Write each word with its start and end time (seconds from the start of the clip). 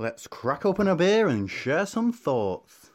Let's 0.00 0.26
crack 0.26 0.64
open 0.64 0.88
a 0.88 0.96
beer 0.96 1.28
and 1.28 1.50
share 1.50 1.84
some 1.84 2.10
thoughts. 2.10 2.88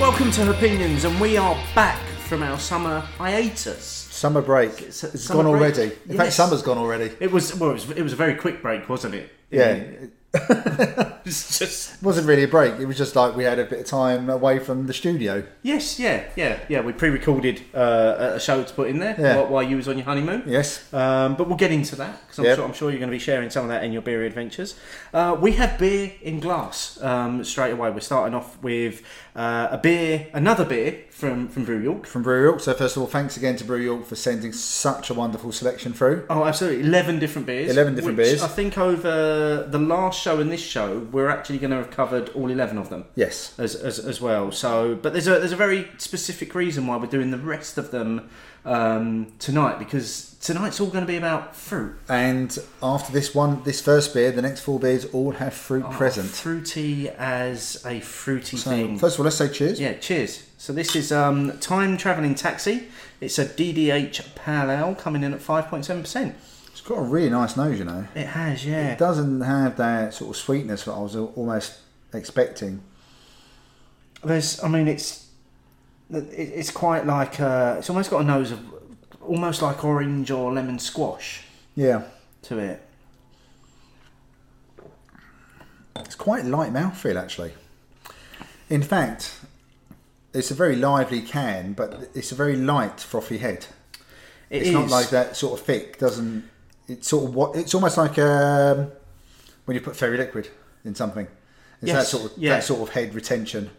Welcome 0.00 0.30
to 0.32 0.50
Opinions, 0.50 1.04
and 1.04 1.20
we 1.20 1.36
are 1.36 1.56
back 1.74 1.98
from 2.28 2.44
our 2.44 2.56
summer 2.58 3.00
hiatus. 3.00 3.84
Summer 3.84 4.40
break. 4.40 4.70
It's- 4.74 5.02
It's 5.02 5.24
summer 5.24 5.42
gone 5.42 5.58
break. 5.58 5.74
already. 5.76 5.96
In 6.08 6.16
fact, 6.16 6.32
summer's 6.34 6.62
gone 6.62 6.78
already. 6.78 7.10
It 7.18 7.32
was 7.32 7.54
well, 7.56 7.70
it 7.70 7.74
was, 7.74 7.90
it 7.90 8.02
was 8.02 8.12
a 8.12 8.16
very 8.16 8.34
quick 8.36 8.62
break, 8.62 8.88
wasn't 8.88 9.16
it? 9.16 9.30
Yeah. 9.50 11.10
It's 11.28 11.58
just 11.58 11.94
It 11.94 12.02
wasn't 12.02 12.26
really 12.26 12.44
a 12.44 12.48
break. 12.48 12.74
It 12.80 12.86
was 12.86 12.96
just 12.96 13.14
like 13.14 13.36
we 13.36 13.44
had 13.44 13.58
a 13.58 13.64
bit 13.64 13.80
of 13.80 13.86
time 13.86 14.28
away 14.30 14.58
from 14.58 14.86
the 14.86 14.92
studio. 14.92 15.44
yes, 15.62 15.98
yeah, 16.00 16.24
yeah, 16.36 16.58
yeah. 16.68 16.80
We 16.80 16.92
pre-recorded 16.92 17.60
uh, 17.74 18.32
a 18.36 18.40
show 18.40 18.62
to 18.62 18.72
put 18.74 18.88
in 18.88 18.98
there 18.98 19.14
Yeah. 19.18 19.36
while, 19.36 19.46
while 19.48 19.62
you 19.62 19.76
was 19.76 19.88
on 19.88 19.96
your 19.98 20.04
honeymoon. 20.06 20.42
Yes. 20.46 20.92
Um, 20.92 21.36
but 21.36 21.46
we'll 21.48 21.56
get 21.56 21.70
into 21.72 21.96
that 21.96 22.20
because 22.22 22.38
I'm, 22.38 22.44
Yep. 22.46 22.56
sure, 22.56 22.64
I'm 22.64 22.72
sure 22.72 22.90
you're 22.90 22.98
going 23.00 23.10
to 23.10 23.14
be 23.14 23.18
sharing 23.18 23.50
some 23.50 23.64
of 23.64 23.68
that 23.70 23.84
in 23.84 23.92
your 23.92 24.02
beer 24.02 24.24
adventures. 24.24 24.74
Uh, 25.12 25.36
we 25.40 25.52
have 25.52 25.78
beer 25.78 26.12
in 26.22 26.40
glass 26.40 26.98
um, 27.02 27.44
straight 27.44 27.72
away. 27.72 27.90
We're 27.90 28.00
starting 28.00 28.34
off 28.34 28.60
with 28.62 29.02
uh, 29.36 29.68
a 29.70 29.78
beer, 29.78 30.26
another 30.32 30.64
beer 30.64 31.04
from 31.10 31.48
from 31.48 31.64
Brew 31.64 31.80
York. 31.80 32.06
From 32.06 32.22
Brew 32.22 32.42
York. 32.42 32.60
So 32.60 32.72
first 32.74 32.96
of 32.96 33.02
all, 33.02 33.08
thanks 33.08 33.36
again 33.36 33.56
to 33.56 33.64
Brew 33.64 33.80
York 33.80 34.06
for 34.06 34.16
sending 34.16 34.52
such 34.52 35.10
a 35.10 35.14
wonderful 35.14 35.52
selection 35.52 35.92
through. 35.92 36.24
Oh, 36.30 36.44
absolutely! 36.44 36.86
Eleven 36.88 37.18
different 37.18 37.46
beers. 37.46 37.70
11 37.70 37.94
different 37.94 38.16
beers. 38.16 38.42
I 38.42 38.48
think 38.48 38.78
over 38.78 39.66
the 39.68 39.78
last 39.78 40.20
show 40.20 40.40
and 40.40 40.50
this 40.50 40.60
show, 40.62 41.00
we're 41.18 41.28
actually 41.28 41.58
going 41.58 41.70
to 41.72 41.76
have 41.76 41.90
covered 41.90 42.28
all 42.30 42.50
eleven 42.50 42.78
of 42.78 42.88
them. 42.90 43.04
Yes. 43.14 43.58
as, 43.58 43.74
as, 43.74 43.98
as 43.98 44.20
well. 44.20 44.52
So, 44.52 44.94
but 44.94 45.12
there's 45.12 45.26
a 45.26 45.38
there's 45.38 45.52
a 45.52 45.56
very 45.56 45.88
specific 45.98 46.54
reason 46.54 46.86
why 46.86 46.96
we're 46.96 47.06
doing 47.06 47.30
the 47.30 47.38
rest 47.38 47.76
of 47.78 47.90
them 47.90 48.28
um, 48.64 49.32
tonight 49.38 49.78
because 49.78 50.36
tonight's 50.40 50.80
all 50.80 50.88
going 50.88 51.04
to 51.04 51.08
be 51.08 51.16
about 51.16 51.54
fruit. 51.56 51.96
And 52.08 52.56
after 52.82 53.12
this 53.12 53.34
one, 53.34 53.62
this 53.64 53.80
first 53.80 54.14
beer, 54.14 54.30
the 54.30 54.42
next 54.42 54.60
four 54.60 54.78
beers 54.78 55.04
all 55.06 55.32
have 55.32 55.54
fruit 55.54 55.84
Oh, 55.86 55.90
present. 55.90 56.28
fruity 56.28 57.08
as 57.10 57.82
a 57.86 58.00
fruity 58.00 58.56
So 58.56 58.70
thing. 58.70 58.98
first 58.98 59.16
of 59.16 59.20
all, 59.20 59.24
let's 59.24 59.36
say 59.36 59.48
cheers. 59.48 59.80
yeah, 59.80 59.94
cheers. 59.94 60.44
So 60.58 60.72
this 60.72 60.94
is 60.96 61.12
um, 61.12 61.58
time 61.60 61.96
traveling 61.96 62.34
taxi. 62.34 62.88
It's 63.20 63.38
a 63.38 63.46
DDH 63.46 64.34
Pale 64.34 64.70
Ale 64.70 64.94
coming 64.94 65.22
in 65.24 65.32
at 65.34 65.40
five 65.40 65.66
point 65.68 65.84
seven 65.84 66.02
percent. 66.02 66.34
It's 66.88 66.94
got 66.96 67.02
a 67.02 67.06
really 67.06 67.28
nice 67.28 67.54
nose, 67.54 67.78
you 67.78 67.84
know. 67.84 68.06
It 68.14 68.28
has, 68.28 68.64
yeah. 68.64 68.92
It 68.94 68.98
doesn't 68.98 69.42
have 69.42 69.76
that 69.76 70.14
sort 70.14 70.30
of 70.30 70.36
sweetness 70.38 70.84
that 70.84 70.92
I 70.92 71.00
was 71.00 71.14
almost 71.16 71.80
expecting. 72.14 72.80
There's, 74.24 74.64
I 74.64 74.68
mean, 74.68 74.88
it's 74.88 75.26
it's 76.10 76.70
quite 76.70 77.04
like 77.04 77.40
uh, 77.40 77.74
it's 77.76 77.90
almost 77.90 78.10
got 78.10 78.22
a 78.22 78.24
nose 78.24 78.52
of 78.52 78.60
almost 79.20 79.60
like 79.60 79.84
orange 79.84 80.30
or 80.30 80.50
lemon 80.50 80.78
squash 80.78 81.42
Yeah. 81.76 82.04
to 82.44 82.56
it. 82.58 82.82
It's 85.96 86.14
quite 86.14 86.46
light 86.46 86.72
mouthfeel, 86.72 87.20
actually. 87.20 87.52
In 88.70 88.82
fact, 88.82 89.40
it's 90.32 90.50
a 90.50 90.54
very 90.54 90.74
lively 90.74 91.20
can, 91.20 91.74
but 91.74 92.08
it's 92.14 92.32
a 92.32 92.34
very 92.34 92.56
light, 92.56 92.98
frothy 92.98 93.36
head. 93.36 93.66
It 94.48 94.62
it's 94.62 94.70
not 94.70 94.88
like 94.88 95.10
that 95.10 95.36
sort 95.36 95.60
of 95.60 95.66
thick. 95.66 95.98
Doesn't 95.98 96.48
it's 96.88 97.08
sort 97.08 97.24
of 97.28 97.34
what? 97.34 97.56
It's 97.56 97.74
almost 97.74 97.96
like 97.96 98.18
um, 98.18 98.90
when 99.66 99.74
you 99.74 99.80
put 99.80 99.94
fairy 99.96 100.16
liquid 100.18 100.48
in 100.84 100.94
something. 100.94 101.26
It's 101.80 101.88
Yes, 101.92 101.96
that 102.10 102.18
sort 102.18 102.32
of 102.32 102.38
yeah. 102.38 102.54
that 102.54 102.64
sort 102.64 102.80
of 102.82 102.88
head 102.94 103.14
retention. 103.14 103.70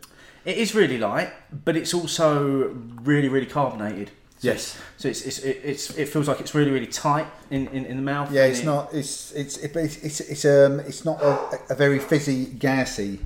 It 0.46 0.58
is 0.58 0.74
really 0.74 0.98
light, 0.98 1.32
but 1.66 1.76
it's 1.76 1.94
also 1.94 2.70
really, 3.04 3.28
really 3.28 3.46
carbonated. 3.46 4.10
So 4.38 4.48
Yes. 4.48 4.56
it's- 4.56 4.78
So 4.98 5.08
it's, 5.10 5.22
it's, 5.26 5.40
it, 5.40 5.62
it's 5.66 5.90
it 5.98 6.08
feels 6.08 6.28
like 6.30 6.40
it's 6.40 6.56
really, 6.56 6.72
really 6.72 6.88
tight 6.88 7.28
in, 7.52 7.68
in, 7.68 7.86
in 7.86 7.98
the 7.98 8.02
mouth. 8.04 8.32
Yeah, 8.32 8.46
it's 8.46 8.60
it- 8.62 8.66
not. 8.66 8.94
It's 8.94 9.34
it's 9.34 9.58
it, 9.58 9.76
it's 9.76 9.98
it's 9.98 10.20
it's 10.22 10.46
um 10.46 10.80
it's 10.82 11.04
not 11.04 11.22
a, 11.22 11.60
a 11.72 11.76
very 11.76 12.00
fizzy, 12.00 12.46
gassy. 12.46 13.20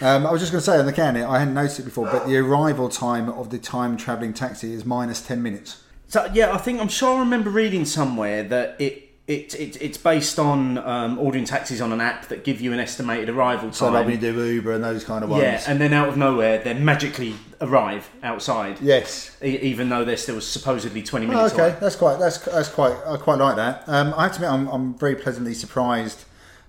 Um, 0.00 0.26
I 0.26 0.32
was 0.32 0.40
just 0.40 0.50
going 0.52 0.60
to 0.60 0.64
say 0.70 0.76
on 0.78 0.86
the 0.86 0.92
can, 0.92 1.16
I 1.16 1.38
hadn't 1.38 1.54
noticed 1.54 1.78
it 1.78 1.84
before, 1.84 2.06
but 2.10 2.26
the 2.26 2.36
arrival 2.38 2.88
time 2.88 3.28
of 3.28 3.50
the 3.50 3.58
time 3.58 3.96
travelling 3.96 4.34
taxi 4.34 4.72
is 4.74 4.84
minus 4.84 5.20
ten 5.22 5.40
minutes. 5.42 5.82
So 6.08 6.28
yeah, 6.34 6.52
I 6.52 6.58
think 6.58 6.80
I'm 6.80 6.88
sure 6.88 7.16
I 7.16 7.20
remember 7.20 7.50
reading 7.50 7.84
somewhere 7.84 8.42
that 8.44 8.80
it. 8.80 9.02
It, 9.26 9.54
it, 9.58 9.80
it's 9.80 9.96
based 9.96 10.38
on 10.38 10.76
um, 10.76 11.18
ordering 11.18 11.46
taxis 11.46 11.80
on 11.80 11.92
an 11.92 12.00
app 12.02 12.28
that 12.28 12.44
give 12.44 12.60
you 12.60 12.74
an 12.74 12.78
estimated 12.78 13.30
arrival 13.30 13.72
So 13.72 13.86
time. 13.86 13.94
like 13.94 14.04
when 14.04 14.14
you 14.16 14.32
do 14.32 14.44
Uber 14.46 14.72
and 14.72 14.84
those 14.84 15.02
kind 15.02 15.24
of 15.24 15.30
ones. 15.30 15.42
yeah, 15.42 15.62
and 15.66 15.80
then 15.80 15.94
out 15.94 16.08
of 16.10 16.18
nowhere, 16.18 16.58
they 16.58 16.74
magically 16.74 17.34
arrive 17.62 18.10
outside, 18.22 18.78
yes. 18.82 19.34
e- 19.42 19.56
even 19.62 19.88
though 19.88 20.04
they're 20.04 20.18
still 20.18 20.42
supposedly 20.42 21.02
20 21.02 21.24
Oh, 21.24 21.28
minutes 21.30 21.54
okay, 21.54 21.70
away. 21.70 21.76
that's 21.80 21.96
quite. 21.96 22.18
That's 22.18 22.36
that's 22.38 22.68
quite. 22.68 22.94
I 23.06 23.16
quite 23.16 23.38
like 23.38 23.56
that. 23.56 23.84
Um, 23.86 24.12
I 24.14 24.24
have 24.24 24.32
to 24.32 24.36
admit, 24.44 24.50
I'm, 24.50 24.68
I'm 24.68 24.94
very 24.98 25.16
pleasantly 25.16 25.54
surprised 25.54 26.26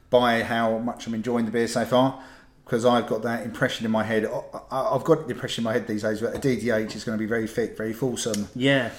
by 0.10 0.42
how 0.44 0.78
much 0.78 1.08
I'm 1.08 1.14
enjoying 1.14 1.44
the 1.44 1.52
beer 1.52 1.68
so 1.68 1.84
far 1.84 2.24
because 2.64 2.86
I've 2.86 3.08
got 3.08 3.22
that 3.24 3.44
impression 3.46 3.86
in 3.86 3.92
my 3.92 4.04
head. 4.06 4.26
I've 4.72 5.04
got 5.04 5.28
the 5.28 5.34
impression 5.34 5.62
in 5.64 5.66
my 5.66 5.74
head 5.74 5.88
these 5.88 6.04
days 6.04 6.22
that 6.22 6.34
a 6.34 6.40
DDH 6.40 6.96
is 6.96 7.04
going 7.04 7.18
to 7.18 7.22
be 7.22 7.28
very 7.28 7.48
thick, 7.48 7.76
very 7.76 7.92
fulsome. 7.92 8.48
Yeah, 8.56 8.92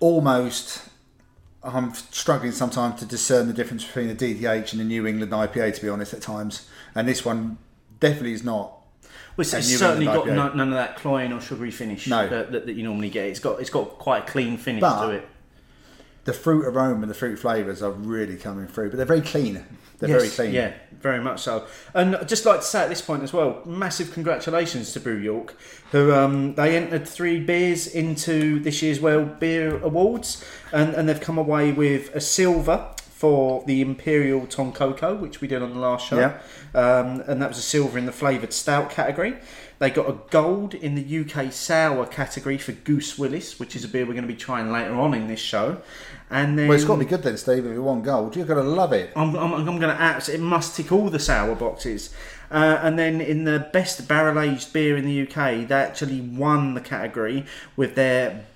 Almost, 0.00 0.88
I'm 1.64 1.94
struggling 1.94 2.52
sometimes 2.52 3.00
to 3.00 3.06
discern 3.06 3.46
the 3.46 3.54
difference 3.54 3.84
between 3.84 4.10
a 4.10 4.14
DDH 4.14 4.72
and 4.72 4.80
a 4.82 4.84
New 4.84 5.06
England 5.06 5.32
IPA. 5.32 5.74
To 5.76 5.82
be 5.82 5.88
honest, 5.88 6.12
at 6.12 6.20
times, 6.22 6.68
and 6.94 7.08
this 7.08 7.24
one 7.24 7.58
definitely 8.00 8.32
is 8.32 8.44
not. 8.44 8.72
Well, 9.36 9.42
it's, 9.42 9.52
And 9.52 9.60
it's 9.60 9.70
New 9.70 9.78
certainly 9.78 10.06
got 10.06 10.26
none, 10.28 10.56
none 10.56 10.68
of 10.68 10.74
that 10.74 10.96
cloying 10.96 11.32
or 11.32 11.40
sugary 11.40 11.70
finish 11.72 12.06
No. 12.06 12.28
that, 12.28 12.52
that, 12.52 12.66
that 12.66 12.74
you 12.74 12.84
normally 12.84 13.10
get. 13.10 13.26
It's 13.26 13.40
got 13.40 13.60
it's 13.60 13.70
got 13.70 13.98
quite 13.98 14.28
a 14.28 14.30
clean 14.30 14.56
finish 14.58 14.80
But- 14.82 15.06
to 15.06 15.10
it. 15.12 15.28
The 16.24 16.32
fruit 16.32 16.64
aroma 16.64 17.02
and 17.02 17.10
the 17.10 17.14
fruit 17.14 17.38
flavours 17.38 17.82
are 17.82 17.90
really 17.90 18.36
coming 18.36 18.66
through, 18.66 18.88
but 18.90 18.96
they're 18.96 19.04
very 19.04 19.20
clean. 19.20 19.62
They're 20.06 20.16
very 20.16 20.24
Yes, 20.28 20.36
clean. 20.36 20.52
Yeah, 20.52 20.72
very 21.00 21.20
much 21.20 21.40
so. 21.42 21.66
And 21.94 22.16
I'd 22.16 22.28
just 22.28 22.44
like 22.46 22.60
to 22.60 22.66
say 22.66 22.82
at 22.82 22.88
this 22.88 23.02
point 23.02 23.22
as 23.22 23.32
well, 23.32 23.60
massive 23.64 24.12
congratulations 24.12 24.92
to 24.92 25.00
Brew 25.00 25.16
York, 25.16 25.56
who 25.92 26.12
um, 26.12 26.54
they 26.54 26.76
entered 26.76 27.06
three 27.06 27.40
beers 27.40 27.86
into 27.86 28.58
this 28.60 28.82
year's 28.82 29.00
World 29.00 29.38
Beer 29.40 29.78
Awards, 29.82 30.44
and, 30.72 30.94
and 30.94 31.08
they've 31.08 31.20
come 31.20 31.38
away 31.38 31.72
with 31.72 32.14
a 32.14 32.20
silver 32.20 32.88
for 32.96 33.64
the 33.66 33.80
Imperial 33.80 34.42
Tonkoko, 34.42 35.18
which 35.18 35.40
we 35.40 35.48
did 35.48 35.62
on 35.62 35.72
the 35.72 35.78
last 35.78 36.06
show, 36.08 36.18
Yeah. 36.18 36.38
um, 36.74 37.22
and 37.26 37.40
that 37.40 37.48
was 37.48 37.58
a 37.58 37.62
silver 37.62 37.96
in 37.96 38.06
the 38.06 38.12
flavoured 38.12 38.52
stout 38.52 38.90
category. 38.90 39.36
They 39.78 39.90
got 39.90 40.08
a 40.08 40.16
gold 40.30 40.74
in 40.74 40.94
the 40.94 41.20
UK 41.20 41.52
sour 41.52 42.06
category 42.06 42.58
for 42.58 42.72
Goose 42.72 43.18
Willis, 43.18 43.58
which 43.58 43.74
is 43.74 43.84
a 43.84 43.88
beer 43.88 44.06
we're 44.06 44.12
going 44.12 44.26
to 44.26 44.32
be 44.32 44.36
trying 44.36 44.70
later 44.70 44.94
on 44.94 45.14
in 45.14 45.26
this 45.26 45.40
show. 45.40 45.82
And 46.30 46.58
then 46.58 46.68
Well, 46.68 46.76
it's 46.76 46.84
got 46.84 46.94
to 46.94 47.00
be 47.00 47.04
good 47.04 47.22
then, 47.22 47.36
Steve. 47.36 47.66
If 47.66 47.72
you 47.72 47.82
want 47.82 48.04
gold, 48.04 48.36
you're 48.36 48.46
going 48.46 48.64
to 48.64 48.70
love 48.70 48.92
it. 48.92 49.12
I'm, 49.16 49.34
I'm, 49.36 49.52
I'm 49.52 49.64
going 49.64 49.80
to 49.94 50.00
abs- 50.00 50.28
it 50.28 50.40
must 50.40 50.76
tick 50.76 50.92
all 50.92 51.10
the 51.10 51.18
sour 51.18 51.54
boxes. 51.54 52.14
Uh, 52.50 52.78
and 52.82 52.98
then 52.98 53.20
in 53.20 53.44
the 53.44 53.68
best 53.72 54.06
barrel 54.06 54.38
aged 54.38 54.72
beer 54.72 54.96
in 54.96 55.04
the 55.04 55.22
UK, 55.22 55.66
they 55.66 55.74
actually 55.74 56.20
won 56.20 56.74
the 56.74 56.80
category 56.80 57.44
with 57.76 57.94
their 57.94 58.46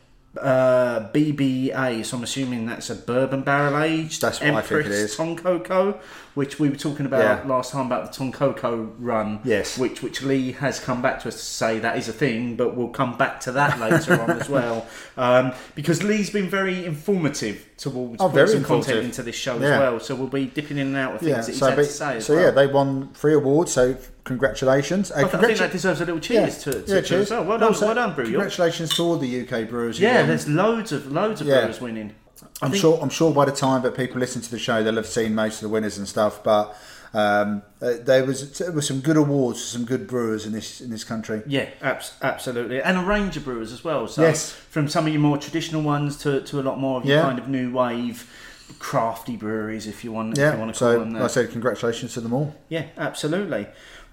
uh, 0.43 1.11
BBA. 1.13 2.05
So 2.05 2.17
I'm 2.17 2.23
assuming 2.23 2.67
that's 2.67 2.91
a 2.91 2.95
bourbon 2.95 3.43
barrel 3.43 3.83
aged. 3.83 4.21
That's 4.23 4.41
what 4.41 4.51
I 4.51 4.61
think 4.63 4.87
it 4.87 4.93
is. 4.93 5.17
Tonkoko, 5.17 5.99
which 6.35 6.59
we 6.59 6.69
were 6.69 6.77
talking 6.77 7.07
about 7.07 7.21
Yeah. 7.45 7.49
last 7.49 7.73
time 7.73 7.87
about 7.87 8.13
the 8.13 8.19
Tonkoko 8.19 8.93
run. 8.99 9.41
Yes. 9.45 9.79
Which 9.79 10.03
which 10.03 10.23
Lee 10.23 10.53
has 10.53 10.81
come 10.81 11.03
back 11.03 11.21
to 11.23 11.29
us 11.29 11.35
to 11.37 11.43
say 11.43 11.79
that 11.81 11.97
is 11.99 12.09
a 12.09 12.13
thing, 12.13 12.57
but 12.57 12.77
we'll 12.77 12.89
come 12.89 13.17
back 13.17 13.41
to 13.41 13.53
that 13.53 13.79
later 13.81 14.21
on 14.21 14.31
as 14.31 14.49
well. 14.49 14.87
Um, 15.19 15.53
because 15.75 16.05
Lee's 16.05 16.31
been 16.31 16.49
very 16.49 16.85
informative 16.87 17.67
towards 17.77 18.23
Oh, 18.23 18.29
very 18.29 18.49
some 18.51 18.63
content 18.63 19.05
into 19.05 19.21
this 19.25 19.35
show 19.35 19.57
as 19.57 19.63
well. 19.63 19.99
So 19.99 20.15
we'll 20.15 20.29
be 20.29 20.45
dipping 20.47 20.79
in 20.79 20.89
and 20.89 20.97
out 20.97 21.15
of 21.17 21.21
things 21.21 21.31
Yeah. 21.31 21.41
that 21.41 21.49
he's 21.49 21.59
So, 21.59 21.67
had 21.67 21.75
to 21.77 21.85
say 21.85 22.21
so 22.21 22.35
well. 22.37 22.45
yeah, 22.45 22.51
they 22.53 22.69
won 22.69 23.09
three 23.15 23.35
awards. 23.35 23.73
So 23.73 23.97
congratulations. 24.29 25.11
Uh, 25.11 25.17
I, 25.17 25.23
th- 25.25 25.35
I 25.35 25.47
think 25.47 25.59
that 25.59 25.73
deserves 25.73 26.01
a 26.01 26.05
little 26.05 26.21
cheers 26.21 26.59
to, 26.65 26.73
to, 26.73 26.79
yeah, 26.81 27.01
to 27.01 27.03
cheers. 27.03 27.33
as 27.33 27.45
well. 27.47 27.59
Done, 27.59 27.75
well 27.81 27.95
done, 27.95 28.15
Brew 28.15 28.25
Congratulations 28.27 28.95
to 28.97 29.03
all 29.03 29.17
the 29.17 29.41
UK 29.43 29.69
brewers. 29.69 29.99
Yeah, 29.99 30.25
there's 30.25 30.47
loads 30.49 30.93
of 30.93 31.11
loads 31.11 31.41
of 31.41 31.47
Yeah. 31.49 31.61
brewers 31.63 31.81
winning. 31.81 32.15
I 32.63 32.67
I'm 32.67 32.71
think- 32.71 32.81
sure. 32.81 32.99
I'm 33.03 33.09
sure 33.11 33.33
by 33.33 33.45
the 33.47 33.53
time 33.53 33.83
that 33.83 33.97
people 33.97 34.21
listen 34.21 34.41
to 34.43 34.51
the 34.51 34.59
show, 34.59 34.83
they'll 34.83 34.95
have 34.97 35.07
seen 35.07 35.35
most 35.35 35.57
of 35.57 35.63
the 35.63 35.69
winners 35.71 35.99
and 35.99 36.07
stuff. 36.07 36.43
But 36.45 36.77
um, 37.15 37.63
uh, 37.83 37.95
there 38.03 38.25
was 38.25 38.59
there 38.59 38.71
was 38.71 38.87
some 38.87 39.01
good 39.01 39.17
awards 39.17 39.61
for 39.61 39.67
some 39.79 39.85
good 39.85 40.07
brewers 40.07 40.47
in 40.47 40.53
this 40.53 40.81
in 40.81 40.91
this 40.91 41.05
country. 41.05 41.43
Yeah, 41.47 41.69
abs- 41.83 42.13
absolutely, 42.23 42.81
and 42.83 42.97
a 42.99 43.03
range 43.03 43.37
of 43.37 43.45
brewers 43.45 43.73
as 43.73 43.83
well. 43.83 44.07
So 44.07 44.23
Yes. 44.23 44.53
from 44.53 44.89
some 44.89 45.07
of 45.07 45.13
your 45.13 45.23
more 45.23 45.39
traditional 45.39 45.83
ones 45.83 46.17
to, 46.19 46.41
to 46.43 46.61
a 46.61 46.63
lot 46.63 46.79
more 46.79 47.01
of 47.01 47.07
your 47.07 47.17
Yeah. 47.17 47.23
kind 47.23 47.39
of 47.39 47.49
new 47.49 47.73
wave 47.73 48.31
crafty 48.79 49.35
breweries, 49.37 49.87
if 49.87 50.05
you 50.05 50.13
want, 50.13 50.33
if 50.35 50.39
you 50.39 50.45
Yeah. 50.45 50.57
want 50.57 50.75
to 50.75 50.79
call 50.79 50.93
So 50.93 50.99
them 51.01 51.15
like 51.15 51.23
I 51.23 51.27
said, 51.29 51.51
congratulations 51.51 52.13
to 52.15 52.21
them 52.21 52.35
all. 52.35 52.55
Yeah, 52.69 52.85
absolutely. 52.99 53.67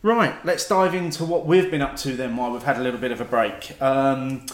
Right, 0.06 0.36
let's 0.46 0.68
dive 0.68 0.94
into 0.94 1.26
what 1.26 1.48
we've 1.48 1.72
been 1.72 1.82
up 1.82 1.96
to 1.96 2.16
then 2.16 2.38
while 2.38 2.52
we've 2.52 2.62
had 2.62 2.78
a 2.78 2.80
little 2.80 3.00
bit 3.00 3.12
of 3.12 3.22
a 3.22 3.26
break. 3.26 3.82
Um, 3.82 4.46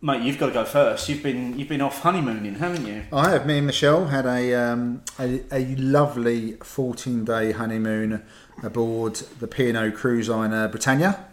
mate, 0.00 0.22
you've 0.22 0.38
got 0.38 0.46
to 0.46 0.52
go 0.54 0.64
first. 0.64 1.06
You've 1.06 1.22
been 1.22 1.58
you've 1.58 1.68
been 1.68 1.82
off 1.82 2.00
honeymooning, 2.00 2.54
haven't 2.54 2.86
you? 2.86 3.02
I 3.12 3.28
have. 3.28 3.44
Me 3.44 3.58
and 3.58 3.66
Michelle 3.66 4.06
had 4.06 4.24
a 4.24 4.54
um, 4.54 5.02
a, 5.18 5.42
a 5.52 5.76
lovely 5.76 6.52
14 6.52 7.26
day 7.26 7.52
honeymoon 7.52 8.22
aboard 8.62 9.16
the 9.38 9.46
P&O 9.46 9.90
cruise 9.90 10.30
liner 10.30 10.66
Britannia. 10.66 11.26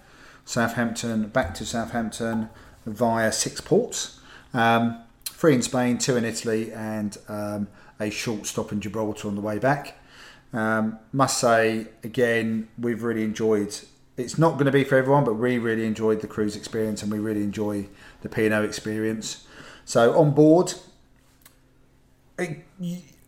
Southampton, 0.44 1.27
back 1.27 1.54
to 1.54 1.66
Southampton 1.66 2.50
via 2.86 3.31
six 3.31 3.62
ports. 3.62 4.19
Um, 4.54 5.01
three 5.24 5.54
in 5.54 5.62
Spain, 5.62 5.98
two 6.00 6.18
in 6.18 6.25
Italy, 6.25 6.74
and 6.74 7.18
um, 7.30 7.69
a 7.98 8.09
short 8.09 8.45
stop 8.45 8.74
in 8.74 8.81
Gibraltar 8.81 9.30
on 9.30 9.36
the 9.36 9.42
way 9.42 9.57
back. 9.57 9.95
Um, 10.54 11.00
must 11.12 11.40
say, 11.40 11.88
again, 12.04 12.68
we've 12.78 13.04
really 13.04 13.24
enjoyed. 13.24 13.76
It's 14.16 14.38
not 14.38 14.54
going 14.54 14.66
to 14.66 14.72
be 14.72 14.84
for 14.84 14.96
everyone, 14.96 15.24
but 15.24 15.34
we 15.34 15.58
really 15.58 15.86
enjoyed 15.86 16.22
the 16.22 16.28
cruise 16.28 16.56
experience, 16.56 17.02
and 17.02 17.12
we 17.12 17.20
really 17.20 17.42
enjoy 17.42 17.88
the 18.22 18.30
P&O 18.30 18.64
experience. 18.64 19.48
So 19.86 20.18
on 20.18 20.32
board, 20.32 20.76
it, 22.38 22.64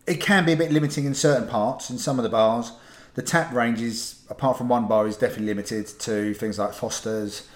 it 0.06 0.20
can 0.20 0.44
be 0.44 0.52
a 0.52 0.56
bit 0.56 0.70
limiting 0.70 1.04
in 1.04 1.14
certain 1.14 1.48
parts 1.48 1.90
in 1.90 1.98
some 1.98 2.18
of 2.18 2.22
the 2.22 2.28
bars. 2.28 2.72
The 3.14 3.22
tap 3.22 3.52
range 3.52 3.80
is, 3.80 4.22
apart 4.30 4.58
from 4.58 4.68
one 4.68 4.86
bar, 4.86 5.06
is 5.06 5.16
definitely 5.16 5.46
limited 5.46 5.86
to 5.86 6.34
things 6.34 6.58
like 6.58 6.74
Foster's, 6.74 7.48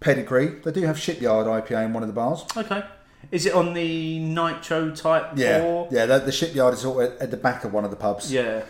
Pedigree. 0.00 0.60
They 0.64 0.72
do 0.72 0.82
have 0.82 0.98
Shipyard 0.98 1.46
IPA 1.46 1.86
in 1.86 1.92
one 1.92 2.02
of 2.02 2.08
the 2.08 2.14
bars. 2.14 2.44
Okay. 2.56 2.82
Is 3.30 3.46
it 3.46 3.54
on 3.54 3.74
the 3.74 4.18
nitro 4.18 4.90
type? 4.94 5.32
Yeah, 5.36 5.86
yeah. 5.90 6.06
The, 6.06 6.18
the 6.20 6.32
Shipyard 6.32 6.74
is 6.74 6.80
sort 6.80 7.04
of 7.12 7.20
at 7.20 7.30
the 7.30 7.36
back 7.36 7.64
of 7.64 7.72
one 7.72 7.84
of 7.84 7.90
the 7.90 7.96
pubs. 7.96 8.32
Yeah. 8.32 8.62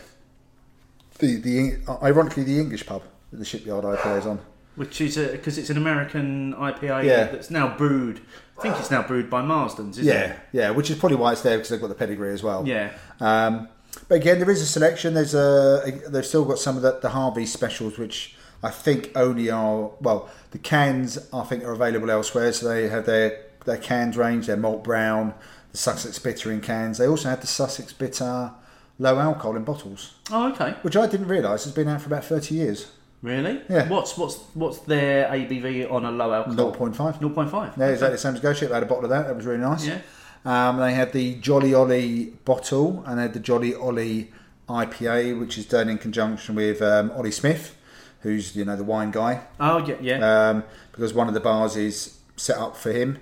The 1.19 1.37
the 1.37 1.79
ironically 2.03 2.45
the 2.45 2.59
English 2.59 2.87
pub 2.87 3.03
that 3.31 3.37
the 3.39 3.45
Shipyard 3.45 3.85
IPA 3.85 4.19
is 4.19 4.27
on. 4.27 4.41
Which 4.77 5.01
is 5.01 5.17
because 5.17 5.59
it's 5.59 5.71
an 5.71 5.77
American 5.77 6.55
IPA 6.55 7.05
Yeah. 7.05 7.25
that's 7.25 7.51
now 7.51 7.77
brewed. 7.77 8.21
I 8.59 8.63
think 8.63 8.79
it's 8.79 8.91
now 8.91 9.03
brewed 9.03 9.31
by 9.31 9.41
Marston's, 9.43 9.99
isn't 9.99 10.13
Yeah, 10.13 10.31
it? 10.33 10.39
yeah. 10.53 10.71
Which 10.71 10.91
is 10.91 10.99
probably 10.99 11.17
why 11.17 11.33
it's 11.33 11.43
there 11.43 11.57
because 11.57 11.71
they've 11.71 11.81
got 11.81 11.89
the 11.89 11.95
pedigree 11.95 12.33
as 12.33 12.43
well. 12.43 12.67
Yeah. 12.67 12.91
Um, 13.21 13.69
but 14.09 14.17
again, 14.17 14.39
there 14.39 14.51
is 14.51 14.61
a 14.61 14.67
selection. 14.67 15.15
There's 15.15 15.35
a 15.35 16.01
they've 16.09 16.25
still 16.27 16.45
got 16.45 16.59
some 16.59 16.77
of 16.77 16.83
the, 16.83 16.99
the 17.01 17.11
Harvey 17.11 17.47
specials, 17.47 17.99
which 17.99 18.35
I 18.63 18.71
think 18.71 19.11
only 19.17 19.51
are 19.51 19.91
well 20.01 20.29
the 20.53 20.59
cans 20.59 21.19
I 21.33 21.43
think 21.45 21.65
are 21.65 21.73
available 21.73 22.11
elsewhere. 22.11 22.53
So 22.53 22.69
they 22.69 22.89
have 22.89 23.07
their 23.07 23.43
their 23.71 23.79
cans 23.79 24.17
range, 24.17 24.47
their 24.47 24.57
malt 24.57 24.85
brown, 24.85 25.33
the 25.73 25.79
Sussex 25.79 26.19
bitter 26.19 26.51
in 26.53 26.61
cans. 26.61 26.99
They 26.99 27.07
also 27.07 27.29
have 27.31 27.41
the 27.41 27.47
Sussex 27.47 27.93
bitter 27.93 28.51
low 28.99 29.19
alcohol 29.19 29.57
in 29.57 29.65
bottles, 29.65 30.15
Oh, 30.31 30.53
okay. 30.53 30.75
which 30.83 30.97
I 30.97 31.07
didn't 31.07 31.29
realise 31.29 31.65
has 31.65 31.73
been 31.73 31.89
out 31.89 32.03
for 32.03 32.09
about 32.09 32.25
thirty 32.25 32.55
years. 32.57 32.91
Really? 33.23 33.61
Yeah. 33.69 33.89
What's 33.89 34.17
what's 34.17 34.37
what's 34.55 34.79
their 34.81 35.27
ABV 35.29 35.91
on 35.93 36.05
a 36.07 36.11
low 36.11 36.33
alcohol? 36.33 36.73
0.5. 36.93 37.21
0.5. 37.21 37.77
Yeah, 37.77 37.89
exactly 37.89 38.13
the 38.13 38.19
same 38.19 38.35
as 38.35 38.41
Ghost 38.41 38.61
Ship. 38.61 38.69
They 38.69 38.75
had 38.75 38.83
a 38.83 38.87
bottle 38.87 39.05
of 39.05 39.11
that. 39.11 39.27
That 39.27 39.37
was 39.37 39.45
really 39.47 39.61
nice. 39.61 39.87
Yeah. 39.87 39.99
Um, 40.45 40.79
they 40.79 40.95
had 40.95 41.13
the 41.13 41.35
Jolly 41.35 41.75
Ollie 41.75 42.33
bottle 42.47 43.05
and 43.07 43.19
they 43.19 43.23
had 43.23 43.35
the 43.35 43.41
Jolly 43.41 43.75
Ollie 43.75 44.31
IPA, 44.71 45.39
which 45.39 45.59
is 45.59 45.67
done 45.67 45.89
in 45.91 45.99
conjunction 45.99 46.55
with 46.55 46.81
um, 46.81 47.11
Olly 47.15 47.31
Smith, 47.31 47.77
who's 48.23 48.57
you 48.57 48.65
know 48.65 48.75
the 48.77 48.85
wine 48.85 49.11
guy, 49.11 49.43
Oh 49.59 49.85
yeah, 49.85 49.97
yeah. 50.01 50.49
um, 50.51 50.65
because 50.93 51.13
one 51.13 51.29
of 51.29 51.35
the 51.35 51.41
bars 51.41 51.77
is 51.77 52.19
set 52.37 52.57
up 52.57 52.75
for 52.77 52.91
him, 52.93 53.19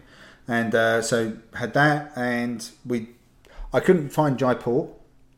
and 0.48 0.74
uh, 0.74 1.02
so 1.02 1.36
had 1.54 1.74
that, 1.74 2.12
and 2.16 2.68
we, 2.86 3.08
I 3.72 3.80
couldn't 3.80 4.08
find 4.08 4.38
Jaipur. 4.38 4.88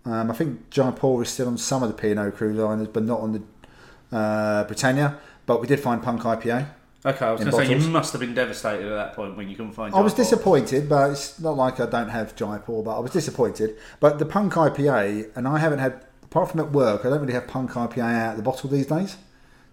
Um, 0.04 0.30
I 0.30 0.34
think 0.34 0.70
Jaipur 0.70 1.22
is 1.22 1.28
still 1.28 1.48
on 1.48 1.58
some 1.58 1.82
of 1.82 1.88
the 1.88 1.94
P&O 1.94 2.30
cruise 2.30 2.56
liners, 2.56 2.88
but 2.88 3.02
not 3.02 3.20
on 3.20 3.32
the 3.32 4.16
uh, 4.16 4.64
Britannia. 4.64 5.18
But 5.46 5.60
we 5.60 5.66
did 5.66 5.80
find 5.80 6.00
Punk 6.02 6.22
IPA. 6.22 6.68
okay, 7.04 7.26
I 7.26 7.32
was 7.32 7.40
going 7.40 7.50
to 7.50 7.56
say 7.56 7.76
you 7.76 7.90
must 7.90 8.12
have 8.12 8.20
been 8.20 8.34
devastated 8.34 8.86
at 8.86 8.94
that 8.94 9.14
point 9.14 9.36
when 9.36 9.48
you 9.48 9.56
couldn't 9.56 9.72
find. 9.72 9.92
I 9.94 10.00
was 10.00 10.14
disappointed, 10.14 10.88
but 10.88 11.10
it's 11.10 11.40
not 11.40 11.56
like 11.56 11.80
I 11.80 11.86
don't 11.86 12.08
have 12.08 12.36
Jaipur, 12.36 12.82
but 12.82 12.96
I 12.96 13.00
was 13.00 13.10
disappointed. 13.10 13.76
But 13.98 14.20
the 14.20 14.26
Punk 14.26 14.52
IPA, 14.52 15.36
and 15.36 15.48
I 15.48 15.58
haven't 15.58 15.80
had, 15.80 16.04
apart 16.22 16.52
from 16.52 16.60
at 16.60 16.70
work, 16.70 17.04
I 17.04 17.10
don't 17.10 17.20
really 17.20 17.32
have 17.32 17.48
Punk 17.48 17.72
IPA 17.72 17.98
out 17.98 18.30
of 18.32 18.36
the 18.36 18.42
bottle 18.44 18.70
these 18.70 18.86
days. 18.86 19.16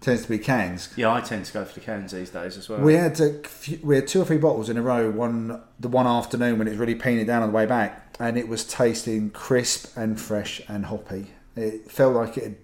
Tends 0.02 0.24
to 0.24 0.30
be 0.30 0.38
cans. 0.38 0.90
Yeah, 0.96 1.12
I 1.12 1.22
tend 1.22 1.46
to 1.46 1.54
go 1.54 1.66
for 1.66 1.74
the 1.74 1.80
cans 1.80 2.12
these 2.12 2.30
days 2.30 2.58
as 2.58 2.70
well. 2.70 2.80
We 2.80 2.94
had 2.94 3.20
a 3.20 3.42
few, 3.44 3.80
we 3.84 3.96
had 3.96 4.08
two 4.08 4.22
or 4.22 4.26
three 4.26 4.38
bottles 4.38 4.70
in 4.70 4.78
a 4.78 4.82
row. 4.82 5.10
One 5.10 5.62
the 5.80 5.88
one 5.88 6.08
afternoon 6.08 6.60
when 6.60 6.68
it 6.68 6.72
was 6.72 6.80
really 6.80 6.94
it 6.94 7.26
down 7.26 7.44
on 7.44 7.50
the 7.50 7.56
way 7.56 7.66
back, 7.66 8.16
and 8.20 8.38
it 8.38 8.48
was 8.48 8.64
tasting 8.66 9.30
crisp 9.32 9.96
and 9.98 10.20
fresh 10.20 10.62
and 10.68 10.86
hoppy. 10.86 11.32
It 11.56 11.92
felt 11.92 12.16
like 12.16 12.38
it 12.38 12.44
had 12.44 12.56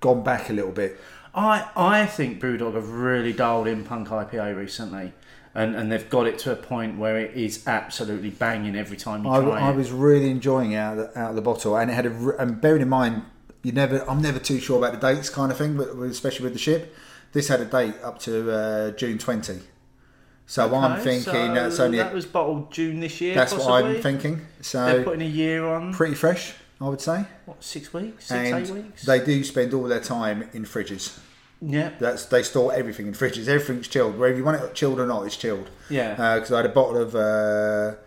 gone 0.00 0.22
back 0.22 0.48
a 0.48 0.52
little 0.52 0.72
bit. 0.72 0.98
I 1.34 1.68
I 1.76 2.06
think 2.06 2.40
Brewdog 2.40 2.74
have 2.74 2.90
really 2.90 3.32
dialed 3.32 3.66
in 3.66 3.84
Punk 3.84 4.08
IPA 4.08 4.56
recently, 4.56 5.12
and 5.54 5.76
and 5.76 5.92
they've 5.92 6.08
got 6.08 6.26
it 6.26 6.38
to 6.40 6.52
a 6.52 6.56
point 6.56 6.98
where 6.98 7.18
it 7.18 7.36
is 7.36 7.66
absolutely 7.66 8.30
banging 8.30 8.76
every 8.76 8.96
time 8.96 9.24
you 9.24 9.30
I, 9.30 9.40
try 9.40 9.60
I 9.60 9.70
it. 9.70 9.76
was 9.76 9.92
really 9.92 10.30
enjoying 10.30 10.72
it 10.72 10.76
out 10.76 10.98
of 10.98 11.12
the, 11.12 11.18
out 11.18 11.30
of 11.30 11.36
the 11.36 11.42
bottle, 11.42 11.76
and 11.76 11.90
it 11.90 11.94
had 11.94 12.06
a. 12.06 12.36
And 12.38 12.60
bearing 12.60 12.82
in 12.82 12.88
mind, 12.88 13.22
you 13.62 13.72
never, 13.72 14.08
I'm 14.08 14.22
never 14.22 14.38
too 14.38 14.60
sure 14.60 14.78
about 14.78 14.98
the 15.00 15.14
dates, 15.14 15.30
kind 15.30 15.50
of 15.52 15.58
thing, 15.58 15.76
but 15.76 15.88
especially 15.88 16.44
with 16.44 16.52
the 16.52 16.58
ship. 16.58 16.94
This 17.32 17.48
had 17.48 17.60
a 17.60 17.64
date 17.66 17.94
up 18.02 18.18
to 18.20 18.50
uh, 18.50 18.90
June 18.92 19.18
20. 19.18 19.60
So 20.46 20.74
I'm 20.74 20.98
thinking 21.00 21.20
so 21.24 21.54
that's 21.54 21.78
only. 21.78 21.98
that 21.98 22.14
was 22.14 22.24
bottled 22.24 22.72
June 22.72 23.00
this 23.00 23.20
year. 23.20 23.34
that's 23.34 23.52
what? 23.52 23.84
I'm 23.84 24.00
thinking. 24.00 24.46
So 24.62 24.82
they're 24.86 25.04
putting 25.04 25.20
a 25.20 25.30
year 25.30 25.66
on. 25.66 25.92
pretty 25.92 26.14
fresh, 26.14 26.54
I 26.80 26.88
would 26.88 27.02
say. 27.02 27.26
what 27.44 27.62
six 27.62 27.92
weeks, 27.92 28.28
six 28.28 28.30
and 28.50 28.66
eight 28.66 28.70
weeks? 28.70 29.02
they 29.04 29.22
do 29.22 29.44
spend 29.44 29.74
all 29.74 29.82
their 29.84 30.00
time 30.00 30.48
in 30.54 30.64
fridges. 30.64 31.18
yeah, 31.60 31.90
That's 32.00 32.24
they 32.24 32.42
store 32.42 32.72
everything 32.72 33.08
in 33.08 33.12
fridges. 33.12 33.46
Everything's 33.46 33.88
chilled. 33.88 34.18
Whether 34.18 34.36
you 34.36 34.44
want 34.44 34.62
it 34.62 34.74
chilled 34.74 34.98
or 34.98 35.04
not, 35.06 35.26
it's 35.26 35.36
chilled. 35.36 35.68
yeah. 35.90 36.12
Because 36.14 36.50
I 36.50 36.56
had 36.58 36.66
a 36.66 36.70
bottle 36.70 36.96
of 36.96 37.14
uh, 37.14 37.98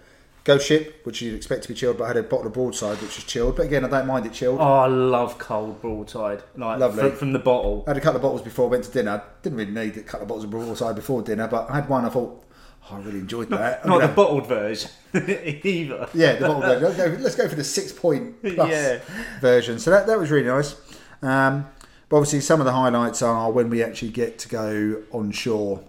Ghost 0.43 0.65
Ship, 0.67 0.99
which 1.05 1.21
you'd 1.21 1.35
expect 1.35 1.63
to 1.63 1.67
be 1.69 1.75
chilled, 1.75 1.97
but 1.99 2.05
I 2.05 2.07
had 2.07 2.17
a 2.17 2.23
bottle 2.23 2.47
of 2.47 2.53
Broadside, 2.53 2.97
which 3.01 3.15
was 3.15 3.23
chilled. 3.25 3.55
But 3.57 3.67
again, 3.67 3.85
I 3.85 3.89
don't 3.89 4.07
mind 4.07 4.25
it 4.25 4.33
chilled. 4.33 4.59
oh, 4.59 4.63
I 4.63 4.87
love 4.87 5.37
cold 5.37 5.79
broadside. 5.81 6.41
Like 6.55 6.79
Lovely. 6.79 7.09
From, 7.09 7.15
from 7.17 7.33
the 7.33 7.39
bottle. 7.39 7.83
I 7.85 7.91
had 7.91 7.97
a 7.97 8.01
couple 8.01 8.15
of 8.15 8.21
bottles 8.23 8.41
before 8.41 8.65
I 8.65 8.71
went 8.71 8.83
to 8.85 8.91
dinner. 8.91 9.21
Didn't 9.43 9.59
really 9.59 9.71
need 9.71 9.97
a 9.97 10.01
couple 10.01 10.23
of 10.23 10.27
bottles 10.29 10.43
of 10.45 10.49
Broadside 10.49 10.95
before 10.95 11.21
dinner, 11.21 11.47
but 11.47 11.69
I 11.69 11.75
had 11.75 11.87
one. 11.89 12.05
I 12.05 12.09
thought, 12.09 12.43
oh, 12.91 12.95
I 12.95 12.99
really 13.01 13.19
enjoyed 13.19 13.49
that. 13.49 13.81
I'm 13.83 13.89
Not 13.91 14.01
the 14.01 14.07
bottled 14.07 14.47
version 14.47 14.89
either. 15.13 16.09
yeah, 16.15 16.33
the 16.37 16.47
bottle 16.47 16.61
version. 16.61 16.83
Let's 16.83 16.97
go, 16.97 17.23
let's 17.23 17.35
go 17.35 17.47
for 17.47 17.55
the 17.55 17.63
six 17.63 17.91
point 17.91 18.41
plus 18.55 18.69
Yeah. 18.71 18.99
version. 19.41 19.77
So 19.77 19.91
that, 19.91 20.07
that 20.07 20.17
was 20.17 20.31
really 20.31 20.47
nice. 20.47 20.75
Um, 21.21 21.67
but 22.09 22.17
obviously, 22.17 22.41
some 22.41 22.59
of 22.59 22.65
the 22.65 22.73
highlights 22.73 23.21
are 23.21 23.51
when 23.51 23.69
we 23.69 23.83
actually 23.83 24.09
get 24.09 24.39
to 24.39 24.49
go 24.49 25.03
on 25.11 25.29
shore. 25.31 25.83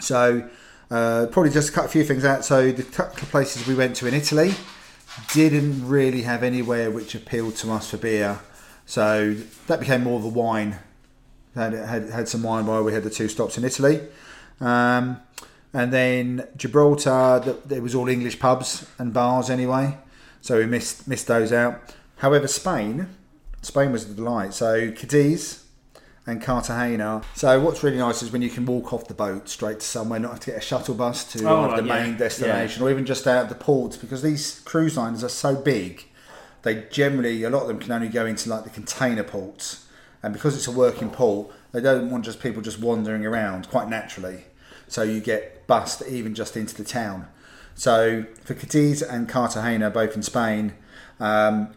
So 0.00 0.48
uh, 0.94 1.26
probably 1.26 1.50
just 1.50 1.72
cut 1.72 1.86
a 1.86 1.88
few 1.88 2.04
things 2.04 2.24
out. 2.24 2.44
So 2.44 2.70
the 2.70 2.84
couple 2.84 3.26
places 3.26 3.66
we 3.66 3.74
went 3.74 3.96
to 3.96 4.06
in 4.06 4.14
Italy 4.14 4.54
didn't 5.32 5.88
really 5.88 6.22
have 6.22 6.44
anywhere 6.44 6.88
which 6.88 7.16
appealed 7.16 7.56
to 7.56 7.72
us 7.72 7.90
for 7.90 7.96
beer. 7.96 8.38
So 8.86 9.34
that 9.66 9.80
became 9.80 10.04
more 10.04 10.18
of 10.20 10.24
a 10.24 10.28
wine. 10.28 10.78
Had, 11.56 11.72
had, 11.72 12.10
had 12.10 12.28
some 12.28 12.44
wine 12.44 12.66
while 12.66 12.84
we 12.84 12.92
had 12.92 13.02
the 13.02 13.10
two 13.10 13.28
stops 13.28 13.58
in 13.58 13.64
Italy. 13.64 14.02
Um, 14.60 15.20
and 15.72 15.92
then 15.92 16.46
Gibraltar, 16.56 17.40
th- 17.42 17.56
there 17.64 17.82
was 17.82 17.96
all 17.96 18.08
English 18.08 18.38
pubs 18.38 18.86
and 18.96 19.12
bars 19.12 19.50
anyway. 19.50 19.98
So 20.42 20.58
we 20.58 20.66
missed 20.66 21.08
missed 21.08 21.26
those 21.26 21.52
out. 21.52 21.92
However, 22.18 22.46
Spain, 22.46 23.08
Spain 23.62 23.90
was 23.90 24.06
the 24.06 24.14
delight. 24.14 24.54
So 24.54 24.92
Cadiz 24.92 25.63
and 26.26 26.40
Cartagena. 26.40 27.22
So 27.34 27.60
what's 27.60 27.82
really 27.82 27.98
nice 27.98 28.22
is 28.22 28.30
when 28.32 28.40
you 28.42 28.50
can 28.50 28.64
walk 28.64 28.92
off 28.92 29.08
the 29.08 29.14
boat 29.14 29.48
straight 29.48 29.80
to 29.80 29.86
somewhere, 29.86 30.18
not 30.18 30.30
have 30.32 30.40
to 30.40 30.50
get 30.52 30.58
a 30.58 30.60
shuttle 30.60 30.94
bus 30.94 31.24
to 31.32 31.46
Oh, 31.48 31.70
either 31.70 31.82
the 31.82 31.88
yeah. 31.88 32.02
main 32.02 32.16
destination 32.16 32.82
or 32.82 32.90
even 32.90 33.04
just 33.04 33.26
out 33.26 33.42
of 33.44 33.48
the 33.50 33.54
ports 33.54 33.96
because 33.96 34.22
these 34.22 34.60
cruise 34.60 34.96
lines 34.96 35.22
are 35.22 35.28
so 35.28 35.54
big. 35.54 36.04
They 36.62 36.86
generally 36.90 37.42
a 37.42 37.50
lot 37.50 37.62
of 37.62 37.68
them 37.68 37.78
can 37.78 37.92
only 37.92 38.08
go 38.08 38.24
into 38.24 38.48
like 38.48 38.64
the 38.64 38.70
container 38.70 39.22
ports, 39.22 39.86
and 40.22 40.32
because 40.32 40.56
it's 40.56 40.66
a 40.66 40.72
working 40.72 41.10
port, 41.10 41.50
they 41.72 41.80
don't 41.82 42.10
want 42.10 42.24
just 42.24 42.40
people 42.40 42.62
just 42.62 42.80
wandering 42.80 43.26
around 43.26 43.68
quite 43.68 43.88
naturally. 43.90 44.44
So 44.88 45.02
you 45.02 45.20
get 45.20 45.66
bussed 45.66 46.02
even 46.08 46.34
just 46.34 46.56
into 46.56 46.74
the 46.74 46.84
town. 46.84 47.28
So 47.74 48.24
for 48.44 48.54
Cadiz 48.54 49.02
and 49.02 49.28
Cartagena, 49.28 49.90
both 49.90 50.16
in 50.16 50.22
Spain, 50.22 50.72
um, 51.20 51.74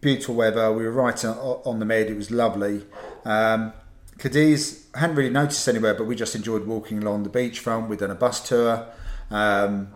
beautiful 0.00 0.34
weather. 0.34 0.70
We 0.72 0.84
were 0.84 0.92
right 0.92 1.24
on, 1.24 1.36
on 1.64 1.78
the 1.78 1.84
med. 1.84 2.08
It 2.08 2.16
was 2.16 2.30
lovely. 2.30 2.82
Um, 3.24 3.72
Cadiz 4.18 4.86
hadn't 4.94 5.16
really 5.16 5.30
noticed 5.30 5.66
anywhere, 5.68 5.94
but 5.94 6.04
we 6.04 6.14
just 6.14 6.34
enjoyed 6.34 6.66
walking 6.66 7.02
along 7.02 7.24
the 7.24 7.30
beachfront. 7.30 7.88
We'd 7.88 7.98
done 7.98 8.10
a 8.10 8.14
bus 8.14 8.46
tour, 8.46 8.86
um, 9.30 9.88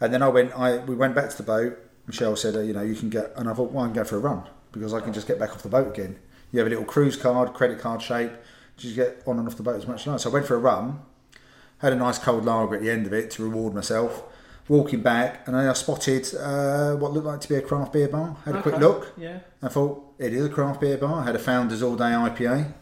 and 0.00 0.14
then 0.14 0.22
I 0.22 0.28
went. 0.28 0.58
I 0.58 0.78
we 0.78 0.94
went 0.94 1.14
back 1.14 1.30
to 1.30 1.36
the 1.36 1.42
boat. 1.42 1.78
Michelle 2.06 2.36
said, 2.36 2.56
uh, 2.56 2.60
"You 2.60 2.72
know, 2.72 2.82
you 2.82 2.94
can 2.94 3.10
get," 3.10 3.32
and 3.36 3.48
I 3.48 3.54
thought, 3.54 3.72
"Well, 3.72 3.84
I 3.84 3.88
can 3.88 3.94
go 3.94 4.04
for 4.04 4.16
a 4.16 4.20
run 4.20 4.44
because 4.72 4.94
I 4.94 5.00
can 5.00 5.12
just 5.12 5.26
get 5.26 5.38
back 5.38 5.50
off 5.50 5.62
the 5.62 5.68
boat 5.68 5.88
again." 5.88 6.16
You 6.52 6.60
have 6.60 6.66
a 6.66 6.70
little 6.70 6.84
cruise 6.84 7.16
card, 7.16 7.52
credit 7.52 7.80
card 7.80 8.00
shape. 8.00 8.32
Just 8.76 8.94
get 8.94 9.22
on 9.26 9.38
and 9.38 9.48
off 9.48 9.56
the 9.56 9.62
boat 9.62 9.76
as 9.76 9.86
much 9.86 10.02
as 10.02 10.06
like. 10.06 10.20
So 10.20 10.30
I 10.30 10.32
went 10.32 10.46
for 10.46 10.54
a 10.54 10.58
run. 10.58 11.00
Had 11.78 11.92
a 11.92 11.96
nice 11.96 12.18
cold 12.18 12.44
lager 12.44 12.76
at 12.76 12.80
the 12.80 12.90
end 12.90 13.06
of 13.06 13.12
it 13.12 13.30
to 13.32 13.42
reward 13.42 13.74
myself. 13.74 14.22
Walking 14.66 15.02
back, 15.02 15.46
and 15.46 15.54
then 15.54 15.68
I 15.68 15.72
spotted 15.74 16.34
uh, 16.34 16.94
what 16.96 17.12
looked 17.12 17.26
like 17.26 17.40
to 17.42 17.48
be 17.48 17.56
a 17.56 17.60
craft 17.60 17.92
beer 17.92 18.08
bar. 18.08 18.36
Had 18.46 18.56
a 18.56 18.62
quick 18.62 18.78
look. 18.78 19.12
Yeah. 19.16 19.40
I 19.62 19.68
thought 19.68 20.14
it 20.18 20.32
is 20.32 20.46
a 20.46 20.48
craft 20.48 20.80
beer 20.80 20.96
bar. 20.96 21.20
I 21.20 21.24
had 21.24 21.36
a 21.36 21.38
Founders 21.38 21.82
All 21.82 21.96
Day 21.96 22.04
IPA, 22.04 22.72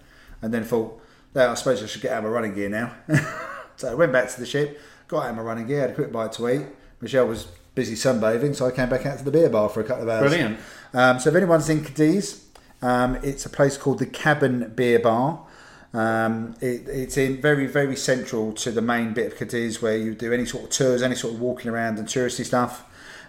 and 0.41 0.55
then 0.55 0.63
thought, 0.63 1.01
"Well, 1.35 1.51
I 1.51 1.55
suppose 1.55 1.83
I 1.83 1.87
should 1.87 2.03
get 2.03 2.13
out 2.13 2.19
of 2.19 2.25
my 2.25 2.31
running 2.31 2.55
gear 2.55 2.69
now." 2.69 2.95
so 3.77 3.91
I 3.91 3.95
went 3.95 4.13
back 4.13 4.31
to 4.31 4.39
the 4.39 4.47
ship, 4.47 4.81
got 5.09 5.25
out 5.25 5.31
of 5.31 5.37
my 5.37 5.43
running 5.43 5.67
gear, 5.67 5.81
had 5.81 5.91
a 5.91 5.95
quick 5.95 6.13
bite 6.13 6.33
to 6.33 6.49
eat. 6.49 6.67
Michelle 7.01 7.27
was 7.27 7.49
busy 7.75 7.95
sunbathing, 7.95 8.55
so 8.55 8.67
I 8.67 8.71
came 8.71 8.89
back 8.89 9.05
out 9.05 9.19
to 9.19 9.25
the 9.25 9.33
beer 9.33 9.49
bar 9.51 9.69
for 9.69 9.81
a 9.81 9.85
couple 9.85 10.05
of 10.05 10.09
hours. 10.09 10.31
Brilliant. 10.31 10.61
Um, 10.95 11.19
so 11.19 11.31
if 11.31 11.37
anyone's 11.37 11.69
in 11.69 11.83
Cadiz, 11.83 12.45
um, 12.81 13.17
it's 13.23 13.47
a 13.47 13.51
place 13.51 13.77
called 13.77 13.99
the 13.99 14.07
Cabin 14.07 14.73
Beer 14.75 14.99
Bar. 14.99 15.47
Um, 15.95 16.55
it, 16.61 16.89
it's 16.89 17.17
in 17.17 17.41
very, 17.41 17.67
very 17.67 17.97
central 17.97 18.53
to 18.55 18.71
the 18.71 18.81
main 18.81 19.13
bit 19.13 19.33
of 19.33 19.39
Cadiz 19.39 19.83
where 19.83 19.97
you 19.97 20.15
do 20.15 20.33
any 20.33 20.47
sort 20.47 20.65
of 20.65 20.71
tours, 20.71 21.03
any 21.03 21.15
sort 21.15 21.35
of 21.35 21.41
walking 21.41 21.71
around 21.71 21.99
and 21.99 22.09
touristy 22.09 22.45
stuff. 22.45 22.85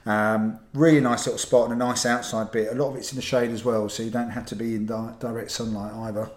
Um, 0.05 0.59
really 0.73 0.99
nice 0.99 1.25
little 1.25 1.39
spot 1.39 1.69
and 1.69 1.73
a 1.73 1.85
nice 1.85 2.05
outside 2.05 2.51
bit. 2.51 2.71
A 2.71 2.75
lot 2.75 2.89
of 2.89 2.95
it's 2.97 3.11
in 3.11 3.15
the 3.15 3.21
shade 3.21 3.51
as 3.51 3.63
well, 3.63 3.89
so 3.89 4.03
you 4.03 4.11
don't 4.11 4.31
have 4.31 4.45
to 4.47 4.55
be 4.55 4.75
in 4.75 4.85
di- 4.85 5.13
direct 5.19 5.51
sunlight 5.51 5.93
either. 5.93 6.29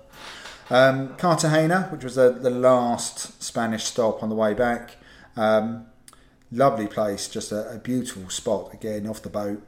Um, 0.68 1.16
Cartagena, 1.16 1.88
which 1.90 2.02
was 2.02 2.16
the, 2.16 2.30
the 2.30 2.50
last 2.50 3.42
Spanish 3.42 3.84
stop 3.84 4.22
on 4.22 4.28
the 4.28 4.34
way 4.34 4.52
back. 4.54 4.96
Um, 5.36 5.86
lovely 6.50 6.86
place, 6.86 7.28
just 7.28 7.52
a, 7.52 7.74
a 7.74 7.78
beautiful 7.78 8.30
spot 8.30 8.72
again 8.72 9.06
off 9.06 9.22
the 9.22 9.28
boat. 9.28 9.62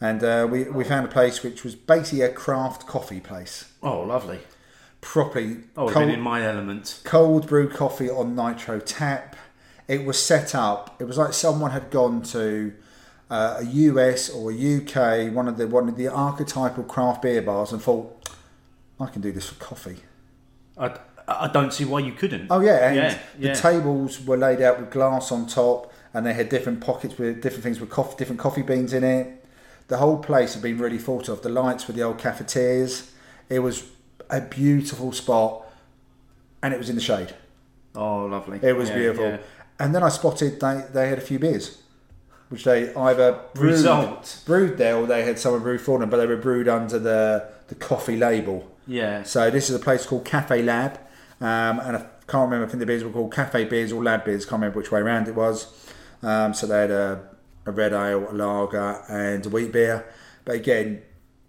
And 0.00 0.22
uh, 0.22 0.46
we, 0.50 0.64
we 0.64 0.84
found 0.84 1.06
a 1.06 1.10
place 1.10 1.42
which 1.42 1.64
was 1.64 1.74
basically 1.74 2.22
a 2.22 2.32
craft 2.32 2.86
coffee 2.86 3.20
place. 3.20 3.72
Oh, 3.82 4.00
lovely. 4.00 4.40
Properly 5.00 5.58
Oh, 5.76 5.88
cold, 5.88 6.06
been 6.06 6.10
in 6.10 6.20
my 6.20 6.44
element. 6.44 7.00
cold 7.04 7.46
brew 7.46 7.68
coffee 7.68 8.10
on 8.10 8.34
nitro 8.34 8.80
tap. 8.80 9.36
It 9.86 10.04
was 10.04 10.22
set 10.22 10.54
up. 10.54 10.96
It 11.00 11.04
was 11.04 11.16
like 11.16 11.32
someone 11.32 11.70
had 11.70 11.90
gone 11.90 12.22
to 12.22 12.74
uh, 13.30 13.58
a 13.60 13.64
US 13.64 14.28
or 14.28 14.50
a 14.50 14.54
UK, 14.54 15.32
one 15.32 15.46
of 15.48 15.56
the 15.56 15.66
one 15.68 15.88
of 15.88 15.96
the 15.96 16.08
archetypal 16.08 16.84
craft 16.84 17.22
beer 17.22 17.40
bars, 17.42 17.72
and 17.72 17.80
thought, 17.80 18.28
I 18.98 19.06
can 19.06 19.22
do 19.22 19.30
this 19.32 19.48
for 19.48 19.54
coffee. 19.64 19.98
I, 20.76 20.98
I 21.28 21.48
don't 21.48 21.72
see 21.72 21.84
why 21.84 22.00
you 22.00 22.12
couldn't. 22.12 22.48
Oh 22.50 22.60
yeah, 22.60 22.88
and 22.88 22.96
Yeah, 22.96 23.18
the 23.38 23.46
yeah. 23.48 23.54
tables 23.54 24.24
were 24.24 24.36
laid 24.36 24.60
out 24.60 24.80
with 24.80 24.90
glass 24.90 25.30
on 25.30 25.46
top, 25.46 25.92
and 26.12 26.26
they 26.26 26.34
had 26.34 26.48
different 26.48 26.80
pockets 26.80 27.16
with 27.18 27.40
different 27.40 27.62
things 27.62 27.80
with 27.80 27.88
coffee, 27.90 28.16
different 28.18 28.40
coffee 28.40 28.62
beans 28.62 28.92
in 28.92 29.04
it. 29.04 29.44
The 29.86 29.98
whole 29.98 30.18
place 30.18 30.54
had 30.54 30.62
been 30.62 30.78
really 30.78 30.98
thought 30.98 31.28
of. 31.28 31.42
The 31.42 31.48
lights 31.48 31.86
with 31.86 31.96
the 31.96 32.02
old 32.02 32.18
cafeterias. 32.18 33.12
It 33.48 33.60
was 33.60 33.84
a 34.30 34.40
beautiful 34.40 35.12
spot, 35.12 35.64
and 36.62 36.72
it 36.74 36.78
was 36.78 36.88
in 36.88 36.94
the 36.96 37.02
shade. 37.02 37.34
Oh, 37.94 38.26
lovely. 38.26 38.60
It 38.62 38.76
was 38.76 38.88
Yeah, 38.90 38.96
beautiful. 38.96 39.24
yeah. 39.24 39.38
And 39.78 39.94
then 39.94 40.02
I 40.02 40.08
spotted 40.08 40.60
they, 40.60 40.84
they 40.92 41.08
had 41.08 41.18
a 41.18 41.22
few 41.22 41.38
beers, 41.38 41.78
which 42.48 42.64
they 42.64 42.92
either 42.94 43.40
brewed, 43.54 43.72
Result. 43.72 44.40
brewed 44.44 44.76
there 44.76 44.96
or 44.96 45.06
they 45.06 45.22
had 45.24 45.38
someone 45.38 45.62
brew 45.62 45.78
for 45.78 45.98
them, 45.98 46.10
but 46.10 46.16
they 46.18 46.26
were 46.26 46.36
brewed 46.36 46.68
under 46.68 46.98
the, 46.98 47.48
the 47.68 47.74
coffee 47.74 48.16
label. 48.16 48.70
Yeah. 48.86 49.22
So 49.22 49.50
this 49.50 49.68
is 49.70 49.76
a 49.76 49.78
place 49.78 50.04
called 50.06 50.24
Cafe 50.24 50.62
Lab, 50.62 50.98
um, 51.40 51.78
and 51.80 51.96
I 51.96 52.00
can't 52.26 52.44
remember. 52.50 52.66
I 52.66 52.68
think 52.68 52.80
the 52.80 52.86
beers 52.86 53.04
were 53.04 53.10
called 53.10 53.32
Cafe 53.32 53.64
Beers 53.66 53.92
or 53.92 54.02
Lab 54.02 54.24
Beers. 54.24 54.44
Can't 54.44 54.60
remember 54.60 54.78
which 54.78 54.90
way 54.90 55.00
around 55.00 55.28
it 55.28 55.34
was. 55.34 55.66
Um, 56.22 56.52
so 56.54 56.66
they 56.66 56.80
had 56.80 56.90
a, 56.90 57.28
a 57.66 57.70
red 57.72 57.92
ale, 57.92 58.28
a 58.30 58.32
lager, 58.34 59.02
and 59.08 59.44
a 59.46 59.48
wheat 59.48 59.72
beer. 59.72 60.04
But 60.44 60.56
again, 60.56 61.02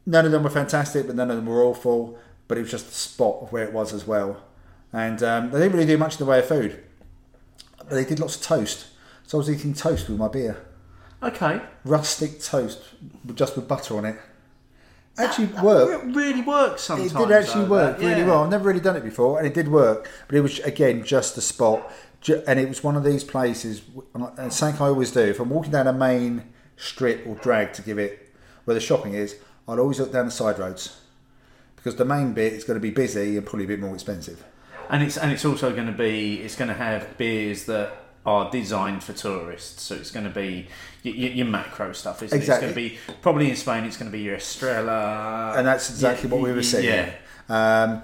none 0.06 0.26
of 0.26 0.32
them 0.32 0.44
were 0.44 0.50
fantastic, 0.52 1.08
but 1.08 1.16
none 1.16 1.32
of 1.32 1.38
them 1.38 1.46
were 1.48 1.64
awful. 1.64 2.18
But 2.50 2.58
it 2.58 2.62
was 2.62 2.72
just 2.72 2.88
the 2.88 2.94
spot 2.94 3.38
of 3.44 3.54
where 3.54 3.64
it 3.64 3.72
was 3.72 3.94
as 3.94 4.06
well. 4.06 4.42
And 4.92 5.22
um, 5.24 5.52
they 5.52 5.60
didn't 5.60 5.74
really 5.74 5.86
do 5.86 5.98
much 6.00 6.14
in 6.20 6.26
the 6.26 6.26
way 6.26 6.40
of 6.40 6.48
food, 6.48 6.84
but 7.78 7.92
they 7.92 8.04
did 8.04 8.20
lots 8.20 8.36
of 8.36 8.42
toast. 8.42 8.88
So 9.28 9.38
I 9.38 9.40
was 9.40 9.50
eating 9.52 9.76
toast 9.76 10.10
with 10.10 10.18
my 10.18 10.28
beer, 10.28 10.66
Okay. 11.22 11.62
rustic 11.86 12.42
toast, 12.42 12.82
just 13.36 13.56
with 13.56 13.68
butter 13.68 13.96
on 13.98 14.06
it. 14.06 14.18
Actually 15.20 15.48
worked. 15.62 16.06
It 16.06 16.16
really 16.16 16.42
works 16.42 16.82
sometimes. 16.82 17.14
It 17.14 17.18
did 17.18 17.32
actually 17.32 17.66
though, 17.66 17.72
work 17.72 18.00
that, 18.00 18.06
really 18.06 18.24
well. 18.24 18.44
I've 18.44 18.50
never 18.50 18.68
really 18.68 18.80
done 18.80 18.96
it 18.96 19.04
before, 19.04 19.38
and 19.38 19.46
it 19.46 19.54
did 19.54 19.68
work. 19.68 20.10
But 20.28 20.38
it 20.38 20.42
was 20.42 20.58
again 20.60 21.04
just 21.04 21.36
the 21.36 21.42
spot, 21.42 21.92
and 22.48 22.60
it 22.60 22.68
was 22.68 22.84
one 22.84 22.96
of 22.96 23.04
these 23.04 23.24
places. 23.24 23.84
And 24.16 24.52
something 24.52 24.82
I 24.82 24.88
always 24.88 25.12
do 25.12 25.22
if 25.22 25.40
I'm 25.40 25.50
walking 25.50 25.72
down 25.72 25.86
a 25.86 25.94
main 25.94 26.46
strip 26.78 27.28
or 27.28 27.36
drag 27.36 27.74
to 27.74 27.84
give 27.84 28.00
it 28.00 28.34
where 28.66 28.74
the 28.74 28.80
shopping 28.82 29.14
is, 29.14 29.36
I'll 29.68 29.80
always 29.80 30.00
look 30.00 30.12
down 30.12 30.26
the 30.26 30.32
side 30.32 30.58
roads 30.58 31.00
because 31.80 31.96
the 31.96 32.06
main 32.06 32.34
bit 32.34 32.54
is 32.54 32.64
going 32.64 32.76
to 32.76 32.82
be 32.82 32.92
busy 32.92 33.38
and 33.38 33.46
probably 33.46 33.66
a 33.66 33.68
bit 33.68 33.80
more 33.80 33.94
expensive. 33.94 34.44
And 34.90 35.02
it's 35.04 35.18
and 35.18 35.32
it's 35.32 35.46
also 35.46 35.74
going 35.74 35.88
to 35.88 35.94
be 35.94 36.42
it's 36.42 36.56
going 36.56 36.68
to 36.68 36.74
have 36.74 37.18
beers 37.18 37.66
that 37.66 37.94
are 38.26 38.52
designed 38.52 39.04
for 39.04 39.14
tourists. 39.14 39.84
So 39.84 39.96
it's 39.96 40.12
going 40.12 40.26
to 40.26 40.32
be 40.32 40.68
your, 41.04 41.16
your, 41.16 41.46
macro 41.46 41.94
stuff. 41.94 42.22
Isn't 42.22 42.38
Exactly. 42.38 42.68
it? 42.68 42.70
It's 42.70 42.76
going 42.76 42.90
to 42.90 43.08
be 43.08 43.16
probably 43.22 43.50
in 43.50 43.56
Spain. 43.56 43.86
It's 43.86 43.98
going 43.98 44.12
to 44.12 44.18
be 44.18 44.24
your 44.24 44.36
Estrella. 44.36 45.54
and 45.56 45.66
that's 45.66 45.90
exactly 45.90 46.30
Yeah, 46.30 46.36
what 46.36 46.44
we 46.44 46.54
were 46.54 46.64
seeing. 46.64 46.84
Yeah. 46.86 47.14
Um, 47.48 48.04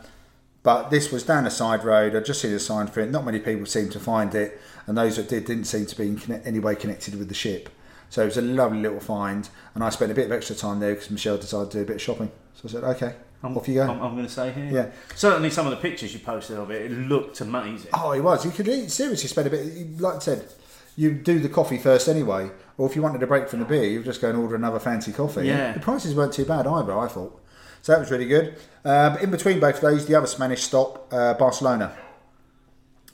but 0.64 0.90
this 0.90 1.12
was 1.12 1.24
down 1.24 1.46
a 1.46 1.52
side 1.52 1.84
road. 1.84 2.16
I'd 2.16 2.26
just 2.26 2.42
seen 2.42 2.54
a 2.54 2.60
sign 2.60 2.88
for 2.88 3.02
it. 3.02 3.12
Not 3.12 3.26
many 3.26 3.40
people 3.40 3.66
seemed 3.66 3.92
to 3.92 4.00
find 4.00 4.34
it, 4.34 4.60
and 4.88 4.98
those 4.98 5.18
that 5.18 5.30
did 5.30 5.46
didn't 5.46 5.66
seem 5.66 5.86
to 5.86 5.96
be 5.96 6.08
in 6.08 6.42
any 6.44 6.60
way 6.60 6.76
connected 6.76 7.16
with 7.16 7.28
the 7.28 7.36
ship. 7.36 7.70
So 8.10 8.24
it 8.24 8.26
was 8.26 8.38
a 8.38 8.42
lovely 8.42 8.80
little 8.80 9.00
find, 9.00 9.48
and 9.76 9.84
I 9.84 9.90
spent 9.90 10.12
a 10.12 10.16
bit 10.16 10.26
of 10.26 10.32
extra 10.32 10.56
time 10.56 10.80
there 10.80 10.94
because 10.96 11.12
Michelle 11.12 11.38
decided 11.38 11.72
to 11.72 11.78
do 11.78 11.84
a 11.84 11.86
bit 11.86 11.96
of 11.98 12.02
shopping. 12.02 12.32
So 12.56 12.62
I 12.68 12.72
said, 12.72 12.84
"Okay, 12.84 13.14
I'm, 13.46 13.58
off 13.58 13.68
you 13.68 13.76
go." 13.76 13.84
I'm, 13.84 14.02
I'm 14.02 14.14
going 14.14 14.26
to 14.26 14.32
say 14.32 14.52
here. 14.52 14.70
Yeah. 14.72 14.92
Certainly, 15.16 15.52
some 15.52 15.66
of 15.66 15.72
the 15.72 15.78
pictures 15.78 16.14
you 16.14 16.20
posted 16.20 16.58
of 16.58 16.72
it, 16.72 16.92
it 16.92 16.92
looked 16.92 17.42
amazing. 17.42 17.92
Oh, 17.94 18.12
it 18.12 18.22
was. 18.22 18.46
You 18.46 18.52
could 18.52 18.92
seriously 18.92 19.30
spend 19.30 19.48
a 19.48 19.50
bit. 19.50 20.00
Like 20.00 20.16
I 20.16 20.20
said, 20.20 20.48
you 20.96 21.14
do 21.14 21.40
the 21.40 21.50
coffee 21.50 21.78
first 21.78 22.08
anyway, 22.08 22.50
or 22.78 22.90
if 22.90 22.96
you 22.96 23.02
wanted 23.02 23.22
a 23.24 23.28
break 23.28 23.50
from 23.50 23.60
the 23.60 23.66
beer, 23.66 23.86
you 23.86 24.04
just 24.04 24.22
go 24.22 24.30
and 24.30 24.38
order 24.38 24.56
another 24.56 24.80
fancy 24.80 25.12
coffee. 25.12 25.48
Yeah. 25.48 25.74
The 25.74 25.80
prices 25.80 26.16
weren't 26.16 26.34
too 26.34 26.46
bad 26.46 26.68
either. 26.68 26.98
I 26.98 27.08
thought. 27.08 27.42
So 27.82 27.92
that 27.92 28.00
was 28.00 28.10
really 28.10 28.26
good. 28.26 28.56
Uh, 28.84 29.12
but 29.12 29.22
in 29.22 29.30
between 29.30 29.60
both 29.60 29.76
of 29.76 29.82
those, 29.82 30.08
the 30.08 30.16
other 30.16 30.26
Spanish 30.26 30.64
stop, 30.64 31.14
uh, 31.14 31.36
Barcelona. 31.36 31.96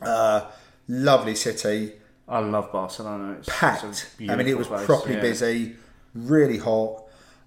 Uh, 0.01 0.49
lovely 0.87 1.35
city, 1.35 1.91
I 2.27 2.39
love 2.39 2.71
Barcelona. 2.71 3.33
It's, 3.33 3.49
packed. 3.49 3.83
it's 3.83 4.05
I 4.29 4.35
mean, 4.37 4.47
it 4.47 4.57
was 4.57 4.67
place, 4.67 4.85
properly 4.85 5.15
yeah. 5.15 5.21
busy, 5.21 5.75
really 6.15 6.57
hot. 6.57 7.00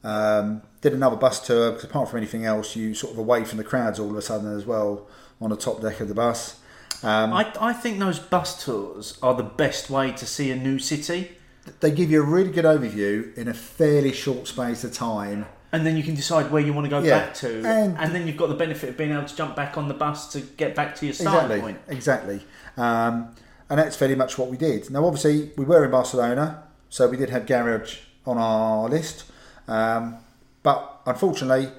Um, 0.05 0.63
did 0.83 0.93
another 0.93 1.17
bus 1.17 1.45
tour 1.45 1.71
because 1.73 1.85
apart 1.85 2.11
from 2.11 2.19
anything 2.19 2.45
else, 2.45 2.77
you 2.77 2.95
sort 2.95 3.15
of 3.15 3.19
away 3.19 3.45
from 3.45 3.59
the 3.59 3.65
crowds 3.65 3.99
all 3.99 4.11
of 4.11 4.17
a 4.17 4.23
sudden 4.23 4.55
as 4.55 4.67
well 4.67 5.07
on 5.41 5.51
the 5.51 5.57
top 5.57 5.81
deck 5.81 6.01
of 6.01 6.09
the 6.09 6.15
bus. 6.15 6.61
Um, 7.03 7.33
I, 7.33 7.53
I 7.61 7.73
think 7.73 7.99
those 7.99 8.19
bus 8.19 8.65
tours 8.65 9.19
are 9.23 9.35
the 9.35 9.43
best 9.43 9.91
way 9.91 10.13
to 10.13 10.27
see 10.27 10.51
a 10.51 10.57
new 10.57 10.79
city, 10.79 11.33
they 11.81 11.91
give 11.91 12.11
you 12.11 12.23
a 12.23 12.25
really 12.27 12.51
good 12.51 12.65
overview 12.65 13.37
in 13.37 13.49
a 13.49 13.55
fairly 13.55 14.13
short 14.13 14.47
space 14.47 14.85
of 14.85 14.93
time. 14.93 15.47
and 15.73 15.85
then 15.85 15.97
you 15.97 16.03
can 16.05 16.15
decide 16.15 16.53
where 16.53 16.63
you 16.63 16.73
want 16.73 16.85
to 16.85 16.91
go 16.91 17.01
Yeah, 17.01 17.19
back 17.19 17.35
to, 17.37 17.67
and- 17.67 17.97
and, 17.99 18.15
then 18.15 18.27
you've 18.29 18.37
got 18.37 18.49
the 18.49 18.55
benefit 18.55 18.91
of 18.91 18.97
being 18.97 19.11
able 19.11 19.25
to 19.25 19.35
jump 19.35 19.57
back 19.57 19.77
on 19.77 19.89
the 19.89 19.95
bus 19.95 20.31
to 20.33 20.41
get 20.41 20.75
back 20.77 20.95
to 20.97 21.07
your 21.07 21.15
starting 21.15 21.51
Exactly, 21.51 21.61
point. 21.61 21.79
exactly. 21.89 22.47
Um, 22.77 23.35
and 23.69 23.81
that's 23.81 23.97
fairly 23.97 24.15
much 24.15 24.39
what 24.39 24.51
we 24.51 24.57
did. 24.57 24.89
Now, 24.91 25.05
obviously, 25.05 25.51
we 25.57 25.65
were 25.65 25.85
in 25.85 25.91
Barcelona, 25.91 26.63
so 26.91 27.09
we 27.09 27.17
did 27.17 27.31
have 27.31 27.47
Garage 27.47 28.01
on 28.25 28.39
our 28.39 28.89
list. 28.89 29.25
Um, 29.68 30.18
but 30.62 31.00
unfortunately, 31.06 31.71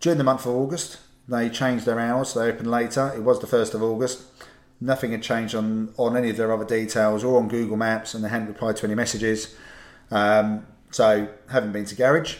during 0.00 0.18
the 0.18 0.24
month 0.24 0.46
of 0.46 0.54
August, 0.54 0.98
they 1.28 1.48
changed 1.48 1.86
their 1.86 2.00
hours. 2.00 2.34
They 2.34 2.42
opened 2.42 2.70
later. 2.70 3.12
It 3.14 3.22
was 3.22 3.40
the 3.40 3.46
1st 3.46 3.74
of 3.74 3.82
August. 3.82 4.24
Nothing 4.80 5.12
had 5.12 5.22
changed 5.22 5.54
on, 5.54 5.94
on 5.96 6.16
any 6.16 6.30
of 6.30 6.36
their 6.36 6.52
other 6.52 6.64
details 6.64 7.22
or 7.22 7.38
on 7.38 7.48
Google 7.48 7.76
Maps, 7.76 8.14
and 8.14 8.24
they 8.24 8.28
hadn't 8.28 8.48
replied 8.48 8.76
to 8.78 8.86
any 8.86 8.94
messages. 8.94 9.54
Um, 10.10 10.66
so, 10.90 11.28
haven't 11.48 11.72
been 11.72 11.84
to 11.86 11.94
Garage. 11.94 12.36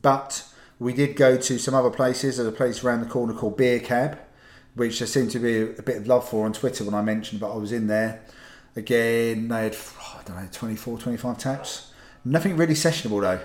But 0.00 0.44
we 0.78 0.92
did 0.94 1.16
go 1.16 1.36
to 1.36 1.58
some 1.58 1.74
other 1.74 1.90
places. 1.90 2.38
There's 2.38 2.48
a 2.48 2.52
place 2.52 2.82
around 2.82 3.00
the 3.00 3.06
corner 3.06 3.34
called 3.34 3.56
Beer 3.56 3.78
Cab, 3.78 4.18
which 4.74 4.98
there 4.98 5.06
seemed 5.06 5.30
to 5.32 5.38
be 5.38 5.60
a 5.60 5.82
bit 5.82 5.98
of 5.98 6.06
love 6.06 6.28
for 6.28 6.46
on 6.46 6.52
Twitter 6.52 6.84
when 6.84 6.94
I 6.94 7.02
mentioned, 7.02 7.40
but 7.40 7.52
I 7.52 7.56
was 7.56 7.72
in 7.72 7.86
there. 7.86 8.22
Again, 8.74 9.48
they 9.48 9.64
had, 9.64 9.76
I 10.00 10.22
don't 10.24 10.36
know, 10.36 10.48
24, 10.50 10.98
25 10.98 11.38
taps. 11.38 11.92
Nothing 12.24 12.56
really 12.56 12.74
sessionable 12.74 13.20
though. 13.20 13.40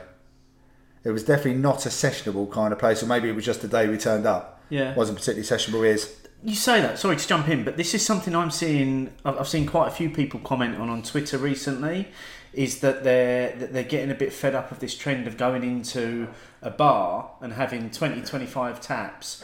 It 1.03 1.11
was 1.11 1.23
definitely 1.23 1.55
not 1.55 1.85
a 1.85 1.89
sessionable 1.89 2.51
kind 2.51 2.73
of 2.73 2.79
place, 2.79 3.01
or 3.01 3.05
maybe 3.05 3.29
it 3.29 3.35
was 3.35 3.45
just 3.45 3.61
the 3.61 3.67
day 3.67 3.87
we 3.87 3.97
turned 3.97 4.25
up. 4.25 4.61
Yeah. 4.69 4.93
Wasn't 4.95 5.17
particularly 5.17 5.47
sessionable 5.47 5.87
is. 5.87 6.15
You 6.43 6.55
say 6.55 6.81
that. 6.81 6.99
Sorry 6.99 7.15
to 7.15 7.27
jump 7.27 7.47
in, 7.47 7.63
but 7.63 7.77
this 7.77 7.93
is 7.93 8.05
something 8.05 8.35
I'm 8.35 8.51
seeing. 8.51 9.11
I've 9.25 9.47
seen 9.47 9.65
quite 9.65 9.87
a 9.87 9.91
few 9.91 10.09
people 10.09 10.39
comment 10.39 10.77
on 10.77 10.89
on 10.89 11.01
Twitter 11.03 11.37
recently. 11.37 12.09
Is 12.53 12.79
that 12.79 13.03
they're 13.03 13.55
that 13.55 13.73
they're 13.73 13.83
getting 13.83 14.11
a 14.11 14.15
bit 14.15 14.33
fed 14.33 14.55
up 14.55 14.71
of 14.71 14.79
this 14.79 14.95
trend 14.95 15.27
of 15.27 15.37
going 15.37 15.63
into 15.63 16.27
a 16.61 16.69
bar 16.69 17.31
and 17.41 17.53
having 17.53 17.89
20, 17.89 18.21
25 18.21 18.81
taps 18.81 19.43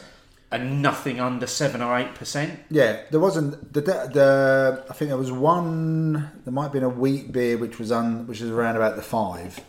and 0.54 0.80
nothing 0.80 1.20
under 1.20 1.46
seven 1.46 1.82
or 1.82 1.98
eight 1.98 2.14
percent. 2.14 2.60
Yeah, 2.70 3.00
there 3.10 3.20
wasn't 3.20 3.72
the, 3.72 3.80
the 3.80 4.84
I 4.88 4.92
think 4.92 5.08
there 5.08 5.18
was 5.18 5.32
one. 5.32 6.30
There 6.44 6.52
might 6.52 6.64
have 6.64 6.72
been 6.72 6.84
a 6.84 6.88
wheat 6.88 7.32
beer 7.32 7.58
which 7.58 7.78
was 7.78 7.90
un, 7.90 8.26
which 8.26 8.40
was 8.40 8.50
around 8.50 8.76
about 8.76 8.96
the 8.96 9.02
five. 9.02 9.60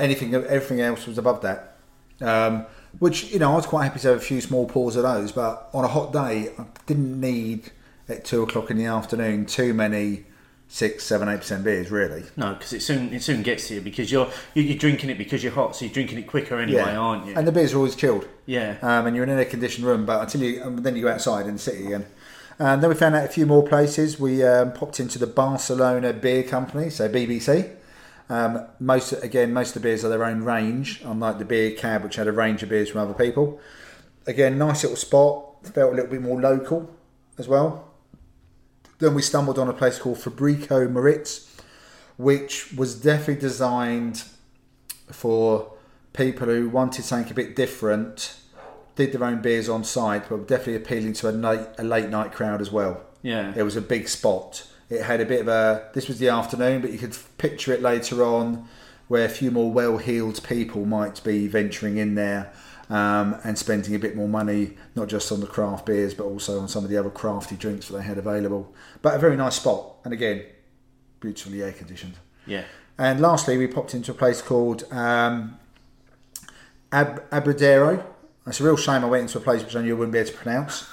Anything, 0.00 0.34
everything 0.34 0.80
else 0.80 1.06
was 1.06 1.18
above 1.18 1.42
that. 1.42 1.76
Um, 2.20 2.66
which 2.98 3.30
you 3.32 3.38
know, 3.38 3.52
I 3.52 3.54
was 3.54 3.66
quite 3.66 3.84
happy 3.84 4.00
to 4.00 4.08
have 4.08 4.16
a 4.16 4.20
few 4.20 4.40
small 4.40 4.66
pours 4.66 4.96
of 4.96 5.02
those. 5.04 5.30
But 5.32 5.68
on 5.72 5.84
a 5.84 5.88
hot 5.88 6.12
day, 6.12 6.50
I 6.58 6.64
didn't 6.86 7.20
need 7.20 7.70
at 8.08 8.24
two 8.24 8.42
o'clock 8.42 8.70
in 8.70 8.76
the 8.78 8.86
afternoon 8.86 9.46
too 9.46 9.72
many 9.72 10.24
six, 10.66 11.04
seven, 11.04 11.28
eight 11.28 11.38
percent 11.38 11.62
beers. 11.64 11.90
Really, 11.90 12.24
No, 12.36 12.54
because 12.54 12.72
it 12.72 12.82
soon 12.82 13.12
it 13.14 13.22
soon 13.22 13.42
gets 13.42 13.68
to 13.68 13.74
you 13.74 13.80
because 13.80 14.10
you're 14.10 14.28
you- 14.54 14.62
you're 14.64 14.78
drinking 14.78 15.10
it 15.10 15.18
because 15.18 15.42
you're 15.44 15.52
hot, 15.52 15.76
so 15.76 15.84
you're 15.84 15.94
drinking 15.94 16.18
it 16.18 16.26
quicker 16.26 16.58
anyway, 16.58 16.94
aren't 16.94 17.26
you? 17.26 17.34
And 17.36 17.46
the 17.46 17.52
beers 17.52 17.72
are 17.72 17.76
always 17.76 17.94
chilled. 17.96 18.26
yeah. 18.46 18.76
um, 18.82 19.06
and 19.06 19.14
you're 19.14 19.24
in 19.24 19.30
an 19.30 19.38
air-conditioned 19.38 19.86
room. 19.86 20.04
But 20.06 20.22
until 20.22 20.42
you, 20.42 20.62
um, 20.64 20.76
then 20.82 20.96
you 20.96 21.02
go 21.02 21.12
outside 21.12 21.46
in 21.46 21.52
the 21.54 21.58
city 21.60 21.86
again. 21.86 22.06
And 22.58 22.82
then 22.82 22.90
we 22.90 22.94
found 22.96 23.14
out 23.14 23.24
a 23.24 23.28
few 23.28 23.46
more 23.46 23.62
places. 23.66 24.20
We 24.20 24.42
um, 24.44 24.72
popped 24.74 25.00
into 25.00 25.18
the 25.18 25.26
Barcelona 25.26 26.12
Beer 26.12 26.42
Company, 26.42 26.90
so 26.90 27.08
BBC. 27.08 27.70
Um, 28.30 28.64
most 28.78 29.12
again, 29.12 29.52
most 29.52 29.76
of 29.76 29.82
the 29.82 29.88
beers 29.88 30.04
are 30.04 30.08
their 30.08 30.24
own 30.24 30.44
range, 30.44 31.02
unlike 31.04 31.38
the 31.38 31.44
Beer 31.44 31.72
Cab, 31.72 32.04
which 32.04 32.14
had 32.16 32.28
a 32.28 32.32
range 32.32 32.62
of 32.62 32.68
beers 32.68 32.88
from 32.88 33.00
other 33.00 33.12
people. 33.12 33.60
Again, 34.26 34.56
nice 34.56 34.82
little 34.84 34.96
spot. 34.96 35.66
Felt 35.74 35.92
a 35.92 35.96
little 35.96 36.10
bit 36.10 36.22
more 36.22 36.40
local. 36.40 36.88
as 37.38 37.48
well. 37.48 37.88
Then 38.98 39.14
we 39.14 39.22
stumbled 39.22 39.58
on 39.58 39.68
a 39.68 39.72
place 39.72 39.98
called 39.98 40.18
Fabrica 40.18 40.86
Moritz, 40.88 41.56
which 42.16 42.72
was 42.74 42.94
definitely 42.94 43.40
designed 43.40 44.24
for 45.10 45.72
people 46.12 46.46
who 46.46 46.68
wanted 46.68 47.04
something 47.04 47.32
a 47.32 47.34
bit 47.34 47.56
different, 47.56 48.36
did 48.94 49.12
their 49.12 49.24
own 49.24 49.40
beers 49.40 49.68
on 49.68 49.82
site, 49.84 50.28
but 50.28 50.46
definitely 50.46 50.76
appealing 50.76 51.14
to 51.14 51.28
a, 51.28 51.32
night, 51.32 51.66
a 51.78 51.82
late 51.82 52.10
night 52.10 52.32
crowd 52.32 52.60
as 52.60 52.70
well. 52.70 53.02
Yeah. 53.22 53.52
It 53.56 53.62
was 53.62 53.74
a 53.74 53.80
big 53.80 54.08
spot. 54.08 54.66
It 54.90 55.02
had 55.02 55.20
a 55.20 55.24
bit 55.24 55.40
of 55.40 55.48
a. 55.48 55.88
This 55.94 56.08
was 56.08 56.18
the 56.18 56.28
afternoon, 56.28 56.82
but 56.82 56.90
you 56.90 56.98
could 56.98 57.16
picture 57.38 57.72
it 57.72 57.80
later 57.80 58.24
on, 58.24 58.68
where 59.08 59.24
a 59.24 59.28
few 59.28 59.50
more 59.50 59.70
well-heeled 59.72 60.42
people 60.42 60.84
might 60.84 61.22
be 61.24 61.46
venturing 61.46 61.96
in 61.96 62.16
there 62.16 62.52
um, 62.90 63.36
and 63.44 63.56
spending 63.56 63.94
a 63.94 63.98
bit 63.98 64.16
more 64.16 64.28
money, 64.28 64.76
not 64.96 65.08
just 65.08 65.30
on 65.30 65.40
the 65.40 65.46
craft 65.46 65.86
beers, 65.86 66.12
but 66.12 66.24
also 66.24 66.58
on 66.58 66.68
some 66.68 66.82
of 66.84 66.90
the 66.90 66.96
other 66.96 67.10
crafty 67.10 67.56
drinks 67.56 67.88
that 67.88 67.96
they 67.96 68.02
had 68.02 68.18
available. 68.18 68.74
But 69.00 69.14
a 69.14 69.18
very 69.18 69.36
nice 69.36 69.54
spot, 69.54 69.94
and 70.04 70.12
again, 70.12 70.42
beautifully 71.20 71.62
air 71.62 71.72
conditioned. 71.72 72.14
Yeah. 72.46 72.64
And 72.98 73.20
lastly, 73.20 73.56
we 73.56 73.68
popped 73.68 73.94
into 73.94 74.10
a 74.10 74.14
place 74.14 74.42
called 74.42 74.84
um, 74.92 75.58
Ab- 76.92 77.30
Abradero. 77.30 78.04
It's 78.46 78.60
a 78.60 78.64
real 78.64 78.76
shame 78.76 79.04
I 79.04 79.08
went 79.08 79.22
into 79.22 79.38
a 79.38 79.40
place 79.40 79.62
which 79.62 79.76
I 79.76 79.82
knew 79.82 79.94
I 79.94 79.98
wouldn't 79.98 80.12
be 80.12 80.18
able 80.18 80.30
to 80.30 80.36
pronounce. 80.36 80.88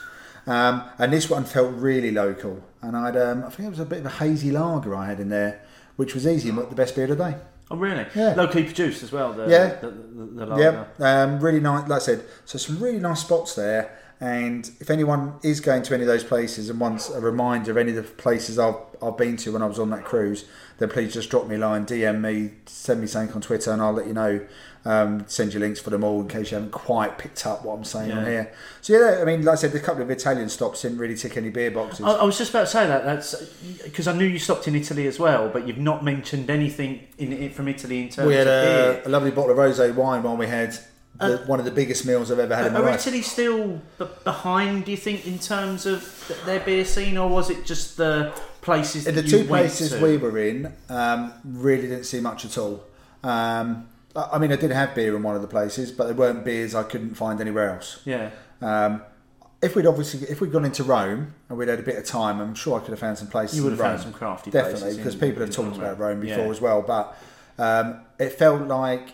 Um, 0.47 0.83
and 0.97 1.11
this 1.11 1.29
one 1.29 1.43
felt 1.43 1.73
really 1.75 2.11
local. 2.11 2.63
And 2.81 2.95
I'd, 2.95 3.17
um, 3.17 3.43
I 3.43 3.49
think 3.49 3.67
it 3.67 3.69
was 3.69 3.79
a 3.79 3.85
bit 3.85 3.99
of 3.99 4.05
a 4.05 4.09
hazy 4.09 4.51
lager 4.51 4.95
I 4.95 5.07
had 5.07 5.19
in 5.19 5.29
there, 5.29 5.61
which 5.97 6.13
was 6.15 6.25
easy, 6.25 6.49
and 6.49 6.57
the 6.57 6.75
best 6.75 6.95
beer 6.95 7.03
of 7.03 7.17
the 7.17 7.31
day. 7.31 7.37
Oh, 7.69 7.75
really? 7.75 8.05
Yeah. 8.15 8.33
Locally 8.33 8.63
produced 8.63 9.03
as 9.03 9.11
well. 9.11 9.33
The, 9.33 9.47
Yeah. 9.49 9.75
The, 9.75 9.89
the, 9.89 10.25
the 10.25 10.45
lager. 10.45 10.87
Yeah, 10.99 11.23
um, 11.23 11.39
really 11.39 11.59
nice. 11.59 11.87
Like 11.87 12.01
I 12.01 12.05
said, 12.05 12.23
so 12.45 12.57
some 12.57 12.79
really 12.79 12.99
nice 12.99 13.19
spots 13.19 13.55
there. 13.55 13.97
And 14.19 14.71
if 14.79 14.89
anyone 14.89 15.35
is 15.43 15.59
going 15.59 15.83
to 15.83 15.93
any 15.93 16.01
of 16.01 16.07
those 16.07 16.23
places 16.23 16.71
and 16.71 16.79
wants 16.79 17.09
a 17.09 17.19
reminder 17.19 17.69
of 17.69 17.77
any 17.77 17.91
of 17.91 17.97
the 17.97 18.03
places 18.03 18.57
I've, 18.57 18.75
I've 19.01 19.15
been 19.15 19.37
to 19.37 19.51
when 19.51 19.61
I 19.61 19.67
was 19.67 19.77
on 19.77 19.91
that 19.91 20.05
cruise, 20.05 20.45
then 20.79 20.89
please 20.89 21.13
just 21.13 21.29
drop 21.29 21.45
me 21.45 21.55
a 21.55 21.59
line, 21.59 21.85
DM 21.85 22.21
me, 22.21 22.53
send 22.65 23.01
me 23.01 23.05
something 23.05 23.35
on 23.35 23.41
Twitter, 23.41 23.71
and 23.71 23.81
I'll 23.81 23.93
let 23.93 24.07
you 24.07 24.13
know. 24.13 24.45
Um, 24.87 25.25
send 25.27 25.53
you 25.53 25.59
links 25.59 25.81
for 25.81 25.89
them 25.89 26.01
all 26.01 26.21
in 26.21 26.29
case 26.29 26.49
you 26.49 26.55
haven't 26.55 26.71
quite 26.71 27.17
picked 27.17 27.45
up 27.45 27.65
what 27.65 27.73
I'm 27.73 27.83
saying 27.83 28.09
on 28.13 28.25
here. 28.25 28.53
So 28.79 28.93
yeah, 28.93 29.21
I 29.21 29.25
mean, 29.25 29.43
like 29.43 29.53
I 29.53 29.55
said, 29.57 29.75
a 29.75 29.81
couple 29.81 30.01
of 30.01 30.09
Italian 30.09 30.47
stops 30.47 30.83
didn't 30.83 30.97
really 30.97 31.17
tick 31.17 31.35
any 31.35 31.49
beer 31.49 31.71
boxes. 31.71 32.05
I, 32.05 32.11
I 32.11 32.23
was 32.23 32.37
just 32.37 32.51
about 32.51 32.61
to 32.61 32.67
say 32.67 32.87
that. 32.87 33.03
That's 33.03 33.35
because 33.83 34.07
I 34.07 34.13
knew 34.13 34.23
you 34.23 34.39
stopped 34.39 34.65
in 34.65 34.75
Italy 34.75 35.05
as 35.05 35.19
well, 35.19 35.49
but 35.49 35.67
you've 35.67 35.77
not 35.77 36.05
mentioned 36.05 36.49
anything 36.49 37.05
in 37.17 37.33
it 37.33 37.53
from 37.53 37.67
Italy 37.67 38.03
in 38.03 38.05
terms 38.05 38.19
of. 38.19 38.27
we 38.27 38.35
had 38.35 38.47
a, 38.47 38.61
beer. 38.93 39.01
a 39.05 39.09
lovely 39.09 39.31
bottle 39.31 39.51
of 39.51 39.57
rosé 39.57 39.93
wine 39.93 40.23
while 40.23 40.37
we 40.37 40.47
had 40.47 40.79
the, 41.19 41.43
one 41.47 41.59
of 41.59 41.65
the 41.65 41.71
biggest 41.71 42.05
meals 42.05 42.31
I've 42.31 42.39
ever 42.39 42.55
had 42.55 42.67
in 42.67 42.73
my 42.73 42.79
Are 42.79 42.83
life. 42.83 43.05
Are 43.05 43.09
Italy 43.09 43.23
still 43.23 43.81
b- 43.99 44.05
behind? 44.23 44.85
Do 44.85 44.91
you 44.91 44.97
think 44.97 45.27
in 45.27 45.37
terms 45.37 45.85
of 45.85 46.01
th- 46.29 46.39
their 46.45 46.61
beer 46.61 46.85
scene, 46.85 47.17
or 47.17 47.27
was 47.29 47.49
it 47.49 47.65
just 47.65 47.97
the 47.97 48.33
places? 48.61 49.05
In 49.05 49.15
the 49.15 49.23
two 49.23 49.43
places 49.43 49.99
we 49.99 50.15
were 50.15 50.37
in, 50.37 50.71
um, 50.89 51.33
really 51.43 51.89
didn't 51.89 52.05
see 52.05 52.21
much 52.21 52.45
at 52.45 52.57
all. 52.57 52.83
Um, 53.21 53.89
I 54.17 54.39
mean, 54.39 54.51
I 54.51 54.55
did 54.55 54.71
have 54.71 54.95
beer 54.95 55.15
in 55.15 55.23
one 55.23 55.35
of 55.35 55.41
the 55.41 55.47
places, 55.47 55.91
but 55.91 56.07
they 56.07 56.13
weren't 56.13 56.43
beers 56.43 56.73
I 56.73 56.83
couldn't 56.83 57.15
find 57.15 57.39
anywhere 57.39 57.69
else. 57.75 58.01
Yeah. 58.03 58.31
Um, 58.61 59.03
if 59.61 59.75
we'd 59.75 59.85
obviously, 59.85 60.27
if 60.27 60.41
we'd 60.41 60.51
gone 60.51 60.65
into 60.65 60.83
Rome 60.83 61.33
and 61.49 61.57
we'd 61.57 61.67
had 61.67 61.79
a 61.79 61.83
bit 61.83 61.97
of 61.97 62.05
time, 62.05 62.39
I'm 62.39 62.55
sure 62.55 62.77
I 62.77 62.79
could 62.79 62.89
have 62.91 62.99
found 62.99 63.17
some 63.17 63.27
places. 63.27 63.57
You 63.57 63.63
would 63.63 63.73
in 63.73 63.79
have 63.79 63.87
found 63.87 64.01
some 64.01 64.13
crafty 64.13 64.51
definitely 64.51 64.97
because 64.97 65.15
people 65.15 65.41
have 65.41 65.51
talked 65.51 65.77
about 65.77 65.99
Rome 65.99 66.19
before 66.21 66.45
Yeah. 66.45 66.51
as 66.51 66.61
well. 66.61 66.81
But 66.81 67.17
um, 67.57 68.01
it 68.19 68.33
felt 68.33 68.61
like 68.67 69.09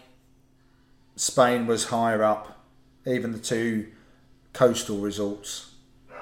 Spain 1.15 1.67
was 1.67 1.85
higher 1.85 2.23
up. 2.23 2.59
Even 3.05 3.33
the 3.33 3.39
two 3.39 3.87
coastal 4.53 4.99
resorts, 4.99 5.73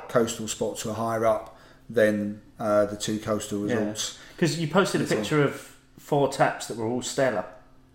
coastal 0.08 0.48
spots 0.48 0.84
were 0.86 0.94
higher 0.94 1.26
up 1.26 1.58
than 1.90 2.42
uh, 2.60 2.86
the 2.86 2.98
two 2.98 3.20
coastal 3.20 3.60
resorts. 3.60 4.18
Because 4.36 4.60
you 4.60 4.68
posted 4.68 5.02
a 5.02 5.06
picture 5.06 5.44
of 5.44 5.76
four 6.00 6.32
taps 6.32 6.68
that 6.68 6.78
were 6.78 6.88
all 6.88 7.02
Stella 7.04 7.46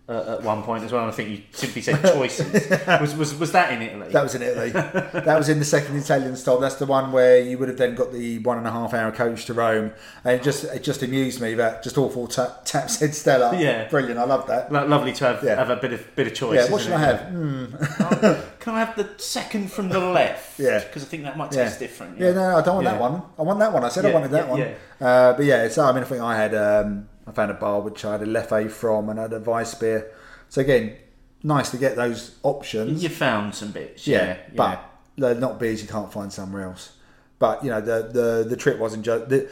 uh, 0.09 0.37
at 0.37 0.43
one 0.43 0.63
point 0.63 0.83
as 0.83 0.91
well. 0.91 1.03
And 1.03 1.11
I 1.11 1.15
think 1.15 1.29
you 1.29 1.41
simply 1.51 1.81
said 1.81 2.01
choices. 2.01 2.69
was, 3.01 3.15
was 3.15 3.35
was 3.35 3.51
that 3.51 3.73
in 3.73 3.81
Italy? 3.81 4.09
That 4.11 4.23
was 4.23 4.35
in 4.35 4.41
Italy. 4.41 4.69
that 4.71 5.37
was 5.37 5.49
in 5.49 5.59
the 5.59 5.65
second 5.65 5.97
Italian 5.97 6.35
stop. 6.35 6.59
That's 6.61 6.75
the 6.75 6.85
one 6.85 7.11
where 7.11 7.39
you 7.39 7.57
would 7.57 7.67
have 7.69 7.77
then 7.77 7.95
got 7.95 8.11
the 8.13 8.39
one 8.39 8.57
and 8.57 8.65
a 8.67 8.71
half 8.71 8.93
hour 8.93 9.11
coach 9.11 9.45
to 9.45 9.53
Rome, 9.53 9.91
and 10.23 10.39
it 10.39 10.43
just 10.43 10.63
it 10.63 10.83
just 10.83 11.03
amused 11.03 11.41
me 11.41 11.53
that 11.55 11.83
just 11.83 11.97
awful 11.97 12.27
tap, 12.27 12.61
tap 12.65 12.89
said 12.89 13.13
Stella. 13.13 13.57
Yeah. 13.59 13.87
brilliant. 13.89 14.19
I 14.19 14.23
love 14.23 14.47
that. 14.47 14.71
Lo- 14.71 14.85
Lovely 14.87 15.13
to 15.13 15.25
have 15.25 15.43
Yeah. 15.43 15.55
have 15.55 15.69
a 15.69 15.75
bit 15.75 15.93
of 15.93 16.15
bit 16.15 16.27
of 16.27 16.33
choice. 16.33 16.65
Yeah, 16.65 16.71
what 16.71 16.81
should 16.81 16.91
it? 16.91 16.95
I 16.95 16.99
have? 16.99 17.19
Hmm. 17.21 17.65
Can 18.59 18.75
I 18.75 18.79
have 18.79 18.95
the 18.95 19.09
second 19.17 19.71
from 19.71 19.89
the 19.89 19.99
left? 19.99 20.59
Yeah. 20.59 20.79
because 20.79 21.03
I 21.03 21.05
think 21.05 21.23
that 21.23 21.37
might 21.37 21.53
Yeah. 21.53 21.65
taste 21.65 21.79
different. 21.79 22.17
Yeah, 22.17 22.31
no, 22.31 22.57
I 22.57 22.61
don't 22.61 22.75
want 22.75 22.85
Yeah. 22.85 22.91
that 22.93 23.01
one. 23.01 23.21
I 23.37 23.41
want 23.43 23.59
that 23.59 23.71
one. 23.73 23.83
I 23.83 23.89
said 23.89 24.05
I 24.05 24.11
wanted 24.13 24.31
that 24.31 24.45
yeah, 24.45 24.51
one. 24.51 24.59
yeah. 24.59 24.73
Uh, 25.07 25.33
but 25.33 25.45
yeah, 25.45 25.67
so 25.69 25.83
I 25.85 25.91
mean, 25.93 26.03
I 26.03 26.05
think 26.05 26.21
I 26.21 26.35
had 26.35 26.53
um, 26.55 27.07
I 27.27 27.31
found 27.31 27.51
a 27.51 27.55
bar 27.55 27.81
which 27.81 28.05
I 28.05 28.13
had 28.13 28.21
a 28.21 28.25
Leffe 28.25 28.71
from 28.71 29.09
and 29.09 29.19
I 29.19 29.23
had 29.23 29.33
a 29.33 29.39
Weiss 29.39 29.75
beer. 29.75 30.11
So 30.49 30.61
again, 30.61 30.95
nice 31.43 31.71
to 31.71 31.77
get 31.77 31.95
those 31.95 32.37
options. 32.43 33.03
You 33.03 33.09
found 33.09 33.53
some 33.53 33.71
bits. 33.71 34.07
Yeah, 34.07 34.25
Yeah, 34.25 34.37
but 34.55 34.83
they're 35.17 35.35
not 35.35 35.59
beers 35.59 35.81
you 35.81 35.87
can't 35.87 36.11
find 36.11 36.31
somewhere 36.31 36.63
else. 36.63 36.93
But 37.39 37.63
you 37.63 37.69
know, 37.69 37.81
the 37.81 38.09
the, 38.11 38.45
the 38.49 38.55
trip 38.55 38.79
wasn't 38.79 39.05
just 39.05 39.29
the, 39.29 39.49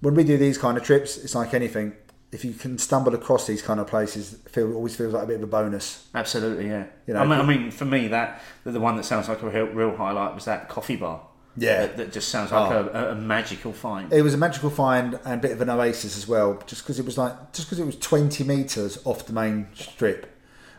when 0.00 0.14
we 0.14 0.24
do 0.24 0.36
these 0.38 0.58
kind 0.58 0.76
of 0.76 0.84
trips. 0.84 1.16
It's 1.18 1.34
like 1.34 1.54
anything. 1.54 1.94
If 2.30 2.44
you 2.44 2.52
can 2.52 2.76
stumble 2.76 3.14
across 3.14 3.46
these 3.46 3.62
kind 3.62 3.80
of 3.80 3.86
places, 3.86 4.36
feel 4.48 4.74
always 4.74 4.94
feels 4.94 5.14
like 5.14 5.24
a 5.24 5.26
bit 5.26 5.36
of 5.36 5.42
a 5.42 5.46
bonus. 5.46 6.08
Absolutely, 6.14 6.66
yeah. 6.66 6.84
You 7.06 7.14
know, 7.14 7.20
I, 7.20 7.24
mean, 7.24 7.38
I 7.38 7.42
mean, 7.42 7.70
for 7.70 7.86
me, 7.86 8.08
that 8.08 8.42
the 8.64 8.72
the 8.72 8.80
one 8.80 8.96
that 8.96 9.04
sounds 9.04 9.28
like 9.28 9.42
a 9.42 9.48
real, 9.48 9.66
real 9.66 9.96
highlight 9.96 10.34
was 10.34 10.44
that 10.44 10.68
coffee 10.68 10.96
bar. 10.96 11.22
Yeah. 11.58 11.86
that, 11.86 11.96
that 11.96 12.12
just 12.12 12.28
sounds 12.28 12.52
like 12.52 12.70
Oh. 12.70 12.90
a, 12.92 13.12
a, 13.12 13.14
magical 13.14 13.72
find. 13.72 14.12
It 14.12 14.22
was 14.22 14.34
a 14.34 14.36
magical 14.38 14.70
find 14.70 15.18
and 15.24 15.34
a 15.34 15.36
bit 15.36 15.52
of 15.52 15.60
an 15.60 15.70
oasis 15.70 16.16
as 16.16 16.28
well, 16.28 16.62
just 16.66 16.82
because 16.82 16.98
it 16.98 17.04
was 17.04 17.18
like 17.18 17.52
just 17.52 17.66
because 17.68 17.78
it 17.80 17.86
was 17.86 17.96
twenty 17.96 18.44
meters 18.44 18.98
off 19.04 19.26
the 19.26 19.32
main 19.32 19.68
strip, 19.74 20.26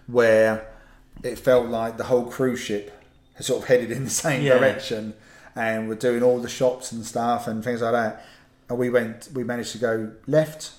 where 0.08 0.68
it 1.24 1.38
felt 1.38 1.68
like 1.68 1.98
the 1.98 2.06
whole 2.06 2.26
cruise 2.26 2.60
ship 2.60 2.92
had 3.36 3.46
sort 3.46 3.62
of 3.64 3.68
headed 3.68 3.92
in 3.92 4.04
the 4.04 4.10
same 4.10 4.42
Yeah. 4.44 4.58
direction, 4.58 5.14
and 5.56 5.88
we're 5.90 5.96
doing 5.96 6.24
all 6.24 6.40
the 6.40 6.50
shops 6.50 6.92
and 6.92 7.06
stuff 7.06 7.48
and 7.48 7.64
things 7.64 7.82
like 7.82 7.94
that. 7.94 8.26
And 8.70 8.78
we 8.78 8.90
went, 8.90 9.30
we 9.34 9.44
managed 9.44 9.72
to 9.74 9.78
go 9.80 10.12
left 10.28 10.72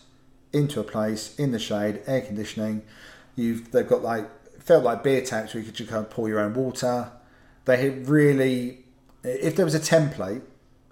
into 0.52 0.80
a 0.80 0.84
place 0.84 1.34
in 1.38 1.52
the 1.52 1.58
shade, 1.58 2.00
air 2.06 2.20
conditioning. 2.20 2.82
You've 3.36 3.70
they've 3.72 3.88
got 3.88 4.02
like 4.02 4.28
felt 4.62 4.84
like 4.84 5.02
beer 5.02 5.20
taps 5.22 5.54
where 5.54 5.60
you 5.60 5.66
could 5.66 5.74
just 5.74 5.90
kind 5.90 6.04
of 6.04 6.10
pour 6.10 6.28
your 6.28 6.38
own 6.40 6.54
water. 6.54 7.10
They 7.64 7.76
had 7.78 8.08
really, 8.08 8.84
if 9.24 9.56
there 9.56 9.64
was 9.64 9.74
a 9.74 9.80
template. 9.80 10.42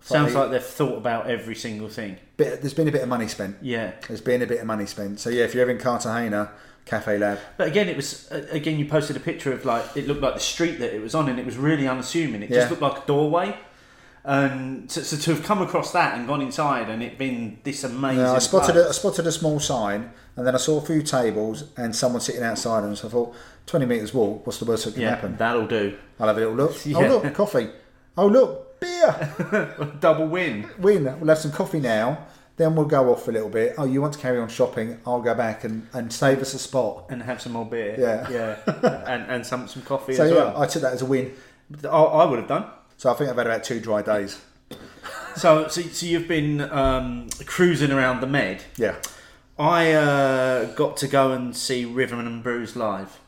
Sounds 0.00 0.32
a 0.34 0.38
like 0.38 0.50
they've 0.52 0.62
thought 0.64 0.96
about 0.96 1.28
every 1.28 1.54
single 1.56 1.88
thing. 1.88 2.16
bit, 2.36 2.60
there's 2.62 2.72
been 2.72 2.88
a 2.88 2.92
bit 2.92 3.02
of 3.02 3.08
money 3.08 3.26
spent. 3.28 3.56
Yeah, 3.60 3.92
There's 4.06 4.20
been 4.20 4.40
a 4.42 4.46
bit 4.46 4.60
of 4.60 4.66
money 4.66 4.86
spent. 4.86 5.18
So 5.20 5.28
yeah, 5.28 5.44
if 5.44 5.54
you're 5.54 5.62
ever 5.62 5.72
in 5.72 5.78
Cartagena, 5.78 6.52
Cafe 6.86 7.18
Lab. 7.18 7.38
but 7.58 7.66
again, 7.68 7.88
it 7.88 7.96
was 7.96 8.30
again 8.30 8.78
you 8.78 8.86
posted 8.86 9.16
a 9.16 9.20
picture 9.20 9.52
of 9.52 9.64
like 9.66 9.84
it 9.96 10.06
looked 10.06 10.22
like 10.22 10.34
the 10.34 10.40
street 10.40 10.78
that 10.78 10.94
it 10.94 11.02
was 11.02 11.14
on, 11.14 11.28
and 11.28 11.38
it 11.38 11.44
was 11.44 11.56
really 11.58 11.86
unassuming. 11.88 12.42
It 12.42 12.48
Yeah. 12.50 12.60
just 12.60 12.70
looked 12.70 12.82
like 12.82 13.04
a 13.04 13.06
doorway. 13.06 13.56
And 14.24 14.90
so, 14.90 15.00
so 15.02 15.16
to 15.16 15.34
have 15.36 15.44
come 15.44 15.62
across 15.62 15.92
that 15.92 16.16
and 16.18 16.26
gone 16.26 16.42
inside 16.42 16.90
and 16.90 17.02
it 17.02 17.16
been 17.18 17.58
this 17.64 17.82
amazing. 17.84 18.18
Yeah, 18.20 18.32
I 18.32 18.38
spotted 18.38 18.72
place. 18.72 18.84
a, 18.86 18.88
I 18.88 18.92
spotted 18.92 19.26
a 19.26 19.32
small 19.32 19.58
sign, 19.60 20.10
and 20.36 20.46
then 20.46 20.54
I 20.54 20.58
saw 20.58 20.78
a 20.78 20.84
few 20.84 21.02
tables 21.02 21.64
and 21.76 21.94
someone 21.94 22.20
sitting 22.20 22.42
outside, 22.42 22.84
and 22.84 22.96
so 22.98 23.08
I 23.08 23.10
thought, 23.10 23.34
20 23.66 23.86
metres 23.86 24.12
walk. 24.14 24.46
What's 24.46 24.58
the 24.58 24.64
worst 24.64 24.84
that 24.84 24.92
can 24.94 25.02
Yeah, 25.02 25.10
happen? 25.10 25.36
that'll 25.38 25.66
do. 25.66 25.96
I'll 26.20 26.28
have 26.28 26.36
a 26.36 26.40
little 26.40 26.54
look. 26.54 26.74
Yeah. 26.86 26.98
Oh 26.98 27.18
look, 27.22 27.34
coffee. 27.34 27.68
Oh 28.18 28.26
look, 28.26 28.80
beer. 28.80 29.96
Double 30.00 30.26
win. 30.26 30.68
Win. 30.78 31.04
We'll 31.04 31.28
have 31.28 31.38
some 31.38 31.52
coffee 31.52 31.78
now. 31.78 32.26
Then 32.56 32.74
we'll 32.74 32.86
go 32.86 33.12
off 33.12 33.24
for 33.24 33.30
a 33.30 33.34
little 33.34 33.48
bit. 33.48 33.76
Oh, 33.78 33.84
you 33.84 34.02
want 34.02 34.14
to 34.14 34.18
carry 34.18 34.40
on 34.40 34.48
shopping? 34.48 34.98
I'll 35.06 35.22
go 35.22 35.36
back 35.36 35.62
and, 35.62 35.86
and 35.92 36.12
save 36.12 36.40
us 36.40 36.52
a 36.52 36.58
spot. 36.58 37.06
and 37.10 37.22
have 37.22 37.40
some 37.40 37.52
more 37.52 37.64
beer. 37.64 37.94
Yeah. 37.96 38.28
yeah, 38.28 39.04
and 39.06 39.30
and 39.30 39.46
some 39.46 39.68
some 39.68 39.82
coffee 39.82 40.14
So 40.14 40.24
as 40.24 40.30
yeah, 40.32 40.36
well. 40.36 40.60
I 40.60 40.66
took 40.66 40.82
that 40.82 40.94
as 40.94 41.02
a 41.02 41.06
win. 41.06 41.32
I, 41.84 41.86
I 41.86 42.24
would 42.24 42.40
have 42.40 42.48
done. 42.48 42.66
So 42.96 43.08
I 43.08 43.14
think 43.14 43.30
I've 43.30 43.36
had 43.36 43.46
about 43.46 43.62
two 43.62 43.80
dry 43.80 44.02
days. 44.02 44.40
So, 45.36 45.68
so, 45.68 45.82
so 45.82 46.04
you've 46.04 46.26
been 46.26 46.60
um, 46.62 47.28
cruising 47.46 47.92
around 47.92 48.20
the 48.20 48.26
Med. 48.26 48.64
Yeah. 48.76 48.96
I 49.56 49.92
uh, 49.92 50.64
got 50.74 50.96
to 50.96 51.06
go 51.06 51.30
and 51.30 51.54
see 51.56 51.84
Rhythm 51.84 52.18
and 52.18 52.42
Brews 52.42 52.74
live. 52.74 53.20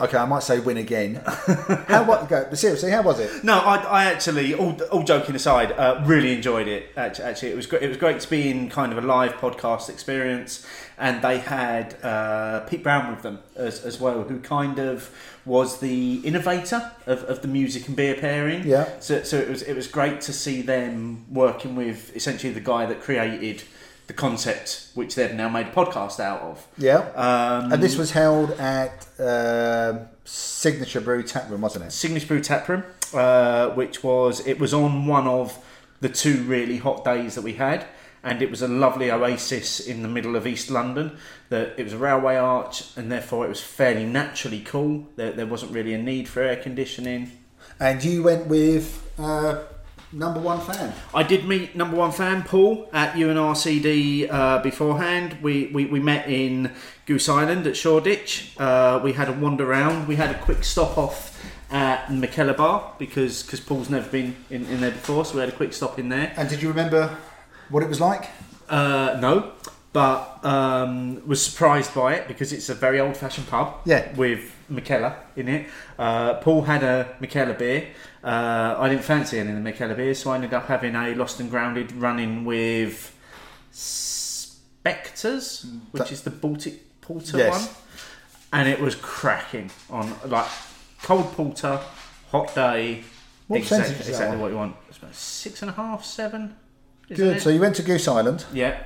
Okay, 0.00 0.16
I 0.16 0.24
might 0.24 0.42
say 0.42 0.60
win 0.60 0.78
again. 0.78 1.16
how 1.26 2.04
what? 2.04 2.28
Go, 2.28 2.46
but 2.48 2.58
seriously, 2.58 2.90
how 2.90 3.02
was 3.02 3.20
it? 3.20 3.44
No, 3.44 3.58
I, 3.58 3.76
I 3.76 4.04
actually, 4.06 4.54
all, 4.54 4.80
all 4.84 5.02
joking 5.02 5.34
aside, 5.34 5.72
uh, 5.72 6.02
really 6.06 6.32
enjoyed 6.32 6.68
it. 6.68 6.90
Actually, 6.96 7.24
actually, 7.26 7.50
it 7.50 7.56
was 7.56 7.66
great. 7.66 7.82
It 7.82 7.88
was 7.88 7.98
great 7.98 8.20
to 8.20 8.30
be 8.30 8.50
in 8.50 8.70
kind 8.70 8.92
of 8.92 8.98
a 9.02 9.06
live 9.06 9.34
podcast 9.34 9.90
experience, 9.90 10.66
and 10.96 11.20
they 11.22 11.38
had 11.38 12.02
uh, 12.02 12.60
Pete 12.60 12.82
Brown 12.82 13.10
with 13.10 13.22
them 13.22 13.40
as, 13.56 13.84
as 13.84 14.00
well, 14.00 14.22
who 14.22 14.40
kind 14.40 14.78
of 14.78 15.14
was 15.44 15.80
the 15.80 16.16
innovator 16.24 16.92
of, 17.06 17.22
of 17.24 17.42
the 17.42 17.48
music 17.48 17.86
and 17.88 17.96
beer 17.96 18.14
pairing. 18.14 18.66
Yeah. 18.66 18.88
So, 19.00 19.22
so 19.22 19.36
it 19.36 19.48
was 19.48 19.62
it 19.62 19.74
was 19.74 19.86
great 19.86 20.22
to 20.22 20.32
see 20.32 20.62
them 20.62 21.26
working 21.30 21.76
with 21.76 22.16
essentially 22.16 22.52
the 22.52 22.60
guy 22.60 22.86
that 22.86 23.00
created 23.00 23.64
the 24.10 24.16
concept 24.16 24.88
which 24.94 25.14
they've 25.14 25.34
now 25.34 25.48
made 25.48 25.68
a 25.68 25.70
podcast 25.70 26.18
out 26.18 26.40
of. 26.40 26.66
Yeah. 26.76 26.98
Um, 27.14 27.72
and 27.72 27.80
this 27.80 27.96
was 27.96 28.10
held 28.10 28.50
at 28.52 29.06
um 29.20 30.08
Signature 30.24 31.00
Brew 31.00 31.22
Tap 31.22 31.48
Room, 31.48 31.60
wasn't 31.60 31.84
it? 31.84 31.92
Signature 31.92 32.26
Brew 32.26 32.40
Tap 32.40 32.68
Room, 32.68 32.82
uh, 33.14 33.68
which 33.70 34.02
was 34.02 34.44
it 34.46 34.58
was 34.58 34.74
on 34.74 35.06
one 35.06 35.28
of 35.28 35.56
the 36.00 36.08
two 36.08 36.42
really 36.42 36.78
hot 36.78 37.04
days 37.04 37.36
that 37.36 37.42
we 37.42 37.54
had, 37.54 37.86
and 38.24 38.42
it 38.42 38.50
was 38.50 38.62
a 38.62 38.68
lovely 38.68 39.12
oasis 39.12 39.78
in 39.78 40.02
the 40.02 40.08
middle 40.08 40.34
of 40.34 40.44
East 40.44 40.70
London. 40.70 41.16
That 41.48 41.78
it 41.78 41.84
was 41.84 41.92
a 41.92 41.98
railway 41.98 42.34
arch, 42.34 42.96
and 42.96 43.12
therefore 43.12 43.46
it 43.46 43.48
was 43.48 43.60
fairly 43.60 44.06
naturally 44.06 44.60
cool. 44.60 45.06
There, 45.14 45.30
there 45.30 45.46
wasn't 45.46 45.70
really 45.70 45.94
a 45.94 46.02
need 46.02 46.28
for 46.28 46.42
air 46.42 46.56
conditioning. 46.56 47.30
And 47.78 48.02
you 48.04 48.24
went 48.24 48.48
with 48.48 49.08
uh, 49.18 49.62
number 50.12 50.40
one 50.40 50.60
fan. 50.60 50.92
I 51.14 51.22
did 51.22 51.46
meet 51.46 51.76
number 51.76 51.96
one 51.96 52.12
fan 52.12 52.42
Paul 52.42 52.88
at 52.92 53.14
UNRCD 53.14 54.30
uh, 54.30 54.62
beforehand. 54.62 55.38
We, 55.42 55.66
we 55.68 55.86
we 55.86 56.00
met 56.00 56.28
in 56.28 56.72
Goose 57.06 57.28
Island 57.28 57.66
at 57.66 57.76
Shoreditch. 57.76 58.54
Uh, 58.58 59.00
we 59.02 59.12
had 59.12 59.28
a 59.28 59.32
wander 59.32 59.70
around. 59.70 60.08
We 60.08 60.16
had 60.16 60.30
a 60.34 60.38
quick 60.38 60.64
stop 60.64 60.98
off 60.98 61.30
at 61.70 62.06
Mikkeller 62.06 62.56
Bar 62.56 62.94
because 62.98 63.42
cause 63.44 63.60
Paul's 63.60 63.90
never 63.90 64.08
been 64.08 64.36
in, 64.50 64.66
in 64.66 64.80
there 64.80 64.90
before, 64.90 65.24
so 65.24 65.34
we 65.34 65.40
had 65.40 65.48
a 65.48 65.56
quick 65.56 65.72
stop 65.72 65.98
in 65.98 66.08
there. 66.08 66.32
And 66.36 66.48
did 66.48 66.62
you 66.62 66.68
remember 66.68 67.16
what 67.68 67.82
it 67.82 67.88
was 67.88 68.00
like? 68.00 68.28
Uh, 68.68 69.18
no, 69.20 69.52
but 69.92 70.44
um, 70.44 71.26
was 71.26 71.44
surprised 71.44 71.94
by 71.94 72.14
it 72.14 72.28
because 72.28 72.52
it's 72.52 72.68
a 72.68 72.74
very 72.74 73.00
old 73.00 73.16
fashioned 73.16 73.48
pub. 73.48 73.80
Yeah. 73.84 74.12
With 74.14 74.54
Mikkeller 74.70 75.16
in 75.36 75.48
it. 75.48 75.68
Uh, 75.98 76.34
Paul 76.34 76.62
had 76.62 76.82
a 76.82 77.16
Mikkeller 77.20 77.58
beer. 77.58 77.88
Uh, 78.22 78.76
I 78.78 78.88
didn't 78.88 79.04
fancy 79.04 79.38
any 79.38 79.50
of 79.52 79.62
the 79.62 79.70
Mikkeller 79.72 79.96
beers, 79.96 80.18
so 80.18 80.30
I 80.30 80.34
ended 80.34 80.52
up 80.52 80.66
having 80.66 80.94
a 80.94 81.14
Lost 81.14 81.40
and 81.40 81.50
Grounded 81.50 81.92
running 81.92 82.44
with 82.44 83.14
Spectres, 83.70 85.66
which 85.92 86.02
That- 86.04 86.12
is 86.12 86.22
the 86.22 86.30
Baltic 86.30 87.00
Porter 87.00 87.38
Yes. 87.38 87.52
one. 87.66 87.68
And 88.52 88.68
it 88.68 88.80
was 88.80 88.94
cracking 88.96 89.70
on 89.88 90.14
like 90.26 90.46
cold 91.02 91.32
porter, 91.32 91.80
hot 92.30 92.54
day. 92.54 93.04
What 93.46 93.58
exact- 93.58 93.82
percentage 93.82 94.00
is 94.00 94.06
that 94.06 94.12
exactly 94.12 94.36
one? 94.36 94.40
what 94.40 94.50
you 94.50 94.56
want. 94.56 94.76
It's 94.88 94.98
about 94.98 95.14
six 95.14 95.62
and 95.62 95.70
a 95.70 95.74
half, 95.74 96.04
seven. 96.04 96.56
Good. 97.08 97.36
it? 97.38 97.42
So 97.42 97.50
you 97.50 97.60
went 97.60 97.76
to 97.76 97.82
Goose 97.82 98.06
Island, 98.06 98.44
yeah. 98.52 98.82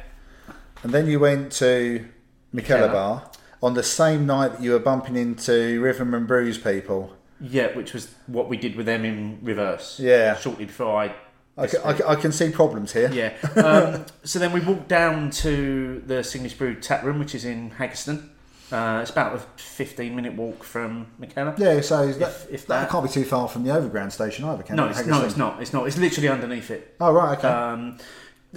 and 0.83 0.93
then 0.93 1.07
you 1.07 1.19
went 1.21 1.53
to. 1.55 2.07
Mikkeller 2.55 2.93
Bar 2.93 3.31
on 3.65 3.75
the 3.75 3.83
same 3.83 4.27
night 4.27 4.53
that 4.53 4.63
you 4.63 4.71
were 4.71 4.79
bumping 4.79 5.17
into 5.17 5.81
Rhythm 5.83 6.15
and 6.15 6.25
Brews 6.25 6.57
people. 6.57 7.17
Yeah, 7.41 7.75
which 7.77 7.93
was 7.93 8.15
what 8.27 8.49
we 8.49 8.57
did 8.57 8.77
with 8.77 8.87
them 8.87 9.05
in 9.05 9.39
reverse. 9.43 9.99
Yeah. 10.01 10.37
Shortly 10.37 10.65
before 10.67 10.97
I. 11.03 11.15
I 11.57 11.69
can, 11.69 11.81
I, 11.85 11.93
can, 11.93 12.07
I 12.07 12.15
can 12.17 12.33
see 12.33 12.51
problems 12.51 12.93
here. 12.93 13.11
Yeah. 13.13 13.33
Um, 13.61 14.07
so 14.25 14.39
then 14.41 14.53
we 14.53 14.61
walked 14.61 14.89
down 14.89 15.31
to 15.31 16.03
the 16.05 16.25
Signature 16.25 16.57
Brew 16.57 16.75
tap 16.81 17.05
room, 17.05 17.19
which 17.21 17.35
is 17.35 17.45
in 17.45 17.71
Haggerston. 17.71 18.29
Uh, 18.73 18.99
it's 19.03 19.11
about 19.11 19.37
a 19.37 19.39
15 19.61 20.17
minute 20.17 20.35
walk 20.35 20.65
from 20.65 21.07
McKenna. 21.19 21.55
Yeah, 21.59 21.81
so 21.81 22.11
that, 22.11 22.21
If- 22.29 22.51
if 22.51 22.67
that, 22.67 22.81
that- 22.81 22.91
can't 22.91 23.05
be 23.05 23.11
too 23.11 23.25
far 23.25 23.47
from 23.49 23.63
the 23.63 23.71
overground 23.73 24.13
station 24.13 24.45
either, 24.47 24.65
can 24.65 24.75
No, 24.75 24.87
it? 24.87 24.91
it's, 24.93 25.07
no, 25.07 25.25
it's 25.25 25.37
not. 25.37 25.63
It's 25.63 25.73
not. 25.73 25.87
It's 25.87 25.99
literally 25.99 26.29
underneath 26.29 26.71
it. 26.73 26.97
Oh, 27.01 27.13
right, 27.13 27.39
okay. 27.39 27.47
Um, 27.47 27.99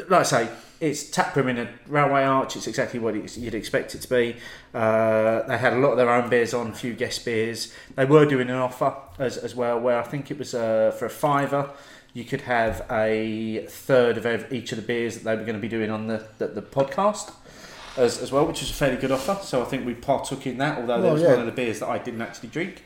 like 0.09 0.21
I 0.21 0.23
say, 0.23 0.49
it's 0.79 1.09
taproom 1.09 1.47
in 1.47 1.57
a 1.57 1.69
railway 1.87 2.23
arch. 2.23 2.55
It's 2.55 2.67
exactly 2.67 2.99
what 2.99 3.15
it's, 3.15 3.37
you'd 3.37 3.55
expect 3.55 3.95
it 3.95 4.01
to 4.01 4.09
be. 4.09 4.35
Uh, 4.73 5.41
they 5.47 5.57
had 5.57 5.73
a 5.73 5.77
lot 5.77 5.91
of 5.91 5.97
their 5.97 6.09
own 6.09 6.29
beers 6.29 6.53
on, 6.53 6.67
a 6.67 6.73
few 6.75 6.93
guest 6.93 7.25
beers. 7.25 7.73
They 7.95 8.05
were 8.05 8.25
doing 8.25 8.49
an 8.49 8.55
offer 8.57 8.95
as, 9.17 9.37
as 9.37 9.55
well, 9.55 9.79
where 9.79 9.99
I 9.99 10.03
think 10.03 10.29
it 10.29 10.37
was 10.37 10.53
uh, 10.53 10.91
for 10.97 11.05
a 11.05 11.09
fiver. 11.09 11.71
You 12.13 12.23
could 12.23 12.41
have 12.41 12.85
a 12.91 13.65
third 13.69 14.17
of 14.17 14.25
ev- 14.25 14.51
each 14.53 14.71
of 14.71 14.77
the 14.77 14.85
beers 14.85 15.15
that 15.15 15.23
they 15.23 15.35
were 15.35 15.43
going 15.43 15.55
to 15.55 15.61
be 15.61 15.67
doing 15.67 15.89
on 15.89 16.07
the, 16.07 16.27
the, 16.37 16.47
the 16.47 16.61
podcast 16.61 17.33
as, 17.95 18.19
as 18.19 18.31
well, 18.31 18.45
which 18.45 18.61
was 18.61 18.69
a 18.69 18.73
fairly 18.73 18.97
good 18.97 19.11
offer. 19.11 19.37
So 19.41 19.61
I 19.61 19.65
think 19.65 19.85
we 19.85 19.93
partook 19.95 20.45
in 20.45 20.57
that, 20.59 20.77
although 20.77 21.01
there 21.01 21.05
Well, 21.05 21.13
was 21.13 21.21
yeah. 21.23 21.31
one 21.31 21.39
of 21.39 21.45
the 21.47 21.51
beers 21.51 21.79
that 21.79 21.89
I 21.89 21.97
didn't 21.97 22.21
actually 22.21 22.49
drink. 22.49 22.83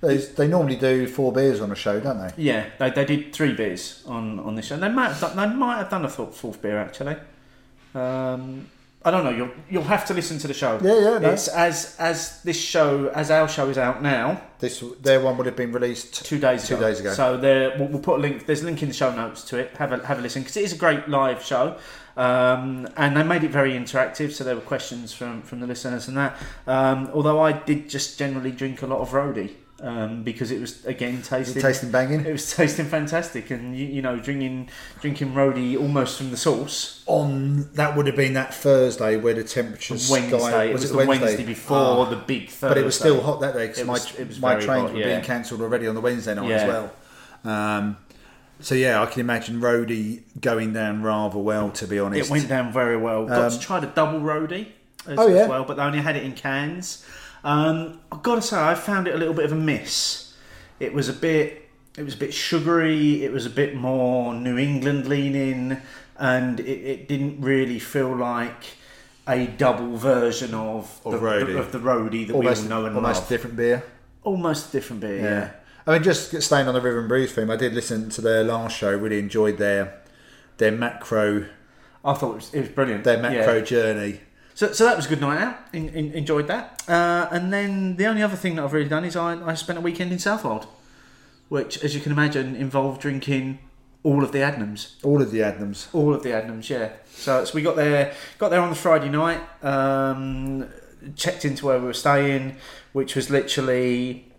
They, 0.00 0.16
they 0.16 0.48
normally 0.48 0.76
do 0.76 1.06
four 1.06 1.32
beers 1.32 1.60
on 1.60 1.70
a 1.70 1.74
show, 1.74 2.00
don't 2.00 2.18
they? 2.18 2.42
Yeah, 2.42 2.66
they, 2.78 2.90
they 2.90 3.04
did 3.04 3.32
three 3.32 3.52
beers 3.52 4.02
on, 4.06 4.38
on 4.40 4.54
this 4.54 4.66
show. 4.66 4.76
They 4.76 4.88
might 4.88 5.08
have 5.12 5.20
done, 5.20 5.36
they 5.36 5.54
might 5.54 5.76
have 5.78 5.90
done 5.90 6.04
a 6.04 6.08
fourth, 6.08 6.36
fourth 6.36 6.62
beer 6.62 6.78
actually. 6.78 7.16
Um, 7.94 8.66
I 9.02 9.10
don't 9.10 9.24
know. 9.24 9.30
You'll 9.30 9.50
you'll 9.70 9.82
have 9.84 10.04
to 10.06 10.14
listen 10.14 10.38
to 10.40 10.46
the 10.46 10.52
show. 10.52 10.78
Yeah, 10.82 10.98
yeah, 11.12 11.18
no. 11.18 11.30
It's 11.30 11.48
as 11.48 11.96
as 11.98 12.42
this 12.42 12.60
show 12.60 13.08
as 13.08 13.30
our 13.30 13.48
show 13.48 13.70
is 13.70 13.78
out 13.78 14.02
now. 14.02 14.42
This 14.58 14.84
Their 15.00 15.20
one 15.20 15.38
would 15.38 15.46
have 15.46 15.56
been 15.56 15.72
released. 15.72 16.26
Two 16.26 16.38
days 16.38 16.68
Two 16.68 16.76
ago. 16.76 16.86
days 16.86 17.00
ago. 17.00 17.14
So 17.14 17.38
there, 17.38 17.78
we'll, 17.78 17.88
we'll 17.88 18.02
put 18.02 18.18
a 18.18 18.22
link. 18.22 18.44
There's 18.44 18.60
a 18.60 18.66
link 18.66 18.82
in 18.82 18.88
the 18.88 18.94
show 18.94 19.14
notes 19.14 19.42
to 19.44 19.58
it. 19.58 19.74
Have 19.78 19.92
a 19.92 20.06
have 20.06 20.18
a 20.18 20.22
listen 20.22 20.42
because 20.42 20.58
it 20.58 20.64
is 20.64 20.74
a 20.74 20.76
great 20.76 21.08
live 21.08 21.42
show, 21.42 21.78
um, 22.18 22.88
and 22.98 23.16
they 23.16 23.22
made 23.22 23.42
it 23.42 23.50
very 23.50 23.72
interactive. 23.72 24.32
So 24.32 24.44
there 24.44 24.54
were 24.54 24.60
questions 24.60 25.14
from 25.14 25.40
from 25.42 25.60
the 25.60 25.66
listeners 25.66 26.06
and 26.06 26.18
that. 26.18 26.36
Um, 26.66 27.10
although 27.14 27.40
I 27.40 27.52
did 27.52 27.88
just 27.88 28.18
generally 28.18 28.52
drink 28.52 28.82
a 28.82 28.86
lot 28.86 29.00
of 29.00 29.10
roadie 29.12 29.54
um, 29.82 30.22
because 30.22 30.50
it 30.50 30.60
was 30.60 30.84
again 30.84 31.22
tasting 31.22 31.56
it 31.56 31.60
tasting 31.60 31.90
banging? 31.90 32.20
it 32.24 32.32
was 32.32 32.54
tasting 32.54 32.86
fantastic, 32.86 33.50
and 33.50 33.76
you, 33.76 33.86
you 33.86 34.02
know, 34.02 34.18
drinking 34.18 34.68
drinking 35.00 35.32
roadie 35.32 35.78
almost 35.80 36.18
from 36.18 36.30
the 36.30 36.36
source. 36.36 37.02
On 37.06 37.70
that 37.74 37.96
would 37.96 38.06
have 38.06 38.16
been 38.16 38.34
that 38.34 38.52
Thursday 38.54 39.16
where 39.16 39.34
the 39.34 39.44
temperatures 39.44 40.10
Wednesday, 40.10 40.38
sky, 40.38 40.64
it 40.64 40.72
was, 40.72 40.84
it 40.84 40.92
the 40.96 41.06
Wednesday, 41.06 41.44
before 41.44 41.76
Ah. 42.06 42.10
the 42.10 42.16
big 42.16 42.48
Thursday. 42.48 42.68
But 42.68 42.78
it 42.78 42.84
was 42.84 42.94
still 42.96 43.20
hot 43.22 43.40
that 43.40 43.54
day 43.54 43.68
because 43.68 43.84
my, 43.86 43.92
was- 43.94 44.18
was 44.18 44.40
my 44.40 44.54
trains 44.56 44.68
hot, 44.68 44.92
were 44.92 44.98
yeah. 45.00 45.06
being 45.06 45.22
cancelled 45.22 45.60
already 45.62 45.86
on 45.86 45.94
the 45.94 46.00
Wednesday 46.00 46.34
night 46.34 46.50
as 46.50 46.68
well. 46.68 46.92
Um, 47.44 47.96
so 48.60 48.74
yeah, 48.74 49.02
I 49.02 49.06
can 49.06 49.20
imagine 49.20 49.60
Roadie 49.62 50.24
going 50.38 50.74
down 50.74 51.02
rather 51.02 51.38
well. 51.38 51.70
To 51.70 51.86
be 51.86 51.98
honest, 51.98 52.28
It 52.28 52.30
went 52.30 52.48
down 52.48 52.70
very 52.72 52.96
well. 52.98 53.24
Got 53.26 53.44
Um, 53.44 53.50
to 53.52 53.58
try 53.58 53.80
the 53.80 53.86
double 53.86 54.20
roadie 54.20 54.66
as, 55.06 55.18
Oh, 55.18 55.26
yeah. 55.28 55.36
as 55.44 55.48
well, 55.48 55.64
but 55.64 55.78
they 55.78 55.82
only 55.82 56.00
had 56.00 56.16
it 56.16 56.22
in 56.24 56.32
cans. 56.32 57.02
Um, 57.44 58.00
I've 58.12 58.22
got 58.22 58.36
to 58.36 58.42
say, 58.42 58.58
I 58.58 58.74
found 58.74 59.08
it 59.08 59.14
a 59.14 59.18
little 59.18 59.34
bit 59.34 59.44
of 59.46 59.52
a 59.52 59.56
miss. 59.56 60.34
It 60.78 60.92
was 60.92 61.08
a 61.08 61.12
bit, 61.12 61.68
it 61.96 62.02
was 62.04 62.14
a 62.14 62.18
bit 62.18 62.32
sugary. 62.34 63.24
It 63.24 63.32
was 63.32 63.46
a 63.46 63.50
bit 63.50 63.74
more 63.74 64.34
New 64.34 64.58
England 64.58 65.06
leaning, 65.06 65.78
and 66.18 66.60
it, 66.60 66.64
it 66.68 67.08
didn't 67.08 67.40
really 67.40 67.78
feel 67.78 68.14
like 68.14 68.64
a 69.28 69.46
double 69.46 69.96
version 69.96 70.54
of, 70.54 71.00
Of 71.04 71.12
the, 71.12 71.18
roadie. 71.18 71.58
of 71.58 71.72
the 71.72 71.78
roadie 71.78 72.26
that 72.26 72.34
almost 72.34 72.64
we 72.66 72.72
all 72.72 72.80
know 72.80 72.86
and 72.86 72.96
almost 72.96 73.20
love. 73.22 73.28
different 73.28 73.56
beer. 73.56 73.84
Almost 74.24 74.72
different 74.72 75.00
beer, 75.00 75.18
yeah. 75.20 75.50
I 75.86 75.94
mean, 75.94 76.02
just 76.02 76.40
staying 76.42 76.68
on 76.68 76.74
the 76.74 76.80
Rhythm 76.80 77.00
and 77.00 77.08
Brews 77.08 77.32
theme, 77.32 77.50
I 77.50 77.56
did 77.56 77.72
listen 77.74 78.10
to 78.10 78.20
their 78.20 78.44
last 78.44 78.76
show. 78.76 78.94
Really 78.94 79.18
enjoyed 79.18 79.56
their 79.56 79.98
their 80.58 80.70
macro 80.72 81.46
I 82.04 82.12
thought 82.14 82.32
it 82.32 82.34
was, 82.34 82.54
it 82.54 82.60
was 82.60 82.68
brilliant. 82.68 83.04
their 83.04 83.18
macro 83.20 83.56
Yeah. 83.56 83.60
journey. 83.64 84.20
So, 84.60 84.70
so 84.74 84.84
that 84.84 84.94
was 84.94 85.06
a 85.06 85.08
good 85.08 85.22
night 85.22 85.40
out. 85.40 85.56
In, 85.72 85.88
in, 85.88 86.12
enjoyed 86.12 86.46
that. 86.48 86.82
Uh, 86.86 87.26
and 87.30 87.50
then 87.50 87.96
the 87.96 88.04
only 88.04 88.22
other 88.22 88.36
thing 88.36 88.56
that 88.56 88.62
I've 88.62 88.74
really 88.74 88.90
done 88.90 89.06
is 89.06 89.16
I, 89.16 89.42
I 89.42 89.54
spent 89.54 89.78
a 89.78 89.80
weekend 89.80 90.12
in 90.12 90.18
Southwold, 90.18 90.66
which, 91.48 91.82
as 91.82 91.94
you 91.94 92.00
can 92.02 92.12
imagine, 92.12 92.54
involved 92.54 93.00
drinking 93.00 93.60
all 94.02 94.22
of 94.22 94.32
the 94.32 94.40
Adnams. 94.40 94.96
All 95.02 95.22
of 95.22 95.30
the 95.30 95.38
Adnams. 95.38 95.86
All 95.94 96.12
of 96.12 96.22
the 96.22 96.28
Adnams, 96.28 96.68
yeah. 96.68 96.90
So, 97.10 97.42
so 97.46 97.54
we 97.54 97.62
got 97.62 97.76
there, 97.76 98.12
got 98.36 98.50
there 98.50 98.60
on 98.60 98.68
the 98.68 98.76
Friday 98.76 99.08
night. 99.08 99.40
Um, 99.64 100.68
checked 101.16 101.46
into 101.46 101.64
where 101.64 101.78
we 101.78 101.86
were 101.86 101.94
staying, 101.94 102.56
which 102.92 103.16
was 103.16 103.30
literally 103.30 104.30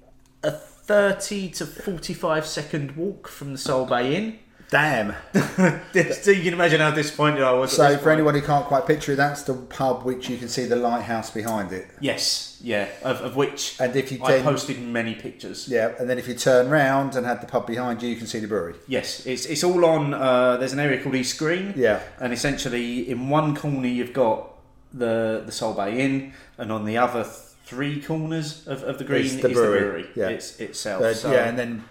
a 0.43 0.51
thirty 0.51 1.49
to 1.49 1.65
forty-five 1.65 2.45
second 2.45 2.95
walk 2.95 3.27
from 3.27 3.53
the 3.53 3.57
Sole 3.57 3.87
Bay 3.87 4.15
Inn. 4.15 4.37
Damn. 4.71 5.13
so 5.33 6.31
you 6.31 6.43
can 6.43 6.53
imagine 6.53 6.79
how 6.79 6.91
disappointed 6.91 7.43
I 7.43 7.51
was. 7.51 7.73
So 7.73 7.89
for 7.97 8.03
point. 8.03 8.07
anyone 8.13 8.33
who 8.35 8.41
can't 8.41 8.65
quite 8.65 8.87
picture 8.87 9.11
it, 9.11 9.17
that's 9.17 9.43
the 9.43 9.53
pub 9.53 10.03
which 10.03 10.29
you 10.29 10.37
can 10.37 10.47
see 10.47 10.65
the 10.65 10.77
lighthouse 10.77 11.29
behind 11.29 11.73
it. 11.73 11.87
Yes, 11.99 12.57
yeah, 12.63 12.87
of, 13.03 13.19
of 13.19 13.35
which 13.35 13.75
And 13.81 13.93
if 13.97 14.13
you 14.13 14.23
I 14.23 14.31
then 14.31 14.43
posted 14.43 14.81
many 14.81 15.13
pictures. 15.13 15.67
yeah, 15.67 15.91
and 15.99 16.09
then 16.09 16.17
if 16.17 16.25
you 16.27 16.35
turn 16.35 16.69
round 16.69 17.17
and 17.17 17.25
had 17.25 17.41
the 17.41 17.47
pub 17.47 17.67
behind 17.67 18.01
you, 18.01 18.07
you 18.07 18.15
can 18.15 18.27
see 18.27 18.39
the 18.39 18.47
brewery. 18.47 18.75
Yes, 18.87 19.25
it's, 19.25 19.45
it's 19.45 19.63
all 19.65 19.83
on. 19.83 20.13
Uh, 20.13 20.55
there's 20.55 20.71
an 20.73 20.79
area 20.79 21.03
called 21.03 21.15
East 21.15 21.37
Green, 21.37 21.73
Yeah. 21.75 21.99
and 22.21 22.31
essentially 22.31 23.09
in 23.09 23.27
one 23.29 23.57
corner 23.57 23.87
you've 23.89 24.13
got 24.13 24.53
the 24.93 25.43
the 25.45 25.51
Sole 25.51 25.73
Bay 25.73 25.99
Inn, 25.99 26.31
and 26.57 26.71
on 26.71 26.85
the 26.85 26.97
other 26.97 27.25
three 27.25 28.01
corners 28.01 28.65
of, 28.67 28.83
of 28.83 28.97
the 28.99 29.03
green 29.03 29.25
It's 29.25 29.33
is 29.35 29.41
the 29.41 29.47
the 29.49 29.53
brewery, 29.53 29.79
brewery. 29.81 30.09
yeah. 30.15 30.27
It's 30.29 30.59
itself. 30.61 31.01
Uh, 31.03 31.13
so- 31.13 31.31
Yeah, 31.33 31.49
and 31.49 31.59
then 31.59 31.83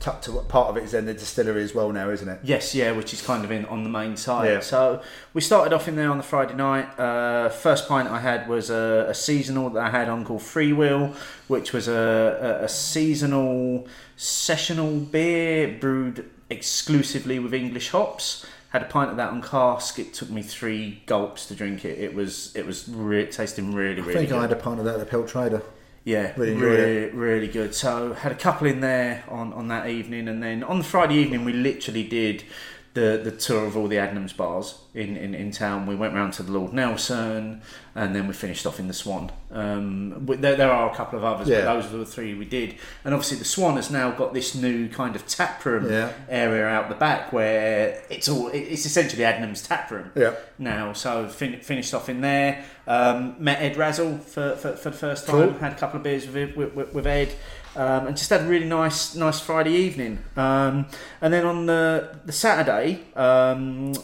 tucked 0.00 0.24
to 0.24 0.32
part 0.48 0.68
of 0.68 0.76
it 0.76 0.84
is 0.84 0.92
then 0.92 1.06
the 1.06 1.14
distillery 1.14 1.62
as 1.62 1.74
well 1.74 1.90
now, 1.90 2.10
isn't 2.10 2.28
it? 2.28 2.40
Yes, 2.42 2.74
yeah, 2.74 2.92
which 2.92 3.12
is 3.14 3.22
kind 3.22 3.44
of 3.44 3.50
in 3.50 3.64
on 3.66 3.84
the 3.84 3.88
main 3.88 4.16
side. 4.16 4.48
Yeah. 4.48 4.60
So 4.60 5.02
we 5.32 5.40
started 5.40 5.72
off 5.72 5.88
in 5.88 5.96
there 5.96 6.10
on 6.10 6.18
the 6.18 6.22
Friday 6.22 6.54
night. 6.54 6.98
Uh, 6.98 7.48
first 7.48 7.88
pint 7.88 8.08
I 8.08 8.20
had 8.20 8.48
was 8.48 8.70
a, 8.70 9.06
a 9.08 9.14
seasonal 9.14 9.70
that 9.70 9.82
I 9.82 9.90
had 9.90 10.08
on 10.08 10.24
called 10.24 10.42
Freewheel, 10.42 11.14
which 11.48 11.72
was 11.72 11.88
a, 11.88 12.60
a, 12.60 12.64
a 12.64 12.68
seasonal 12.68 13.88
sessional 14.16 14.98
beer 15.00 15.78
brewed 15.78 16.30
exclusively 16.50 17.38
with 17.38 17.54
English 17.54 17.90
hops. 17.90 18.46
Had 18.70 18.82
a 18.82 18.86
pint 18.86 19.10
of 19.10 19.16
that 19.18 19.30
on 19.30 19.40
cask. 19.40 19.98
It 20.00 20.12
took 20.12 20.30
me 20.30 20.42
three 20.42 21.02
gulps 21.06 21.46
to 21.46 21.54
drink 21.54 21.84
it. 21.84 21.96
It 21.98 22.12
was 22.12 22.54
it 22.56 22.66
was 22.66 22.88
re- 22.88 23.26
tasting 23.26 23.72
really 23.72 24.02
I 24.02 24.04
really 24.04 24.14
think 24.14 24.30
good. 24.30 24.38
I 24.38 24.42
had 24.42 24.52
a 24.52 24.56
pint 24.56 24.80
of 24.80 24.84
that 24.86 24.94
at 24.94 25.00
the 25.00 25.06
Pelt 25.06 25.28
Trader. 25.28 25.62
Yeah, 26.04 26.34
Really 26.36 26.54
really, 26.54 27.10
really, 27.12 27.48
good. 27.48 27.74
So 27.74 28.12
had 28.12 28.30
a 28.30 28.34
couple 28.34 28.66
in 28.66 28.80
there 28.80 29.24
on, 29.28 29.54
on 29.54 29.68
that 29.68 29.88
evening, 29.88 30.28
and 30.28 30.42
then 30.42 30.62
on 30.62 30.78
the 30.78 30.84
Friday 30.84 31.14
evening 31.14 31.46
we 31.46 31.54
literally 31.54 32.04
did 32.04 32.44
the 32.94 33.20
the 33.22 33.30
tour 33.32 33.66
of 33.66 33.76
all 33.76 33.88
the 33.88 33.96
Adnams 33.96 34.32
bars 34.36 34.78
in, 34.94 35.16
in, 35.16 35.34
in 35.34 35.50
town. 35.50 35.86
We 35.86 35.96
went 35.96 36.14
round 36.14 36.32
to 36.34 36.42
the 36.44 36.52
Lord 36.52 36.72
Nelson, 36.72 37.60
and 37.96 38.14
then 38.14 38.28
we 38.28 38.32
finished 38.34 38.64
off 38.66 38.78
in 38.78 38.86
the 38.86 38.94
Swan. 38.94 39.32
Um, 39.50 40.24
there, 40.26 40.54
there 40.54 40.70
are 40.70 40.90
a 40.90 40.94
couple 40.94 41.18
of 41.18 41.24
others, 41.24 41.48
Yeah. 41.48 41.64
but 41.64 41.74
those 41.80 41.90
were 41.92 41.98
the 41.98 42.06
three 42.06 42.34
we 42.34 42.44
did. 42.44 42.76
And 43.04 43.12
obviously, 43.12 43.38
the 43.38 43.44
Swan 43.44 43.74
has 43.76 43.90
now 43.90 44.12
got 44.12 44.32
this 44.32 44.54
new 44.54 44.88
kind 44.88 45.16
of 45.16 45.26
tap 45.26 45.64
room 45.64 45.90
Yeah. 45.90 46.12
area 46.28 46.66
out 46.66 46.88
the 46.88 46.94
back 46.94 47.32
where 47.32 48.00
it's 48.10 48.28
all 48.28 48.48
it's 48.48 48.86
essentially 48.86 49.24
Adnams 49.24 49.66
tap 49.66 49.90
room 49.90 50.12
Yeah. 50.14 50.34
now. 50.58 50.92
So 50.92 51.26
fin- 51.28 51.60
finished 51.60 51.94
off 51.94 52.08
in 52.08 52.20
there. 52.20 52.64
Um, 52.86 53.34
met 53.38 53.60
Ed 53.60 53.76
Razzle 53.76 54.18
for, 54.18 54.54
for, 54.56 54.76
for 54.76 54.90
the 54.90 54.96
first 54.96 55.26
time. 55.26 55.50
Cool. 55.50 55.58
Had 55.58 55.72
a 55.72 55.76
couple 55.76 55.96
of 55.96 56.02
beers 56.04 56.28
with, 56.28 56.54
with, 56.54 56.92
with 56.94 57.06
Ed. 57.06 57.34
Um, 57.76 58.06
and 58.06 58.16
just 58.16 58.30
had 58.30 58.42
a 58.42 58.48
really 58.48 58.66
nice, 58.66 59.14
nice 59.14 59.40
Friday 59.40 59.72
evening. 59.72 60.18
Um, 60.36 60.86
and 61.20 61.32
then 61.32 61.44
on 61.44 61.66
the 61.66 62.16
the 62.24 62.32
Saturday, 62.32 63.00
um, 63.16 63.94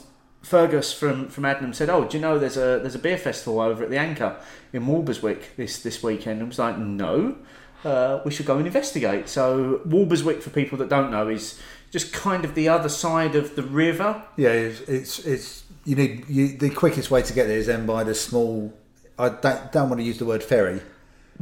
Fergus 0.43 0.93
from 0.93 1.29
from 1.29 1.45
Adnam 1.45 1.75
said, 1.75 1.89
"Oh, 1.89 2.05
do 2.05 2.17
you 2.17 2.21
know 2.21 2.39
there's 2.39 2.57
a 2.57 2.81
there's 2.81 2.95
a 2.95 2.99
beer 2.99 3.19
festival 3.19 3.61
over 3.61 3.85
at 3.85 3.91
the 3.91 3.99
Anchor 3.99 4.37
in 4.73 4.87
Walberswick 4.87 5.57
this 5.57 5.83
this 5.83 6.03
weekend?" 6.03 6.41
And 6.41 6.47
I 6.47 6.49
was 6.49 6.59
like, 6.59 6.79
"No, 6.79 7.37
uh, 7.85 8.21
we 8.25 8.31
should 8.31 8.47
go 8.47 8.57
and 8.57 8.67
investigate." 8.67 9.29
So 9.29 9.81
Walberswick, 9.87 10.43
for 10.43 10.51
people 10.51 10.79
that 10.79 10.89
don't 10.89 11.11
know, 11.11 11.29
is 11.29 11.61
just 11.91 12.13
kind 12.13 12.45
of 12.45 12.55
the 12.55 12.69
other 12.69 12.89
side 12.89 13.35
of 13.35 13.55
the 13.55 13.63
river. 13.63 14.25
Yeah, 14.37 14.51
it's 14.51 14.81
it's, 14.83 15.19
it's 15.21 15.65
you 15.85 15.95
need 15.95 16.29
you, 16.29 16.57
the 16.57 16.71
quickest 16.71 17.11
way 17.11 17.23
to 17.23 17.33
get 17.33 17.47
there 17.47 17.59
is 17.59 17.67
then 17.67 17.87
by 17.87 18.03
the 18.03 18.15
small. 18.15 18.73
I 19.19 19.29
don't, 19.29 19.71
don't 19.71 19.89
want 19.91 20.01
to 20.01 20.05
use 20.05 20.19
the 20.19 20.25
word 20.25 20.43
ferry 20.43 20.81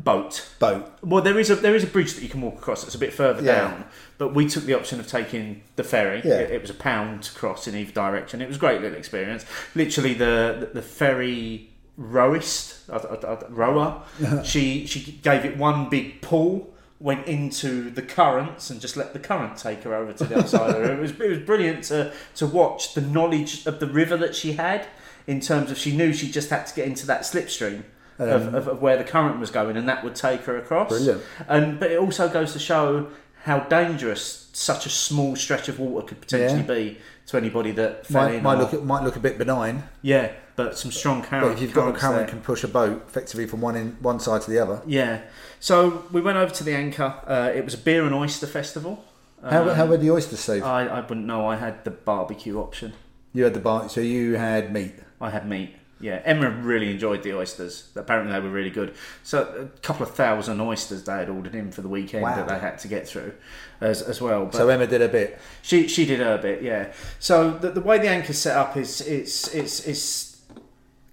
Boat. 0.05 0.49
boat. 0.61 0.91
Well, 1.03 1.23
there 1.23 1.39
is 1.41 1.51
a 1.51 1.57
there 1.57 1.75
is 1.75 1.83
a 1.83 1.87
bridge 1.89 2.15
that 2.15 2.23
you 2.23 2.29
can 2.29 2.41
walk 2.41 2.55
across. 2.55 2.85
It's 2.85 2.95
a 2.95 2.99
bit 2.99 3.13
further 3.13 3.43
Yeah. 3.43 3.61
down, 3.63 3.85
but 4.17 4.33
we 4.33 4.49
took 4.49 4.65
the 4.65 4.75
option 4.75 5.01
of 5.01 5.09
taking 5.09 5.63
the 5.77 5.83
ferry. 5.83 6.23
Yeah. 6.25 6.35
It, 6.37 6.51
it 6.53 6.61
was 6.63 6.71
a 6.71 6.75
pound 6.75 7.25
to 7.25 7.33
cross 7.35 7.67
in 7.67 7.75
either 7.75 7.91
direction. 7.93 8.41
It 8.41 8.47
was 8.47 8.59
a 8.59 8.61
great 8.61 8.81
little 8.81 8.97
experience. 8.97 9.45
Literally, 9.75 10.15
the 10.15 10.71
the, 10.73 10.83
ferry 10.83 11.71
rowist, 11.99 12.89
uh, 12.89 13.47
rower, 13.51 14.03
she 14.45 14.87
she 14.87 15.13
gave 15.23 15.45
it 15.45 15.57
one 15.57 15.89
big 15.89 16.21
pull. 16.23 16.75
Went 17.01 17.29
into 17.29 17.91
the 17.91 18.03
currents 18.03 18.71
and 18.71 18.81
just 18.81 18.97
let 18.97 19.13
the 19.13 19.21
current 19.21 19.57
take 19.57 19.85
her 19.85 19.95
over 19.95 20.13
to 20.13 20.25
the 20.25 20.39
other 20.39 20.49
side. 20.49 20.75
It 20.75 20.99
was 20.99 21.13
it 21.13 21.29
was 21.29 21.39
brilliant 21.39 21.85
to 21.85 22.13
to 22.37 22.47
watch 22.47 22.95
the 22.95 23.01
knowledge 23.01 23.67
of 23.67 23.79
the 23.79 23.87
river 23.87 24.17
that 24.17 24.35
she 24.35 24.55
had 24.55 24.89
in 25.27 25.39
terms 25.41 25.71
of 25.71 25.79
she 25.79 25.97
knew 25.97 26.13
she 26.13 26.29
just 26.29 26.51
had 26.51 26.67
to 26.67 26.75
get 26.75 26.89
into 26.89 27.07
that 27.07 27.21
slipstream 27.23 27.85
of, 28.19 28.55
of, 28.55 28.69
of 28.69 28.83
where 28.83 28.97
the 28.97 29.05
current 29.05 29.39
was 29.41 29.51
going, 29.51 29.77
and 29.77 29.89
that 29.89 30.03
would 30.05 30.15
take 30.15 30.43
her 30.43 30.57
across. 30.57 30.89
Brilliant. 30.91 31.23
And 31.49 31.79
but 31.81 31.91
it 31.91 31.99
also 31.99 32.29
goes 32.29 32.53
to 32.55 32.59
show 32.59 33.09
how 33.45 33.61
dangerous 33.61 34.49
such 34.53 34.85
a 34.87 34.91
small 34.91 35.37
stretch 35.37 35.69
of 35.69 35.79
water 35.79 36.07
could 36.09 36.21
potentially 36.21 36.61
Yeah. 36.61 36.67
be 36.93 36.99
to 37.29 37.37
anybody 37.37 37.71
that 37.73 38.07
fell 38.07 38.25
Might, 38.25 38.35
in. 38.35 38.43
might 38.43 38.59
look 38.59 38.83
might 38.85 39.05
look 39.05 39.17
a 39.17 39.21
bit 39.21 39.39
benign, 39.39 39.85
yeah, 40.03 40.33
but 40.57 40.77
some 40.79 40.91
strong 40.91 41.23
current. 41.23 41.47
but 41.47 41.53
if 41.53 41.61
you've 41.61 41.73
got 41.75 41.89
a 41.89 41.93
current 41.99 42.17
there. 42.19 42.27
can 42.29 42.41
push 42.41 42.65
a 42.65 42.69
boat 42.69 43.05
effectively 43.07 43.47
from 43.47 43.61
one 43.61 43.77
in 43.77 43.97
one 44.01 44.19
side 44.19 44.43
to 44.43 44.51
the 44.51 44.59
other. 44.59 44.83
Yeah. 44.87 45.21
So 45.61 46.05
we 46.13 46.21
went 46.21 46.39
over 46.39 46.53
to 46.55 46.65
the 46.65 46.75
Anchor. 46.75 47.15
Uh, 47.27 47.53
it 47.55 47.65
was 47.65 47.75
a 47.75 47.79
beer 47.79 48.05
and 48.05 48.15
oyster 48.15 48.47
festival. 48.47 49.05
How, 49.49 49.63
Um, 49.69 49.77
how 49.77 49.87
were 49.87 49.97
the 49.97 50.11
oysters, 50.11 50.41
Steve? 50.41 50.65
I, 50.65 50.87
I 50.87 51.01
wouldn't 51.01 51.27
know. 51.27 51.47
I 51.47 51.57
had 51.57 51.85
the 51.85 51.91
barbecue 51.93 52.59
option. 52.59 52.95
you 53.33 53.45
had 53.45 53.55
the 53.55 53.61
bar, 53.61 53.89
so 53.89 54.01
you 54.01 54.35
had 54.37 54.73
meat. 54.73 54.95
I 55.21 55.31
had 55.31 55.49
meat. 55.49 55.75
Yeah, 56.01 56.23
Emma 56.25 56.49
really 56.51 56.93
enjoyed 56.93 57.25
the 57.25 57.35
oysters. 57.37 57.89
Apparently, 57.97 58.33
they 58.33 58.39
were 58.41 58.51
really 58.51 58.71
good. 58.71 58.95
So, 59.25 59.69
a 59.75 59.81
couple 59.81 60.07
of 60.07 60.15
thousand 60.15 60.61
oysters 60.61 61.03
they 61.05 61.13
had 61.15 61.29
ordered 61.29 61.57
in 61.57 61.73
for 61.73 61.83
the 61.83 61.89
weekend 61.89 62.23
Wow. 62.23 62.37
that 62.37 62.47
they 62.49 62.59
had 62.59 62.79
to 62.81 62.89
get 62.89 63.09
through 63.09 63.33
as, 63.81 64.01
as 64.03 64.21
well. 64.21 64.45
But 64.45 64.55
So 64.55 64.69
Emma 64.69 64.87
did 64.87 65.03
a 65.03 65.09
bit. 65.09 65.41
She 65.63 65.89
she 65.89 66.07
did 66.07 66.21
her 66.21 66.39
bit, 66.39 66.63
yeah. 66.63 66.93
So 67.19 67.51
the, 67.51 67.71
the 67.71 67.81
way 67.81 67.99
the 67.99 68.09
anchor's 68.09 68.39
set 68.39 68.57
up 68.57 68.77
is 68.77 69.01
it's 69.01 69.53
it's 69.53 69.87
it's 69.89 70.41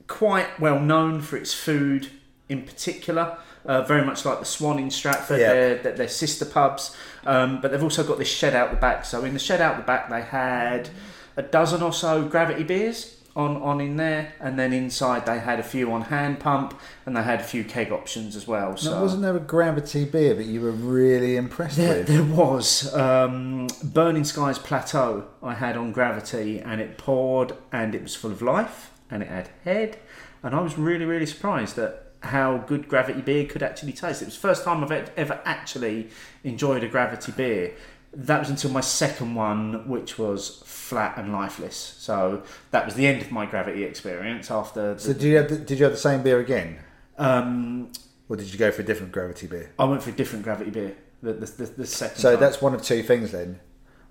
quite 0.07 0.59
well 0.59 0.79
known 0.79 1.21
for 1.21 1.37
its 1.37 1.53
food 1.53 2.09
in 2.49 2.61
particular. 2.63 3.37
Uh, 3.65 3.81
very 3.81 4.05
much 4.05 4.23
like 4.25 4.37
the 4.37 4.45
Swan 4.45 4.77
in 4.77 4.91
Stratford, 4.91 5.39
Yeah. 5.39 5.53
they're, 5.53 5.77
they're, 5.79 5.93
they're 5.93 6.07
sister 6.07 6.45
pubs. 6.45 6.95
Um, 7.25 7.59
but 7.61 7.71
they've 7.71 7.81
also 7.81 8.03
got 8.03 8.19
this 8.19 8.27
shed 8.27 8.53
out 8.55 8.69
the 8.69 8.77
back. 8.77 9.05
So 9.05 9.23
in 9.25 9.33
the 9.33 9.39
shed 9.39 9.59
out 9.59 9.77
the 9.77 9.81
back, 9.83 10.07
they 10.11 10.21
had 10.21 10.89
a 11.35 11.41
dozen 11.41 11.81
or 11.81 11.91
so 11.91 12.23
gravity 12.27 12.61
beers 12.63 13.14
on, 13.35 13.57
on 13.57 13.81
in 13.81 13.97
there, 13.97 14.33
and 14.39 14.57
then 14.57 14.71
inside 14.71 15.25
they 15.25 15.39
had 15.39 15.59
a 15.59 15.63
few 15.63 15.91
on 15.91 16.03
hand 16.03 16.39
pump, 16.39 16.79
and 17.05 17.17
they 17.17 17.23
had 17.23 17.41
a 17.41 17.43
few 17.43 17.63
keg 17.63 17.91
options 17.91 18.35
as 18.35 18.47
well. 18.47 18.77
So 18.77 18.91
Now, 18.91 19.01
wasn't 19.01 19.23
there 19.23 19.35
a 19.35 19.41
gravity 19.41 20.05
beer 20.05 20.33
that 20.35 20.45
you 20.45 20.61
were 20.61 20.71
really 20.71 21.35
impressed 21.35 21.77
there, 21.77 21.97
with? 21.99 22.07
there 22.07 22.23
was 22.23 22.93
um, 22.95 23.67
Burning 23.83 24.23
Skies 24.23 24.57
Plateau 24.57 25.27
I 25.43 25.53
had 25.55 25.75
on 25.75 25.91
Gravity, 25.91 26.59
and 26.59 26.79
it 26.79 26.97
poured, 26.97 27.53
and 27.71 27.93
it 27.93 28.01
was 28.01 28.15
full 28.15 28.31
of 28.31 28.41
life, 28.41 28.91
and 29.11 29.21
it 29.21 29.27
had 29.27 29.49
head, 29.65 29.97
and 30.41 30.55
I 30.55 30.61
was 30.61 30.77
really, 30.77 31.05
really 31.05 31.25
surprised 31.25 31.77
at 31.77 32.03
how 32.21 32.57
good 32.57 32.87
Gravity 32.87 33.21
beer 33.21 33.45
could 33.45 33.61
actually 33.61 33.91
taste. 33.91 34.21
It 34.21 34.25
was 34.25 34.35
the 34.35 34.39
first 34.41 34.63
time 34.63 34.83
I've 34.83 35.09
ever 35.17 35.41
actually 35.45 36.09
enjoyed 36.43 36.83
a 36.83 36.87
Gravity 36.87 37.33
beer. 37.33 37.73
That 38.13 38.39
was 38.39 38.49
until 38.49 38.71
my 38.71 38.79
second 38.81 39.35
one, 39.35 39.89
which 39.89 40.17
was 40.17 40.63
flat 40.85 41.17
and 41.17 41.33
lifeless. 41.33 41.75
So 41.75 42.43
that 42.69 42.85
was 42.85 42.93
the 42.93 43.07
end 43.07 43.21
of 43.23 43.31
my 43.31 43.47
Gravity 43.47 43.83
experience. 43.83 44.51
After, 44.51 44.97
So 44.99 45.13
did 45.13 45.23
you 45.23 45.37
have 45.37 45.49
the, 45.49 45.57
did 45.57 45.79
you 45.79 45.85
have 45.85 45.93
the 45.93 45.99
same 45.99 46.21
beer 46.21 46.39
again, 46.39 46.77
um, 47.17 47.91
or 48.29 48.35
did 48.35 48.53
you 48.53 48.59
go 48.59 48.71
for 48.71 48.83
a 48.83 48.85
different 48.85 49.11
gravity 49.11 49.47
beer? 49.47 49.71
I 49.79 49.85
went 49.85 50.03
for 50.03 50.11
a 50.11 50.13
different 50.13 50.43
Gravity 50.43 50.69
beer. 50.69 50.95
The, 51.23 51.33
the, 51.33 51.45
the, 51.45 51.65
the 51.65 51.85
second. 51.87 52.17
So 52.17 52.31
time. 52.31 52.39
that's 52.39 52.61
one 52.61 52.75
of 52.75 52.83
two 52.83 53.01
things 53.01 53.31
then. 53.31 53.59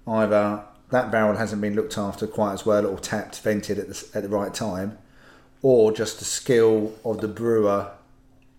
Either 0.07 0.65
that 0.91 1.13
barrel 1.13 1.37
hasn't 1.37 1.63
been 1.63 1.77
looked 1.77 1.97
after 1.97 2.27
quite 2.27 2.55
as 2.55 2.67
well, 2.67 2.85
or 2.87 2.99
tapped, 2.99 3.41
vented 3.41 3.79
at 3.79 3.89
the, 3.89 4.09
at 4.15 4.23
the 4.25 4.29
right 4.29 4.53
time, 4.53 4.99
or 5.63 5.93
just 5.93 6.19
the 6.19 6.25
skill 6.25 6.93
of 7.05 7.21
the 7.21 7.29
brewer 7.29 7.93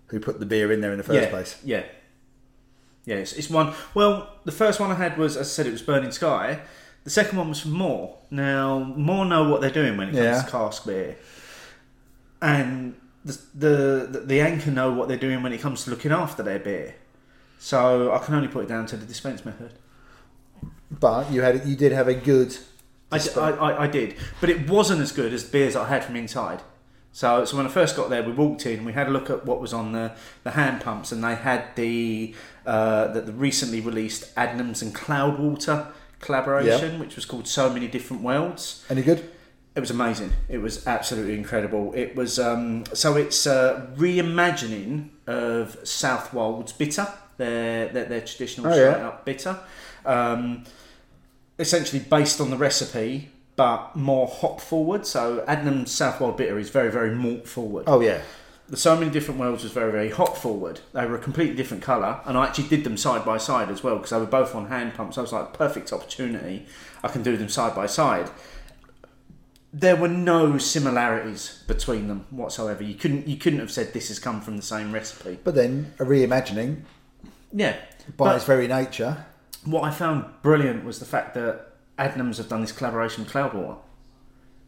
who 0.07 0.21
put 0.21 0.39
the 0.39 0.45
beer 0.45 0.71
in 0.71 0.79
there 0.79 0.91
in 0.91 0.97
the 0.97 1.03
first 1.03 1.21
yeah, 1.21 1.29
place. 1.29 1.61
Yeah. 1.65 1.83
Yeah, 3.05 3.17
it's, 3.17 3.33
it's 3.33 3.49
one. 3.49 3.73
Well, 3.93 4.29
the 4.45 4.51
first 4.51 4.79
one 4.79 4.89
I 4.89 4.95
had 4.95 5.17
was, 5.17 5.35
as 5.35 5.47
I 5.47 5.49
said, 5.49 5.67
it 5.67 5.71
was 5.71 5.81
Burning 5.81 6.11
Sky. 6.11 6.61
The 7.05 7.09
second 7.11 7.37
one 7.37 7.49
was 7.49 7.61
from 7.61 7.71
Moor. 7.73 8.17
Now, 8.31 8.79
Moor 8.79 9.25
know 9.25 9.47
what 9.49 9.61
they're 9.61 9.69
doing 9.69 9.95
when 9.95 10.09
it 10.09 10.11
comes 10.13 10.23
Yeah. 10.23 10.41
to 10.41 10.51
cask 10.51 10.85
beer. 10.85 11.15
And 12.41 12.95
the, 13.23 13.39
the, 13.53 14.23
the, 14.25 14.41
Anchor 14.41 14.71
know 14.71 14.91
what 14.91 15.07
they're 15.07 15.17
doing 15.17 15.41
when 15.41 15.53
it 15.53 15.61
comes 15.61 15.83
to 15.85 15.91
looking 15.91 16.11
after 16.11 16.43
their 16.43 16.59
beer. 16.59 16.95
So 17.59 18.11
I 18.13 18.17
can 18.19 18.33
only 18.35 18.47
put 18.47 18.63
it 18.65 18.67
down 18.67 18.85
to 18.87 18.97
the 18.97 19.05
dispense 19.05 19.45
method. 19.45 19.71
But 20.91 21.31
you 21.31 21.41
had 21.41 21.65
you 21.65 21.75
did 21.75 21.91
have 21.91 22.07
a 22.07 22.13
good. 22.13 22.55
I, 23.11 23.17
d- 23.19 23.29
I, 23.37 23.49
I- 23.51 23.83
I 23.83 23.87
did, 23.87 24.15
but 24.41 24.49
it 24.49 24.69
wasn't 24.69 25.01
as 25.01 25.11
good 25.11 25.33
as 25.33 25.45
the 25.45 25.51
beers 25.51 25.75
I 25.75 25.87
had 25.87 26.03
from 26.03 26.15
inside. 26.15 26.61
So, 27.11 27.45
so 27.45 27.55
when 27.57 27.65
I 27.65 27.69
first 27.69 27.95
got 27.95 28.09
there, 28.09 28.21
we 28.21 28.33
walked 28.33 28.65
in, 28.65 28.77
and 28.77 28.85
we 28.85 28.93
had 28.93 29.07
a 29.07 29.11
look 29.11 29.29
at 29.29 29.45
what 29.45 29.61
was 29.61 29.73
on 29.73 29.93
the, 29.93 30.11
the 30.43 30.51
hand 30.51 30.81
pumps, 30.81 31.11
and 31.11 31.23
they 31.23 31.35
had 31.35 31.75
the 31.75 32.35
uh, 32.65 33.07
the, 33.07 33.21
the 33.21 33.31
recently 33.31 33.79
released 33.81 34.33
Adnams 34.35 34.81
and 34.81 34.93
Cloudwater 34.93 35.87
collaboration, 36.19 36.99
which 36.99 37.15
was 37.15 37.25
called 37.25 37.47
So 37.47 37.69
Many 37.71 37.87
Different 37.87 38.23
Worlds. 38.23 38.85
Any 38.89 39.01
good? 39.01 39.29
It 39.75 39.81
was 39.81 39.91
amazing. 39.91 40.31
It 40.47 40.59
was 40.59 40.87
absolutely 40.87 41.35
incredible. 41.35 41.91
It 41.93 42.15
was 42.15 42.39
um, 42.39 42.85
so 42.93 43.15
it's 43.17 43.45
a 43.45 43.91
reimagining 43.97 45.09
of 45.27 45.77
Southwold's 45.83 46.71
bitter, 46.71 47.07
their 47.37 47.89
their, 47.89 48.05
their 48.05 48.21
traditional 48.21 48.71
Oh, 48.71 48.75
yeah. 48.75 49.07
up 49.07 49.25
bitter, 49.25 49.57
um, 50.05 50.63
essentially 51.59 52.01
based 52.01 52.39
on 52.39 52.51
the 52.51 52.57
recipe, 52.57 53.29
but 53.57 53.95
more 53.97 54.27
hop 54.27 54.61
forward. 54.61 55.05
So 55.05 55.43
Adnam 55.47 55.87
Southwold 55.87 56.37
bitter 56.37 56.57
is 56.57 56.69
very 56.69 56.89
very 56.89 57.13
malt 57.13 57.45
forward. 57.47 57.83
Oh 57.87 57.99
yeah. 57.99 58.21
The 58.67 58.77
so 58.77 58.95
many 58.97 59.11
different 59.11 59.39
worlds 59.39 59.63
was 59.63 59.71
very 59.71 59.91
very 59.91 60.09
hop 60.09 60.35
forward. 60.37 60.79
They 60.93 61.05
were 61.05 61.15
a 61.15 61.19
completely 61.19 61.55
different 61.55 61.83
colour, 61.83 62.19
and 62.25 62.37
I 62.37 62.45
actually 62.47 62.67
did 62.67 62.83
them 62.83 62.97
side 62.97 63.23
by 63.23 63.37
side 63.37 63.69
as 63.69 63.83
well 63.83 63.95
because 63.95 64.09
they 64.09 64.17
were 64.17 64.25
both 64.25 64.55
on 64.55 64.67
hand 64.67 64.93
pumps. 64.95 65.17
I 65.17 65.21
was 65.21 65.31
like, 65.31 65.53
perfect 65.53 65.93
opportunity. 65.93 66.65
I 67.03 67.09
can 67.09 67.21
do 67.21 67.37
them 67.37 67.49
side 67.49 67.75
by 67.75 67.85
side 67.85 68.29
there 69.77 69.97
were 69.97 70.07
no 70.07 70.57
similarities 70.57 71.61
between 71.67 72.07
them 72.07 72.25
whatsoever. 72.29 72.81
You 72.81 72.95
couldn't 72.95 73.27
you 73.27 73.35
couldn't 73.35 73.59
have 73.59 73.69
said 73.69 73.91
this 73.91 74.07
has 74.07 74.19
come 74.19 74.39
from 74.39 74.55
the 74.55 74.63
same 74.63 74.93
recipe. 74.93 75.37
But 75.43 75.53
then 75.55 75.93
a 75.99 76.05
reimagining 76.05 76.83
Yeah. 77.51 77.75
by 78.15 78.25
But 78.29 78.35
its 78.37 78.45
very 78.45 78.67
nature. 78.69 79.25
what 79.65 79.83
I 79.83 79.91
found 79.91 80.25
brilliant 80.41 80.85
was 80.85 80.99
the 80.99 81.05
fact 81.05 81.33
that 81.33 81.73
Adnams 81.99 82.37
have 82.37 82.47
done 82.47 82.61
this 82.61 82.71
collaboration 82.71 83.25
with 83.25 83.33
Cloudwater. 83.33 83.77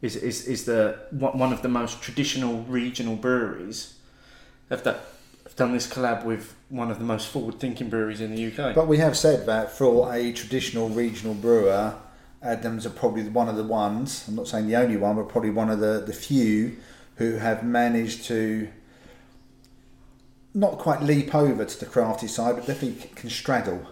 Is 0.02 0.16
is 0.16 0.46
is 0.48 0.66
the 0.66 1.00
one 1.12 1.52
of 1.52 1.62
the 1.62 1.70
most 1.70 2.02
traditional 2.02 2.62
regional 2.64 3.16
breweries 3.16 3.96
have 4.70 4.84
done, 4.84 4.98
have 5.44 5.56
done 5.56 5.74
this 5.74 5.88
collab 5.88 6.24
with 6.24 6.56
one 6.70 6.92
of 6.92 7.00
the 7.00 7.06
most 7.06 7.30
forward 7.30 7.60
thinking 7.60 7.90
breweries 7.90 8.22
in 8.22 8.36
the 8.36 8.48
UK. 8.48 8.76
But 8.76 8.88
we 8.88 8.98
have 8.98 9.18
said 9.18 9.48
that 9.48 9.72
for 9.72 10.14
a 10.14 10.32
traditional 10.34 10.90
regional 10.90 11.34
brewer, 11.34 11.96
Adnams 12.44 12.86
are 12.86 12.92
probably 12.92 13.28
one 13.28 13.50
of 13.50 13.56
the 13.56 13.64
ones. 13.64 14.26
I'm 14.28 14.36
not 14.36 14.48
saying 14.48 14.68
the 14.68 14.76
only 14.76 14.98
one, 14.98 15.16
but 15.16 15.30
probably 15.30 15.50
one 15.50 15.72
of 15.72 15.80
the 15.80 16.04
the 16.06 16.14
few 16.14 16.78
who 17.16 17.38
have 17.38 17.64
managed 17.64 18.26
to 18.26 18.68
not 20.54 20.78
quite 20.78 21.02
leap 21.02 21.34
over 21.34 21.66
to 21.66 21.80
the 21.80 21.86
crafty 21.86 22.28
side, 22.28 22.56
but 22.56 22.66
definitely 22.66 23.10
can 23.16 23.30
straddle. 23.30 23.86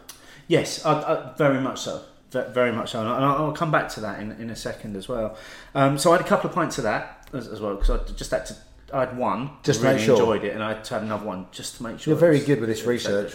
Yes, 0.47 0.85
I, 0.85 1.01
I, 1.01 1.33
very 1.37 1.59
much 1.59 1.81
so. 1.81 2.03
Ve- 2.35 2.51
very 2.53 2.71
much 2.71 2.91
so. 2.91 2.99
And 2.99 3.09
I'll, 3.09 3.53
come 3.53 3.71
back 3.71 3.87
to 3.89 4.01
that 4.01 4.19
in, 4.19 4.31
in 4.33 4.49
a 4.49 4.55
second 4.55 4.97
as 4.97 5.07
well. 5.07 5.37
Um, 5.73 5.97
so 5.97 6.11
I 6.11 6.17
had 6.17 6.25
a 6.25 6.27
couple 6.27 6.49
of 6.49 6.55
pints 6.55 6.77
of 6.77 6.83
that 6.83 7.29
as, 7.33 7.47
as 7.47 7.61
well 7.61 7.75
because 7.75 7.89
I 7.89 8.13
just 8.13 8.31
had 8.31 8.45
to. 8.47 8.55
I 8.93 8.99
had 8.99 9.17
one, 9.17 9.49
Just 9.63 9.81
to 9.81 9.87
really 9.87 9.99
sure. 9.99 10.15
enjoyed 10.15 10.43
it, 10.43 10.53
and 10.53 10.63
I 10.63 10.73
had 10.73 10.83
to 10.85 10.93
have 10.93 11.03
another 11.03 11.25
one 11.25 11.47
just 11.51 11.77
to 11.77 11.83
make 11.83 11.99
sure. 11.99 12.11
You're 12.11 12.19
very 12.19 12.39
good 12.39 12.59
with 12.59 12.69
this 12.69 12.83
research. 12.83 13.33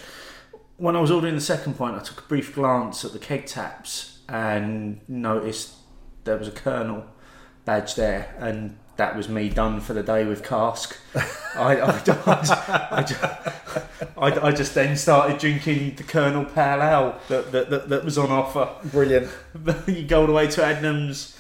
when 0.77 0.95
I 0.97 1.01
was 1.01 1.11
ordering 1.11 1.35
the 1.35 1.41
second 1.41 1.75
pint, 1.77 1.97
I 2.01 2.05
took 2.05 2.21
a 2.21 2.29
brief 2.29 2.55
glance 2.55 3.05
at 3.05 3.13
the 3.13 3.19
keg 3.19 3.47
taps 3.47 4.21
and 4.29 5.01
noticed 5.09 5.75
there 6.25 6.37
was 6.37 6.47
a 6.47 6.53
Kernel 6.53 7.05
badge 7.65 7.95
there, 7.97 8.35
and 8.39 8.79
that 9.01 9.17
was 9.17 9.31
me 9.31 9.49
done 9.49 9.81
for 9.81 9.95
the 9.95 10.03
day 10.03 10.27
with 10.27 10.45
cask. 10.45 10.95
I, 11.57 11.77
I, 11.77 11.91
I, 11.91 12.89
I, 12.91 13.03
ju- 13.03 13.17
I, 14.19 14.49
I 14.49 14.53
just 14.53 14.75
then 14.75 14.95
started 14.95 15.39
drinking 15.39 15.95
the 15.97 16.03
Kernel 16.03 16.45
Pale 16.45 16.83
Ale 16.83 17.19
that, 17.29 17.51
that, 17.51 17.71
that, 17.71 17.89
that 17.89 18.05
was 18.05 18.19
on 18.19 18.31
offer. 18.31 18.69
Brilliant. 18.91 19.31
you 19.87 20.03
go 20.03 20.21
all 20.21 20.27
the 20.27 20.35
way 20.35 20.49
to 20.49 20.61
Adnams, 20.61 21.35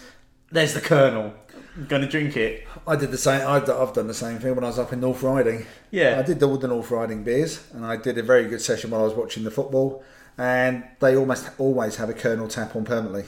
there's 0.50 0.72
the 0.72 0.80
Kernel. 0.80 1.34
I'm 1.76 1.84
going 1.86 2.00
to 2.00 2.08
drink 2.08 2.34
it. 2.34 2.66
I 2.86 2.96
did 2.96 3.10
the 3.10 3.18
same. 3.18 3.46
I've, 3.46 3.68
I've 3.68 3.92
done 3.92 4.08
the 4.08 4.14
same 4.14 4.38
thing 4.38 4.54
when 4.54 4.64
I 4.64 4.68
was 4.68 4.78
up 4.78 4.94
in 4.94 5.00
North 5.00 5.22
Riding. 5.22 5.66
Yeah. 5.90 6.18
I 6.18 6.22
did 6.22 6.42
all 6.42 6.56
the 6.56 6.66
North 6.66 6.90
Riding 6.90 7.24
beers, 7.24 7.62
and 7.74 7.84
I 7.84 7.96
did 7.96 8.16
a 8.16 8.22
very 8.22 8.48
good 8.48 8.62
session 8.62 8.90
while 8.90 9.02
I 9.02 9.04
was 9.04 9.12
watching 9.14 9.44
the 9.44 9.50
football. 9.50 10.02
And 10.38 10.84
they 11.00 11.14
almost 11.14 11.50
always 11.58 11.96
have 11.96 12.08
a 12.08 12.14
Kernel 12.14 12.48
tap 12.48 12.74
on 12.74 12.86
permanently. 12.86 13.24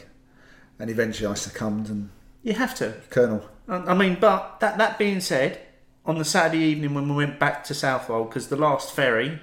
And 0.78 0.88
eventually, 0.88 1.30
I 1.30 1.34
succumbed 1.34 1.90
and 1.90 2.08
You 2.42 2.54
have 2.54 2.74
to. 2.76 2.94
Kernel. 3.10 3.46
I 3.68 3.77
I 3.77 3.94
mean, 3.94 4.16
but 4.20 4.61
that 4.61 4.79
that 4.79 4.98
being 4.98 5.20
said, 5.20 5.61
on 6.05 6.18
the 6.18 6.25
Saturday 6.25 6.64
evening 6.64 6.94
when 6.94 7.09
we 7.09 7.14
went 7.14 7.38
back 7.38 7.64
to 7.64 7.75
Southwold, 7.75 8.29
because 8.29 8.48
the 8.48 8.57
last 8.57 8.92
ferry 8.92 9.40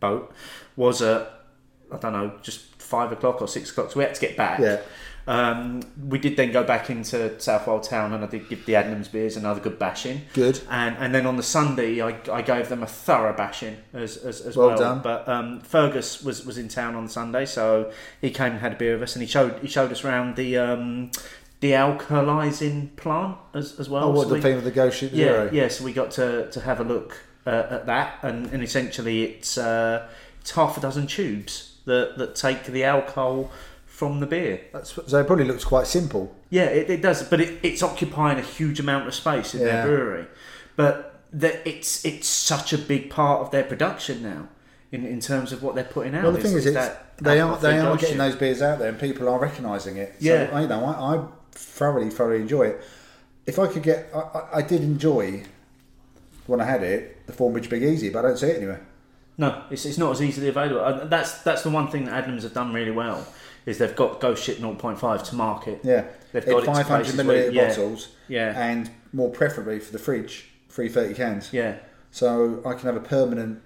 boat 0.00 0.32
was 0.76 1.02
at 1.02 1.30
I 1.92 1.98
don't 1.98 2.12
know, 2.12 2.32
just 2.42 2.60
five 2.80 3.12
o'clock 3.12 3.42
or 3.42 3.48
six 3.48 3.70
o'clock, 3.70 3.90
so 3.92 3.98
we 3.98 4.04
had 4.04 4.14
to 4.14 4.20
get 4.20 4.36
back. 4.36 4.58
Yeah. 4.58 4.80
Um, 5.24 5.82
we 6.08 6.18
did 6.18 6.36
then 6.36 6.50
go 6.50 6.64
back 6.64 6.90
into 6.90 7.38
Southwold 7.38 7.84
town, 7.84 8.12
and 8.12 8.24
I 8.24 8.26
did 8.26 8.48
give 8.48 8.66
the 8.66 8.72
Adnams 8.72 9.12
beers 9.12 9.36
another 9.36 9.60
good 9.60 9.78
bashing. 9.78 10.22
Good. 10.32 10.60
And 10.68 10.96
and 10.98 11.14
then 11.14 11.26
on 11.26 11.36
the 11.36 11.44
Sunday, 11.44 12.00
I, 12.00 12.18
I 12.32 12.42
gave 12.42 12.68
them 12.68 12.82
a 12.82 12.86
thorough 12.86 13.32
bashing 13.32 13.76
as 13.92 14.16
as, 14.16 14.40
as 14.40 14.56
Well 14.56 14.68
well. 14.68 14.78
done. 14.78 15.00
But 15.00 15.28
um, 15.28 15.60
Fergus 15.60 16.22
was, 16.24 16.44
was 16.44 16.58
in 16.58 16.68
town 16.68 16.96
on 16.96 17.06
Sunday, 17.08 17.46
so 17.46 17.92
he 18.20 18.30
came 18.30 18.52
and 18.52 18.60
had 18.60 18.72
a 18.72 18.76
beer 18.76 18.94
with 18.94 19.02
us, 19.04 19.14
and 19.14 19.22
he 19.22 19.28
showed 19.28 19.60
he 19.60 19.68
showed 19.68 19.92
us 19.92 20.04
around 20.04 20.34
the 20.34 20.58
um, 20.58 21.12
dealcoholizing 21.62 22.94
plant 22.96 23.36
as, 23.54 23.78
as 23.78 23.88
well. 23.88 24.04
Oh, 24.04 24.10
what 24.10 24.22
So 24.24 24.28
the 24.30 24.34
we- 24.36 24.40
theme 24.40 24.58
of 24.58 24.64
the 24.64 24.70
Ghost 24.70 24.98
Ship 24.98 25.10
yeah, 25.12 25.24
Zero? 25.26 25.50
yeah. 25.52 25.68
So 25.68 25.84
we 25.84 25.92
got 25.92 26.10
to, 26.12 26.50
to 26.50 26.60
have 26.60 26.80
a 26.80 26.84
look 26.84 27.18
uh, 27.46 27.66
at 27.70 27.86
that, 27.86 28.18
and, 28.22 28.46
and 28.52 28.62
essentially 28.62 29.22
it's 29.24 29.58
uh, 29.58 30.08
it's 30.40 30.52
half 30.52 30.76
a 30.76 30.80
dozen 30.80 31.06
tubes 31.06 31.78
that, 31.86 32.18
that 32.18 32.34
take 32.34 32.64
the 32.64 32.84
alcohol 32.84 33.50
from 33.86 34.20
the 34.20 34.26
beer. 34.26 34.60
That's, 34.72 34.98
so 35.06 35.18
it 35.20 35.26
probably 35.26 35.44
looks 35.44 35.64
quite 35.64 35.86
simple. 35.86 36.34
Yeah, 36.50 36.64
it, 36.64 36.90
it 36.90 37.02
does, 37.02 37.22
but 37.28 37.40
it, 37.40 37.58
it's 37.62 37.82
occupying 37.82 38.38
a 38.38 38.42
huge 38.42 38.80
amount 38.80 39.06
of 39.06 39.14
space 39.14 39.54
in 39.54 39.60
Yeah. 39.60 39.66
their 39.66 39.86
brewery. 39.86 40.26
But 40.76 41.20
the, 41.32 41.66
it's 41.68 42.04
it's 42.04 42.26
such 42.28 42.72
a 42.72 42.78
big 42.78 43.10
part 43.10 43.40
of 43.42 43.50
their 43.50 43.64
production 43.64 44.22
now. 44.22 44.48
In, 44.90 45.06
in 45.06 45.20
terms 45.20 45.52
of 45.52 45.62
what 45.62 45.74
they're 45.74 45.84
putting 45.84 46.14
out, 46.14 46.22
Well, 46.22 46.32
the 46.32 46.40
thing 46.42 46.52
is, 46.52 46.70
that 46.74 47.16
they 47.16 47.40
are 47.40 47.56
they 47.56 47.78
are 47.78 47.96
getting 47.96 48.18
those 48.18 48.36
beers 48.36 48.60
out 48.60 48.78
there, 48.78 48.90
and 48.90 49.00
people 49.00 49.26
are 49.26 49.38
recognising 49.38 49.96
it. 49.96 50.14
Yeah. 50.18 50.50
so, 50.50 50.58
you 50.60 50.66
know, 50.68 50.84
I, 50.84 51.16
I 51.16 51.24
thoroughly, 51.52 52.10
thoroughly 52.10 52.42
enjoy 52.42 52.62
it. 52.64 52.84
If 53.46 53.58
I 53.58 53.66
could 53.66 53.82
get, 53.82 54.08
I, 54.14 54.48
I, 54.54 54.62
did 54.62 54.82
enjoy 54.82 55.44
when 56.46 56.60
I 56.60 56.64
had 56.64 56.82
it 56.82 57.26
the 57.26 57.32
Thornbridge 57.32 57.68
Big 57.68 57.82
Easy, 57.82 58.08
but 58.08 58.24
I 58.24 58.28
don't 58.28 58.38
see 58.38 58.48
it 58.48 58.56
anywhere. 58.56 58.86
No, 59.38 59.64
it's, 59.70 59.84
it's 59.84 59.98
not 59.98 60.12
as 60.12 60.22
easily 60.22 60.48
available. 60.48 61.06
That's 61.08 61.42
that's 61.42 61.62
the 61.62 61.70
one 61.70 61.88
thing 61.88 62.04
that 62.04 62.24
Adnams 62.24 62.42
have 62.42 62.52
done 62.52 62.72
really 62.72 62.90
well 62.90 63.26
is 63.66 63.78
they've 63.78 63.96
got 63.96 64.20
Ghost 64.20 64.44
Ship 64.44 64.58
0.5 64.58 65.28
to 65.28 65.34
market. 65.34 65.80
Yeah, 65.82 66.04
They've 66.32 66.44
got 66.44 66.62
it 66.62 66.66
to 66.66 66.74
500 66.74 67.06
milliliter 67.14 67.52
yeah. 67.52 67.68
bottles, 67.68 68.08
Yeah. 68.28 68.52
and 68.56 68.90
more 69.12 69.30
preferably 69.30 69.78
for 69.78 69.92
the 69.92 69.98
fridge, 69.98 70.48
330 70.68 71.14
cans. 71.14 71.52
Yeah, 71.52 71.76
So 72.10 72.60
I 72.66 72.74
can 72.74 72.86
have 72.86 72.96
a 72.96 73.06
permanent 73.06 73.62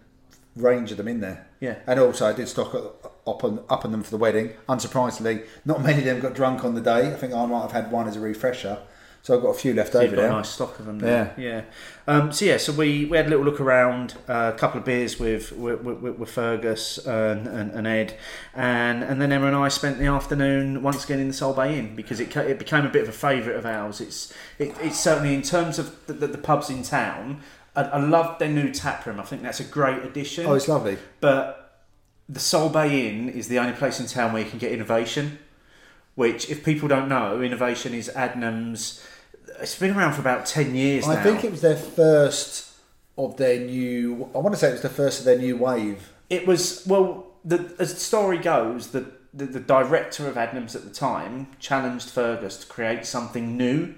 range 0.55 0.91
of 0.91 0.97
them 0.97 1.09
in 1.09 1.21
there. 1.21 1.47
Yeah. 1.61 1.77
And 1.87 1.99
also, 1.99 2.27
I 2.27 2.33
did 2.33 2.49
stock 2.49 2.75
up 2.75 3.16
up 3.27 3.45
on, 3.45 3.63
up 3.69 3.85
on 3.85 3.93
them 3.93 4.03
for 4.03 4.11
the 4.11 4.17
wedding. 4.17 4.51
Unsurprisingly, 4.69 5.45
not 5.65 5.83
many 5.83 5.99
of 5.99 6.05
them 6.05 6.21
got 6.21 6.35
drunk 6.35 6.65
on 6.65 6.75
the 6.75 6.81
day. 6.81 7.13
I 7.13 7.15
think 7.17 7.33
I 7.35 7.45
might 7.47 7.63
have 7.63 7.73
had 7.73 7.91
one 7.91 8.07
as 8.09 8.17
a 8.17 8.21
refresher. 8.21 8.79
So 9.23 9.35
I've 9.35 9.43
got 9.43 9.49
a 9.49 9.55
few 9.59 9.75
left 9.75 9.95
So 9.95 9.99
over 9.99 10.07
you've 10.07 10.15
got 10.15 10.23
there. 10.23 10.31
a 10.31 10.35
nice 10.35 10.49
stock 10.51 10.79
of 10.79 10.87
them. 10.87 11.01
There. 11.01 11.35
Yeah, 11.37 11.45
yeah. 11.45 11.63
Um, 12.07 12.31
so 12.33 12.45
yeah, 12.45 12.59
so 12.59 12.73
we, 12.73 13.07
we 13.07 13.17
had 13.17 13.27
a 13.27 13.29
little 13.29 13.45
look 13.45 13.61
around, 13.61 14.15
uh, 14.29 14.53
a 14.55 14.57
couple 14.57 14.79
of 14.79 14.85
beers 14.87 15.19
with 15.19 15.51
with, 15.51 15.81
with, 15.83 16.17
with 16.17 16.31
Fergus 16.31 16.99
and, 17.05 17.49
and, 17.49 17.73
and 17.73 17.89
Ed, 17.89 18.15
and 18.55 19.03
and 19.03 19.21
then 19.21 19.33
Emma 19.33 19.49
and 19.49 19.57
I 19.57 19.67
spent 19.67 19.99
the 19.99 20.07
afternoon 20.07 20.81
once 20.81 21.05
again 21.05 21.19
in 21.19 21.27
the 21.27 21.35
Sole 21.35 21.55
Bay 21.55 21.77
Inn 21.77 21.97
because 21.97 22.21
it 22.21 22.37
it 22.37 22.61
became 22.61 22.87
a 22.87 22.89
bit 22.89 23.03
of 23.03 23.09
a 23.09 23.13
favourite 23.13 23.57
of 23.59 23.67
ours. 23.67 24.01
It's 24.01 24.33
it, 24.61 24.77
it's 24.81 25.01
certainly 25.01 25.35
in 25.35 25.43
terms 25.43 25.81
of 25.81 26.07
the, 26.07 26.13
the, 26.13 26.29
the 26.29 26.39
pubs 26.39 26.71
in 26.71 26.85
town. 26.85 27.41
I, 27.75 27.83
I 27.83 27.99
love 27.99 28.39
their 28.39 28.49
new 28.49 28.71
tap 28.73 29.05
room. 29.07 29.19
I 29.19 29.25
think 29.25 29.43
that's 29.43 29.59
a 29.59 29.65
great 29.65 30.05
addition. 30.05 30.47
Oh, 30.47 30.55
it's 30.55 30.69
lovely. 30.69 30.99
But 31.21 31.66
the 32.29 32.41
Sole 32.41 32.69
Bay 32.69 33.09
Inn 33.09 33.29
is 33.29 33.49
the 33.49 33.59
only 33.59 33.73
place 33.73 34.01
in 34.01 34.07
town 34.07 34.33
where 34.33 34.43
you 34.43 34.51
can 34.51 34.59
get 34.59 34.73
innovation. 34.73 35.39
Which, 36.15 36.49
if 36.49 36.65
people 36.65 36.89
don't 36.89 37.09
know, 37.09 37.43
innovation 37.43 37.93
is 37.93 38.09
Adnams. 38.15 39.05
It's 39.61 39.79
been 39.79 39.95
around 39.95 40.15
for 40.15 40.23
about 40.23 40.47
ten 40.47 40.75
years 40.75 41.07
I 41.07 41.17
now. 41.17 41.23
think 41.23 41.45
it 41.45 41.51
was 41.51 41.61
their 41.61 41.77
first 41.77 42.73
of 43.19 43.37
their 43.37 43.61
new. 43.61 44.31
I 44.35 44.39
want 44.39 44.55
to 44.55 44.59
say 44.59 44.69
it 44.69 44.73
was 44.73 44.83
the 44.83 44.89
first 44.89 45.21
of 45.21 45.25
their 45.27 45.39
new 45.39 45.57
wave. 45.57 46.13
It 46.31 46.47
was 46.47 46.85
well. 46.87 47.27
The, 47.45 47.75
as 47.79 47.95
the 47.95 48.01
story 48.01 48.39
goes, 48.39 48.89
the, 48.89 49.13
the 49.33 49.45
the 49.47 49.61
director 49.61 50.27
of 50.27 50.37
Adnams 50.37 50.75
at 50.75 50.85
the 50.85 50.91
time 50.91 51.49
challenged 51.61 52.09
Fergus 52.11 52.57
to 52.59 52.67
create 52.67 53.07
something 53.07 53.57
new 53.57 53.95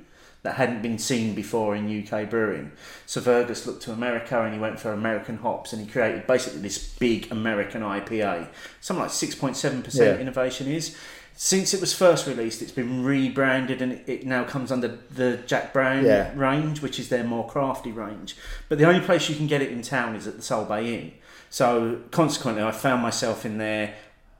that 0.48 0.54
hadn't 0.56 0.80
been 0.80 0.96
seen 0.98 1.34
before 1.34 1.76
in 1.76 1.86
UK 2.06 2.28
brewing. 2.30 2.72
So 3.04 3.20
Fergus 3.20 3.66
looked 3.66 3.82
to 3.82 3.92
America 3.92 4.40
and 4.42 4.54
he 4.54 4.58
went 4.58 4.80
for 4.80 4.92
American 4.94 5.36
hops 5.36 5.74
and 5.74 5.84
he 5.84 5.90
created 5.90 6.26
basically 6.26 6.60
this 6.60 6.78
big 6.94 7.30
American 7.30 7.82
IPA. 7.82 8.48
Something 8.80 9.02
like 9.02 9.10
six 9.12 9.34
point 9.34 9.56
seven 9.58 9.78
Yeah. 9.78 9.84
percent 9.84 10.20
innovation 10.22 10.66
is. 10.68 10.96
Since 11.34 11.74
it 11.74 11.80
was 11.80 11.92
first 11.94 12.26
released, 12.26 12.62
it's 12.62 12.72
been 12.72 13.04
rebranded 13.04 13.82
and 13.82 14.00
it 14.08 14.24
now 14.26 14.42
comes 14.44 14.72
under 14.72 14.98
the 15.14 15.36
Jack 15.46 15.72
Brand 15.74 16.06
Yeah. 16.06 16.32
range, 16.34 16.80
which 16.80 16.98
is 16.98 17.10
their 17.10 17.24
more 17.24 17.46
crafty 17.46 17.92
range. 17.92 18.34
But 18.70 18.78
the 18.78 18.84
only 18.86 19.00
place 19.00 19.28
you 19.28 19.36
can 19.36 19.46
get 19.46 19.60
it 19.60 19.70
in 19.70 19.82
town 19.82 20.16
is 20.16 20.26
at 20.26 20.36
the 20.36 20.42
Sole 20.42 20.64
Bay 20.64 20.94
Inn. 20.94 21.12
So 21.50 21.98
consequently, 22.10 22.62
I 22.62 22.70
found 22.72 23.02
myself 23.02 23.44
in 23.44 23.58
there 23.58 23.94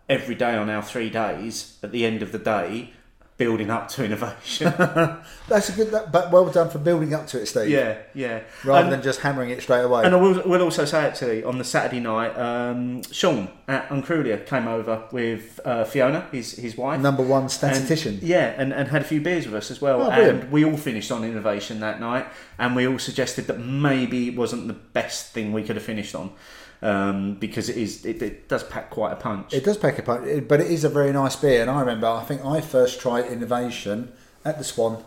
every 0.08 0.34
day 0.34 0.54
on 0.56 0.70
our 0.70 0.82
three 0.82 1.10
days. 1.10 1.76
At 1.82 1.92
the 1.92 2.04
end 2.06 2.22
of 2.22 2.32
the 2.32 2.38
day, 2.38 2.94
building 3.38 3.70
up 3.70 3.88
to 3.88 4.04
innovation. 4.04 4.72
That's 5.48 5.68
a 5.70 5.72
good, 5.72 5.90
that, 5.92 6.12
but 6.12 6.30
well 6.30 6.46
done 6.50 6.68
for 6.68 6.78
building 6.78 7.14
up 7.14 7.26
to 7.28 7.40
it, 7.40 7.46
Steve. 7.46 7.70
yeah, 7.70 7.96
yeah. 8.12 8.40
Rather 8.64 8.82
And- 8.84 8.92
than 8.92 9.02
just 9.02 9.20
hammering 9.20 9.50
it 9.50 9.62
straight 9.62 9.82
away. 9.82 10.02
And 10.04 10.14
I 10.14 10.18
will, 10.20 10.42
will 10.44 10.60
also 10.60 10.84
say 10.84 10.98
actually 11.04 11.44
on 11.44 11.56
the 11.56 11.64
Saturday 11.64 12.00
night, 12.00 12.36
um, 12.36 13.02
Sean 13.04 13.48
at 13.68 13.88
Uncrulia 13.88 14.44
came 14.44 14.66
over 14.68 15.04
with 15.12 15.60
uh, 15.64 15.84
Fiona, 15.84 16.26
his 16.32 16.52
his 16.52 16.76
wife. 16.76 17.00
Number 17.00 17.22
one 17.22 17.42
And- 17.42 17.50
statistician. 17.50 18.18
yeah, 18.22 18.54
and, 18.58 18.72
and 18.74 18.88
had 18.88 19.02
a 19.02 19.04
few 19.06 19.20
beers 19.20 19.46
with 19.46 19.54
us 19.54 19.70
as 19.70 19.80
well. 19.80 20.02
Oh, 20.02 20.10
and 20.10 20.50
we 20.50 20.64
all 20.64 20.76
finished 20.76 21.10
on 21.12 21.22
innovation 21.24 21.80
that 21.80 22.00
night, 22.00 22.26
and 22.58 22.74
we 22.76 22.86
all 22.88 22.98
suggested 22.98 23.46
that 23.46 23.58
maybe 23.60 24.28
it 24.28 24.36
wasn't 24.36 24.66
the 24.66 24.74
best 24.74 25.32
thing 25.32 25.52
we 25.52 25.62
could 25.62 25.76
have 25.76 25.84
finished 25.84 26.14
on. 26.14 26.32
Um, 26.80 27.34
because 27.34 27.68
it 27.68 27.76
is, 27.76 28.04
it, 28.04 28.22
it 28.22 28.48
does 28.48 28.62
pack 28.62 28.90
quite 28.90 29.12
a 29.12 29.16
punch. 29.16 29.52
It 29.52 29.64
does 29.64 29.76
pack 29.76 29.98
a 29.98 30.02
punch, 30.02 30.46
but 30.46 30.60
it 30.60 30.70
is 30.70 30.84
a 30.84 30.88
very 30.88 31.12
nice 31.12 31.34
beer. 31.34 31.60
And 31.60 31.68
I 31.70 31.80
remember, 31.80 32.06
I 32.06 32.22
think 32.22 32.44
I 32.44 32.60
first 32.60 33.00
tried 33.00 33.26
Innovation 33.26 34.12
at 34.44 34.58
the 34.58 34.64
Swan. 34.64 35.02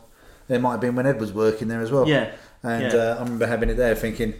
There 0.47 0.59
might 0.59 0.71
have 0.71 0.81
been 0.81 0.95
when 0.95 1.05
Ed 1.05 1.19
was 1.19 1.31
working 1.31 1.69
there 1.69 1.81
as 1.81 1.89
well. 1.91 2.07
Yeah, 2.07 2.31
And 2.61 2.91
yeah. 2.91 2.99
Uh, 2.99 3.15
I 3.19 3.23
remember 3.23 3.47
having 3.47 3.69
it 3.69 3.75
there, 3.75 3.95
thinking, 3.95 4.33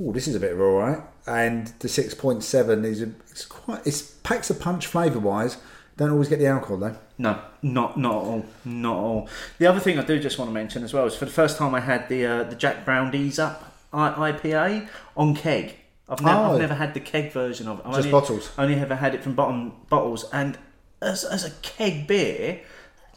"Oh, 0.00 0.10
this 0.10 0.26
is 0.26 0.34
a 0.34 0.40
bit 0.40 0.52
of 0.54 0.60
all 0.60 0.78
right." 0.78 1.00
And 1.24 1.68
the 1.78 1.88
six 1.88 2.14
point 2.14 2.42
seven 2.42 2.84
is 2.84 3.00
a, 3.00 3.12
it's 3.30 3.44
quite 3.44 3.86
it 3.86 4.14
packs 4.24 4.50
a 4.50 4.54
punch 4.54 4.88
flavour 4.88 5.20
wise. 5.20 5.58
Don't 5.96 6.10
always 6.10 6.28
get 6.28 6.40
the 6.40 6.46
alcohol 6.46 6.78
though. 6.78 6.96
No, 7.16 7.40
not 7.62 7.96
not 7.96 8.10
at 8.10 8.26
all, 8.26 8.44
not 8.64 8.96
at 8.96 8.98
all. 9.04 9.28
The 9.58 9.66
other 9.66 9.78
thing 9.78 10.00
I 10.00 10.04
do 10.04 10.18
just 10.18 10.36
want 10.36 10.48
to 10.48 10.52
mention 10.52 10.82
as 10.82 10.92
well 10.92 11.06
is 11.06 11.14
for 11.14 11.26
the 11.26 11.30
first 11.30 11.58
time 11.58 11.76
I 11.76 11.80
had 11.80 12.08
the 12.08 12.26
uh, 12.26 12.42
the 12.42 12.56
Jack 12.56 12.84
Brand 12.84 13.14
Ease 13.14 13.38
Up 13.38 13.72
IPA 13.92 14.88
on 15.16 15.36
keg. 15.36 15.76
I've 16.12 16.20
never, 16.20 16.38
Oh. 16.40 16.52
I've 16.52 16.60
never 16.60 16.74
had 16.74 16.94
the 16.94 17.00
keg 17.00 17.32
version 17.32 17.66
of 17.68 17.78
it. 17.80 17.86
I've 17.86 17.94
Just 17.94 18.06
only, 18.06 18.10
bottles. 18.12 18.50
Only 18.58 18.74
ever 18.76 18.94
had 18.96 19.14
it 19.14 19.22
from 19.22 19.34
bottom 19.34 19.72
bottles, 19.88 20.24
and 20.32 20.58
as, 21.00 21.24
as 21.24 21.44
a 21.44 21.50
keg 21.62 22.06
beer, 22.06 22.60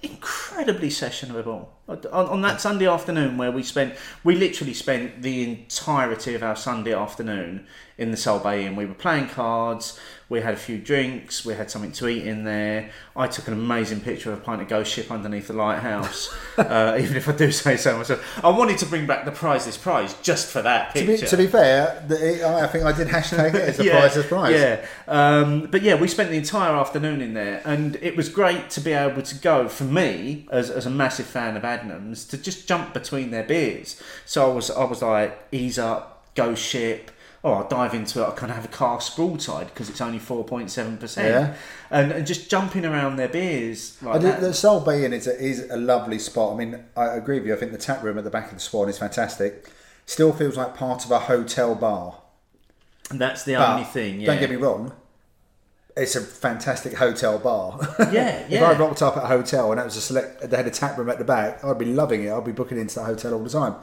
incredibly 0.02 0.90
sessionable. 0.90 1.68
On, 1.88 2.00
on 2.12 2.42
that 2.42 2.62
Sunday 2.62 2.88
afternoon 2.88 3.38
where 3.38 3.52
we 3.52 3.64
spent, 3.64 3.96
we 4.24 4.36
literally 4.36 4.74
spent 4.74 5.22
the 5.22 5.44
entirety 5.44 6.34
of 6.36 6.42
our 6.44 6.56
Sunday 6.56 6.94
afternoon 6.94 7.68
in 7.98 8.12
the 8.12 8.18
Sole 8.18 8.40
Bay 8.40 8.66
Inn. 8.66 8.76
We 8.76 8.86
were 8.86 8.94
playing 8.96 9.30
cards, 9.30 10.00
We 10.28 10.42
had 10.42 10.56
a 10.56 10.58
few 10.58 10.80
drinks. 10.80 11.46
We 11.46 11.54
had 11.54 11.70
something 11.70 11.92
to 11.94 12.08
eat 12.08 12.26
in 12.26 12.46
there. 12.46 12.90
I 13.16 13.28
took 13.28 13.48
an 13.48 13.54
amazing 13.54 14.02
picture 14.02 14.32
of 14.32 14.40
a 14.40 14.42
pint 14.42 14.62
of 14.62 14.68
Ghost 14.68 14.92
Ship 14.92 15.12
underneath 15.12 15.48
the 15.48 15.54
lighthouse. 15.54 16.36
uh, 16.58 16.98
even 17.00 17.16
if 17.16 17.30
I 17.30 17.34
do 17.34 17.52
say 17.52 17.78
so 17.78 17.98
myself, 17.98 18.44
I 18.44 18.50
wanted 18.50 18.80
to 18.80 18.88
bring 18.88 19.06
back 19.06 19.26
the 19.26 19.32
prize 19.32 19.66
this 19.66 19.78
prize 19.78 20.16
just 20.24 20.48
for 20.52 20.64
that 20.64 20.96
To 20.96 21.06
picture. 21.06 21.26
be, 21.26 21.30
to 21.30 21.38
be 21.38 21.48
fair, 21.48 22.04
the, 22.08 22.48
I 22.48 22.68
think 22.68 22.86
I 22.86 22.92
did 22.92 23.08
hashtag 23.08 23.54
it 23.54 23.62
as 23.62 23.80
a 23.80 23.84
prize 23.90 24.26
prize. 24.26 24.54
Yeah, 24.60 24.86
um, 25.08 25.68
but 25.68 25.84
yeah, 25.84 25.96
we 25.96 26.08
spent 26.08 26.30
the 26.32 26.38
entire 26.38 26.76
afternoon 26.76 27.22
in 27.22 27.34
there, 27.36 27.62
and 27.64 27.96
it 27.98 28.16
was 28.16 28.28
great 28.30 28.70
to 28.72 28.82
be 28.82 28.94
able 28.94 29.22
to 29.22 29.36
go 29.36 29.68
for 29.68 29.84
me 29.84 30.48
as, 30.52 30.70
as 30.72 30.86
a 30.86 30.90
massive 30.90 31.28
fan 31.28 31.56
of 31.56 31.64
Adnams 31.64 32.28
to 32.30 32.38
just 32.38 32.68
jump 32.68 32.94
between 32.94 33.32
their 33.32 33.44
beers. 33.44 34.02
So 34.26 34.50
I 34.50 34.54
was 34.54 34.72
I 34.72 34.84
was 34.86 35.02
like, 35.02 35.38
ease 35.52 35.78
up, 35.78 36.26
ghost 36.36 36.64
ship. 36.64 37.12
Oh, 37.48 37.54
I'll 37.54 37.68
dive 37.68 37.94
into 37.94 38.24
it. 38.24 38.28
I 38.28 38.32
kind 38.32 38.50
of 38.50 38.56
have 38.56 38.66
a 38.66 38.70
cask 38.76 39.16
broadside 39.16 39.68
because 39.68 39.88
it's 39.88 40.02
only 40.02 40.18
four 40.18 40.44
point 40.44 40.72
seven 40.72 40.94
Yeah. 40.94 40.98
percent, 41.00 41.58
and 41.92 42.12
and 42.12 42.26
just 42.26 42.50
jumping 42.50 42.86
around 42.86 43.18
their 43.18 43.28
beers 43.30 43.98
like 44.02 44.22
the 44.22 44.52
Sole 44.54 44.80
Bay 44.80 45.06
Inn 45.06 45.14
is 45.14 45.28
a, 45.28 45.40
is 45.40 45.70
a 45.70 45.78
lovely 45.78 46.18
spot. 46.18 46.54
I 46.54 46.58
mean, 46.58 46.84
I 46.98 47.06
agree 47.16 47.38
with 47.38 47.48
you. 47.48 47.54
I 47.54 47.58
think 47.58 47.72
the 47.72 47.78
tap 47.78 48.02
room 48.04 48.18
at 48.18 48.24
the 48.24 48.32
back 48.32 48.48
of 48.48 48.56
the 48.56 48.60
Swan 48.60 48.90
is 48.90 48.98
fantastic. 48.98 49.70
Still 50.08 50.34
feels 50.34 50.58
like 50.58 50.76
part 50.76 51.06
of 51.06 51.12
a 51.12 51.20
hotel 51.20 51.76
bar. 51.76 52.20
And 53.12 53.22
that's 53.22 53.44
the 53.44 53.54
But 53.54 53.70
only 53.70 53.84
thing. 53.86 54.20
Yeah. 54.22 54.28
don't 54.28 54.40
get 54.40 54.50
me 54.50 54.56
wrong, 54.56 54.92
it's 55.96 56.16
a 56.16 56.22
fantastic 56.22 56.94
hotel 56.96 57.38
bar. 57.38 57.78
Yeah, 58.12 58.40
if 58.46 58.50
yeah. 58.52 58.64
I 58.66 58.74
rocked 58.76 59.04
up 59.04 59.18
at 59.18 59.24
a 59.24 59.28
hotel 59.28 59.72
and 59.72 59.80
that 59.80 59.86
was 59.86 59.96
a 59.98 60.02
select, 60.02 60.50
they 60.50 60.58
had 60.58 60.66
a 60.66 60.72
tap 60.72 60.98
room 60.98 61.10
at 61.12 61.20
the 61.20 61.24
back, 61.24 61.64
I'd 61.64 61.78
be 61.78 61.86
loving 61.86 62.24
it. 62.24 62.32
I'd 62.32 62.44
be 62.44 62.52
booking 62.52 62.80
into 62.80 62.96
that 62.96 63.06
hotel 63.06 63.34
all 63.36 63.44
the 63.44 63.50
time. 63.52 63.76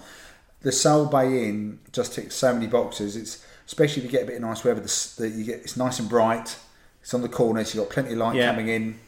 The 0.63 0.73
Sole 0.73 1.07
Bay 1.07 1.49
Inn 1.49 1.79
just 1.93 2.15
ticks 2.15 2.35
so 2.35 2.53
many 2.53 2.67
boxes. 2.67 3.15
It's 3.17 3.45
especially 3.73 4.05
if 4.05 4.13
you 4.13 4.19
get 4.19 4.25
a 4.25 4.27
bit 4.27 4.37
of 4.37 4.43
nice 4.43 4.63
weather. 4.65 4.81
The, 4.81 5.15
the, 5.19 5.29
you 5.31 5.45
get 5.45 5.61
it's 5.61 5.77
nice 5.79 5.99
and 5.99 6.09
bright. 6.09 6.59
It's 7.01 7.15
on 7.15 7.23
the 7.23 7.29
corner, 7.29 7.65
so 7.65 7.79
you've 7.79 7.89
got 7.89 7.93
plenty 7.95 8.13
of 8.13 8.19
light 8.19 8.37
Yeah. 8.37 8.51
coming 8.51 8.69
in. 8.69 8.99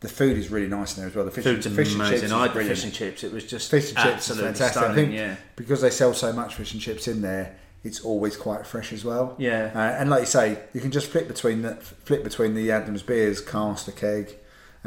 The 0.00 0.08
food 0.08 0.36
is 0.36 0.50
really 0.50 0.68
nice 0.68 0.96
in 0.96 1.00
there 1.02 1.08
as 1.08 1.16
well. 1.16 1.24
The 1.24 1.30
fish, 1.30 1.44
Food's 1.44 1.64
the 1.64 1.70
fish 1.70 1.94
and 1.94 2.02
chips 2.02 2.22
amazing. 2.22 2.32
I 2.32 2.42
had 2.48 2.52
fish 2.52 2.84
and 2.84 2.92
chips. 2.92 3.24
It 3.24 3.32
was 3.32 3.44
just 3.44 3.70
Fish 3.70 3.88
and 3.90 3.96
chips 3.98 4.24
is 4.30 4.30
absolutely 4.40 4.44
fantastic. 4.52 4.82
stunning. 4.82 4.90
I 4.92 4.94
think 4.94 5.14
yeah. 5.14 5.36
because 5.56 5.80
they 5.80 5.90
sell 5.90 6.14
so 6.14 6.32
much 6.32 6.54
fish 6.56 6.72
and 6.72 6.80
chips 6.82 7.08
in 7.08 7.22
there, 7.22 7.56
it's 7.84 8.00
always 8.04 8.36
quite 8.36 8.66
fresh 8.66 8.92
as 8.92 9.04
well. 9.04 9.34
Yeah. 9.38 9.70
Uh, 9.74 9.78
and 10.00 10.10
like 10.10 10.20
you 10.20 10.26
say, 10.26 10.58
you 10.74 10.80
can 10.80 10.90
just 10.90 11.08
flip 11.10 11.26
between 11.26 11.62
the 11.62 11.74
flip 11.76 12.22
between 12.22 12.54
the 12.54 12.68
Adnams 12.68 13.04
beers, 13.06 13.40
cast 13.40 13.88
a 13.88 13.92
keg, 13.92 14.36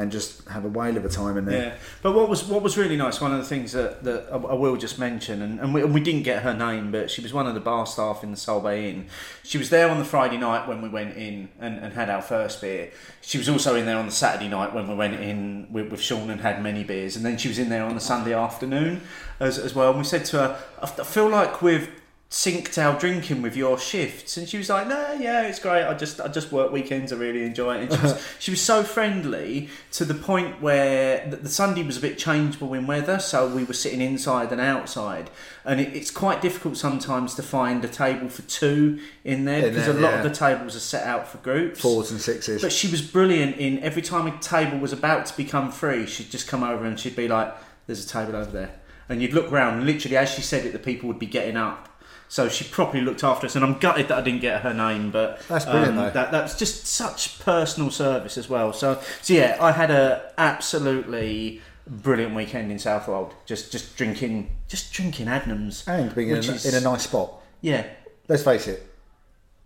and 0.01 0.11
just 0.11 0.47
have 0.49 0.65
a 0.65 0.67
whale 0.67 0.97
of 0.97 1.05
a 1.05 1.09
time 1.09 1.37
in 1.37 1.45
there. 1.45 1.65
Yeah, 1.67 1.77
but 2.01 2.13
what 2.13 2.27
was 2.27 2.43
what 2.43 2.61
was 2.63 2.77
really 2.77 2.97
nice, 2.97 3.21
one 3.21 3.31
of 3.31 3.37
the 3.37 3.45
things 3.45 3.71
that, 3.73 4.03
that 4.03 4.27
I, 4.31 4.35
will 4.35 4.75
just 4.75 4.97
mention, 4.97 5.41
and, 5.41 5.59
and, 5.59 5.73
we, 5.73 5.81
and 5.81 5.93
we 5.93 6.01
didn't 6.01 6.23
get 6.23 6.43
her 6.43 6.53
name, 6.53 6.91
but 6.91 7.11
she 7.11 7.21
was 7.21 7.31
one 7.31 7.47
of 7.47 7.53
the 7.53 7.59
bar 7.59 7.85
staff 7.85 8.23
in 8.23 8.31
the 8.31 8.37
Sole 8.37 8.61
Bay 8.61 8.89
Inn. 8.89 9.07
She 9.43 9.57
was 9.57 9.69
there 9.69 9.89
on 9.89 9.99
the 9.99 10.05
Friday 10.05 10.37
night 10.37 10.67
when 10.67 10.81
we 10.81 10.89
went 10.89 11.15
in 11.15 11.49
and, 11.59 11.77
and 11.79 11.93
had 11.93 12.09
our 12.09 12.21
first 12.21 12.61
beer. 12.61 12.91
She 13.21 13.37
was 13.37 13.47
also 13.47 13.75
in 13.75 13.85
there 13.85 13.97
on 13.97 14.07
the 14.07 14.11
Saturday 14.11 14.49
night 14.49 14.73
when 14.73 14.87
we 14.87 14.95
went 14.95 15.19
in 15.19 15.67
with, 15.71 15.91
with 15.91 16.01
Sean 16.01 16.29
and 16.29 16.41
had 16.41 16.63
many 16.63 16.83
beers, 16.83 17.15
and 17.15 17.23
then 17.23 17.37
she 17.37 17.47
was 17.47 17.59
in 17.59 17.69
there 17.69 17.85
on 17.85 17.93
the 17.93 18.01
Sunday 18.01 18.33
afternoon 18.33 19.01
as, 19.39 19.59
as 19.59 19.75
well. 19.75 19.89
And 19.89 19.99
we 19.99 20.03
said 20.03 20.25
to 20.25 20.37
her, 20.37 20.63
I 20.81 20.87
feel 20.87 21.29
like 21.29 21.61
we've 21.61 22.00
synced 22.31 22.81
our 22.81 22.97
drinking 22.97 23.41
with 23.41 23.57
your 23.57 23.77
shifts 23.77 24.37
and 24.37 24.47
she 24.47 24.57
was 24.57 24.69
like 24.69 24.87
no 24.87 25.11
yeah 25.19 25.41
it's 25.41 25.59
great 25.59 25.83
i 25.83 25.93
just 25.93 26.21
i 26.21 26.29
just 26.29 26.49
work 26.49 26.71
weekends 26.71 27.11
i 27.11 27.15
really 27.17 27.43
enjoy 27.43 27.75
it 27.75 27.81
and 27.81 27.91
she 27.91 28.01
was, 28.01 28.13
uh-huh. 28.13 28.21
she 28.39 28.51
was 28.51 28.61
so 28.61 28.83
friendly 28.83 29.67
to 29.91 30.05
the 30.05 30.13
point 30.13 30.61
where 30.61 31.27
the, 31.27 31.35
the 31.35 31.49
sunday 31.49 31.83
was 31.83 31.97
a 31.97 31.99
bit 31.99 32.17
changeable 32.17 32.73
in 32.73 32.87
weather 32.87 33.19
so 33.19 33.53
we 33.53 33.65
were 33.65 33.73
sitting 33.73 33.99
inside 33.99 34.49
and 34.53 34.61
outside 34.61 35.29
and 35.65 35.81
it, 35.81 35.93
it's 35.93 36.09
quite 36.09 36.41
difficult 36.41 36.77
sometimes 36.77 37.35
to 37.35 37.43
find 37.43 37.83
a 37.83 37.89
table 37.89 38.29
for 38.29 38.43
two 38.43 38.97
in 39.25 39.43
there 39.43 39.65
In 39.65 39.73
because 39.73 39.87
there, 39.87 39.97
a 39.97 39.99
lot 39.99 40.11
yeah. 40.11 40.17
of 40.19 40.23
the 40.23 40.33
tables 40.33 40.73
are 40.73 40.79
set 40.79 41.05
out 41.05 41.27
for 41.27 41.37
groups 41.39 41.81
Fours 41.81 42.11
and 42.11 42.21
sixes. 42.21 42.61
but 42.61 42.71
she 42.71 42.87
was 42.89 43.01
brilliant 43.01 43.57
in 43.57 43.77
every 43.79 44.01
time 44.01 44.25
a 44.25 44.37
table 44.39 44.77
was 44.77 44.93
about 44.93 45.25
to 45.25 45.35
become 45.35 45.69
free, 45.69 46.05
she'd 46.05 46.31
just 46.31 46.47
come 46.47 46.63
over 46.63 46.85
and 46.85 46.97
she'd 46.97 47.15
be 47.15 47.27
like, 47.27 47.53
"There's 47.87 48.05
a 48.05 48.07
table 48.07 48.37
over 48.37 48.51
there," 48.51 48.79
and 49.09 49.21
you'd 49.21 49.33
look 49.33 49.51
round. 49.51 49.77
And 49.77 49.85
literally, 49.85 50.15
as 50.15 50.29
she 50.29 50.41
said 50.41 50.65
it, 50.65 50.71
the 50.71 50.79
people 50.79 51.07
would 51.09 51.19
be 51.19 51.25
getting 51.25 51.57
up. 51.57 51.89
So 52.31 52.47
she 52.47 52.63
properly 52.63 53.03
looked 53.03 53.25
after 53.25 53.45
us, 53.45 53.57
and 53.57 53.65
I'm 53.65 53.77
gutted 53.77 54.07
that 54.07 54.17
I 54.17 54.21
didn't 54.21 54.39
get 54.39 54.61
her 54.61 54.73
name, 54.73 55.11
but 55.11 55.31
um, 55.39 55.45
That's 55.49 55.65
brilliant, 55.65 55.95
though. 55.97 56.11
That 56.11 56.31
that's 56.31 56.57
just 56.57 56.85
such 56.87 57.39
personal 57.39 57.91
service 57.91 58.37
as 58.37 58.47
well. 58.47 58.71
So, 58.71 59.01
so 59.21 59.33
yeah, 59.33 59.57
I 59.59 59.73
had 59.73 59.91
a 59.91 60.31
absolutely 60.37 61.61
brilliant 61.85 62.33
weekend 62.33 62.71
in 62.71 62.79
Southwold. 62.79 63.33
Just 63.45 63.69
just 63.73 63.97
drinking, 63.97 64.49
just 64.69 64.93
drinking 64.93 65.25
Adnams, 65.27 65.85
and 65.89 66.15
being 66.15 66.29
in 66.29 66.35
a, 66.37 66.39
is- 66.39 66.65
in 66.65 66.73
a 66.73 66.79
nice 66.79 67.03
spot. 67.03 67.33
yeah, 67.59 67.85
Let's 68.29 68.43
face 68.43 68.65
it, 68.65 68.87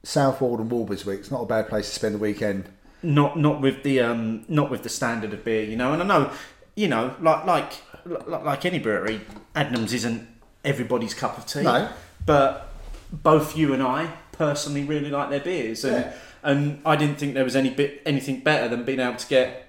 Southwold 0.01 0.59
and 0.59 0.71
Walberswick, 0.71 1.19
it's 1.19 1.29
not 1.29 1.41
a 1.43 1.45
bad 1.45 1.69
place 1.69 1.87
to 1.89 1.93
spend 1.93 2.15
the 2.15 2.19
weekend. 2.19 2.65
not 3.03 3.37
not 3.37 3.61
with 3.61 3.83
the 3.83 3.99
um 4.01 4.43
not 4.47 4.71
with 4.71 4.81
the 4.81 4.89
standard 4.89 5.33
of 5.33 5.43
beer, 5.45 5.63
you 5.63 5.75
know. 5.75 5.93
And 5.93 6.01
I 6.01 6.05
know, 6.07 6.31
you 6.75 6.87
know, 6.87 7.15
like 7.21 7.45
like 7.45 7.73
like, 8.05 8.43
like 8.43 8.65
any 8.65 8.79
brewery, 8.79 9.21
Adnams 9.55 9.93
isn't 9.93 10.27
everybody's 10.63 11.13
cup 11.13 11.37
of 11.37 11.45
tea. 11.45 11.61
No. 11.61 11.89
But 12.25 12.69
both 13.11 13.55
you 13.57 13.73
and 13.73 13.81
I 13.83 14.11
personally 14.31 14.83
really 14.83 15.09
like 15.09 15.29
their 15.29 15.39
beers, 15.39 15.83
and 15.83 15.97
Yeah. 16.05 16.13
and 16.43 16.81
I 16.85 16.95
didn't 16.95 17.17
think 17.17 17.33
there 17.33 17.43
was 17.43 17.55
any 17.55 17.69
bit 17.69 18.01
anything 18.05 18.41
better 18.41 18.67
than 18.67 18.83
being 18.83 18.99
able 18.99 19.15
to 19.17 19.27
get 19.27 19.67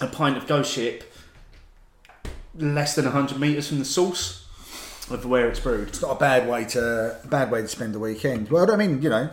a 0.00 0.06
pint 0.06 0.36
of 0.36 0.46
Ghost 0.46 0.72
Ship 0.72 1.02
less 2.56 2.94
than 2.94 3.04
hundred 3.06 3.38
meters 3.40 3.68
from 3.68 3.78
the 3.78 3.84
source 3.84 4.44
of 5.10 5.24
where 5.24 5.48
it's 5.48 5.60
brewed. 5.60 5.88
It's 5.88 6.02
not 6.02 6.12
a 6.16 6.18
bad 6.18 6.48
way 6.48 6.64
to 6.66 7.16
bad 7.24 7.50
way 7.50 7.62
to 7.62 7.68
spend 7.68 7.94
the 7.94 7.98
weekend. 7.98 8.50
Well, 8.50 8.70
I 8.70 8.76
mean, 8.76 9.02
you 9.02 9.08
know, 9.10 9.30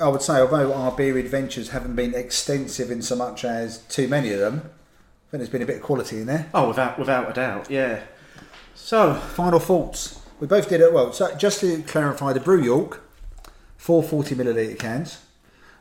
I 0.00 0.08
would 0.08 0.22
say 0.22 0.34
although 0.40 0.72
our 0.74 0.92
beer 0.92 1.16
adventures 1.18 1.70
haven't 1.70 1.96
been 1.96 2.14
extensive 2.14 2.90
in 2.90 3.02
so 3.02 3.16
much 3.16 3.44
as 3.44 3.78
too 3.88 4.08
many 4.08 4.32
of 4.32 4.40
them, 4.40 4.54
I 4.56 5.30
think 5.30 5.40
there's 5.40 5.48
been 5.48 5.62
a 5.62 5.66
bit 5.66 5.76
of 5.76 5.82
quality 5.82 6.18
in 6.20 6.26
there. 6.26 6.48
Oh, 6.54 6.68
without 6.68 6.98
without 6.98 7.30
a 7.30 7.32
doubt, 7.32 7.70
yeah. 7.70 8.00
So 8.74 9.14
Final 9.14 9.58
thoughts. 9.60 10.20
We 10.40 10.46
both 10.46 10.68
did 10.68 10.80
it 10.80 10.92
well. 10.92 11.12
So 11.12 11.34
just 11.36 11.60
to 11.60 11.82
clarify, 11.82 12.32
the 12.32 12.40
Brew 12.40 12.62
York, 12.62 13.02
four 13.76 14.02
forty 14.02 14.34
milliliter 14.34 14.78
cans. 14.78 15.18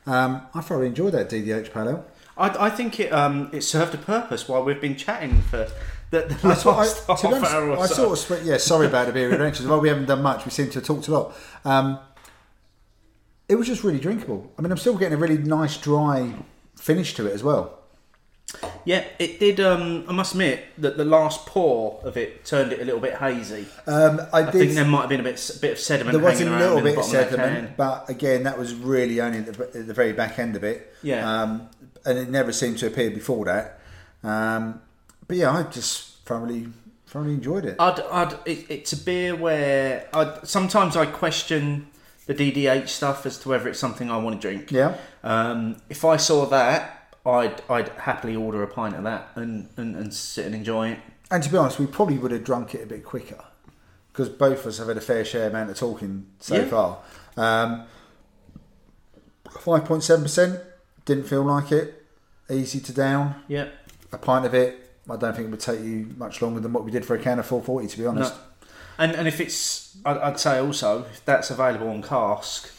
Um, 0.05 0.43
I 0.53 0.61
thoroughly 0.61 0.87
enjoyed 0.87 1.13
that 1.13 1.29
DDH 1.29 1.71
Pale 1.73 1.89
Ale. 1.89 2.05
I, 2.37 2.67
I 2.67 2.69
think 2.69 2.99
it 2.99 3.11
um, 3.11 3.49
it 3.53 3.61
served 3.61 3.93
a 3.93 3.97
purpose 3.97 4.47
while 4.47 4.63
we've 4.63 4.79
been 4.81 4.95
chatting 4.95 5.41
for 5.41 5.69
the, 6.11 6.21
the 6.21 6.35
That's 6.43 6.63
what 6.63 6.75
I, 6.75 6.77
last 6.79 7.07
half 7.07 7.25
honest, 7.25 7.51
hour 7.51 7.69
or 7.71 7.79
I 7.79 7.85
so. 7.87 8.15
sort 8.15 8.39
of 8.41 8.45
yeah. 8.45 8.57
Sorry 8.57 8.87
about 8.87 9.07
the 9.07 9.13
beer 9.13 9.31
adventures. 9.31 9.67
Well, 9.67 9.81
we 9.81 9.89
haven't 9.89 10.05
done 10.05 10.21
much. 10.23 10.45
We 10.45 10.51
seem 10.51 10.67
to 10.69 10.75
have 10.75 10.85
talked 10.85 11.07
a 11.07 11.11
lot. 11.11 11.37
Um, 11.65 11.99
it 13.49 13.55
was 13.55 13.67
just 13.67 13.83
really 13.83 13.99
drinkable. 13.99 14.51
I 14.57 14.61
mean, 14.61 14.71
I'm 14.71 14.77
still 14.77 14.97
getting 14.97 15.17
a 15.17 15.21
really 15.21 15.37
nice 15.37 15.77
dry 15.77 16.33
finish 16.75 17.13
to 17.15 17.27
it 17.27 17.33
as 17.33 17.43
well. 17.43 17.79
Yeah, 18.85 19.03
it 19.19 19.39
did. 19.39 19.59
Um, 19.59 20.05
I 20.07 20.13
must 20.13 20.31
admit 20.33 20.65
that 20.77 20.95
the 20.95 21.03
last 21.03 21.45
pour 21.45 21.99
of 22.03 22.15
it 22.15 22.45
turned 22.45 22.71
it 22.71 22.79
a 22.79 22.85
little 22.85 23.01
bit 23.01 23.15
hazy. 23.15 23.65
Um, 23.85 24.21
I 24.31 24.39
I 24.39 24.43
did. 24.43 24.53
think 24.53 24.71
there 24.73 24.85
might 24.85 25.01
have 25.01 25.09
been 25.09 25.19
a 25.19 25.23
bit 25.23 25.49
a 25.55 25.59
bit 25.59 25.71
of 25.73 25.79
sediment. 25.79 26.17
there 26.17 26.23
was 26.23 26.39
a 26.39 26.45
little 26.49 26.81
bit 26.81 26.97
of 26.97 27.03
bottom 27.03 27.19
of 27.19 27.29
sediment, 27.29 27.75
but 27.75 28.09
again, 28.09 28.43
that 28.43 28.57
was 28.57 28.73
really 28.73 29.19
only 29.19 29.39
at 29.39 29.53
the, 29.53 29.63
at 29.79 29.87
the 29.87 29.93
very 29.93 30.13
back 30.13 30.39
end 30.39 30.55
of 30.55 30.63
it. 30.63 30.93
Yeah. 31.03 31.29
Um, 31.29 31.69
and 32.05 32.17
it 32.17 32.29
never 32.29 32.53
seemed 32.53 32.77
to 32.79 32.87
appear 32.87 33.11
before 33.11 33.43
that. 33.45 33.79
Um, 34.23 34.81
but 35.27 35.35
yeah, 35.35 35.51
I 35.51 35.63
just 35.63 36.19
thoroughly, 36.25 36.67
thoroughly 37.05 37.33
enjoyed 37.33 37.65
it. 37.65 37.75
I'd, 37.79 37.99
I'd, 37.99 38.33
it, 38.45 38.65
it's 38.69 38.93
a 38.93 38.97
beer 38.97 39.35
where 39.35 40.07
I'd, 40.13 40.47
sometimes 40.47 40.95
I 40.95 41.05
question 41.05 41.87
the 42.27 42.33
DDH 42.33 42.87
stuff 42.87 43.25
as 43.25 43.37
to 43.39 43.49
whether 43.49 43.67
it's 43.67 43.79
something 43.79 44.09
I 44.09 44.17
want 44.17 44.41
to 44.41 44.47
drink. 44.49 44.71
yeah. 44.71 44.95
Um, 45.23 45.81
if 45.89 46.05
I 46.05 46.15
saw 46.15 46.45
that, 46.45 46.96
I'd 47.27 47.61
I'd 47.69 47.89
happily 47.89 48.35
order 48.35 48.63
a 48.63 48.67
pint 48.67 48.95
of 48.95 49.03
that 49.03 49.29
and, 49.35 49.69
and, 49.77 49.95
and 49.95 50.13
sit 50.13 50.45
and 50.45 50.55
enjoy 50.55 50.89
it. 50.91 50.99
And 51.29 51.43
to 51.43 51.49
be 51.51 51.57
honest, 51.57 51.77
we 51.79 51.85
probably 51.87 52.17
would 52.17 52.31
have 52.31 52.43
drunk 52.43 52.73
it 52.73 52.81
a 52.83 52.85
bit 52.85 53.03
quicker 53.03 53.43
because 54.11 54.29
both 54.29 54.61
of 54.61 54.67
us 54.67 54.77
have 54.77 54.87
had 54.87 54.97
a 54.97 55.01
fair 55.01 55.25
share 55.25 55.49
amount 55.49 55.69
of 55.69 55.77
talking 55.77 56.27
so 56.39 56.55
Yeah. 56.55 56.65
far. 56.65 56.99
Um, 57.35 57.83
Five 59.61 59.85
point 59.85 60.03
seven 60.03 60.23
percent 60.23 60.59
didn't 61.05 61.23
feel 61.25 61.43
like 61.43 61.71
it. 61.71 62.05
Easy 62.49 62.79
to 62.81 62.93
down. 62.93 63.35
Yeah. 63.47 63.69
A 64.11 64.17
pint 64.17 64.45
of 64.45 64.53
it. 64.53 64.79
I 65.09 65.15
don't 65.15 65.33
think 65.35 65.47
it 65.47 65.51
would 65.51 65.59
take 65.59 65.79
you 65.79 66.13
much 66.17 66.41
longer 66.41 66.59
than 66.59 66.73
what 66.73 66.83
we 66.83 66.91
did 66.91 67.05
for 67.05 67.15
a 67.15 67.19
can 67.19 67.39
of 67.39 67.45
440. 67.45 67.87
To 67.87 67.97
be 67.97 68.05
honest, 68.05 68.33
No. 68.33 68.39
And 68.99 69.15
and 69.15 69.27
if 69.27 69.39
it's, 69.39 69.97
I'd, 70.05 70.17
I'd 70.17 70.39
say 70.39 70.59
also 70.59 71.03
if 71.11 71.23
that's 71.25 71.49
available 71.49 71.89
on 71.89 72.01
cask, 72.01 72.69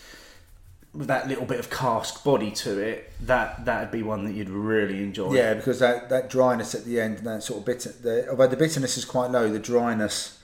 that 1.06 1.28
little 1.28 1.44
bit 1.44 1.60
of 1.60 1.70
cask 1.70 2.24
body 2.24 2.50
to 2.50 2.78
it, 2.78 3.12
that 3.22 3.64
that'd 3.64 3.90
be 3.90 4.02
one 4.02 4.24
that 4.24 4.32
you'd 4.32 4.50
really 4.50 5.02
enjoy. 5.02 5.34
yeah, 5.34 5.54
because 5.54 5.78
that, 5.78 6.08
that 6.08 6.28
dryness 6.28 6.74
at 6.74 6.84
the 6.84 7.00
end, 7.00 7.18
and 7.18 7.26
that 7.26 7.42
sort 7.42 7.60
of 7.60 7.64
bitter. 7.66 7.90
The, 7.90 8.28
although 8.30 8.46
the 8.48 8.56
bitterness 8.56 8.96
is 8.96 9.04
quite 9.04 9.30
low, 9.30 9.50
the 9.50 9.58
dryness 9.58 10.38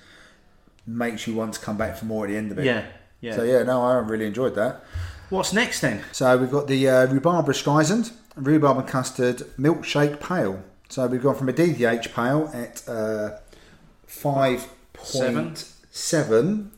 makes 0.86 1.26
you 1.26 1.34
want 1.34 1.54
to 1.54 1.60
come 1.60 1.76
back 1.76 1.96
for 1.96 2.04
more 2.04 2.24
at 2.26 2.30
the 2.30 2.36
end 2.36 2.52
of 2.52 2.58
it. 2.58 2.64
Yeah. 2.64 2.84
Yeah. 3.20 3.36
So 3.36 3.42
yeah, 3.42 3.62
no, 3.62 3.82
I 3.82 3.94
really 3.98 4.26
enjoyed 4.26 4.54
that. 4.56 4.84
What's 5.30 5.52
next 5.52 5.80
then? 5.80 6.02
So 6.12 6.36
we've 6.36 6.50
got 6.50 6.66
the 6.68 6.88
uh, 6.88 7.06
rhubarb 7.06 7.46
Streisand, 7.46 8.12
rhubarb 8.36 8.78
and 8.78 8.86
custard 8.86 9.38
milkshake 9.58 10.20
pale. 10.20 10.62
So 10.90 11.06
we've 11.06 11.22
gone 11.22 11.34
from 11.34 11.48
a 11.48 11.52
DDH 11.52 12.12
pale 12.12 12.50
at 12.52 12.86
uh, 12.86 13.38
five 14.06 14.68
point 14.92 15.72
seven 15.90 16.70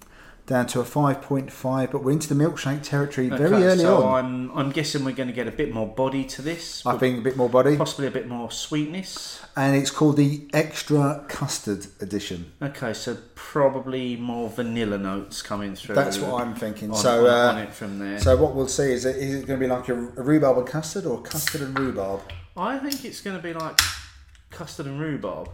down 0.47 0.66
to 0.68 0.80
a 0.80 0.84
5.5, 0.84 1.90
but 1.90 2.05
we're 2.05 2.12
into 2.12 2.32
the 2.32 2.40
milkshake 2.40 2.82
territory 2.82 3.28
very 3.28 3.47
Okay, 3.47 3.64
early 3.64 3.82
so 3.82 4.05
on. 4.05 4.24
I'm 4.24 4.57
I'm 4.59 4.70
guessing 4.70 5.05
we're 5.05 5.11
going 5.12 5.28
to 5.28 5.34
get 5.34 5.49
a 5.49 5.53
bit 5.53 5.74
more 5.74 5.88
body 5.88 6.24
to 6.24 6.42
this. 6.42 6.86
I 6.86 6.97
think 6.99 7.18
a 7.18 7.22
bit 7.22 7.36
more 7.36 7.49
body, 7.49 7.76
possibly 7.76 8.07
a 8.07 8.12
bit 8.12 8.28
more 8.28 8.51
sweetness. 8.51 9.44
and 9.57 9.74
it's 9.76 9.90
called 9.90 10.16
the 10.16 10.49
extra 10.53 11.24
custard 11.28 11.86
edition. 12.01 12.53
Okay, 12.62 12.92
so 12.94 13.16
probably 13.34 14.16
more 14.16 14.49
vanilla 14.49 14.99
notes 14.99 15.42
coming 15.42 15.74
through. 15.74 15.97
That's 15.97 16.18
what 16.18 16.40
I'm 16.40 16.55
thinking. 16.55 16.90
on, 16.90 16.97
so, 16.97 17.26
uh, 17.26 17.53
on 17.53 17.59
it 17.59 17.72
from 17.72 17.99
there. 17.99 18.20
so 18.20 18.36
what 18.36 18.55
we'll 18.55 18.68
see 18.68 18.92
is 18.92 19.05
it, 19.05 19.16
is 19.16 19.34
it 19.42 19.47
going 19.47 19.59
to 19.59 19.66
be 19.66 19.70
like 19.70 19.88
a, 19.88 19.94
a 19.94 20.22
rhubarb 20.22 20.59
and 20.59 20.66
custard 20.66 21.07
or 21.07 21.20
custard 21.22 21.62
and 21.62 21.76
rhubarb? 21.78 22.20
I 22.57 22.78
think 22.78 23.05
it's 23.05 23.20
going 23.20 23.36
to 23.36 23.42
be 23.42 23.53
like 23.53 23.80
custard 24.51 24.86
and 24.86 25.01
rhubarb, 25.01 25.51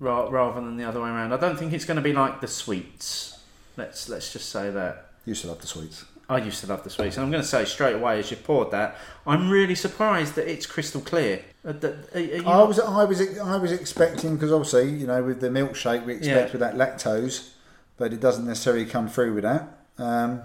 rather 0.00 0.54
than 0.60 0.76
the 0.76 0.84
other 0.84 1.00
way 1.02 1.08
around. 1.10 1.32
I 1.32 1.36
don't 1.36 1.58
think 1.58 1.72
it's 1.72 1.84
going 1.84 1.96
to 1.96 2.02
be 2.02 2.12
like 2.12 2.40
the 2.40 2.48
sweets. 2.48 3.37
Let's 3.78 4.08
let's 4.08 4.32
just 4.32 4.50
say 4.50 4.70
that. 4.70 5.06
You 5.24 5.30
used 5.30 5.42
to 5.42 5.48
love 5.48 5.60
the 5.60 5.66
sweets. 5.66 6.04
I 6.30 6.38
used 6.38 6.60
to 6.60 6.66
love 6.66 6.84
the 6.84 6.90
sweets, 6.90 7.16
and 7.16 7.24
I'm 7.24 7.30
going 7.30 7.42
to 7.42 7.48
say 7.48 7.64
straight 7.64 7.94
away 7.96 8.18
as 8.18 8.30
you 8.30 8.36
poured 8.36 8.70
that, 8.72 8.96
I'm 9.26 9.48
really 9.48 9.74
surprised 9.74 10.34
that 10.34 10.46
it's 10.46 10.66
crystal 10.66 11.00
clear. 11.00 11.42
Uh, 11.64 11.72
are- 11.82 11.94
are 12.14 12.20
you 12.20 12.44
I 12.46 12.62
was 12.64 12.78
I 12.78 13.04
was 13.04 13.38
I 13.38 13.56
was 13.56 13.72
expecting 13.72 14.34
because 14.34 14.52
obviously 14.52 14.90
you 14.90 15.06
know 15.06 15.22
with 15.22 15.40
the 15.40 15.48
milkshake 15.48 16.04
we 16.04 16.14
expect 16.16 16.48
Yeah. 16.48 16.52
with 16.52 16.60
that 16.60 16.74
lactose, 16.76 17.50
but 17.96 18.12
it 18.12 18.20
doesn't 18.20 18.46
necessarily 18.46 18.84
come 18.84 19.08
through 19.08 19.32
with 19.34 19.44
that. 19.44 19.68
Um, 19.96 20.42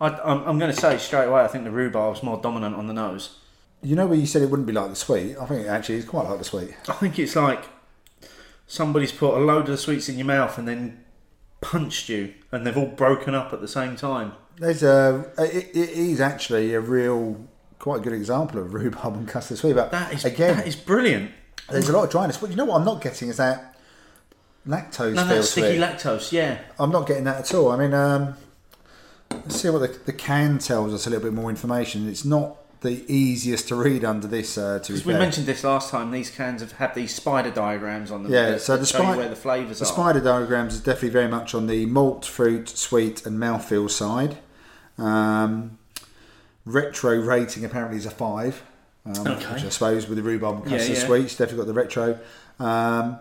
I, 0.00 0.08
I'm, 0.08 0.42
I'm 0.48 0.58
going 0.58 0.72
to 0.74 0.78
say 0.80 0.98
straight 0.98 1.26
away. 1.26 1.42
I 1.42 1.46
think 1.48 1.64
the 1.64 1.70
rhubarb's 1.70 2.22
more 2.22 2.36
dominant 2.40 2.74
on 2.74 2.86
the 2.88 2.92
nose. 2.92 3.38
you 3.82 3.94
know 3.96 4.06
where 4.06 4.18
you 4.18 4.26
said 4.26 4.42
it 4.42 4.50
wouldn't 4.50 4.66
be 4.66 4.72
like 4.72 4.90
the 4.90 4.96
sweet. 4.96 5.36
I 5.40 5.46
think 5.46 5.64
it 5.64 5.68
actually 5.68 5.96
is 5.96 6.04
quite 6.04 6.28
like 6.28 6.38
the 6.38 6.44
sweet. 6.44 6.74
I 6.88 6.92
think 6.94 7.18
it's 7.18 7.36
like 7.36 7.64
somebody's 8.66 9.12
put 9.12 9.34
a 9.34 9.40
load 9.40 9.60
of 9.62 9.66
the 9.68 9.78
sweets 9.78 10.08
in 10.08 10.18
your 10.18 10.26
mouth 10.26 10.58
and 10.58 10.66
then 10.68 11.01
punched 11.62 12.10
you, 12.10 12.34
and 12.52 12.66
they've 12.66 12.76
all 12.76 12.86
broken 12.86 13.34
up 13.34 13.54
at 13.54 13.62
the 13.62 13.68
same 13.68 13.96
time. 13.96 14.32
There's 14.58 14.82
a 14.82 15.24
it, 15.38 15.70
it 15.74 15.90
is 15.90 16.20
actually 16.20 16.74
a 16.74 16.80
real 16.80 17.40
quite 17.78 18.02
good 18.02 18.12
example 18.12 18.60
of 18.60 18.74
rhubarb 18.74 19.14
and 19.14 19.26
custard 19.26 19.56
sweet. 19.58 19.74
But 19.74 19.90
That 19.90 20.12
is 20.12 20.24
again, 20.26 20.58
that 20.58 20.66
is 20.66 20.76
brilliant. 20.76 21.30
there's 21.70 21.88
a 21.88 21.92
lot 21.92 22.04
of 22.04 22.10
dryness. 22.10 22.36
But 22.36 22.50
you 22.50 22.56
know 22.56 22.66
what 22.66 22.76
I'm 22.78 22.84
not 22.84 23.00
getting 23.00 23.28
is 23.30 23.38
that 23.38 23.74
lactose 24.68 25.14
No, 25.14 25.26
to 25.28 25.42
sticky 25.42 25.78
it. 25.78 25.80
lactose. 25.80 26.30
Yeah, 26.32 26.58
I'm 26.78 26.90
not 26.90 27.06
getting 27.06 27.24
that 27.24 27.38
at 27.40 27.54
all. 27.54 27.72
I 27.72 27.76
mean, 27.76 27.94
um, 27.94 28.34
let's 29.30 29.60
see 29.60 29.70
what 29.70 29.78
the, 29.80 29.88
the 30.04 30.12
can 30.12 30.58
tells 30.58 30.92
us 30.92 31.06
a 31.06 31.10
little 31.10 31.24
bit 31.24 31.32
more 31.32 31.48
information. 31.50 32.08
It's 32.08 32.24
not 32.24 32.56
the 32.82 33.04
easiest 33.12 33.68
to 33.68 33.76
read 33.76 34.04
under 34.04 34.26
this. 34.26 34.58
Uh, 34.58 34.78
to 34.78 34.92
be 34.92 34.94
because 34.94 35.06
we 35.06 35.12
fair. 35.14 35.20
mentioned 35.20 35.46
this 35.46 35.64
last 35.64 35.90
time. 35.90 36.10
These 36.10 36.30
cans 36.30 36.60
have 36.60 36.72
had 36.72 36.94
these 36.94 37.14
spider 37.14 37.50
diagrams 37.50 38.10
on 38.10 38.22
them. 38.24 38.32
Yeah, 38.32 38.50
that, 38.52 38.60
so 38.60 38.76
the 38.76 38.84
show 38.86 38.98
you 38.98 39.04
spi- 39.04 39.16
where 39.16 39.28
the 39.28 39.36
flavours 39.36 39.78
The 39.78 39.84
are. 39.84 39.88
spider 39.88 40.20
diagrams 40.20 40.74
is 40.74 40.80
definitely 40.80 41.10
very 41.10 41.28
much 41.28 41.54
on 41.54 41.66
the 41.66 41.86
malt, 41.86 42.24
fruit, 42.24 42.68
sweet, 42.68 43.24
and 43.24 43.38
mouthfeel 43.38 43.88
side. 43.90 44.38
Um, 44.98 45.78
retro 46.64 47.16
rating 47.18 47.64
apparently 47.64 47.96
is 47.98 48.06
a 48.06 48.10
five, 48.10 48.62
um, 49.06 49.26
Okay. 49.26 49.54
which 49.54 49.64
I 49.64 49.68
suppose 49.68 50.06
with 50.08 50.16
the 50.18 50.22
rhubarb 50.22 50.62
and 50.62 50.70
Yeah, 50.70 50.78
custard 50.78 50.96
yeah. 50.96 51.06
sweets 51.06 51.36
definitely 51.36 51.58
got 51.58 51.66
the 51.66 51.72
retro. 51.74 52.18
Um, 52.60 53.18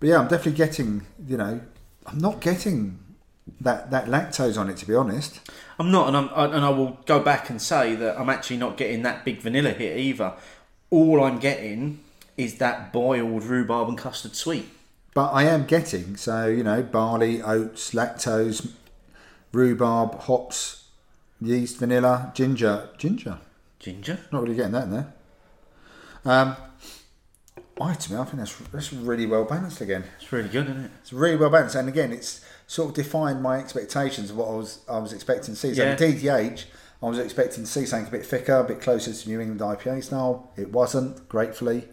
but 0.00 0.08
yeah, 0.08 0.18
I'm 0.18 0.28
definitely 0.28 0.52
getting. 0.52 1.06
You 1.26 1.36
know, 1.36 1.60
I'm 2.06 2.18
not 2.18 2.40
getting 2.40 2.98
that 3.60 3.90
that 3.90 4.06
lactose 4.06 4.58
on 4.58 4.68
it 4.70 4.76
to 4.78 4.86
be 4.86 4.94
honest. 4.94 5.40
I'm 5.78 5.90
not, 5.90 6.08
and, 6.08 6.16
I'm, 6.16 6.30
I- 6.34 6.46
and 6.56 6.64
I 6.64 6.70
will 6.70 6.98
go 7.06 7.20
back 7.20 7.50
and 7.50 7.60
say 7.60 7.94
that 7.96 8.18
I'm 8.18 8.30
actually 8.30 8.56
not 8.56 8.76
getting 8.76 9.02
that 9.02 9.24
big 9.24 9.40
vanilla 9.40 9.70
hit 9.70 9.98
either. 9.98 10.32
All 10.90 11.22
I'm 11.22 11.38
getting 11.38 12.00
is 12.36 12.56
that 12.58 12.92
boiled 12.92 13.44
rhubarb 13.44 13.88
and 13.88 13.98
custard 13.98 14.34
sweet. 14.36 14.68
But 15.14 15.30
I 15.32 15.44
am 15.44 15.64
getting 15.66 16.16
so 16.16 16.46
you 16.48 16.62
know 16.64 16.82
barley, 16.82 17.40
oats, 17.42 17.92
lactose, 17.92 18.70
rhubarb, 19.52 20.20
hops, 20.20 20.84
yeast, 21.40 21.78
vanilla, 21.78 22.32
ginger, 22.34 22.88
ginger. 22.98 23.38
Ginger. 23.78 24.18
Not 24.32 24.42
really 24.42 24.54
getting 24.56 24.72
that 24.72 24.84
in 24.84 24.90
there. 24.90 25.12
Um, 26.24 26.56
I 27.80 27.92
to 27.94 28.12
me, 28.12 28.18
I 28.18 28.24
think 28.24 28.38
that's 28.38 28.56
that's 28.72 28.92
really 28.92 29.26
well 29.26 29.44
balanced 29.44 29.80
again. 29.80 30.04
It's 30.20 30.32
really 30.32 30.48
good, 30.48 30.64
isn't 30.66 30.84
it? 30.86 30.90
It's 31.02 31.12
really 31.12 31.36
well 31.36 31.50
balanced, 31.50 31.76
and 31.76 31.88
again, 31.88 32.12
it's 32.12 32.44
sort 32.66 32.88
of 32.90 32.94
defined 32.94 33.42
my 33.42 33.58
expectations 33.58 34.30
of 34.30 34.36
what 34.36 34.48
I 34.48 34.52
was 34.54 34.78
I 34.88 34.98
was 34.98 35.12
expecting 35.12 35.54
to 35.54 35.60
see. 35.60 35.74
So 35.74 35.82
Yeah. 35.84 35.96
DDH, 35.96 36.64
I 37.02 37.06
was 37.06 37.18
expecting 37.18 37.64
to 37.64 37.70
see 37.70 37.86
something 37.86 38.08
a 38.08 38.10
bit 38.10 38.26
thicker, 38.26 38.56
a 38.56 38.64
bit 38.64 38.80
closer 38.80 39.12
to 39.12 39.28
New 39.28 39.40
England 39.40 39.60
IPA 39.60 40.02
style. 40.04 40.50
It 40.56 40.72
wasn't, 40.72 41.28
gratefully. 41.28 41.88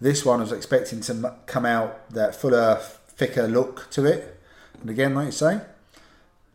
This 0.00 0.24
one 0.24 0.40
I 0.40 0.42
was 0.42 0.52
expecting 0.52 1.00
to 1.02 1.34
come 1.46 1.66
out 1.66 2.10
that 2.10 2.34
fuller, 2.34 2.76
thicker 3.08 3.46
look 3.48 3.88
to 3.92 4.04
it. 4.04 4.38
And 4.80 4.90
again, 4.90 5.14
like 5.14 5.26
you 5.26 5.32
say, 5.32 5.60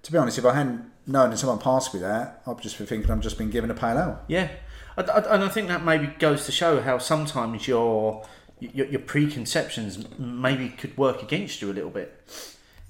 to 0.03 0.12
be 0.12 0.18
honest, 0.18 0.38
if 0.38 0.45
I 0.45 0.53
hadn't 0.53 0.89
known 1.07 1.32
and 1.32 1.39
someone 1.39 1.57
passed 1.59 1.93
me 1.93 1.99
that, 2.01 2.41
I'd 2.47 2.62
just 2.62 2.78
be 2.78 2.86
thinking 2.86 3.09
I've 3.12 3.20
just 3.20 3.38
been 3.38 3.49
given 3.49 3.70
a 3.72 3.74
pale 3.74 3.97
ale. 3.97 4.20
Yeah, 4.28 4.49
I, 4.97 5.01
I- 5.01 5.34
and 5.36 5.43
I 5.43 5.49
think 5.49 5.68
that 5.70 5.84
maybe 5.84 6.07
goes 6.20 6.45
to 6.45 6.51
show 6.51 6.82
how 6.82 6.97
sometimes 6.97 7.68
your 7.68 8.26
your, 8.59 8.86
your 8.86 8.99
preconceptions 9.01 10.05
maybe 10.20 10.70
could 10.70 10.95
work 10.97 11.24
against 11.24 11.62
you 11.64 11.72
a 11.72 11.74
little 11.74 11.89
bit. 11.89 12.14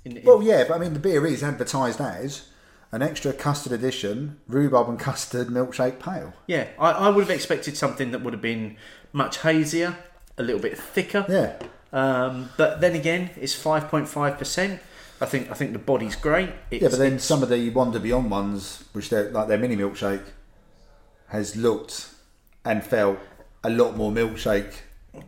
In, 0.06 0.18
in- 0.18 0.24
Well, 0.26 0.42
yeah, 0.42 0.66
but 0.68 0.76
I 0.76 0.80
mean, 0.80 0.94
the 0.94 1.00
beer 1.00 1.26
is 1.28 1.44
advertised 1.44 2.00
as 2.02 2.48
an 2.92 3.02
extra 3.02 3.32
custard 3.34 3.72
edition, 3.72 4.40
rhubarb 4.48 4.90
and 4.90 5.00
custard 5.00 5.48
milkshake 5.48 6.00
pale. 6.00 6.34
yeah, 6.48 6.68
I, 6.80 6.92
I 6.92 7.10
would 7.10 7.22
have 7.22 7.30
expected 7.36 7.78
something 7.78 8.12
that 8.12 8.22
would 8.22 8.34
have 8.34 8.42
been 8.42 8.78
much 9.14 9.38
hazier, 9.40 9.96
a 10.38 10.44
little 10.44 10.62
bit 10.62 10.78
thicker. 10.78 11.26
Yeah, 11.30 11.54
Um, 11.94 12.50
but 12.58 12.82
then 12.82 12.96
again, 12.96 13.30
it's 13.40 13.54
five 13.54 13.88
point 13.90 14.08
five 14.08 14.38
percent. 14.38 14.80
I 15.22 15.26
think 15.26 15.52
I 15.52 15.54
think 15.54 15.74
the 15.74 15.80
body's 15.80 16.16
great. 16.16 16.50
It's, 16.72 16.82
yeah, 16.82 16.90
but 16.90 16.98
then 17.00 17.20
some 17.20 17.44
of 17.44 17.50
the 17.50 17.70
Wonder 17.70 18.00
Beyond 18.00 18.32
ones, 18.32 18.84
which 18.94 19.10
they're 19.10 19.30
like 19.30 19.48
their 19.48 19.58
mini 19.60 19.76
milkshake, 19.78 20.24
has 21.28 21.56
looked 21.56 22.10
and 22.66 22.84
felt 22.84 23.20
a 23.64 23.70
lot 23.70 23.96
more 23.96 24.12
milkshake 24.12 24.74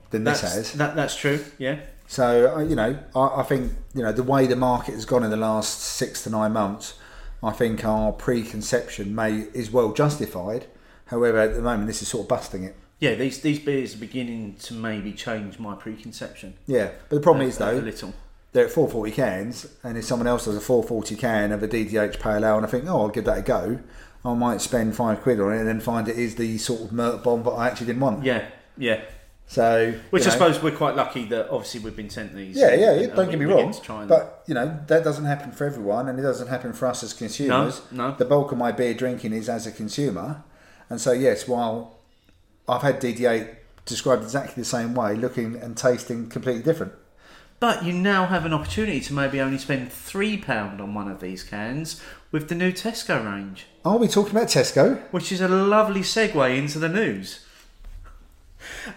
than 0.09 0.23
this 0.23 0.41
has. 0.41 0.73
that, 0.73 0.95
that's 0.95 1.15
true. 1.15 1.43
Yeah, 1.57 1.79
So 2.07 2.55
uh, 2.57 2.59
you 2.61 2.75
know, 2.75 2.97
I, 3.15 3.41
I 3.41 3.43
think 3.43 3.73
you 3.93 4.03
know 4.03 4.11
the 4.11 4.23
way 4.23 4.45
the 4.47 4.55
market 4.55 4.93
has 4.95 5.05
gone 5.05 5.23
in 5.23 5.31
the 5.31 5.37
last 5.37 5.79
six 5.79 6.23
to 6.23 6.29
nine 6.29 6.53
months. 6.53 6.95
I 7.41 7.51
think 7.51 7.83
our 7.83 8.11
preconception 8.13 9.13
may 9.13 9.47
is 9.53 9.71
well 9.71 9.91
justified. 9.93 10.67
However, 11.07 11.39
at 11.39 11.55
the 11.55 11.61
moment, 11.61 11.87
this 11.87 12.01
is 12.01 12.07
sort 12.07 12.23
of 12.23 12.29
busting 12.29 12.63
it. 12.63 12.75
yeah. 12.99 13.15
These 13.15 13.41
these 13.41 13.59
beers 13.59 13.95
are 13.95 13.99
beginning 13.99 14.55
to 14.63 14.73
maybe 14.73 15.11
change 15.13 15.59
my 15.59 15.75
preconception. 15.75 16.53
Yeah, 16.67 16.91
but 17.09 17.15
the 17.17 17.21
problem 17.21 17.45
a- 17.45 17.49
is 17.49 17.57
a 17.57 17.59
though, 17.59 17.73
little. 17.79 18.13
they're 18.53 18.65
at 18.65 18.71
440 18.71 19.11
cans, 19.11 19.67
and 19.83 19.97
if 19.97 20.05
someone 20.05 20.27
else 20.27 20.45
does 20.45 20.55
a 20.55 20.61
440 20.61 21.15
can 21.15 21.51
of 21.51 21.61
a 21.63 21.67
DDH 21.67 22.19
Pale 22.19 22.45
Ale, 22.45 22.57
and 22.57 22.65
I 22.65 22.69
think, 22.69 22.85
oh, 22.87 23.01
I'll 23.01 23.09
give 23.09 23.25
that 23.25 23.39
a 23.39 23.41
go, 23.41 23.79
I 24.23 24.33
might 24.35 24.61
spend 24.61 24.95
five 24.95 25.21
quid 25.21 25.39
on 25.41 25.51
it, 25.53 25.57
and 25.59 25.67
then 25.67 25.81
find 25.81 26.07
it 26.07 26.17
is 26.17 26.35
the 26.35 26.57
sort 26.57 26.81
of 26.81 26.91
Merc 26.93 27.23
bomb 27.23 27.43
that 27.43 27.51
I 27.51 27.67
actually 27.67 27.87
didn't 27.87 28.01
want. 28.01 28.23
Yeah, 28.23 28.45
yeah. 28.77 29.01
So, 29.47 29.93
Which 30.09 30.23
I 30.23 30.25
know, 30.27 30.31
suppose 30.31 30.63
we're 30.63 30.75
quite 30.75 30.95
lucky 30.95 31.25
that 31.25 31.49
obviously 31.49 31.81
we've 31.81 31.95
been 31.95 32.09
sent 32.09 32.33
these. 32.33 32.55
yeah, 32.57 32.73
yeah, 32.73 32.87
uh, 32.87 32.95
know, 33.07 33.15
don't 33.15 33.29
get 33.29 33.39
me 33.39 33.45
wrong, 33.45 33.75
and- 33.89 34.07
but 34.09 34.43
you 34.47 34.53
know 34.55 34.79
that 34.87 35.03
doesn't 35.03 35.25
happen 35.25 35.51
for 35.51 35.65
everyone, 35.65 36.07
and 36.09 36.17
it 36.17 36.23
doesn't 36.23 36.47
happen 36.47 36.73
for 36.73 36.87
us 36.87 37.03
as 37.03 37.13
consumers. 37.13 37.81
No, 37.91 38.09
no. 38.09 38.15
The 38.17 38.25
bulk 38.25 38.51
of 38.51 38.57
my 38.57 38.71
beer 38.71 38.93
drinking 38.93 39.33
is 39.33 39.49
as 39.49 39.67
a 39.67 39.71
consumer, 39.71 40.43
and 40.89 40.99
so 40.99 41.11
yes, 41.11 41.47
while 41.47 41.97
I've 42.67 42.81
had 42.81 42.99
DDH 42.99 43.49
described 43.85 44.23
exactly 44.23 44.61
the 44.63 44.65
same 44.69 44.95
way, 44.95 45.15
looking 45.15 45.55
and 45.57 45.75
tasting 45.77 46.29
completely 46.29 46.63
different. 46.63 46.93
But 47.59 47.83
you 47.83 47.93
now 47.93 48.25
have 48.25 48.45
an 48.45 48.53
opportunity 48.53 48.99
to 49.01 49.13
maybe 49.13 49.39
only 49.39 49.57
spend 49.57 49.91
three 49.91 50.37
pound 50.37 50.81
on 50.81 50.93
one 50.93 51.09
of 51.11 51.19
these 51.21 51.43
cans 51.43 52.01
with 52.31 52.49
the 52.49 52.55
new 52.55 52.71
Tesco 52.71 53.23
range, 53.23 53.67
Are 53.85 53.97
we 53.97 54.07
talking 54.07 54.35
about 54.35 54.47
Tesco? 54.47 54.99
which 55.11 55.31
is 55.31 55.41
a 55.41 55.47
lovely 55.47 56.01
segue 56.01 56.57
into 56.57 56.79
the 56.79 56.89
news. 56.89 57.45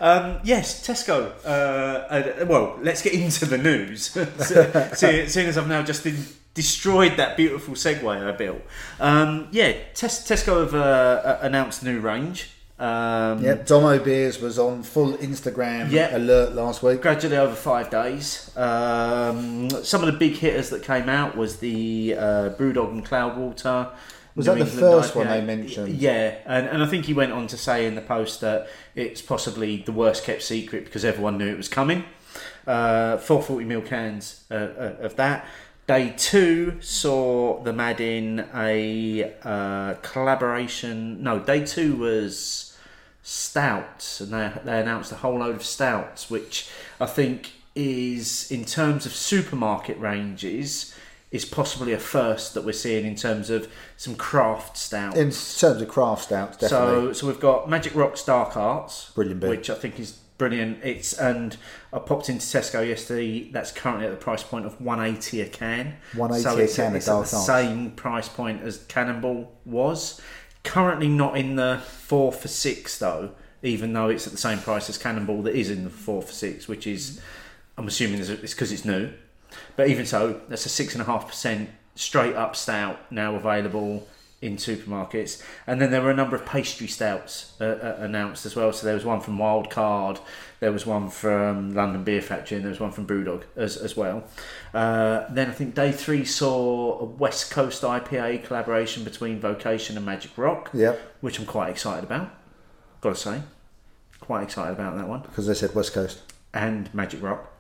Um, 0.01 0.39
yes, 0.45 0.87
Tesco. 0.87 1.33
Uh, 1.45 1.49
uh, 1.49 2.47
well, 2.47 2.79
let's 2.83 3.03
get 3.03 3.12
into 3.14 3.47
the 3.47 3.59
news. 3.59 4.07
Se- 4.11 4.91
se- 4.95 5.27
Seeing 5.29 5.47
as 5.49 5.59
I've 5.59 5.69
now 5.69 5.83
just 5.83 6.05
in- 6.07 6.25
destroyed 6.55 7.17
that 7.19 7.37
beautiful 7.37 7.75
segue 7.75 8.05
I 8.27 8.33
built. 8.33 8.62
Um, 9.01 9.49
yeah, 9.51 9.73
Tes- 9.95 10.27
Tesco 10.27 10.61
have 10.64 10.75
uh, 10.75 11.39
announced 11.43 11.83
new 11.83 12.01
range. 12.01 12.51
Um, 12.79 13.43
Yep, 13.43 13.67
Domo 13.67 13.99
Beers 13.99 14.39
was 14.39 14.59
on 14.59 14.83
full 14.83 15.14
Instagram 15.14 15.91
Yeah. 15.91 16.14
alert 16.14 16.53
last 16.55 16.83
week. 16.83 17.01
gradually 17.01 17.37
over 17.39 17.55
five 17.55 17.89
days. 17.89 18.51
Um, 18.55 19.71
some 19.83 20.03
of 20.05 20.12
the 20.12 20.19
big 20.19 20.35
hitters 20.35 20.69
that 20.71 20.83
came 20.83 21.09
out 21.09 21.37
was 21.39 21.57
the 21.59 22.14
uh, 22.19 22.51
Brewdog 22.51 22.91
and 22.91 23.05
Cloudwater. 23.07 23.91
Was 24.37 24.47
New 24.47 24.53
that 24.53 24.64
the 24.66 24.70
England 24.70 25.03
first 25.03 25.16
one 25.16 25.26
IPA. 25.26 25.30
they 25.30 25.41
mentioned? 25.41 25.97
Yeah, 25.97 26.34
and, 26.45 26.68
and 26.68 26.82
I 26.82 26.87
think 26.87 27.07
he 27.07 27.14
went 27.14 27.32
on 27.32 27.47
to 27.49 27.57
say 27.57 27.87
in 27.87 27.95
the 27.95 28.03
post 28.03 28.43
that 28.43 28.68
it's 28.95 29.22
possibly 29.22 29.78
the 29.78 29.93
worst 29.93 30.24
kept 30.24 30.43
secret 30.43 30.84
because 30.84 31.05
everyone 31.05 31.39
knew 31.39 31.49
it 31.49 31.57
was 31.57 31.68
coming. 31.68 32.05
Uh, 32.66 33.16
440 33.16 33.64
mil 33.64 33.80
cans 33.80 34.45
uh, 34.51 34.55
uh, 34.55 34.97
of 35.01 35.16
that. 35.16 35.47
Day 35.87 36.12
two 36.16 36.78
saw 36.80 37.62
them 37.62 37.80
add 37.80 38.01
in 38.01 38.47
a 38.55 39.32
uh, 39.43 39.95
collaboration. 40.03 41.22
No, 41.22 41.39
day 41.39 41.64
two 41.64 41.97
was 41.97 42.76
stouts, 43.22 44.20
and 44.20 44.32
they, 44.32 44.53
they 44.64 44.80
announced 44.80 45.12
a 45.12 45.16
whole 45.16 45.39
load 45.39 45.57
of 45.57 45.64
stouts, 45.64 46.28
which 46.28 46.68
I 47.01 47.07
think 47.07 47.53
is, 47.74 48.51
in 48.51 48.64
terms 48.64 49.07
of 49.07 49.12
supermarket 49.12 49.99
ranges, 49.99 50.95
is 51.31 51.45
possibly 51.45 51.93
a 51.93 51.99
first 51.99 52.55
that 52.55 52.64
we're 52.64 52.72
seeing 52.72 53.05
in 53.05 53.14
terms 53.14 53.51
of 53.51 53.68
some 53.97 54.14
craft 54.14 54.77
stout. 54.77 55.16
In 55.16 55.31
terms 55.31 55.83
of 55.83 55.89
craft 55.89 56.24
stouts, 56.24 56.57
definitely. 56.57 57.07
So, 57.09 57.12
so 57.12 57.27
we've 57.27 57.41
got 57.41 57.68
Magic 57.68 57.95
Rock's 57.95 58.24
Dark 58.24 58.57
Arts, 58.57 59.11
Brilliant 59.14 59.43
which 59.43 59.68
I 59.68 59.74
think 59.74 59.99
is 59.99 60.18
brilliant. 60.39 60.79
It's 60.85 61.12
and 61.12 61.57
I 61.93 61.99
popped 61.99 62.29
into 62.29 62.45
Tesco 62.47 62.87
yesterday. 62.87 63.51
That's 63.51 63.72
currently 63.72 64.07
at 64.07 64.11
the 64.11 64.16
price 64.16 64.43
point 64.43 64.66
of 64.66 64.81
one 64.81 65.01
eighty 65.01 65.41
a 65.41 65.49
can. 65.49 65.97
180 66.14 66.43
so 66.43 66.59
a 66.59 66.64
it's, 66.64 66.77
can 66.77 66.87
of 66.91 66.97
it's 66.97 67.09
at 67.09 67.20
the 67.20 67.24
same 67.24 67.91
price 67.93 68.29
point 68.29 68.62
as 68.62 68.79
Cannonball 68.85 69.53
was. 69.64 70.20
Currently 70.62 71.09
not 71.09 71.37
in 71.37 71.57
the 71.57 71.81
four 71.85 72.33
for 72.33 72.49
six 72.49 72.99
though, 72.99 73.33
even 73.62 73.93
though 73.93 74.09
it's 74.09 74.27
at 74.27 74.33
the 74.33 74.39
same 74.39 74.59
price 74.59 74.89
as 74.89 74.99
Cannonball 74.99 75.43
that 75.43 75.55
is 75.55 75.70
in 75.70 75.85
the 75.85 75.91
four 75.91 76.22
for 76.22 76.33
six, 76.33 76.68
which 76.68 76.87
is 76.87 77.20
I'm 77.77 77.87
assuming 77.87 78.20
it's 78.20 78.31
because 78.31 78.72
it's 78.72 78.85
new. 78.85 79.11
But 79.77 79.89
even 79.89 80.07
so, 80.07 80.41
that's 80.49 80.67
a 80.67 80.71
six 80.71 80.95
and 80.95 81.03
a 81.03 81.05
half 81.07 81.27
percent 81.27 81.71
straight 81.95 82.35
up 82.35 82.55
stout 82.57 83.11
now 83.11 83.35
available 83.35 84.07
in 84.43 84.57
supermarkets. 84.59 85.43
And 85.67 85.81
then 85.81 85.91
there 85.91 86.03
were 86.03 86.11
a 86.11 86.15
number 86.15 86.37
of 86.37 86.45
pastry 86.45 86.87
stouts 86.87 87.55
uh, 87.59 87.65
uh, 87.65 87.97
announced 88.05 88.45
as 88.45 88.55
well. 88.55 88.71
So 88.73 88.85
there 88.85 88.95
was 88.95 89.05
one 89.05 89.21
from 89.21 89.39
Wild 89.39 89.71
Card, 89.71 90.21
there 90.61 90.71
was 90.73 90.85
one 90.85 91.09
from 91.09 91.73
London 91.75 92.05
Beer 92.05 92.21
Factory, 92.21 92.57
and 92.57 92.65
there 92.65 92.71
was 92.71 92.79
one 92.79 92.93
from 92.93 93.07
Brewdog 93.07 93.45
as, 93.57 93.79
as 93.79 93.97
well. 93.97 94.25
Uh, 94.75 95.25
then 95.31 95.49
I 95.49 95.53
think 95.53 95.75
day 95.75 95.91
three 95.91 96.27
saw 96.27 96.99
a 97.01 97.05
West 97.05 97.51
Coast 97.51 97.83
IPA 97.83 98.45
collaboration 98.45 99.05
between 99.05 99.41
Vocation 99.41 99.97
and 99.97 100.05
Magic 100.05 100.33
Rock, 100.37 100.69
Yep, 100.75 101.01
which 101.23 101.39
I'm 101.41 101.47
quite 101.47 101.71
excited 101.71 102.05
about. 102.05 102.29
Got 103.01 103.15
to 103.15 103.21
say, 103.21 103.41
quite 104.21 104.43
excited 104.43 104.73
about 104.73 104.97
that 104.97 105.09
one 105.09 105.23
because 105.23 105.47
they 105.47 105.55
said 105.55 105.75
West 105.75 105.95
Coast. 105.95 106.21
and 106.53 106.93
Magic 106.95 107.23
Rock. 107.23 107.53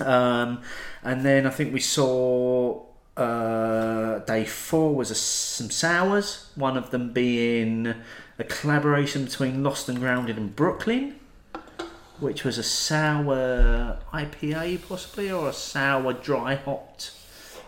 Um, 0.00 0.62
and 1.02 1.24
then 1.24 1.46
I 1.46 1.50
think 1.50 1.72
we 1.72 1.80
saw 1.80 2.82
uh, 3.16 4.18
day 4.20 4.44
four 4.44 4.94
was 4.94 5.10
a, 5.10 5.14
some 5.14 5.70
sours. 5.70 6.50
One 6.54 6.76
of 6.76 6.90
them 6.90 7.12
being 7.12 7.94
a 8.38 8.44
collaboration 8.44 9.24
between 9.24 9.62
Lost 9.62 9.88
and 9.88 9.98
Grounded 9.98 10.36
and 10.36 10.54
Brooklyn, 10.54 11.16
which 12.20 12.44
was 12.44 12.58
a 12.58 12.62
sour 12.62 13.98
IPA 14.12 14.86
possibly 14.88 15.30
or 15.30 15.48
a 15.48 15.52
sour 15.52 16.12
dry 16.12 16.56
hopped. 16.56 17.12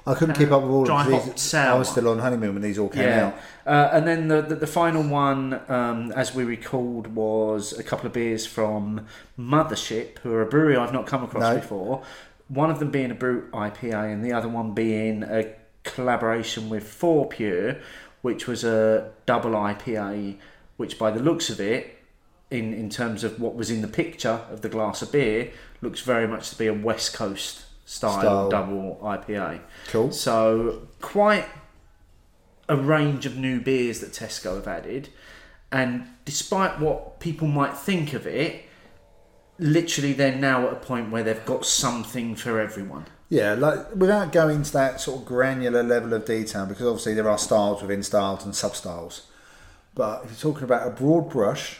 I 0.09 0.14
couldn't 0.14 0.36
keep 0.36 0.50
up 0.50 0.62
with 0.62 0.70
all 0.70 0.84
Dry 0.84 1.06
of 1.06 1.24
these. 1.34 1.54
I 1.54 1.74
was 1.74 1.90
still 1.90 2.09
on 2.09 2.18
honeymoon 2.18 2.54
when 2.54 2.62
these 2.62 2.78
all 2.78 2.88
came 2.88 3.09
out. 3.09 3.34
Uh, 3.66 3.90
and 3.92 4.06
then 4.06 4.28
the, 4.28 4.40
the, 4.40 4.54
the 4.56 4.66
final 4.66 5.02
one, 5.02 5.61
um, 5.68 6.12
as 6.12 6.34
we 6.34 6.44
recalled, 6.44 7.09
was 7.09 7.78
a 7.78 7.82
couple 7.82 8.06
of 8.06 8.14
beers 8.14 8.46
from 8.46 9.06
Mothership, 9.38 10.18
who 10.20 10.32
are 10.32 10.40
a 10.40 10.46
brewery 10.46 10.76
I've 10.76 10.94
not 10.94 11.06
come 11.06 11.22
across 11.22 11.42
No. 11.42 11.56
before. 11.56 12.02
One 12.48 12.70
of 12.70 12.78
them 12.78 12.90
being 12.90 13.11
a 13.11 13.14
Brute 13.14 13.52
IPA, 13.52 14.11
and 14.12 14.24
the 14.24 14.32
other 14.32 14.48
one 14.48 14.72
being 14.72 15.22
a 15.24 15.52
collaboration 15.84 16.70
with 16.70 16.84
Fourpure, 16.84 17.78
which 18.22 18.46
was 18.46 18.64
a 18.64 19.11
double 19.26 19.50
IPA, 19.50 20.36
which 20.78 20.98
by 20.98 21.11
the 21.11 21.20
looks 21.20 21.50
of 21.50 21.61
it, 21.61 21.98
in, 22.50 22.72
in 22.72 22.88
terms 22.88 23.24
of 23.24 23.38
what 23.38 23.54
was 23.54 23.70
in 23.70 23.82
the 23.82 23.88
picture 23.88 24.40
of 24.50 24.62
the 24.62 24.70
glass 24.70 25.02
of 25.02 25.12
beer, 25.12 25.50
looks 25.82 26.00
very 26.00 26.26
much 26.26 26.48
to 26.48 26.56
be 26.56 26.66
a 26.66 26.72
West 26.72 27.12
Coast 27.12 27.64
style, 27.89 28.20
Style. 28.20 28.49
double 28.51 29.01
IPA. 29.03 29.61
Cool. 29.86 30.12
So 30.12 30.89
quite 31.01 31.47
a 32.68 32.76
range 32.76 33.24
of 33.24 33.39
new 33.39 33.61
beers 33.61 34.01
that 34.01 34.12
Tesco 34.12 34.57
have 34.57 34.68
added, 34.68 35.09
and 35.72 36.07
despite 36.26 36.80
what 36.80 37.18
people 37.18 37.49
might 37.49 37.76
think 37.78 38.12
of 38.12 38.26
it, 38.26 38.66
literally 39.59 40.12
they're 40.12 40.36
now 40.36 40.66
at 40.66 40.74
a 40.74 40.76
point 40.76 41.11
where 41.11 41.22
they've 41.22 41.47
got 41.47 41.64
something 41.64 42.36
for 42.36 42.61
everyone. 42.61 43.07
Yeah, 43.30 43.55
like 43.55 43.95
without 43.95 44.32
going 44.32 44.64
to 44.64 44.72
that 44.74 45.01
sort 45.01 45.20
of 45.20 45.26
granular 45.26 45.82
level 45.82 46.12
of 46.12 46.26
detail, 46.26 46.66
because 46.66 46.86
obviously 46.86 47.14
there 47.14 47.28
are 47.28 47.39
styles 47.39 47.80
within 47.80 48.03
styles 48.03 48.45
and 48.45 48.55
sub 48.55 48.76
styles. 48.76 49.28
But 49.95 50.24
if 50.24 50.30
you're 50.30 50.53
talking 50.53 50.64
about 50.64 50.86
a 50.86 50.91
broad 50.91 51.30
brush 51.30 51.78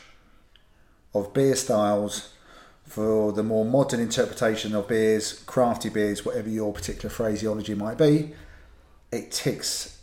of 1.15 1.35
beer 1.35 1.55
styles 1.55 2.33
for 2.89 3.32
the 3.32 3.43
more 3.43 3.64
modern 3.64 4.01
interpretation 4.01 4.74
of 4.74 4.89
beers, 4.89 5.43
crafty 5.47 5.89
beers, 5.89 6.24
whatever 6.24 6.49
your 6.49 6.72
particular 6.72 7.11
phraseology 7.11 7.74
might 7.74 7.99
be, 7.99 8.32
it 9.12 9.30
ticks 9.30 10.01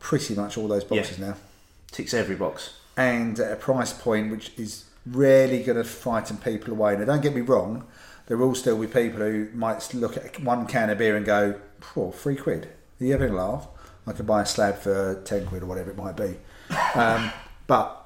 pretty 0.00 0.34
much 0.34 0.58
all 0.58 0.68
those 0.68 0.84
boxes 0.84 1.18
now. 1.18 1.36
Ticks 1.90 2.12
every 2.12 2.36
box. 2.36 2.74
and 2.96 3.38
at 3.40 3.52
a 3.52 3.56
price 3.56 3.92
point 3.92 4.30
which 4.30 4.52
is 4.56 4.84
rarely 5.06 5.62
going 5.62 5.76
to 5.78 5.84
frighten 5.84 6.36
people 6.36 6.72
away. 6.72 6.96
Now, 6.96 7.04
don't 7.04 7.22
get 7.22 7.34
me 7.34 7.40
wrong, 7.40 7.84
there 8.26 8.36
will 8.36 8.54
still 8.54 8.78
be 8.78 8.86
people 8.86 9.20
who 9.20 9.48
might 9.54 9.92
look 9.94 10.16
at 10.16 10.40
one 10.40 10.66
can 10.66 10.90
of 10.90 10.98
beer 10.98 11.16
and 11.16 11.26
go, 11.26 11.60
"Oh, 11.96 12.10
three 12.10 12.36
quid. 12.36 12.68
Are 13.00 13.04
you 13.04 13.12
having 13.12 13.30
a 13.30 13.36
laugh? 13.36 13.66
I 14.06 14.12
could 14.12 14.26
buy 14.26 14.42
a 14.42 14.46
slab 14.46 14.78
for 14.78 15.20
ten 15.24 15.46
quid 15.46 15.62
or 15.62 15.66
whatever 15.66 15.90
it 15.90 15.96
might 15.96 16.16
be." 16.16 16.36
Um, 16.94 17.32
but 17.66 18.00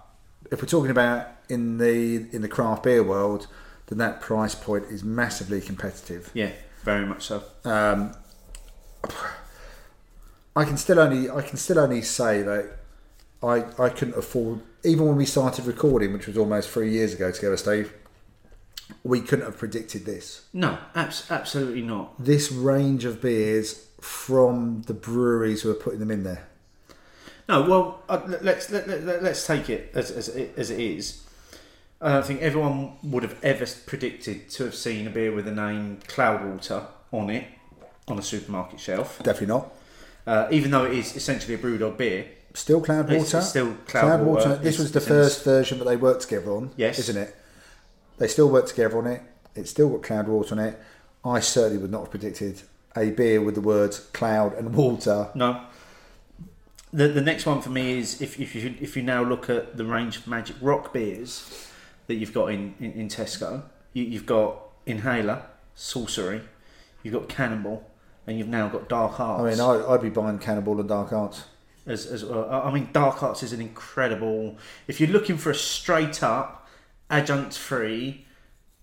if 0.51 0.61
we're 0.61 0.69
talking 0.69 0.91
about 0.91 1.29
in 1.49 1.79
the 1.79 2.27
in 2.33 2.43
the 2.43 2.49
craft 2.49 2.83
beer 2.83 3.03
world, 3.03 3.47
then 3.89 3.99
that 3.99 4.21
price 4.21 4.55
point 4.55 4.85
is 4.91 5.03
massively 5.03 5.61
competitive. 5.61 6.31
Yeah, 6.35 6.53
very 6.85 7.05
much 7.07 7.25
so. 7.25 7.43
Um, 7.65 8.15
I 10.57 10.65
can 10.65 10.77
still 10.77 10.99
only 10.99 11.31
I 11.31 11.43
can 11.43 11.57
still 11.57 11.79
only 11.79 12.03
say 12.03 12.43
that 12.43 12.77
I 13.43 13.65
I 13.79 13.89
couldn't 13.89 14.17
afford 14.17 14.61
even 14.85 15.07
when 15.07 15.17
we 15.17 15.25
started 15.25 15.67
recording, 15.67 16.13
which 16.13 16.27
was 16.27 16.37
almost 16.39 16.69
three 16.71 16.91
years 16.91 17.15
ago 17.15 17.31
together, 17.31 17.57
Steve. 17.57 17.93
We 19.05 19.21
couldn't 19.21 19.45
have 19.45 19.59
predicted 19.59 20.07
this. 20.07 20.47
No, 20.53 20.79
abs- 20.95 21.31
absolutely 21.31 21.83
not. 21.83 22.23
This 22.23 22.51
range 22.51 23.05
of 23.05 23.21
beers 23.21 23.87
from 24.01 24.83
the 24.83 24.95
breweries 24.95 25.61
who 25.63 25.71
are 25.71 25.75
putting 25.75 25.99
them 26.01 26.11
in 26.11 26.23
there. 26.23 26.47
No, 27.51 27.63
well, 27.69 28.03
uh, 28.09 28.23
let- 28.27 28.45
let's 28.45 28.71
let, 28.71 28.89
let, 28.89 29.05
let- 29.05 29.23
let's 29.23 29.47
take 29.47 29.69
it 29.69 29.91
as, 29.95 30.11
as, 30.11 30.29
it, 30.31 30.55
as 30.57 30.71
it 30.71 30.81
is. 30.81 31.23
I 32.01 32.13
don't 32.13 32.27
think 32.27 32.43
everyone 32.43 32.93
would 33.03 33.23
have 33.25 33.37
ever 33.43 33.67
predicted 33.87 34.49
to 34.51 34.65
have 34.65 34.75
seen 34.75 35.07
a 35.07 35.11
beer 35.11 35.33
with 35.33 35.47
the 35.47 35.51
name 35.53 35.99
Cloudwater 36.07 36.87
on 37.13 37.29
it 37.31 37.45
on 38.07 38.19
a 38.19 38.23
supermarket 38.23 38.79
shelf, 38.81 39.19
Definitely 39.23 39.49
not. 39.49 39.73
uh, 40.27 40.47
even 40.51 40.71
though 40.71 40.85
it 40.85 40.93
is 40.93 41.17
essentially 41.17 41.55
a 41.55 41.59
brewdog 41.59 41.97
beer. 41.97 42.27
Still 42.55 42.81
Cloudwater. 42.81 43.11
It's- 43.11 43.35
it's 43.35 43.49
still 43.49 43.75
Cloudwater. 43.87 44.61
This 44.63 44.75
It's- 44.75 44.79
was 44.79 44.93
the 44.93 45.01
first 45.01 45.45
version 45.45 45.79
that 45.79 45.85
they 45.87 45.97
worked 45.97 46.23
together 46.23 46.53
on. 46.53 46.71
Yes. 46.77 46.99
Isn't 47.01 47.17
it? 47.17 47.35
They 48.19 48.29
still 48.29 48.49
work 48.49 48.67
together 48.67 48.97
on 48.99 49.07
it. 49.07 49.23
It's 49.55 49.71
still 49.71 49.89
got 49.91 50.03
Cloudwater 50.03 50.53
on 50.53 50.59
it. 50.61 50.79
I 51.25 51.41
certainly 51.41 51.79
would 51.79 51.91
not 51.91 52.03
have 52.03 52.11
predicted 52.11 52.63
a 52.97 53.11
beer 53.11 53.41
with 53.43 53.55
the 53.57 53.61
words 53.61 53.99
cloud 54.13 54.55
and 54.55 54.75
water. 54.75 55.29
No. 55.35 55.61
The, 56.93 57.09
the 57.09 57.21
next 57.21 57.45
one 57.45 57.61
for 57.61 57.71
me 57.71 57.99
is 57.99 58.23
if, 58.23 58.41
if 58.41 58.55
you 58.55 58.75
if 58.81 58.97
you 58.97 59.03
now 59.03 59.23
look 59.23 59.51
at 59.51 59.77
the 59.77 59.85
range 59.85 60.17
of 60.17 60.27
Magic 60.27 60.57
Rock 60.63 60.93
beers 60.93 61.68
that 62.09 62.15
you've 62.17 62.35
got 62.35 62.47
in, 62.47 62.75
in, 62.81 62.93
in 62.93 63.09
Tesco, 63.09 63.63
you, 63.93 64.03
you've 64.05 64.27
got 64.27 64.59
Inhaler, 64.87 65.43
Sorcery, 65.75 66.43
you've 67.03 67.15
got 67.15 67.29
Cannonball, 67.29 67.89
and 68.27 68.39
you've 68.39 68.49
now 68.49 68.69
got 68.69 68.89
Dark 68.89 69.21
Arts. 69.21 69.43
I 69.43 69.51
mean, 69.51 69.61
I, 69.61 69.93
I'd 69.93 70.03
be 70.03 70.11
buying 70.11 70.39
Cannibal 70.39 70.81
and 70.81 70.89
Dark 70.89 71.13
Arts. 71.13 71.45
as, 71.87 72.05
as 72.07 72.25
well. 72.25 72.49
I 72.51 72.69
I 72.69 72.73
mean, 72.73 72.89
Dark 72.93 73.23
Arts 73.23 73.43
is 73.43 73.53
an 73.53 73.61
incredible. 73.61 74.57
If 74.87 75.01
you're 75.01 75.09
looking 75.09 75.37
for 75.39 75.51
a 75.51 75.55
straight 75.55 76.23
up, 76.23 76.69
adjunct 77.09 77.57
free, 77.57 78.27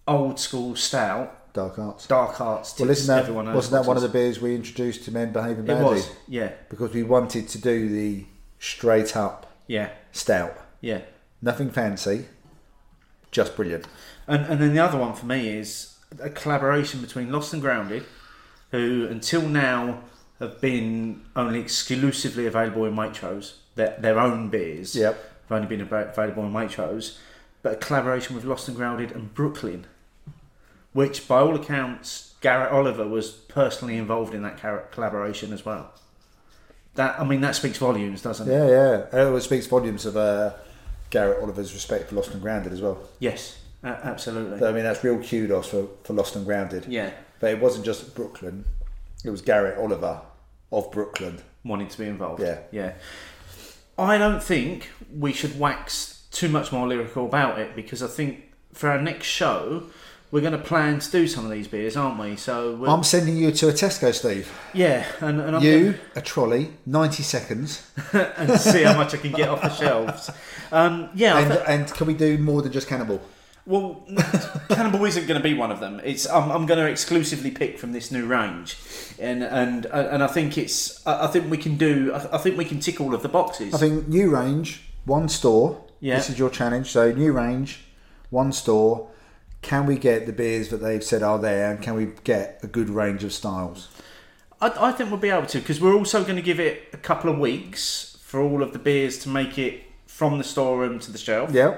old 0.07 0.39
school 0.39 0.75
stout, 0.75 1.53
Dark 1.53 1.77
Arts. 1.79 2.07
Dark 2.07 2.41
Arts. 2.41 2.79
Well, 2.79 2.89
isn't 2.89 3.07
that 3.07 3.23
everyone 3.23 3.53
wasn't 3.53 3.73
that 3.83 3.87
one 3.87 3.97
of 3.97 4.03
the 4.03 4.09
beers 4.09 4.39
we 4.41 4.55
introduced 4.55 5.03
to 5.05 5.11
men 5.11 5.31
behaving 5.31 5.65
boxes. 5.65 5.79
It 5.79 5.83
badly? 5.83 5.95
was, 5.95 6.09
yeah, 6.27 6.51
Because 6.69 6.93
we 6.93 7.03
wanted 7.03 7.47
to 7.49 7.61
do 7.61 7.87
the 7.89 8.25
straight 8.59 9.15
up 9.15 9.51
yeah, 9.67 9.89
stout, 10.11 10.57
yeah. 10.81 11.01
nothing 11.41 11.69
fancy, 11.69 12.25
just 13.35 13.55
brilliant. 13.55 13.85
And 14.27 14.45
and 14.45 14.61
then 14.61 14.73
the 14.73 14.79
other 14.79 14.97
one 14.97 15.13
for 15.13 15.25
me 15.25 15.49
is 15.49 15.97
a 16.19 16.29
collaboration 16.29 17.01
between 17.01 17.31
Lost 17.31 17.53
and 17.53 17.61
Grounded, 17.61 18.05
who 18.71 19.07
until 19.09 19.41
now 19.41 20.01
have 20.39 20.59
been 20.61 21.21
only 21.35 21.59
exclusively 21.59 22.47
available 22.47 22.85
in 22.85 22.95
Waitrose. 22.95 23.55
Their 23.75 23.95
their 23.99 24.19
own 24.19 24.49
beers. 24.49 24.95
Yep. 24.95 25.31
have 25.49 25.51
only 25.51 25.67
been 25.67 25.81
available 25.81 26.43
in 26.45 26.53
Waitrose, 26.53 27.17
but 27.61 27.73
a 27.73 27.75
collaboration 27.75 28.35
with 28.35 28.45
Lost 28.45 28.67
and 28.67 28.77
Grounded 28.77 29.11
and 29.11 29.33
Brooklyn, 29.33 29.85
which 30.93 31.27
by 31.27 31.39
all 31.39 31.55
accounts 31.55 32.33
Garrett 32.41 32.71
Oliver 32.71 33.07
was 33.07 33.31
personally 33.31 33.97
involved 33.97 34.33
in 34.33 34.43
that 34.43 34.91
collaboration 34.91 35.51
as 35.51 35.65
well. 35.65 35.93
That 36.95 37.19
I 37.19 37.25
mean 37.25 37.41
that 37.41 37.55
speaks 37.55 37.77
volumes, 37.77 38.21
doesn't 38.21 38.47
it? 38.47 38.53
Yeah, 38.53 39.05
yeah. 39.11 39.35
It 39.35 39.41
speaks 39.41 39.67
volumes 39.67 40.05
of 40.05 40.15
uh, 40.15 40.53
Garrett 41.09 41.41
Oliver's 41.41 41.73
respect 41.73 42.09
for 42.09 42.15
Lost 42.15 42.31
and 42.31 42.41
Grounded 42.41 42.73
as 42.73 42.81
well. 42.81 42.99
Yes, 43.19 43.59
absolutely. 43.83 44.59
So, 44.59 44.69
I 44.69 44.71
mean, 44.73 44.83
that's 44.83 45.03
real 45.03 45.21
kudos 45.21 45.67
for, 45.69 45.87
for 46.03 46.13
Lost 46.13 46.35
and 46.35 46.45
Grounded. 46.45 46.85
yeah, 46.87 47.11
But 47.39 47.51
it 47.51 47.59
wasn't 47.61 47.85
just 47.85 48.15
Brooklyn; 48.15 48.65
it 49.23 49.29
was 49.29 49.41
Garrett 49.41 49.77
Oliver 49.77 50.21
of 50.71 50.91
Brooklyn. 50.91 51.39
wanting 51.63 51.87
to 51.87 51.97
be 51.97 52.05
involved. 52.05 52.41
Yeah. 52.41 52.59
yeah. 52.71 52.93
I 53.97 54.17
don't 54.17 54.43
think 54.43 54.89
we 55.15 55.31
should 55.31 55.57
wax 55.59 56.25
too 56.31 56.49
much 56.49 56.71
more 56.71 56.87
lyrical 56.87 57.25
about 57.25 57.59
it 57.59 57.75
because 57.75 58.03
I 58.03 58.07
think 58.07 58.51
for 58.73 58.89
our 58.89 59.01
next 59.01 59.27
show 59.27 59.83
we're 60.35 60.41
going 60.41 60.51
to 60.51 60.57
plan 60.57 60.99
to 60.99 61.09
do 61.11 61.25
some 61.29 61.45
of 61.45 61.51
these 61.51 61.65
beers, 61.65 61.95
aren't 61.95 62.19
we? 62.19 62.35
So 62.35 62.75
we're, 62.75 62.89
I'm 62.89 63.05
sending 63.05 63.37
you 63.37 63.53
to 63.53 63.69
a 63.69 63.71
Tesco, 63.71 64.13
Steve. 64.13 64.51
yeah, 64.73 65.05
and, 65.21 65.39
and 65.39 65.55
I'm 65.55 65.63
You, 65.63 65.97
a 66.13 66.19
trolley, 66.19 66.73
90 66.85 67.23
seconds. 67.23 67.89
and 68.11 68.59
see 68.59 68.83
how 68.83 68.97
much 68.97 69.13
I 69.13 69.17
can 69.17 69.31
get 69.31 69.47
off 69.47 69.61
the 69.61 69.69
shelves. 69.69 70.29
Um, 70.73 71.09
yeah, 71.15 71.37
And, 71.37 71.53
thi- 71.53 71.63
and 71.65 71.87
can 71.93 72.05
we 72.07 72.15
do 72.15 72.37
more 72.37 72.61
than 72.61 72.73
just 72.73 72.85
cannibal? 72.89 73.21
Well, 73.65 74.03
Cannibal 74.67 75.05
isn't 75.05 75.25
going 75.25 75.41
to 75.41 75.43
be 75.43 75.53
one 75.53 75.71
of 75.71 75.79
them. 75.79 76.01
It's 76.03 76.27
I'm, 76.29 76.51
I'm 76.51 76.65
going 76.65 76.79
to 76.85 76.91
exclusively 76.91 77.49
pick 77.49 77.79
from 77.79 77.93
this 77.93 78.11
new 78.11 78.25
range, 78.27 78.77
and 79.17 79.41
and 79.41 79.85
and 79.87 80.21
I 80.21 80.27
think 80.27 80.55
it's 80.57 81.01
I 81.07 81.25
think 81.27 81.49
we 81.49 81.57
can 81.57 81.75
do 81.75 82.13
I 82.13 82.35
I 82.35 82.37
think 82.37 82.59
we 82.59 82.65
can 82.65 82.79
tick 82.79 83.01
all 83.01 83.15
of 83.15 83.23
the 83.23 83.29
boxes. 83.29 83.73
I 83.73 83.77
think 83.79 84.07
new 84.07 84.29
range, 84.29 84.83
one 85.05 85.29
store. 85.29 85.81
Yeah. 85.99 86.17
This 86.17 86.29
is 86.29 86.37
your 86.37 86.51
challenge. 86.51 86.91
So 86.91 87.11
new 87.11 87.31
range, 87.33 87.85
one 88.29 88.51
store. 88.51 89.07
Can 89.65 89.87
we 89.87 89.97
get 89.97 90.27
the 90.27 90.31
beers 90.31 90.69
that 90.69 90.77
they've 90.77 91.03
said 91.03 91.23
are 91.23 91.39
there, 91.39 91.71
and 91.71 91.81
can 91.81 91.95
we 91.95 92.09
get 92.23 92.59
a 92.61 92.67
good 92.67 92.87
range 92.87 93.23
of 93.23 93.33
styles? 93.33 93.87
I, 94.61 94.89
I 94.89 94.91
think 94.91 95.09
we'll 95.09 95.19
be 95.19 95.31
able 95.31 95.47
to 95.47 95.59
because 95.59 95.81
we're 95.81 95.95
also 95.95 96.21
going 96.21 96.35
to 96.35 96.43
give 96.43 96.59
it 96.59 96.83
a 96.93 96.97
couple 96.97 97.31
of 97.31 97.39
weeks 97.39 98.15
for 98.21 98.39
all 98.39 98.61
of 98.61 98.73
the 98.73 98.79
beers 98.79 99.17
to 99.23 99.29
make 99.29 99.57
it 99.57 99.81
from 100.05 100.37
the 100.37 100.43
storeroom 100.43 100.99
to 100.99 101.11
the 101.11 101.17
shelf. 101.17 101.49
Yeah. 101.51 101.77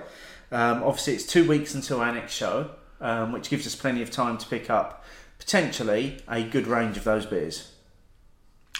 Um, 0.52 0.84
obviously, 0.84 1.14
it's 1.14 1.26
two 1.26 1.48
weeks 1.48 1.74
until 1.76 2.02
our 2.02 2.14
next 2.14 2.34
show, 2.34 2.72
um, 3.00 3.32
which 3.32 3.50
gives 3.50 3.66
us 3.66 3.74
plenty 3.74 4.02
of 4.02 4.12
time 4.12 4.38
to 4.38 4.46
pick 4.48 4.70
up 4.70 5.06
potentially 5.40 6.20
a 6.28 6.44
good 6.44 6.68
range 6.68 6.98
of 6.98 7.06
those 7.06 7.26
beers. 7.26 7.72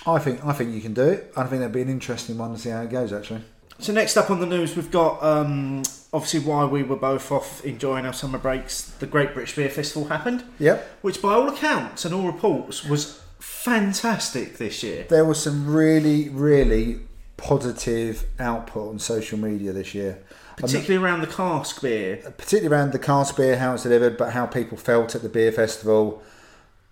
I 0.06 0.20
think 0.20 0.44
I 0.46 0.52
think 0.52 0.76
you 0.76 0.82
can 0.82 0.94
do 0.94 1.04
it. 1.04 1.32
I 1.38 1.44
think 1.44 1.62
that'd 1.62 1.72
be 1.72 1.82
an 1.82 1.88
interesting 1.88 2.38
one 2.38 2.52
to 2.52 2.60
see 2.60 2.72
how 2.72 2.82
it 2.82 2.90
goes. 2.90 3.14
Actually. 3.14 3.44
So 3.80 3.94
next 3.94 4.18
up 4.18 4.30
on 4.32 4.40
the 4.40 4.46
news, 4.46 4.76
we've 4.76 4.90
got 4.92 5.22
um, 5.24 5.84
obviously 6.12 6.40
why 6.40 6.66
we 6.66 6.84
were 6.84 6.96
both 6.96 7.32
off 7.32 7.64
enjoying 7.64 8.06
our 8.06 8.14
summer 8.14 8.38
breaks. 8.40 8.82
The 8.82 9.06
Great 9.08 9.34
British 9.34 9.56
Beer 9.56 9.70
Festival 9.70 10.08
happened, 10.10 10.44
Yep. 10.60 11.00
which 11.04 11.22
by 11.22 11.34
all 11.34 11.48
accounts 11.48 12.04
and 12.04 12.14
all 12.14 12.26
reports 12.26 12.84
was 12.84 13.22
fantastic 13.40 14.58
this 14.58 14.82
year. 14.82 15.06
There 15.10 15.26
was 15.26 15.42
some 15.42 15.68
really, 15.72 16.30
really 16.30 17.02
positive 17.38 18.26
output 18.40 18.90
on 18.90 18.98
social 19.00 19.38
media 19.38 19.72
this 19.72 19.94
year. 19.94 20.24
Not- 20.60 20.72
Particularly 20.72 21.06
around 21.06 21.22
the 21.22 21.28
cask 21.28 21.80
beer. 21.82 22.18
particularly 22.36 22.68
around 22.76 22.92
the 22.94 23.00
cask 23.00 23.38
beer, 23.38 23.58
how 23.60 23.76
it's 23.76 23.84
delivered, 23.84 24.18
but 24.18 24.32
how 24.34 24.48
people 24.48 24.76
felt 24.76 25.14
at 25.14 25.22
the 25.22 25.30
beer 25.30 25.52
festival. 25.52 26.24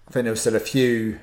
I 0.08 0.12
think 0.12 0.26
there 0.26 0.32
were 0.34 0.38
still 0.38 0.56
a 0.56 0.60
few 0.60 1.18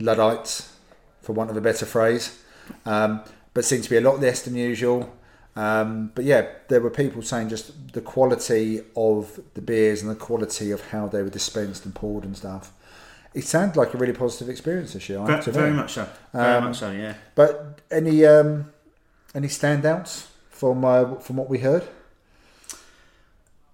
Luddites, 0.00 0.72
for 1.20 1.34
want 1.34 1.50
of 1.50 1.56
a 1.58 1.60
better 1.60 1.84
phrase, 1.84 2.38
um, 2.86 3.20
but 3.54 3.64
seemed 3.64 3.84
to 3.84 3.90
be 3.90 3.96
a 3.96 4.00
lot 4.00 4.20
less 4.20 4.42
than 4.42 4.54
usual. 4.54 5.12
Um, 5.56 6.12
but 6.14 6.24
yeah, 6.24 6.46
there 6.68 6.80
were 6.80 6.90
people 6.90 7.22
saying 7.22 7.48
just 7.48 7.92
the 7.92 8.00
quality 8.00 8.82
of 8.96 9.40
the 9.54 9.60
beers 9.60 10.00
and 10.00 10.10
the 10.10 10.14
quality 10.14 10.70
of 10.70 10.80
how 10.90 11.08
they 11.08 11.22
were 11.22 11.28
dispensed 11.30 11.84
and 11.84 11.94
poured 11.94 12.24
and 12.24 12.36
stuff. 12.36 12.72
It 13.34 13.44
sounded 13.44 13.76
like 13.76 13.92
a 13.94 13.96
really 13.96 14.12
positive 14.12 14.48
experience 14.48 14.92
this 14.92 15.08
year. 15.08 15.24
Very, 15.24 15.40
very 15.42 15.72
much 15.72 15.92
so. 15.92 16.08
Very 16.32 16.54
Um, 16.56 16.64
much 16.64 16.78
so. 16.78 16.90
Yeah. 16.90 17.14
But 17.34 17.80
any 17.90 18.24
um, 18.24 18.72
any 19.34 19.48
standouts 19.48 20.26
from 20.50 20.84
uh, 20.84 21.16
from 21.16 21.36
what 21.36 21.48
we 21.48 21.58
heard? 21.58 21.84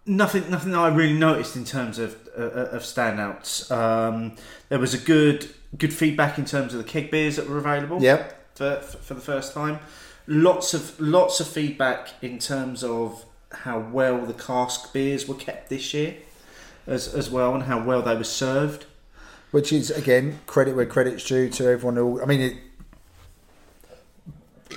Nothing, 0.09 0.49
nothing 0.51 0.70
that 0.70 0.79
I 0.79 0.89
really 0.89 1.18
noticed 1.18 1.57
in 1.57 1.64
terms 1.64 1.99
of 1.99 2.16
uh, 2.39 2.77
of 2.77 2.83
standouts. 2.83 3.70
Um, 3.70 4.37
there 4.68 4.79
was 4.79 4.95
a 4.95 4.99
good 4.99 5.49
good 5.77 5.93
feedback 5.93 6.39
in 6.39 6.45
terms 6.45 6.74
of 6.74 6.79
the 6.79 6.89
keg 6.89 7.11
beers 7.11 7.37
that 7.37 7.49
were 7.49 7.59
available. 7.59 8.01
Yep. 8.01 8.46
For, 8.57 8.77
for 8.81 9.15
the 9.15 9.21
first 9.21 9.53
time. 9.55 9.79
Lots 10.27 10.75
of 10.75 10.99
lots 11.01 11.39
of 11.41 11.47
feedback 11.47 12.15
in 12.21 12.39
terms 12.39 12.83
of 12.83 13.25
how 13.53 13.79
well 13.79 14.27
the 14.27 14.35
cask 14.35 14.93
beers 14.93 15.29
were 15.29 15.37
kept 15.37 15.69
this 15.71 15.95
year, 15.95 16.17
as 16.87 17.15
as 17.15 17.31
well, 17.31 17.55
and 17.55 17.63
how 17.65 17.83
well 17.85 18.03
they 18.03 18.17
were 18.17 18.25
served. 18.25 18.87
which 19.53 19.73
is 19.73 19.91
again 19.91 20.41
credit 20.47 20.75
where 20.75 20.87
credit's 20.87 21.25
due 21.25 21.49
to 21.51 21.65
everyone 21.71 21.97
who. 21.97 22.21
I 22.21 22.27
mean, 22.27 22.41
it, 22.41 22.57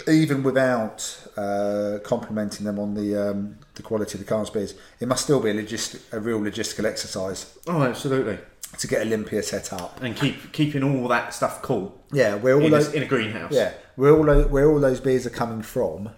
even 0.08 0.44
without 0.44 1.28
uh, 1.36 1.98
complimenting 2.04 2.66
them 2.66 2.78
on 2.80 2.94
the 2.94 3.16
um, 3.32 3.58
the 3.76 3.82
quality 3.82 4.14
of 4.14 4.20
the 4.20 4.26
cars 4.30 4.50
beers, 4.50 4.76
it 5.00 5.08
must 5.08 5.24
still 5.24 5.40
be 5.40 5.50
a, 5.50 5.54
logist- 5.54 6.00
a 6.14 6.20
real 6.20 6.40
logistical 6.40 6.86
exercise 6.86 7.58
Oh, 7.68 7.82
absolutely. 7.84 8.38
To 8.78 8.88
get 8.88 9.02
Olympia 9.02 9.42
set 9.44 9.74
up. 9.74 10.02
And 10.02 10.16
keep 10.16 10.52
keeping 10.54 10.84
all 10.84 11.08
that 11.10 11.34
stuff 11.34 11.62
cool 11.62 12.00
Yeah, 12.12 12.36
we're 12.36 12.54
all 12.56 12.66
in 12.66 12.74
a, 12.74 12.90
in 12.92 13.04
a 13.04 13.08
greenhouse. 13.08 13.52
yeah 13.52 13.74
where 13.96 14.16
all 14.16 14.24
those, 14.24 14.46
where 14.48 14.70
all 14.72 14.80
those 14.80 15.02
beers 15.02 15.26
are 15.26 15.32
coming 15.32 15.62
from. 15.62 16.10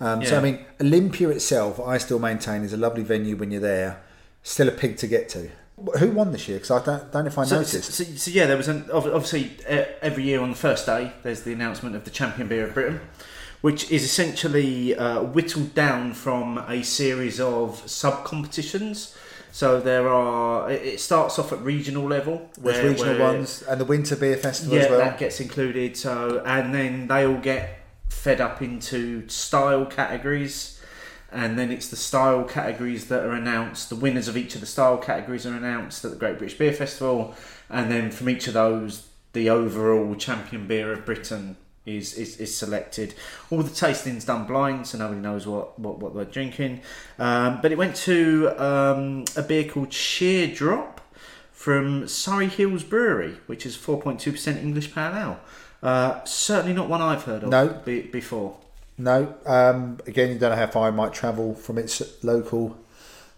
Um, 0.00 0.24
So 0.24 0.38
I 0.38 0.40
mean, 0.42 0.64
Olympia 0.80 1.28
itself, 1.28 1.78
I 1.78 1.98
still 1.98 2.18
maintain 2.18 2.62
is 2.64 2.72
a 2.72 2.76
lovely 2.76 3.02
venue 3.04 3.36
when 3.36 3.50
you're 3.52 3.60
there. 3.60 4.02
Still 4.42 4.68
a 4.68 4.72
pig 4.72 4.96
to 4.96 5.06
get 5.06 5.28
to. 5.30 5.50
Who 5.98 6.10
won 6.10 6.32
this 6.32 6.48
year? 6.48 6.58
Because 6.58 6.70
I 6.72 6.84
don't, 6.84 7.12
don't 7.12 7.24
know 7.24 7.28
if 7.28 7.38
I 7.38 7.44
So, 7.44 7.56
noticed. 7.56 7.92
so, 7.92 8.04
so 8.04 8.30
yeah, 8.30 8.46
there 8.46 8.56
was 8.56 8.66
an 8.68 8.90
obviously 8.92 9.52
uh, 9.68 9.84
every 10.02 10.24
year 10.24 10.40
on 10.40 10.50
the 10.50 10.56
first 10.56 10.86
day 10.86 11.12
there's 11.22 11.42
the 11.42 11.52
announcement 11.52 11.94
of 11.94 12.04
the 12.04 12.10
champion 12.10 12.48
beer 12.48 12.66
of 12.66 12.74
Britain, 12.74 13.00
which 13.60 13.90
is 13.92 14.02
essentially 14.02 14.96
uh, 14.96 15.22
whittled 15.22 15.74
down 15.74 16.14
from 16.14 16.58
a 16.68 16.82
series 16.82 17.38
of 17.38 17.88
sub 17.88 18.24
competitions. 18.24 19.14
So 19.52 19.80
there 19.80 20.08
are. 20.08 20.70
It 20.70 21.00
starts 21.00 21.38
off 21.38 21.52
at 21.52 21.60
regional 21.60 22.04
level. 22.04 22.48
There's 22.60 22.82
regional 22.84 23.18
where- 23.18 23.32
ones 23.34 23.62
and 23.68 23.80
the 23.80 23.84
Winter 23.84 24.16
Beer 24.16 24.36
Festival 24.36 24.76
Yeah, 24.76 24.84
as 24.84 24.90
well. 24.90 24.98
that 25.00 25.18
gets 25.18 25.40
included. 25.40 25.96
So 25.96 26.42
and 26.46 26.72
then 26.74 27.08
they 27.08 27.26
all 27.26 27.38
get 27.38 27.78
fed 28.08 28.40
up 28.40 28.62
into 28.62 29.28
style 29.28 29.86
categories. 29.86 30.76
And 31.32 31.56
then 31.56 31.70
it's 31.70 31.88
the 31.88 31.96
style 31.96 32.42
categories 32.42 33.06
that 33.06 33.24
are 33.24 33.30
announced. 33.32 33.88
The 33.88 33.94
winners 33.94 34.26
of 34.26 34.36
each 34.36 34.56
of 34.56 34.60
the 34.60 34.66
style 34.66 34.98
categories 34.98 35.46
are 35.46 35.54
announced 35.54 36.04
at 36.04 36.10
the 36.10 36.16
Great 36.16 36.38
British 36.38 36.58
Beer 36.58 36.72
Festival, 36.72 37.36
and 37.68 37.88
then 37.90 38.10
from 38.10 38.28
each 38.28 38.48
of 38.48 38.54
those, 38.54 39.06
the 39.32 39.48
overall 39.48 40.16
champion 40.16 40.66
beer 40.66 40.92
of 40.92 41.04
Britain 41.06 41.56
is, 41.86 42.14
is, 42.14 42.36
is 42.38 42.56
selected. 42.56 43.14
All 43.50 43.62
the 43.62 43.74
tasting's 43.74 44.24
done 44.24 44.46
blind, 44.46 44.86
so 44.86 44.98
nobody 44.98 45.20
knows 45.20 45.46
what, 45.46 45.78
what, 45.78 45.98
what 45.98 46.14
they're 46.14 46.24
drinking. 46.24 46.80
Um, 47.18 47.60
but 47.62 47.72
it 47.72 47.78
went 47.78 47.96
to 47.96 48.50
um, 48.62 49.24
a 49.36 49.42
beer 49.42 49.64
called 49.64 49.92
Shere 49.92 50.46
Drop 50.46 51.00
from 51.52 52.06
Surrey 52.08 52.48
Hills 52.48 52.84
Brewery, 52.84 53.36
which 53.46 53.66
is 53.66 53.76
4.2% 53.76 54.62
English 54.62 54.94
Pale 54.94 55.16
Ale. 55.16 55.40
Uh, 55.82 56.24
certainly 56.24 56.74
not 56.74 56.88
one 56.88 57.00
I've 57.00 57.24
heard 57.24 57.42
of 57.42 57.48
No. 57.50 57.68
be, 57.84 58.02
before. 58.02 58.56
No, 58.98 59.34
um, 59.46 59.98
again, 60.06 60.30
you 60.30 60.38
don't 60.38 60.50
know 60.50 60.56
how 60.56 60.66
far 60.66 60.90
it 60.90 60.92
might 60.92 61.14
travel 61.14 61.54
from 61.54 61.78
its 61.78 62.22
local 62.22 62.76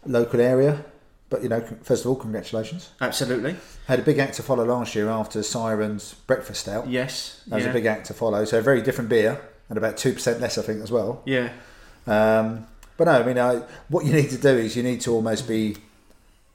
local 0.04 0.40
area. 0.40 0.84
But 1.32 1.42
you 1.42 1.48
know, 1.48 1.62
first 1.82 2.04
of 2.04 2.10
all, 2.10 2.16
congratulations. 2.16 2.90
Absolutely. 3.00 3.56
Had 3.86 3.98
a 3.98 4.02
big 4.02 4.18
act 4.18 4.34
to 4.34 4.42
follow 4.42 4.66
last 4.66 4.94
year 4.94 5.08
after 5.08 5.42
Siren's 5.42 6.12
Breakfast 6.26 6.60
Stout. 6.60 6.88
Yes. 6.88 7.42
That 7.46 7.56
was 7.56 7.64
yeah. 7.64 7.70
a 7.70 7.72
big 7.72 7.86
act 7.86 8.04
to 8.08 8.14
follow. 8.14 8.44
So 8.44 8.58
a 8.58 8.62
very 8.62 8.82
different 8.82 9.08
beer 9.08 9.40
and 9.70 9.78
about 9.78 9.96
two 9.96 10.12
percent 10.12 10.42
less, 10.42 10.58
I 10.58 10.62
think, 10.62 10.82
as 10.82 10.92
well. 10.92 11.22
Yeah. 11.24 11.50
Um, 12.06 12.66
but 12.98 13.04
no, 13.04 13.12
I 13.12 13.22
mean, 13.22 13.38
I, 13.38 13.62
what 13.88 14.04
you 14.04 14.12
need 14.12 14.28
to 14.28 14.36
do 14.36 14.50
is 14.50 14.76
you 14.76 14.82
need 14.82 15.00
to 15.00 15.12
almost 15.12 15.48
be 15.48 15.78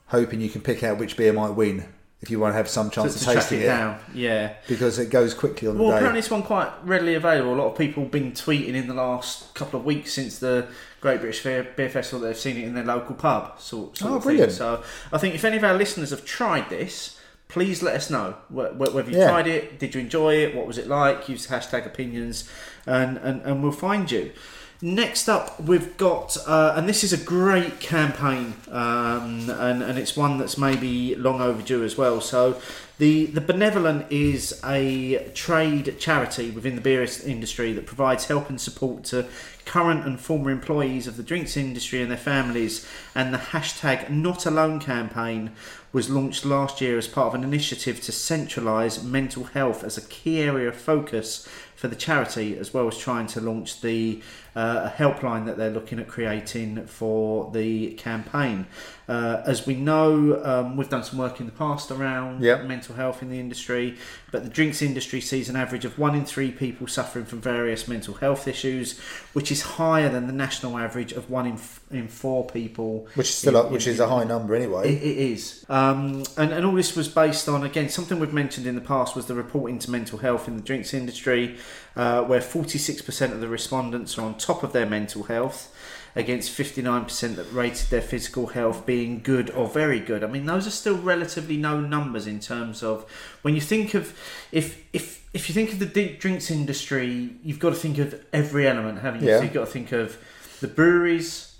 hoping 0.09 0.41
you 0.41 0.49
can 0.49 0.61
pick 0.61 0.83
out 0.83 0.99
which 0.99 1.17
beer 1.17 1.33
might 1.33 1.55
win 1.55 1.85
if 2.21 2.31
you 2.31 2.39
want 2.39 2.51
to 2.53 2.57
have 2.57 2.67
some 2.67 2.89
chance 2.89 3.13
to 3.13 3.19
of 3.19 3.23
track 3.23 3.35
tasting 3.37 3.59
it 3.59 3.63
it, 3.63 3.67
down. 3.67 3.99
Yeah. 4.13 4.53
because 4.67 4.97
it 4.97 5.09
goes 5.11 5.33
quickly 5.35 5.67
on 5.67 5.77
the 5.77 5.81
Well, 5.83 5.91
day. 5.91 5.97
apparently 5.97 6.21
this 6.21 6.31
one 6.31 6.41
quite 6.43 6.71
readily 6.83 7.13
available. 7.13 7.53
A 7.53 7.59
lot 7.61 7.71
of 7.71 7.77
people 7.77 8.03
have 8.03 8.11
been 8.11 8.31
tweeting 8.31 8.73
in 8.73 8.87
the 8.87 8.93
last 8.95 9.53
couple 9.53 9.79
of 9.79 9.85
weeks 9.85 10.13
since 10.13 10.39
the 10.39 10.67
Great 10.99 11.19
British 11.21 11.43
Beer, 11.43 11.67
Beer 11.75 11.89
Festival 11.89 12.21
that 12.21 12.27
they've 12.27 12.37
seen 12.37 12.57
it 12.57 12.63
in 12.63 12.73
their 12.73 12.83
local 12.83 13.13
pub. 13.15 13.59
Sort, 13.59 13.97
sort 13.97 14.11
Oh, 14.11 14.15
of 14.15 14.23
thing. 14.23 14.29
brilliant. 14.31 14.51
So 14.53 14.81
I 15.13 15.19
think 15.19 15.35
if 15.35 15.45
any 15.45 15.57
of 15.57 15.63
our 15.63 15.75
listeners 15.75 16.09
have 16.09 16.25
tried 16.25 16.69
this, 16.69 17.19
please 17.49 17.83
let 17.83 17.95
us 17.95 18.09
know 18.09 18.33
wh- 18.49 18.73
wh- 18.75 18.93
whether 18.95 19.11
you 19.11 19.17
Yeah. 19.19 19.29
tried 19.29 19.45
it, 19.47 19.77
did 19.79 19.93
you 19.93 20.01
enjoy 20.01 20.35
it, 20.37 20.55
what 20.55 20.65
was 20.65 20.77
it 20.79 20.87
like. 20.87 21.29
Use 21.29 21.47
hashtag 21.47 21.85
opinions, 21.85 22.49
and 22.87 23.17
and, 23.19 23.41
and 23.43 23.61
we'll 23.61 23.71
find 23.71 24.09
you. 24.11 24.31
Next 24.79 25.27
up, 25.27 25.59
we've 25.59 25.97
got, 25.97 26.37
uh, 26.45 26.73
and 26.75 26.87
this 26.87 27.03
is 27.03 27.11
a 27.11 27.17
great 27.17 27.79
campaign, 27.79 28.53
um, 28.69 29.49
and, 29.49 29.81
and 29.81 29.97
it's 29.97 30.15
one 30.15 30.37
that's 30.37 30.55
maybe 30.55 31.15
long 31.15 31.41
overdue 31.41 31.83
as 31.83 31.97
well. 31.97 32.21
So, 32.21 32.61
the 32.99 33.25
the 33.27 33.41
Benevolent 33.41 34.11
is 34.11 34.59
a 34.63 35.31
trade 35.33 35.97
charity 35.99 36.51
within 36.51 36.75
the 36.75 36.81
beer 36.81 37.07
industry 37.25 37.73
that 37.73 37.87
provides 37.87 38.25
help 38.25 38.49
and 38.49 38.61
support 38.61 39.03
to 39.05 39.27
current 39.65 40.05
and 40.05 40.19
former 40.19 40.49
employees 40.49 41.05
of 41.05 41.17
the 41.17 41.23
drinks 41.23 41.57
industry 41.57 42.01
and 42.01 42.09
their 42.09 42.17
families. 42.17 42.87
And 43.13 43.33
the 43.33 43.37
hashtag 43.37 44.09
Not 44.09 44.45
Alone 44.45 44.79
campaign 44.79 45.51
was 45.91 46.09
launched 46.09 46.45
last 46.45 46.81
year 46.81 46.97
as 46.97 47.07
part 47.07 47.27
of 47.27 47.35
an 47.35 47.43
initiative 47.43 48.01
to 48.01 48.11
centralise 48.11 49.03
mental 49.03 49.43
health 49.45 49.83
as 49.83 49.97
a 49.97 50.07
key 50.07 50.41
area 50.41 50.67
of 50.67 50.75
focus 50.75 51.47
for 51.75 51.87
the 51.87 51.95
charity, 51.95 52.57
as 52.57 52.73
well 52.73 52.87
as 52.87 52.97
trying 52.97 53.27
to 53.27 53.41
launch 53.41 53.81
the 53.81 54.21
uh, 54.55 54.89
helpline 54.91 55.45
that 55.45 55.57
they're 55.57 55.69
looking 55.69 55.99
at 55.99 56.07
creating 56.07 56.85
for 56.87 57.51
the 57.51 57.91
campaign. 57.93 58.65
Uh, 59.07 59.41
as 59.45 59.65
we 59.65 59.73
know, 59.75 60.41
um, 60.43 60.75
we've 60.75 60.89
done 60.89 61.03
some 61.03 61.17
work 61.19 61.39
in 61.39 61.45
the 61.45 61.51
past 61.51 61.91
around 61.91 62.41
Yep. 62.43 62.59
mental 62.65 62.77
mental 62.77 62.95
health 62.95 63.21
in 63.23 63.29
the 63.31 63.39
industry, 63.39 63.97
but 64.31 64.43
the 64.43 64.49
drinks 64.49 64.83
industry 64.83 65.19
sees 65.19 65.49
an 65.49 65.55
average 65.55 65.83
of 65.83 65.97
one 65.97 66.13
in 66.13 66.23
three 66.25 66.51
people 66.51 66.85
suffering 66.87 67.25
from 67.25 67.41
various 67.41 67.87
mental 67.87 68.13
health 68.13 68.47
issues, 68.47 68.99
which 69.33 69.51
is 69.51 69.63
higher 69.63 70.09
than 70.09 70.27
the 70.27 70.31
national 70.33 70.77
average 70.77 71.11
of 71.11 71.27
one 71.29 71.47
in 71.47 71.53
f- 71.53 71.79
in 71.89 72.07
four 72.07 72.45
people. 72.45 73.07
Which 73.15 73.29
is 73.29 73.35
still, 73.35 73.57
in- 73.59 73.65
a, 73.65 73.69
which 73.69 73.87
in- 73.87 73.93
is 73.93 73.99
a 73.99 74.07
high 74.07 74.25
number 74.25 74.55
anyway. 74.55 74.93
it, 74.93 75.01
it 75.01 75.17
is. 75.17 75.65
Um, 75.69 76.23
and, 76.37 76.51
and 76.53 76.65
all 76.65 76.73
this 76.73 76.95
was 76.95 77.07
based 77.07 77.49
on, 77.49 77.63
again, 77.63 77.89
something 77.89 78.19
we've 78.19 78.31
mentioned 78.33 78.67
in 78.67 78.75
the 78.75 78.81
past 78.81 79.15
was 79.15 79.25
the 79.25 79.33
reporting 79.35 79.79
to 79.79 79.89
mental 79.91 80.19
health 80.19 80.47
in 80.47 80.55
the 80.55 80.61
drinks 80.61 80.93
industry, 80.93 81.57
uh, 81.97 82.23
where 82.23 82.39
46% 82.39 83.31
of 83.33 83.41
the 83.41 83.49
respondents 83.49 84.17
are 84.17 84.21
on 84.21 84.37
top 84.37 84.63
of 84.63 84.71
their 84.71 84.85
mental 84.85 85.23
health, 85.23 85.73
against 86.15 86.51
59% 86.51 87.35
that 87.35 87.51
rated 87.51 87.89
their 87.89 88.01
physical 88.01 88.47
health 88.47 88.87
being 88.87 89.21
good 89.21 89.51
or 89.51 89.67
very 89.67 89.99
good. 89.99 90.23
I 90.23 90.27
mean, 90.27 90.45
those 90.45 90.65
are 90.65 90.71
still 90.71 90.97
relatively 90.97 91.59
low 91.59 91.79
numbers 91.79 92.25
in 92.25 92.39
terms 92.39 92.81
of 92.81 93.09
when 93.43 93.53
you 93.53 93.61
think 93.61 93.93
of, 93.93 94.17
if, 94.51 94.83
if, 94.93 95.23
if 95.35 95.47
you 95.47 95.53
think 95.53 95.73
of 95.73 95.79
the 95.79 96.15
drinks 96.15 96.49
industry, 96.49 97.35
you've 97.43 97.59
got 97.59 97.69
to 97.69 97.75
think 97.75 97.99
of 97.99 98.19
every 98.33 98.67
element, 98.67 98.99
haven't 99.01 99.21
you? 99.21 99.29
Yeah. 99.29 99.37
So 99.37 99.43
you've 99.43 99.53
got 99.53 99.65
to 99.65 99.71
think 99.71 99.91
of 99.91 100.17
the 100.59 100.67
breweries, 100.67 101.55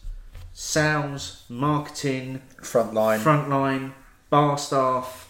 sales, 0.54 1.44
marketing, 1.50 2.42
Frontline. 2.60 3.20
frontline, 3.20 3.94
bar 4.32 4.58
staff, 4.58 5.27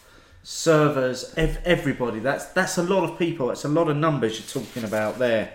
servers, 0.48 1.34
ev- 1.36 1.60
everybody. 1.66 2.20
That's 2.20 2.46
that's 2.46 2.78
a 2.78 2.84
lot 2.84 3.04
of 3.04 3.20
people. 3.20 3.48
That's 3.48 3.66
a 3.66 3.68
lot 3.68 3.90
of 3.90 3.98
numbers 3.98 4.40
you're 4.40 4.64
talking 4.64 4.86
about 4.86 5.20
there. 5.20 5.52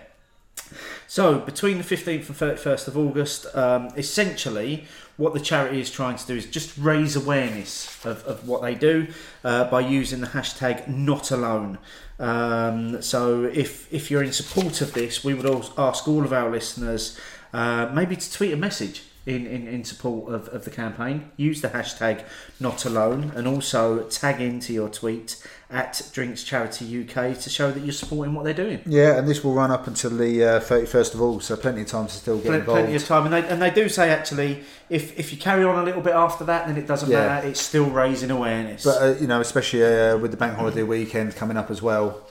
So 1.07 1.39
between 1.39 1.79
the 1.79 1.83
15th 1.83 2.27
and 2.29 2.37
31st 2.37 2.87
of 2.87 2.97
August, 2.97 3.55
um, 3.55 3.89
essentially 3.97 4.85
what 5.17 5.33
the 5.33 5.39
charity 5.39 5.81
is 5.81 5.89
trying 5.89 6.17
to 6.17 6.27
do 6.27 6.35
is 6.35 6.45
just 6.45 6.77
raise 6.77 7.15
awareness 7.15 8.05
of, 8.05 8.23
of 8.25 8.47
what 8.47 8.61
they 8.61 8.75
do 8.75 9.07
uh, 9.43 9.63
by 9.65 9.79
using 9.79 10.21
the 10.21 10.27
hashtag 10.27 10.87
not 10.87 11.31
alone. 11.31 11.79
Um, 12.19 13.01
so 13.01 13.45
if 13.45 13.91
if 13.91 14.11
you're 14.11 14.23
in 14.23 14.31
support 14.31 14.79
of 14.81 14.93
this, 14.93 15.23
we 15.23 15.33
would 15.33 15.47
ask 15.75 16.07
all 16.07 16.23
of 16.23 16.31
our 16.31 16.51
listeners 16.51 17.19
uh, 17.51 17.89
maybe 17.91 18.15
to 18.15 18.31
tweet 18.31 18.53
a 18.53 18.57
message 18.57 19.01
in, 19.25 19.47
in, 19.47 19.67
in 19.67 19.83
support 19.85 20.33
of, 20.33 20.49
of 20.49 20.65
the 20.65 20.69
campaign. 20.69 21.31
Use 21.37 21.61
the 21.61 21.69
hashtag 21.69 22.23
not 22.59 22.83
alone 22.85 23.31
and 23.35 23.47
also 23.47 24.03
tag 24.09 24.41
into 24.41 24.73
your 24.73 24.89
tweet 24.89 25.41
at 25.69 26.01
Drinks 26.13 26.43
Charity 26.43 27.01
UK 27.01 27.37
to 27.39 27.49
show 27.49 27.71
that 27.71 27.79
you're 27.83 27.93
supporting 27.93 28.33
what 28.35 28.43
they're 28.43 28.53
doing. 28.53 28.81
Yeah, 28.85 29.17
and 29.17 29.27
this 29.27 29.43
will 29.43 29.53
run 29.53 29.71
up 29.71 29.87
until 29.87 30.11
the 30.11 30.43
uh, 30.43 30.59
31st 30.59 31.13
of 31.15 31.21
all, 31.21 31.39
so 31.39 31.55
plenty 31.55 31.81
of 31.81 31.87
time 31.87 32.07
to 32.07 32.13
still 32.13 32.35
get 32.37 32.45
Plen- 32.47 32.59
involved. 32.59 32.81
plenty 32.81 32.95
of 32.95 33.05
time, 33.07 33.25
and 33.25 33.33
they 33.33 33.47
and 33.49 33.61
they 33.61 33.71
do 33.71 33.87
say 33.89 34.09
actually, 34.11 34.61
if 34.89 35.17
if 35.17 35.31
you 35.31 35.37
carry 35.39 35.63
on 35.63 35.79
a 35.79 35.83
little 35.83 36.01
bit 36.01 36.13
after 36.13 36.43
that, 36.43 36.67
then 36.67 36.77
it 36.77 36.85
doesn't 36.85 37.09
Yeah. 37.09 37.25
matter. 37.27 37.47
It's 37.47 37.61
still 37.61 37.89
raising 37.89 38.29
awareness. 38.29 38.83
But 38.83 39.01
uh, 39.01 39.15
you 39.19 39.25
know, 39.25 39.39
especially 39.41 39.83
uh, 39.83 40.17
with 40.17 40.31
the 40.31 40.37
bank 40.37 40.57
holiday 40.57 40.83
weekend 40.83 41.35
coming 41.35 41.57
up 41.57 41.71
as 41.71 41.81
well, 41.81 42.29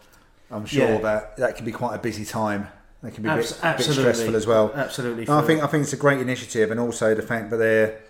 I'm 0.51 0.67
sure 0.67 0.89
Yeah. 0.89 0.99
that 0.99 1.37
that 1.39 1.57
can 1.57 1.65
be 1.65 1.73
quite 1.73 1.97
a 1.97 1.99
busy 1.99 2.25
time. 2.25 2.69
That 3.03 3.15
can 3.15 3.25
be 3.25 3.29
a 3.29 3.37
bit, 3.37 3.59
bit 3.63 3.81
stressful 3.81 4.37
as 4.37 4.47
well. 4.47 4.73
Absolutely. 4.75 5.29
I 5.29 5.43
think 5.43 5.63
I 5.63 5.67
think 5.67 5.83
it's 5.83 5.93
a 5.93 5.97
great 5.97 6.21
initiative, 6.21 6.71
and 6.71 6.79
also 6.79 7.15
the 7.15 7.23
fact 7.23 7.51
that 7.51 7.57
they're 7.57 8.01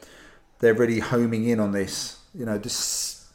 they're 0.59 0.75
really 0.75 1.01
homing 1.01 1.49
in 1.49 1.61
on 1.61 1.73
this. 1.73 2.19
You 2.35 2.45
know, 2.45 2.59
this 2.59 3.27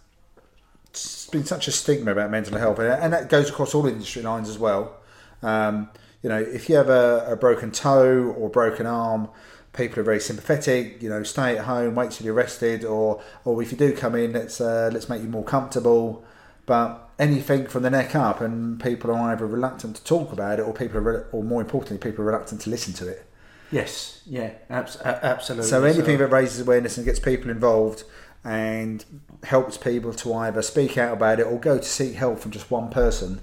it's 0.90 1.28
been 1.28 1.46
such 1.46 1.68
a 1.68 1.72
stigma 1.72 2.12
about 2.12 2.30
mental 2.30 2.58
health, 2.58 2.78
and 2.80 2.90
and 2.90 3.14
that 3.14 3.30
goes 3.30 3.50
across 3.50 3.74
all 3.74 3.88
industry 3.88 4.22
lines 4.22 4.50
as 4.50 4.60
well. 4.60 4.98
Um, 5.42 5.90
you 6.22 6.30
know, 6.30 6.40
if 6.40 6.70
you 6.70 6.76
have 6.76 6.90
a, 6.90 7.26
a 7.32 7.36
broken 7.36 7.72
toe 7.72 8.34
or 8.38 8.50
broken 8.50 8.86
arm, 8.86 9.30
people 9.74 10.00
are 10.00 10.04
very 10.04 10.20
sympathetic. 10.20 11.02
You 11.02 11.10
know, 11.10 11.24
stay 11.24 11.58
at 11.58 11.66
home, 11.66 11.96
wait 11.96 12.12
till 12.12 12.26
you're 12.26 12.36
rested, 12.36 12.86
or 12.86 13.22
or 13.46 13.62
if 13.64 13.72
you 13.72 13.78
do 13.78 13.96
come 13.96 14.14
in, 14.14 14.34
let's 14.34 14.62
uh, 14.62 14.92
let's 14.94 15.10
make 15.10 15.24
you 15.24 15.28
more 15.28 15.44
comfortable. 15.44 16.24
But 16.68 17.10
anything 17.18 17.66
from 17.66 17.82
the 17.82 17.90
neck 17.90 18.14
up, 18.16 18.40
and 18.42 18.80
people 18.80 19.10
are 19.10 19.32
either 19.32 19.48
reluctant 19.48 19.96
to 19.96 20.04
talk 20.04 20.32
about 20.32 20.60
it, 20.60 20.64
or 20.64 20.74
people 20.74 20.98
are, 21.00 21.02
re- 21.02 21.24
or 21.32 21.44
more 21.44 21.62
importantly, 21.62 21.98
people 21.98 22.24
are 22.24 22.28
reluctant 22.28 22.62
to 22.62 22.70
listen 22.70 22.94
to 22.96 23.08
it. 23.08 23.26
yes, 23.72 24.22
yeah, 24.28 24.52
abs- 24.70 24.98
absolutely. 25.02 25.68
So 25.68 25.84
anything 25.86 26.18
that 26.20 26.28
raises 26.28 26.60
awareness 26.62 26.98
and 26.98 27.06
gets 27.06 27.20
people 27.20 27.50
involved 27.50 28.04
and 28.44 29.04
helps 29.44 29.78
people 29.78 30.14
to 30.14 30.34
either 30.34 30.62
speak 30.62 30.98
out 30.98 31.14
about 31.14 31.40
it 31.40 31.44
or 31.48 31.58
go 31.60 31.78
to 31.78 31.84
seek 31.84 32.14
help 32.16 32.40
from 32.40 32.52
just 32.52 32.70
one 32.70 32.90
person 32.90 33.42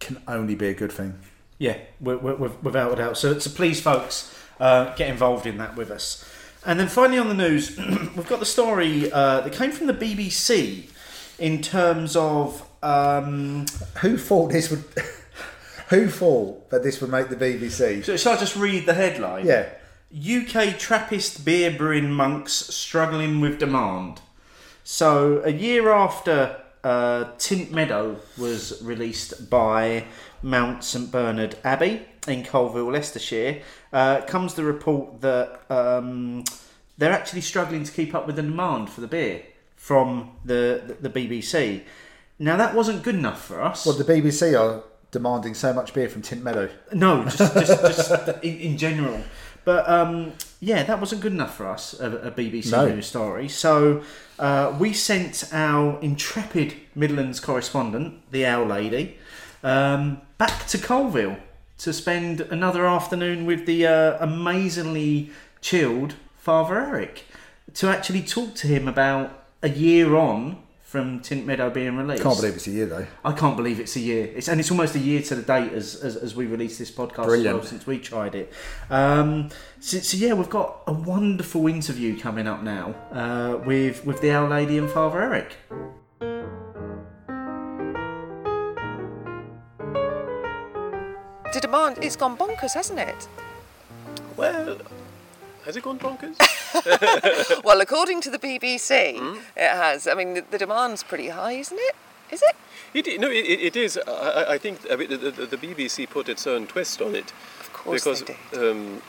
can 0.00 0.20
only 0.28 0.54
be 0.56 0.66
a 0.68 0.74
good 0.74 0.92
thing. 0.92 1.18
Yeah, 1.58 1.76
wi- 2.02 2.20
wi- 2.20 2.36
wi- 2.38 2.56
without 2.62 2.92
a 2.92 2.96
doubt. 2.96 3.16
So, 3.18 3.38
so 3.38 3.50
please, 3.50 3.80
folks, 3.80 4.36
uh, 4.58 4.92
get 4.96 5.08
involved 5.08 5.46
in 5.46 5.58
that 5.58 5.76
with 5.76 5.90
us. 5.92 6.28
And 6.66 6.78
then 6.78 6.88
finally 6.88 7.18
on 7.18 7.28
the 7.28 7.34
news, 7.34 7.76
we've 8.16 8.28
got 8.28 8.40
the 8.40 8.46
story 8.46 9.10
uh, 9.12 9.40
that 9.42 9.52
came 9.52 9.70
from 9.72 9.86
the 9.86 9.94
BBC 9.94 10.88
in 11.42 11.60
terms 11.60 12.16
of. 12.16 12.66
Um, 12.82 13.66
Who 14.00 14.16
thought 14.16 14.52
this 14.52 14.70
would? 14.70 14.84
who 15.88 16.08
thought 16.08 16.70
that 16.70 16.82
this 16.82 17.00
would 17.00 17.10
make 17.10 17.28
the 17.28 17.36
BBC? 17.36 18.04
so 18.04 18.16
shall 18.16 18.32
I 18.32 18.36
just 18.38 18.56
read 18.56 18.86
the 18.86 18.94
headline? 18.94 19.46
Yeah, 19.46 19.68
UK 20.12 20.78
Trappist 20.78 21.44
beer 21.44 21.70
brewing 21.70 22.10
monks 22.10 22.52
struggling 22.52 23.40
with 23.40 23.58
demand. 23.58 24.20
So, 24.84 25.42
a 25.44 25.52
year 25.52 25.90
after 25.90 26.60
uh, 26.82 27.32
Tynt 27.38 27.70
Meadow 27.70 28.16
was 28.36 28.82
released 28.82 29.48
by 29.50 30.06
Mount 30.42 30.82
St 30.82 31.10
Bernard 31.10 31.56
Abbey 31.62 32.02
in 32.26 32.42
Coalville, 32.42 32.92
Leicestershire, 32.92 33.62
uh, 33.92 34.22
comes 34.22 34.54
the 34.54 34.64
report 34.64 35.20
that 35.20 35.60
um, 35.70 36.42
they're 36.98 37.12
actually 37.12 37.42
struggling 37.42 37.84
to 37.84 37.92
keep 37.92 38.12
up 38.12 38.26
with 38.26 38.36
the 38.36 38.42
demand 38.42 38.90
for 38.90 39.00
the 39.02 39.06
beer 39.06 39.42
from 39.82 40.30
the, 40.44 40.96
the, 41.00 41.10
BBC. 41.10 41.82
Now, 42.38 42.56
that 42.56 42.72
wasn't 42.72 43.02
good 43.02 43.16
enough 43.16 43.44
for 43.44 43.60
us. 43.60 43.84
well, 43.84 43.96
the 43.96 44.04
BBC 44.04 44.56
are 44.56 44.84
demanding 45.10 45.54
so 45.54 45.72
much 45.72 45.92
beer 45.92 46.08
from 46.08 46.22
Tynt 46.22 46.40
Meadow. 46.40 46.70
No, 46.92 47.24
just 47.24 47.36
just, 47.52 47.80
just 47.82 48.10
in, 48.44 48.58
in 48.60 48.78
general. 48.78 49.20
But 49.64 49.88
um, 49.88 50.34
yeah, 50.60 50.84
that 50.84 51.00
wasn't 51.00 51.20
good 51.20 51.32
enough 51.32 51.56
for 51.56 51.66
us, 51.66 51.98
a, 51.98 52.12
a 52.18 52.30
BBC 52.30 52.70
No. 52.70 52.94
news 52.94 53.06
story. 53.06 53.48
So 53.48 54.04
uh, 54.38 54.72
we 54.78 54.92
sent 54.92 55.52
our 55.52 56.00
intrepid 56.00 56.76
Midlands 56.94 57.40
correspondent, 57.40 58.30
the 58.30 58.46
Owl 58.46 58.66
Lady, 58.66 59.18
um, 59.64 60.20
back 60.38 60.68
to 60.68 60.78
Coalville 60.78 61.40
to 61.78 61.92
spend 61.92 62.40
another 62.40 62.86
afternoon 62.86 63.46
with 63.46 63.66
the 63.66 63.84
uh, 63.84 64.16
amazingly 64.20 65.30
chilled 65.60 66.14
Father 66.36 66.78
Eric 66.78 67.24
to 67.74 67.88
actually 67.88 68.22
talk 68.22 68.54
to 68.54 68.68
him 68.68 68.86
about 68.86 69.41
a 69.62 69.68
year 69.68 70.16
on 70.16 70.62
from 70.82 71.20
Tynt 71.20 71.46
Meadow 71.46 71.70
being 71.70 71.96
released. 71.96 72.22
Can't 72.22 72.36
believe 72.36 72.54
it's 72.54 72.66
a 72.66 72.70
year 72.70 72.84
though. 72.84 73.06
I 73.24 73.32
can't 73.32 73.56
believe 73.56 73.80
it's 73.80 73.96
a 73.96 74.00
year. 74.00 74.30
It's 74.36 74.48
and 74.48 74.60
it's 74.60 74.70
almost 74.70 74.94
a 74.94 74.98
year 74.98 75.22
to 75.22 75.34
the 75.34 75.42
date 75.42 75.72
as 75.72 75.94
as, 75.96 76.16
as 76.16 76.34
we 76.34 76.44
release 76.44 76.76
this 76.76 76.90
podcast 76.90 77.20
as 77.20 77.26
Brilliant. 77.26 77.58
well 77.58 77.66
since 77.66 77.86
we 77.86 77.98
tried 77.98 78.34
it. 78.34 78.52
Um, 78.90 79.48
so, 79.80 79.98
so 80.00 80.18
yeah, 80.18 80.34
we've 80.34 80.50
got 80.50 80.82
a 80.86 80.92
wonderful 80.92 81.66
interview 81.66 82.18
coming 82.18 82.46
up 82.46 82.62
now 82.62 82.94
uh, 83.10 83.62
with 83.64 84.04
with 84.04 84.20
the 84.20 84.32
Owl 84.32 84.48
Lady 84.48 84.76
and 84.76 84.90
Father 84.90 85.22
Eric. 85.22 85.56
The 91.54 91.60
demand, 91.60 91.98
it's 92.02 92.16
gone 92.16 92.36
bonkers, 92.36 92.72
hasn't 92.74 92.98
it? 92.98 93.28
Well, 94.36 94.78
has 95.64 95.76
it 95.76 95.82
gone 95.82 95.98
bonkers? 95.98 96.36
Well, 97.64 97.80
according 97.80 98.20
to 98.22 98.30
the 98.30 98.38
BBC, 98.38 99.18
Hmm? 99.18 99.38
it 99.56 99.70
has. 99.70 100.06
I 100.06 100.14
mean, 100.14 100.34
the, 100.34 100.44
the 100.50 100.58
demand's 100.58 101.02
pretty 101.02 101.28
high, 101.28 101.52
isn't 101.52 101.78
it? 101.78 101.94
Is 102.30 102.42
it? 102.42 103.06
it, 103.06 103.20
no, 103.20 103.28
it, 103.28 103.44
it 103.68 103.76
is. 103.76 103.98
I, 104.06 104.10
I- 104.10 104.52
I 104.54 104.58
think 104.58 104.80
I 104.90 104.96
mean, 104.96 105.10
the, 105.10 105.16
the, 105.18 105.46
the 105.46 105.56
BBC 105.56 106.08
put 106.08 106.28
its 106.28 106.46
own 106.46 106.66
twist 106.66 107.00
on 107.02 107.14
it. 107.14 107.32
Of 107.60 107.72
course 107.72 108.04
because, 108.04 108.22
they 108.22 108.36
did. 108.52 108.70
Um, 108.70 109.02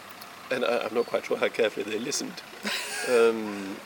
and 0.51 0.65
I, 0.65 0.79
I'm 0.85 0.93
not 0.93 1.05
quite 1.07 1.25
sure 1.25 1.37
how 1.37 1.47
carefully 1.47 1.85
they 1.89 1.99
listened. 1.99 2.41
um, 3.09 3.77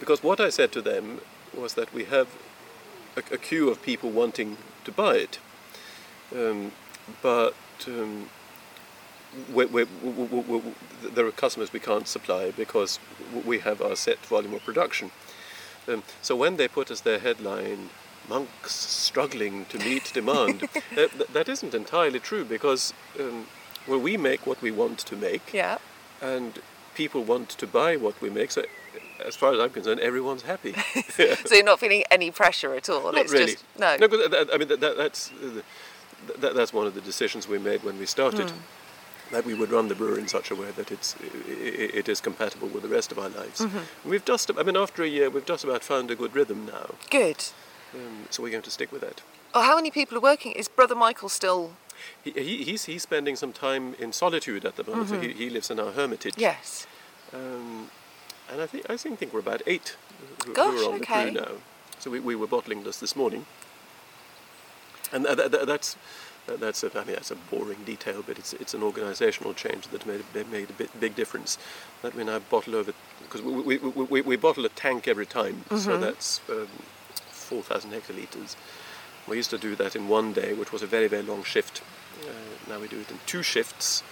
because 0.00 0.22
what 0.22 0.40
I 0.40 0.50
said 0.50 0.70
to 0.72 0.82
them 0.82 1.20
was 1.56 1.74
that 1.74 1.92
we 1.92 2.04
have 2.04 2.28
a, 3.16 3.34
a 3.34 3.38
queue 3.38 3.68
of 3.70 3.82
people 3.82 4.10
wanting 4.10 4.56
to 4.84 4.92
buy 4.92 5.16
it. 5.16 5.38
Um, 6.34 6.72
but 7.22 7.54
um, 7.86 8.28
we, 9.52 9.66
we, 9.66 9.84
we, 9.84 10.62
there 11.02 11.26
are 11.26 11.32
customers 11.32 11.72
we 11.72 11.80
can't 11.80 12.08
supply 12.08 12.50
because 12.50 12.98
we 13.44 13.60
have 13.60 13.80
our 13.82 13.96
set 13.96 14.18
volume 14.26 14.54
of 14.54 14.64
production. 14.64 15.10
Um, 15.88 16.02
so 16.22 16.34
when 16.36 16.56
they 16.56 16.68
put 16.68 16.90
as 16.90 17.02
their 17.02 17.18
headline, 17.18 17.90
monks 18.28 18.74
struggling 18.74 19.66
to 19.66 19.78
meet 19.78 20.10
demand, 20.14 20.62
uh, 20.92 21.08
th- 21.08 21.28
that 21.32 21.48
isn't 21.48 21.74
entirely 21.74 22.20
true 22.20 22.44
because 22.44 22.94
um, 23.20 23.46
well, 23.86 24.00
we 24.00 24.16
make 24.16 24.46
what 24.46 24.62
we 24.62 24.70
want 24.70 24.98
to 25.00 25.16
make 25.16 25.52
Yeah. 25.52 25.78
and 26.22 26.58
people 26.94 27.22
want 27.22 27.50
to 27.50 27.66
buy 27.66 27.96
what 27.96 28.20
we 28.22 28.30
make. 28.30 28.50
So 28.50 28.64
as 29.24 29.36
far 29.36 29.52
as 29.52 29.60
I'm 29.60 29.70
concerned, 29.70 30.00
everyone's 30.00 30.42
happy. 30.42 30.74
So 31.46 31.54
you're 31.54 31.64
not 31.64 31.80
feeling 31.80 32.02
any 32.10 32.30
pressure 32.30 32.74
at 32.74 32.88
all? 32.88 33.12
Not 33.12 33.18
it's 33.18 33.32
really. 33.32 33.52
just 33.52 33.64
no. 33.78 33.96
No, 33.96 34.06
I 34.52 34.58
mean 34.58 34.68
that, 34.68 34.80
that, 34.80 34.96
that's 34.96 35.30
uh, 35.32 35.60
that, 36.40 36.54
that's 36.54 36.72
one 36.72 36.86
of 36.86 36.94
the 36.94 37.00
decisions 37.00 37.46
we 37.46 37.58
made 37.58 37.84
when 37.84 37.98
we 37.98 38.06
started. 38.06 38.50
Hmm. 38.50 38.58
That 39.30 39.44
we 39.44 39.54
would 39.54 39.70
run 39.70 39.88
the 39.88 39.94
brewery 39.94 40.20
in 40.20 40.28
such 40.28 40.50
a 40.50 40.54
way 40.54 40.70
that 40.72 40.92
it's 40.92 41.16
it, 41.48 41.94
it 41.94 42.08
is 42.08 42.20
compatible 42.20 42.68
with 42.68 42.82
the 42.82 42.88
rest 42.88 43.10
of 43.10 43.18
our 43.18 43.30
lives. 43.30 43.60
Mm-hmm. 43.60 44.08
We've 44.08 44.24
just, 44.24 44.50
I 44.56 44.62
mean, 44.62 44.76
after 44.76 45.02
a 45.02 45.08
year, 45.08 45.30
we've 45.30 45.46
just 45.46 45.64
about 45.64 45.82
found 45.82 46.10
a 46.10 46.14
good 46.14 46.34
rhythm 46.34 46.66
now. 46.66 46.94
Good. 47.10 47.44
Um, 47.94 48.26
so 48.30 48.42
we're 48.42 48.50
going 48.50 48.62
to 48.62 48.70
stick 48.70 48.92
with 48.92 49.00
that. 49.00 49.22
Oh, 49.54 49.62
how 49.62 49.76
many 49.76 49.90
people 49.90 50.18
are 50.18 50.20
working? 50.20 50.52
Is 50.52 50.68
Brother 50.68 50.94
Michael 50.94 51.28
still? 51.28 51.72
He, 52.22 52.32
he, 52.32 52.64
he's, 52.64 52.84
he's 52.84 53.02
spending 53.02 53.34
some 53.36 53.52
time 53.52 53.94
in 53.98 54.12
solitude 54.12 54.64
at 54.64 54.76
the 54.76 54.84
moment. 54.84 55.08
So 55.08 55.20
he, 55.20 55.32
he 55.32 55.48
lives 55.48 55.70
in 55.70 55.80
our 55.80 55.92
hermitage. 55.92 56.34
Yes. 56.36 56.86
Um, 57.32 57.90
and 58.52 58.60
I 58.60 58.66
think 58.66 58.90
I 58.90 58.96
think, 58.96 59.18
think 59.18 59.32
we're 59.32 59.40
about 59.40 59.62
eight 59.66 59.96
who, 60.44 60.48
who 60.48 60.54
Gosh, 60.54 60.80
are 60.82 60.88
on 60.92 61.00
okay. 61.00 61.24
the 61.24 61.30
crew 61.30 61.40
now. 61.40 61.52
So 61.98 62.10
we, 62.10 62.20
we 62.20 62.34
were 62.36 62.46
bottling 62.46 62.84
this 62.84 62.98
this 62.98 63.16
morning. 63.16 63.46
And 65.12 65.24
th- 65.24 65.36
th- 65.38 65.50
th- 65.50 65.66
that's 65.66 65.94
that- 65.94 66.00
that's 66.46 66.82
a, 66.84 66.90
I 66.94 67.04
mean 67.04 67.14
that's 67.14 67.30
a 67.30 67.36
boring 67.36 67.82
detail, 67.84 68.22
but 68.26 68.38
it's 68.38 68.52
it's 68.54 68.74
an 68.74 68.80
organisational 68.80 69.54
change 69.56 69.88
that 69.88 70.06
made 70.06 70.20
a, 70.34 70.44
made 70.50 70.70
a 70.70 70.72
bit, 70.74 71.00
big 71.00 71.14
difference. 71.14 71.58
That 72.02 72.14
we 72.14 72.24
now 72.24 72.38
bottle 72.38 72.74
over 72.76 72.92
because 73.22 73.42
we, 73.42 73.52
we, 73.52 73.76
we, 73.78 74.04
we, 74.04 74.20
we 74.20 74.36
bottle 74.36 74.64
a 74.66 74.68
tank 74.68 75.08
every 75.08 75.26
time, 75.26 75.64
Mm-hmm. 75.70 75.78
so 75.78 75.98
that's 75.98 76.40
um, 76.50 76.68
four 77.30 77.62
thousand 77.62 77.92
hectolitres. 77.92 78.56
We 79.26 79.36
used 79.36 79.50
to 79.50 79.58
do 79.58 79.74
that 79.76 79.96
in 79.96 80.08
one 80.08 80.32
day, 80.34 80.52
which 80.52 80.70
was 80.72 80.82
a 80.82 80.86
very 80.86 81.08
very 81.08 81.22
long 81.22 81.42
shift. 81.44 81.82
Uh, 82.22 82.28
now 82.70 82.78
we 82.78 82.88
do 82.88 83.00
it 83.00 83.10
in 83.10 83.18
two 83.26 83.42
shifts, 83.42 84.02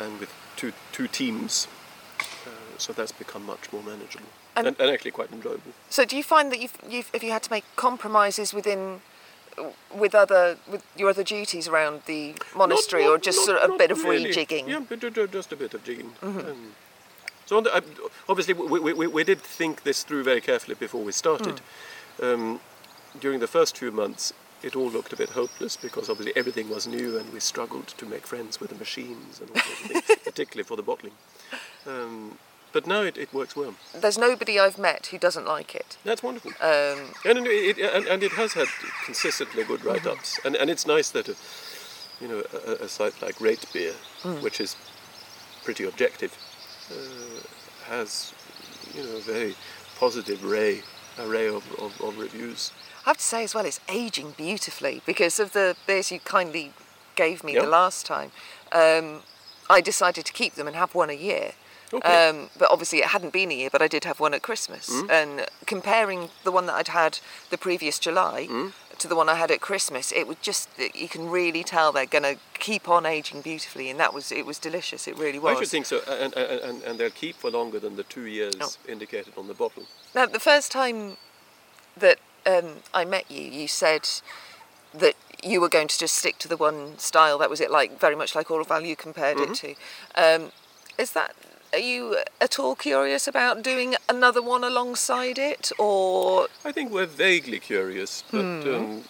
and 0.00 0.20
with 0.20 0.32
two 0.56 0.72
two 0.92 1.08
teams. 1.08 1.66
Uh, 2.46 2.50
so 2.78 2.92
that's 2.92 3.12
become 3.12 3.44
much 3.44 3.72
more 3.72 3.82
manageable 3.82 4.26
And- 4.56 4.66
and, 4.66 4.76
and 4.80 4.90
actually 4.90 5.10
quite 5.12 5.32
enjoyable. 5.32 5.72
So 5.90 6.04
do 6.04 6.16
you 6.16 6.22
find 6.22 6.50
that 6.52 6.60
you've, 6.60 6.76
you've 6.88 7.10
if 7.12 7.22
you 7.22 7.30
had 7.32 7.42
to 7.44 7.50
make 7.50 7.64
compromises 7.76 8.52
within 8.54 9.00
with 9.94 10.14
other 10.14 10.56
with 10.70 10.84
your 10.96 11.10
other 11.10 11.22
duties 11.24 11.68
around 11.68 12.02
the 12.06 12.34
monastery, 12.56 13.04
Not- 13.04 13.10
or 13.10 13.18
just 13.18 13.38
not- 13.38 13.46
sort 13.46 13.58
of 13.58 13.70
a 13.74 13.78
bit 13.78 13.90
of 13.90 14.02
really. 14.04 14.30
rejigging? 14.30 14.60
Mm-hmm. 14.64 14.68
Yeah, 14.70 14.80
but 14.88 15.00
ju- 15.00 15.10
ju- 15.10 15.28
just 15.28 15.52
a 15.52 15.56
bit 15.56 15.74
of 15.74 15.84
jigging. 15.84 16.12
Um, 16.22 16.74
so 17.46 17.56
on 17.58 17.64
the, 17.64 17.74
uh, 17.74 17.80
obviously 18.28 18.54
we, 18.54 18.80
we, 18.80 18.92
we, 18.92 19.06
we 19.06 19.24
did 19.24 19.40
think 19.40 19.82
this 19.82 20.04
through 20.04 20.24
very 20.24 20.40
carefully 20.40 20.74
before 20.74 21.02
we 21.02 21.12
started. 21.12 21.60
Mm. 22.18 22.34
Um, 22.34 22.60
during 23.20 23.40
the 23.40 23.46
first 23.46 23.76
few 23.76 23.90
months, 23.92 24.32
it 24.62 24.74
all 24.76 24.88
looked 24.88 25.12
a 25.12 25.16
bit 25.16 25.30
hopeless 25.30 25.76
because 25.76 26.08
obviously 26.08 26.32
everything 26.36 26.68
was 26.70 26.86
new 26.86 27.18
and 27.18 27.32
we 27.32 27.40
struggled 27.40 27.88
to 27.88 28.06
make 28.06 28.26
friends 28.26 28.60
with 28.60 28.70
the 28.70 28.76
machines 28.76 29.40
and 29.40 29.50
all 29.50 30.00
particularly 30.24 30.62
for 30.64 30.76
the 30.76 30.82
bottling. 30.82 31.12
Um, 31.86 32.38
but 32.72 32.86
now 32.86 33.02
it, 33.02 33.16
it 33.18 33.32
works 33.32 33.54
well. 33.56 33.74
There's 33.94 34.18
nobody 34.18 34.58
I've 34.58 34.78
met 34.78 35.06
who 35.08 35.18
doesn't 35.18 35.46
like 35.46 35.74
it. 35.74 35.98
That's 36.04 36.22
wonderful. 36.22 36.52
Um, 36.60 37.12
And 37.24 37.46
it, 37.46 37.78
it, 37.78 37.94
and, 37.94 38.06
and 38.06 38.22
it 38.22 38.32
has 38.32 38.54
had 38.54 38.68
consistently 39.04 39.64
good 39.64 39.84
write-ups, 39.84 40.40
and, 40.44 40.56
and 40.56 40.70
it's 40.70 40.86
nice 40.86 41.10
that 41.10 41.28
a, 41.28 41.36
you 42.20 42.28
know 42.28 42.42
a, 42.66 42.84
a 42.84 42.88
site 42.88 43.20
like 43.22 43.36
RateBeer, 43.36 43.94
which 44.42 44.60
is 44.60 44.76
pretty 45.64 45.84
objective, 45.84 46.36
uh, 46.90 47.92
has 47.94 48.32
you 48.94 49.02
know 49.02 49.16
a 49.16 49.20
very 49.20 49.54
positive 49.98 50.44
array 50.44 50.82
array 51.18 51.46
of, 51.48 51.64
of, 51.78 52.00
of 52.00 52.18
reviews. 52.18 52.72
I 53.04 53.10
have 53.10 53.18
to 53.18 53.22
say 53.24 53.44
as 53.44 53.54
well, 53.54 53.66
it's 53.66 53.80
aging 53.88 54.34
beautifully 54.36 55.02
because 55.04 55.38
of 55.40 55.52
the 55.52 55.76
beers 55.86 56.10
you 56.12 56.20
kindly 56.20 56.72
gave 57.16 57.44
me 57.44 57.52
Yeah. 57.54 57.62
the 57.62 57.68
last 57.68 58.06
time. 58.06 58.30
Um, 58.72 59.22
I 59.68 59.80
decided 59.80 60.24
to 60.26 60.32
keep 60.32 60.54
them 60.54 60.66
and 60.66 60.76
have 60.76 60.94
one 60.94 61.10
a 61.10 61.14
year. 61.14 61.52
Okay. 61.92 62.28
Um, 62.28 62.50
but 62.58 62.70
obviously 62.70 62.98
it 63.00 63.06
hadn't 63.06 63.32
been 63.32 63.50
a 63.50 63.54
year, 63.54 63.68
but 63.70 63.82
I 63.82 63.88
did 63.88 64.04
have 64.04 64.20
one 64.20 64.34
at 64.34 64.42
Christmas. 64.42 64.90
And 65.10 65.46
comparing 65.66 66.30
the 66.44 66.50
one 66.50 66.66
that 66.66 66.74
I'd 66.74 66.88
had 66.88 67.18
the 67.50 67.58
previous 67.58 67.98
July 67.98 68.48
to 68.98 69.08
the 69.08 69.16
one 69.16 69.28
I 69.28 69.34
had 69.34 69.50
at 69.50 69.60
Christmas, 69.60 70.12
it 70.12 70.26
would 70.28 70.40
just 70.42 70.68
you 70.94 71.08
can 71.08 71.28
really 71.28 71.64
tell 71.64 71.92
they're 71.92 72.06
going 72.06 72.22
to 72.22 72.36
keep 72.54 72.88
on 72.88 73.04
aging 73.04 73.42
beautifully, 73.42 73.90
and 73.90 73.98
that 74.00 74.14
was 74.14 74.30
it 74.32 74.46
was 74.46 74.58
delicious. 74.58 75.06
It 75.08 75.18
really 75.18 75.38
was. 75.38 75.56
I 75.56 75.60
should 75.60 75.68
think 75.68 75.86
so, 75.86 76.00
and, 76.08 76.32
and, 76.34 76.82
and, 76.82 76.98
they'll 76.98 77.10
keep 77.10 77.36
for 77.36 77.50
longer 77.50 77.80
than 77.80 77.96
the 77.96 78.04
two 78.04 78.26
years 78.26 78.54
Oh. 78.60 78.70
indicated 78.88 79.32
on 79.36 79.48
the 79.48 79.54
bottle. 79.54 79.84
Now, 80.14 80.26
the 80.26 80.38
first 80.38 80.70
time 80.70 81.16
that 81.96 82.18
um, 82.46 82.76
I 82.94 83.04
met 83.04 83.30
you, 83.30 83.42
you 83.42 83.66
said 83.66 84.08
that 84.94 85.14
you 85.42 85.60
were 85.60 85.68
going 85.68 85.88
to 85.88 85.98
just 85.98 86.14
stick 86.14 86.38
to 86.38 86.48
the 86.48 86.56
one 86.56 86.98
style. 86.98 87.38
That 87.38 87.50
was 87.50 87.60
it, 87.60 87.70
like 87.70 87.98
very 87.98 88.14
much 88.14 88.34
like 88.34 88.48
Orval 88.48 88.86
you 88.86 88.96
compared 88.96 89.38
it 89.40 89.54
to. 89.54 89.74
Um, 90.14 90.52
is 90.98 91.12
that? 91.12 91.34
Are 91.72 91.78
you 91.78 92.18
at 92.40 92.58
all 92.58 92.74
curious 92.74 93.26
about 93.26 93.62
doing 93.62 93.94
another 94.08 94.42
one 94.42 94.62
alongside 94.64 95.38
it, 95.38 95.72
or 95.78 96.48
I 96.64 96.72
think 96.72 96.92
we're 96.92 97.06
vaguely 97.06 97.58
curious, 97.60 98.22
but 98.30 98.40
um, 98.40 99.04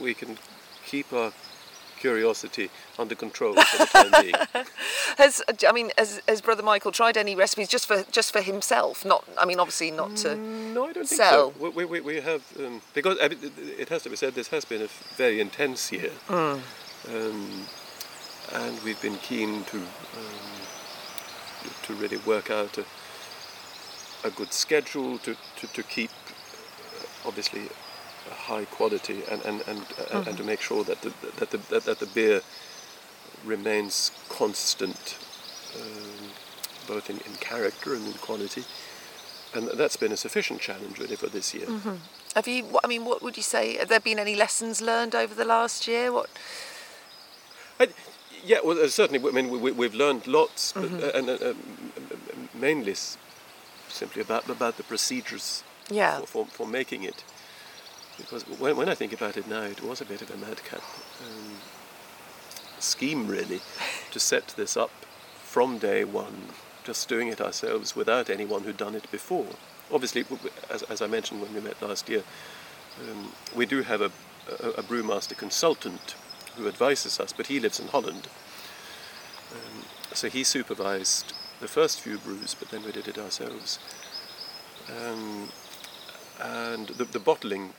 we 0.00 0.12
can 0.14 0.36
keep 0.86 1.12
our 1.12 1.32
curiosity 1.98 2.68
under 2.98 3.14
control 3.14 3.54
for 3.54 3.78
the 3.78 3.86
time 3.86 4.22
being. 4.22 4.34
has 5.16 5.40
I 5.66 5.72
mean, 5.72 5.90
has, 5.96 6.20
has 6.28 6.40
Brother 6.42 6.62
Michael 6.62 6.92
tried 6.92 7.16
any 7.16 7.34
recipes 7.34 7.68
just 7.68 7.86
for 7.86 8.04
just 8.10 8.32
for 8.32 8.42
himself? 8.42 9.04
Not, 9.06 9.24
I 9.38 9.46
mean, 9.46 9.58
obviously 9.60 9.90
not 9.90 10.16
to. 10.16 10.36
No, 10.36 10.82
I 10.88 10.92
don't 10.92 11.08
think 11.08 11.20
sell. 11.20 11.52
so. 11.58 11.70
We, 11.70 11.84
we, 11.86 12.00
we 12.00 12.20
have 12.20 12.42
um, 12.58 12.82
because 12.92 13.16
I 13.22 13.28
mean, 13.28 13.38
it- 13.78 13.88
has 13.88 14.02
to 14.02 14.10
be 14.10 14.16
said 14.16 14.34
this 14.34 14.48
has 14.48 14.64
been 14.66 14.82
a 14.82 14.88
very 15.16 15.40
intense 15.40 15.90
year, 15.92 16.10
Hmm. 16.28 16.58
um, 17.14 17.66
and 18.52 18.82
we've 18.84 19.00
been 19.00 19.16
keen 19.16 19.64
to 19.64 19.76
um, 19.78 19.86
to 21.84 21.94
really 21.94 22.18
work 22.18 22.50
out 22.50 22.78
a, 22.78 22.84
a 24.24 24.30
good 24.30 24.52
schedule 24.52 25.18
to, 25.18 25.36
to, 25.56 25.66
to 25.68 25.82
keep 25.82 26.10
uh, 26.10 27.28
obviously 27.28 27.68
a 28.30 28.34
high 28.34 28.64
quality 28.66 29.22
and 29.30 29.42
and, 29.42 29.62
and, 29.66 29.80
uh, 30.12 30.24
and 30.26 30.36
to 30.36 30.44
make 30.44 30.60
sure 30.60 30.84
that 30.84 31.00
the 31.02 31.12
that 31.38 31.50
the 31.50 31.58
that, 31.70 31.84
that 31.84 31.98
the 31.98 32.06
beer 32.06 32.40
remains 33.44 34.12
constant 34.28 35.18
um, 35.80 36.28
both 36.86 37.10
in, 37.10 37.16
in 37.26 37.34
character 37.40 37.94
and 37.94 38.06
in 38.06 38.12
quality 38.14 38.64
and 39.54 39.68
that's 39.74 39.96
been 39.96 40.12
a 40.12 40.16
sufficient 40.16 40.60
challenge 40.60 40.98
really 40.98 41.16
for 41.16 41.28
this 41.28 41.54
year. 41.54 41.66
Have 42.34 42.48
you? 42.48 42.78
I 42.82 42.86
mean, 42.86 43.04
what 43.04 43.22
would 43.22 43.36
you 43.36 43.42
say? 43.42 43.76
Have 43.76 43.88
there 43.88 44.00
been 44.00 44.18
any 44.18 44.34
lessons 44.34 44.80
learned 44.80 45.14
over 45.14 45.34
the 45.34 45.44
last 45.44 45.86
year? 45.86 46.10
What? 46.12 46.30
I, 47.78 47.88
yeah, 48.44 48.58
well, 48.64 48.78
uh, 48.82 48.88
certainly. 48.88 49.26
I 49.28 49.32
mean, 49.32 49.48
we, 49.50 49.72
we've 49.72 49.94
learned 49.94 50.26
lots, 50.26 50.72
but, 50.72 50.84
uh, 50.92 51.10
and 51.14 51.28
uh, 51.30 51.50
um, 51.50 52.48
mainly 52.54 52.92
s- 52.92 53.16
simply 53.88 54.22
about 54.22 54.48
about 54.48 54.76
the 54.76 54.82
procedures 54.82 55.62
Yeah. 55.90 56.20
for, 56.20 56.26
for, 56.26 56.46
for 56.46 56.66
making 56.66 57.04
it. 57.04 57.24
Because 58.18 58.42
when, 58.58 58.76
when 58.76 58.88
I 58.88 58.94
think 58.94 59.12
about 59.12 59.36
it 59.36 59.46
now, 59.48 59.62
it 59.62 59.82
was 59.82 60.00
a 60.00 60.04
bit 60.04 60.22
of 60.22 60.30
a 60.30 60.36
madcap 60.36 60.82
um, 61.24 61.56
scheme, 62.78 63.26
really, 63.26 63.60
to 64.10 64.20
set 64.20 64.48
this 64.56 64.76
up 64.76 64.90
from 65.42 65.78
day 65.78 66.04
one, 66.04 66.48
just 66.84 67.08
doing 67.08 67.28
it 67.28 67.40
ourselves 67.40 67.94
without 67.96 68.28
anyone 68.30 68.62
who'd 68.62 68.76
done 68.76 68.94
it 68.94 69.10
before. 69.10 69.46
Obviously, 69.92 70.24
as, 70.70 70.82
as 70.84 71.02
I 71.02 71.06
mentioned 71.06 71.40
when 71.42 71.54
we 71.54 71.60
met 71.60 71.80
last 71.82 72.08
year, 72.08 72.22
um, 73.00 73.32
we 73.54 73.66
do 73.66 73.82
have 73.82 74.00
a, 74.00 74.10
a, 74.62 74.68
a 74.70 74.82
brewmaster 74.82 75.36
consultant 75.36 76.14
who 76.56 76.68
advises 76.68 77.18
us, 77.20 77.32
but 77.32 77.46
he 77.46 77.60
lives 77.60 77.80
in 77.80 77.88
Holland. 77.88 78.28
Um, 79.52 79.84
so 80.12 80.28
he 80.28 80.44
supervised 80.44 81.32
the 81.60 81.68
first 81.68 82.00
few 82.00 82.18
brews, 82.18 82.54
but 82.54 82.70
then 82.70 82.82
we 82.84 82.92
did 82.92 83.08
it 83.08 83.18
ourselves. 83.18 83.78
Um, 84.88 85.48
and 86.40 86.88
the, 86.88 87.04
the 87.04 87.18
bottling, 87.18 87.72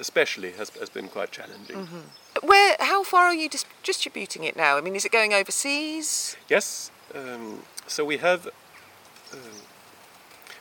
especially, 0.00 0.52
has, 0.52 0.70
has 0.70 0.88
been 0.88 1.08
quite 1.08 1.30
challenging. 1.30 1.88
Where? 2.42 2.76
How 2.80 3.02
far 3.02 3.26
are 3.26 3.34
you 3.34 3.48
dis- 3.48 3.64
distributing 3.82 4.44
it 4.44 4.56
now? 4.56 4.76
I 4.76 4.80
mean, 4.80 4.96
is 4.96 5.04
it 5.04 5.12
going 5.12 5.32
overseas? 5.32 6.36
Yes. 6.48 6.90
Um, 7.14 7.62
so 7.86 8.04
we 8.04 8.18
have. 8.18 8.46
Um, 9.32 9.40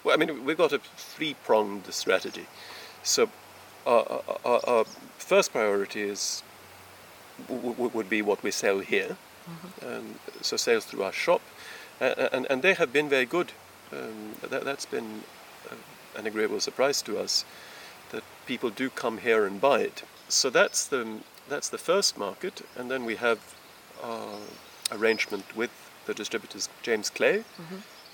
well, 0.03 0.13
I 0.13 0.17
mean, 0.17 0.45
we've 0.45 0.57
got 0.57 0.71
a 0.71 0.79
three-pronged 0.95 1.91
strategy. 1.91 2.45
So 3.03 3.29
our, 3.87 4.21
our, 4.43 4.61
our, 4.67 4.85
first 5.17 5.51
priority 5.51 6.01
is 6.01 6.43
would 7.49 8.09
be 8.09 8.21
what 8.21 8.43
we 8.43 8.51
sell 8.51 8.79
here. 8.79 9.17
Um, 9.85 10.15
so 10.41 10.57
sales 10.57 10.85
through 10.85 11.03
our 11.03 11.13
shop, 11.13 11.41
uh, 12.01 12.29
and 12.33 12.47
and 12.49 12.61
they 12.61 12.73
have 12.73 12.91
been 12.91 13.09
very 13.09 13.25
good. 13.25 13.51
Um, 13.91 14.35
that, 14.49 14.63
that's 14.63 14.85
been 14.85 15.23
uh, 15.69 15.75
an 16.19 16.25
agreeable 16.25 16.59
surprise 16.59 17.03
to 17.03 17.19
us 17.19 17.45
that 18.09 18.23
people 18.45 18.69
do 18.69 18.89
come 18.89 19.19
here 19.19 19.45
and 19.45 19.61
buy 19.61 19.81
it. 19.81 20.03
So 20.29 20.49
that's 20.49 20.87
the 20.87 21.19
that's 21.47 21.69
the 21.69 21.77
first 21.77 22.17
market, 22.17 22.61
and 22.75 22.89
then 22.89 23.05
we 23.05 23.15
have 23.17 23.37
our 24.01 24.39
arrangement 24.91 25.55
with 25.55 25.71
the 26.05 26.13
distributors 26.13 26.69
James 26.81 27.09
Clay, 27.09 27.43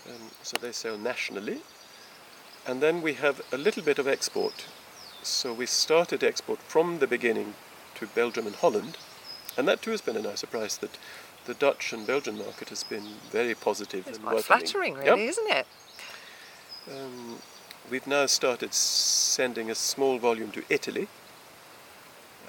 um, 0.10 0.32
so 0.44 0.58
they 0.60 0.72
sell 0.72 0.98
nationally, 0.98 1.62
and 2.68 2.82
then 2.82 3.02
we 3.02 3.14
have 3.14 3.42
a 3.52 3.58
little 3.58 3.84
bit 3.84 4.00
of 4.00 4.08
export. 4.08 4.66
So 5.24 5.54
we 5.54 5.66
started 5.66 6.24
export 6.24 6.60
from 6.60 7.00
the 7.00 7.08
beginning 7.08 7.54
to 7.96 8.08
Belgium 8.08 8.48
and 8.48 8.56
Holland, 8.56 8.98
and 9.58 9.68
that 9.68 9.82
too 9.82 9.92
has 9.92 10.02
been 10.02 10.16
a 10.18 10.22
nice 10.22 10.40
surprise 10.40 10.78
that 10.78 10.98
the 11.46 11.54
Dutch 11.54 11.92
and 11.94 12.06
Belgian 12.06 12.38
market 12.38 12.70
has 12.70 12.84
been 12.84 13.04
very 13.32 13.56
positive 13.56 14.08
It's 14.08 14.18
and 14.18 14.26
quite 14.26 14.36
welcoming. 14.36 14.66
flattering, 14.66 14.96
Yep. 14.98 15.06
really, 15.06 15.26
isn't 15.28 15.52
it? 15.52 15.68
Um, 16.90 17.40
we've 17.90 18.08
now 18.08 18.26
started 18.28 18.74
sending 18.74 19.70
a 19.72 19.76
small 19.76 20.18
volume 20.20 20.52
to 20.52 20.64
Italy. 20.70 21.08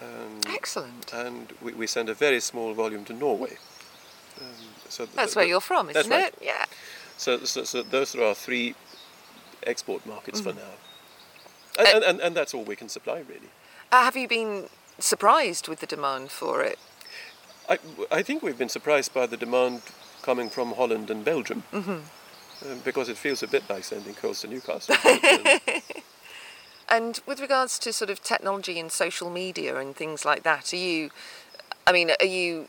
Um, 0.01 0.41
Excellent. 0.49 1.13
and 1.13 1.53
we, 1.63 1.73
we 1.75 1.87
send 1.87 2.09
a 2.09 2.15
very 2.15 2.41
small 2.41 2.75
volume 2.75 3.05
to 3.07 3.13
Norway. 3.13 3.57
Um, 4.41 4.47
so 4.89 5.07
That's 5.07 5.33
th- 5.33 5.37
where 5.37 5.45
you're 5.47 5.61
from, 5.61 5.91
isn't 5.91 6.11
right. 6.11 6.27
it? 6.27 6.35
Yeah. 6.41 6.65
So, 7.17 7.39
so, 7.45 7.63
so 7.65 7.83
those 7.83 8.15
are 8.17 8.25
our 8.25 8.35
three 8.35 8.75
export 9.65 10.05
markets 10.07 10.41
Mm. 10.41 10.45
for 10.45 10.53
now. 10.55 10.75
And, 11.79 11.89
and, 11.89 12.05
and, 12.05 12.21
and 12.21 12.37
that's 12.37 12.53
all 12.53 12.65
we 12.65 12.77
can 12.77 12.89
supply, 12.89 13.19
really. 13.21 13.49
Uh, 13.93 14.03
have 14.03 14.17
you 14.17 14.27
been 14.29 14.69
surprised 14.99 15.69
with 15.69 15.81
the 15.81 15.87
demand 15.87 16.31
for 16.31 16.63
it? 16.63 16.79
I, 17.69 17.79
I 18.11 18.23
think 18.23 18.43
we've 18.43 18.59
been 18.59 18.69
surprised 18.69 19.15
by 19.15 19.27
the 19.27 19.37
demand 19.37 19.83
coming 20.23 20.51
from 20.51 20.73
Holland 20.75 21.11
and 21.11 21.25
Belgium. 21.25 21.63
Mm-hmm. 21.73 22.01
because 22.85 23.09
it 23.09 23.17
feels 23.17 23.43
a 23.43 23.49
bit 23.49 23.69
like 23.69 23.85
sending 23.85 24.15
coals 24.15 24.41
to 24.43 24.49
Newcastle. 24.49 24.95
And 26.89 27.21
with 27.27 27.41
regards 27.41 27.79
to 27.79 27.93
sort 27.93 28.11
of 28.11 28.23
technology 28.23 28.79
and 28.79 28.93
social 28.93 29.31
media 29.31 29.79
and 29.79 29.97
things 29.97 30.27
like 30.27 30.43
that, 30.43 30.75
are 30.75 30.77
you, 30.77 31.11
I 31.87 31.93
mean, 31.93 32.11
are 32.21 32.27
you 32.27 32.69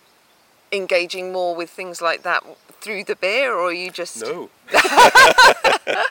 engaging 0.71 1.33
more 1.33 1.53
with 1.55 1.69
things 1.69 2.01
like 2.01 2.23
that 2.23 2.41
through 2.79 3.03
the 3.03 3.17
beer, 3.17 3.53
or 3.53 3.65
are 3.67 3.73
you 3.73 3.91
just? 3.91 4.21
no. 4.21 4.49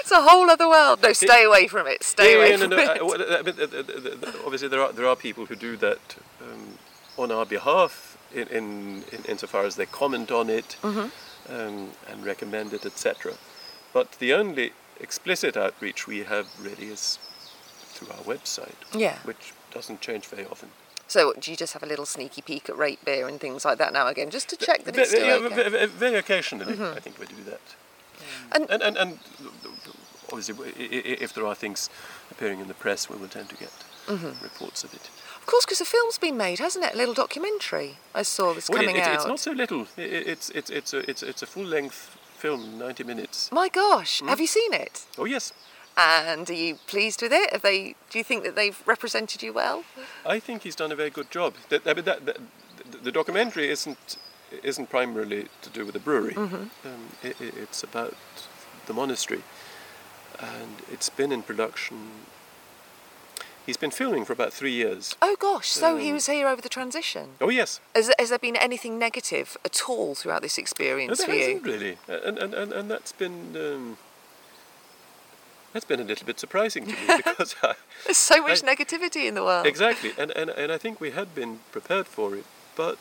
It's 0.00 0.10
a 0.10 0.22
whole 0.22 0.50
other 0.50 0.68
world. 0.68 1.02
No, 1.02 1.12
stay 1.12 1.44
away 1.44 1.66
from 1.68 1.86
it. 1.86 2.02
Stay 2.02 2.34
away 2.36 2.50
Yeah, 2.50 2.56
no, 2.56 2.62
from 2.68 2.70
no, 2.70 2.78
it. 2.78 3.00
uh, 3.00 3.06
well, 3.06 3.22
uh, 3.22 3.24
uh, 3.24 3.52
uh, 3.62 4.28
uh, 4.28 4.44
obviously, 4.44 4.68
there 4.68 4.80
are 4.82 4.92
there 4.92 5.06
are 5.06 5.14
people 5.16 5.46
who 5.46 5.54
do 5.54 5.76
that 5.76 6.16
um, 6.42 6.77
on 7.18 7.30
our 7.32 7.44
behalf, 7.46 8.16
in, 8.34 8.46
in, 8.48 9.04
in 9.12 9.24
insofar 9.26 9.64
as 9.64 9.76
they 9.76 9.86
comment 9.86 10.30
on 10.30 10.48
it 10.50 10.76
Mm-hmm. 10.82 11.52
um, 11.54 11.90
and 12.08 12.24
recommend 12.24 12.72
it, 12.72 12.84
etc. 12.86 13.34
But 13.92 14.12
the 14.18 14.32
only 14.34 14.72
explicit 15.00 15.56
outreach 15.56 16.06
we 16.06 16.18
have 16.24 16.46
really 16.60 16.86
is 16.92 17.18
through 17.94 18.08
our 18.10 18.22
website, 18.36 18.74
Yeah. 18.92 19.18
which 19.24 19.52
doesn't 19.72 20.00
change 20.00 20.26
very 20.26 20.46
often. 20.46 20.68
So 21.06 21.32
do 21.40 21.50
you 21.50 21.56
just 21.56 21.72
have 21.72 21.82
a 21.82 21.86
little 21.86 22.04
sneaky 22.06 22.42
peek 22.42 22.68
at 22.68 22.76
rate 22.76 23.02
beer 23.04 23.26
and 23.28 23.40
things 23.40 23.64
like 23.64 23.78
that 23.78 23.92
now 23.94 24.06
again, 24.08 24.28
just 24.30 24.48
to 24.50 24.56
check 24.56 24.84
that 24.84 24.94
Ve- 24.94 25.00
it's 25.02 25.10
still 25.10 25.26
yeah, 25.26 25.46
okay? 25.46 25.62
Mm-hmm. 25.62 25.70
ve- 25.72 25.86
ve- 25.86 25.98
very 25.98 26.14
occasionally, 26.16 26.74
I 26.74 27.00
think 27.00 27.18
we 27.18 27.26
do 27.26 27.42
that. 27.46 27.60
And- 28.52 28.68
and, 28.70 28.82
and, 28.82 28.96
and 28.98 29.18
obviously, 30.30 30.54
if 31.22 31.32
there 31.32 31.46
are 31.46 31.54
things 31.54 31.88
appearing 32.30 32.60
in 32.60 32.68
the 32.68 32.74
press, 32.74 33.08
we 33.08 33.16
will 33.16 33.28
tend 33.28 33.48
to 33.48 33.56
get 33.56 33.72
Mm-hmm. 34.08 34.42
reports 34.42 34.84
of 34.84 34.92
it. 34.94 35.10
Of 35.40 35.46
course, 35.46 35.64
because 35.64 35.80
a 35.80 35.84
film's 35.84 36.18
been 36.18 36.36
made, 36.36 36.58
hasn't 36.58 36.84
it? 36.84 36.94
A 36.94 36.96
little 36.96 37.14
documentary 37.14 37.96
I 38.14 38.22
saw 38.22 38.52
that's 38.54 38.68
Well, 38.68 38.80
it- 38.80 38.84
coming 38.86 38.96
it's, 38.96 39.06
out. 39.08 39.14
it's 39.14 39.26
not 39.26 39.40
so 39.40 39.52
little. 39.52 39.86
I- 39.96 40.02
i- 40.02 40.24
It's 40.32 40.50
it's 40.50 40.70
it's 40.70 40.92
a 40.94 40.98
it's, 41.10 41.22
it's 41.22 41.42
a 41.42 41.46
full 41.46 41.64
length 41.66 42.16
film, 42.38 42.78
ninety 42.78 43.04
minutes. 43.04 43.50
My 43.52 43.68
gosh, 43.68 44.20
Hmm? 44.20 44.28
have 44.28 44.40
you 44.40 44.46
seen 44.46 44.72
it? 44.74 45.06
Oh 45.18 45.26
yes, 45.26 45.52
And 45.96 46.48
are 46.50 46.54
you 46.66 46.76
pleased 46.86 47.22
with 47.22 47.32
it? 47.32 47.50
Have 47.52 47.62
they? 47.62 47.94
Do 48.10 48.18
you 48.18 48.24
think 48.24 48.44
that 48.44 48.54
they've 48.54 48.80
represented 48.86 49.42
you 49.42 49.52
well? 49.54 49.82
I 50.36 50.40
think 50.40 50.62
he's 50.62 50.76
done 50.76 50.92
a 50.92 50.96
very 50.96 51.10
good 51.10 51.30
job. 51.30 51.54
That, 51.70 51.82
that, 51.84 52.04
that, 52.04 52.24
the- 52.26 52.38
the 53.02 53.12
documentary 53.12 53.68
isn't 53.70 54.16
isn't 54.62 54.88
primarily 54.90 55.48
to 55.62 55.70
do 55.70 55.84
with 55.84 55.92
the 55.94 56.00
brewery. 56.00 56.34
Um, 56.36 56.70
i 57.24 57.28
i 57.28 57.34
it's 57.64 57.82
about 57.84 58.14
the 58.86 58.92
monastery, 58.94 59.42
and 60.40 60.82
it's 60.92 61.10
been 61.10 61.32
in 61.32 61.42
production. 61.42 61.96
He's 63.68 63.76
been 63.76 63.90
filming 63.90 64.24
for 64.24 64.32
about 64.32 64.54
three 64.54 64.72
years. 64.72 65.14
Oh 65.20 65.36
gosh, 65.38 65.68
so 65.68 65.98
he 65.98 66.08
Um, 66.08 66.14
was 66.14 66.26
here 66.26 66.48
over 66.48 66.62
the 66.62 66.70
transition. 66.70 67.32
Oh 67.38 67.50
yes, 67.50 67.80
Has, 67.94 68.10
has 68.18 68.30
there 68.30 68.38
been 68.38 68.56
anything 68.56 68.98
negative 68.98 69.58
at 69.62 69.82
all 69.90 70.14
throughout 70.14 70.40
this 70.40 70.56
no, 70.56 70.62
experience 70.62 71.18
there 71.18 71.26
for 71.26 71.34
hasn't 71.34 71.64
really, 71.64 71.98
and 72.08 72.38
and, 72.38 72.54
and, 72.54 72.72
and 72.72 72.90
that's 72.90 73.12
been. 73.12 73.54
Um, 73.54 73.98
that's 75.74 75.84
been 75.84 76.00
a 76.00 76.04
little 76.04 76.24
bit 76.26 76.40
surprising 76.40 76.86
to 76.86 76.92
me 76.92 77.16
because 77.18 77.54
I, 77.62 77.74
There's 78.06 78.16
so 78.16 78.40
much 78.40 78.64
I- 78.64 78.74
negativity 78.74 79.28
in 79.28 79.34
the 79.34 79.44
world. 79.44 79.66
Exactly, 79.66 80.12
and, 80.16 80.30
and, 80.30 80.48
and 80.48 80.72
I 80.72 80.78
think 80.78 80.98
we 80.98 81.10
had 81.10 81.34
been 81.34 81.58
prepared 81.70 82.06
for 82.06 82.34
it, 82.36 82.46
but 82.74 82.96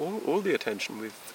all, 0.00 0.20
all 0.24 0.40
the 0.40 0.54
attention 0.54 1.00
we've 1.00 1.32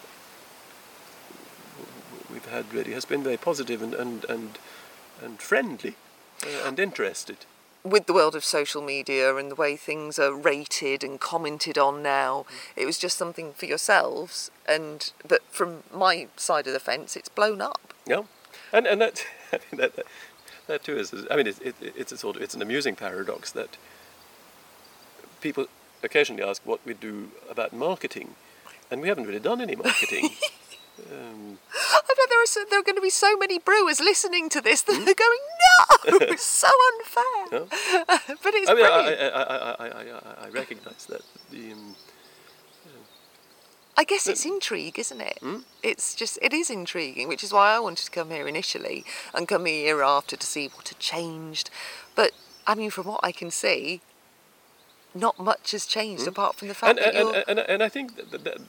we've 2.32 2.46
had 2.46 2.74
really 2.74 2.94
has 2.94 3.04
been 3.04 3.22
very 3.22 3.36
positive 3.36 3.82
and 3.82 3.94
and 3.94 4.24
and, 4.30 4.60
and 5.22 5.42
friendly 5.42 5.96
uh, 6.46 6.68
and 6.70 6.80
interested. 6.80 7.40
With 7.84 8.06
the 8.06 8.14
world 8.14 8.36
of 8.36 8.46
social 8.46 8.82
media 8.82 9.36
and 9.36 9.52
the 9.52 9.56
way 9.56 9.76
things 9.76 10.20
are 10.20 10.34
rated 10.34 11.04
and 11.04 11.20
commented 11.20 11.78
on 11.78 12.04
now, 12.04 12.46
it 12.76 12.86
was 12.86 13.00
just 13.00 13.18
something 13.18 13.54
for 13.54 13.66
yourselves. 13.66 14.52
And 14.68 15.12
but 15.28 15.42
from 15.50 15.84
my 15.94 16.28
side 16.36 16.68
of 16.68 16.74
the 16.74 16.80
fence, 16.80 17.16
it's 17.16 17.30
blown 17.30 17.62
up. 17.62 17.94
Yeah, 18.06 18.24
and 18.72 18.86
and 18.86 19.02
that 19.02 19.26
I 19.54 19.60
mean, 19.72 19.82
that, 19.82 19.96
that 19.96 20.06
that 20.68 20.84
too 20.84 20.98
is 20.98 21.14
I 21.30 21.36
mean 21.36 21.48
it, 21.48 21.60
it, 21.62 21.76
it's 21.82 22.12
a 22.12 22.18
sort 22.18 22.36
of 22.36 22.42
it's 22.42 22.54
an 22.54 22.62
amusing 22.62 22.96
paradox 22.96 23.52
that 23.52 23.78
people 25.42 25.66
occasionally 26.04 26.44
ask 26.44 26.62
what 26.66 26.80
we 26.86 26.94
do 26.94 27.32
about 27.50 27.74
marketing, 27.74 28.36
and 28.90 29.02
we 29.02 29.08
haven't 29.08 29.26
really 29.26 29.40
done 29.40 29.62
any 29.62 29.76
marketing. 29.76 30.30
um, 31.12 31.60
I 31.74 32.00
bet 32.08 32.18
there 32.30 32.44
are 32.44 32.46
so, 32.46 32.64
there 32.70 32.80
are 32.80 32.84
going 32.84 32.96
to 32.96 33.02
be 33.02 33.10
so 33.10 33.36
many 33.38 33.60
brewers 33.60 34.00
listening 34.00 34.50
to 34.50 34.62
this 34.62 34.82
Hmm? 34.82 34.94
that 34.94 35.06
they're 35.06 35.16
going, 35.16 35.40
"No, 36.22 36.28
it's 36.34 36.44
so 36.44 36.70
unfair." 36.94 37.68
but 38.44 38.54
it's 38.54 38.70
I 38.70 38.74
mean, 38.74 38.86
I, 38.86 39.04
brilliant. 39.04 39.36
I, 39.36 39.42
I, 39.42 39.76
I, 39.80 39.88
I, 39.88 40.46
I, 40.46 40.50
recognise 40.50 41.06
that. 41.08 41.22
The, 41.52 41.74
um, 41.74 41.96
I 43.98 44.04
guess 44.04 44.26
it's 44.28 44.46
intrigue, 44.46 44.98
isn't 44.98 45.22
it? 45.22 45.40
It's 45.84 46.16
just 46.16 46.40
it 46.42 46.54
is 46.54 46.70
intriguing, 46.70 47.28
which 47.28 47.44
is 47.44 47.52
why 47.54 47.76
I 47.76 47.80
wanted 47.80 48.06
to 48.06 48.12
come 48.12 48.30
here 48.30 48.48
initially 48.48 49.04
and 49.34 49.48
come 49.48 49.66
here 49.66 50.02
after 50.02 50.36
to 50.36 50.48
see 50.48 50.68
what 50.70 50.88
had 50.88 51.00
changed. 51.00 51.70
But 52.16 52.32
I 52.66 52.74
mean, 52.76 52.90
from 52.90 53.08
what 53.08 53.20
I 53.22 53.32
can 53.32 53.52
see, 53.52 54.02
not 55.14 55.40
much 55.40 55.72
has 55.72 55.86
changed 55.86 56.28
apart 56.28 56.56
from 56.56 56.68
the 56.70 56.74
fact 56.74 56.98
and, 56.98 57.00
that 57.00 57.16
and, 57.16 57.30
you're. 57.30 57.44
and, 57.48 57.60
and, 57.60 57.70
and 57.70 57.84
I 57.84 57.90
think 57.90 58.16
that, 58.16 58.44
that, 58.44 58.60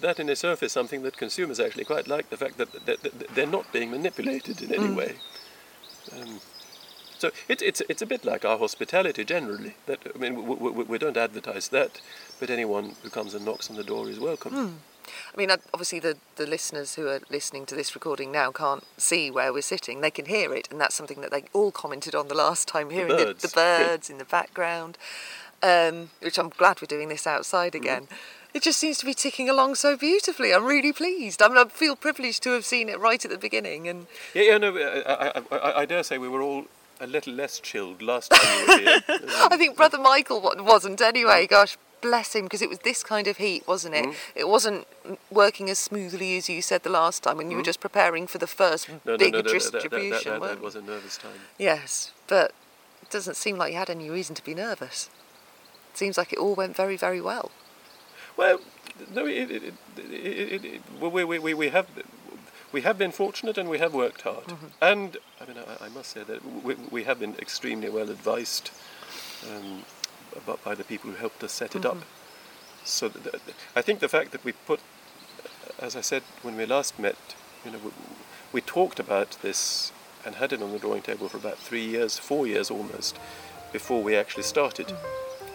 that 0.00 0.18
in 0.18 0.28
itself 0.28 0.62
is 0.62 0.72
something 0.72 1.02
that 1.02 1.16
consumers 1.16 1.60
actually 1.60 1.84
quite 1.84 2.08
like 2.08 2.30
the 2.30 2.36
fact 2.36 2.58
that, 2.58 2.72
that, 2.86 3.02
that 3.02 3.34
they're 3.34 3.46
not 3.46 3.72
being 3.72 3.90
manipulated 3.90 4.62
in 4.62 4.72
any 4.72 4.94
way. 4.94 5.14
Um, 6.12 6.40
so 7.18 7.30
it, 7.48 7.60
it's, 7.60 7.82
it's 7.82 8.00
a 8.00 8.06
bit 8.06 8.24
like 8.24 8.44
our 8.44 8.58
hospitality 8.58 9.24
generally. 9.24 9.74
That 9.86 10.00
I 10.14 10.18
mean, 10.18 10.46
we, 10.46 10.54
we, 10.54 10.84
we 10.84 10.98
don't 10.98 11.16
advertise 11.16 11.68
that, 11.68 12.00
but 12.38 12.48
anyone 12.48 12.96
who 13.02 13.10
comes 13.10 13.34
and 13.34 13.44
knocks 13.44 13.68
on 13.68 13.76
the 13.76 13.84
door 13.84 14.08
is 14.08 14.18
welcome. 14.18 14.80
I 15.34 15.36
mean, 15.36 15.50
obviously 15.50 16.00
the 16.00 16.16
the 16.36 16.46
listeners 16.46 16.94
who 16.94 17.08
are 17.08 17.20
listening 17.28 17.66
to 17.66 17.74
this 17.74 17.94
recording 17.94 18.32
now 18.32 18.50
can't 18.52 18.84
see 18.96 19.30
where 19.30 19.52
we're 19.52 19.62
sitting. 19.62 20.00
They 20.00 20.10
can 20.10 20.26
hear 20.26 20.54
it, 20.54 20.68
and 20.70 20.80
that's 20.80 20.94
something 20.94 21.20
that 21.20 21.30
they 21.30 21.44
all 21.52 21.72
commented 21.72 22.14
on 22.14 22.28
the 22.28 22.34
last 22.34 22.68
time, 22.68 22.90
hearing 22.90 23.16
the, 23.16 23.24
birds. 23.26 23.42
the 23.42 23.54
birds 23.54 24.10
in 24.10 24.18
the 24.18 24.24
background. 24.24 24.96
Um, 25.62 26.08
which 26.22 26.38
I'm 26.38 26.48
glad 26.48 26.80
we're 26.80 26.86
doing 26.86 27.10
this 27.10 27.26
outside 27.26 27.74
Mm-hmm. 27.74 28.14
It 28.52 28.62
just 28.62 28.78
seems 28.80 28.98
to 28.98 29.06
be 29.06 29.14
ticking 29.14 29.48
along 29.48 29.76
so 29.76 29.96
beautifully. 29.96 30.52
I'm 30.52 30.64
really 30.64 30.92
pleased. 30.92 31.40
I 31.42 31.48
mean, 31.48 31.58
I 31.58 31.64
feel 31.66 31.94
privileged 31.96 32.42
to 32.44 32.50
have 32.52 32.64
seen 32.64 32.88
it 32.88 32.98
right 32.98 33.24
at 33.24 33.30
the 33.30 33.38
beginning, 33.38 33.88
and 33.88 34.06
Yeah, 34.34 34.42
yeah, 34.42 34.58
no, 34.58 34.76
I, 34.76 35.28
I, 35.28 35.42
I, 35.56 35.80
I 35.82 35.84
dare 35.86 36.02
say 36.02 36.18
we 36.18 36.28
were 36.28 36.42
all 36.42 36.64
a 37.00 37.06
little 37.06 37.32
less 37.32 37.60
chilled 37.60 38.02
last 38.02 38.30
time 38.30 38.66
we 38.66 38.74
were 38.74 38.80
here. 38.80 39.02
I 39.50 39.56
think 39.56 39.76
Brother 39.76 39.98
Michael 39.98 40.40
wasn't 40.58 41.00
anyway. 41.00 41.46
Gosh, 41.46 41.78
bless 42.02 42.34
him, 42.34 42.44
because 42.44 42.60
it 42.60 42.68
was 42.68 42.80
this 42.80 43.02
kind 43.04 43.26
of 43.26 43.36
heat, 43.38 43.66
wasn't 43.68 43.94
it? 43.94 44.14
It 44.34 44.48
wasn't 44.48 44.86
mm, 45.06 45.16
working 45.30 45.70
as 45.70 45.78
smoothly 45.78 46.36
as 46.36 46.48
you 46.48 46.60
said 46.60 46.82
the 46.82 46.90
last 46.90 47.22
time 47.22 47.36
when 47.36 47.50
you 47.50 47.56
were 47.56 47.62
just 47.62 47.80
preparing 47.80 48.26
for 48.26 48.38
the 48.38 48.46
first 48.46 48.88
No, 49.04 49.16
big 49.16 49.32
no, 49.32 49.38
no, 49.40 49.42
that- 49.42 49.62
that, 49.62 49.72
distribution. 49.72 50.32
that, 50.32 50.40
that, 50.40 50.48
that 50.56 50.60
was 50.60 50.74
a 50.74 50.82
nervous 50.82 51.16
time. 51.18 51.38
Yes, 51.58 52.12
but 52.26 52.52
it 53.02 53.10
doesn't 53.10 53.36
seem 53.36 53.56
like 53.56 53.72
you 53.72 53.78
had 53.78 53.90
any 53.90 54.10
reason 54.10 54.34
to 54.34 54.44
be 54.44 54.54
nervous. 54.54 55.08
It 55.92 55.98
seems 55.98 56.18
like 56.18 56.32
it 56.32 56.38
all 56.38 56.54
went 56.54 56.74
very, 56.76 56.96
very 56.96 57.20
well. 57.20 57.50
Well, 58.40 58.58
no, 59.14 59.26
it, 59.26 59.50
it, 59.50 59.74
it, 59.98 60.82
we, 60.98 61.24
we, 61.24 61.38
we, 61.38 61.52
we 61.52 61.68
have 61.68 61.86
we 62.72 62.80
have 62.80 62.96
been 62.96 63.12
fortunate 63.12 63.58
and 63.58 63.68
we 63.68 63.78
have 63.78 63.92
worked 63.92 64.22
hard. 64.22 64.44
And 64.80 65.18
I 65.38 65.44
mean, 65.44 65.58
I, 65.58 65.84
I 65.84 65.88
must 65.90 66.12
say 66.12 66.22
that 66.22 66.40
we, 66.64 66.74
we 66.90 67.04
have 67.04 67.20
been 67.20 67.34
extremely 67.34 67.90
well 67.90 68.08
advised 68.08 68.70
um, 69.46 69.82
about, 70.34 70.64
by 70.64 70.74
the 70.74 70.84
people 70.84 71.10
who 71.10 71.16
helped 71.16 71.44
us 71.44 71.52
set 71.52 71.76
it 71.76 71.84
up. 71.84 71.98
So 72.82 73.10
th- 73.10 73.34
I 73.76 73.82
think 73.82 74.00
the 74.00 74.08
fact 74.08 74.32
that 74.32 74.42
we 74.42 74.52
put, 74.52 74.80
as 75.78 75.94
I 75.94 76.00
said 76.00 76.22
when 76.40 76.56
we 76.56 76.64
last 76.64 76.98
met, 76.98 77.18
you 77.62 77.72
know, 77.72 77.78
we, 77.84 77.90
we 78.54 78.60
talked 78.62 78.98
about 78.98 79.36
this 79.42 79.92
and 80.24 80.36
had 80.36 80.54
it 80.54 80.62
on 80.62 80.72
the 80.72 80.78
drawing 80.78 81.02
table 81.02 81.28
for 81.28 81.36
about 81.36 81.58
three 81.58 81.84
years, 81.84 82.18
four 82.18 82.46
years 82.46 82.70
almost, 82.70 83.18
before 83.70 84.02
we 84.02 84.16
actually 84.16 84.44
started. 84.44 84.90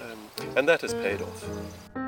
Um, 0.03 0.19
and 0.55 0.69
that 0.69 0.81
has 0.81 0.93
paid 0.93 1.23
off. 1.23 2.04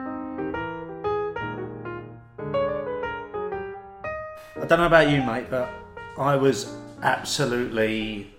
I 4.62 4.66
don't 4.66 4.80
know 4.80 4.86
about 4.88 5.10
you, 5.10 5.22
mate, 5.22 5.48
but 5.50 5.70
I 6.18 6.36
was 6.36 6.74
absolutely 7.02 8.34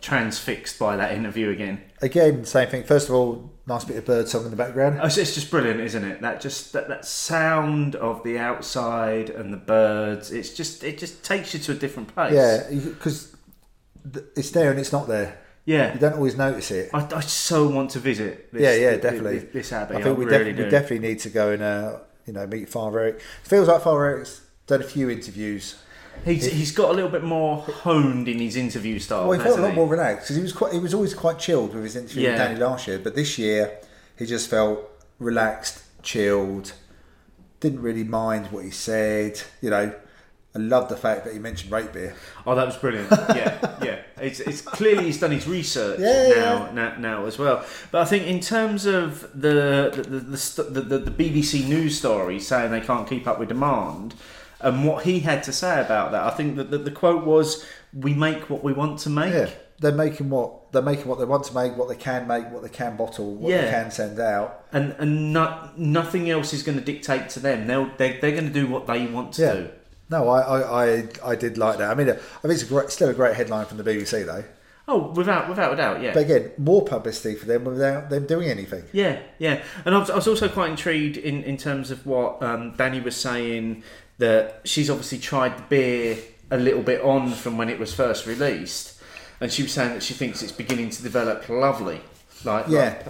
transfixed 0.00 0.78
by 0.78 0.96
that 0.96 1.12
interview 1.12 1.50
again. 1.50 1.80
Again, 2.00 2.44
same 2.44 2.68
thing. 2.68 2.82
First 2.84 3.08
of 3.08 3.14
all, 3.14 3.50
nice 3.66 3.84
bit 3.84 3.96
of 3.96 4.04
bird 4.04 4.28
song 4.28 4.44
in 4.44 4.50
the 4.50 4.56
background. 4.56 4.98
Oh, 5.00 5.06
It's 5.06 5.18
it's 5.18 5.34
just 5.34 5.50
brilliant, 5.50 5.80
isn't 5.80 6.04
it? 6.04 6.20
That 6.22 6.40
just 6.40 6.72
that, 6.72 6.88
that 6.88 7.04
sound 7.04 7.94
of 7.96 8.22
the 8.24 8.38
outside 8.38 9.30
and 9.30 9.52
the 9.52 9.56
birds. 9.58 10.32
It's 10.32 10.52
just 10.54 10.82
it 10.82 10.98
just 10.98 11.22
takes 11.22 11.54
you 11.54 11.60
to 11.60 11.72
a 11.72 11.76
different 11.76 12.12
place. 12.12 12.32
Yeah, 12.34 12.66
because 12.70 13.36
it's 14.36 14.50
there 14.50 14.70
and 14.70 14.80
it's 14.80 14.90
not 14.92 15.06
there. 15.06 15.38
yeah. 15.64 15.92
You 15.92 16.00
don't 16.00 16.14
always 16.14 16.36
notice 16.36 16.70
it. 16.72 16.90
I, 16.92 17.06
I 17.14 17.20
so 17.20 17.68
want 17.68 17.90
to 17.90 18.00
visit. 18.00 18.52
This, 18.52 18.62
yeah, 18.62 18.74
yeah, 18.90 18.96
definitely. 18.96 19.38
This, 19.38 19.52
this 19.52 19.72
abbey, 19.72 19.96
I 19.96 20.02
think 20.02 20.18
we, 20.18 20.24
really 20.24 20.46
def- 20.46 20.56
do. 20.56 20.64
we 20.64 20.70
definitely 20.70 21.08
need 21.08 21.20
to 21.20 21.30
go 21.30 21.50
and 21.52 21.62
uh, 21.62 21.98
you 22.26 22.32
know 22.32 22.46
meet 22.48 22.68
Father 22.68 22.98
Erik. 23.00 23.16
It 23.16 23.48
feels 23.48 23.68
like 23.68 23.82
Father 23.82 24.04
Erik's 24.06 24.40
done 24.66 24.80
a 24.80 24.84
few 24.84 25.10
interviews 25.10 25.76
He's, 26.24 26.44
he's 26.46 26.72
got 26.72 26.90
a 26.90 26.92
little 26.92 27.10
bit 27.10 27.24
more 27.24 27.58
honed 27.62 28.28
in 28.28 28.38
his 28.38 28.54
interview 28.54 28.98
style. 29.00 29.26
Well, 29.28 29.38
he 29.38 29.44
felt 29.44 29.58
a 29.58 29.62
lot 29.62 29.70
he? 29.70 29.76
more 29.76 29.88
relaxed 29.88 30.24
because 30.24 30.36
he 30.36 30.42
was 30.42 30.52
quite. 30.52 30.72
He 30.72 30.78
was 30.78 30.94
always 30.94 31.14
quite 31.14 31.38
chilled 31.38 31.74
with 31.74 31.82
his 31.82 31.96
interview 31.96 32.24
Yeah. 32.24 32.30
with 32.30 32.38
Danny 32.38 32.60
last 32.60 32.86
year, 32.86 32.98
but 32.98 33.16
this 33.16 33.38
year 33.38 33.78
he 34.16 34.26
just 34.26 34.48
felt 34.48 34.88
relaxed, 35.18 35.82
chilled. 36.02 36.74
Didn't 37.58 37.82
really 37.82 38.04
mind 38.04 38.52
what 38.52 38.64
he 38.64 38.70
said. 38.70 39.40
You 39.60 39.70
know, 39.70 39.92
I 40.54 40.58
love 40.58 40.88
the 40.88 40.96
fact 40.96 41.24
that 41.24 41.32
he 41.32 41.40
mentioned 41.40 41.72
rate 41.72 41.92
beer. 41.92 42.14
Oh, 42.46 42.54
that 42.54 42.66
was 42.66 42.76
brilliant. 42.76 43.10
Yeah, 43.30 43.76
yeah. 43.82 43.98
It's, 44.20 44.38
it's 44.38 44.60
clearly 44.60 45.04
he's 45.04 45.18
done 45.18 45.32
his 45.32 45.48
research 45.48 45.98
Yeah, 45.98 46.28
now, 46.36 46.70
now, 46.72 46.96
now 46.98 47.26
as 47.26 47.38
well. 47.38 47.64
But 47.90 48.02
I 48.02 48.04
think 48.04 48.26
in 48.26 48.38
terms 48.38 48.86
of 48.86 49.22
the 49.32 49.90
the 49.92 50.02
the, 50.02 50.18
the, 50.20 50.62
the, 50.70 50.80
the, 50.80 50.98
the 50.98 51.10
BBC 51.10 51.66
news 51.66 51.98
story 51.98 52.38
saying 52.38 52.70
they 52.70 52.80
can't 52.80 53.08
keep 53.08 53.26
up 53.26 53.40
with 53.40 53.48
demand, 53.48 54.14
and 54.62 54.86
what 54.86 55.04
he 55.04 55.20
had 55.20 55.42
to 55.44 55.52
say 55.52 55.80
about 55.80 56.12
that, 56.12 56.22
I 56.24 56.30
think 56.30 56.56
that 56.56 56.70
the, 56.70 56.78
the 56.78 56.90
quote 56.90 57.24
was, 57.24 57.64
"We 57.92 58.14
make 58.14 58.48
what 58.50 58.62
we 58.64 58.72
want 58.72 58.98
to 59.00 59.10
make." 59.10 59.32
Yeah, 59.34 59.50
they're 59.80 59.92
making 59.92 60.30
what 60.30 60.72
they're 60.72 60.82
making 60.82 61.06
what 61.06 61.18
they 61.18 61.24
want 61.24 61.44
to 61.44 61.54
make, 61.54 61.76
what 61.76 61.88
they 61.88 61.96
can 61.96 62.26
make, 62.26 62.50
what 62.50 62.62
they 62.62 62.68
can 62.68 62.96
bottle, 62.96 63.34
what 63.34 63.50
they 63.50 63.70
can 63.70 63.90
send 63.90 64.18
out. 64.20 64.64
and 64.72 64.94
and 64.98 65.32
not, 65.32 65.78
nothing 65.78 66.30
else 66.30 66.52
is 66.52 66.62
going 66.62 66.78
to 66.78 66.84
dictate 66.84 67.28
to 67.30 67.40
them. 67.40 67.66
They'll 67.66 67.90
they, 67.96 68.18
they're 68.18 68.32
going 68.32 68.46
to 68.46 68.52
do 68.52 68.66
what 68.66 68.86
they 68.86 69.06
want 69.06 69.32
to 69.34 69.42
Yeah. 69.42 69.54
do. 69.54 69.68
No, 70.10 70.28
I, 70.28 70.40
I, 70.40 70.84
I, 70.86 71.08
I 71.24 71.34
did 71.36 71.56
like 71.56 71.78
that. 71.78 71.90
I 71.90 71.94
mean, 71.94 72.10
I 72.10 72.12
think 72.14 72.52
it's 72.54 72.62
a 72.64 72.66
great, 72.66 72.90
still 72.90 73.08
a 73.08 73.14
great 73.14 73.34
headline 73.34 73.64
from 73.64 73.78
the 73.78 73.84
BBC 73.84 74.26
though. 74.26 74.44
Oh, 74.88 75.12
without 75.12 75.48
without 75.48 75.72
a 75.72 75.76
doubt, 75.76 76.02
yeah. 76.02 76.12
But 76.12 76.24
again, 76.24 76.50
more 76.58 76.84
publicity 76.84 77.36
for 77.36 77.46
them 77.46 77.64
without 77.64 78.10
them 78.10 78.26
doing 78.26 78.48
anything. 78.50 78.82
Yeah, 78.92 79.20
yeah, 79.38 79.62
and 79.86 79.94
I 79.94 79.98
was, 79.98 80.10
I 80.10 80.16
was 80.16 80.26
also 80.26 80.48
quite 80.48 80.70
intrigued 80.70 81.16
in, 81.16 81.44
in 81.44 81.56
terms 81.56 81.90
of 81.92 82.04
what 82.04 82.42
um, 82.42 82.74
Danny 82.76 83.00
was 83.00 83.14
saying 83.16 83.84
that 84.22 84.60
she's 84.64 84.88
obviously 84.88 85.18
tried 85.18 85.58
the 85.58 85.62
beer 85.74 86.18
a 86.50 86.56
little 86.56 86.82
bit 86.82 87.00
on 87.02 87.32
from 87.32 87.56
when 87.58 87.68
it 87.68 87.78
was 87.78 87.92
first 87.92 88.26
released, 88.26 89.00
and 89.40 89.50
she 89.52 89.62
was 89.64 89.72
saying 89.72 89.92
that 89.94 90.02
she 90.02 90.14
thinks 90.14 90.42
it's 90.42 90.52
beginning 90.52 90.90
to 90.90 91.02
develop 91.02 91.48
lovely. 91.48 92.00
Like 92.44 92.66
Yeah. 92.68 93.02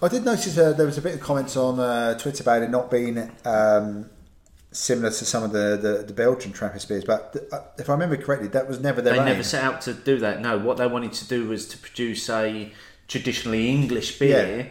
I 0.00 0.08
did 0.08 0.24
notice 0.24 0.56
uh, 0.56 0.72
there 0.72 0.86
was 0.86 0.96
a 0.98 1.02
bit 1.02 1.14
of 1.14 1.20
comments 1.20 1.56
on 1.56 1.80
uh, 1.80 2.16
Twitter 2.18 2.42
about 2.42 2.62
it 2.62 2.70
not 2.70 2.88
being 2.90 3.30
um, 3.44 4.08
similar 4.70 5.10
to 5.10 5.24
some 5.24 5.42
of 5.42 5.50
the, 5.52 5.76
the, 5.80 6.04
the 6.06 6.12
Belgian 6.12 6.52
Trappist 6.52 6.88
beers, 6.88 7.04
but 7.04 7.32
th- 7.32 7.44
uh, 7.52 7.62
if 7.78 7.88
I 7.90 7.92
remember 7.94 8.16
correctly, 8.16 8.48
that 8.48 8.68
was 8.68 8.78
never 8.80 9.02
their 9.02 9.14
they 9.14 9.18
aim. 9.20 9.24
never 9.26 9.42
set 9.42 9.64
out 9.64 9.80
to 9.82 9.94
do 9.94 10.18
that. 10.20 10.40
No, 10.40 10.56
what 10.58 10.76
they 10.76 10.86
wanted 10.86 11.12
to 11.14 11.24
do 11.26 11.48
was 11.48 11.66
to 11.68 11.78
produce 11.78 12.30
a 12.30 12.70
traditionally 13.08 13.68
English 13.68 14.18
beer, 14.20 14.56
Yeah. 14.58 14.66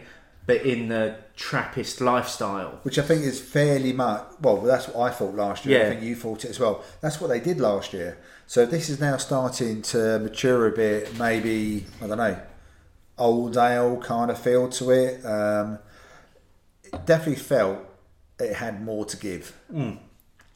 But 0.48 0.64
in 0.64 0.88
the 0.88 1.18
Trappist 1.36 2.02
lifestyle. 2.02 2.80
which 2.82 2.98
I 2.98 3.04
think 3.04 3.22
is 3.24 3.40
fairly 3.40 3.94
much. 3.94 4.26
Well, 4.42 4.58
that's 4.62 4.88
what 4.88 5.08
I 5.08 5.14
thought 5.14 5.36
last 5.36 5.68
year. 5.68 5.78
Yeah. 5.80 5.86
I 5.86 5.90
think 5.92 6.02
you 6.02 6.16
thought 6.16 6.44
it 6.46 6.50
as 6.50 6.60
well. 6.60 6.84
That's 7.00 7.22
what 7.22 7.28
they 7.28 7.40
did 7.40 7.60
last 7.60 7.94
year. 7.94 8.18
So 8.48 8.66
this 8.66 8.90
is 8.90 9.00
now 9.00 9.18
starting 9.18 9.84
to 9.84 10.18
mature 10.18 10.66
a 10.66 10.72
bit. 10.72 11.16
Maybe 11.20 11.86
I 12.02 12.08
don't 12.08 12.18
know, 12.18 12.40
old 13.20 13.56
ale 13.56 13.98
kind 13.98 14.32
of 14.32 14.40
feel 14.40 14.68
to 14.70 14.90
it. 14.90 15.24
Um, 15.24 15.78
it 16.84 17.06
definitely 17.06 17.36
felt 17.36 17.80
it 18.40 18.54
had 18.56 18.82
more 18.84 19.06
to 19.06 19.18
give 19.18 19.54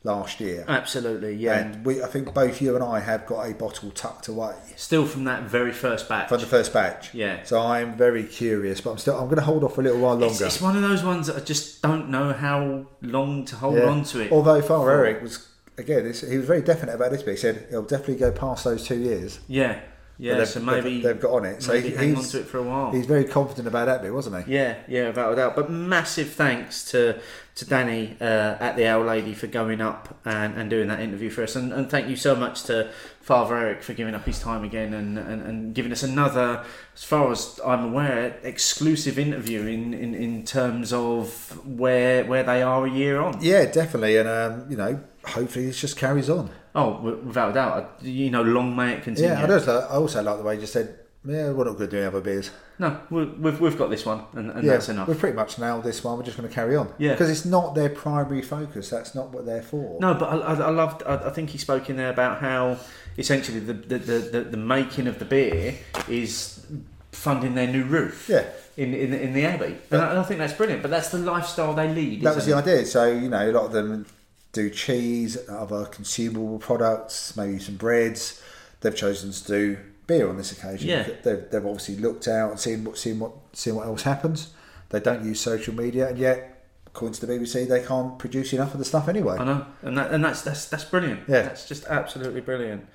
last 0.04 0.40
year. 0.40 0.66
Absolutely, 0.68 1.36
yeah. 1.36 1.60
And 1.60 1.86
we, 1.86 2.02
I 2.02 2.08
think 2.08 2.34
both 2.34 2.62
you 2.62 2.76
and 2.76 2.84
I 2.84 3.00
have 3.00 3.26
got 3.28 3.44
a 3.50 3.54
bottle 3.54 3.92
tucked 3.92 4.28
away 4.28 4.56
Still 4.76 5.06
from 5.06 5.26
that 5.26 5.44
very 5.44 5.72
first 5.72 6.10
batch. 6.10 6.30
from 6.30 6.42
the 6.42 6.48
first 6.48 6.74
batch. 6.74 7.14
Yeah. 7.14 7.44
So 7.44 7.60
I'm 7.62 7.96
very 7.98 8.24
curious, 8.24 8.82
but 8.82 8.92
I'm 8.92 8.98
still 8.98 9.16
I'm 9.18 9.26
going 9.26 9.36
to 9.38 9.44
hold 9.44 9.64
off 9.64 9.78
a 9.78 9.82
little 9.82 10.00
while 10.02 10.16
longer. 10.16 10.46
it's 10.46 10.60
one 10.62 10.76
of 10.76 10.82
those 10.82 11.04
ones 11.04 11.28
that 11.28 11.36
I 11.36 11.40
just 11.42 11.82
don't 11.82 12.10
know 12.10 12.34
how 12.34 12.88
long 13.02 13.46
to 13.46 13.56
hold 13.56 13.76
Yeah. 13.78 13.86
on 13.90 14.04
to 14.06 14.22
it. 14.22 14.32
Although 14.32 14.62
Far 14.62 14.90
Erik 14.90 15.22
was 15.22 15.48
again, 15.78 16.04
this, 16.04 16.22
he 16.22 16.38
was 16.38 16.46
very 16.46 16.62
definite 16.62 16.96
about 16.96 17.12
this, 17.12 17.24
but 17.24 17.32
he 17.32 17.38
said 17.38 17.68
he'll 17.70 17.82
definitely 17.84 18.16
go 18.18 18.32
past 18.32 18.64
those 18.64 18.86
two 18.86 19.00
years. 19.00 19.40
yeah, 19.48 19.80
yeah. 20.22 20.36
they've, 20.36 20.48
So 20.48 20.60
maybe 20.60 21.02
they've, 21.02 21.20
got 21.20 21.32
on 21.32 21.46
it. 21.46 21.64
So 21.64 21.80
he- 21.80 21.90
hang 21.90 22.16
on 22.16 22.24
to 22.24 22.40
it 22.40 22.46
for 22.46 22.60
a 22.60 22.64
while. 22.64 22.92
he's 22.92 23.08
very 23.08 23.26
confident 23.26 23.68
about 23.68 23.88
that 23.88 24.04
bit, 24.04 24.14
wasn't 24.14 24.46
he? 24.46 24.54
Yeah, 24.54 24.76
yeah, 24.88 25.08
without 25.08 25.34
a 25.34 25.36
doubt. 25.36 25.56
But 25.56 25.72
massive 25.72 26.30
thanks 26.30 26.90
to 26.92 27.20
to 27.54 27.66
Danny 27.66 28.16
uh, 28.22 28.56
at 28.60 28.78
the 28.78 28.88
Owl 28.88 29.04
Lady 29.04 29.34
for 29.34 29.48
going 29.48 29.82
up 29.82 30.18
and, 30.24 30.56
and 30.56 30.70
doing 30.70 30.88
that 30.88 31.02
interview 31.02 31.30
for 31.30 31.44
us, 31.44 31.56
and, 31.56 31.74
and 31.74 31.90
thank 31.90 32.08
you 32.08 32.16
so 32.16 32.36
much 32.36 32.64
to 32.64 32.92
Father 33.20 33.58
Erik 33.58 33.84
for 33.84 33.94
giving 33.94 34.16
up 34.16 34.26
his 34.26 34.40
time 34.40 34.64
again 34.64 34.94
and, 34.94 35.18
and, 35.18 35.42
and 35.42 35.76
giving 35.76 35.92
us 35.92 36.02
another, 36.04 36.64
as 36.96 37.04
far 37.04 37.32
as 37.32 37.60
I'm 37.66 37.86
aware, 37.86 38.38
exclusive 38.44 39.20
interview 39.20 39.62
in, 39.66 39.94
in, 39.94 40.14
in 40.16 40.46
terms 40.46 40.94
of 40.94 41.60
where 41.66 42.24
where 42.26 42.44
they 42.44 42.62
are 42.62 42.86
a 42.86 42.92
year 42.92 43.20
on. 43.20 43.40
Yeah, 43.42 43.66
definitely, 43.66 44.18
and 44.18 44.30
um, 44.30 44.66
you 44.70 44.78
know, 44.78 45.02
hopefully 45.26 45.66
this 45.66 45.82
just 45.82 45.98
carries 45.98 46.30
on. 46.30 46.52
Oh, 46.74 46.94
wi- 46.94 47.18
without 47.24 47.52
a 47.52 47.54
doubt. 47.54 47.78
Uh, 47.78 47.88
you 48.02 48.30
know, 48.32 48.42
long 48.42 48.76
may 48.76 48.94
it 48.94 49.04
continue. 49.04 49.30
Yeah, 49.32 49.44
I, 49.44 49.48
just, 49.48 49.68
I 49.68 49.82
also 49.88 50.22
like 50.24 50.38
the 50.38 50.44
way 50.44 50.56
you 50.56 50.62
just 50.62 50.74
said, 50.74 50.98
yeah, 51.26 51.52
we're 51.52 51.66
not 51.66 51.78
going 51.78 51.88
to 51.88 51.88
do 51.88 51.98
any 51.98 52.06
other 52.08 52.22
beers. 52.22 52.50
No, 52.80 53.00
we- 53.12 53.26
we've 53.26 53.60
we've 53.62 53.78
got 53.78 53.90
this 53.90 54.06
one, 54.06 54.24
and, 54.34 54.50
and 54.52 54.64
yeah, 54.64 54.72
that's 54.74 54.90
enough. 54.90 55.08
we've 55.08 55.20
pretty 55.20 55.36
much 55.36 55.60
nailed 55.60 55.84
this 55.84 56.04
one. 56.04 56.18
We're 56.18 56.24
just 56.24 56.38
going 56.38 56.50
to 56.50 56.56
carry 56.56 56.76
on. 56.76 56.92
Yeah. 56.98 57.12
because 57.12 57.30
it's 57.30 57.46
not 57.46 57.76
their 57.76 57.90
primary 57.90 58.42
focus. 58.42 58.90
That's 58.90 59.14
not 59.14 59.30
what 59.30 59.46
they're 59.46 59.62
for. 59.62 60.00
No, 60.00 60.14
but 60.16 60.26
I, 60.30 60.38
I, 60.38 60.54
I 60.56 60.70
loved. 60.72 61.04
I, 61.04 61.16
I 61.28 61.30
think 61.30 61.52
he 61.52 61.58
spoke 61.60 61.90
in 61.90 61.98
there 61.98 62.10
about 62.10 62.40
how 62.40 62.78
essentially 63.18 63.60
the 63.60 63.74
the, 63.74 63.98
the, 64.00 64.18
the 64.20 64.42
the 64.42 64.58
making 64.58 65.06
of 65.08 65.20
the 65.20 65.26
beer 65.26 65.76
is 66.10 66.66
funding 67.12 67.54
their 67.56 67.68
new 67.68 67.84
roof. 67.84 68.28
Yeah. 68.30 68.46
In 68.78 68.94
in, 68.94 69.14
in 69.14 69.34
the 69.34 69.44
abbey, 69.46 69.76
and 69.92 70.02
I, 70.02 70.10
and 70.12 70.20
I 70.20 70.24
think 70.24 70.40
that's 70.40 70.54
brilliant. 70.54 70.82
But 70.82 70.90
that's 70.92 71.10
the 71.10 71.18
lifestyle 71.20 71.74
they 71.76 71.94
lead. 71.94 72.22
that 72.22 72.34
was 72.36 72.48
isn't 72.48 72.64
the 72.66 72.72
it? 72.72 72.74
idea. 72.76 72.86
So 72.86 73.06
you 73.12 73.30
know, 73.30 73.48
a 73.48 73.52
lot 73.52 73.66
of 73.66 73.74
them 73.74 74.06
do 74.52 74.70
cheese, 74.70 75.36
and 75.36 75.58
other 75.58 75.86
consumable 75.86 76.60
products, 76.60 77.36
maybe 77.36 77.60
some 77.60 77.76
breads. 77.76 78.42
They've 78.82 78.96
chosen 78.96 79.32
to 79.32 79.48
do 79.48 79.78
beer 80.08 80.30
on 80.30 80.38
this 80.38 80.52
occasion. 80.52 80.90
Yeah. 80.90 81.08
They've, 81.24 81.50
they've 81.50 81.66
obviously 81.66 81.98
looked 81.98 82.28
out 82.28 82.52
and 82.52 82.60
seen 82.60 82.84
what 82.84 82.98
seen 82.98 83.20
what 83.20 83.34
seen 83.54 83.76
what 83.76 83.88
else 83.88 84.04
happens. 84.04 84.54
They 84.90 85.00
don't 85.00 85.24
use 85.24 85.40
social 85.40 85.74
media, 85.74 86.10
and 86.10 86.18
yet, 86.18 86.66
according 86.88 87.14
to 87.20 87.26
the 87.26 87.34
BBC, 87.34 87.68
they 87.68 87.84
can't 87.84 88.20
produce 88.20 88.52
enough 88.54 88.74
of 88.74 88.80
the 88.80 88.86
stuff 88.86 89.08
anyway. 89.08 89.38
I 89.38 89.44
know, 89.44 89.66
and 89.82 89.98
that 89.98 90.12
and 90.12 90.24
that's 90.24 90.42
that's 90.42 90.66
that's 90.68 90.84
brilliant. 90.84 91.22
Yeah. 91.28 91.44
that's 91.44 91.68
just 91.68 91.86
absolutely 91.86 92.42
brilliant. 92.42 92.88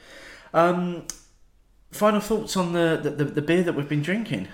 Um, 0.52 1.06
final 1.90 2.20
thoughts 2.20 2.56
on 2.56 2.72
the, 2.72 2.98
the, 3.02 3.10
the, 3.10 3.24
the 3.24 3.42
beer 3.42 3.62
that 3.62 3.74
we've 3.74 3.88
been 3.88 4.02
drinking. 4.02 4.48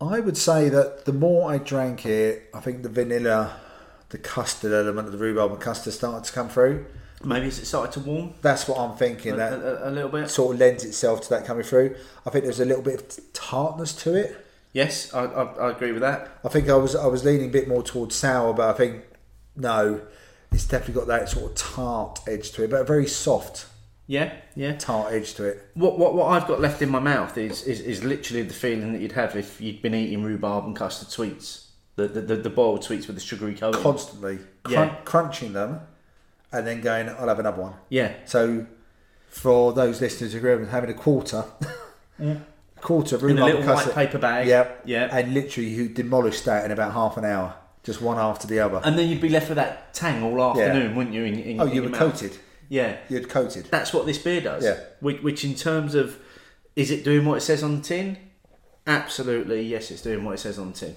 I 0.00 0.20
would 0.20 0.36
say 0.36 0.68
that 0.68 1.04
the 1.04 1.12
more 1.12 1.50
I 1.50 1.58
drank 1.58 2.06
it, 2.06 2.50
I 2.52 2.60
think 2.60 2.82
the 2.82 2.88
vanilla, 2.88 3.56
the 4.14 4.18
custard 4.18 4.72
element 4.72 5.06
of 5.08 5.12
the 5.12 5.18
rhubarb 5.18 5.50
and 5.50 5.60
custard 5.60 5.92
started 5.92 6.22
to 6.24 6.32
come 6.32 6.48
through. 6.48 6.86
Maybe 7.24 7.48
it's 7.48 7.66
started 7.66 7.90
to 7.94 8.00
warm 8.00 8.34
That's 8.42 8.68
what 8.68 8.78
I'm 8.78 8.96
thinking. 8.96 9.32
a, 9.32 9.36
That 9.36 9.52
a, 9.54 9.88
a 9.88 9.90
little 9.90 10.08
bit. 10.10 10.30
sort 10.30 10.54
of 10.54 10.60
lends 10.60 10.84
itself 10.84 11.22
to 11.22 11.30
that 11.30 11.44
coming 11.46 11.64
through. 11.64 11.96
I 12.24 12.30
think 12.30 12.44
there's 12.44 12.60
a 12.60 12.64
little 12.64 12.82
bit 12.82 13.00
of 13.00 13.32
tartness 13.32 13.92
to 14.04 14.14
it. 14.14 14.46
Yes, 14.72 15.12
I, 15.12 15.24
I, 15.24 15.42
I 15.68 15.70
agree 15.72 15.90
with 15.92 16.02
that. 16.02 16.30
I 16.44 16.48
think 16.48 16.68
I 16.68 16.74
was 16.76 16.94
I 16.94 17.06
was 17.06 17.24
leaning 17.24 17.48
a 17.48 17.52
bit 17.52 17.66
more 17.66 17.82
towards 17.82 18.14
sour, 18.14 18.52
but 18.52 18.68
I 18.72 18.72
think 18.76 19.02
no, 19.56 20.00
it's 20.52 20.66
definitely 20.66 20.94
got 20.94 21.06
that 21.08 21.28
sort 21.28 21.50
of 21.50 21.56
tart 21.56 22.20
edge 22.28 22.52
to 22.52 22.62
it, 22.64 22.70
but 22.70 22.80
a 22.82 22.84
very 22.84 23.06
soft 23.06 23.66
Yeah, 24.06 24.32
yeah. 24.54 24.76
tart 24.76 25.12
edge 25.12 25.34
to 25.34 25.44
it. 25.44 25.66
What, 25.74 25.98
what 25.98 26.14
what 26.14 26.26
I've 26.28 26.46
got 26.46 26.60
left 26.60 26.82
in 26.82 26.88
my 26.90 26.98
mouth 27.00 27.36
is, 27.38 27.62
is, 27.64 27.80
is 27.80 28.04
literally 28.04 28.42
the 28.42 28.54
feeling 28.54 28.92
that 28.92 29.00
you'd 29.00 29.12
have 29.12 29.34
if 29.34 29.60
you'd 29.60 29.80
been 29.82 29.94
eating 29.94 30.22
rhubarb 30.22 30.66
and 30.66 30.76
custard 30.76 31.08
sweets, 31.08 31.63
the 31.96 32.08
the, 32.08 32.20
the, 32.20 32.36
the 32.36 32.50
boiled 32.50 32.84
sweets 32.84 33.06
with 33.06 33.16
the 33.16 33.22
sugary 33.22 33.54
coating. 33.54 33.82
Constantly 33.82 34.38
crun- 34.62 34.88
Yeah. 34.88 34.94
crunching 35.04 35.52
them, 35.52 35.80
and 36.52 36.66
then 36.66 36.80
going, 36.80 37.08
I'll 37.08 37.28
have 37.28 37.38
another 37.38 37.62
one. 37.62 37.74
yeah, 37.88 38.12
So, 38.24 38.66
for 39.28 39.72
those 39.72 40.00
listeners 40.00 40.32
who 40.32 40.46
are 40.46 40.64
having 40.66 40.90
a 40.90 40.94
quarter, 40.94 41.44
mm. 42.20 42.40
a 42.76 42.80
quarter 42.80 43.16
of 43.16 43.24
in 43.24 43.38
a 43.38 43.44
little 43.44 43.62
white 43.62 43.92
paper 43.94 44.18
bag. 44.18 44.46
Yeah. 44.46 44.68
yeah. 44.84 45.08
and 45.10 45.34
literally 45.34 45.68
you 45.68 45.88
demolished 45.88 46.44
that 46.44 46.64
in 46.64 46.70
about 46.70 46.92
half 46.92 47.16
an 47.16 47.24
hour, 47.24 47.54
just 47.82 48.00
one 48.00 48.18
after 48.18 48.46
the 48.46 48.60
other. 48.60 48.80
And 48.84 48.96
then 48.98 49.08
you'd 49.08 49.20
be 49.20 49.28
left 49.28 49.48
with 49.48 49.56
that 49.56 49.92
tang 49.92 50.22
all 50.22 50.42
afternoon, 50.50 50.94
wouldn't 50.94 51.14
you? 51.14 51.24
In, 51.24 51.38
in, 51.40 51.60
oh, 51.60 51.64
you 51.66 51.82
were 51.82 51.90
coated. 51.90 52.38
Yeah, 52.68 52.96
You'd 53.08 53.28
coated. 53.28 53.66
that's 53.66 53.92
what 53.92 54.06
this 54.06 54.18
beer 54.18 54.40
does. 54.40 54.64
Yeah. 54.64 54.80
Which, 55.00 55.22
which, 55.22 55.44
in 55.44 55.54
terms 55.54 55.94
of, 55.94 56.18
is 56.74 56.90
it 56.90 57.04
doing 57.04 57.26
what 57.26 57.36
it 57.36 57.42
says 57.42 57.62
on 57.62 57.76
the 57.76 57.82
tin? 57.82 58.16
Absolutely, 58.86 59.62
yes, 59.62 59.90
it's 59.90 60.02
doing 60.02 60.24
what 60.24 60.34
it 60.34 60.38
says 60.38 60.58
on 60.58 60.72
the 60.72 60.78
tin. 60.78 60.96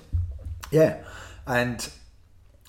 Yeah, 0.72 1.04
and 1.46 1.88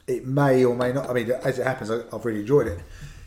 it 0.06 0.26
may 0.26 0.64
or 0.64 0.74
may 0.76 0.92
not. 0.92 1.10
I 1.10 1.12
mean, 1.12 1.30
as 1.30 1.58
it 1.58 1.66
happens, 1.66 1.90
I- 1.90 2.02
I've 2.12 2.24
really 2.24 2.40
enjoyed 2.40 2.66
it. 2.68 2.80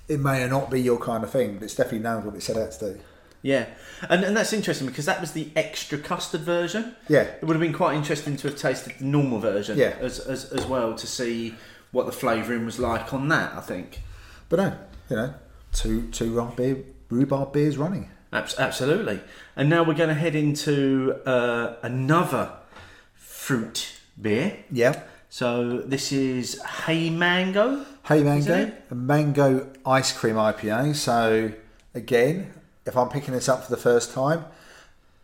It 0.07 0.19
may 0.19 0.43
or 0.43 0.48
not 0.49 0.69
be 0.69 0.81
your 0.81 0.98
kind 0.99 1.23
of 1.23 1.30
thing, 1.30 1.56
but 1.56 1.64
it's 1.64 1.76
definitely 1.76 1.99
known 1.99 2.26
what 2.26 2.35
it 2.35 2.41
set 2.43 2.57
out 2.57 2.72
to 2.73 2.93
do. 2.93 2.99
Yeah, 3.43 3.65
and, 4.10 4.23
and 4.23 4.38
that's 4.38 4.53
interesting 4.53 4.85
because 4.88 5.06
that 5.06 5.19
was 5.19 5.31
the 5.31 5.49
extra 5.56 5.98
custard 5.98 6.41
version. 6.41 6.95
Yeah. 7.07 7.22
It 7.23 7.43
would 7.43 7.56
have 7.56 7.61
been 7.61 7.73
quite 7.73 7.95
interesting 7.95 8.38
to 8.38 8.48
have 8.49 8.57
tasted 8.57 8.93
the 8.99 9.03
normal 9.06 9.39
version 9.39 9.77
Yeah. 9.80 9.95
as, 9.99 10.19
as, 10.19 10.45
as 10.52 10.65
well 10.68 10.93
to 10.95 11.07
see 11.07 11.56
what 11.91 12.06
the 12.06 12.11
flavouring 12.11 12.65
was 12.65 12.77
like 12.77 13.14
on 13.14 13.30
that, 13.30 13.53
I 13.56 13.61
think. 13.61 14.02
But 14.48 14.57
no, 14.57 14.77
you 15.10 15.15
know, 15.15 15.34
two 15.73 16.07
two 16.11 16.31
rhubarb, 16.31 16.56
beer, 16.56 16.84
rhubarb 17.10 17.52
beers 17.53 17.77
running. 17.77 18.11
Absolutely. 18.31 19.22
And 19.56 19.69
now 19.69 19.84
we're 19.84 19.93
going 19.95 20.10
to 20.10 20.15
head 20.15 20.35
into 20.35 21.15
uh, 21.26 21.76
another 21.81 22.52
fruit 23.15 23.93
beer. 24.20 24.58
Yeah. 24.72 25.02
So 25.30 25.80
this 25.80 26.12
is 26.12 26.62
Hey 26.62 27.10
Mango. 27.10 27.86
Hey 28.06 28.24
Mango, 28.24 28.72
a 28.90 28.96
mango 28.96 29.68
ice 29.86 30.12
cream 30.12 30.36
IPA. 30.36 30.96
So 30.96 31.52
again, 31.94 32.52
if 32.86 32.98
I'm 32.98 33.10
picking 33.10 33.34
this 33.34 33.48
up 33.48 33.64
for 33.64 33.72
the 33.72 33.82
first 33.82 34.14
time, 34.14 34.44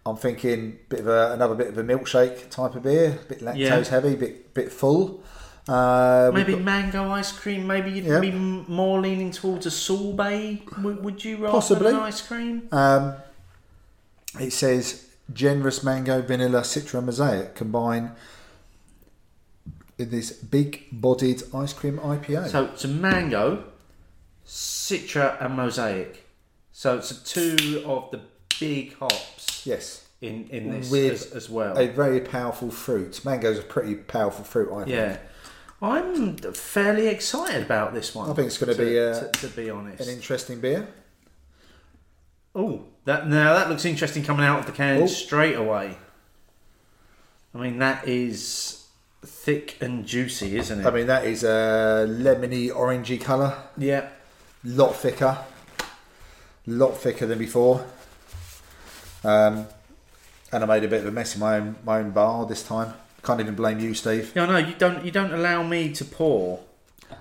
I'm 0.05 0.15
thinking 0.15 0.79
bit 0.87 1.01
of 1.01 1.07
a, 1.07 1.33
another 1.33 1.55
bit 1.55 1.67
of 1.67 1.77
a 1.77 1.83
milkshake 1.83 2.49
type 2.49 2.75
of 2.75 2.83
beer, 2.83 3.19
bit 3.27 3.39
lactose 3.41 3.57
Yeah. 3.57 3.83
heavy, 3.83 4.15
bit 4.15 4.53
bit 4.53 4.71
full. 4.71 5.21
Uh, 5.67 6.31
Maybe 6.33 6.53
got- 6.53 6.61
mango 6.61 7.11
ice 7.11 7.33
cream. 7.33 7.67
Maybe 7.67 7.91
you'd 7.91 8.05
Yeah. 8.05 8.19
be 8.21 8.31
more 8.31 9.01
leaning 9.01 9.31
towards 9.31 9.65
a 9.65 9.71
sorbet. 9.71 10.61
Would, 10.81 11.03
would 11.03 11.25
you 11.25 11.35
rather 11.37 11.51
Possibly. 11.51 11.87
than 11.91 11.95
an 11.99 12.03
ice 12.03 12.21
cream? 12.21 12.69
Um, 12.71 13.15
it 14.39 14.53
says 14.53 15.07
generous 15.33 15.83
mango, 15.83 16.21
vanilla, 16.21 16.61
citra, 16.61 17.03
mosaic 17.03 17.55
combine 17.55 18.11
in 19.97 20.09
this 20.11 20.31
big-bodied 20.31 21.43
ice 21.53 21.73
cream 21.73 21.97
IPA. 21.97 22.49
So 22.49 22.65
it's 22.65 22.85
a 22.85 22.87
mango, 22.87 23.63
citra, 24.45 25.43
and 25.43 25.55
mosaic. 25.55 26.25
So 26.71 26.97
it's 26.97 27.21
two 27.23 27.83
of 27.85 28.11
the 28.11 28.21
big 28.59 28.93
hops 28.97 29.65
yes, 29.65 30.05
in 30.21 30.47
in 30.49 30.69
this 30.71 30.91
With 30.91 31.11
as, 31.13 31.31
as 31.33 31.49
well. 31.49 31.77
a 31.77 31.87
very 31.87 32.21
powerful 32.21 32.69
fruit. 32.69 33.23
Mango's 33.25 33.57
a 33.59 33.63
pretty 33.63 33.95
powerful 33.95 34.43
fruit. 34.45 34.71
I 34.71 34.77
think. 34.83 34.89
yeah, 34.89 35.17
I'm 35.81 36.37
fairly 36.37 37.07
excited 37.07 37.63
about 37.63 37.93
this 37.95 38.13
one. 38.13 38.29
I 38.29 38.33
think 38.33 38.47
it's 38.47 38.57
gonna 38.59 38.75
be, 38.75 38.99
uh, 38.99 39.19
to, 39.19 39.31
to 39.31 39.47
be 39.47 39.69
honest. 39.71 40.07
an 40.07 40.13
interesting 40.13 40.59
beer. 40.59 40.87
Oh, 42.53 42.83
that 43.05 43.27
now 43.27 43.53
that 43.55 43.69
looks 43.69 43.85
interesting 43.85 44.23
coming 44.23 44.45
out 44.45 44.59
of 44.59 44.65
the 44.67 44.71
can 44.71 45.01
Oh. 45.01 45.07
straight 45.07 45.55
away. 45.55 45.97
I 47.55 47.57
mean 47.57 47.79
that 47.79 48.07
is 48.07 48.76
thick 49.47 49.77
and 49.79 50.05
juicy, 50.05 50.57
isn't 50.57 50.81
it? 50.81 50.85
I 50.85 50.91
mean, 50.91 51.07
that 51.07 51.23
is 51.25 51.41
a 51.45 52.05
lemony 52.09 52.69
orangey 52.69 53.19
colour. 53.19 53.55
yeah. 53.77 54.09
Lot 54.65 54.93
thicker. 54.97 55.37
Lot 56.65 56.97
thicker 56.97 57.25
than 57.25 57.39
before. 57.39 57.85
Um, 59.23 59.67
and 60.51 60.63
I 60.63 60.65
made 60.65 60.83
a 60.83 60.89
bit 60.89 60.99
of 61.01 61.05
a 61.07 61.11
mess 61.11 61.33
in 61.35 61.39
my 61.39 61.55
own 61.57 61.75
my 61.85 61.99
own 61.99 62.11
bar 62.11 62.45
this 62.45 62.61
time. 62.63 62.93
Can't 63.23 63.39
even 63.39 63.55
blame 63.55 63.79
you, 63.79 63.93
Steve. 63.93 64.33
Yeah, 64.35 64.45
no, 64.47 64.57
you 64.57 64.73
don't. 64.77 65.05
You 65.05 65.11
don't 65.11 65.31
allow 65.31 65.63
me 65.63 65.93
to 65.93 66.03
pour. 66.03 66.59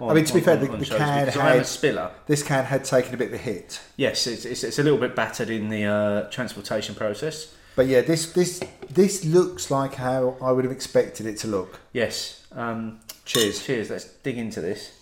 on- 0.01 0.11
I 0.11 0.15
mean, 0.15 0.25
to 0.25 0.33
be 0.35 0.41
on- 0.41 0.45
fair, 0.45 0.57
the- 0.57 0.67
the 0.67 0.69
can 0.73 0.79
because 0.81 1.01
I 1.01 1.21
am 1.21 1.29
a 1.29 1.59
had- 1.59 1.67
spiller. 1.67 2.11
This 2.27 2.43
can 2.43 2.65
had 2.65 2.83
taken 2.85 3.15
a 3.15 3.17
bit 3.17 3.29
of 3.29 3.35
a 3.35 3.39
hit. 3.39 3.81
Yes, 3.97 4.27
it's, 4.27 4.45
it's, 4.45 4.65
it's 4.65 4.79
a 4.81 4.83
little 4.83 4.99
bit 4.99 5.15
battered 5.15 5.51
in 5.51 5.69
the 5.69 5.85
uh, 5.85 6.23
transportation 6.31 6.97
process. 6.97 7.55
But 7.77 7.87
yeah, 7.87 8.01
this 8.01 8.33
this 8.33 8.61
this 8.91 9.25
looks 9.25 9.71
like 9.71 9.95
how 9.95 10.37
I 10.43 10.51
would 10.51 10.65
have 10.65 10.73
expected 10.73 11.27
it 11.27 11.37
to 11.41 11.47
look. 11.47 11.79
Yes. 11.93 12.45
Um, 12.53 13.01
Cheers. 13.27 13.63
cheers. 13.65 13.91
Let's 13.91 14.05
dig 14.07 14.39
into 14.39 14.61
this. 14.61 14.93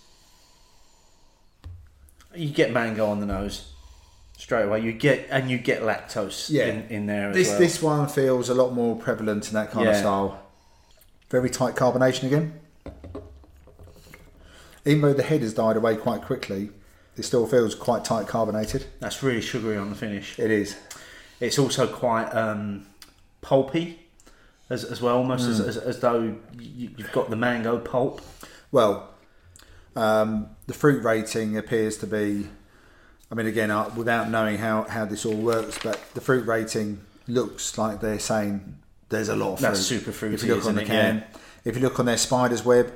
You 2.35 2.49
get 2.49 2.71
mango 2.73 3.05
on 3.07 3.21
the 3.21 3.25
nose 3.25 3.71
straight 4.37 4.63
away. 4.63 4.81
You 4.81 4.91
get 4.91 5.27
and 5.31 5.49
you 5.49 5.57
get 5.57 5.81
lactose 5.83 6.49
Yeah. 6.49 6.65
in, 6.65 6.87
in 6.89 7.05
there 7.05 7.29
as 7.29 7.35
This 7.35 7.49
well. 7.49 7.59
this 7.59 7.81
one 7.81 8.07
feels 8.09 8.49
a 8.49 8.53
lot 8.53 8.73
more 8.73 8.95
prevalent 8.97 9.47
in 9.47 9.53
that 9.53 9.71
kind 9.71 9.87
of 9.87 9.95
style. 9.95 10.41
Very 11.29 11.49
tight 11.49 11.75
carbonation 11.75 12.23
again. 12.23 12.59
Even 14.85 15.01
though 15.01 15.13
the 15.13 15.23
head 15.23 15.41
has 15.41 15.53
died 15.53 15.77
away 15.77 15.95
quite 15.95 16.21
quickly, 16.21 16.69
it 17.17 17.23
still 17.23 17.47
feels 17.47 17.73
quite 17.73 18.03
tight 18.05 18.27
carbonated. 18.27 18.85
That's 18.99 19.23
really 19.23 19.41
sugary 19.41 19.77
on 19.77 19.89
the 19.89 19.95
finish. 19.95 20.37
It 20.37 20.51
is. 20.51 20.75
It's 21.39 21.59
also 21.59 21.87
quite 21.87 22.29
um, 22.29 22.85
pulpy 23.41 23.99
as, 24.69 24.83
as 24.83 25.01
well, 25.01 25.17
almost 25.17 25.45
Hmm. 25.45 25.51
as, 25.51 25.59
as, 25.59 25.77
as 25.77 25.99
though 25.99 26.21
you, 26.59 26.89
you've 26.97 27.11
got 27.11 27.29
the 27.29 27.35
mango 27.35 27.77
pulp. 27.79 28.21
Well, 28.71 29.09
um, 29.95 30.49
the 30.67 30.73
fruit 30.73 31.03
rating 31.03 31.57
appears 31.57 31.97
to 31.99 32.07
be. 32.07 32.47
I 33.31 33.35
mean, 33.35 33.47
again, 33.47 33.71
uh, 33.71 33.91
without 33.95 34.29
knowing 34.29 34.57
how, 34.59 34.83
how 34.83 35.05
this 35.05 35.25
all 35.25 35.35
works, 35.35 35.79
but 35.83 35.99
the 36.13 36.21
fruit 36.21 36.45
rating 36.47 37.01
looks 37.27 37.77
like 37.77 37.99
they're 37.99 38.19
saying 38.19 38.77
there's 39.09 39.29
a 39.29 39.35
lot 39.35 39.53
of 39.53 39.59
fruit. 39.59 39.67
That's 39.69 39.81
super 39.81 40.11
fruity, 40.11 40.35
If 40.35 40.43
you 40.43 40.55
look 40.55 40.65
on 40.65 40.75
the 40.75 40.81
it? 40.83 40.87
can, 40.87 41.17
Yeah. 41.17 41.23
if 41.63 41.75
you 41.75 41.81
look 41.81 41.99
on 41.99 42.05
their 42.05 42.17
spider's 42.17 42.63
web, 42.63 42.93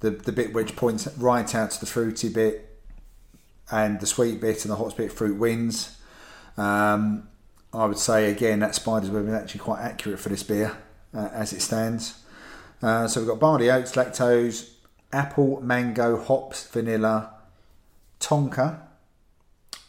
the 0.00 0.10
the 0.10 0.32
bit 0.32 0.52
which 0.54 0.76
points 0.76 1.06
right 1.18 1.54
out 1.54 1.70
to 1.72 1.80
the 1.80 1.86
fruity 1.86 2.28
bit, 2.30 2.78
and 3.70 4.00
the 4.00 4.06
sweet 4.06 4.40
bit 4.40 4.64
and 4.64 4.72
the 4.72 4.76
hot 4.76 4.96
bit 4.96 5.12
fruit 5.12 5.36
wins. 5.38 5.96
Um, 6.56 7.28
I 7.72 7.84
would 7.86 7.98
say 7.98 8.30
again 8.30 8.60
that 8.60 8.74
spider's 8.74 9.10
web 9.10 9.26
is 9.28 9.34
actually 9.34 9.60
quite 9.60 9.80
accurate 9.80 10.18
for 10.20 10.28
this 10.30 10.42
beer 10.42 10.76
uh, 11.14 11.28
as 11.32 11.52
it 11.52 11.60
stands. 11.60 12.22
Uh, 12.82 13.06
so 13.08 13.20
we've 13.20 13.28
got 13.28 13.38
barley, 13.40 13.70
oats, 13.70 13.92
lactose, 13.92 14.70
apple, 15.12 15.60
mango, 15.60 16.22
hops, 16.22 16.66
vanilla, 16.68 17.34
tonka. 18.20 18.80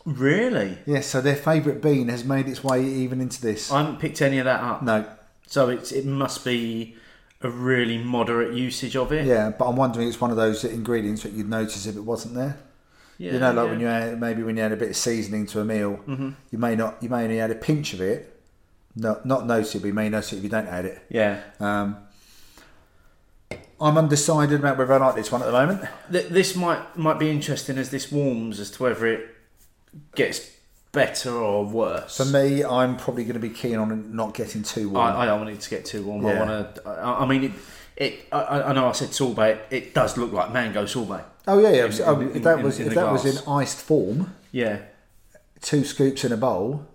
Really? 0.05 0.77
Yes, 0.85 1.07
so 1.07 1.19
their 1.21 1.35
favourite 1.35 1.81
bean 1.81 2.07
has 2.07 2.23
made 2.23 2.47
its 2.47 2.63
way 2.63 2.83
even 2.85 3.19
into 3.19 3.41
this. 3.41 3.71
I 3.71 3.79
haven't 3.81 3.99
picked 3.99 4.21
any 4.21 4.37
of 4.39 4.45
that 4.45 4.61
up. 4.61 4.81
No, 4.81 5.05
So 5.47 5.69
it's 5.69 5.91
it 5.91 6.05
must 6.05 6.45
be 6.45 6.95
a 7.41 7.49
really 7.49 7.97
moderate 7.97 8.53
usage 8.55 8.95
of 8.95 9.11
it. 9.11 9.25
yeah, 9.25 9.51
but 9.51 9.67
I'm 9.67 9.75
wondering 9.75 10.07
it's 10.07 10.19
one 10.21 10.31
of 10.31 10.37
those 10.37 10.63
ingredients 10.63 11.23
that 11.23 11.33
you'd 11.33 11.49
notice 11.49 11.85
if 11.85 11.95
it 11.95 12.01
wasn't 12.01 12.35
there. 12.35 12.57
Yeah, 13.17 13.33
you 13.33 13.39
know, 13.39 13.51
like 13.51 13.55
yeah. 13.55 13.61
Mm-hmm. 13.61 13.69
when 13.71 13.79
you 13.79 13.87
add, 13.87 14.19
maybe 14.21 14.43
when 14.43 14.57
you 14.57 14.63
add 14.63 14.71
a 14.71 14.77
bit 14.77 14.89
of 14.89 14.95
seasoning 14.95 15.45
to 15.47 15.59
a 15.59 15.65
meal, 15.65 15.99
you 16.51 16.57
may 16.57 16.75
not, 16.75 17.01
you 17.01 17.09
may 17.09 17.23
only 17.23 17.39
add 17.39 17.51
a 17.51 17.55
pinch 17.55 17.93
of 17.93 18.01
it. 18.01 18.39
not 18.95 19.25
not 19.25 19.45
notice 19.45 19.75
it, 19.75 19.79
but 19.79 19.87
you 19.87 19.93
may 19.93 20.09
notice 20.09 20.33
it 20.33 20.37
if 20.37 20.43
you 20.43 20.49
don't 20.49 20.67
add 20.67 20.85
it. 20.85 21.01
Yeah. 21.09 21.41
Um, 21.59 21.97
I'm 23.79 23.97
undecided 23.97 24.59
about 24.59 24.77
whether 24.77 24.93
I 24.93 24.97
like 24.97 25.15
this 25.15 25.31
one 25.31 25.41
at 25.41 25.45
the 25.45 25.51
moment. 25.51 25.87
Th- 26.11 26.27
this 26.27 26.55
might 26.55 26.97
might 26.97 27.19
be 27.19 27.29
interesting 27.29 27.77
as 27.77 27.91
this 27.91 28.11
warms 28.11 28.59
as 28.59 28.71
to 28.71 28.83
whether 28.83 29.05
it 29.05 29.29
gets 30.15 30.51
better 30.91 31.31
or 31.31 31.63
worse. 31.63 32.17
For 32.17 32.25
me, 32.25 32.63
I'm 32.63 32.97
probably 32.97 33.23
going 33.23 33.35
to 33.35 33.39
be 33.39 33.49
keen 33.49 33.75
on 33.75 34.15
not 34.15 34.33
getting 34.33 34.63
too 34.63 34.89
warm. 34.89 35.05
I, 35.05 35.21
I 35.21 35.25
don't 35.25 35.39
want 35.41 35.51
it 35.51 35.61
to 35.61 35.69
get 35.69 35.85
too 35.85 36.03
warm. 36.03 36.25
I 36.25 36.39
want 36.39 36.75
to. 36.75 36.87
I, 36.87 37.23
I 37.23 37.25
mean, 37.27 37.43
it. 37.45 37.51
it 37.95 38.27
I, 38.31 38.63
I 38.63 38.73
know 38.73 38.87
I 38.87 38.93
said 38.93 39.13
sorbet. 39.13 39.67
It 39.69 39.93
does 39.93 40.17
look 40.17 40.31
like 40.31 40.51
mango 40.51 40.85
sorbet. 40.85 41.23
Oh 41.47 41.59
yeah, 41.59 41.69
yeah. 41.71 41.85
in- 41.85 42.01
oh, 42.05 42.19
in- 42.19 42.35
if 42.35 42.43
that 42.43 42.59
in- 42.59 42.65
was 42.65 42.79
in 42.79 42.87
if 42.87 42.93
the 42.93 43.01
that 43.01 43.11
was 43.11 43.25
in 43.25 43.51
iced 43.51 43.77
form, 43.77 44.33
Yeah. 44.51 44.79
two 45.61 45.83
scoops 45.83 46.23
in 46.23 46.31
a 46.31 46.37
bowl. 46.37 46.85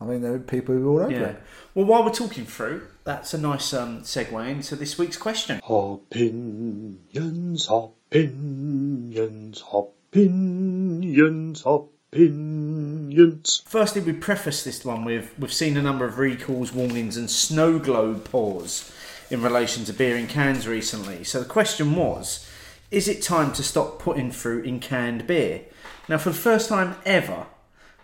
I 0.00 0.04
mean, 0.04 0.22
there 0.22 0.32
were 0.32 0.38
people 0.38 0.74
who 0.74 0.92
were 0.92 1.00
all 1.02 1.06
over 1.06 1.12
Yeah. 1.12 1.26
it. 1.30 1.42
Well, 1.74 1.86
while 1.86 2.04
we're 2.04 2.10
talking 2.10 2.44
fruit, 2.46 2.82
that's 3.04 3.34
a 3.34 3.38
nice 3.38 3.72
um, 3.74 4.02
segue 4.02 4.48
into 4.48 4.76
this 4.76 4.96
week's 4.98 5.16
question. 5.16 5.60
Opinions, 5.68 7.68
opinions, 7.70 9.62
opinions, 9.72 11.62
opinions. 11.66 13.62
Firstly, 13.66 14.00
we 14.02 14.12
preface 14.12 14.64
this 14.64 14.84
one 14.84 15.04
with 15.04 15.30
we've 15.38 15.52
seen 15.52 15.76
a 15.76 15.82
number 15.82 16.04
of 16.04 16.18
recalls, 16.18 16.72
warnings, 16.72 17.16
and 17.16 17.30
snow 17.30 17.78
globe 17.78 18.24
pours 18.24 18.90
in 19.30 19.42
relation 19.42 19.84
to 19.84 19.92
beer 19.92 20.16
in 20.16 20.26
cans 20.26 20.66
recently. 20.66 21.22
So 21.24 21.40
the 21.40 21.44
question 21.44 21.94
was 21.96 22.47
is 22.90 23.08
it 23.08 23.22
time 23.22 23.52
to 23.54 23.62
stop 23.62 23.98
putting 23.98 24.30
fruit 24.30 24.64
in 24.66 24.80
canned 24.80 25.26
beer? 25.26 25.62
Now, 26.08 26.18
for 26.18 26.30
the 26.30 26.36
first 26.36 26.68
time 26.68 26.96
ever, 27.04 27.46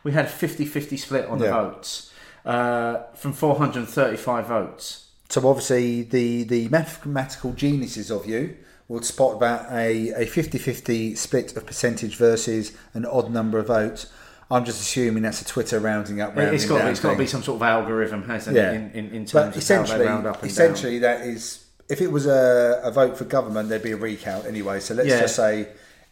we 0.03 0.13
had 0.13 0.27
a 0.27 0.29
50 0.29 0.65
50 0.67 0.97
split 0.97 1.27
on 1.27 1.39
the 1.39 1.47
Yeah. 1.47 1.63
votes 1.63 2.13
uh, 2.45 3.05
from 3.15 3.33
435 3.33 4.47
votes. 4.47 5.07
So 5.31 5.49
obviously, 5.49 6.03
the 6.03 6.45
the 6.45 6.69
mathematical 6.69 7.53
geniuses 7.53 8.11
of 8.11 8.27
you 8.27 8.57
will 8.89 9.03
spot 9.03 9.41
that 9.41 9.67
a 9.73 10.11
a 10.11 10.27
50-50 10.27 11.17
split 11.17 11.57
of 11.57 11.65
percentage 11.65 12.17
versus 12.17 12.73
an 12.93 13.07
odd 13.07 13.31
number 13.31 13.59
of 13.59 13.69
votes. 13.69 14.07
I'm 14.51 14.67
just 14.67 14.83
assuming 14.83 15.23
that's 15.23 15.41
a 15.41 15.47
Twitter 15.47 15.81
rounding 15.81 16.21
up. 16.21 16.37
Rounding 16.37 16.55
it's 16.55 16.67
got, 16.67 16.79
down 16.81 16.89
it's 16.91 17.01
got 17.01 17.09
to 17.11 17.15
thing. 17.15 17.25
be 17.25 17.27
some 17.27 17.43
sort 17.43 17.57
of 17.57 17.63
algorithm, 17.63 18.25
hasn't 18.25 18.55
Yeah. 18.55 18.73
it, 18.73 18.75
in, 18.75 18.91
in, 18.93 19.05
in 19.07 19.25
terms 19.25 19.33
But 19.33 19.41
of 19.41 19.47
how 19.47 19.51
they 19.55 19.59
essentially, 19.59 20.07
round 20.07 20.27
up 20.27 20.43
and 20.43 20.51
essentially 20.51 20.99
that 20.99 21.23
is 21.23 21.64
if 21.89 22.01
it 22.01 22.11
was 22.11 22.27
a, 22.27 22.81
a 22.83 22.91
vote 22.91 23.17
for 23.17 23.25
government, 23.25 23.69
there'd 23.69 23.83
be 23.83 23.93
a 23.93 23.97
recount 23.97 24.47
anyway. 24.47 24.81
So 24.81 24.95
let's 24.95 25.09
Yeah. 25.09 25.21
just 25.21 25.37
say 25.37 25.69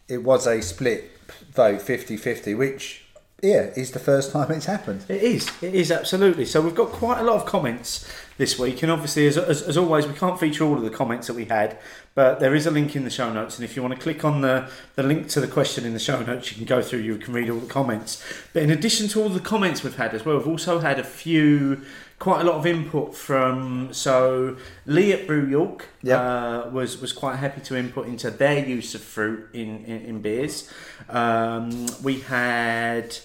it 0.07 0.23
was 0.23 0.45
a 0.47 0.61
split 0.61 1.11
vote, 1.53 1.79
50-50, 1.81 2.57
which 2.57 2.99
yeah 3.41 3.71
is 3.75 3.91
the 3.91 3.99
first 3.99 4.31
time 4.31 4.49
it's 4.51 4.65
happened. 4.67 5.03
It 5.09 5.21
is. 5.21 5.51
It 5.61 5.75
is 5.75 5.91
absolutely. 5.91 6.45
So 6.45 6.61
we've 6.61 6.75
got 6.75 6.89
quite 6.89 7.19
a 7.19 7.23
lot 7.23 7.35
of 7.35 7.45
comments 7.45 8.09
this 8.37 8.57
week, 8.57 8.81
and 8.83 8.91
obviously, 8.91 9.27
as, 9.27 9.37
as, 9.37 9.61
as 9.61 9.77
always, 9.77 10.07
we 10.07 10.13
can't 10.13 10.39
feature 10.39 10.63
all 10.63 10.75
of 10.77 10.83
the 10.83 10.89
comments 10.89 11.27
that 11.27 11.35
we 11.35 11.45
had, 11.45 11.77
but 12.15 12.39
there 12.39 12.55
is 12.55 12.65
a 12.65 12.71
link 12.71 12.95
in 12.95 13.03
the 13.03 13.09
show 13.09 13.31
notes, 13.31 13.57
and 13.57 13.65
if 13.65 13.75
you 13.75 13.81
want 13.83 13.93
to 13.93 13.99
click 13.99 14.23
on 14.25 14.41
the, 14.41 14.69
the 14.95 15.03
link 15.03 15.27
to 15.29 15.39
the 15.41 15.47
question 15.47 15.85
in 15.85 15.93
the 15.93 15.99
show 15.99 16.21
notes, 16.23 16.51
you 16.51 16.57
can 16.57 16.65
go 16.65 16.81
through. 16.81 16.99
You 16.99 17.17
can 17.17 17.33
read 17.33 17.49
all 17.49 17.59
the 17.59 17.67
comments. 17.67 18.23
But 18.53 18.63
in 18.63 18.71
addition 18.71 19.07
to 19.09 19.21
all 19.21 19.29
the 19.29 19.39
comments 19.39 19.83
we've 19.83 19.95
had 19.95 20.13
as 20.13 20.25
well, 20.25 20.37
we've 20.37 20.47
also 20.47 20.79
had 20.79 20.99
a 20.99 21.03
few. 21.03 21.81
Quite 22.23 22.41
a 22.41 22.43
lot 22.45 22.55
of 22.55 22.65
input 22.65 23.13
from 23.13 23.89
so 23.91 24.55
Lee 24.85 25.11
at 25.11 25.27
Brew 25.27 25.45
York 25.45 25.87
Yep. 26.03 26.19
uh, 26.19 26.69
was 26.71 27.01
was 27.01 27.11
quite 27.11 27.35
happy 27.35 27.59
to 27.61 27.75
input 27.75 28.07
into 28.07 28.31
their 28.31 28.65
use 28.65 28.95
of 28.95 29.01
fruit 29.01 29.49
in 29.53 29.83
in, 29.85 30.01
in 30.09 30.21
beers. 30.21 30.69
Um, 31.09 31.87
we 32.01 32.21
had 32.21 33.17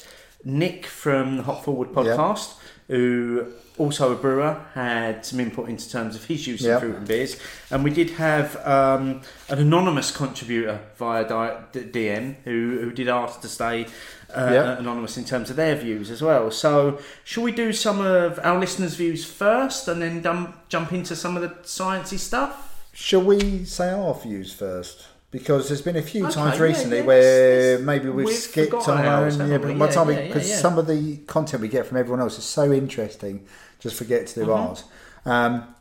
Nick 0.45 0.87
from 0.87 1.37
the 1.37 1.43
Hop 1.45 1.65
Forward 1.65 1.91
podcast, 1.93 2.55
who 2.89 3.47
also 3.77 4.11
a 4.11 4.17
brewer, 4.17 4.61
had 4.75 5.25
some 5.25 5.39
input 5.39 5.69
into 5.69 5.89
terms 5.89 6.17
of 6.17 6.25
his 6.25 6.49
use 6.49 6.63
Yeah. 6.63 6.75
of 6.77 6.81
fruit 6.81 6.97
and 6.97 7.07
beers, 7.07 7.37
and 7.71 7.85
we 7.85 7.91
did 7.91 8.11
have 8.27 8.57
um, 8.67 9.21
an 9.49 9.59
anonymous 9.61 10.11
contributor 10.11 10.81
via 10.97 11.23
di- 11.29 11.57
DM 11.95 12.35
who, 12.43 12.79
who 12.83 12.91
did 12.91 13.07
ask 13.09 13.41
to 13.43 13.49
stay 13.49 13.87
uh, 14.35 14.51
Yeah. 14.53 14.79
anonymous 14.79 15.17
in 15.17 15.25
terms 15.25 15.51
of 15.51 15.57
their 15.57 15.75
views 15.75 16.11
as 16.11 16.21
well. 16.23 16.51
So, 16.51 16.99
shall 17.25 17.43
we 17.43 17.53
do 17.53 17.73
some 17.73 18.01
of 18.01 18.39
our 18.43 18.59
listeners' 18.59 18.95
views 18.95 19.25
first, 19.25 19.89
and 19.89 20.03
then 20.03 20.21
dum- 20.23 20.55
jump 20.69 20.93
into 20.93 21.15
some 21.17 21.37
of 21.37 21.43
the 21.43 21.51
sciencey 21.65 22.19
stuff? 22.19 22.85
Shall 22.93 23.23
we 23.23 23.65
say 23.65 23.91
our 23.91 24.15
views 24.15 24.53
first? 24.53 25.07
Because 25.31 25.69
there's 25.69 25.83
been 25.83 25.97
a 25.97 26.03
few 26.03 26.25
Okay, 26.25 26.35
times 26.35 26.59
recently 26.59 26.99
yeah, 26.99 27.05
where 27.05 27.71
let's- 27.75 27.83
maybe 27.85 28.09
we've, 28.09 28.27
we've 28.27 28.35
skipped 28.37 28.73
on 28.75 28.99
our 29.05 29.27
own. 29.27 29.51
Yeah, 29.51 29.59
but 29.59 29.79
by 29.79 29.89
time 29.89 30.09
Yeah, 30.11 30.19
yeah, 30.21 30.27
because 30.29 30.49
yeah, 30.49 30.55
yeah. 30.55 30.61
some 30.61 30.79
of 30.79 30.87
the 30.87 31.19
content 31.27 31.61
we 31.61 31.69
get 31.69 31.87
from 31.87 31.99
everyone 31.99 32.21
else 32.21 32.39
is 32.39 32.45
so 32.45 32.73
interesting, 32.73 33.45
just 33.79 33.95
forget 33.97 34.27
to 34.29 34.35
do 34.37 34.41
Mm-hmm. 34.47 34.51
ours. 34.69 34.85
Um, 35.27 35.75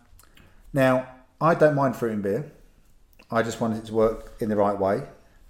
now, 0.74 1.08
I 1.40 1.56
don't 1.56 1.76
mind 1.76 1.96
fruit 1.96 2.12
and 2.12 2.22
beer. 2.24 2.52
I 3.32 3.42
just 3.42 3.60
want 3.62 3.78
it 3.78 3.86
to 3.86 3.94
work 3.94 4.34
in 4.40 4.50
the 4.50 4.56
right 4.58 4.78
way. 4.78 5.04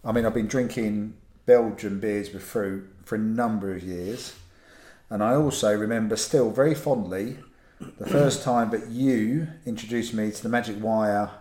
I 0.06 0.12
mean, 0.12 0.26
I've 0.26 0.34
been 0.34 0.48
drinking 0.48 1.16
Belgian 1.52 2.00
beers 2.00 2.32
with 2.32 2.44
fruit 2.44 2.88
for 3.06 3.16
a 3.16 3.20
number 3.20 3.74
of 3.74 3.82
years, 3.82 4.36
and 5.10 5.24
I 5.24 5.34
also 5.34 5.76
remember 5.76 6.16
still 6.18 6.52
very 6.52 6.76
fondly 6.76 7.38
the 8.00 8.06
first 8.06 8.44
time 8.52 8.70
that 8.72 8.90
you 8.90 9.48
introduced 9.66 10.14
me 10.14 10.30
to 10.30 10.44
the 10.44 10.50
Magic 10.50 10.76
Wire, 10.80 11.32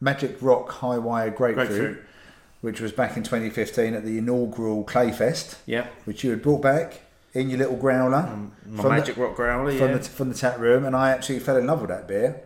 Magic 0.00 0.36
Rock 0.40 0.70
High 0.70 0.98
Wire 0.98 1.30
Grapefruit, 1.30 1.68
Grapefruit. 1.68 1.98
which 2.60 2.80
was 2.80 2.92
back 2.92 3.16
in 3.16 3.22
2015 3.22 3.94
at 3.94 4.04
the 4.04 4.18
inaugural 4.18 4.84
Clayfest, 4.84 5.56
Yeah. 5.66 5.86
which 6.04 6.22
you 6.22 6.30
had 6.30 6.42
brought 6.42 6.60
back 6.62 7.00
in 7.32 7.48
your 7.48 7.58
little 7.58 7.76
growler 7.76 8.16
um, 8.18 8.52
My 8.66 8.82
from 8.82 8.90
the- 8.90 8.96
Magic 8.98 9.16
Rock 9.16 9.34
Growler, 9.34 9.72
from 9.76 9.90
yeah. 9.90 9.96
the 9.96 10.04
from 10.04 10.28
the 10.28 10.34
tap 10.34 10.58
room, 10.58 10.84
and 10.84 10.94
I 10.94 11.10
absolutely 11.12 11.44
fell 11.46 11.56
in 11.56 11.66
love 11.66 11.80
with 11.80 11.88
that 11.90 12.06
beer 12.06 12.42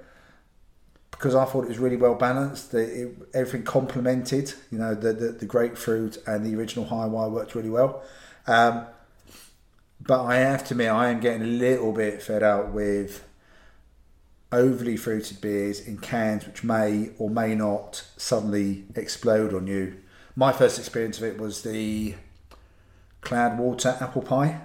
because 1.21 1.35
I 1.35 1.45
thought 1.45 1.65
it 1.65 1.69
was 1.69 1.79
really 1.79 1.99
well 1.99 2.15
balanced. 2.15 2.73
The, 2.73 3.03
it, 3.03 3.15
everything 3.35 3.63
complemented, 3.63 4.55
you 4.71 4.79
know, 4.79 4.95
the, 4.95 5.13
the 5.13 5.33
the 5.33 5.45
grapefruit 5.45 6.17
and 6.27 6.47
the 6.47 6.57
original 6.57 6.87
high 6.87 7.05
wire 7.05 7.29
worked 7.29 7.55
really 7.55 7.69
well. 7.69 8.03
Um, 8.47 8.87
but 10.01 10.25
I 10.25 10.37
have 10.37 10.65
to 10.69 10.75
admit, 10.75 10.89
I 10.89 11.11
am 11.11 11.21
getting 11.21 11.43
a 11.43 11.47
little 11.47 11.93
bit 11.93 12.23
fed 12.23 12.43
out 12.43 12.73
with 12.73 13.23
overly 14.51 14.97
fruited 14.97 15.43
beers 15.43 15.87
in 15.87 15.99
cans, 15.99 16.47
which 16.47 16.65
may 16.65 17.11
or 17.19 17.29
may 17.29 17.55
not 17.55 18.03
suddenly 18.17 18.87
explode 18.97 19.53
on 19.53 19.67
you. 19.67 19.97
My 20.35 20.53
first 20.53 20.79
experience 20.79 21.19
of 21.19 21.25
it 21.25 21.39
was 21.39 21.63
the 21.63 22.15
Cloudwater 23.21 24.01
apple 24.01 24.23
pie. 24.23 24.63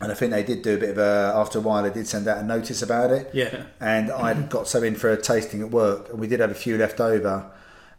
And 0.00 0.10
I 0.10 0.14
think 0.14 0.32
they 0.32 0.42
did 0.42 0.62
do 0.62 0.74
a 0.74 0.78
bit 0.78 0.90
of 0.90 0.98
a, 0.98 1.32
after 1.36 1.58
a 1.58 1.62
while, 1.62 1.82
they 1.84 1.90
did 1.90 2.06
send 2.06 2.26
out 2.26 2.38
a 2.38 2.42
notice 2.42 2.82
about 2.82 3.10
it. 3.10 3.30
Yeah. 3.32 3.64
And 3.80 4.10
I 4.10 4.34
got 4.34 4.66
some 4.66 4.82
in 4.82 4.96
for 4.96 5.10
a 5.10 5.20
tasting 5.20 5.62
at 5.62 5.70
work, 5.70 6.10
and 6.10 6.18
we 6.18 6.26
did 6.26 6.40
have 6.40 6.50
a 6.50 6.54
few 6.54 6.76
left 6.76 7.00
over. 7.00 7.50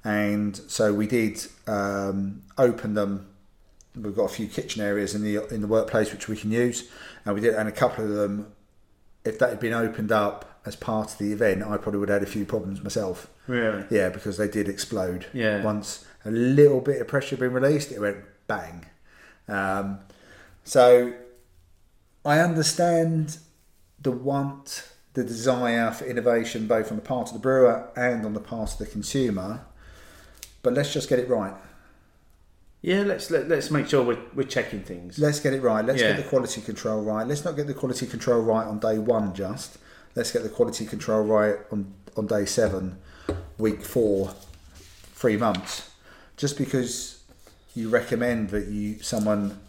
And 0.03 0.55
so 0.67 0.93
we 0.93 1.07
did 1.07 1.45
um, 1.67 2.43
open 2.57 2.93
them. 2.93 3.27
We've 3.95 4.15
got 4.15 4.25
a 4.25 4.33
few 4.33 4.47
kitchen 4.47 4.81
areas 4.83 5.15
in 5.15 5.23
the 5.23 5.47
in 5.53 5.61
the 5.61 5.67
workplace 5.67 6.11
which 6.11 6.27
we 6.27 6.35
can 6.35 6.51
use, 6.51 6.89
and 7.23 7.33
we 7.33 7.41
did. 7.41 7.55
And 7.55 7.69
a 7.69 7.71
couple 7.71 8.03
of 8.03 8.11
them, 8.11 8.51
if 9.23 9.39
that 9.39 9.49
had 9.49 9.59
been 9.59 9.73
opened 9.73 10.11
up 10.11 10.59
as 10.65 10.75
part 10.75 11.13
of 11.13 11.17
the 11.17 11.31
event, 11.31 11.63
I 11.63 11.77
probably 11.77 11.99
would 11.99 12.09
have 12.09 12.21
had 12.21 12.27
a 12.27 12.31
few 12.31 12.45
problems 12.45 12.83
myself. 12.83 13.29
Really? 13.47 13.85
Yeah, 13.89 14.09
because 14.09 14.37
they 14.37 14.47
did 14.49 14.67
explode. 14.67 15.27
Yeah. 15.33 15.63
Once 15.63 16.05
a 16.25 16.31
little 16.31 16.81
bit 16.81 16.99
of 16.99 17.07
pressure 17.07 17.31
had 17.31 17.39
been 17.39 17.53
released, 17.53 17.91
it 17.91 17.99
went 17.99 18.17
bang. 18.47 18.85
Um, 19.47 19.99
so 20.63 21.13
I 22.25 22.39
understand 22.39 23.37
the 24.01 24.11
want, 24.11 24.89
the 25.13 25.23
desire 25.23 25.91
for 25.91 26.05
innovation, 26.05 26.67
both 26.67 26.89
on 26.91 26.97
the 26.97 27.03
part 27.03 27.27
of 27.27 27.33
the 27.33 27.39
brewer 27.39 27.89
and 27.95 28.25
on 28.25 28.33
the 28.33 28.39
part 28.39 28.73
of 28.73 28.77
the 28.79 28.85
consumer. 28.85 29.65
But 30.63 30.73
let's 30.73 30.91
just 30.91 31.07
get 31.07 31.19
it 31.19 31.29
right. 31.29 31.53
Yeah, 32.81 33.01
let's 33.01 33.31
let, 33.31 33.47
let's 33.47 33.71
make 33.71 33.87
sure 33.87 34.03
we're, 34.03 34.19
we're 34.35 34.43
checking 34.47 34.81
things. 34.83 35.17
Let's 35.17 35.39
get 35.39 35.53
it 35.53 35.61
right. 35.61 35.83
Let's 35.85 36.01
Yeah. 36.01 36.09
get 36.13 36.23
the 36.23 36.29
quality 36.29 36.61
control 36.61 37.01
right. 37.03 37.25
Let's 37.27 37.45
not 37.45 37.55
get 37.55 37.67
the 37.67 37.73
quality 37.73 38.05
control 38.05 38.41
right 38.41 38.65
on 38.67 38.79
day 38.79 38.97
one 38.99 39.33
just. 39.33 39.77
Let's 40.15 40.31
get 40.31 40.43
the 40.43 40.49
quality 40.49 40.85
control 40.85 41.21
right 41.23 41.55
on, 41.71 41.93
on 42.15 42.27
day 42.27 42.45
seven, 42.45 42.97
week 43.57 43.83
four, 43.83 44.33
three 45.13 45.37
months. 45.37 45.89
Just 46.37 46.57
because 46.57 47.23
you 47.73 47.89
recommend 47.89 48.49
that 48.49 48.67
you 48.67 49.01
someone 49.01 49.59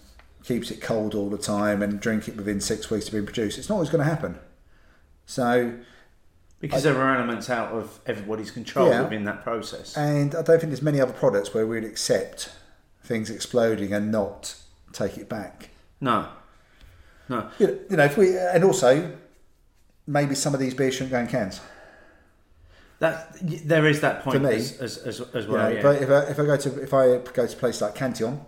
keeps 0.47 0.70
it 0.70 0.81
cold 0.81 1.14
all 1.14 1.28
the 1.28 1.36
time 1.39 1.82
and 1.82 2.01
drink 2.01 2.28
it 2.28 2.36
within 2.36 2.60
six 2.60 2.89
weeks 2.90 3.06
of 3.06 3.12
being 3.12 3.24
produced, 3.27 3.59
it's 3.59 3.68
not 3.68 3.74
always 3.74 3.90
going 3.90 4.02
to 4.05 4.09
happen. 4.09 4.39
So 5.27 5.74
Because 6.60 6.85
there 6.85 6.97
are 6.97 7.16
elements 7.16 7.51
out 7.51 7.73
of 7.73 7.98
everybody's 8.06 8.51
control 8.52 8.89
Yeah. 8.89 9.02
within 9.02 9.24
that 9.24 9.43
process. 9.43 9.97
And 9.97 10.35
I 10.35 10.43
don't 10.43 10.59
think 10.60 10.70
there's 10.70 10.82
many 10.82 11.01
other 11.01 11.12
products 11.12 11.52
where 11.52 11.66
we'd 11.66 11.85
accept 11.85 12.52
things 13.02 13.28
exploding 13.28 13.93
and 13.93 14.10
not 14.12 14.55
take 14.93 15.18
it 15.18 15.28
back. 15.28 15.70
no. 16.01 16.28
No. 17.28 17.51
You 17.59 17.66
know, 17.66 17.78
you 17.90 17.97
know, 17.97 18.05
if 18.05 18.16
we 18.16 18.39
and 18.39 18.62
also 18.62 19.16
maybe 20.06 20.36
some 20.36 20.55
of 20.55 20.60
these 20.60 20.74
beers 20.74 20.94
shouldn't 20.94 21.10
go 21.10 21.18
in 21.18 21.27
cans. 21.27 21.60
That 23.01 23.36
there 23.43 23.85
is 23.85 24.01
that 24.02 24.23
point 24.23 24.36
For 24.36 24.48
me, 24.48 24.55
as, 24.55 24.78
as, 24.78 24.98
as, 24.98 25.20
as 25.35 25.44
You 25.47 25.51
well. 25.52 25.62
know, 25.64 25.68
yeah. 25.70 25.78
if, 25.81 25.85
I, 25.85 25.93
if, 25.94 26.09
I, 26.10 26.20
if 26.31 26.39
I 26.39 26.44
go 26.47 26.56
to 26.56 26.82
if 26.82 26.94
I 26.94 27.06
go 27.18 27.47
to 27.48 27.52
a 27.52 27.56
place 27.56 27.81
like 27.81 27.97
Cantillon, 27.97 28.40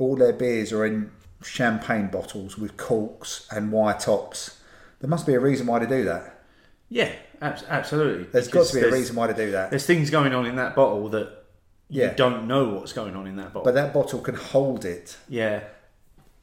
all 0.00 0.16
their 0.16 0.32
beers 0.32 0.72
are 0.72 0.84
in 0.86 1.10
champagne 1.42 2.08
bottles 2.08 2.58
with 2.58 2.76
corks 2.76 3.46
and 3.50 3.70
wire 3.72 3.98
tops. 3.98 4.58
There 5.00 5.08
must 5.10 5.26
be 5.26 5.34
a 5.34 5.40
reason 5.40 5.66
why 5.66 5.78
they 5.78 5.86
do 5.86 6.04
that. 6.04 6.42
yeah, 6.88 7.12
abs- 7.40 7.64
absolutely. 7.68 8.24
There's 8.24 8.48
got 8.48 8.66
to 8.66 8.74
be 8.80 8.86
a 8.86 8.90
reason 8.90 9.16
why 9.16 9.26
they 9.28 9.44
do 9.46 9.52
that. 9.52 9.70
There's 9.70 9.86
things 9.86 10.10
going 10.10 10.34
on 10.34 10.44
in 10.46 10.56
that 10.56 10.74
bottle 10.74 11.08
that 11.10 11.44
Yeah. 11.88 12.10
you 12.10 12.16
don't 12.16 12.46
know 12.46 12.68
what's 12.74 12.92
going 12.92 13.14
on 13.16 13.26
in 13.26 13.36
that 13.36 13.52
bottle. 13.54 13.64
But 13.64 13.74
that 13.74 13.94
bottle 13.94 14.20
can 14.20 14.34
hold 14.34 14.84
it. 14.84 15.16
yeah, 15.28 15.60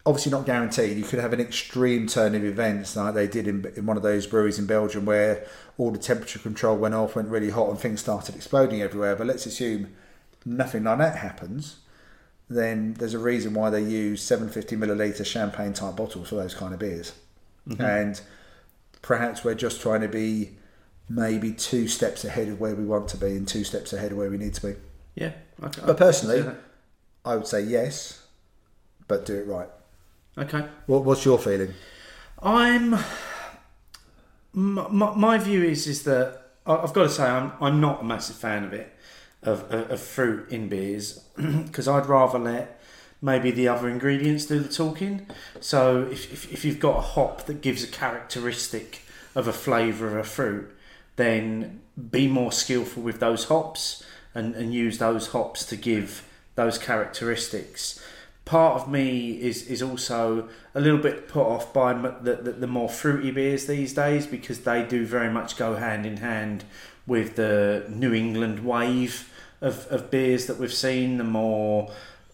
obviously 0.05 0.31
not 0.31 0.45
guaranteed. 0.45 0.97
You 0.97 1.03
could 1.03 1.19
have 1.19 1.33
an 1.33 1.41
extreme 1.41 2.07
turn 2.07 2.33
of 2.33 2.43
events 2.45 2.95
like 2.95 3.13
they 3.13 3.27
did 3.27 3.45
in, 3.47 3.65
in 3.75 3.85
one 3.85 3.97
of 3.97 4.03
those 4.03 4.25
breweries 4.25 4.57
in 4.57 4.65
Belgium 4.65 5.05
where 5.05 5.45
all 5.77 5.91
the 5.91 5.97
temperature 5.99 6.39
control 6.39 6.77
went 6.77 6.95
off, 6.95 7.15
went 7.15 7.27
really 7.27 7.49
hot, 7.49 7.69
and 7.69 7.77
things 7.77 7.99
started 7.99 8.33
exploding 8.35 8.81
everywhere. 8.81 9.15
But 9.17 9.27
let's 9.27 9.45
assume 9.45 9.93
nothing 10.45 10.85
like 10.85 10.97
that 10.99 11.17
happens. 11.17 11.77
Then 12.49 12.93
there's 12.93 13.13
a 13.13 13.19
reason 13.19 13.53
why 13.53 13.69
they 13.69 13.81
use 13.81 14.21
750 14.21 14.77
milliliter 14.77 15.25
champagne 15.25 15.73
type 15.73 15.95
bottles 15.95 16.29
for 16.29 16.35
those 16.35 16.53
kind 16.53 16.73
of 16.73 16.79
beers. 16.79 17.13
Mm-hmm. 17.67 17.81
And 17.81 18.21
perhaps 19.01 19.43
we're 19.43 19.55
just 19.55 19.81
trying 19.81 20.01
to 20.01 20.07
be 20.07 20.51
maybe 21.09 21.51
two 21.51 21.87
steps 21.87 22.23
ahead 22.23 22.47
of 22.47 22.59
where 22.59 22.75
we 22.75 22.85
want 22.85 23.07
to 23.09 23.17
be 23.17 23.27
and 23.27 23.47
two 23.47 23.63
steps 23.63 23.93
ahead 23.93 24.11
of 24.11 24.17
where 24.17 24.29
we 24.29 24.37
need 24.37 24.53
to 24.53 24.67
be. 24.67 24.75
yeah. 25.15 25.31
Okay. 25.61 25.81
But 25.85 25.97
personally, 25.97 26.45
I 27.25 27.35
would 27.35 27.47
say 27.47 27.61
yes, 27.61 28.23
but 29.07 29.25
do 29.25 29.35
it 29.35 29.47
right. 29.47 29.69
okay. 30.37 30.67
What, 30.85 31.03
what's 31.03 31.25
your 31.25 31.39
feeling? 31.39 31.73
I'm. 32.41 32.95
My, 34.53 35.13
my, 35.13 35.37
view 35.37 35.63
is 35.63 35.85
is 35.85 36.03
that 36.03 36.41
I've 36.65 36.93
got 36.93 37.03
to 37.03 37.09
say 37.09 37.25
I'm 37.25 37.51
I'm 37.61 37.79
not 37.79 38.01
a 38.01 38.03
massive 38.03 38.37
fan 38.37 38.63
of 38.63 38.73
it 38.73 38.91
of 39.43 39.71
of, 39.71 39.91
of 39.91 39.99
fruit 39.99 40.49
in 40.49 40.67
beers 40.67 41.19
because 41.35 41.87
I'd 41.87 42.07
rather 42.07 42.39
let 42.39 42.79
maybe 43.21 43.51
the 43.51 43.67
other 43.67 43.89
ingredients 43.89 44.45
do 44.45 44.59
the 44.59 44.71
talking. 44.71 45.27
So 45.59 46.07
if, 46.11 46.31
if 46.31 46.53
if 46.53 46.65
you've 46.65 46.79
got 46.79 46.97
a 46.97 47.01
hop 47.01 47.45
that 47.45 47.61
gives 47.61 47.83
a 47.83 47.87
characteristic 47.87 49.01
of 49.35 49.47
a 49.47 49.53
flavour 49.53 50.07
of 50.07 50.15
a 50.15 50.23
fruit, 50.23 50.71
then 51.15 51.81
be 52.09 52.27
more 52.27 52.51
skillful 52.51 53.03
with 53.03 53.19
those 53.19 53.45
hops 53.45 54.03
and, 54.33 54.55
and 54.55 54.73
use 54.73 54.99
those 54.99 55.27
hops 55.27 55.65
to 55.65 55.75
give 55.75 56.23
those 56.55 56.77
characteristics. 56.77 58.01
Part 58.45 58.81
of 58.81 58.89
me 58.89 59.41
is, 59.41 59.63
is 59.63 59.81
also 59.81 60.47
a 60.73 60.79
little 60.79 60.99
bit 60.99 61.27
put 61.27 61.45
off 61.45 61.73
by 61.73 61.93
the, 61.93 62.35
the, 62.35 62.51
the 62.53 62.67
more 62.67 62.87
fruity 62.87 63.31
beers 63.31 63.65
these 63.65 63.93
days 63.93 64.25
because 64.25 64.61
they 64.61 64.83
do 64.83 65.05
very 65.05 65.29
much 65.29 65.57
go 65.57 65.75
hand 65.75 66.05
in 66.05 66.17
hand 66.17 66.63
with 67.07 67.35
the 67.35 67.85
New 67.89 68.13
England 68.13 68.63
wave 68.65 69.31
of, 69.61 69.87
of 69.89 70.11
beers 70.11 70.45
that 70.47 70.57
we've 70.57 70.73
seen, 70.73 71.17
the 71.17 71.23
more, 71.23 71.89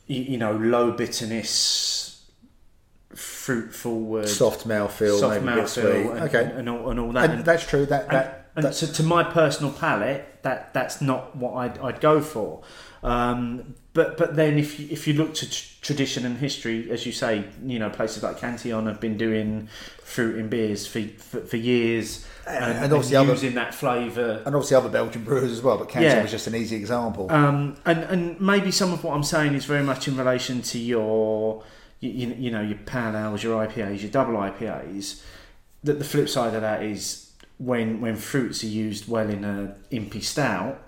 you, 0.08 0.22
you 0.24 0.38
know, 0.38 0.52
low 0.58 0.92
bitterness, 0.92 2.26
fruit 3.16 3.74
forward, 3.74 4.28
soft 4.28 4.68
mouthfeel, 4.68 5.20
soft 5.20 5.42
maybe 5.44 5.62
a 5.62 5.68
sweet. 5.68 5.84
mouthfeel, 5.84 6.12
and, 6.12 6.22
okay, 6.24 6.52
and, 6.56 6.70
all, 6.70 6.90
and 6.90 7.00
all 7.00 7.12
that. 7.12 7.30
and 7.30 7.46
that's 7.46 7.66
true. 7.66 7.86
That 7.86 8.04
And, 8.04 8.12
that, 8.12 8.52
and 8.56 8.66
that 8.66 8.76
so 8.76 8.88
to 8.88 9.04
my 9.04 9.24
personal 9.24 9.72
palate, 9.72 10.42
that 10.42 10.74
that's 10.74 11.02
not 11.02 11.36
what 11.36 11.54
I'd, 11.54 11.78
I'd 11.80 12.02
go 12.02 12.20
for. 12.22 12.64
Um, 13.04 13.76
but 13.94 14.18
but 14.18 14.36
then 14.36 14.58
if 14.58 14.80
you, 14.80 14.88
if 14.90 15.08
you 15.08 15.14
look 15.14 15.36
to 15.36 15.50
tr- 15.50 15.76
tradition 15.82 16.26
and 16.26 16.38
history, 16.38 16.90
as 16.90 17.06
you 17.06 17.12
say, 17.12 17.46
you 17.64 17.78
know 17.78 17.90
places 17.90 18.24
like 18.24 18.40
Cantillon 18.40 18.88
have 18.88 19.00
been 19.00 19.18
doing 19.18 19.70
fruit 20.02 20.38
in 20.38 20.50
beers 20.50 20.88
for 20.88 21.02
for, 21.02 21.42
for 21.42 21.58
years, 21.58 22.26
and, 22.48 22.64
and 22.64 22.84
and 22.86 22.94
obviously 22.94 23.16
other- 23.16 23.32
using 23.32 23.56
that 23.56 23.74
flavour. 23.74 24.42
and 24.46 24.56
obviously 24.56 24.76
other 24.78 24.90
Belgian 24.90 25.24
brewers 25.24 25.52
as 25.52 25.62
well. 25.62 25.78
But 25.78 25.90
Canton 25.90 26.12
Yeah. 26.18 26.22
was 26.22 26.32
just 26.32 26.48
an 26.48 26.56
easy 26.56 26.76
example. 26.76 27.32
Um, 27.32 27.76
and 27.86 28.00
and 28.04 28.42
maybe 28.42 28.72
some 28.72 28.92
of 28.94 29.04
what 29.04 29.14
I'm 29.16 29.24
saying 29.24 29.54
is 29.54 29.66
very 29.66 29.84
much 29.84 30.08
in 30.08 30.18
relation 30.18 30.62
to 30.64 30.80
your 30.80 31.64
you, 32.00 32.36
you, 32.38 32.52
know 32.52 32.62
your 32.62 32.78
pale 32.80 33.16
ales, 33.16 33.44
your 33.44 33.66
IPAs, 33.66 34.02
your 34.02 34.12
double 34.12 34.34
IPAs. 34.34 35.22
That 35.86 36.00
the 36.00 36.06
flip 36.06 36.28
side 36.30 36.54
of 36.54 36.62
that 36.62 36.84
is 36.84 37.32
when 37.58 38.02
when 38.02 38.16
fruits 38.18 38.64
are 38.64 38.68
used 38.68 39.08
well 39.08 39.30
in 39.30 39.44
a 39.46 39.76
impy 39.92 40.22
stout, 40.24 40.82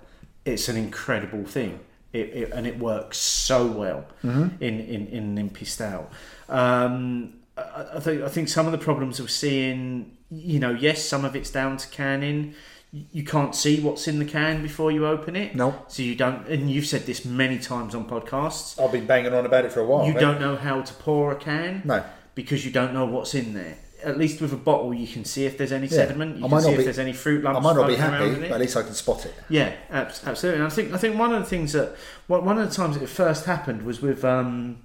it's 0.44 0.68
an 0.68 0.76
incredible 0.76 1.44
thing. 1.44 1.80
It, 2.12 2.30
it, 2.34 2.52
and 2.52 2.66
it 2.66 2.78
works 2.78 3.18
so 3.18 3.66
well 3.66 4.06
in, 4.22 4.50
in, 4.60 5.06
in 5.08 5.38
an 5.38 5.50
impy 5.50 5.66
stout. 5.66 6.10
Um, 6.48 7.34
I, 7.58 7.86
I 7.96 8.00
think 8.00 8.22
I 8.22 8.28
think 8.28 8.48
some 8.48 8.64
of 8.66 8.72
the 8.72 8.78
problems 8.78 9.20
we're 9.20 9.28
seeing, 9.28 10.15
you 10.30 10.58
know, 10.58 10.70
yes, 10.72 11.04
some 11.04 11.24
of 11.24 11.36
it's 11.36 11.50
down 11.50 11.76
to 11.78 11.88
canning. 11.88 12.54
You 12.92 13.24
can't 13.24 13.54
see 13.54 13.80
what's 13.80 14.08
in 14.08 14.18
the 14.18 14.24
can 14.24 14.62
before 14.62 14.90
you 14.90 15.06
open 15.06 15.36
it. 15.36 15.54
No. 15.54 15.84
So 15.88 16.02
you 16.02 16.14
don't, 16.14 16.46
and 16.48 16.70
you've 16.70 16.86
said 16.86 17.04
this 17.06 17.24
many 17.24 17.58
times 17.58 17.94
on 17.94 18.08
podcasts. 18.08 18.80
I've 18.82 18.92
been 18.92 19.06
banging 19.06 19.34
on 19.34 19.44
about 19.44 19.64
it 19.64 19.72
for 19.72 19.80
a 19.80 19.84
while. 19.84 20.06
You 20.06 20.14
mate. 20.14 20.20
don't 20.20 20.40
know 20.40 20.56
how 20.56 20.80
to 20.82 20.94
pour 20.94 21.32
a 21.32 21.36
can. 21.36 21.82
No. 21.84 22.04
Because 22.34 22.64
you 22.64 22.70
don't 22.70 22.94
know 22.94 23.04
what's 23.04 23.34
in 23.34 23.54
there. 23.54 23.76
At 24.04 24.18
least 24.18 24.40
with 24.40 24.52
a 24.52 24.56
bottle, 24.56 24.94
you 24.94 25.06
can 25.06 25.24
see 25.24 25.46
if 25.46 25.58
there's 25.58 25.72
any 25.72 25.86
Yeah. 25.88 25.96
sediment. 25.96 26.36
You 26.36 26.44
I 26.44 26.48
can 26.48 26.50
might 26.50 26.60
see 26.60 26.66
not 26.66 26.72
if 26.74 26.78
be- 26.78 26.84
there's 26.84 26.98
any 26.98 27.12
fruit 27.12 27.42
lumps. 27.42 27.58
I 27.58 27.62
might 27.62 27.76
not 27.76 27.86
be 27.88 27.94
around 27.96 28.12
happy, 28.12 28.24
in 28.30 28.44
it. 28.44 28.48
but 28.48 28.54
at 28.54 28.60
least 28.60 28.76
I 28.76 28.82
can 28.82 28.94
spot 28.94 29.26
it. 29.26 29.34
Yeah, 29.48 29.72
absolutely. 29.90 30.60
And 30.62 30.66
I 30.70 30.74
think 30.74 30.92
I 30.92 30.96
think 30.98 31.18
one 31.18 31.32
of 31.34 31.40
the 31.42 31.48
things 31.48 31.72
that 31.72 31.96
one 32.28 32.44
one 32.44 32.58
of 32.58 32.68
the 32.68 32.74
times 32.74 32.96
it 32.96 33.08
first 33.08 33.46
happened 33.46 33.82
was 33.82 34.00
with 34.00 34.24
um, 34.24 34.78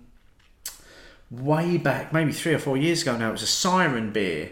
way 1.29 1.77
back, 1.77 2.11
maybe 2.13 2.31
three 2.31 2.53
or 2.53 2.59
four 2.59 2.77
years 2.77 3.01
ago 3.03 3.15
now. 3.17 3.29
It 3.29 3.33
was 3.33 3.43
a 3.43 3.47
siren 3.47 4.11
beer. 4.11 4.51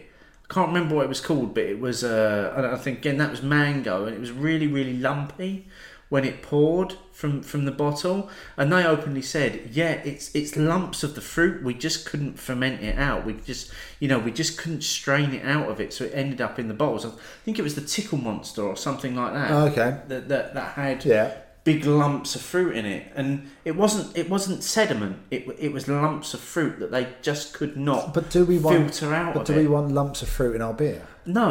Can't 0.49 0.67
remember 0.69 0.95
what 0.95 1.05
it 1.05 1.09
was 1.09 1.21
called, 1.21 1.53
but 1.53 1.63
it 1.63 1.79
was. 1.79 2.03
Uh, 2.03 2.71
I 2.73 2.77
think 2.77 2.99
again 2.99 3.17
that 3.17 3.29
was 3.31 3.41
mango, 3.43 4.05
and 4.05 4.15
it 4.15 4.19
was 4.19 4.31
really 4.31 4.67
really 4.67 4.97
lumpy 4.97 5.67
when 6.09 6.25
it 6.25 6.41
poured 6.41 6.95
from 7.11 7.43
from 7.43 7.65
the 7.65 7.71
bottle. 7.71 8.31
And 8.57 8.71
they 8.73 8.83
openly 8.83 9.21
said, 9.21 9.69
"Yeah, 9.71 9.91
it's 10.03 10.33
it's 10.33 10.55
lumps 10.57 11.03
of 11.03 11.13
the 11.13 11.21
fruit. 11.21 11.63
We 11.63 11.75
just 11.75 12.05
couldn't 12.07 12.39
ferment 12.39 12.81
it 12.81 12.97
out. 12.97 13.25
We 13.27 13.33
just 13.33 13.71
you 13.99 14.07
know 14.07 14.17
we 14.17 14.31
just 14.31 14.57
couldn't 14.57 14.81
strain 14.83 15.33
it 15.33 15.45
out 15.45 15.69
of 15.69 15.79
it, 15.79 15.93
so 15.93 16.05
it 16.05 16.13
ended 16.15 16.41
up 16.41 16.57
in 16.57 16.67
the 16.67 16.73
bottles. 16.73 17.05
I 17.05 17.11
think 17.45 17.59
it 17.59 17.61
was 17.61 17.75
the 17.75 17.81
Tickle 17.81 18.17
Monster 18.17 18.63
or 18.63 18.75
something 18.75 19.15
like 19.15 19.33
that 19.33 19.51
Oh, 19.51 19.67
okay. 19.67 19.99
that 20.07 20.29
that, 20.29 20.55
that 20.55 20.71
had 20.73 21.05
Yeah. 21.05 21.35
Big 21.73 21.85
lumps 21.85 22.35
of 22.35 22.41
fruit 22.41 22.75
in 22.75 22.85
it, 22.85 23.03
and 23.15 23.29
it 23.65 23.75
wasn't 23.75 24.17
it 24.17 24.29
wasn't 24.29 24.63
sediment. 24.63 25.17
It 25.31 25.41
it 25.59 25.71
was 25.71 25.87
lumps 25.87 26.33
of 26.33 26.39
fruit 26.39 26.79
that 26.79 26.91
they 26.91 27.07
just 27.21 27.53
could 27.53 27.75
not. 27.77 28.13
But 28.13 28.29
do 28.29 28.45
we 28.45 28.57
want 28.59 28.77
filter 28.95 29.13
out 29.13 29.33
But 29.35 29.45
do 29.45 29.53
it. 29.53 29.57
we 29.57 29.67
want 29.67 29.91
lumps 29.91 30.21
of 30.21 30.29
fruit 30.29 30.55
in 30.55 30.61
our 30.61 30.73
beer? 30.73 31.01
No, 31.25 31.49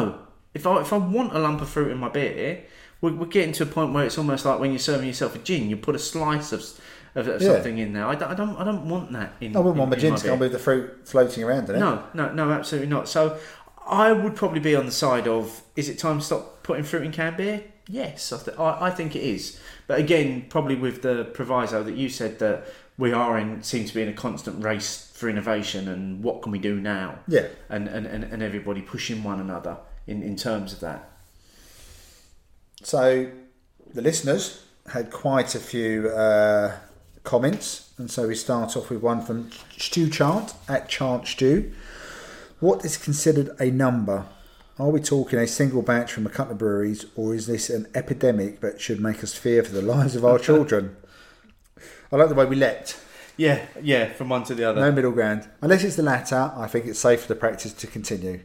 if 0.53 0.65
I 0.67 0.81
if 0.81 0.91
I 0.93 0.97
want 0.97 1.35
a 1.35 1.39
lump 1.39 1.61
of 1.61 1.69
fruit 1.69 1.91
in 1.91 1.97
my 1.97 2.09
beer, 2.09 2.63
we're, 3.01 3.13
we're 3.13 3.25
getting 3.37 3.53
to 3.53 3.63
a 3.63 3.71
point 3.77 3.93
where 3.93 4.05
it's 4.05 4.17
almost 4.17 4.45
like 4.45 4.59
when 4.59 4.71
you're 4.71 4.79
serving 4.91 5.07
yourself 5.07 5.35
a 5.35 5.39
gin, 5.39 5.69
you 5.69 5.77
put 5.77 5.95
a 5.95 5.99
slice 5.99 6.51
of 6.51 6.61
of, 7.15 7.27
of 7.27 7.41
Yeah. 7.41 7.53
something 7.53 7.77
in 7.79 7.93
there. 7.93 8.05
I 8.05 8.15
don't, 8.15 8.31
I 8.31 8.35
don't 8.35 8.55
I 8.57 8.63
don't 8.63 8.87
want 8.89 9.11
that 9.13 9.33
in. 9.41 9.55
I 9.55 9.59
wouldn't 9.59 9.77
want 9.77 9.91
my 9.91 9.97
gin 9.97 10.15
to 10.15 10.27
come 10.27 10.39
with 10.39 10.51
the 10.51 10.59
fruit 10.59 11.07
floating 11.07 11.43
around 11.43 11.69
in 11.69 11.75
it. 11.75 11.79
No, 11.79 12.03
no, 12.13 12.33
no, 12.33 12.51
absolutely 12.51 12.89
not. 12.89 13.07
So 13.07 13.37
I 13.87 14.11
would 14.11 14.35
probably 14.35 14.59
be 14.59 14.75
on 14.75 14.85
the 14.85 14.91
side 14.91 15.27
of 15.27 15.61
is 15.75 15.87
it 15.89 15.97
time 15.97 16.19
to 16.19 16.25
stop 16.25 16.61
putting 16.63 16.83
fruit 16.83 17.03
in 17.03 17.11
canned 17.11 17.37
beer? 17.37 17.63
Yes, 17.91 18.31
I, 18.31 18.37
th- 18.37 18.57
I, 18.59 18.87
I 18.87 18.91
think 18.91 19.15
it 19.15 19.23
is. 19.23 19.59
But 19.89 19.97
again, 19.99 20.45
probably 20.49 20.75
with 20.75 21.01
the 21.01 21.25
proviso 21.33 21.81
that 21.81 21.95
you 21.95 22.09
said 22.09 22.37
that 22.37 22.67
we 22.99 23.11
are 23.11 23.39
in, 23.39 23.63
seem 23.63 23.85
to 23.85 23.93
be 23.95 24.03
in 24.03 24.07
a 24.07 24.13
constant 24.13 24.63
race 24.63 25.11
for 25.15 25.27
innovation 25.27 25.87
and 25.87 26.23
what 26.23 26.43
can 26.43 26.51
we 26.51 26.59
do 26.59 26.79
now? 26.79 27.17
Yeah. 27.27 27.47
And, 27.69 27.87
and, 27.87 28.05
and, 28.05 28.23
and 28.23 28.43
everybody 28.43 28.83
pushing 28.83 29.23
one 29.23 29.39
another 29.39 29.77
in, 30.05 30.21
in 30.21 30.35
terms 30.35 30.73
of 30.73 30.79
that. 30.81 31.09
So 32.83 33.31
the 33.91 34.03
listeners 34.03 34.63
had 34.91 35.09
quite 35.09 35.55
a 35.55 35.59
few 35.59 36.09
uh, 36.09 36.77
comments, 37.23 37.91
and 37.97 38.11
so 38.11 38.27
we 38.27 38.35
start 38.35 38.77
off 38.77 38.91
with 38.91 39.01
one 39.01 39.25
from 39.25 39.49
Stew 39.75 40.07
Chant 40.07 40.53
at 40.67 40.87
Chant 40.87 41.27
Stew. 41.27 41.73
What 42.59 42.85
is 42.85 42.95
considered 42.95 43.49
a 43.59 43.71
number? 43.71 44.27
Are 44.79 44.89
we 44.89 45.01
talking 45.01 45.37
a 45.39 45.45
single 45.45 45.81
batch 45.81 46.13
from 46.13 46.25
a 46.25 46.29
couple 46.29 46.53
of 46.53 46.57
breweries, 46.57 47.05
or 47.17 47.35
is 47.35 47.47
this 47.47 47.69
an 47.69 47.87
epidemic 47.93 48.61
that 48.61 48.79
should 48.79 49.01
make 49.01 49.21
us 49.21 49.35
fear 49.35 49.61
for 49.61 49.73
the 49.73 49.81
lives 49.95 50.15
of 50.15 50.23
our 50.23 50.39
children? 50.39 50.95
I 52.09 52.15
like 52.15 52.29
the 52.29 52.35
way 52.35 52.45
we 52.45 52.55
leapt. 52.55 52.97
Yeah, 53.35 53.65
yeah, 53.81 54.13
from 54.13 54.29
one 54.29 54.45
to 54.45 54.55
the 54.55 54.63
other. 54.63 54.79
No 54.79 54.91
middle 54.93 55.11
ground. 55.11 55.49
Unless 55.61 55.83
it's 55.83 55.97
the 55.97 56.03
latter, 56.03 56.53
I 56.55 56.67
think 56.67 56.85
it's 56.85 56.99
safe 56.99 57.23
for 57.23 57.27
the 57.27 57.35
practice 57.35 57.73
to 57.73 57.87
continue. 57.87 58.39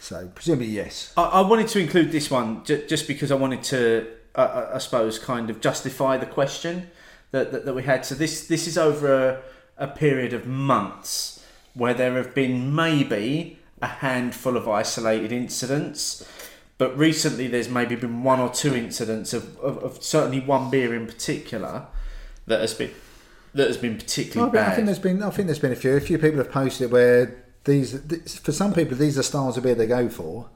So 0.00 0.28
presumably 0.34 0.66
yes. 0.66 1.12
I, 1.16 1.22
I 1.22 1.40
wanted 1.42 1.68
to 1.68 1.78
include 1.78 2.10
this 2.10 2.30
one 2.32 2.64
j- 2.64 2.86
just 2.86 3.06
because 3.06 3.30
I 3.30 3.36
wanted 3.36 3.62
to, 3.64 4.08
uh, 4.34 4.70
I 4.74 4.78
suppose, 4.78 5.20
kind 5.20 5.50
of 5.50 5.60
justify 5.60 6.16
the 6.16 6.26
question 6.26 6.90
that, 7.30 7.52
that, 7.52 7.64
that 7.64 7.74
we 7.74 7.84
had. 7.84 8.04
So 8.04 8.16
this 8.16 8.46
this 8.46 8.66
is 8.66 8.76
over 8.76 9.42
a, 9.78 9.84
a 9.84 9.88
period 9.88 10.32
of 10.32 10.46
months 10.46 11.44
where 11.74 11.94
there 11.94 12.14
have 12.14 12.34
been 12.34 12.74
maybe 12.74 13.58
a 13.82 13.86
handful 13.86 14.56
of 14.56 14.68
isolated 14.68 15.32
incidents, 15.32 16.26
but 16.78 16.96
recently 16.96 17.46
there's 17.46 17.68
maybe 17.68 17.94
been 17.96 18.22
one 18.22 18.40
or 18.40 18.48
two 18.50 18.74
incidents 18.74 19.32
of, 19.32 19.58
of, 19.60 19.78
of 19.78 20.02
certainly 20.02 20.40
one 20.40 20.70
beer 20.70 20.94
in 20.94 21.06
particular 21.06 21.86
that 22.46 22.60
has 22.60 22.74
been 22.74 22.90
that 23.54 23.66
has 23.68 23.76
been 23.78 23.94
I, 23.94 23.98
particularly 23.98 24.50
I 24.50 24.54
bad. 24.64 24.74
think 24.74 24.86
there's 24.86 24.98
been 24.98 25.22
I 25.22 25.30
think 25.30 25.46
there's 25.46 25.58
been 25.58 25.72
a 25.72 25.76
few. 25.76 25.96
A 25.96 26.00
few 26.00 26.18
people 26.18 26.38
have 26.38 26.50
posted 26.50 26.90
where 26.90 27.42
these, 27.64 28.38
for 28.38 28.52
some 28.52 28.72
people 28.72 28.96
these 28.96 29.18
are 29.18 29.22
styles 29.22 29.56
of 29.56 29.62
beer 29.64 29.74
they 29.74 29.86
go 29.86 30.08
for, 30.08 30.48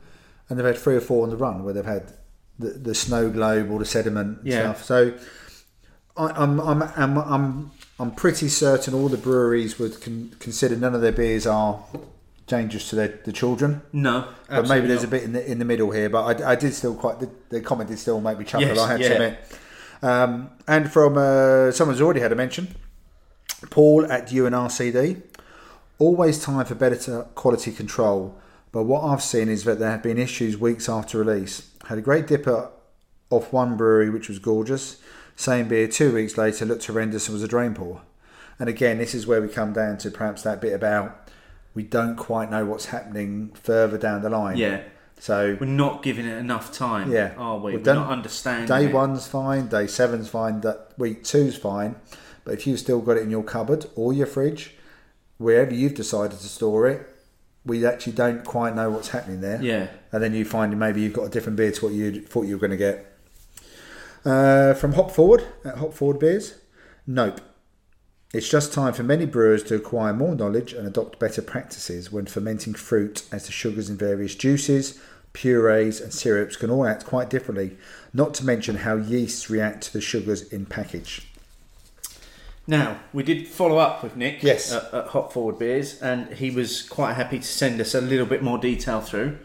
and 0.49 0.59
they've 0.59 0.67
had 0.67 0.79
three 0.79 0.97
or 0.97 1.01
four 1.01 1.23
on 1.25 1.31
the 1.31 1.37
run 1.37 1.65
where 1.65 1.75
they've 1.75 1.85
had 1.85 2.13
the, 2.59 2.71
the 2.71 2.95
snow 2.95 3.31
globe 3.31 3.71
or 3.71 3.79
the 3.79 3.85
sediment 3.87 4.39
Yeah. 4.45 4.73
stuff. 4.75 4.85
So 4.85 5.19
I, 6.17 6.27
I'm, 6.27 6.61
I'm 6.61 6.83
I'm 6.83 7.19
I'm 7.19 7.71
I'm 7.99 8.11
pretty 8.13 8.49
certain 8.49 8.93
all 8.95 9.09
the 9.09 9.17
breweries 9.17 9.79
would 9.79 10.01
con- 10.01 10.35
consider 10.39 10.77
none 10.77 10.95
of 10.95 11.01
their 11.01 11.13
beers 11.13 11.47
are 11.47 11.83
dangerous 12.51 12.91
to 12.91 12.97
their 12.97 13.21
the 13.25 13.33
children. 13.33 13.81
no, 13.93 14.29
But 14.49 14.69
maybe 14.69 14.87
there's 14.87 15.05
absolutely 15.05 15.19
a 15.19 15.21
bit 15.21 15.23
in 15.25 15.33
the 15.33 15.51
in 15.53 15.59
the 15.59 15.65
middle 15.65 15.91
here. 15.91 16.11
But 16.11 16.43
I, 16.43 16.53
I 16.53 16.55
did 16.57 16.75
still 16.75 16.95
quite 16.95 17.21
the, 17.21 17.31
the 17.49 17.61
comment 17.63 17.89
did 17.89 17.99
still 17.99 18.21
make 18.21 18.39
me 18.39 18.45
chuckle. 18.45 18.67
Yes, 18.69 18.79
I 18.79 18.91
had 18.91 19.01
yeah. 19.01 19.09
to 19.09 19.15
admit. 19.15 19.59
Um, 20.03 20.51
and 20.67 20.91
from 20.91 21.17
uh, 21.17 21.71
someone's 21.71 22.01
already 22.01 22.21
had 22.21 22.33
a 22.33 22.35
mention, 22.35 22.75
Paul 23.71 24.11
at 24.11 24.29
UNRCD. 24.29 25.23
Always 25.99 26.43
time 26.43 26.65
for 26.65 26.75
better 26.75 27.23
quality 27.35 27.73
control, 27.73 28.39
but 28.73 28.85
what 28.85 29.05
I've 29.05 29.23
seen 29.23 29.51
is 29.51 29.65
that 29.65 29.79
there 29.79 29.91
have 29.91 30.03
been 30.03 30.19
issues 30.19 30.57
weeks 30.57 30.89
after 30.89 31.19
release. 31.19 31.71
Had 31.89 31.99
a 31.99 32.03
great 32.03 32.27
dipper 32.27 32.71
off 33.29 33.53
one 33.53 33.77
brewery, 33.77 34.11
which 34.11 34.29
was 34.29 34.39
gorgeous. 34.39 34.97
Same 35.37 35.69
beer 35.69 35.87
two 35.87 36.15
weeks 36.15 36.37
later 36.39 36.65
looked 36.65 36.87
horrendous 36.87 37.29
and 37.29 37.35
was 37.35 37.43
a 37.43 37.49
drain 37.49 37.75
pour. 37.75 38.03
And 38.59 38.69
again, 38.69 38.99
this 38.99 39.15
is 39.15 39.27
where 39.27 39.41
we 39.41 39.49
come 39.49 39.73
down 39.73 39.99
to 39.99 40.11
perhaps 40.11 40.43
that 40.43 40.61
bit 40.61 40.75
about 40.75 41.30
we 41.75 41.83
don't 41.83 42.17
quite 42.17 42.51
know 42.51 42.65
what's 42.65 42.87
happening 42.87 43.51
further 43.55 43.99
down 43.99 44.23
the 44.23 44.31
line. 44.31 44.57
Yeah. 44.57 44.83
So 45.19 45.59
We're 45.61 45.67
not 45.67 46.03
giving 46.03 46.25
it 46.25 46.39
enough 46.39 46.73
time, 46.73 47.13
yeah, 47.13 47.35
are 47.37 47.59
we? 47.59 47.73
We've 47.77 47.87
we're 47.87 47.95
not 47.95 48.11
understanding. 48.11 48.67
Day 48.67 48.87
it. 48.87 48.95
one's 48.95 49.29
fine, 49.29 49.69
day 49.69 49.87
seven's 49.87 50.31
fine, 50.31 50.63
that 50.63 50.95
week 50.97 51.25
two's 51.25 51.59
fine. 51.59 51.97
But 52.43 52.55
if 52.55 52.67
you've 52.67 52.81
still 52.81 53.03
got 53.03 53.19
it 53.19 53.23
in 53.23 53.31
your 53.31 53.43
cupboard 53.43 53.85
or 53.97 54.15
your 54.15 54.27
fridge, 54.27 54.77
wherever 55.37 55.75
you've 55.75 55.95
decided 55.95 56.39
to 56.39 56.49
store 56.49 56.89
it, 56.89 57.07
we 57.67 57.85
actually 57.85 58.15
don't 58.15 58.45
quite 58.47 58.75
know 58.75 58.91
what's 58.91 59.09
happening 59.09 59.43
there. 59.43 59.61
Yeah. 59.63 59.89
And 60.11 60.23
then 60.23 60.33
you 60.33 60.47
find 60.47 60.77
maybe 60.79 61.03
you've 61.03 61.13
got 61.13 61.25
a 61.25 61.29
different 61.29 61.57
beer 61.57 61.71
to 61.71 61.85
what 61.85 61.93
you 61.93 62.23
thought 62.23 62.47
you 62.47 62.57
were 62.57 62.67
going 62.67 62.71
to 62.71 62.77
get. 62.79 63.07
Uh, 64.25 64.73
from 64.75 64.95
Hop 64.95 65.11
Forward 65.11 65.45
at 65.67 65.77
Hop 65.79 65.93
Forward 65.93 66.19
Beers, 66.19 66.55
nope. 67.07 67.41
It's 68.33 68.49
just 68.49 68.73
time 68.73 68.93
for 68.93 69.03
many 69.03 69.27
brewers 69.27 69.65
to 69.65 69.75
acquire 69.75 70.13
more 70.13 70.37
knowledge 70.37 70.73
and 70.73 70.87
adopt 70.87 71.19
better 71.19 71.43
practices 71.43 72.13
when 72.13 72.27
fermenting 72.27 72.75
fruit, 72.75 73.25
as 73.33 73.47
the 73.47 73.53
sugars 73.53 73.91
in 73.91 73.97
various 73.97 74.37
juices, 74.37 75.01
purees, 75.33 76.01
and 76.01 76.13
syrups 76.13 76.57
can 76.57 76.71
all 76.71 76.87
act 76.87 77.05
quite 77.05 77.29
differently, 77.29 77.77
not 78.15 78.33
to 78.35 78.45
mention 78.45 78.77
how 78.77 78.95
yeasts 78.95 79.51
react 79.51 79.83
to 79.85 79.93
the 79.93 80.01
sugars 80.01 80.43
in 80.53 80.65
package. 80.65 81.27
Now, 82.69 83.01
we 83.13 83.25
did 83.25 83.49
follow 83.49 83.79
up 83.79 84.01
with 84.05 84.15
Nick 84.15 84.45
Yes. 84.45 84.73
at, 84.73 84.95
at 84.95 85.09
Hop 85.09 85.33
Forward 85.33 85.59
Beers, 85.59 86.01
and 86.01 86.33
he 86.35 86.53
was 86.53 86.83
quite 86.83 87.15
happy 87.15 87.41
to 87.41 87.45
send 87.45 87.81
us 87.81 87.97
a 87.97 88.01
little 88.01 88.27
bit 88.27 88.45
more 88.45 88.59
detail 88.59 89.01
through 89.01 89.39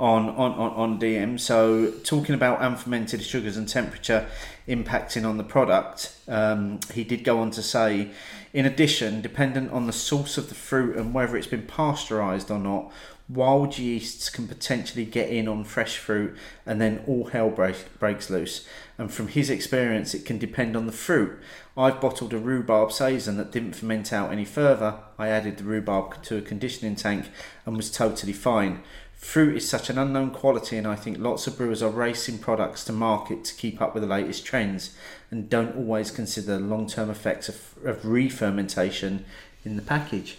on, 0.00 0.30
on, 0.30 0.52
on, 0.52 0.98
DM. 0.98 1.38
So, 1.38 1.90
talking 2.04 2.34
about 2.34 2.62
unfermented 2.62 3.22
sugars 3.22 3.58
and 3.58 3.68
temperature 3.68 4.26
impacting 4.66 5.28
on 5.28 5.36
the 5.36 5.44
product, 5.44 6.16
um, 6.26 6.80
he 6.94 7.04
did 7.04 7.22
go 7.22 7.38
on 7.38 7.50
to 7.52 7.62
say, 7.62 8.10
in 8.54 8.64
addition, 8.64 9.20
dependent 9.20 9.70
on 9.72 9.86
the 9.86 9.92
source 9.92 10.38
of 10.38 10.48
the 10.48 10.54
fruit 10.54 10.96
and 10.96 11.12
whether 11.12 11.36
it's 11.36 11.46
been 11.46 11.66
pasteurised 11.66 12.50
or 12.50 12.58
not, 12.58 12.90
wild 13.28 13.78
yeasts 13.78 14.30
can 14.30 14.48
potentially 14.48 15.04
get 15.04 15.28
in 15.28 15.46
on 15.46 15.64
fresh 15.64 15.98
fruit 15.98 16.36
and 16.66 16.80
then 16.80 17.04
all 17.06 17.26
hell 17.26 17.50
break, 17.50 17.86
breaks 17.98 18.30
loose. 18.30 18.66
And 18.96 19.12
from 19.12 19.28
his 19.28 19.50
experience, 19.50 20.14
it 20.14 20.24
can 20.24 20.38
depend 20.38 20.76
on 20.76 20.86
the 20.86 20.92
fruit. 20.92 21.38
I've 21.76 22.00
bottled 22.00 22.32
a 22.32 22.38
rhubarb 22.38 22.90
saison 22.90 23.36
that 23.36 23.52
didn't 23.52 23.74
ferment 23.74 24.12
out 24.12 24.32
any 24.32 24.44
further. 24.44 24.96
I 25.18 25.28
added 25.28 25.58
the 25.58 25.64
rhubarb 25.64 26.22
to 26.24 26.38
a 26.38 26.42
conditioning 26.42 26.96
tank 26.96 27.26
and 27.66 27.76
was 27.76 27.90
totally 27.90 28.32
fine. 28.32 28.82
Fruit 29.20 29.54
is 29.54 29.68
such 29.68 29.90
an 29.90 29.98
unknown 29.98 30.30
quality, 30.30 30.78
and 30.78 30.86
I 30.86 30.96
think 30.96 31.18
lots 31.18 31.46
of 31.46 31.56
brewers 31.56 31.82
are 31.82 31.90
racing 31.90 32.38
products 32.38 32.84
to 32.84 32.92
market 32.92 33.44
to 33.44 33.54
keep 33.54 33.80
up 33.80 33.94
with 33.94 34.02
the 34.02 34.08
latest 34.08 34.44
trends 34.46 34.96
and 35.30 35.48
don't 35.48 35.76
always 35.76 36.10
consider 36.10 36.58
the 36.58 36.58
long 36.58 36.88
term 36.88 37.10
effects 37.10 37.48
of, 37.48 37.74
of 37.84 38.04
re 38.04 38.30
fermentation 38.30 39.26
in 39.64 39.76
the 39.76 39.82
package. 39.82 40.38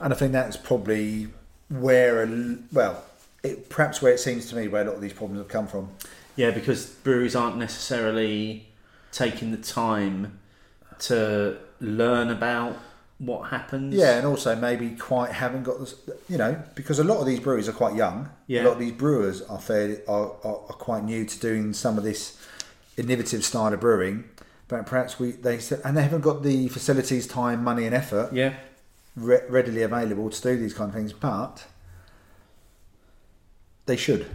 And 0.00 0.12
I 0.12 0.16
think 0.16 0.32
that's 0.32 0.56
probably 0.56 1.28
where, 1.68 2.24
a, 2.24 2.56
well, 2.72 3.04
it, 3.44 3.68
perhaps 3.68 4.00
where 4.00 4.12
it 4.12 4.18
seems 4.18 4.48
to 4.48 4.56
me 4.56 4.68
where 4.68 4.82
a 4.82 4.86
lot 4.86 4.94
of 4.96 5.00
these 5.02 5.12
problems 5.12 5.40
have 5.40 5.48
come 5.48 5.68
from. 5.68 5.90
Yeah, 6.34 6.50
because 6.50 6.86
breweries 6.86 7.36
aren't 7.36 7.58
necessarily 7.58 8.66
taking 9.12 9.50
the 9.50 9.58
time 9.58 10.38
to 11.00 11.58
learn 11.78 12.30
about 12.30 12.78
what 13.24 13.50
happens. 13.50 13.94
Yeah, 13.94 14.18
and 14.18 14.26
also 14.26 14.56
maybe 14.56 14.90
quite 14.90 15.30
haven't 15.30 15.62
got 15.62 15.78
this, 15.78 15.94
you 16.28 16.36
know, 16.36 16.60
because 16.74 16.98
a 16.98 17.04
lot 17.04 17.18
of 17.20 17.26
these 17.26 17.38
breweries 17.40 17.68
are 17.68 17.72
quite 17.72 17.94
young. 17.94 18.28
Yeah. 18.48 18.62
A 18.62 18.64
lot 18.64 18.72
of 18.74 18.78
these 18.80 18.92
brewers 18.92 19.42
are 19.42 19.60
fairly 19.60 19.98
are, 20.08 20.32
are, 20.44 20.60
are 20.68 20.76
quite 20.88 21.04
new 21.04 21.24
to 21.24 21.38
doing 21.40 21.72
some 21.72 21.96
of 21.98 22.04
this 22.04 22.36
innovative 22.96 23.44
style 23.44 23.72
of 23.72 23.80
brewing. 23.80 24.24
But 24.68 24.86
perhaps 24.86 25.20
we 25.20 25.30
they 25.32 25.58
said, 25.58 25.80
and 25.84 25.96
they 25.96 26.02
haven't 26.02 26.22
got 26.22 26.42
the 26.42 26.68
facilities, 26.68 27.26
time, 27.26 27.62
money, 27.62 27.84
and 27.86 27.94
effort 27.94 28.32
Yeah. 28.32 28.54
re- 29.16 29.42
readily 29.48 29.82
available 29.82 30.28
to 30.30 30.42
do 30.42 30.56
these 30.58 30.74
kind 30.74 30.88
of 30.88 30.94
things. 30.94 31.12
But 31.12 31.64
they 33.86 33.96
should. 33.96 34.26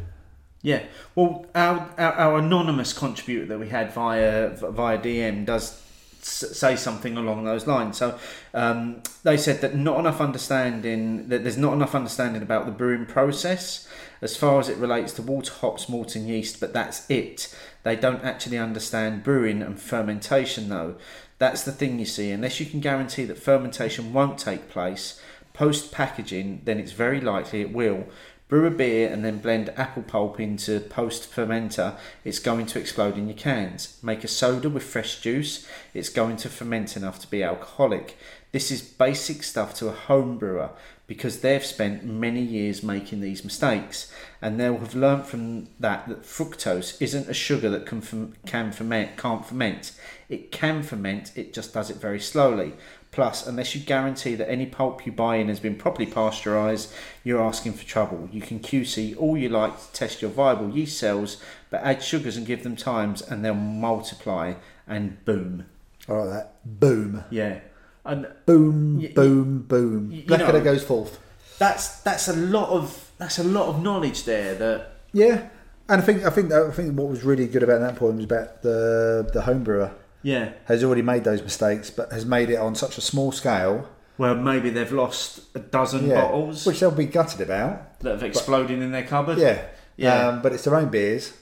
Yeah. 0.61 0.83
Well, 1.15 1.45
our, 1.55 1.89
our 1.97 2.13
our 2.13 2.37
anonymous 2.39 2.93
contributor 2.93 3.45
that 3.47 3.59
we 3.59 3.69
had 3.69 3.91
via 3.93 4.49
via 4.51 4.97
DM 4.97 5.45
does 5.45 5.81
say 6.27 6.75
something 6.75 7.17
along 7.17 7.45
those 7.45 7.67
lines. 7.67 7.97
So 7.97 8.17
um, 8.53 9.01
they 9.23 9.37
said 9.37 9.61
that 9.61 9.75
not 9.75 9.99
enough 9.99 10.21
understanding 10.21 11.29
that 11.29 11.43
there's 11.43 11.57
not 11.57 11.73
enough 11.73 11.95
understanding 11.95 12.41
about 12.41 12.65
the 12.65 12.71
brewing 12.71 13.05
process 13.05 13.87
as 14.21 14.35
far 14.35 14.59
as 14.59 14.69
it 14.69 14.77
relates 14.77 15.13
to 15.13 15.21
water, 15.21 15.53
hops, 15.53 15.87
malt, 15.87 16.15
and 16.15 16.27
yeast. 16.27 16.59
But 16.59 16.73
that's 16.73 17.09
it. 17.09 17.55
They 17.83 17.95
don't 17.95 18.23
actually 18.23 18.57
understand 18.57 19.23
brewing 19.23 19.61
and 19.61 19.79
fermentation 19.79 20.69
though. 20.69 20.95
That's 21.39 21.63
the 21.63 21.71
thing 21.71 21.99
you 21.99 22.05
see. 22.05 22.31
Unless 22.31 22.59
you 22.59 22.65
can 22.65 22.79
guarantee 22.79 23.25
that 23.25 23.37
fermentation 23.37 24.11
won't 24.11 24.39
take 24.39 24.69
place 24.69 25.21
post 25.57 25.91
packaging, 25.91 26.61
then 26.65 26.79
it's 26.79 26.91
very 26.91 27.19
likely 27.19 27.61
it 27.61 27.73
will. 27.73 28.05
Brew 28.47 28.65
a 28.65 28.71
beer 28.71 29.11
and 29.11 29.25
then 29.25 29.39
blend 29.39 29.73
apple 29.75 30.03
pulp 30.03 30.39
into 30.39 30.79
post 30.79 31.29
fermenter, 31.29 31.97
it's 32.23 32.39
going 32.39 32.65
to 32.67 32.79
explode 32.79 33.17
in 33.17 33.27
your 33.27 33.35
cans. 33.35 33.97
Make 34.01 34.23
a 34.23 34.29
soda 34.29 34.69
with 34.69 34.83
fresh 34.83 35.19
juice, 35.19 35.67
it's 35.93 36.07
going 36.07 36.37
to 36.37 36.49
ferment 36.49 36.95
enough 36.95 37.19
to 37.19 37.29
be 37.29 37.43
alcoholic. 37.43 38.17
This 38.53 38.71
is 38.71 38.81
basic 38.81 39.43
stuff 39.43 39.73
to 39.75 39.89
a 39.89 39.91
home 39.91 40.37
brewer 40.37 40.69
because 41.07 41.39
they've 41.39 41.65
spent 41.65 42.05
many 42.05 42.41
years 42.41 42.83
making 42.83 43.21
these 43.21 43.43
mistakes 43.43 44.11
and 44.41 44.59
they'll 44.59 44.77
have 44.77 44.95
learnt 44.95 45.25
from 45.25 45.67
that 45.79 46.07
that 46.07 46.23
fructose 46.23 47.01
isn't 47.01 47.29
a 47.29 47.33
sugar 47.33 47.69
that 47.69 47.85
can, 47.85 48.35
can 48.45 48.71
ferment, 48.71 49.17
can't 49.17 49.45
ferment. 49.45 49.91
It 50.29 50.51
can 50.51 50.83
ferment, 50.83 51.31
it 51.35 51.53
just 51.53 51.73
does 51.73 51.89
it 51.89 51.97
very 51.97 52.19
slowly. 52.19 52.73
Plus, 53.17 53.47
unless 53.47 53.73
you 53.73 53.81
guarantee 53.81 54.35
that 54.35 54.47
any 54.47 54.67
pulp 54.67 55.03
you 55.03 55.11
buy 55.11 55.37
in 55.37 55.47
has 55.47 55.59
been 55.59 55.73
properly 55.75 56.05
pasteurised, 56.05 56.93
you're 57.23 57.41
asking 57.41 57.73
for 57.73 57.83
trouble. 57.83 58.29
You 58.31 58.41
can 58.41 58.59
QC 58.59 59.17
all 59.17 59.35
you 59.35 59.49
like 59.49 59.75
to 59.75 59.91
test 59.91 60.21
your 60.21 60.29
viable 60.29 60.69
yeast 60.69 60.99
cells, 60.99 61.41
but 61.71 61.81
add 61.81 62.03
sugars 62.03 62.37
and 62.37 62.45
give 62.45 62.61
them 62.61 62.75
times, 62.75 63.23
and 63.23 63.43
they'll 63.43 63.55
multiply. 63.55 64.53
And 64.87 65.25
boom, 65.25 65.65
I 66.07 66.13
like 66.13 66.29
that. 66.29 66.53
Boom, 66.63 67.23
yeah. 67.31 67.61
And 68.05 68.27
boom, 68.45 68.99
Y- 69.01 69.11
boom, 69.15 69.63
boom. 69.63 70.09
y- 70.11 70.17
you 70.17 70.23
Blackadder 70.25 70.59
know- 70.59 70.63
goes 70.63 70.83
forth. 70.83 71.17
that's 71.57 72.01
that's 72.01 72.27
a 72.27 72.35
lot 72.35 72.69
of 72.69 73.09
that's 73.17 73.39
a 73.39 73.43
lot 73.43 73.65
of 73.69 73.81
knowledge 73.81 74.25
there. 74.25 74.53
That 74.53 74.91
Yeah, 75.11 75.47
and 75.89 75.99
I 76.03 76.05
think 76.05 76.23
I 76.23 76.29
think 76.29 76.51
I 76.53 76.69
think 76.69 76.95
what 76.95 77.07
was 77.09 77.23
really 77.23 77.47
good 77.47 77.63
about 77.63 77.79
that 77.79 77.95
point 77.95 78.17
was 78.17 78.25
about 78.25 78.61
the 78.61 79.27
the 79.33 79.41
home 79.41 79.63
brewer 79.63 79.89
yeah. 80.21 80.51
has 80.65 80.83
already 80.83 81.01
made 81.01 81.23
those 81.23 81.41
mistakes, 81.41 81.89
but 81.89 82.11
has 82.11 82.25
made 82.25 82.49
it 82.49 82.57
on 82.57 82.75
such 82.75 82.97
a 82.97 83.01
small 83.01 83.31
scale. 83.31 83.87
Well, 84.17 84.35
maybe 84.35 84.69
they've 84.71 84.91
lost 84.91 85.41
a 85.55 85.59
dozen 85.59 86.07
Yeah, 86.07 86.21
bottles 86.21 86.65
which 86.65 86.79
they'll 86.79 86.91
be 86.91 87.05
gutted 87.05 87.41
about. 87.41 87.99
that 87.99 88.11
have 88.13 88.23
exploded 88.23 88.81
in 88.81 88.91
their 88.91 89.03
cupboard. 89.05 89.37
Yeah, 89.37 89.61
Yeah. 89.95 90.27
Um, 90.27 90.41
but 90.41 90.53
it's 90.53 90.63
their 90.63 90.75
own 90.75 90.89
beers. 90.89 91.33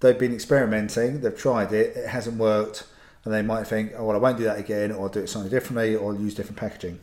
They've 0.00 0.18
been 0.18 0.34
experimenting. 0.34 1.20
They've 1.20 1.36
tried 1.36 1.72
it. 1.72 1.96
It 1.96 2.08
hasn't 2.08 2.36
worked, 2.36 2.84
and 3.24 3.32
they 3.32 3.40
might 3.42 3.66
think, 3.66 3.92
"Oh 3.96 4.06
well, 4.06 4.16
I 4.16 4.20
won't 4.20 4.36
do 4.36 4.44
that 4.44 4.58
again, 4.58 4.90
or 4.92 5.04
I'll 5.04 5.08
do 5.08 5.20
it 5.20 5.28
slightly 5.28 5.50
differently, 5.50 5.94
or 5.94 6.12
I'll 6.12 6.20
use 6.20 6.34
different 6.34 6.58
packaging." 6.58 6.98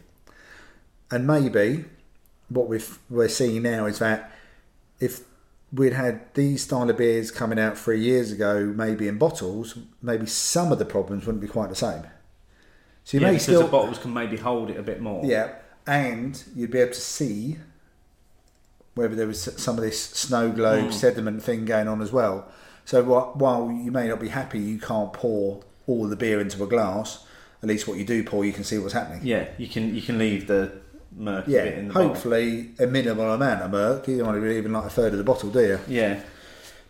And 1.09 1.25
maybe 1.25 1.85
what 2.49 2.67
we've, 2.67 2.99
we're 3.09 3.29
seeing 3.29 3.63
now 3.63 3.85
is 3.85 3.99
that 3.99 4.31
if 4.99 5.21
we'd 5.71 5.93
had 5.93 6.21
these 6.33 6.63
style 6.63 6.89
of 6.89 6.97
beers 6.97 7.31
coming 7.31 7.59
out 7.59 7.77
three 7.77 7.99
years 8.01 8.31
ago, 8.31 8.65
maybe 8.75 9.07
in 9.07 9.17
bottles, 9.17 9.77
maybe 10.01 10.25
some 10.25 10.71
of 10.71 10.79
the 10.79 10.85
problems 10.85 11.25
wouldn't 11.25 11.41
be 11.41 11.47
quite 11.47 11.69
the 11.69 11.75
same. 11.75 12.03
So 13.03 13.17
you 13.17 13.21
yeah, 13.21 13.27
may 13.27 13.33
because 13.33 13.43
still 13.43 13.61
the 13.63 13.67
bottles 13.67 13.97
can 13.99 14.13
maybe 14.13 14.37
hold 14.37 14.69
it 14.69 14.77
a 14.77 14.83
bit 14.83 15.01
more. 15.01 15.23
yeah, 15.25 15.55
and 15.87 16.43
you'd 16.55 16.71
be 16.71 16.79
able 16.79 16.93
to 16.93 16.99
see 16.99 17.57
whether 18.95 19.15
there 19.15 19.27
was 19.27 19.41
some 19.61 19.77
of 19.77 19.81
this 19.83 20.01
snow 20.01 20.51
globe 20.51 20.89
Mm. 20.89 20.93
sediment 20.93 21.43
thing 21.43 21.65
going 21.65 21.87
on 21.87 22.01
as 22.01 22.11
well. 22.11 22.47
So 22.85 23.03
while 23.03 23.71
you 23.71 23.91
may 23.91 24.07
not 24.07 24.19
be 24.19 24.29
happy, 24.29 24.59
you 24.59 24.79
can't 24.79 25.13
pour 25.13 25.61
all 25.87 26.07
the 26.07 26.15
beer 26.15 26.39
into 26.41 26.63
a 26.63 26.67
glass. 26.67 27.25
At 27.61 27.69
least 27.69 27.87
what 27.87 27.97
you 27.97 28.05
do 28.05 28.23
pour, 28.23 28.43
you 28.45 28.53
can 28.53 28.63
see 28.63 28.77
what's 28.79 28.93
happening. 28.93 29.21
Yeah, 29.23 29.47
you 29.57 29.67
can 29.67 29.93
you 29.95 30.01
can 30.01 30.17
leave 30.17 30.47
the 30.47 30.71
murky 31.15 31.51
Yeah, 31.53 31.63
in 31.65 31.87
the 31.87 31.93
bottle. 31.93 32.09
hopefully 32.09 32.71
a 32.79 32.87
minimal 32.87 33.31
amount 33.33 33.61
of 33.61 33.71
murk. 33.71 34.07
You 34.07 34.17
don't 34.17 34.27
want 34.27 34.41
to 34.41 34.47
be 34.47 34.55
even 34.55 34.73
like 34.73 34.85
a 34.85 34.89
third 34.89 35.11
of 35.13 35.17
the 35.17 35.23
bottle, 35.23 35.49
do 35.49 35.59
you? 35.61 35.79
Yeah. 35.87 36.21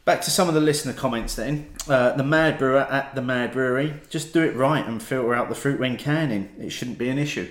Back 0.06 0.22
to 0.22 0.32
some 0.32 0.48
of 0.48 0.54
the 0.56 0.62
listener 0.62 0.94
comments 0.94 1.36
then. 1.36 1.70
Uh, 1.88 2.14
the 2.14 2.24
Mad 2.24 2.58
Brewer 2.58 2.80
at 2.80 3.14
the 3.16 3.22
Mad 3.22 3.52
Brewery. 3.52 3.96
Just 4.10 4.34
do 4.34 4.42
it 4.42 4.56
right 4.56 4.86
and 4.86 5.02
filter 5.04 5.34
out 5.36 5.50
the 5.50 5.56
fruit 5.56 5.80
when 5.80 5.98
canning. 5.98 6.50
It 6.60 6.72
shouldn't 6.72 6.98
be 6.98 7.10
an 7.10 7.20
issue. 7.20 7.50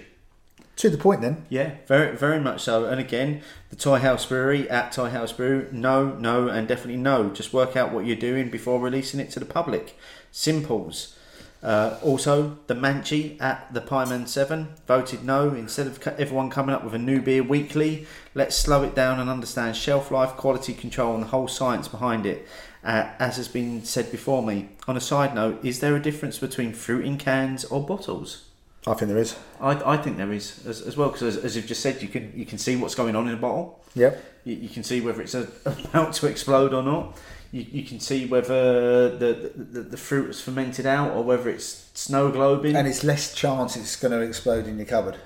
To 0.77 0.89
the 0.91 0.99
point 0.99 1.21
then. 1.23 1.45
Yeah, 1.49 1.73
very 1.87 2.17
very 2.17 2.39
much 2.41 2.61
so. 2.63 2.85
And 2.85 3.01
again, 3.01 3.43
the 3.71 3.75
Toy 3.77 3.99
House 3.99 4.27
Brewery 4.27 4.69
at 4.71 4.93
Toy 4.93 5.11
House 5.11 5.33
Brew. 5.33 5.69
No, 5.73 6.11
no, 6.17 6.47
and 6.49 6.69
definitely 6.69 7.01
no. 7.01 7.31
Just 7.31 7.53
work 7.53 7.77
out 7.77 7.93
what 7.93 8.07
you're 8.07 8.15
doing 8.17 8.49
before 8.49 8.79
releasing 8.81 9.19
it 9.19 9.31
to 9.33 9.41
the 9.41 9.45
public. 9.47 9.97
Simples. 10.31 11.17
Uh, 11.63 11.99
also, 12.03 12.57
the 12.69 12.75
Manchi 12.75 13.41
at 13.41 13.73
the 13.75 13.81
Pieman 13.81 14.29
7 14.29 14.69
voted 14.87 15.25
no. 15.25 15.51
Instead 15.55 15.87
of 15.87 16.07
everyone 16.07 16.51
coming 16.51 16.75
up 16.75 16.85
with 16.85 16.95
a 16.95 16.99
new 16.99 17.21
beer 17.21 17.43
weekly, 17.43 18.07
let's 18.35 18.57
slow 18.57 18.85
it 18.85 18.95
down 18.95 19.19
and 19.19 19.29
understand 19.29 19.77
shelf 19.77 20.11
life, 20.11 20.31
quality 20.31 20.73
control, 20.73 21.15
and 21.15 21.25
the 21.25 21.29
whole 21.29 21.49
science 21.49 21.89
behind 21.89 22.27
it. 22.27 22.47
Uh, 22.85 23.11
as 23.19 23.37
has 23.37 23.49
been 23.49 23.85
said 23.85 24.11
before 24.13 24.41
me. 24.43 24.69
On 24.87 24.97
a 24.97 25.01
side 25.01 25.35
note, 25.35 25.63
is 25.65 25.81
there 25.81 25.97
a 25.97 26.01
difference 26.01 26.39
between 26.39 26.73
fruit 26.73 27.05
in 27.05 27.19
cans 27.19 27.65
or 27.65 27.85
bottles? 27.85 28.45
I 28.87 28.95
think 28.95 29.09
there 29.09 29.19
is. 29.19 29.37
I, 29.61 29.95
I 29.95 29.97
think 29.97 30.17
there 30.17 30.33
is 30.33 30.65
as, 30.65 30.81
as 30.81 30.97
well 30.97 31.09
because 31.09 31.37
as, 31.37 31.45
as 31.45 31.57
you've 31.57 31.67
just 31.67 31.83
said, 31.83 32.01
you 32.01 32.09
can 32.09 32.33
you 32.35 32.47
can 32.47 32.57
see 32.57 32.77
what's 32.77 32.95
going 32.95 33.17
on 33.17 33.27
in 33.27 33.35
a 33.35 33.37
bottle. 33.37 33.83
Yep. 33.95 34.25
You, 34.45 34.55
you 34.55 34.69
can 34.69 34.85
see 34.85 35.01
whether 35.01 35.21
it's 35.21 35.35
a, 35.35 35.49
about 35.67 36.15
to 36.15 36.27
explode 36.29 36.73
or 36.73 36.83
not. 36.83 37.19
You, 37.51 37.65
you 37.71 37.83
can 37.83 37.99
see 38.01 38.27
whether 38.27 39.09
the, 39.17 39.53
the 39.57 39.81
the 39.83 39.97
fruit 39.97 40.31
is 40.31 40.41
fermented 40.41 40.85
out 40.87 41.13
or 41.13 41.23
whether 41.25 41.49
it's 41.49 41.91
snow 41.95 42.31
globing. 42.31 42.75
And 42.77 42.87
it's 42.87 43.03
less 43.05 43.35
chance 43.35 43.77
it's 43.77 43.97
going 43.97 44.13
to 44.13 44.21
explode 44.21 44.67
in 44.67 44.77
your 44.77 44.87
cupboard. 44.87 45.17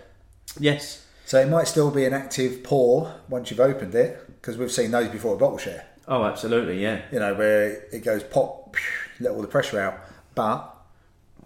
yes, 0.59 1.05
So 1.25 1.41
it 1.41 1.49
might 1.49 1.67
still 1.69 1.91
be 1.91 2.05
an 2.05 2.13
active 2.15 2.63
pour 2.63 3.15
once 3.29 3.51
you've 3.51 3.61
opened 3.61 3.95
it, 3.95 4.19
because 4.41 4.57
we've 4.57 4.71
seen 4.71 4.91
those 4.93 5.09
before 5.09 5.35
a 5.35 5.39
bottle 5.39 5.59
share. 5.59 5.85
oh 6.07 6.25
absolutely, 6.25 6.81
yeah, 6.81 7.03
you 7.11 7.19
know, 7.19 7.35
where 7.35 7.85
it 7.93 8.05
goes 8.05 8.23
pop, 8.23 8.77
let 9.21 9.33
all 9.33 9.43
the 9.43 9.49
pressure 9.49 9.81
out. 9.81 9.99
But 10.35 10.69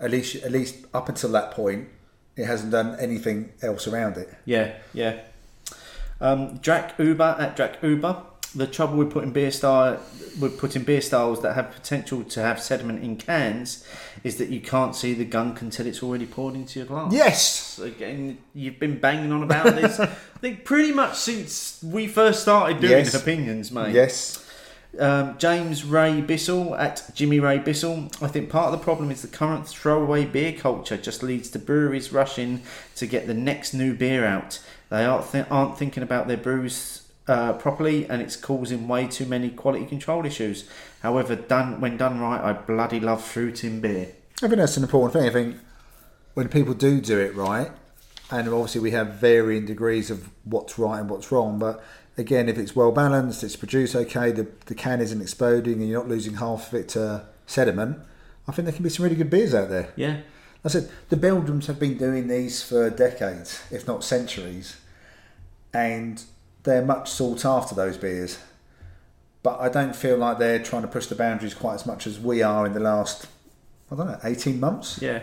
at 0.01 0.11
least, 0.11 0.37
at 0.45 0.53
least 0.53 0.85
up 0.93 1.09
until 1.09 1.31
that 1.33 1.53
point, 1.53 1.89
it 2.37 2.45
hasn't 2.45 2.71
done 2.73 2.97
anything 3.01 3.53
else 3.63 3.87
around 3.89 4.19
it. 4.19 4.29
yeah, 4.45 4.75
yeah. 4.93 5.21
Um, 6.21 6.57
Drac 6.59 6.95
Uber 6.99 7.37
at 7.39 7.57
Drac 7.57 7.83
Uber. 7.83 8.23
The 8.57 8.67
trouble 8.67 8.97
with 8.97 9.11
putting 9.13 9.33
beer 9.33 9.51
style 9.51 10.01
with 10.41 10.59
putting 10.59 10.83
beer 10.83 11.01
styles 11.01 11.41
that 11.43 11.55
have 11.55 11.73
potential 11.73 12.23
to 12.25 12.41
have 12.43 12.61
sediment 12.61 13.03
in 13.03 13.17
cans 13.17 13.87
is 14.25 14.37
that 14.37 14.49
you 14.51 14.61
can't 14.61 14.95
see 14.95 15.15
the 15.15 15.25
gunk 15.25 15.63
until 15.63 15.87
it's 15.87 16.03
already 16.03 16.27
poured 16.27 16.55
into 16.55 16.79
your 16.79 16.87
glass. 16.87 17.13
Yes. 17.13 17.79
Again, 17.79 18.39
you've 18.55 18.79
been 18.79 18.99
banging 18.99 19.33
on 19.33 19.43
about 19.43 19.75
this. 19.77 19.99
I 20.01 20.07
think 20.41 20.65
pretty 20.65 20.93
much 20.93 21.17
since 21.17 21.83
we 21.83 22.07
first 22.07 22.41
started 22.43 22.81
doing 22.81 22.93
Yes. 22.93 23.15
opinions, 23.15 23.73
mate. 23.73 23.95
Yes. 23.95 24.43
Um, 24.99 25.37
James 25.39 25.85
Ray 25.85 26.21
Bissell 26.23 26.75
at 26.77 27.11
Jimmy 27.15 27.39
Ray 27.41 27.59
Bissell. 27.59 28.09
I 28.23 28.29
think 28.29 28.49
part 28.51 28.73
of 28.73 28.79
the 28.79 28.85
problem 28.85 29.11
is 29.11 29.21
the 29.23 29.29
current 29.29 29.67
throwaway 29.69 30.25
beer 30.25 30.53
culture 30.53 30.97
just 30.97 31.23
leads 31.23 31.51
to 31.51 31.59
breweries 31.59 32.13
rushing 32.13 32.63
to 32.97 33.07
get 33.07 33.27
the 33.27 33.35
next 33.35 33.75
new 33.75 33.93
beer 33.95 34.25
out. 34.27 34.59
They 34.91 35.05
aren't, 35.05 35.31
th- 35.33 35.47
aren't 35.51 35.79
thinking 35.79 36.03
about 36.03 36.29
their 36.29 36.37
brews 36.39 37.03
uh, 37.29 37.55
properly, 37.55 38.09
and 38.09 38.23
it's 38.23 38.37
causing 38.37 38.89
way 38.89 39.07
too 39.07 39.27
many 39.27 39.51
quality 39.51 39.87
control 39.87 40.25
issues. 40.25 40.69
However, 41.03 41.37
done 41.37 41.81
when 41.81 41.97
done 41.97 42.21
right, 42.21 42.41
I 42.41 42.53
bloody 42.53 43.01
love 43.01 43.23
fruit 43.23 43.65
in 43.65 43.81
beer. 43.81 44.13
I 44.43 44.49
think 44.49 44.57
that's 44.57 44.77
an 44.77 44.83
important 44.83 45.13
thing. 45.13 45.29
I 45.29 45.33
think 45.33 45.57
when 46.35 46.49
people 46.49 46.75
do 46.75 47.01
do 47.01 47.19
it 47.19 47.35
right, 47.35 47.71
and 48.31 48.49
obviously 48.49 48.81
we 48.81 48.91
have 48.91 49.15
varying 49.15 49.67
degrees 49.67 50.11
of 50.11 50.31
what's 50.45 50.79
right 50.79 51.01
and 51.01 51.09
what's 51.09 51.33
wrong, 51.33 51.59
but 51.59 51.83
again, 52.19 52.49
if 52.49 52.59
it's 52.59 52.75
well 52.77 52.93
balanced, 52.93 53.43
it's 53.45 53.57
produced 53.57 53.95
okay, 53.95 54.33
the, 54.33 54.47
the 54.67 54.75
can 54.75 55.01
isn't 55.01 55.21
exploding, 55.21 55.75
and 55.75 55.89
you're 55.89 55.99
not 55.99 56.09
losing 56.09 56.35
half 56.35 56.69
of 56.69 56.75
it 56.75 56.89
to 56.91 57.25
sediment, 57.47 57.99
I 58.49 58.53
think 58.53 58.67
there 58.67 58.75
can 58.75 58.83
be 58.83 58.91
some 58.91 59.05
really 59.05 59.17
good 59.17 59.31
beers 59.31 59.55
out 59.55 59.69
there. 59.69 59.93
Yeah, 59.97 60.21
I 60.65 60.69
said 60.69 60.91
the 61.09 61.17
Belgians 61.17 61.67
have 61.67 61.79
been 61.79 61.97
doing 61.97 62.29
these 62.29 62.63
for 62.63 62.91
decades, 62.91 63.63
if 63.71 63.87
not 63.87 64.05
centuries, 64.05 64.77
and 65.73 66.23
they're 66.67 66.85
much 66.85 67.11
sought 67.11 67.47
after 67.47 67.75
those 67.75 67.97
beers. 67.97 68.39
But 69.43 69.61
I 69.61 69.71
don't 69.71 69.97
feel 69.97 70.19
like 70.19 70.39
they're 70.39 70.63
trying 70.63 70.83
to 70.83 70.89
push 70.89 71.07
the 71.07 71.15
boundaries 71.15 71.55
quite 71.55 71.77
as 71.77 71.87
much 71.87 72.07
as 72.07 72.19
we 72.21 72.43
are 72.43 72.67
in 72.67 72.75
the 72.75 72.81
last, 72.81 73.27
I 73.91 73.95
don't 73.95 74.09
know, 74.09 74.19
18 74.23 74.61
months. 74.61 75.01
Yeah, 75.01 75.23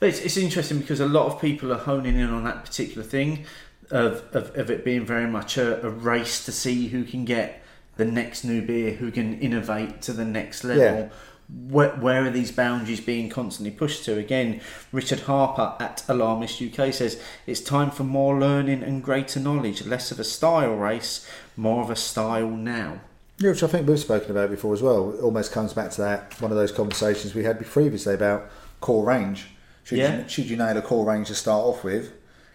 but 0.00 0.08
it's, 0.08 0.20
it's 0.20 0.36
interesting 0.36 0.78
because 0.78 0.98
a 0.98 1.06
lot 1.06 1.26
of 1.26 1.40
people 1.40 1.72
are 1.72 1.78
honing 1.78 2.18
in 2.18 2.30
on 2.30 2.42
that 2.44 2.64
particular 2.64 3.06
thing 3.06 3.44
of, 3.90 4.24
of, 4.34 4.56
of 4.56 4.70
it 4.70 4.84
being 4.84 5.04
very 5.04 5.26
much 5.26 5.58
a, 5.58 5.86
a 5.86 5.90
race 5.90 6.44
to 6.46 6.52
see 6.52 6.88
who 6.88 7.04
can 7.04 7.24
get 7.24 7.62
the 7.96 8.06
next 8.06 8.44
new 8.44 8.62
beer, 8.62 8.92
who 8.92 9.10
can 9.10 9.38
innovate 9.40 10.00
to 10.02 10.12
the 10.12 10.24
next 10.24 10.64
level. 10.64 10.82
Yeah. 10.82 11.08
Where, 11.48 11.90
where 11.96 12.24
are 12.26 12.30
these 12.30 12.52
boundaries 12.52 13.00
being 13.00 13.30
constantly 13.30 13.70
pushed 13.70 14.04
to? 14.04 14.18
Again, 14.18 14.60
Richard 14.92 15.20
Harper 15.20 15.76
at 15.82 16.04
Alarmist 16.06 16.60
UK 16.60 16.92
says 16.92 17.20
it's 17.46 17.60
time 17.60 17.90
for 17.90 18.04
more 18.04 18.38
learning 18.38 18.82
and 18.82 19.02
greater 19.02 19.40
knowledge, 19.40 19.84
less 19.86 20.10
of 20.10 20.20
a 20.20 20.24
style 20.24 20.74
race, 20.74 21.26
more 21.56 21.82
of 21.82 21.88
a 21.88 21.96
style 21.96 22.50
now. 22.50 23.00
Yeah, 23.38 23.50
which 23.50 23.62
I 23.62 23.66
think 23.68 23.88
we've 23.88 23.98
spoken 23.98 24.30
about 24.32 24.50
before 24.50 24.74
as 24.74 24.82
well. 24.82 25.14
It 25.14 25.20
almost 25.22 25.52
comes 25.52 25.72
back 25.72 25.90
to 25.92 26.00
that 26.02 26.38
one 26.40 26.50
of 26.50 26.56
those 26.58 26.72
conversations 26.72 27.34
we 27.34 27.44
had 27.44 27.64
previously 27.64 28.12
about 28.14 28.50
core 28.80 29.06
range. 29.06 29.46
Should, 29.84 29.98
Yeah. 29.98 30.22
you, 30.22 30.28
should 30.28 30.50
you 30.50 30.56
nail 30.56 30.76
a 30.76 30.82
core 30.82 31.06
range 31.06 31.28
to 31.28 31.34
start 31.34 31.64
off 31.64 31.82
with, 31.82 32.12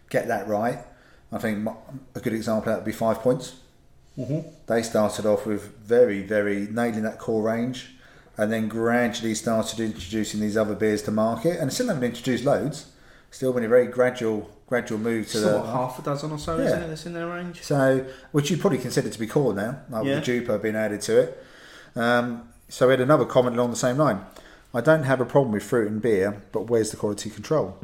get 0.09 0.27
that 0.27 0.47
right. 0.47 0.79
I 1.31 1.39
think 1.39 1.67
a 2.13 2.19
good 2.19 2.33
example 2.33 2.69
of 2.71 2.75
that 2.75 2.83
would 2.83 2.85
be 2.85 2.91
Five 2.91 3.21
Points. 3.21 3.55
Mm-hmm. 4.19 4.47
They 4.67 4.83
started 4.83 5.25
off 5.25 5.47
with 5.47 5.75
very, 5.79 6.21
very 6.21 6.67
nailing 6.69 7.01
that 7.03 7.17
core 7.17 7.41
range, 7.41 7.95
and 8.37 8.51
then 8.51 8.67
gradually 8.67 9.35
started 9.35 9.79
introducing 9.79 10.39
these 10.39 10.57
other 10.57 10.75
beers 10.75 11.01
to 11.03 11.11
market. 11.11 11.59
And 11.59 11.71
still 11.71 11.87
haven't 11.87 12.03
introduced 12.03 12.43
loads. 12.45 12.87
Still 13.31 13.53
been 13.53 13.63
a 13.63 13.67
very 13.67 13.87
gradual, 13.87 14.49
gradual 14.67 14.99
move 14.99 15.25
to 15.31 15.37
So 15.37 15.51
the 15.51 15.57
what, 15.59 15.65
half 15.67 15.99
a 15.99 16.01
dozen 16.01 16.31
or 16.31 16.37
so, 16.39 16.57
Yeah. 16.57 16.65
isn't 16.65 16.83
it, 16.83 16.87
that's 16.87 17.05
in 17.05 17.13
their 17.13 17.27
range? 17.27 17.63
so, 17.63 18.05
which 18.31 18.49
you 18.51 18.57
probably 18.57 18.79
consider 18.79 19.09
to 19.09 19.19
be 19.19 19.27
core 19.27 19.53
now, 19.53 19.79
like 19.89 20.05
Yeah. 20.05 20.15
with 20.15 20.25
the 20.25 20.31
Jupo 20.41 20.61
being 20.61 20.75
added 20.75 21.01
to 21.01 21.19
it. 21.19 21.43
Um, 21.95 22.43
so 22.69 22.87
we 22.87 22.93
had 22.93 23.01
another 23.01 23.25
comment 23.25 23.55
along 23.55 23.69
the 23.71 23.75
same 23.75 23.97
line. 23.97 24.21
I 24.73 24.81
don't 24.81 25.03
have 25.03 25.21
a 25.21 25.25
problem 25.25 25.51
with 25.51 25.63
fruit 25.63 25.91
and 25.91 26.01
beer, 26.01 26.41
but 26.51 26.69
where's 26.69 26.89
the 26.91 26.97
quality 26.97 27.29
control? 27.29 27.77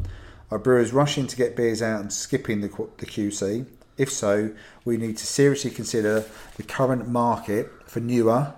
Are 0.52 0.58
brewers 0.58 0.92
rushing 0.94 1.28
to 1.28 1.36
get 1.36 1.56
beers 1.56 1.82
out 1.82 2.02
and 2.02 2.12
skipping 2.12 2.62
the, 2.62 2.70
the 2.98 3.06
QC? 3.06 3.66
If 3.98 4.12
so, 4.12 4.52
we 4.86 4.98
need 4.98 5.18
to 5.18 5.28
seriously 5.28 5.70
consider 5.70 6.26
the 6.58 6.64
current 6.64 7.08
market 7.08 7.70
for 7.86 8.00
newer, 8.00 8.54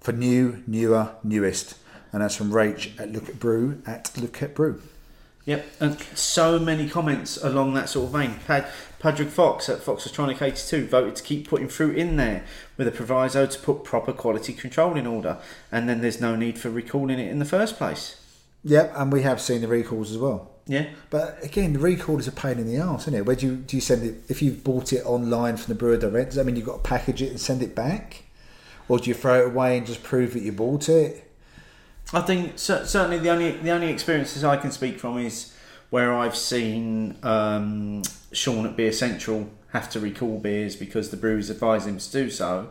for 0.00 0.12
new, 0.12 0.62
newer, 0.66 1.10
newest. 1.22 1.76
And 2.12 2.22
that's 2.22 2.36
from 2.36 2.50
Rach 2.50 2.98
at 2.98 3.12
Look 3.12 3.28
at 3.28 3.38
Brew 3.38 3.82
at 3.86 4.10
Look 4.16 4.42
at 4.42 4.54
Brew. 4.54 4.80
Yep, 5.44 5.66
and 5.80 5.98
so 6.14 6.58
many 6.58 6.90
comments 6.90 7.38
along 7.42 7.72
that 7.72 7.88
sort 7.88 8.06
of 8.06 8.12
vein. 8.12 8.34
Pad, 8.46 8.66
Patrick 8.98 9.30
Fox 9.30 9.70
at 9.70 9.80
Fox 9.80 10.04
Electronic 10.04 10.42
82 10.42 10.86
voted 10.86 11.16
to 11.16 11.22
keep 11.22 11.48
putting 11.48 11.68
fruit 11.68 11.96
in 11.96 12.16
there 12.16 12.44
with 12.76 12.86
a 12.86 12.90
proviso 12.90 13.46
to 13.46 13.58
put 13.58 13.82
proper 13.82 14.12
quality 14.12 14.52
control 14.52 14.94
in 14.94 15.06
order, 15.06 15.38
and 15.72 15.88
then 15.88 16.02
there's 16.02 16.20
no 16.20 16.36
need 16.36 16.58
for 16.58 16.68
recalling 16.68 17.18
it 17.18 17.30
in 17.30 17.38
the 17.38 17.46
first 17.46 17.78
place. 17.78 18.22
Yep, 18.62 18.92
and 18.94 19.10
we 19.10 19.22
have 19.22 19.40
seen 19.40 19.62
the 19.62 19.68
recalls 19.68 20.10
as 20.10 20.18
well. 20.18 20.50
Yeah, 20.66 20.88
But 21.08 21.42
again, 21.42 21.72
the 21.72 21.78
recall 21.78 22.18
is 22.18 22.28
a 22.28 22.32
pain 22.32 22.58
in 22.58 22.66
the 22.66 22.78
arse, 22.78 23.04
isn't 23.04 23.14
it? 23.14 23.24
Where 23.24 23.36
do 23.36 23.46
you 23.46 23.56
do 23.56 23.74
you 23.74 23.80
send 23.80 24.02
it? 24.02 24.16
If 24.28 24.42
you've 24.42 24.62
bought 24.62 24.92
it 24.92 25.02
online 25.06 25.56
from 25.56 25.72
the 25.72 25.78
brewer 25.78 25.96
direct, 25.96 26.30
does 26.30 26.36
that 26.36 26.44
mean 26.44 26.56
you've 26.56 26.66
got 26.66 26.84
to 26.84 26.88
package 26.88 27.22
it 27.22 27.30
and 27.30 27.40
send 27.40 27.62
it 27.62 27.74
back, 27.74 28.24
or 28.88 28.98
do 28.98 29.08
you 29.10 29.14
throw 29.14 29.42
it 29.42 29.46
away 29.48 29.78
and 29.78 29.86
just 29.86 30.02
prove 30.02 30.32
that 30.32 30.42
you 30.42 30.52
bought 30.52 30.88
it? 30.88 31.30
I 32.12 32.22
think 32.22 32.58
certainly 32.58 33.18
the 33.18 33.28
only 33.28 33.52
the 33.52 33.70
only 33.70 33.90
experiences 33.90 34.42
I 34.42 34.56
can 34.56 34.70
speak 34.72 34.98
from 34.98 35.18
is 35.18 35.54
where 35.90 36.14
I've 36.14 36.36
seen 36.36 37.16
um, 37.22 38.02
Sean 38.32 38.66
at 38.66 38.76
Beer 38.76 38.92
Central 38.92 39.50
have 39.72 39.90
to 39.90 40.00
recall 40.00 40.38
beers 40.38 40.76
because 40.76 41.10
the 41.10 41.16
brewers 41.16 41.50
advise 41.50 41.86
him 41.86 41.98
to 41.98 42.10
do 42.10 42.30
so. 42.30 42.70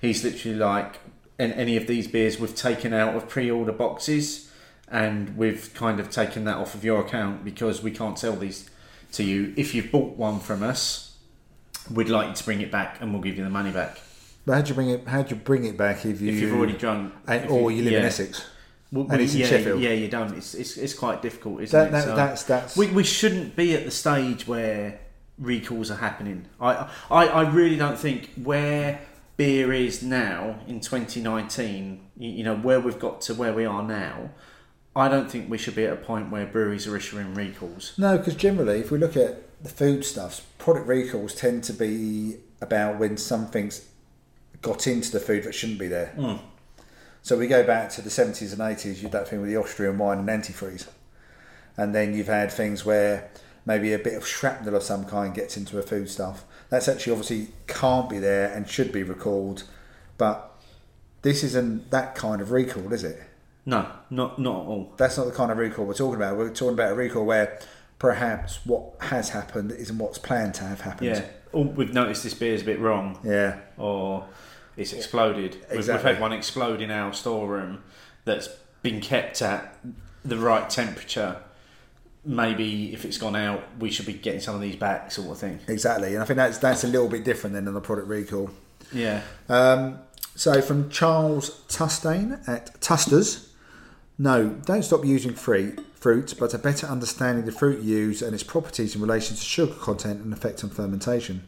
He's 0.00 0.22
literally 0.22 0.56
like, 0.56 1.00
any 1.38 1.76
of 1.76 1.86
these 1.86 2.06
beers 2.06 2.38
we've 2.38 2.54
taken 2.54 2.92
out 2.92 3.14
of 3.14 3.28
pre-order 3.28 3.72
boxes, 3.72 4.50
and 4.88 5.36
we've 5.36 5.72
kind 5.74 5.98
of 5.98 6.10
taken 6.10 6.44
that 6.44 6.56
off 6.56 6.74
of 6.74 6.84
your 6.84 7.00
account 7.00 7.44
because 7.44 7.82
we 7.82 7.90
can't 7.90 8.18
sell 8.18 8.36
these 8.36 8.70
to 9.12 9.24
you. 9.24 9.52
If 9.56 9.74
you've 9.74 9.90
bought 9.90 10.16
one 10.16 10.38
from 10.38 10.62
us, 10.62 11.16
we'd 11.92 12.08
like 12.08 12.28
you 12.28 12.34
to 12.34 12.44
bring 12.44 12.60
it 12.60 12.70
back, 12.70 12.98
and 13.00 13.12
we'll 13.12 13.22
give 13.22 13.36
you 13.36 13.44
the 13.44 13.50
money 13.50 13.70
back. 13.70 14.00
But 14.46 14.54
how'd 14.54 14.68
you 14.68 14.74
bring 14.74 14.90
it? 14.90 15.06
How'd 15.08 15.30
you 15.30 15.36
bring 15.36 15.64
it 15.64 15.76
back 15.76 16.06
if 16.06 16.20
you 16.20 16.30
If 16.30 16.40
you've 16.40 16.56
already 16.56 16.74
drunk, 16.78 17.12
and, 17.26 17.50
or 17.50 17.70
you 17.70 17.82
live 17.82 17.94
in. 17.94 18.04
Essex? 18.04 18.48
Well, 18.92 19.08
And 19.10 19.20
it's 19.20 19.34
in 19.34 19.40
yeah, 19.40 19.46
Sheffield. 19.46 19.80
Yeah, 19.80 19.90
you 19.90 20.08
don't. 20.08 20.32
It's, 20.36 20.54
it's, 20.54 20.76
it's 20.76 20.94
quite 20.94 21.20
difficult, 21.20 21.60
isn't 21.62 21.78
That, 21.78 21.88
it? 21.88 21.92
that, 21.92 22.04
So 22.04 22.16
that's 22.16 22.42
that's 22.44 22.76
we, 22.76 22.86
we 22.86 23.02
shouldn't 23.02 23.56
be 23.56 23.74
at 23.74 23.84
the 23.84 23.90
stage 23.90 24.46
where 24.46 25.00
recalls 25.38 25.90
are 25.90 25.96
happening. 25.96 26.46
I, 26.60 26.88
I, 27.10 27.26
I 27.26 27.50
really 27.50 27.76
don't 27.76 27.98
think 27.98 28.30
where 28.42 29.00
beer 29.36 29.72
is 29.72 30.02
now 30.02 30.60
in 30.68 30.80
2019, 30.80 32.00
you, 32.16 32.30
you 32.30 32.44
know, 32.44 32.56
where 32.56 32.78
we've 32.80 32.98
got 32.98 33.20
to 33.22 33.34
where 33.34 33.52
we 33.52 33.66
are 33.66 33.82
now, 33.82 34.30
I 34.94 35.08
don't 35.08 35.30
think 35.30 35.50
we 35.50 35.58
should 35.58 35.74
be 35.74 35.84
at 35.84 35.92
a 35.92 35.96
point 35.96 36.30
where 36.30 36.46
breweries 36.46 36.86
are 36.86 36.96
issuing 36.96 37.34
recalls. 37.34 37.92
no, 37.98 38.16
because 38.16 38.36
generally, 38.36 38.78
if 38.80 38.90
we 38.92 38.98
look 38.98 39.16
at 39.16 39.42
the 39.62 39.68
food 39.68 40.04
stuffs, 40.04 40.40
product 40.58 40.86
recalls 40.86 41.34
tend 41.34 41.64
to 41.64 41.72
be 41.72 42.36
about 42.62 42.98
when 42.98 43.16
something's 43.16 43.88
got 44.66 44.86
into 44.88 45.12
the 45.12 45.20
food 45.20 45.44
that 45.44 45.54
shouldn't 45.54 45.78
be 45.78 45.86
there. 45.86 46.08
Hmm. 46.08 46.36
So 47.22 47.38
we 47.38 47.46
go 47.46 47.64
back 47.64 47.90
to 47.90 48.02
the 48.02 48.10
70s 48.10 48.52
and 48.52 48.60
80s, 48.60 48.96
you 48.96 49.02
had 49.02 49.12
that 49.12 49.28
thing 49.28 49.40
with 49.40 49.48
the 49.48 49.56
Austrian 49.56 49.96
wine 49.96 50.18
and 50.18 50.28
antifreeze. 50.28 50.88
And 51.76 51.94
then 51.94 52.14
you've 52.14 52.26
had 52.26 52.50
things 52.50 52.84
where 52.84 53.30
maybe 53.64 53.92
a 53.92 53.98
bit 53.98 54.14
of 54.14 54.26
shrapnel 54.26 54.74
of 54.74 54.82
some 54.82 55.04
kind 55.04 55.34
gets 55.34 55.56
into 55.56 55.78
a 55.78 55.82
food 55.82 56.10
stuff. 56.10 56.44
That's 56.68 56.88
actually 56.88 57.12
obviously 57.12 57.48
can't 57.66 58.08
be 58.08 58.18
there 58.18 58.52
and 58.52 58.68
should 58.68 58.92
be 58.92 59.02
recalled. 59.02 59.64
But 60.18 60.52
this 61.22 61.44
isn't 61.44 61.90
that 61.90 62.14
kind 62.14 62.40
of 62.40 62.50
recall, 62.50 62.92
is 62.92 63.04
it? 63.04 63.22
No, 63.64 63.88
not 64.10 64.38
not 64.38 64.62
at 64.62 64.66
all. 64.68 64.92
That's 64.96 65.16
not 65.16 65.26
the 65.26 65.32
kind 65.32 65.50
of 65.50 65.58
recall 65.58 65.84
we're 65.84 65.94
talking 65.94 66.16
about. 66.16 66.36
We're 66.36 66.50
talking 66.50 66.74
about 66.74 66.92
a 66.92 66.94
recall 66.94 67.24
where 67.24 67.58
perhaps 67.98 68.60
what 68.64 68.94
has 69.00 69.30
happened 69.30 69.72
isn't 69.72 69.98
what's 69.98 70.18
planned 70.18 70.54
to 70.54 70.64
have 70.64 70.82
happened. 70.82 71.10
Yeah. 71.10 71.24
Oh, 71.52 71.62
we've 71.62 71.92
noticed 71.92 72.22
this 72.22 72.34
beer's 72.34 72.62
a 72.62 72.64
bit 72.64 72.78
wrong. 72.78 73.18
Yeah. 73.24 73.58
or 73.76 74.26
it's 74.76 74.92
exploded. 74.92 75.56
We've, 75.70 75.86
we've 75.86 76.02
had 76.02 76.20
one 76.20 76.32
explode 76.32 76.80
in 76.80 76.90
our 76.90 77.12
storeroom 77.12 77.82
that's 78.24 78.48
been 78.82 79.00
kept 79.00 79.42
at 79.42 79.78
the 80.24 80.36
right 80.36 80.68
temperature. 80.68 81.36
Maybe 82.24 82.92
if 82.92 83.04
it's 83.04 83.18
gone 83.18 83.36
out, 83.36 83.62
we 83.78 83.90
should 83.90 84.06
be 84.06 84.12
getting 84.12 84.40
some 84.40 84.54
of 84.54 84.60
these 84.60 84.76
back, 84.76 85.12
sort 85.12 85.30
of 85.30 85.38
thing. 85.38 85.60
Exactly. 85.68 86.14
And 86.14 86.22
I 86.22 86.26
think 86.26 86.36
that's 86.36 86.58
that's 86.58 86.84
a 86.84 86.88
little 86.88 87.08
bit 87.08 87.24
different 87.24 87.54
than 87.54 87.72
the 87.72 87.80
product 87.80 88.08
recall. 88.08 88.50
Yeah. 88.92 89.22
Um, 89.48 89.98
so 90.34 90.60
from 90.60 90.90
Charles 90.90 91.62
Tustain 91.68 92.46
at 92.46 92.80
Tusters, 92.80 93.52
no, 94.18 94.48
don't 94.48 94.82
stop 94.82 95.04
using 95.04 95.34
fruit, 95.34 95.84
fruit, 95.94 96.34
but 96.38 96.52
a 96.54 96.58
better 96.58 96.86
understanding 96.86 97.40
of 97.40 97.46
the 97.46 97.58
fruit 97.58 97.82
used 97.82 98.22
and 98.22 98.34
its 98.34 98.42
properties 98.42 98.94
in 98.94 99.00
relation 99.00 99.36
to 99.36 99.42
sugar 99.42 99.74
content 99.74 100.22
and 100.22 100.32
effect 100.32 100.64
on 100.64 100.70
fermentation. 100.70 101.46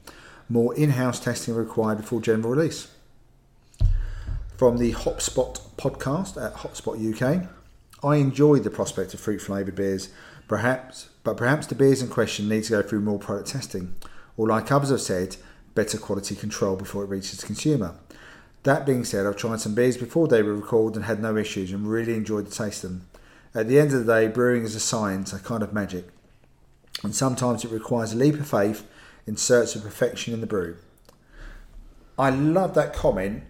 More 0.48 0.74
in-house 0.74 1.20
testing 1.20 1.54
required 1.54 1.98
before 1.98 2.20
general 2.20 2.50
release. 2.50 2.88
From 4.58 4.78
the 4.78 4.92
Hotspot 4.92 5.60
podcast 5.76 6.36
at 6.36 6.52
Hotspot 6.52 6.98
UK, 6.98 7.48
I 8.02 8.16
enjoy 8.16 8.58
the 8.58 8.70
prospect 8.70 9.14
of 9.14 9.20
fruit 9.20 9.40
flavoured 9.40 9.76
beers, 9.76 10.08
perhaps, 10.48 11.10
but 11.22 11.36
perhaps 11.36 11.68
the 11.68 11.76
beers 11.76 12.02
in 12.02 12.08
question 12.08 12.48
need 12.48 12.64
to 12.64 12.70
go 12.70 12.82
through 12.82 13.02
more 13.02 13.20
product 13.20 13.50
testing, 13.50 13.94
or 14.36 14.48
like 14.48 14.72
others 14.72 14.90
have 14.90 15.00
said, 15.00 15.36
better 15.76 15.96
quality 15.96 16.34
control 16.34 16.74
before 16.74 17.04
it 17.04 17.08
reaches 17.08 17.38
the 17.38 17.46
consumer. 17.46 17.94
That 18.64 18.84
being 18.84 19.04
said, 19.04 19.26
I've 19.26 19.36
tried 19.36 19.60
some 19.60 19.76
beers 19.76 19.96
before 19.96 20.26
they 20.26 20.42
were 20.42 20.56
recalled 20.56 20.96
and 20.96 21.04
had 21.04 21.22
no 21.22 21.36
issues 21.36 21.70
and 21.70 21.88
really 21.88 22.14
enjoyed 22.14 22.48
the 22.48 22.50
taste 22.50 22.82
of 22.82 22.90
them. 22.90 23.08
At 23.54 23.68
the 23.68 23.78
end 23.78 23.92
of 23.92 24.04
the 24.04 24.12
day, 24.12 24.26
brewing 24.26 24.64
is 24.64 24.74
a 24.74 24.80
science, 24.80 25.32
a 25.32 25.38
kind 25.38 25.62
of 25.62 25.72
magic, 25.72 26.08
and 27.04 27.14
sometimes 27.14 27.64
it 27.64 27.70
requires 27.70 28.12
a 28.12 28.16
leap 28.16 28.34
of 28.34 28.48
faith 28.48 28.84
in 29.24 29.36
search 29.36 29.76
of 29.76 29.84
perfection 29.84 30.34
in 30.34 30.40
the 30.40 30.48
brew. 30.48 30.78
I 32.18 32.30
love 32.30 32.74
that 32.74 32.92
comment, 32.92 33.44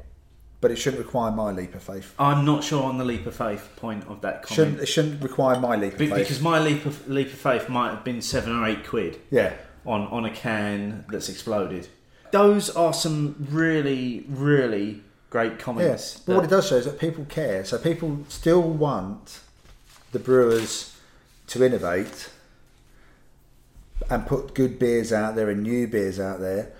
but 0.61 0.71
it 0.71 0.77
shouldn't 0.77 1.03
require 1.05 1.31
my 1.31 1.53
leap 1.53 1.75
of 1.75 1.83
faith. 1.83 2.15
I'm 2.19 2.45
not 2.45 2.65
sure 2.65 2.85
on 2.85 2.99
the 2.99 3.05
leap 3.05 3.27
of 3.27 3.35
faith 3.37 3.69
point 3.77 4.05
of 4.09 4.21
that 4.23 4.43
comment. 4.43 4.57
Shouldn't, 4.57 4.81
it 4.81 4.87
shouldn't 4.87 5.23
require 5.23 5.61
my 5.61 5.77
leap 5.77 5.93
of 5.93 5.99
Be- 5.99 6.07
faith. 6.09 6.19
because 6.19 6.41
my 6.41 6.59
leap 6.59 6.85
of 6.87 7.09
leap 7.09 7.29
of 7.29 7.39
faith 7.39 7.69
might 7.69 7.91
have 7.91 8.05
been 8.05 8.21
seven 8.21 8.59
or 8.59 8.67
eight 8.67 8.87
quid 8.87 9.21
yeah, 9.31 9.55
on 9.87 10.03
on 10.09 10.25
a 10.25 10.31
can 10.31 11.05
that's 11.09 11.29
exploded. 11.29 11.89
Those 12.33 12.71
are 12.71 12.93
some 12.93 13.47
really 13.51 14.25
really 14.29 15.03
great 15.31 15.59
comments. 15.59 16.21
But 16.21 16.37
what 16.37 16.45
it 16.45 16.51
does 16.51 16.69
show 16.69 16.77
is 16.77 16.87
that 16.87 16.99
people 16.99 17.25
care. 17.27 17.65
So 17.65 17.79
people 17.79 18.25
still 18.29 18.63
want 18.63 19.41
the 20.13 20.19
brewers 20.19 20.97
to 21.49 21.65
innovate 21.65 22.31
and 24.11 24.27
put 24.27 24.55
good 24.55 24.79
beers 24.79 25.13
out 25.13 25.35
there 25.35 25.51
and 25.51 25.63
new 25.63 25.87
beers 25.87 26.19
out 26.19 26.41
there, 26.41 26.73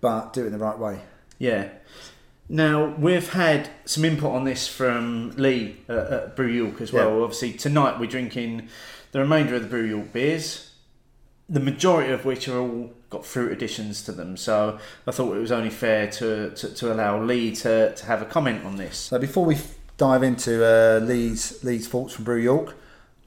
but 0.00 0.32
do 0.32 0.42
it 0.42 0.46
in 0.46 0.52
the 0.52 0.58
right 0.58 0.78
way. 0.78 1.00
Yeah. 1.38 1.68
Now 2.48 2.94
we've 2.98 3.32
had 3.32 3.68
some 3.84 4.04
input 4.04 4.32
on 4.32 4.44
this 4.44 4.66
from 4.66 5.32
Lee 5.36 5.76
uh, 5.88 6.06
at 6.10 6.36
Brew 6.36 6.48
York 6.48 6.80
as 6.80 6.92
well. 6.92 7.16
Yeah. 7.16 7.22
Obviously 7.24 7.52
tonight 7.52 8.00
we're 8.00 8.06
drinking 8.06 8.68
the 9.12 9.20
remainder 9.20 9.54
of 9.54 9.62
the 9.62 9.68
Brew 9.68 9.84
York 9.84 10.12
beers. 10.12 10.70
the 11.48 11.60
majority 11.60 12.12
of 12.12 12.24
which 12.24 12.46
are 12.48 12.58
all 12.58 12.90
got 13.10 13.24
fruit 13.24 13.50
additions 13.50 14.02
to 14.02 14.12
them. 14.12 14.36
So 14.36 14.78
I 15.06 15.10
thought 15.10 15.34
it 15.34 15.40
was 15.40 15.52
only 15.52 15.70
fair 15.70 16.06
to, 16.12 16.50
to, 16.50 16.74
to 16.74 16.92
allow 16.92 17.22
Lee 17.22 17.54
to, 17.56 17.94
to 17.94 18.06
have 18.06 18.20
a 18.20 18.26
comment 18.26 18.64
on 18.66 18.76
this. 18.76 18.96
So 18.98 19.18
before 19.18 19.46
we 19.46 19.56
dive 19.96 20.22
into 20.22 20.64
uh, 20.64 21.00
Lee's 21.00 21.64
Lee's 21.64 21.88
thoughts 21.88 22.12
from 22.14 22.24
Brew 22.24 22.40
York, 22.40 22.76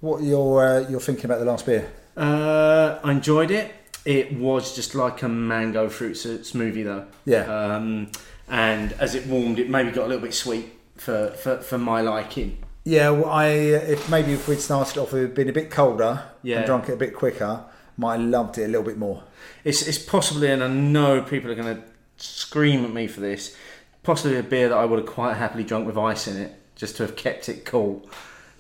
what 0.02 0.22
are 0.22 0.26
your 0.26 0.66
uh, 0.66 0.90
you're 0.90 1.00
thinking 1.00 1.26
about 1.26 1.40
the 1.40 1.46
last 1.46 1.66
beer? 1.66 1.92
Uh, 2.16 3.00
I 3.04 3.12
enjoyed 3.12 3.50
it. 3.50 3.74
It 4.06 4.34
was 4.34 4.76
just 4.76 4.96
like 4.96 5.22
a 5.22 5.30
mango 5.30 5.88
fruit 5.90 6.14
smoothie, 6.16 6.84
though. 6.84 7.06
Yeah. 7.26 7.44
Um, 7.76 8.12
and 8.52 8.92
as 9.00 9.16
it 9.16 9.26
warmed, 9.26 9.58
it 9.58 9.70
maybe 9.70 9.90
got 9.92 10.06
a 10.06 10.08
little 10.10 10.22
bit 10.24 10.34
sweet 10.34 10.78
for, 10.98 11.30
for, 11.30 11.58
for 11.58 11.78
my 11.80 12.02
liking. 12.02 12.58
Yeah, 12.84 13.12
well, 13.12 13.30
I 13.30 13.48
if 13.48 14.10
maybe 14.10 14.34
if 14.34 14.48
we'd 14.48 14.60
started 14.60 14.98
off 15.00 15.14
with 15.14 15.34
been 15.34 15.50
a 15.50 15.54
bit 15.54 15.70
colder 15.72 16.24
Yeah. 16.44 16.58
and 16.58 16.66
drunk 16.66 16.90
it 16.90 16.94
a 16.94 16.98
bit 16.98 17.16
quicker, 17.16 17.64
might 17.98 18.20
have 18.20 18.28
loved 18.30 18.58
it 18.58 18.64
a 18.66 18.68
little 18.68 18.84
bit 18.84 18.98
more. 18.98 19.24
It's, 19.64 19.88
it's 19.88 19.98
possibly, 20.00 20.52
and 20.52 20.64
I 20.64 20.68
know 20.68 21.22
people 21.22 21.50
are 21.52 21.56
going 21.56 21.76
to 21.78 21.84
scream 22.18 22.84
at 22.84 22.92
me 22.92 23.08
for 23.08 23.22
this, 23.22 23.56
possibly 24.04 24.38
a 24.38 24.44
beer 24.44 24.68
that 24.70 24.78
I 24.78 24.84
would 24.86 25.00
have 25.00 25.08
quite 25.08 25.36
happily 25.38 25.64
drunk 25.64 25.86
with 25.88 25.98
ice 25.98 26.28
in 26.28 26.38
it, 26.38 26.54
just 26.76 26.98
to 26.98 27.04
have 27.04 27.16
kept 27.16 27.48
it 27.50 27.64
cool, 27.66 28.10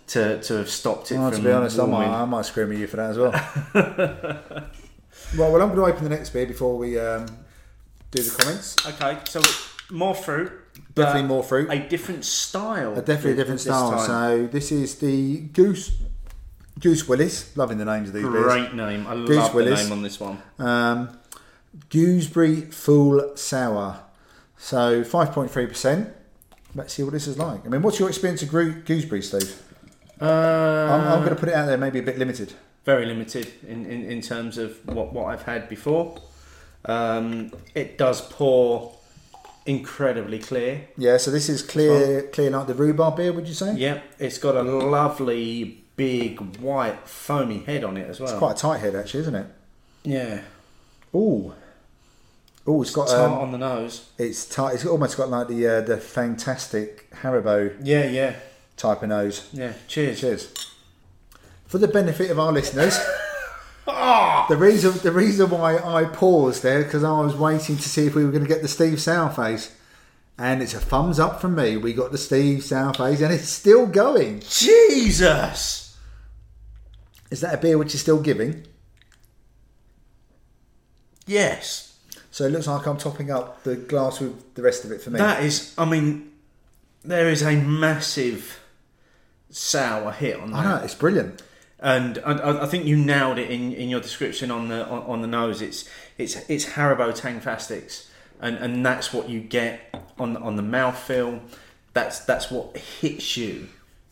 to, 0.07 0.39
to 0.43 0.53
have 0.57 0.69
stopped 0.69 1.11
it 1.11 1.17
Well, 1.17 1.31
from 1.31 1.41
to 1.41 1.47
be 1.47 1.51
honest, 1.51 1.79
I 1.79 1.85
might, 1.85 2.07
I 2.07 2.25
might 2.25 2.45
scream 2.45 2.71
at 2.71 2.77
you 2.77 2.87
for 2.87 2.97
that 2.97 3.09
as 3.11 3.17
well. 3.17 3.31
well, 5.37 5.51
well, 5.51 5.61
I'm 5.61 5.69
going 5.75 5.77
to 5.77 5.85
open 5.85 6.03
the 6.03 6.09
next 6.09 6.29
beer 6.29 6.45
before 6.45 6.77
we 6.77 6.99
um, 6.99 7.25
do 8.11 8.21
the 8.21 8.37
comments. 8.37 8.75
Okay, 8.85 9.17
so 9.25 9.41
more 9.91 10.15
fruit. 10.15 10.51
Definitely 10.95 11.27
more 11.27 11.43
fruit. 11.43 11.69
A 11.69 11.79
different 11.79 12.25
style. 12.25 12.93
A 12.93 13.01
definitely 13.01 13.33
a 13.33 13.35
different 13.35 13.61
style. 13.61 13.91
time. 13.91 14.07
So 14.07 14.47
this 14.47 14.71
is 14.71 14.95
the 14.99 15.39
Goose 15.39 15.91
Goose 16.79 17.07
Willis. 17.07 17.55
Loving 17.55 17.77
the 17.77 17.85
names 17.85 18.09
of 18.09 18.13
these 18.15 18.23
beers. 18.23 18.43
Great 18.43 18.73
name. 18.73 19.07
I 19.07 19.15
Goose 19.15 19.37
love 19.37 19.53
Willis. 19.53 19.79
the 19.79 19.83
name 19.85 19.93
on 19.93 20.01
this 20.03 20.19
one. 20.19 20.41
Um, 20.59 21.17
Gooseberry 21.89 22.61
Full 22.61 23.35
Sour. 23.35 23.99
So 24.57 25.03
5.3%. 25.03 26.13
Let's 26.75 26.93
see 26.93 27.03
what 27.03 27.13
this 27.13 27.27
is 27.27 27.37
like. 27.37 27.65
I 27.65 27.69
mean, 27.69 27.81
what's 27.81 27.99
your 27.99 28.09
experience 28.09 28.43
of 28.43 28.49
gooseberry, 28.49 29.21
Steve? 29.21 29.61
Uh, 30.21 30.25
I'm, 30.25 31.01
I'm 31.01 31.19
going 31.19 31.29
to 31.29 31.35
put 31.35 31.49
it 31.49 31.55
out 31.55 31.65
there, 31.65 31.77
maybe 31.77 31.99
a 31.99 32.03
bit 32.03 32.17
limited. 32.19 32.53
very 32.85 33.05
limited 33.05 33.51
in, 33.67 33.85
in, 33.85 34.05
in 34.05 34.21
terms 34.21 34.57
of 34.57 34.77
what, 34.87 35.13
what 35.13 35.25
I've 35.25 35.43
had 35.43 35.67
before. 35.67 36.21
Um, 36.85 37.51
it 37.75 37.97
does 37.97 38.21
pour 38.21 38.97
incredibly 39.65 40.39
clear. 40.39 40.87
Yeah, 40.97 41.17
so 41.17 41.31
this 41.31 41.49
is 41.49 41.61
clear, 41.61 42.23
clear 42.23 42.49
like 42.49 42.67
the 42.67 42.73
rhubarb 42.73 43.17
beer, 43.17 43.31
would 43.33 43.47
you 43.47 43.53
say? 43.53 43.73
Yep, 43.75 44.03
it's 44.19 44.37
got 44.37 44.55
a 44.55 44.63
lovely 44.63 45.83
big 45.95 46.39
white 46.57 47.07
foamy 47.07 47.59
head 47.59 47.83
on 47.83 47.97
it 47.97 48.09
as 48.09 48.19
well. 48.19 48.29
It's 48.29 48.39
quite 48.39 48.51
a 48.55 48.59
tight 48.59 48.77
head, 48.79 48.95
actually, 48.95 49.21
isn't 49.21 49.35
it? 49.35 49.47
yeah, 50.03 50.41
Ooh. 51.13 51.53
Ooh, 52.67 52.81
it's 52.83 52.91
got 52.91 53.07
tart 53.07 53.31
um, 53.31 53.37
on 53.39 53.51
the 53.51 53.57
nose. 53.57 54.09
it's 54.19 54.45
tight. 54.45 54.75
It's 54.75 54.85
almost 54.85 55.17
got 55.17 55.29
like 55.29 55.47
the 55.47 55.67
uh, 55.67 55.81
the 55.81 55.97
fantastic 55.97 57.09
Haribo 57.11 57.75
Yeah, 57.83 58.05
yeah, 58.05 58.35
type 58.77 59.01
of 59.01 59.09
nose. 59.09 59.49
yeah. 59.51 59.73
Cheers. 59.87 60.19
Cheers. 60.21 60.67
For 61.65 61.79
the 61.79 61.87
benefit 61.87 62.29
of 62.29 62.37
our 62.39 62.51
listeners, 62.51 62.99
Ah! 63.87 64.45
the 64.47 64.55
reason 64.57 64.97
the 64.99 65.11
reason 65.11 65.49
why 65.49 65.77
I 65.77 66.05
paused 66.05 66.61
there 66.63 66.83
because 66.83 67.03
I 67.03 67.19
was 67.21 67.35
waiting 67.35 67.77
to 67.77 67.89
see 67.89 68.05
if 68.05 68.15
we 68.15 68.23
were 68.23 68.31
going 68.31 68.43
to 68.43 68.49
get 68.49 68.61
the 68.61 68.67
Steve 68.67 68.99
Sourface, 68.99 69.71
and 70.37 70.61
it's 70.61 70.73
a 70.73 70.79
thumbs 70.79 71.19
up 71.19 71.41
from 71.41 71.55
me. 71.55 71.77
We 71.77 71.93
got 71.93 72.11
the 72.11 72.17
Steve 72.17 72.59
Sourface, 72.59 73.21
and 73.21 73.33
it's 73.33 73.49
still 73.49 73.87
going. 73.87 74.41
Jesus. 74.41 75.97
Is 77.31 77.41
that 77.41 77.53
a 77.55 77.57
beer 77.57 77.77
which 77.77 77.95
is 77.95 78.01
still 78.01 78.21
giving? 78.21 78.65
Yes. 81.25 81.97
So 82.29 82.45
it 82.45 82.49
looks 82.51 82.67
like 82.67 82.85
I'm 82.85 82.97
topping 82.97 83.31
up 83.31 83.63
the 83.63 83.75
glass 83.75 84.19
with 84.19 84.53
the 84.55 84.61
rest 84.61 84.85
of 84.85 84.91
it 84.91 85.01
for 85.01 85.09
me. 85.09 85.17
That 85.19 85.43
is, 85.43 85.73
I 85.77 85.85
mean, 85.85 86.31
there 87.03 87.29
is 87.29 87.41
a 87.41 87.55
massive 87.55 88.59
sour 89.49 90.11
hit 90.11 90.39
on 90.39 90.53
I 90.53 90.63
that. 90.63 90.69
know 90.79 90.83
it's 90.83 90.95
brilliant. 90.95 91.41
And 91.81 92.19
I- 92.23 92.63
I, 92.63 92.65
think 92.67 92.85
you 92.85 92.95
nailed 92.95 93.39
it 93.39 93.49
in, 93.49 93.73
in 93.73 93.89
your 93.89 93.99
description 93.99 94.51
on 94.51 94.67
the 94.67 94.87
on, 94.87 95.01
on 95.03 95.21
the 95.21 95.27
nose. 95.27 95.61
It's 95.61 95.89
it's 96.17 96.37
it's 96.49 96.65
Haribo 96.65 97.13
Tangfastics, 97.13 98.09
and 98.39 98.55
and 98.57 98.85
that's 98.85 99.11
what 99.11 99.29
you 99.29 99.39
get 99.39 99.93
on 100.19 100.37
on 100.37 100.55
the 100.55 100.63
mouthfeel. 100.63 101.41
That's 101.93 102.19
that's 102.19 102.51
what 102.51 102.77
hits 102.77 103.35
you 103.35 103.67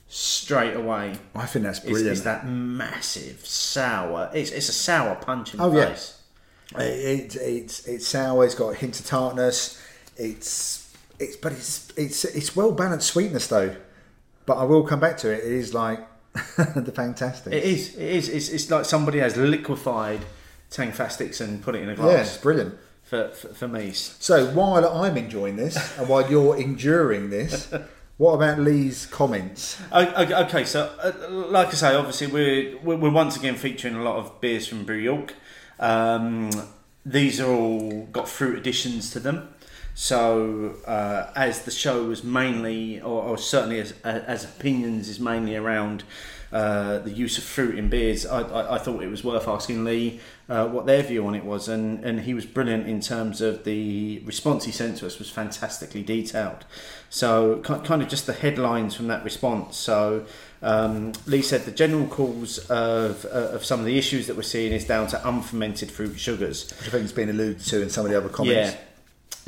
straight 0.07 0.75
away. 0.75 1.15
I 1.35 1.45
think 1.45 1.63
that's 1.63 1.79
brilliant. 1.79 2.07
is 2.07 2.23
that 2.23 2.47
massive 2.47 3.45
sour? 3.45 4.31
It's 4.33 4.51
it's 4.51 4.69
a 4.69 4.73
sour 4.73 5.15
punch 5.15 5.53
in 5.53 5.61
oh, 5.61 5.69
the 5.69 5.77
Oh, 5.77 5.81
yeah. 5.81 5.89
face. 5.89 6.21
It, 6.77 7.35
it's 7.35 7.87
it's 7.87 8.07
sour. 8.07 8.45
It's 8.45 8.55
got 8.55 8.69
a 8.69 8.75
hint 8.75 8.99
of 8.99 9.05
tartness. 9.05 9.81
It's 10.17 10.91
it's 11.19 11.35
but 11.35 11.51
it's 11.51 11.91
it's 11.95 12.25
it's 12.25 12.55
well 12.55 12.71
balanced 12.71 13.07
sweetness 13.07 13.47
though. 13.47 13.75
But 14.45 14.57
I 14.57 14.63
will 14.63 14.83
come 14.83 14.99
back 14.99 15.17
to 15.19 15.31
it. 15.31 15.43
It 15.43 15.51
is 15.51 15.75
like 15.75 15.99
the 16.75 16.91
fantastic. 16.93 17.53
It 17.53 17.63
is. 17.63 17.95
It 17.95 18.09
is. 18.09 18.29
It's, 18.29 18.49
it's 18.49 18.69
like 18.69 18.85
somebody 18.85 19.19
has 19.19 19.35
liquefied 19.35 20.21
Tangfastics 20.69 21.41
and 21.41 21.61
put 21.61 21.75
it 21.75 21.81
in 21.81 21.89
a 21.89 21.95
glass 21.95 22.35
it's 22.35 22.37
brilliant. 22.37 22.75
for, 23.03 23.29
for 23.29 23.47
for 23.49 23.67
me. 23.67 23.91
So 23.91 24.47
while 24.51 24.87
I'm 24.87 25.17
enjoying 25.17 25.55
this 25.55 25.97
and 25.97 26.07
while 26.07 26.29
you're 26.29 26.57
enduring 26.57 27.29
this, 27.31 27.73
what 28.17 28.33
about 28.33 28.59
Lee's 28.59 29.07
comments? 29.07 29.81
Okay, 29.91 30.65
so 30.65 30.93
uh, 31.01 31.29
like 31.29 31.69
I 31.69 31.71
say, 31.71 31.95
obviously 31.95 32.27
we're 32.27 32.77
we're 32.79 32.97
we're 32.97 33.11
once 33.11 33.35
again 33.35 33.55
featuring 33.55 33.95
a 33.95 34.03
lot 34.03 34.17
of 34.17 34.39
beers 34.39 34.67
from 34.67 34.85
Brew 34.85 34.97
York. 34.97 35.33
Um, 35.79 36.51
these 37.05 37.39
are 37.39 37.51
all 37.51 38.03
got 38.11 38.29
fruit 38.29 38.57
additions 38.59 39.09
to 39.11 39.19
them. 39.19 39.53
So 40.01 40.75
uh, 40.87 41.29
as 41.35 41.63
the 41.63 41.71
show 41.71 42.05
was 42.05 42.23
mainly, 42.23 43.01
or, 43.01 43.21
or 43.21 43.37
certainly 43.37 43.81
as 43.81 43.91
as 44.03 44.45
opinions 44.45 45.09
is 45.09 45.19
mainly 45.19 45.57
around 45.57 46.05
uh, 46.53 46.99
the 46.99 47.11
use 47.11 47.37
of 47.37 47.43
fruit 47.43 47.77
in 47.77 47.89
beers, 47.89 48.25
I, 48.25 48.43
I, 48.43 48.75
I 48.75 48.77
thought 48.77 49.03
it 49.03 49.09
was 49.09 49.25
worth 49.25 49.45
asking 49.45 49.83
Lee 49.83 50.21
uh, 50.47 50.67
what 50.69 50.85
their 50.85 51.03
view 51.03 51.27
on 51.27 51.35
it 51.35 51.43
was, 51.43 51.67
and, 51.67 52.01
and 52.05 52.21
he 52.21 52.33
was 52.33 52.45
brilliant 52.45 52.87
in 52.87 53.01
terms 53.01 53.41
of 53.41 53.65
the 53.65 54.19
response 54.19 54.63
he 54.63 54.71
sent 54.71 54.99
to 54.99 55.05
us 55.05 55.19
was 55.19 55.29
fantastically 55.29 56.01
detailed. 56.01 56.63
So 57.09 57.59
kind 57.59 58.01
of 58.01 58.07
just 58.07 58.25
the 58.25 58.31
headlines 58.31 58.95
from 58.95 59.09
that 59.09 59.25
response. 59.25 59.75
So 59.75 60.25
um, 60.61 61.11
Lee 61.25 61.41
said 61.41 61.65
the 61.65 61.71
general 61.71 62.07
cause 62.07 62.57
of, 62.69 63.25
uh, 63.25 63.49
of 63.51 63.65
some 63.65 63.81
of 63.81 63.85
the 63.85 63.97
issues 63.97 64.27
that 64.27 64.37
we're 64.37 64.43
seeing 64.43 64.71
is 64.71 64.85
down 64.85 65.07
to 65.07 65.27
unfermented 65.27 65.91
fruit 65.91 66.17
sugars. 66.17 66.71
Which 66.79 66.87
I 66.87 66.91
think 66.91 67.01
has 67.01 67.11
been 67.11 67.29
alluded 67.29 67.59
to 67.65 67.81
in 67.81 67.89
some 67.89 68.05
of 68.05 68.11
the 68.11 68.17
other 68.17 68.29
comments. 68.29 68.75
Yeah. 68.75 68.79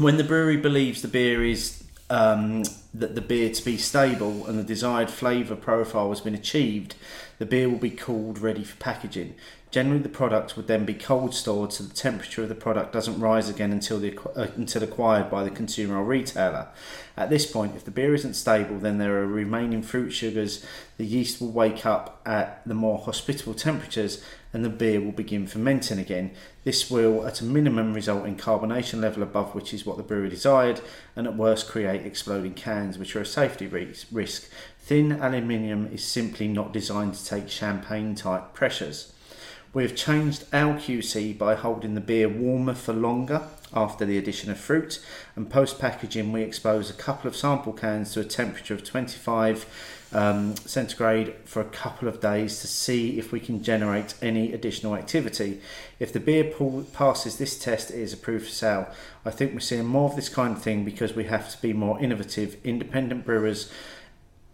When 0.01 0.17
the 0.17 0.23
brewery 0.23 0.57
believes 0.57 1.03
the 1.03 1.07
beer 1.07 1.45
is 1.45 1.83
um, 2.09 2.63
that 2.91 3.13
the 3.13 3.21
beer 3.21 3.51
to 3.51 3.63
be 3.63 3.77
stable 3.77 4.47
and 4.47 4.57
the 4.57 4.63
desired 4.63 5.11
flavour 5.11 5.55
profile 5.55 6.09
has 6.09 6.21
been 6.21 6.33
achieved, 6.33 6.95
the 7.37 7.45
beer 7.45 7.69
will 7.69 7.77
be 7.77 7.91
cooled 7.91 8.39
ready 8.39 8.63
for 8.63 8.75
packaging. 8.77 9.35
Generally, 9.69 10.01
the 10.01 10.09
product 10.09 10.57
would 10.57 10.65
then 10.65 10.85
be 10.85 10.95
cold 10.95 11.35
stored 11.35 11.71
so 11.71 11.83
the 11.83 11.93
temperature 11.93 12.41
of 12.41 12.49
the 12.49 12.55
product 12.55 12.91
doesn't 12.91 13.19
rise 13.19 13.47
again 13.47 13.71
until 13.71 13.99
the 13.99 14.17
uh, 14.35 14.47
until 14.55 14.81
acquired 14.81 15.29
by 15.29 15.43
the 15.43 15.51
consumer 15.51 15.97
or 15.97 16.03
retailer. 16.03 16.69
At 17.15 17.29
this 17.29 17.45
point, 17.45 17.75
if 17.75 17.85
the 17.85 17.91
beer 17.91 18.15
isn't 18.15 18.33
stable, 18.33 18.79
then 18.79 18.97
there 18.97 19.21
are 19.21 19.27
remaining 19.27 19.83
fruit 19.83 20.09
sugars. 20.09 20.65
The 20.97 21.05
yeast 21.05 21.39
will 21.39 21.51
wake 21.51 21.85
up 21.85 22.21
at 22.25 22.63
the 22.65 22.73
more 22.73 22.97
hospitable 22.97 23.53
temperatures, 23.53 24.23
and 24.53 24.65
the 24.65 24.69
beer 24.69 24.99
will 24.99 25.11
begin 25.11 25.47
fermenting 25.47 25.99
again. 25.99 26.31
This 26.63 26.91
will, 26.91 27.25
at 27.25 27.41
a 27.41 27.45
minimum, 27.45 27.93
result 27.93 28.25
in 28.25 28.35
carbonation 28.35 29.01
level 29.01 29.23
above 29.23 29.55
which 29.55 29.73
is 29.73 29.85
what 29.85 29.97
the 29.97 30.03
brewer 30.03 30.27
desired, 30.27 30.81
and 31.15 31.27
at 31.27 31.35
worst 31.35 31.67
create 31.67 32.05
exploding 32.05 32.53
cans, 32.53 32.97
which 32.97 33.15
are 33.15 33.21
a 33.21 33.25
safety 33.25 33.67
risk. 33.67 34.49
Thin 34.79 35.13
aluminium 35.13 35.89
is 35.93 36.03
simply 36.03 36.47
not 36.47 36.73
designed 36.73 37.13
to 37.13 37.25
take 37.25 37.49
champagne 37.49 38.15
type 38.15 38.53
pressures. 38.53 39.13
We 39.73 39.83
have 39.83 39.95
changed 39.95 40.45
our 40.51 40.73
QC 40.73 41.37
by 41.37 41.55
holding 41.55 41.93
the 41.93 42.01
beer 42.01 42.27
warmer 42.27 42.73
for 42.73 42.93
longer 42.93 43.43
after 43.73 44.05
the 44.05 44.17
addition 44.17 44.51
of 44.51 44.59
fruit, 44.59 44.99
and 45.35 45.49
post 45.49 45.79
packaging, 45.79 46.31
we 46.31 46.41
expose 46.41 46.89
a 46.89 46.93
couple 46.93 47.27
of 47.27 47.35
sample 47.35 47.73
cans 47.73 48.13
to 48.13 48.19
a 48.19 48.25
temperature 48.25 48.73
of 48.73 48.83
25 48.83 49.90
um, 50.13 50.55
centigrade 50.57 51.33
for 51.45 51.61
a 51.61 51.65
couple 51.65 52.07
of 52.07 52.19
days 52.19 52.59
to 52.61 52.67
see 52.67 53.17
if 53.17 53.31
we 53.31 53.39
can 53.39 53.63
generate 53.63 54.13
any 54.21 54.53
additional 54.53 54.95
activity. 54.95 55.61
If 55.99 56.11
the 56.11 56.19
beer 56.19 56.53
passes 56.93 57.37
this 57.37 57.57
test, 57.57 57.91
it 57.91 57.99
is 57.99 58.13
approved 58.13 58.45
for 58.45 58.51
sale. 58.51 58.87
I 59.25 59.31
think 59.31 59.53
we're 59.53 59.59
seeing 59.59 59.85
more 59.85 60.09
of 60.09 60.15
this 60.15 60.29
kind 60.29 60.55
of 60.55 60.61
thing 60.61 60.83
because 60.83 61.13
we 61.13 61.25
have 61.25 61.49
to 61.51 61.61
be 61.61 61.73
more 61.73 61.99
innovative, 61.99 62.57
independent 62.65 63.25
brewers 63.25 63.71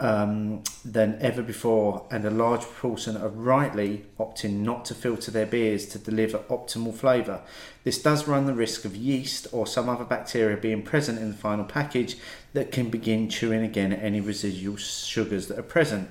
um, 0.00 0.62
than 0.84 1.18
ever 1.20 1.42
before, 1.42 2.06
and 2.10 2.24
a 2.24 2.30
large 2.30 2.60
proportion 2.60 3.16
are 3.16 3.28
rightly 3.28 4.04
opting 4.18 4.60
not 4.60 4.84
to 4.86 4.94
filter 4.94 5.30
their 5.30 5.46
beers 5.46 5.86
to 5.86 5.98
deliver 5.98 6.38
optimal 6.50 6.94
flavour. 6.94 7.40
This 7.82 8.00
does 8.00 8.28
run 8.28 8.46
the 8.46 8.54
risk 8.54 8.84
of 8.84 8.94
yeast 8.94 9.48
or 9.50 9.66
some 9.66 9.88
other 9.88 10.04
bacteria 10.04 10.56
being 10.56 10.82
present 10.82 11.18
in 11.18 11.30
the 11.30 11.36
final 11.36 11.64
package 11.64 12.16
that 12.58 12.72
can 12.72 12.90
begin 12.90 13.28
chewing 13.28 13.62
again 13.62 13.92
at 13.92 14.02
any 14.02 14.20
residual 14.20 14.76
sugars 14.76 15.46
that 15.46 15.56
are 15.56 15.62
present. 15.62 16.10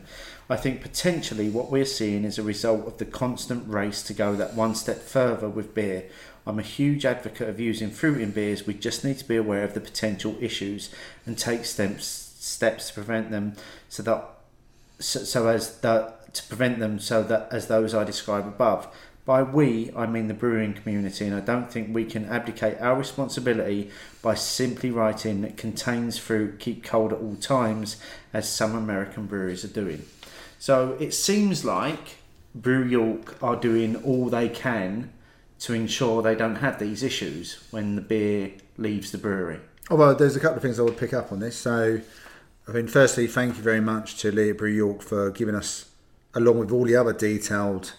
I 0.49 0.55
think 0.55 0.81
potentially 0.81 1.49
what 1.49 1.69
we're 1.69 1.83
seeing 1.83 2.23
is 2.23 2.39
a 2.39 2.43
result 2.43 2.87
of 2.87 2.99
the 2.99 3.05
constant 3.05 3.67
race 3.67 4.01
to 4.03 4.13
go 4.13 4.33
that 4.35 4.53
one 4.53 4.73
step 4.73 5.01
further 5.01 5.49
with 5.49 5.75
beer. 5.75 6.05
I'm 6.45 6.57
a 6.57 6.61
huge 6.61 7.05
advocate 7.05 7.49
of 7.49 7.59
using 7.59 7.91
fruit 7.91 8.21
in 8.21 8.31
beers. 8.31 8.65
We 8.65 8.75
just 8.75 9.03
need 9.03 9.17
to 9.17 9.27
be 9.27 9.35
aware 9.35 9.65
of 9.65 9.73
the 9.73 9.81
potential 9.81 10.37
issues 10.39 10.89
and 11.25 11.37
take 11.37 11.65
steps 11.65 12.05
steps 12.39 12.87
to 12.87 12.93
prevent 12.93 13.29
them, 13.29 13.57
so 13.89 14.03
that 14.03 14.23
so, 14.99 15.19
so 15.25 15.49
as 15.49 15.79
that 15.79 16.33
to 16.33 16.43
prevent 16.43 16.79
them 16.79 16.97
so 16.99 17.23
that 17.23 17.49
as 17.51 17.67
those 17.67 17.93
I 17.93 18.05
describe 18.05 18.47
above. 18.47 18.87
By 19.27 19.43
we, 19.43 19.91
I 19.93 20.05
mean 20.05 20.29
the 20.29 20.33
brewing 20.33 20.73
community, 20.73 21.25
and 21.25 21.35
I 21.35 21.41
don't 21.41 21.69
think 21.69 21.93
we 21.93 22.05
can 22.05 22.23
abdicate 22.27 22.79
our 22.79 22.95
responsibility 22.95 23.91
by 24.21 24.35
simply 24.35 24.89
writing 24.89 25.41
that 25.41 25.57
contains 25.57 26.17
fruit, 26.17 26.61
keep 26.61 26.81
cold 26.81 27.11
at 27.11 27.19
all 27.19 27.35
times, 27.35 27.97
as 28.31 28.47
some 28.47 28.73
American 28.73 29.25
breweries 29.25 29.65
are 29.65 29.67
doing. 29.67 30.05
So 30.59 30.95
it 30.97 31.13
seems 31.13 31.65
like 31.65 32.19
Brew 32.55 32.85
York 32.85 33.35
are 33.43 33.57
doing 33.57 33.97
all 33.97 34.29
they 34.29 34.47
can 34.47 35.11
to 35.59 35.73
ensure 35.73 36.21
they 36.21 36.35
don't 36.35 36.55
have 36.55 36.79
these 36.79 37.03
issues 37.03 37.67
when 37.69 37.97
the 37.97 38.01
beer 38.01 38.53
leaves 38.77 39.11
the 39.11 39.17
brewery. 39.17 39.59
Oh, 39.89 39.97
well, 39.97 40.15
there's 40.15 40.37
a 40.37 40.39
couple 40.39 40.55
of 40.55 40.61
things 40.61 40.79
I 40.79 40.83
would 40.83 40.97
pick 40.97 41.13
up 41.13 41.33
on 41.33 41.39
this. 41.41 41.57
So, 41.57 41.99
I 42.65 42.71
mean, 42.71 42.87
firstly, 42.87 43.27
thank 43.27 43.57
you 43.57 43.61
very 43.61 43.81
much 43.81 44.19
to 44.19 44.31
Lee 44.31 44.51
at 44.51 44.57
Brew 44.57 44.71
York 44.71 45.01
for 45.01 45.31
giving 45.31 45.53
us, 45.53 45.89
along 46.33 46.59
with 46.59 46.71
all 46.71 46.85
the 46.85 46.95
other 46.95 47.11
detailed 47.11 47.91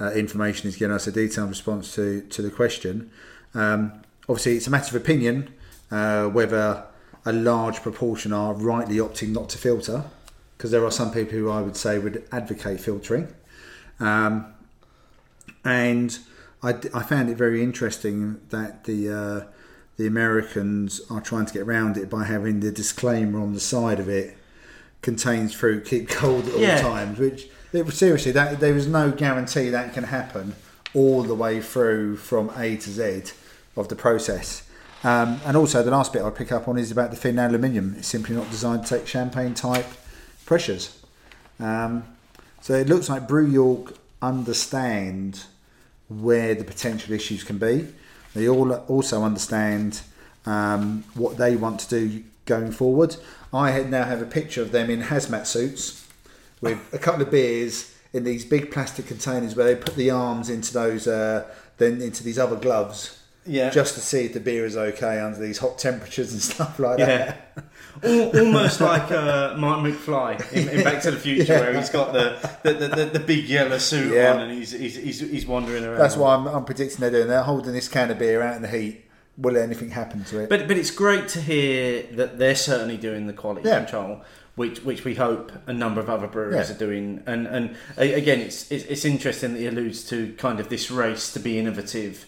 uh, 0.00 0.10
information, 0.12 0.68
is 0.68 0.76
giving 0.76 0.94
us 0.94 1.06
a 1.06 1.12
detailed 1.12 1.48
response 1.48 1.94
to, 1.94 2.22
to 2.22 2.42
the 2.42 2.50
question. 2.50 3.10
Um, 3.54 3.92
obviously, 4.28 4.56
it's 4.56 4.66
a 4.66 4.70
matter 4.70 4.96
of 4.96 5.02
opinion 5.02 5.52
uh, 5.90 6.26
whether 6.28 6.84
a 7.24 7.32
large 7.32 7.82
proportion 7.82 8.32
are 8.32 8.54
rightly 8.54 8.96
opting 8.96 9.28
not 9.28 9.48
to 9.50 9.58
filter, 9.58 10.04
because 10.56 10.70
there 10.70 10.84
are 10.84 10.90
some 10.90 11.12
people 11.12 11.32
who 11.38 11.50
I 11.50 11.60
would 11.60 11.76
say 11.76 11.98
would 11.98 12.24
advocate 12.32 12.80
filtering. 12.80 13.28
Um, 14.00 14.46
and 15.64 16.18
I, 16.62 16.70
I 16.94 17.02
found 17.02 17.28
it 17.30 17.36
very 17.36 17.62
interesting 17.62 18.40
that 18.50 18.84
the 18.84 19.10
uh, 19.10 19.44
the 19.98 20.06
Americans 20.06 21.00
are 21.10 21.20
trying 21.20 21.46
to 21.46 21.52
get 21.52 21.62
around 21.62 21.96
it 21.96 22.08
by 22.08 22.24
having 22.24 22.60
the 22.60 22.72
disclaimer 22.72 23.38
on 23.40 23.52
the 23.52 23.60
side 23.60 24.00
of 24.00 24.08
it 24.08 24.36
contains 25.02 25.52
fruit, 25.52 25.84
keep 25.84 26.08
cold 26.08 26.48
at 26.48 26.54
all 26.54 26.60
Yeah. 26.60 26.80
times. 26.80 27.18
Which 27.18 27.48
it, 27.72 27.90
seriously, 27.92 28.32
that 28.32 28.60
there 28.60 28.76
is 28.76 28.86
no 28.86 29.10
guarantee 29.10 29.68
that 29.70 29.94
can 29.94 30.04
happen 30.04 30.54
all 30.94 31.22
the 31.22 31.34
way 31.34 31.60
through 31.60 32.16
from 32.16 32.50
A 32.56 32.76
to 32.76 32.90
Z 32.90 33.32
of 33.76 33.88
the 33.88 33.96
process. 33.96 34.68
Um, 35.04 35.40
and 35.44 35.56
also, 35.56 35.82
the 35.82 35.90
last 35.90 36.12
bit 36.12 36.22
I 36.22 36.30
pick 36.30 36.52
up 36.52 36.68
on 36.68 36.78
is 36.78 36.90
about 36.90 37.10
the 37.10 37.16
thin 37.16 37.38
aluminium. 37.38 37.94
It's 37.98 38.08
simply 38.08 38.36
not 38.36 38.50
designed 38.50 38.86
to 38.86 38.98
take 38.98 39.06
champagne 39.06 39.54
type 39.54 39.86
pressures. 40.44 41.02
Um, 41.58 42.04
so 42.60 42.74
it 42.74 42.88
looks 42.88 43.08
like 43.08 43.26
Brew 43.26 43.46
York 43.46 43.94
understand 44.20 45.44
where 46.08 46.54
the 46.54 46.64
potential 46.64 47.12
issues 47.12 47.42
can 47.42 47.58
be. 47.58 47.88
They 48.34 48.48
all 48.48 48.72
also 48.72 49.24
understand 49.24 50.02
um, 50.46 51.04
what 51.14 51.36
they 51.36 51.56
want 51.56 51.80
to 51.80 51.88
do 51.88 52.22
going 52.46 52.70
forward. 52.70 53.16
I 53.52 53.82
now 53.82 54.04
have 54.04 54.22
a 54.22 54.26
picture 54.26 54.62
of 54.62 54.72
them 54.72 54.90
in 54.90 55.02
hazmat 55.02 55.46
suits 55.46 56.01
with 56.62 56.78
a 56.94 56.98
couple 56.98 57.20
of 57.20 57.30
beers 57.30 57.94
in 58.14 58.24
these 58.24 58.44
big 58.46 58.70
plastic 58.70 59.06
containers 59.06 59.54
where 59.54 59.66
they 59.66 59.76
put 59.76 59.94
the 59.96 60.10
arms 60.10 60.48
into 60.48 60.72
those, 60.72 61.06
uh, 61.06 61.46
then 61.78 62.00
into 62.00 62.24
these 62.24 62.38
other 62.38 62.56
gloves. 62.56 63.18
Yeah. 63.44 63.70
Just 63.70 63.94
to 63.96 64.00
see 64.00 64.26
if 64.26 64.34
the 64.34 64.40
beer 64.40 64.64
is 64.64 64.76
okay 64.76 65.18
under 65.18 65.38
these 65.40 65.58
hot 65.58 65.76
temperatures 65.78 66.32
and 66.32 66.40
stuff 66.52 66.78
like 66.78 66.98
that. 66.98 67.58
Al- 68.04 68.38
Almost 68.38 68.80
like 68.80 69.10
uh, 69.10 69.56
Martin 69.58 69.92
McFly 69.92 70.52
in, 70.52 70.68
in 70.68 70.84
Back 70.84 71.02
to 71.02 71.10
the 71.10 71.16
Future, 71.18 71.52
Yeah. 71.54 71.60
where 71.60 71.76
he's 71.76 71.90
got 71.90 72.12
the 72.12 72.38
the, 72.62 72.72
the, 72.74 72.88
the, 72.88 73.04
the 73.06 73.18
big 73.20 73.46
yellow 73.46 73.78
suit 73.78 74.12
Yeah. 74.14 74.34
on 74.34 74.40
and 74.42 74.52
he's, 74.52 74.70
he's, 74.70 74.94
he's, 74.94 75.18
he's 75.20 75.46
wandering 75.46 75.84
around. 75.84 75.98
That's 75.98 76.16
why 76.16 76.34
I'm, 76.36 76.46
I'm 76.46 76.64
predicting 76.64 77.00
they're 77.00 77.10
doing. 77.10 77.26
They're 77.28 77.42
holding 77.42 77.72
this 77.72 77.88
can 77.88 78.10
of 78.12 78.18
beer 78.20 78.42
out 78.42 78.54
in 78.54 78.62
the 78.62 78.68
heat. 78.68 79.06
Will 79.38 79.56
anything 79.56 79.90
happen 79.90 80.22
to 80.24 80.40
it? 80.40 80.48
But 80.50 80.68
but 80.68 80.76
it's 80.76 80.90
great 80.92 81.26
to 81.28 81.40
hear 81.40 82.02
that 82.12 82.38
they're 82.38 82.54
certainly 82.54 82.98
doing 82.98 83.26
the 83.26 83.32
quality 83.32 83.66
Yeah. 83.68 83.78
control, 83.78 84.20
which 84.54 84.80
which 84.84 85.04
we 85.04 85.14
hope 85.14 85.50
a 85.66 85.72
number 85.72 86.00
of 86.00 86.10
other 86.10 86.26
breweries 86.26 86.68
Yeah. 86.68 86.74
are 86.74 86.78
doing. 86.78 87.22
And 87.26 87.46
and 87.46 87.76
again, 87.96 88.40
it's, 88.40 88.70
it's 88.70 88.84
it's 88.84 89.04
interesting 89.04 89.54
that 89.54 89.60
he 89.60 89.66
alludes 89.66 90.04
to 90.10 90.34
kind 90.38 90.60
of 90.60 90.68
this 90.68 90.90
race 90.90 91.32
to 91.32 91.40
be 91.40 91.58
innovative, 91.58 92.26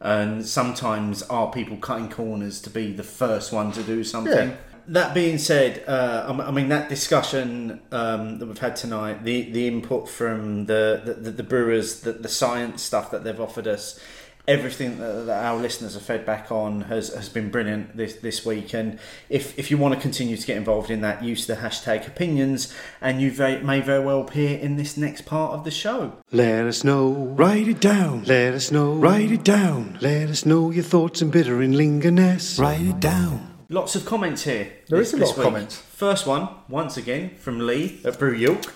and 0.00 0.44
sometimes 0.46 1.22
are 1.24 1.50
people 1.50 1.76
cutting 1.76 2.08
corners 2.10 2.60
to 2.62 2.70
be 2.70 2.92
the 2.92 3.02
first 3.02 3.52
one 3.52 3.72
to 3.72 3.82
do 3.82 4.04
something. 4.04 4.50
Yeah. 4.50 4.56
That 4.88 5.14
being 5.14 5.38
said, 5.38 5.84
uh, 5.86 6.42
I 6.44 6.50
mean 6.50 6.68
that 6.70 6.88
discussion 6.88 7.80
um, 7.92 8.38
that 8.40 8.46
we've 8.46 8.58
had 8.58 8.74
tonight, 8.74 9.22
the 9.24 9.50
the 9.52 9.68
input 9.68 10.08
from 10.08 10.66
the 10.66 11.00
the, 11.04 11.14
the, 11.14 11.30
the 11.30 11.42
brewers, 11.44 12.00
the, 12.00 12.12
the 12.12 12.28
science 12.28 12.82
stuff 12.82 13.12
that 13.12 13.22
they've 13.22 13.40
offered 13.40 13.68
us, 13.68 14.00
everything 14.48 14.98
that, 14.98 15.26
that 15.26 15.44
our 15.44 15.56
listeners 15.56 15.96
are 15.96 16.00
fed 16.00 16.26
back 16.26 16.50
on 16.50 16.82
has, 16.82 17.14
has 17.14 17.28
been 17.28 17.50
brilliant 17.50 17.96
this 17.96 18.14
this 18.16 18.44
week. 18.44 18.74
And 18.74 18.98
if 19.28 19.58
if 19.58 19.70
you 19.70 19.78
want 19.78 19.94
to 19.94 20.00
continue 20.00 20.36
to 20.36 20.46
get 20.46 20.56
involved 20.56 20.90
in 20.90 21.00
that, 21.02 21.22
use 21.22 21.46
the 21.46 21.54
hashtag 21.56 22.06
opinions, 22.06 22.72
and 23.00 23.20
you 23.20 23.30
very, 23.30 23.62
may 23.62 23.80
very 23.80 24.04
well 24.04 24.20
appear 24.22 24.58
in 24.58 24.76
this 24.76 24.96
next 24.96 25.22
part 25.26 25.52
of 25.52 25.64
the 25.64 25.70
show. 25.70 26.14
Let 26.32 26.66
us 26.66 26.84
know. 26.84 27.10
Write 27.12 27.68
it 27.68 27.80
down. 27.80 28.24
Let 28.24 28.54
us 28.54 28.70
know. 28.72 28.94
Write 28.94 29.30
it 29.30 29.44
down. 29.44 29.98
Let 30.00 30.28
us 30.28 30.44
know 30.44 30.70
your 30.70 30.84
thoughts 30.84 31.22
and 31.22 31.30
bitter 31.30 31.60
and 31.62 31.74
lingerness. 31.74 32.58
Write 32.58 32.82
it 32.82 33.00
down. 33.00 33.48
Lots 33.68 33.96
of 33.96 34.04
comments 34.04 34.42
here. 34.44 34.70
There 34.88 34.98
this- 34.98 35.14
is 35.14 35.20
a 35.20 35.24
lot 35.24 35.30
of 35.30 35.38
week. 35.38 35.44
comments. 35.44 35.76
First 35.76 36.26
one, 36.26 36.48
once 36.68 36.96
again, 36.98 37.30
from 37.38 37.58
Lee 37.66 38.00
at 38.04 38.18
Brew 38.18 38.34
York. 38.34 38.66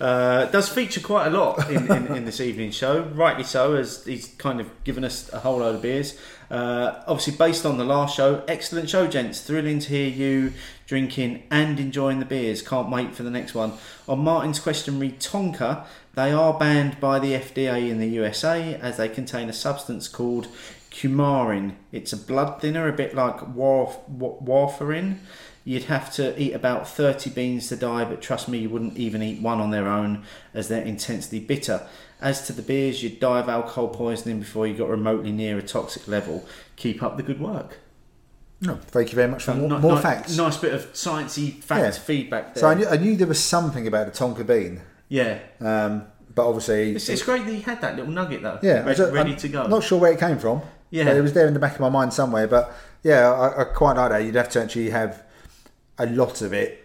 Uh, 0.00 0.46
does 0.46 0.68
feature 0.68 1.00
quite 1.00 1.26
a 1.26 1.30
lot 1.30 1.70
in, 1.70 1.90
in, 1.90 2.06
in 2.16 2.24
this 2.24 2.40
evening 2.40 2.70
show, 2.70 3.02
rightly 3.14 3.44
so, 3.44 3.74
as 3.74 4.04
he's 4.04 4.26
kind 4.38 4.60
of 4.60 4.84
given 4.84 5.04
us 5.04 5.32
a 5.32 5.40
whole 5.40 5.58
load 5.58 5.76
of 5.76 5.82
beers. 5.82 6.18
Uh, 6.50 7.02
obviously, 7.06 7.36
based 7.36 7.64
on 7.64 7.78
the 7.78 7.84
last 7.84 8.16
show, 8.16 8.42
excellent 8.48 8.90
show, 8.90 9.06
gents. 9.06 9.40
Thrilling 9.40 9.78
to 9.80 9.88
hear 9.88 10.08
you 10.08 10.52
drinking 10.86 11.44
and 11.50 11.80
enjoying 11.80 12.18
the 12.18 12.24
beers. 12.24 12.60
Can't 12.60 12.90
wait 12.90 13.14
for 13.14 13.22
the 13.22 13.30
next 13.30 13.54
one. 13.54 13.72
On 14.08 14.18
Martin's 14.18 14.60
question, 14.60 14.98
read 14.98 15.20
Tonka. 15.20 15.84
They 16.14 16.32
are 16.32 16.58
banned 16.58 17.00
by 17.00 17.18
the 17.18 17.32
FDA 17.32 17.88
in 17.88 17.98
the 17.98 18.06
USA 18.08 18.74
as 18.74 18.96
they 18.96 19.08
contain 19.08 19.48
a 19.48 19.52
substance 19.52 20.06
called 20.06 20.48
coumarin. 20.90 21.74
It's 21.90 22.12
a 22.12 22.16
blood 22.16 22.60
thinner, 22.60 22.88
a 22.88 22.92
bit 22.92 23.14
like 23.14 23.54
warf- 23.54 23.98
warfarin. 24.08 25.18
You'd 25.64 25.84
have 25.84 26.12
to 26.14 26.38
eat 26.40 26.52
about 26.52 26.86
30 26.86 27.30
beans 27.30 27.68
to 27.68 27.76
die, 27.76 28.04
but 28.04 28.20
trust 28.20 28.48
me, 28.48 28.58
you 28.58 28.68
wouldn't 28.68 28.98
even 28.98 29.22
eat 29.22 29.40
one 29.40 29.60
on 29.60 29.70
their 29.70 29.88
own 29.88 30.24
as 30.52 30.68
they're 30.68 30.82
intensely 30.82 31.40
bitter. 31.40 31.86
As 32.20 32.46
to 32.46 32.52
the 32.52 32.60
beers, 32.62 33.02
you'd 33.02 33.18
die 33.18 33.40
of 33.40 33.48
alcohol 33.48 33.88
poisoning 33.88 34.40
before 34.40 34.66
you 34.66 34.74
got 34.76 34.88
remotely 34.90 35.32
near 35.32 35.56
a 35.58 35.62
toxic 35.62 36.06
level. 36.06 36.46
Keep 36.76 37.02
up 37.02 37.16
the 37.16 37.22
good 37.22 37.40
work. 37.40 37.78
No, 38.60 38.74
thank 38.88 39.10
you 39.10 39.16
very 39.16 39.28
much 39.30 39.44
for 39.44 39.54
more, 39.54 39.68
Ni- 39.68 39.78
more 39.78 39.96
ni- 39.96 40.00
facts. 40.02 40.36
Nice 40.36 40.56
bit 40.58 40.72
of 40.74 40.92
sciencey 40.92 41.62
fact 41.62 41.82
Yeah. 41.82 41.90
feedback 42.02 42.54
there. 42.54 42.60
So 42.60 42.68
I 42.68 42.74
knew, 42.74 42.86
I 42.86 42.96
knew 42.96 43.16
there 43.16 43.26
was 43.26 43.42
something 43.42 43.86
about 43.86 44.06
the 44.06 44.12
Tonka 44.12 44.46
bean, 44.46 44.80
yeah. 45.08 45.38
um, 45.60 46.04
but 46.34 46.46
obviously, 46.46 46.94
It's, 46.94 47.08
it's 47.08 47.22
great 47.22 47.44
that 47.46 47.52
you 47.52 47.62
had 47.62 47.80
that 47.80 47.96
little 47.96 48.12
nugget 48.12 48.42
though. 48.42 48.58
yeah, 48.62 48.84
ready, 48.84 49.02
ready 49.02 49.30
I'm 49.32 49.36
to 49.38 49.48
go. 49.48 49.66
Not 49.66 49.82
sure 49.82 49.98
where 49.98 50.12
it 50.12 50.20
came 50.20 50.38
from. 50.38 50.62
Yeah. 50.90 51.04
but 51.04 51.16
it 51.16 51.22
was 51.22 51.32
there 51.32 51.46
in 51.48 51.54
the 51.54 51.60
back 51.60 51.74
of 51.74 51.80
my 51.80 51.88
mind 51.88 52.12
somewhere. 52.12 52.46
But 52.46 52.72
yeah, 53.02 53.30
I, 53.32 53.62
I 53.62 53.64
quite 53.64 53.96
like 53.96 54.10
that. 54.12 54.18
You'd 54.24 54.36
have 54.36 54.48
to 54.50 54.62
actually 54.62 54.90
have 54.90 55.23
a 55.98 56.06
lot 56.06 56.42
of 56.42 56.52
it, 56.52 56.84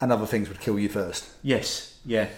and 0.00 0.12
other 0.12 0.26
things 0.26 0.48
would 0.48 0.60
kill 0.60 0.78
you 0.78 0.88
first. 0.88 1.28
Yes, 1.42 1.98
yeah. 2.04 2.28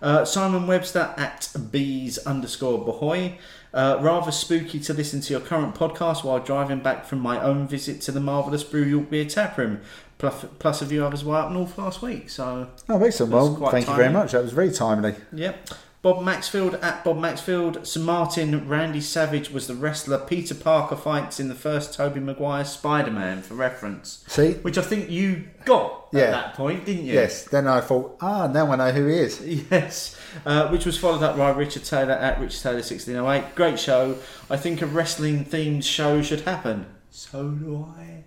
Uh, 0.00 0.24
Simon 0.24 0.66
Webster 0.66 1.14
at 1.16 1.48
bees 1.70 2.18
underscore 2.18 2.84
bohoy. 2.84 3.36
Uh, 3.72 3.98
rather 4.02 4.30
spooky 4.30 4.78
to 4.80 4.92
listen 4.92 5.20
to 5.22 5.32
your 5.32 5.40
current 5.40 5.74
podcast 5.74 6.24
while 6.24 6.38
driving 6.38 6.80
back 6.80 7.06
from 7.06 7.20
my 7.20 7.40
own 7.40 7.66
visit 7.66 8.00
to 8.02 8.12
the 8.12 8.20
marvellous 8.20 8.62
Brew 8.64 8.82
York 8.82 9.08
Beer 9.10 9.24
Taproom, 9.24 9.80
Plus, 10.18 10.44
plus 10.58 10.82
a 10.82 10.86
few 10.86 11.04
others 11.04 11.24
were 11.24 11.36
up 11.36 11.50
north 11.50 11.78
last 11.78 12.02
week. 12.02 12.28
So, 12.30 12.68
Oh, 12.88 13.02
excellent. 13.02 13.32
Well, 13.32 13.70
thank 13.70 13.88
you 13.88 13.94
very 13.96 14.12
much. 14.12 14.32
That 14.32 14.42
was 14.42 14.52
very 14.52 14.70
timely. 14.70 15.14
yep. 15.32 15.68
Bob 16.02 16.24
Maxfield 16.24 16.74
at 16.82 17.04
Bob 17.04 17.18
Maxfield. 17.18 17.86
Sir 17.86 18.00
Martin 18.00 18.68
Randy 18.68 19.00
Savage 19.00 19.50
was 19.50 19.68
the 19.68 19.74
wrestler 19.74 20.18
Peter 20.18 20.54
Parker 20.54 20.96
fights 20.96 21.38
in 21.38 21.46
the 21.48 21.54
first 21.54 21.94
Tobey 21.94 22.18
Maguire 22.18 22.64
Spider 22.64 23.12
Man 23.12 23.40
for 23.40 23.54
reference. 23.54 24.24
See, 24.26 24.54
Which 24.54 24.76
I 24.76 24.82
think 24.82 25.10
you 25.10 25.44
got 25.64 26.08
yeah. 26.12 26.22
at 26.22 26.30
that 26.32 26.54
point, 26.54 26.84
didn't 26.86 27.04
you? 27.04 27.12
yes. 27.12 27.44
Then 27.44 27.68
I 27.68 27.80
thought, 27.80 28.16
ah, 28.20 28.48
now 28.48 28.72
I 28.72 28.76
know 28.76 28.90
who 28.90 29.06
he 29.06 29.16
is. 29.18 29.40
Yes, 29.70 30.18
uh, 30.44 30.68
which 30.68 30.84
was 30.84 30.98
followed 30.98 31.22
up 31.22 31.36
by 31.36 31.50
Richard 31.50 31.84
Taylor 31.84 32.14
at 32.14 32.40
Richard 32.40 32.60
Taylor 32.60 32.76
1608. 32.76 33.54
Great 33.54 33.78
show. 33.78 34.18
I 34.50 34.56
think 34.56 34.82
a 34.82 34.86
wrestling 34.86 35.44
themed 35.44 35.84
show 35.84 36.20
should 36.20 36.40
happen. 36.40 36.86
So 37.10 37.48
do 37.50 37.94
I. 37.96 38.24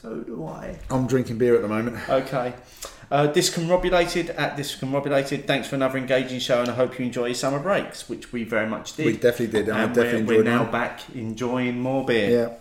So 0.00 0.20
do 0.20 0.46
I. 0.46 0.78
I'm 0.90 1.06
drinking 1.06 1.36
beer 1.36 1.54
at 1.54 1.60
the 1.60 1.68
moment. 1.68 2.08
Okay. 2.08 2.54
Uh, 3.10 3.28
Discombobulated 3.28 4.34
at 4.38 4.56
Discombobulated. 4.56 5.46
Thanks 5.46 5.68
for 5.68 5.74
another 5.74 5.98
engaging 5.98 6.38
show, 6.38 6.60
and 6.60 6.70
I 6.70 6.74
hope 6.74 6.98
you 6.98 7.04
enjoy 7.04 7.26
your 7.26 7.34
summer 7.34 7.58
breaks, 7.58 8.08
which 8.08 8.32
we 8.32 8.44
very 8.44 8.66
much 8.66 8.94
did. 8.96 9.04
We 9.04 9.16
definitely 9.16 9.58
did, 9.58 9.68
and 9.68 9.76
I 9.76 9.86
definitely 9.86 10.22
we're, 10.22 10.36
we're 10.38 10.44
now 10.44 10.62
mine. 10.62 10.72
back 10.72 11.00
enjoying 11.14 11.80
more 11.80 12.06
beer. 12.06 12.30
Yeah. 12.30 12.54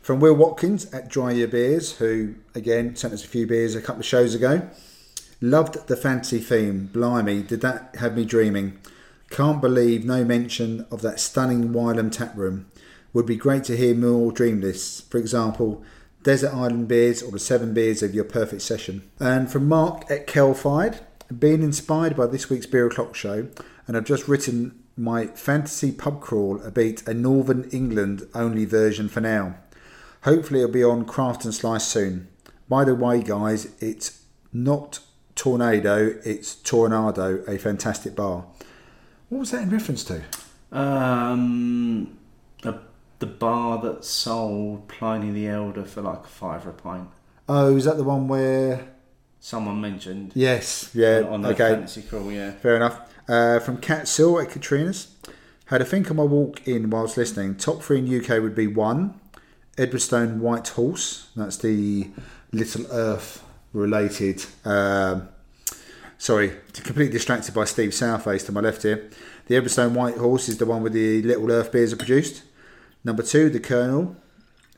From 0.00 0.20
Will 0.20 0.34
Watkins 0.34 0.92
at 0.94 1.08
Dry 1.08 1.32
Your 1.32 1.48
Beers, 1.48 1.98
who 1.98 2.36
again 2.54 2.96
sent 2.96 3.12
us 3.12 3.22
a 3.22 3.28
few 3.28 3.46
beers 3.46 3.74
a 3.74 3.82
couple 3.82 4.00
of 4.00 4.06
shows 4.06 4.34
ago. 4.34 4.68
Loved 5.42 5.88
the 5.88 5.96
fantasy 5.96 6.38
theme. 6.38 6.88
Blimey, 6.92 7.42
did 7.42 7.60
that 7.60 7.96
have 7.96 8.16
me 8.16 8.24
dreaming? 8.24 8.78
Can't 9.28 9.60
believe 9.60 10.04
no 10.06 10.24
mention 10.24 10.86
of 10.90 11.02
that 11.02 11.20
stunning 11.20 11.68
Wylam 11.70 12.10
tap 12.10 12.34
room. 12.34 12.70
Would 13.12 13.26
be 13.26 13.36
great 13.36 13.64
to 13.64 13.76
hear 13.76 13.94
more 13.94 14.32
dream 14.32 14.60
lists. 14.60 15.02
For 15.02 15.18
example, 15.18 15.84
Desert 16.22 16.52
Island 16.52 16.88
beers 16.88 17.22
or 17.22 17.30
the 17.30 17.38
seven 17.38 17.72
beers 17.72 18.02
of 18.02 18.14
your 18.14 18.24
perfect 18.24 18.62
session. 18.62 19.10
And 19.18 19.50
from 19.50 19.68
Mark 19.68 20.10
at 20.10 20.26
Kelfied, 20.26 21.00
being 21.38 21.62
inspired 21.62 22.16
by 22.16 22.26
this 22.26 22.50
week's 22.50 22.66
Beer 22.66 22.86
O'Clock 22.86 23.14
show, 23.14 23.48
and 23.86 23.96
I've 23.96 24.04
just 24.04 24.28
written 24.28 24.82
my 24.96 25.26
fantasy 25.28 25.92
pub 25.92 26.20
crawl, 26.20 26.60
a 26.62 26.70
beat 26.70 27.06
a 27.06 27.14
Northern 27.14 27.64
England 27.70 28.26
only 28.34 28.64
version 28.64 29.08
for 29.08 29.20
now. 29.20 29.56
Hopefully, 30.24 30.60
it'll 30.60 30.72
be 30.72 30.84
on 30.84 31.06
Craft 31.06 31.44
and 31.46 31.54
Slice 31.54 31.86
soon. 31.86 32.28
By 32.68 32.84
the 32.84 32.94
way, 32.94 33.22
guys, 33.22 33.68
it's 33.80 34.22
not 34.52 35.00
Tornado, 35.34 36.18
it's 36.24 36.54
Toronado, 36.54 37.48
a 37.48 37.58
fantastic 37.58 38.14
bar. 38.14 38.44
What 39.30 39.38
was 39.38 39.50
that 39.52 39.62
in 39.62 39.70
reference 39.70 40.04
to? 40.04 40.22
Um, 40.70 42.18
the, 43.20 43.26
bar 43.26 43.80
that 43.82 44.04
sold 44.04 44.88
Pliny 44.88 45.30
the 45.30 45.48
Elder 45.48 45.84
for 45.84 46.02
like 46.02 46.24
a 46.24 46.28
fiver 46.28 46.70
a 46.70 46.72
pint. 46.72 47.08
Oh, 47.48 47.76
is 47.76 47.84
that 47.84 47.96
the 47.96 48.04
one 48.04 48.28
where? 48.28 48.88
Someone 49.42 49.80
mentioned 49.80 50.32
Yes, 50.34 50.90
yeah, 50.92 51.22
on 51.22 51.40
the 51.40 51.48
okay, 51.50 51.70
fantasy 51.70 52.02
crawl, 52.02 52.30
yeah. 52.30 52.50
fair 52.52 52.76
enough. 52.76 53.00
Uh, 53.26 53.58
from 53.60 53.78
Cat 53.78 54.06
Sill 54.06 54.38
at 54.40 54.50
Katrina's. 54.50 55.14
Had 55.66 55.80
a 55.80 55.84
think 55.84 56.10
on 56.10 56.16
my 56.16 56.24
walk 56.24 56.66
in 56.66 56.90
whilst 56.90 57.16
listening. 57.16 57.54
Top 57.54 57.80
three 57.80 57.98
in 57.98 58.20
UK 58.20 58.42
would 58.42 58.56
be 58.56 58.66
one, 58.66 59.20
Edwardstone 59.78 60.40
White 60.40 60.66
Horse. 60.66 61.28
That's 61.36 61.56
the 61.58 62.08
Little 62.50 62.86
Earth 62.90 63.44
related. 63.72 64.44
Um, 64.64 65.28
sorry, 66.18 66.56
completely 66.74 67.12
distracted 67.12 67.54
by 67.54 67.66
Steve 67.66 67.90
Sourface 67.90 68.44
to 68.46 68.52
my 68.52 68.60
left 68.60 68.82
here. 68.82 69.08
The 69.46 69.54
Edwardstone 69.56 69.94
White 69.94 70.16
Horse 70.16 70.48
is 70.48 70.58
the 70.58 70.66
one 70.66 70.82
where 70.82 70.90
the 70.90 71.22
Little 71.22 71.50
Earth 71.52 71.70
beers 71.70 71.92
are 71.92 71.96
produced. 71.96 72.42
Number 73.04 73.22
two, 73.22 73.50
the 73.50 73.60
Kernel. 73.60 74.16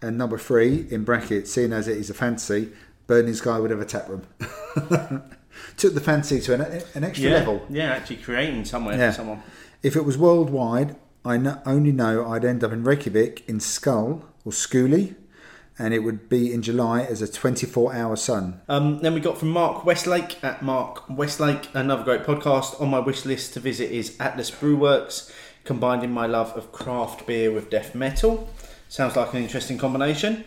And 0.01 0.19
number 0.19 0.37
three, 0.39 0.87
in 0.91 1.05
brackets, 1.05 1.53
seeing 1.53 1.73
as 1.73 1.87
it 1.87 1.97
is 1.97 2.11
a 2.11 2.15
fantasy, 2.15 2.73
Burning 3.07 3.35
Sky 3.35 3.59
would 3.61 3.71
have 3.71 3.81
a 3.81 3.85
tap 3.85 4.09
room. 4.09 4.23
Took 5.77 5.95
the 5.95 6.01
fancy 6.01 6.41
to 6.41 6.55
an, 6.55 6.83
an 6.95 7.05
extra 7.05 7.31
yeah, 7.31 7.37
level. 7.37 7.65
yeah, 7.69 7.93
actually 7.93 8.17
creating 8.17 8.65
somewhere 8.65 8.97
Yeah. 8.99 9.11
for 9.11 9.17
someone. 9.17 9.43
If 9.83 9.95
it 9.97 10.05
was 10.05 10.17
worldwide, 10.19 10.97
I 11.25 11.39
kn- 11.39 11.61
only 11.67 11.93
know 11.93 12.27
I'd 12.29 12.45
end 12.45 12.65
up 12.65 12.73
in 12.73 12.83
Reykjavik, 12.85 13.49
in 13.49 13.61
Skull 13.61 14.25
or 14.45 14.51
Skuli, 14.53 15.15
and 15.79 15.95
it 15.95 16.01
would 16.01 16.29
be 16.29 16.53
in 16.53 16.63
July 16.63 17.03
as 17.03 17.23
a 17.23 17.31
24 17.31 17.95
hour 17.95 18.17
sun. 18.17 18.61
Um, 18.69 18.99
then 19.01 19.15
we 19.15 19.21
got 19.21 19.39
from 19.39 19.51
Mark 19.51 19.85
Westlake 19.85 20.43
at 20.43 20.63
Mark 20.63 21.05
Westlake, 21.09 21.69
another 21.75 22.03
great 22.03 22.23
podcast. 22.25 22.81
On 22.81 22.89
my 22.91 22.99
wish 22.99 23.25
list 23.25 23.55
to 23.55 23.61
visit 23.61 23.91
is 23.91 24.17
Atlas 24.19 24.51
Brewworks, 24.51 25.31
combining 25.65 26.11
my 26.13 26.27
love 26.27 26.57
of 26.57 26.73
craft 26.73 27.27
beer 27.27 27.51
with 27.53 27.71
death 27.71 27.95
metal. 27.95 28.49
Sounds 28.89 29.17
like 29.17 29.33
an 29.35 29.43
interesting 29.43 29.79
combination. 29.79 30.45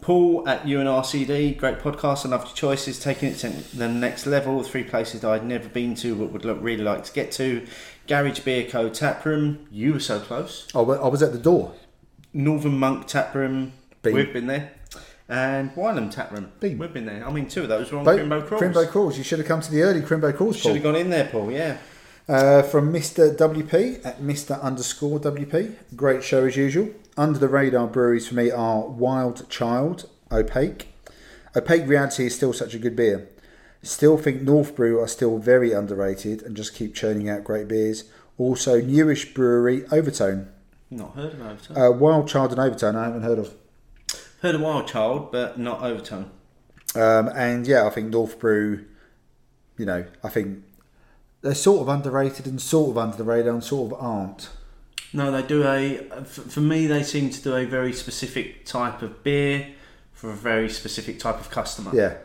Paul 0.00 0.48
at 0.48 0.62
UNRCD, 0.62 1.56
great 1.58 1.78
podcast. 1.80 2.24
I 2.24 2.28
love 2.28 2.44
your 2.46 2.54
choices, 2.54 3.00
taking 3.00 3.30
it 3.30 3.38
to 3.38 3.48
the 3.76 3.88
next 3.88 4.26
level. 4.26 4.62
Three 4.62 4.84
places 4.84 5.22
that 5.22 5.30
I'd 5.30 5.44
never 5.44 5.68
been 5.68 5.94
to 5.96 6.14
but 6.14 6.32
would 6.32 6.44
look, 6.44 6.58
really 6.60 6.84
like 6.84 7.04
to 7.04 7.12
get 7.12 7.32
to. 7.32 7.66
Garage 8.06 8.40
Beer 8.40 8.64
Co. 8.68 8.88
Taproom, 8.90 9.66
you 9.70 9.94
were 9.94 10.00
so 10.00 10.20
close. 10.20 10.68
Oh, 10.74 10.90
I 10.92 11.08
was 11.08 11.22
at 11.22 11.32
the 11.32 11.38
door. 11.38 11.74
Northern 12.32 12.78
Monk 12.78 13.06
Taproom, 13.06 13.72
Been. 14.02 14.14
we've 14.14 14.32
been 14.32 14.46
there. 14.46 14.72
And 15.28 15.74
Wylam 15.74 16.10
Taproom, 16.14 16.52
Been. 16.60 16.78
we've 16.78 16.92
been 16.92 17.04
there. 17.06 17.26
I 17.26 17.30
mean, 17.32 17.48
two 17.48 17.62
of 17.64 17.68
those 17.68 17.90
were 17.92 17.98
on 17.98 18.04
Both- 18.04 18.20
Crimbo 18.20 18.46
Crawls. 18.46 18.62
Crimbo 18.62 18.88
Crawls. 18.88 19.18
You 19.18 19.24
should 19.24 19.38
have 19.40 19.48
come 19.48 19.60
to 19.60 19.70
the 19.70 19.82
early 19.82 20.00
Crimbo 20.00 20.34
Crawls, 20.34 20.56
Should 20.58 20.74
have 20.74 20.82
gone 20.82 20.96
in 20.96 21.10
there, 21.10 21.26
Paul. 21.26 21.50
Yeah. 21.50 21.76
Uh, 22.28 22.60
from 22.60 22.92
Mr. 22.92 23.34
WP 23.34 24.04
at 24.04 24.20
Mr. 24.20 24.60
underscore 24.60 25.18
WP. 25.18 25.74
Great 25.96 26.22
show 26.22 26.44
as 26.44 26.56
usual. 26.58 26.90
Under 27.16 27.38
the 27.38 27.48
radar 27.48 27.86
breweries 27.86 28.28
for 28.28 28.34
me 28.34 28.50
are 28.50 28.86
Wild 28.86 29.48
Child, 29.48 30.10
Opaque. 30.30 30.88
Opaque 31.56 31.88
Reality 31.88 32.26
is 32.26 32.34
still 32.34 32.52
such 32.52 32.74
a 32.74 32.78
good 32.78 32.94
beer. 32.94 33.30
Still 33.82 34.18
think 34.18 34.42
North 34.42 34.76
Brew 34.76 35.00
are 35.00 35.08
still 35.08 35.38
very 35.38 35.72
underrated 35.72 36.42
and 36.42 36.54
just 36.54 36.74
keep 36.74 36.94
churning 36.94 37.30
out 37.30 37.44
great 37.44 37.66
beers. 37.66 38.04
Also, 38.36 38.82
newish 38.82 39.32
brewery 39.32 39.84
Overtone. 39.90 40.48
Not 40.90 41.14
heard 41.14 41.32
of 41.32 41.40
Overtone. 41.40 41.78
Uh, 41.78 41.92
Wild 41.92 42.28
Child 42.28 42.50
and 42.50 42.60
Overtone, 42.60 42.94
I 42.94 43.04
haven't 43.04 43.22
heard 43.22 43.38
of. 43.38 43.54
heard 44.42 44.54
of 44.54 44.60
Wild 44.60 44.86
Child, 44.86 45.32
but 45.32 45.58
not 45.58 45.80
Overtone. 45.80 46.30
Um, 46.94 47.28
and 47.28 47.66
yeah, 47.66 47.86
I 47.86 47.90
think 47.90 48.10
North 48.10 48.38
Brew, 48.38 48.84
you 49.78 49.86
know, 49.86 50.04
I 50.22 50.28
think 50.28 50.62
they're 51.42 51.54
sort 51.54 51.82
of 51.82 51.88
underrated 51.88 52.46
and 52.46 52.60
sort 52.60 52.90
of 52.90 52.98
under 52.98 53.16
the 53.16 53.24
radar 53.24 53.52
and 53.54 53.62
sort 53.64 53.92
of 53.92 54.00
aren't. 54.02 54.50
No, 55.12 55.30
they 55.30 55.42
do 55.46 55.64
a. 55.66 55.98
For 56.24 56.60
me, 56.60 56.86
they 56.86 57.02
seem 57.02 57.30
to 57.30 57.42
do 57.42 57.56
a 57.56 57.64
very 57.64 57.92
specific 57.92 58.66
type 58.66 59.00
of 59.02 59.22
beer 59.22 59.68
for 60.12 60.30
a 60.30 60.34
very 60.34 60.68
specific 60.68 61.18
type 61.18 61.40
of 61.40 61.50
customer. 61.50 61.92
Yeah. 61.94 62.16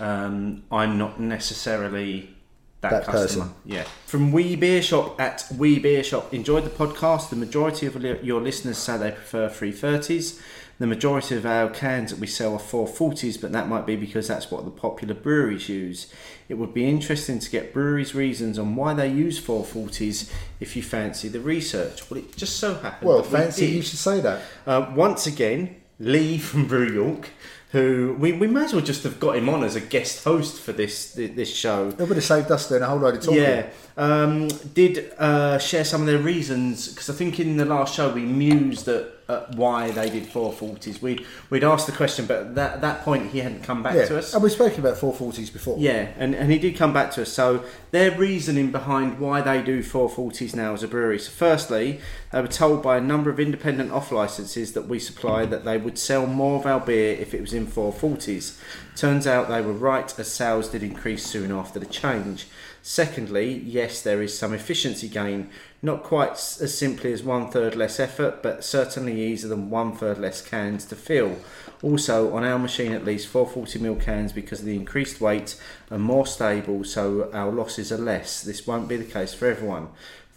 Um, 0.00 0.62
I'm 0.72 0.96
not 0.98 1.20
necessarily 1.20 2.34
that, 2.80 2.90
That 2.90 3.04
customer. 3.04 3.44
person. 3.44 3.54
Yeah. 3.64 3.84
From 4.06 4.32
Wee 4.32 4.56
Beer 4.56 4.82
Shop 4.82 5.20
at 5.20 5.44
Wee 5.56 5.78
Beer 5.78 6.02
Shop. 6.02 6.32
Enjoyed 6.34 6.64
the 6.64 6.70
podcast. 6.70 7.30
The 7.30 7.36
majority 7.36 7.86
of 7.86 7.94
your 8.24 8.40
listeners 8.40 8.78
say 8.78 8.96
they 8.96 9.12
prefer 9.12 9.48
330s. 9.48 10.40
The 10.82 10.88
majority 10.88 11.36
of 11.36 11.46
our 11.46 11.70
cans 11.70 12.10
that 12.10 12.18
we 12.18 12.26
sell 12.26 12.54
are 12.54 12.58
440s, 12.58 13.40
but 13.40 13.52
that 13.52 13.68
might 13.68 13.86
be 13.86 13.94
because 13.94 14.26
that's 14.26 14.50
what 14.50 14.64
the 14.64 14.70
popular 14.72 15.14
breweries 15.14 15.68
use. 15.68 16.12
It 16.48 16.54
would 16.54 16.74
be 16.74 16.88
interesting 16.88 17.38
to 17.38 17.48
get 17.48 17.72
breweries' 17.72 18.16
reasons 18.16 18.58
on 18.58 18.74
why 18.74 18.92
they 18.92 19.06
use 19.06 19.40
440s 19.40 20.28
if 20.58 20.74
you 20.74 20.82
fancy 20.82 21.28
the 21.28 21.38
research. 21.38 22.10
Well, 22.10 22.18
it 22.18 22.36
just 22.36 22.56
so 22.56 22.74
happened. 22.74 23.08
Well, 23.08 23.22
that 23.22 23.30
we 23.30 23.38
fancy 23.38 23.66
did. 23.66 23.76
you 23.76 23.82
should 23.82 24.00
say 24.00 24.18
that. 24.22 24.42
Uh, 24.66 24.92
once 24.96 25.24
again, 25.24 25.76
Lee 26.00 26.36
from 26.38 26.66
Brew 26.66 26.92
York, 26.92 27.28
who 27.70 28.16
we, 28.18 28.32
we 28.32 28.48
may 28.48 28.64
as 28.64 28.72
well 28.72 28.82
just 28.82 29.04
have 29.04 29.20
got 29.20 29.36
him 29.36 29.48
on 29.48 29.62
as 29.62 29.76
a 29.76 29.80
guest 29.80 30.24
host 30.24 30.60
for 30.60 30.72
this 30.72 31.12
this 31.12 31.54
show. 31.54 31.90
It 31.90 31.98
would 32.00 32.16
have 32.16 32.24
saved 32.24 32.50
us 32.50 32.68
then 32.68 32.82
a 32.82 32.86
whole 32.86 32.98
load 32.98 33.14
of 33.14 33.22
talking. 33.22 33.40
Yeah, 33.40 33.70
um, 33.96 34.48
did 34.74 35.12
uh, 35.16 35.58
share 35.58 35.84
some 35.84 36.00
of 36.00 36.08
their 36.08 36.18
reasons 36.18 36.88
because 36.88 37.08
I 37.08 37.12
think 37.12 37.38
in 37.38 37.56
the 37.56 37.66
last 37.66 37.94
show 37.94 38.12
we 38.12 38.22
mused 38.22 38.88
at, 38.88 39.11
at 39.28 39.54
why 39.54 39.90
they 39.90 40.10
did 40.10 40.24
440s. 40.24 41.00
We 41.00 41.24
we'd 41.50 41.64
asked 41.64 41.86
the 41.86 41.92
question, 41.92 42.26
but 42.26 42.38
at 42.38 42.54
that 42.56 42.80
that 42.80 43.02
point 43.02 43.30
he 43.30 43.38
hadn't 43.40 43.62
come 43.62 43.82
back 43.82 43.94
Yeah. 43.94 44.06
to 44.06 44.18
us. 44.18 44.34
And 44.34 44.42
we've 44.42 44.52
spoken 44.52 44.80
about 44.80 44.96
440s 44.96 45.52
before. 45.52 45.76
Yeah, 45.78 46.08
and, 46.18 46.34
and 46.34 46.50
he 46.50 46.58
did 46.58 46.76
come 46.76 46.92
back 46.92 47.10
to 47.12 47.22
us. 47.22 47.32
So 47.32 47.64
their 47.92 48.10
reasoning 48.10 48.70
behind 48.72 49.18
why 49.18 49.40
they 49.40 49.62
do 49.62 49.82
440s 49.82 50.54
now 50.56 50.74
as 50.74 50.82
a 50.82 50.88
brewery. 50.88 51.18
So 51.18 51.30
firstly, 51.30 52.00
they 52.32 52.40
were 52.40 52.48
told 52.48 52.82
by 52.82 52.96
a 52.96 53.00
number 53.00 53.30
of 53.30 53.38
independent 53.38 53.92
off 53.92 54.10
licenses 54.12 54.72
that 54.72 54.88
we 54.88 54.98
supply 54.98 55.46
that 55.46 55.64
they 55.64 55.78
would 55.78 55.98
sell 55.98 56.26
more 56.26 56.58
of 56.58 56.66
our 56.66 56.80
beer 56.80 57.16
if 57.18 57.34
it 57.34 57.40
was 57.40 57.52
in 57.52 57.66
440s. 57.66 58.58
Turns 58.94 59.26
out 59.26 59.48
they 59.48 59.62
were 59.62 59.72
right 59.72 60.18
as 60.18 60.32
sales 60.32 60.68
did 60.68 60.82
increase 60.82 61.24
soon 61.24 61.50
after 61.50 61.78
the 61.78 61.86
change. 61.86 62.46
Secondly, 62.82 63.62
yes, 63.64 64.02
there 64.02 64.20
is 64.20 64.36
some 64.36 64.52
efficiency 64.52 65.08
gain. 65.08 65.48
Not 65.80 66.02
quite 66.02 66.32
as 66.32 66.76
simply 66.76 67.12
as 67.12 67.22
one 67.22 67.50
third 67.50 67.74
less 67.74 67.98
effort, 67.98 68.42
but 68.42 68.64
certainly 68.64 69.20
easier 69.20 69.48
than 69.48 69.70
one 69.70 69.96
third 69.96 70.18
less 70.18 70.42
cans 70.42 70.84
to 70.86 70.96
fill. 70.96 71.38
Also, 71.82 72.32
on 72.34 72.44
our 72.44 72.58
machine, 72.58 72.92
at 72.92 73.04
least 73.04 73.32
440ml 73.32 74.00
cans 74.00 74.32
because 74.32 74.60
of 74.60 74.66
the 74.66 74.76
increased 74.76 75.20
weight 75.20 75.60
are 75.90 75.98
more 75.98 76.26
stable, 76.26 76.84
so 76.84 77.30
our 77.32 77.50
losses 77.50 77.90
are 77.90 77.98
less. 77.98 78.42
This 78.42 78.66
won't 78.66 78.88
be 78.88 78.96
the 78.96 79.04
case 79.04 79.32
for 79.32 79.46
everyone. 79.46 79.88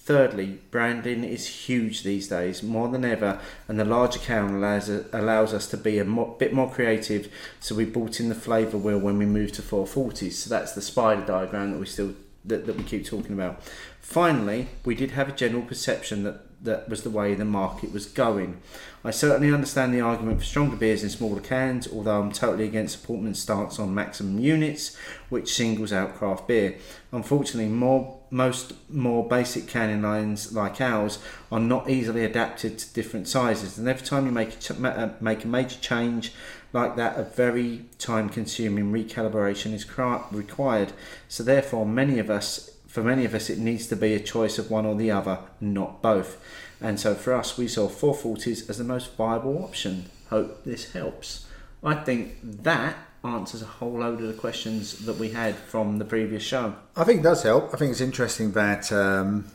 Thirdly, 0.05 0.59
branding 0.69 1.23
is 1.23 1.47
huge 1.47 2.03
these 2.03 2.27
days, 2.27 2.61
more 2.61 2.89
than 2.89 3.03
ever, 3.03 3.39
and 3.67 3.79
the 3.79 3.83
larger 3.83 4.19
can 4.19 4.53
allows, 4.53 4.87
allows 4.87 5.51
us 5.51 5.65
to 5.69 5.77
be 5.77 5.97
a 5.97 6.05
mo- 6.05 6.35
bit 6.37 6.53
more 6.53 6.69
creative. 6.69 7.33
So 7.59 7.73
we 7.73 7.85
brought 7.85 8.19
in 8.19 8.29
the 8.29 8.35
flavour 8.35 8.77
wheel 8.77 8.99
when 8.99 9.17
we 9.17 9.25
moved 9.25 9.55
to 9.55 9.63
440s. 9.63 10.33
So 10.33 10.49
that's 10.51 10.73
the 10.73 10.81
spider 10.83 11.25
diagram 11.25 11.71
that 11.71 11.79
we 11.79 11.87
still 11.87 12.13
that, 12.45 12.67
that 12.67 12.77
we 12.77 12.83
keep 12.83 13.03
talking 13.03 13.33
about. 13.33 13.63
Finally, 13.99 14.67
we 14.83 14.93
did 14.93 15.11
have 15.11 15.27
a 15.27 15.31
general 15.31 15.63
perception 15.63 16.21
that 16.21 16.41
that 16.61 16.87
was 16.89 17.03
the 17.03 17.09
way 17.09 17.33
the 17.33 17.45
market 17.45 17.91
was 17.91 18.05
going. 18.05 18.61
I 19.03 19.11
certainly 19.11 19.53
understand 19.53 19.93
the 19.93 20.01
argument 20.01 20.39
for 20.39 20.45
stronger 20.45 20.75
beers 20.75 21.03
in 21.03 21.09
smaller 21.09 21.41
cans, 21.41 21.87
although 21.87 22.21
I'm 22.21 22.31
totally 22.31 22.65
against 22.65 23.03
Portman's 23.03 23.41
stance 23.41 23.79
on 23.79 23.93
maximum 23.93 24.39
units, 24.39 24.95
which 25.29 25.53
singles 25.53 25.93
out 25.93 26.15
craft 26.15 26.47
beer. 26.47 26.77
Unfortunately, 27.11 27.69
more 27.71 28.19
most 28.35 28.73
more 28.89 29.25
basic 29.25 29.65
canning 29.65 30.01
lines 30.01 30.51
like 30.51 30.81
ours 30.81 31.19
are 31.49 31.59
not 31.59 31.89
easily 31.89 32.25
adapted 32.25 32.77
to 32.77 32.93
different 32.93 33.29
sizes, 33.29 33.77
and 33.77 33.87
every 33.87 34.05
time 34.05 34.25
you 34.25 34.31
make 34.31 34.49
a 34.49 34.59
ch- 34.59 34.71
uh, 34.71 35.09
make 35.21 35.45
a 35.45 35.47
major 35.47 35.79
change 35.79 36.33
like 36.73 36.97
that, 36.97 37.17
a 37.17 37.23
very 37.23 37.85
time-consuming 37.97 38.91
recalibration 38.91 39.73
is 39.73 39.87
required. 40.31 40.91
So 41.29 41.43
therefore, 41.43 41.85
many 41.85 42.19
of 42.19 42.29
us 42.29 42.71
for 42.95 43.03
many 43.03 43.25
of 43.25 43.35
us, 43.35 43.49
it 43.49 43.59
needs 43.59 43.87
to 43.87 43.95
be 43.97 44.13
a 44.13 44.21
choice 44.21 44.57
of 44.57 44.71
one 44.71 44.85
or 44.85 44.95
the 44.95 45.11
other, 45.11 45.39
not 45.59 46.01
both. 46.01 46.41
And 46.79 46.97
so 46.97 47.13
for 47.13 47.33
us, 47.33 47.57
we 47.57 47.67
saw 47.67 47.89
440s 47.89 48.69
as 48.69 48.77
the 48.77 48.85
most 48.85 49.13
viable 49.17 49.65
option. 49.65 50.05
Hope 50.29 50.63
this 50.63 50.93
helps. 50.93 51.45
I 51.83 51.95
think 51.95 52.37
that 52.41 52.95
answers 53.25 53.61
a 53.61 53.65
whole 53.65 53.99
load 53.99 54.21
of 54.21 54.27
the 54.27 54.33
questions 54.33 55.05
that 55.05 55.17
we 55.17 55.29
had 55.29 55.55
from 55.55 55.97
the 55.97 56.05
previous 56.05 56.43
show. 56.43 56.75
I 56.95 57.03
think 57.03 57.21
it 57.21 57.23
does 57.23 57.43
help. 57.43 57.73
I 57.73 57.77
think 57.77 57.91
it's 57.91 58.01
interesting 58.01 58.51
that 58.53 58.91
um, 58.91 59.45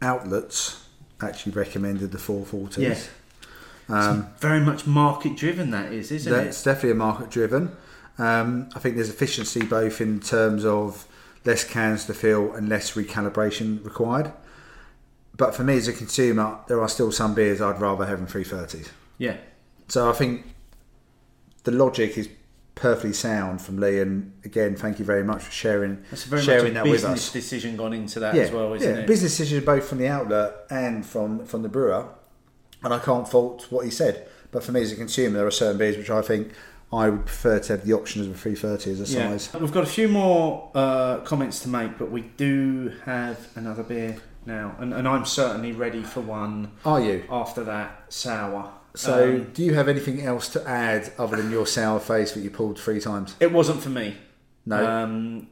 outlets 0.00 0.86
actually 1.20 1.52
recommended 1.52 2.12
the 2.12 2.18
440s. 2.18 2.78
Yeah. 2.78 2.98
Um, 3.88 4.28
very 4.38 4.60
much 4.60 4.86
market 4.86 5.36
driven, 5.36 5.70
that 5.72 5.92
is, 5.92 6.12
isn't 6.12 6.32
That's 6.32 6.60
it? 6.60 6.64
definitely 6.64 6.92
a 6.92 6.94
market 6.94 7.28
driven. 7.28 7.76
Um, 8.18 8.68
I 8.74 8.78
think 8.78 8.94
there's 8.94 9.10
efficiency 9.10 9.64
both 9.64 10.00
in 10.00 10.20
terms 10.20 10.64
of 10.64 11.06
less 11.44 11.64
cans 11.64 12.04
to 12.04 12.14
fill 12.14 12.52
and 12.54 12.68
less 12.68 12.92
recalibration 12.92 13.84
required. 13.84 14.32
But 15.36 15.54
for 15.54 15.64
me 15.64 15.76
as 15.76 15.88
a 15.88 15.92
consumer, 15.92 16.58
there 16.68 16.80
are 16.80 16.88
still 16.88 17.10
some 17.10 17.34
beers 17.34 17.60
I'd 17.60 17.80
rather 17.80 18.06
have 18.06 18.18
in 18.18 18.26
330s. 18.26 18.90
Yeah. 19.18 19.38
So 19.88 20.08
I 20.08 20.12
think 20.12 20.46
the 21.64 21.72
logic 21.72 22.16
is 22.16 22.28
perfectly 22.80 23.12
sound 23.12 23.60
from 23.60 23.78
Lee, 23.78 24.00
and 24.00 24.32
again, 24.44 24.74
thank 24.74 24.98
you 24.98 25.04
very 25.04 25.22
much 25.22 25.42
for 25.42 25.52
sharing 25.52 26.02
That's 26.10 26.24
very 26.24 26.42
sharing 26.42 26.74
that 26.74 26.84
with 26.84 26.92
business 26.92 27.30
decision 27.30 27.76
gone 27.76 27.92
into 27.92 28.20
that 28.20 28.34
yeah, 28.34 28.42
as 28.42 28.50
well, 28.50 28.72
isn't 28.72 28.88
yeah. 28.88 29.02
it? 29.02 29.06
Business 29.06 29.36
decision 29.36 29.64
both 29.64 29.86
from 29.86 29.98
the 29.98 30.08
outlet 30.08 30.54
and 30.70 31.04
from 31.04 31.44
from 31.44 31.62
the 31.62 31.68
brewer, 31.68 32.08
and 32.82 32.92
I 32.94 32.98
can't 32.98 33.28
fault 33.28 33.66
what 33.70 33.84
he 33.84 33.90
said. 33.90 34.26
But 34.50 34.64
for 34.64 34.72
me 34.72 34.80
as 34.80 34.90
a 34.90 34.96
consumer, 34.96 35.38
there 35.38 35.46
are 35.46 35.50
certain 35.50 35.78
beers 35.78 35.96
which 35.96 36.10
I 36.10 36.22
think 36.22 36.52
I 36.92 37.08
would 37.10 37.26
prefer 37.26 37.60
to 37.60 37.72
have 37.74 37.86
the 37.86 37.92
option 37.92 38.22
of 38.22 38.30
a 38.30 38.34
330 38.34 38.90
as 38.92 39.10
a 39.10 39.14
Yeah. 39.14 39.36
size. 39.36 39.60
We've 39.60 39.72
got 39.72 39.84
a 39.84 39.86
few 39.86 40.08
more 40.08 40.70
uh, 40.74 41.18
comments 41.18 41.60
to 41.60 41.68
make, 41.68 41.98
but 41.98 42.10
we 42.10 42.22
do 42.22 42.92
have 43.04 43.46
another 43.54 43.82
beer 43.84 44.16
now, 44.46 44.74
and, 44.80 44.92
and 44.94 45.06
I'm 45.06 45.26
certainly 45.26 45.72
ready 45.72 46.02
for 46.02 46.20
one 46.20 46.72
Are 46.84 47.00
you? 47.00 47.24
after 47.30 47.62
that 47.64 48.06
sour. 48.08 48.72
So, 48.94 49.24
Um, 49.28 49.46
do 49.54 49.62
you 49.62 49.74
have 49.74 49.88
anything 49.88 50.22
else 50.22 50.48
to 50.50 50.68
add 50.68 51.12
other 51.18 51.36
than 51.36 51.50
your 51.50 51.66
sour 51.66 52.00
face 52.00 52.32
that 52.32 52.40
you 52.40 52.50
pulled 52.50 52.78
three 52.78 53.00
times? 53.00 53.34
it 53.40 53.52
wasn't 53.52 53.80
for 53.82 53.90
me. 53.90 54.16
No, 54.66 54.84
Um, 54.86 55.46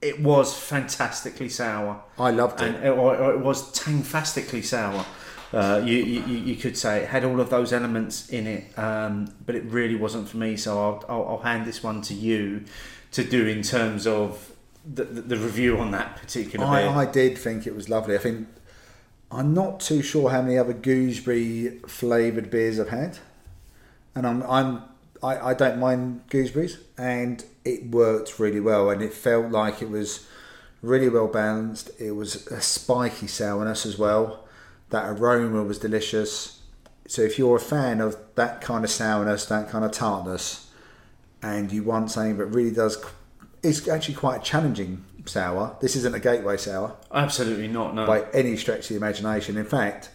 it 0.00 0.20
was 0.20 0.56
fantastically 0.56 1.48
sour, 1.48 2.00
I 2.18 2.30
loved 2.30 2.60
it. 2.62 2.74
and 2.74 2.84
it, 2.84 2.90
or, 2.90 3.32
it 3.32 3.40
was 3.40 3.72
tangfastically 3.72 4.64
sour. 4.64 5.04
Uh, 5.52 5.80
you, 5.84 5.96
you, 5.96 6.22
you 6.26 6.36
you 6.50 6.56
could 6.56 6.76
say 6.76 6.98
it 7.02 7.08
had 7.08 7.24
all 7.24 7.40
of 7.40 7.48
those 7.50 7.72
elements 7.72 8.28
in 8.28 8.46
it, 8.46 8.78
um, 8.78 9.28
but 9.46 9.54
it 9.54 9.64
really 9.64 9.96
wasn't 9.96 10.28
for 10.28 10.36
me. 10.36 10.56
So 10.56 10.78
I'll, 10.78 11.04
I'll, 11.08 11.28
I'll 11.30 11.38
hand 11.38 11.66
this 11.66 11.82
one 11.82 12.02
to 12.02 12.14
you 12.14 12.64
to 13.12 13.24
do 13.24 13.46
in 13.46 13.62
terms 13.62 14.06
of 14.06 14.52
the, 14.84 15.04
the, 15.04 15.20
the 15.22 15.36
review 15.38 15.78
on 15.78 15.90
that 15.92 16.16
particular 16.16 16.66
I. 16.66 16.86
I 16.86 17.06
did 17.06 17.38
think 17.38 17.66
it 17.66 17.74
was 17.74 17.88
lovely. 17.88 18.14
I 18.14 18.18
think 18.18 18.46
I'm 19.30 19.52
not 19.52 19.80
too 19.80 20.02
sure 20.02 20.30
how 20.30 20.42
many 20.42 20.56
other 20.56 20.72
gooseberry 20.72 21.80
flavoured 21.86 22.50
beers 22.50 22.80
I've 22.80 22.88
had, 22.88 23.18
and 24.14 24.26
I'm 24.26 24.42
I'm 24.44 24.82
I, 25.22 25.50
I 25.50 25.54
don't 25.54 25.78
mind 25.78 26.22
gooseberries, 26.30 26.78
and 26.96 27.44
it 27.64 27.90
worked 27.90 28.38
really 28.38 28.60
well, 28.60 28.90
and 28.90 29.02
it 29.02 29.12
felt 29.12 29.50
like 29.50 29.82
it 29.82 29.90
was 29.90 30.26
really 30.80 31.08
well 31.08 31.26
balanced. 31.26 31.90
It 31.98 32.12
was 32.12 32.46
a 32.46 32.60
spiky 32.60 33.26
sourness 33.26 33.84
as 33.84 33.98
well. 33.98 34.46
That 34.90 35.10
aroma 35.10 35.62
was 35.62 35.78
delicious. 35.78 36.62
So 37.06 37.22
if 37.22 37.38
you're 37.38 37.56
a 37.56 37.60
fan 37.60 38.00
of 38.00 38.16
that 38.34 38.60
kind 38.60 38.84
of 38.84 38.90
sourness, 38.90 39.46
that 39.46 39.68
kind 39.68 39.84
of 39.84 39.92
tartness, 39.92 40.70
and 41.42 41.70
you 41.70 41.82
want 41.82 42.10
something 42.10 42.38
that 42.38 42.46
really 42.46 42.70
does, 42.70 43.02
it's 43.62 43.86
actually 43.88 44.14
quite 44.14 44.42
challenging 44.42 45.04
sour. 45.28 45.76
This 45.80 45.94
isn't 45.96 46.14
a 46.14 46.18
gateway 46.20 46.56
sour 46.56 46.96
Absolutely 47.12 47.68
not. 47.68 47.94
No. 47.94 48.06
by 48.06 48.24
any 48.32 48.56
stretch 48.56 48.84
of 48.84 48.88
the 48.88 48.96
imagination. 48.96 49.56
In 49.56 49.64
fact, 49.64 50.10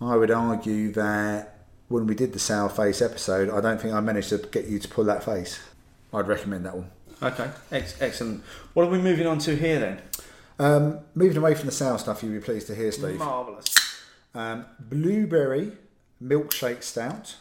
I 0.00 0.16
would 0.16 0.30
argue 0.30 0.92
that 0.92 1.60
when 1.88 2.06
we 2.06 2.14
did 2.14 2.32
the 2.32 2.38
sour 2.38 2.68
face 2.68 3.00
episode, 3.02 3.50
I 3.50 3.60
don't 3.60 3.80
think 3.80 3.94
I 3.94 4.00
managed 4.00 4.28
to 4.30 4.38
get 4.38 4.66
you 4.66 4.78
to 4.78 4.88
pull 4.88 5.04
that 5.04 5.24
face. 5.24 5.58
I'd 6.12 6.28
recommend 6.28 6.64
that 6.66 6.76
one. 6.76 6.90
Okay. 7.22 7.50
Ex- 7.72 8.00
excellent. 8.00 8.44
What 8.74 8.86
are 8.86 8.90
we 8.90 8.98
moving 8.98 9.26
on 9.26 9.38
to 9.40 9.56
here 9.56 9.80
then? 9.80 10.02
Um, 10.60 11.00
moving 11.14 11.36
away 11.36 11.54
from 11.54 11.66
the 11.66 11.72
sour 11.72 11.98
stuff, 11.98 12.22
you'll 12.22 12.32
be 12.32 12.40
pleased 12.40 12.66
to 12.68 12.74
hear, 12.74 12.92
Steve. 12.92 13.18
Marvelous. 13.18 13.74
Um, 14.34 14.66
blueberry 14.78 15.72
milkshake 16.22 16.82
stout, 16.82 17.36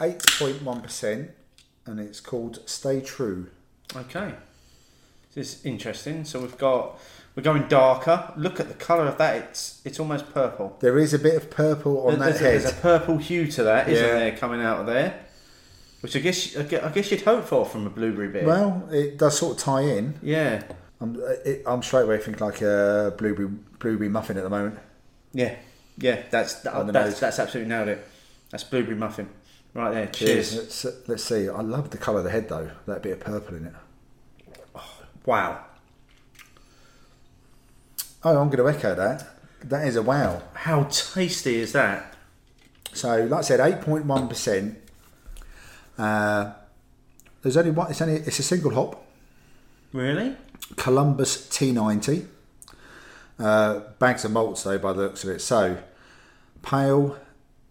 8.1%, 0.00 1.30
and 1.86 2.00
it's 2.00 2.20
called 2.20 2.60
Stay 2.68 3.00
True. 3.00 3.48
Okay. 3.94 4.34
This 5.36 5.58
is 5.58 5.64
interesting. 5.66 6.24
So 6.24 6.40
we've 6.40 6.58
got 6.58 6.98
we're 7.36 7.42
going 7.42 7.68
darker. 7.68 8.32
Look 8.36 8.58
at 8.58 8.68
the 8.68 8.74
colour 8.74 9.04
of 9.06 9.18
that. 9.18 9.36
It's 9.36 9.82
it's 9.84 10.00
almost 10.00 10.32
purple. 10.32 10.76
There 10.80 10.98
is 10.98 11.12
a 11.14 11.18
bit 11.18 11.34
of 11.34 11.50
purple 11.50 12.08
on 12.08 12.18
there's, 12.18 12.40
that 12.40 12.40
a, 12.40 12.50
head. 12.50 12.60
there's 12.62 12.72
a 12.72 12.76
purple 12.76 13.18
hue 13.18 13.46
to 13.52 13.62
that, 13.64 13.88
isn't 13.88 14.04
Yeah. 14.04 14.14
there, 14.18 14.36
coming 14.36 14.62
out 14.62 14.80
of 14.80 14.86
there? 14.86 15.20
Which 16.00 16.16
I 16.16 16.20
guess 16.20 16.56
I 16.56 16.62
guess 16.64 17.10
you'd 17.10 17.20
hope 17.20 17.44
for 17.44 17.66
from 17.66 17.86
a 17.86 17.90
blueberry 17.90 18.28
beer. 18.28 18.46
Well, 18.46 18.88
it 18.90 19.18
does 19.18 19.38
sort 19.38 19.56
of 19.58 19.62
tie 19.62 19.82
in. 19.82 20.14
yeah, 20.22 20.62
I'm, 21.00 21.16
uh, 21.16 21.28
it, 21.44 21.62
I'm 21.66 21.82
straight 21.82 22.04
away 22.04 22.18
thinking 22.18 22.44
like 22.46 22.62
a 22.62 23.14
blueberry 23.18 23.48
blueberry 23.78 24.08
muffin 24.08 24.38
at 24.38 24.44
the 24.44 24.50
moment. 24.50 24.78
yeah, 25.32 25.56
yeah. 25.98 26.22
That's 26.30 26.54
that, 26.62 26.92
that's, 26.92 27.20
that's 27.20 27.38
absolutely 27.38 27.68
nailed 27.68 27.88
it. 27.88 28.06
That's 28.50 28.64
blueberry 28.64 28.96
muffin, 28.96 29.28
right 29.74 29.92
there. 29.92 30.06
Cheers. 30.06 30.56
Let's, 30.56 30.86
let's 31.08 31.24
see. 31.24 31.48
I 31.48 31.60
love 31.60 31.90
the 31.90 31.98
colour 31.98 32.18
of 32.18 32.24
the 32.24 32.30
head 32.30 32.48
though. 32.48 32.70
That 32.86 33.02
bit 33.02 33.12
of 33.12 33.20
purple 33.20 33.56
in 33.56 33.66
it. 33.66 33.72
Wow. 35.26 35.64
Oh, 38.24 38.40
I'm 38.40 38.48
going 38.48 38.58
to 38.58 38.68
echo 38.68 38.94
that. 38.94 39.26
That 39.64 39.86
is 39.86 39.96
a 39.96 40.02
wow. 40.02 40.42
How 40.54 40.84
tasty 40.84 41.56
is 41.56 41.72
that? 41.72 42.14
So, 42.92 43.24
like 43.24 43.40
I 43.40 43.42
said, 43.42 43.60
eight 43.60 43.80
point 43.82 44.06
one 44.06 44.28
percent. 44.28 44.78
Uh, 45.98 46.52
There's 47.42 47.56
only 47.56 47.72
one. 47.72 47.90
It's 47.90 48.00
only 48.00 48.14
it's 48.14 48.38
a 48.38 48.42
single 48.42 48.72
hop. 48.72 49.04
Really? 49.92 50.36
Columbus 50.76 51.48
T90. 51.48 52.26
Uh, 53.38 53.80
bags 53.98 54.24
of 54.24 54.30
malts 54.32 54.62
though, 54.62 54.78
by 54.78 54.92
the 54.92 55.02
looks 55.02 55.24
of 55.24 55.30
it. 55.30 55.40
So, 55.40 55.78
pale, 56.62 57.18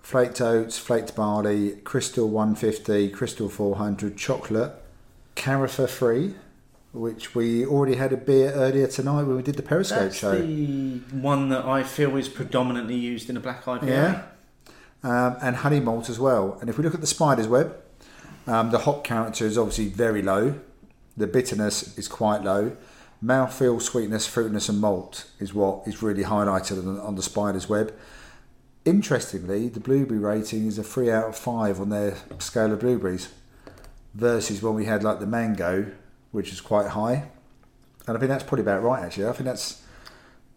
flaked 0.02 0.40
oats, 0.42 0.78
flaked 0.78 1.16
barley, 1.16 1.78
crystal 1.84 2.30
150, 2.30 3.10
crystal 3.10 3.50
400, 3.50 4.16
chocolate, 4.16 4.74
carafa 5.36 5.90
free, 5.90 6.36
which 6.96 7.36
we 7.36 7.66
already 7.66 7.96
had 7.96 8.14
a 8.14 8.18
beer 8.18 8.52
earlier 8.52 8.88
tonight 8.88 9.24
when 9.24 9.36
we 9.36 9.44
did 9.44 9.56
the 9.56 9.64
Periscope 9.64 10.00
That's 10.00 10.16
show. 10.16 10.40
the 10.40 11.00
one 11.12 11.50
that 11.50 11.66
I 11.66 11.84
feel 11.84 12.16
is 12.16 12.30
predominantly 12.30 12.96
used 12.96 13.30
in 13.30 13.36
a 13.36 13.40
black 13.42 13.66
IPA. 13.66 13.88
Yeah. 13.88 14.24
Um, 15.04 15.38
and 15.42 15.58
honey 15.58 15.82
malt 15.82 16.10
as 16.10 16.18
well. 16.18 16.58
And 16.62 16.70
if 16.70 16.78
we 16.78 16.84
look 16.84 16.94
at 16.96 17.02
the 17.02 17.08
spider's 17.08 17.48
web, 17.48 17.76
um, 18.48 18.72
the 18.72 18.80
hop 18.80 19.04
character 19.04 19.46
is 19.46 19.58
obviously 19.58 19.90
very 19.90 20.22
low. 20.22 20.60
The 21.18 21.28
bitterness 21.28 21.98
is 21.98 22.08
quite 22.08 22.44
low. 22.44 22.76
Mouthfeel, 23.24 23.82
sweetness, 23.82 24.28
fruitiness, 24.28 24.70
and 24.70 24.80
malt 24.80 25.30
is 25.40 25.54
what 25.54 25.88
is 25.88 26.02
really 26.02 26.24
highlighted 26.24 26.80
on, 26.80 27.00
on 27.00 27.16
the 27.16 27.24
spider's 27.24 27.68
web. 27.68 27.94
Interestingly, 28.86 29.68
the 29.68 29.80
blueberry 29.80 30.20
rating 30.20 30.68
is 30.68 30.78
a 30.78 30.84
three 30.84 31.12
out 31.12 31.26
of 31.26 31.36
five 31.36 31.82
on 31.82 31.90
their 31.90 32.18
scale 32.40 32.72
of 32.72 32.80
blueberries, 32.80 33.30
versus 34.14 34.62
when 34.62 34.76
we 34.76 34.86
had 34.86 35.04
like 35.04 35.20
the 35.20 35.26
mango, 35.26 35.92
which 36.36 36.52
is 36.52 36.62
quite 36.62 36.88
high. 36.90 37.30
And 38.08 38.16
I 38.16 38.20
think 38.20 38.30
that's 38.30 38.44
probably 38.44 38.62
about 38.62 38.84
right. 38.84 39.04
Actually, 39.04 39.28
I 39.28 39.32
think 39.32 39.46
that's 39.46 39.82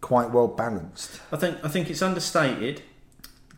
quite 0.01 0.29
well 0.31 0.47
balanced. 0.47 1.19
I 1.31 1.37
think 1.37 1.57
I 1.63 1.69
think 1.69 1.89
it's 1.89 2.01
understated. 2.01 2.81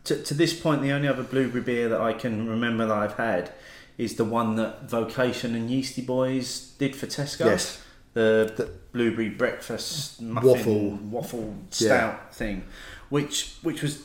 To, 0.04 0.20
to 0.22 0.34
this 0.34 0.58
point, 0.58 0.82
the 0.82 0.90
only 0.92 1.06
other 1.08 1.22
blueberry 1.22 1.62
beer 1.62 1.88
that 1.88 2.00
I 2.00 2.12
can 2.12 2.48
remember 2.48 2.86
that 2.86 2.96
I've 2.96 3.14
had 3.16 3.52
is 3.98 4.14
the 4.16 4.24
one 4.24 4.56
that 4.56 4.88
Vocation 4.90 5.54
and 5.54 5.70
Yeasty 5.70 6.02
Boys 6.02 6.72
did 6.78 6.96
for 6.96 7.06
Tesco. 7.06 7.44
Yes. 7.46 7.80
The, 8.14 8.52
the 8.56 8.70
blueberry 8.92 9.28
breakfast 9.30 10.20
muffin, 10.20 10.50
Waffle. 10.50 10.98
waffle 11.10 11.54
Yeah. 11.78 11.86
stout 11.86 12.34
thing, 12.34 12.64
which 13.10 13.56
which 13.62 13.82
was 13.82 14.02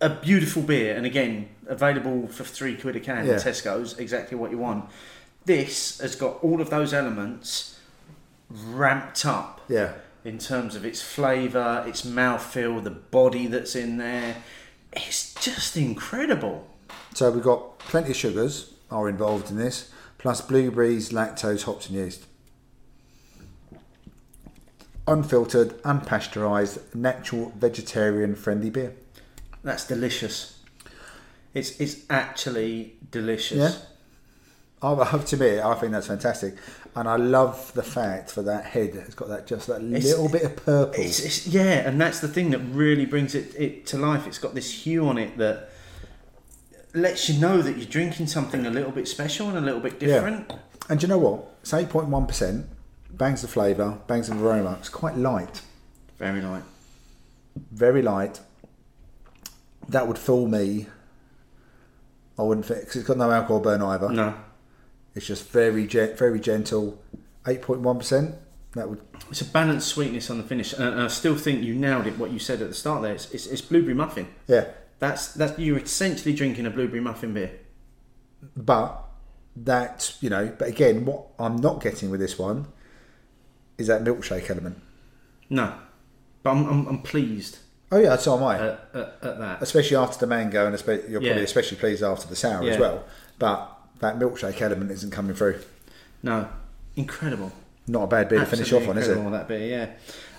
a 0.00 0.10
beautiful 0.10 0.62
beer, 0.62 0.94
and 0.96 1.06
again 1.06 1.48
available 1.68 2.28
for 2.28 2.44
three 2.44 2.76
quid 2.76 2.96
a 2.96 3.00
can 3.00 3.26
Yeah. 3.26 3.34
at 3.34 3.42
Tesco's, 3.42 3.98
exactly 3.98 4.36
what 4.36 4.50
you 4.50 4.58
want. 4.58 4.84
This 5.46 6.00
has 6.00 6.16
got 6.16 6.42
all 6.42 6.60
of 6.60 6.70
those 6.70 6.92
elements 6.92 7.78
ramped 8.50 9.24
up 9.24 9.60
Yeah. 9.68 9.94
in 10.24 10.38
terms 10.38 10.74
of 10.74 10.84
its 10.84 11.00
flavour, 11.00 11.84
its 11.86 12.02
mouthfeel, 12.02 12.82
the 12.82 12.90
body 12.90 13.46
that's 13.46 13.74
in 13.76 13.96
there. 13.96 14.36
It's 14.92 15.34
just 15.34 15.76
incredible. 15.76 16.66
So 17.14 17.30
we've 17.30 17.42
got 17.44 17.78
plenty 17.78 18.10
of 18.10 18.16
sugars 18.16 18.72
are 18.90 19.08
involved 19.08 19.50
in 19.50 19.56
this, 19.56 19.90
plus 20.18 20.40
blueberries, 20.40 21.10
lactose, 21.10 21.62
hops, 21.64 21.88
and 21.88 21.96
yeast. 21.96 22.24
Unfiltered, 25.06 25.80
unpasteurised, 25.84 26.92
natural, 26.94 27.52
vegetarian-friendly 27.56 28.70
beer. 28.70 28.94
That's 29.62 29.86
delicious. 29.86 30.58
It's 31.54 31.78
it's 31.80 31.98
actually 32.10 32.96
delicious. 33.10 33.58
Yeah. 33.58 33.95
I 34.82 35.04
have 35.04 35.24
to 35.26 35.36
admit, 35.36 35.64
I 35.64 35.74
think 35.74 35.92
that's 35.92 36.06
fantastic, 36.06 36.54
and 36.94 37.08
I 37.08 37.16
love 37.16 37.72
the 37.74 37.82
fact 37.82 38.30
for 38.30 38.42
that 38.42 38.66
head. 38.66 38.90
It's 38.94 39.14
got 39.14 39.28
that 39.28 39.46
just 39.46 39.66
that 39.68 39.80
It's- 39.82 40.04
little 40.04 40.28
bit 40.28 40.42
of 40.42 40.56
purple. 40.56 41.00
It's, 41.02 41.20
it's, 41.20 41.46
yeah, 41.46 41.88
and 41.88 42.00
that's 42.00 42.20
the 42.20 42.28
thing 42.28 42.50
that 42.50 42.58
really 42.58 43.06
brings 43.06 43.34
it, 43.34 43.54
it 43.58 43.86
to 43.86 43.98
life. 43.98 44.26
It's 44.26 44.38
got 44.38 44.54
this 44.54 44.70
hue 44.84 45.08
on 45.08 45.16
it 45.18 45.38
that 45.38 45.70
lets 46.94 47.28
you 47.28 47.40
know 47.40 47.62
that 47.62 47.76
you're 47.76 47.86
drinking 47.86 48.26
something 48.26 48.66
a 48.66 48.70
little 48.70 48.90
bit 48.92 49.08
special 49.08 49.48
and 49.48 49.56
a 49.58 49.60
little 49.60 49.80
bit 49.80 49.98
different. 49.98 50.52
And 50.88 51.00
do 51.00 51.04
you 51.06 51.08
know 51.08 51.18
what? 51.18 51.44
It's 51.62 51.72
eight 51.74 51.88
point 51.88 52.08
one 52.08 52.26
percent. 52.26 52.66
Bangs 53.10 53.40
the 53.42 53.48
flavour, 53.48 53.98
bangs 54.06 54.28
the 54.28 54.36
aroma. 54.36 54.76
It's 54.78 54.90
quite 54.90 55.16
light, 55.16 55.62
Very 56.18 56.42
light. 56.42 56.62
very 57.72 58.02
light. 58.02 58.40
That 59.88 60.06
would 60.06 60.18
fool 60.18 60.46
me. 60.48 60.86
I 62.38 62.42
wouldn't 62.42 62.66
think 62.66 62.80
because 62.80 62.96
it's 62.96 63.06
got 63.08 63.16
no 63.16 63.30
alcohol 63.30 63.60
burn 63.60 63.80
either. 63.82 64.10
No. 64.10 64.34
It's 65.16 65.26
just 65.26 65.48
very 65.50 65.86
gen- 65.86 66.14
very 66.16 66.38
gentle. 66.38 67.02
Eight 67.48 67.62
point 67.62 67.80
one 67.80 67.98
percent. 67.98 68.34
That 68.74 68.88
would 68.90 69.00
It's 69.30 69.40
a 69.40 69.44
balanced 69.46 69.88
sweetness 69.88 70.28
on 70.30 70.36
the 70.38 70.44
finish, 70.44 70.72
and 70.74 71.00
I 71.00 71.08
still 71.08 71.34
think 71.36 71.62
you 71.64 71.74
nailed 71.74 72.06
it. 72.06 72.18
What 72.18 72.30
you 72.30 72.38
said 72.38 72.60
at 72.60 72.68
the 72.68 72.74
start 72.74 73.00
there, 73.02 73.14
it's, 73.14 73.30
it's, 73.32 73.46
it's 73.46 73.62
blueberry 73.62 73.94
muffin. 73.94 74.28
yeah. 74.46 74.66
That's 74.98 75.28
that's 75.34 75.58
you're 75.58 75.78
essentially 75.78 76.34
drinking 76.34 76.64
a 76.66 76.70
blueberry 76.70 77.00
muffin 77.00 77.34
beer. 77.34 77.50
But 78.56 79.02
that 79.56 80.14
you 80.20 80.30
know, 80.30 80.52
but 80.58 80.68
again, 80.68 81.04
what 81.04 81.26
I'm 81.38 81.56
not 81.56 81.82
getting 81.82 82.10
with 82.10 82.20
this 82.20 82.38
one 82.38 82.66
is 83.78 83.86
that 83.88 84.04
milkshake 84.04 84.48
element. 84.50 84.80
No, 85.50 85.74
but 86.42 86.50
I'm 86.50 86.66
I'm, 86.66 86.86
I'm 86.88 87.02
pleased 87.02 87.58
Oh 87.92 87.98
yeah, 87.98 88.16
so 88.16 88.36
am 88.36 88.42
I. 88.42 88.54
at, 88.56 88.88
at, 88.94 89.18
at 89.22 89.38
that. 89.38 89.62
especially 89.62 89.96
after 89.96 90.18
the 90.18 90.26
mango, 90.26 90.66
and 90.66 90.74
espe- 90.74 91.08
you're 91.08 91.22
Yeah. 91.22 91.28
probably 91.30 91.44
especially 91.44 91.76
pleased 91.78 92.02
after 92.02 92.26
the 92.26 92.34
sour 92.36 92.68
as 92.68 92.78
well. 92.78 93.04
But 93.38 93.75
that 94.00 94.18
milkshake 94.18 94.60
element 94.60 94.90
isn't 94.90 95.10
coming 95.10 95.34
through. 95.34 95.60
No, 96.22 96.48
incredible. 96.96 97.52
Not 97.88 98.02
a 98.04 98.06
bad 98.08 98.28
beer 98.28 98.40
to 98.40 98.46
finish 98.46 98.72
off 98.72 98.88
on, 98.88 98.98
is 98.98 99.08
it? 99.08 99.30
That 99.30 99.46
beer, 99.46 99.68
yeah. 99.68 99.90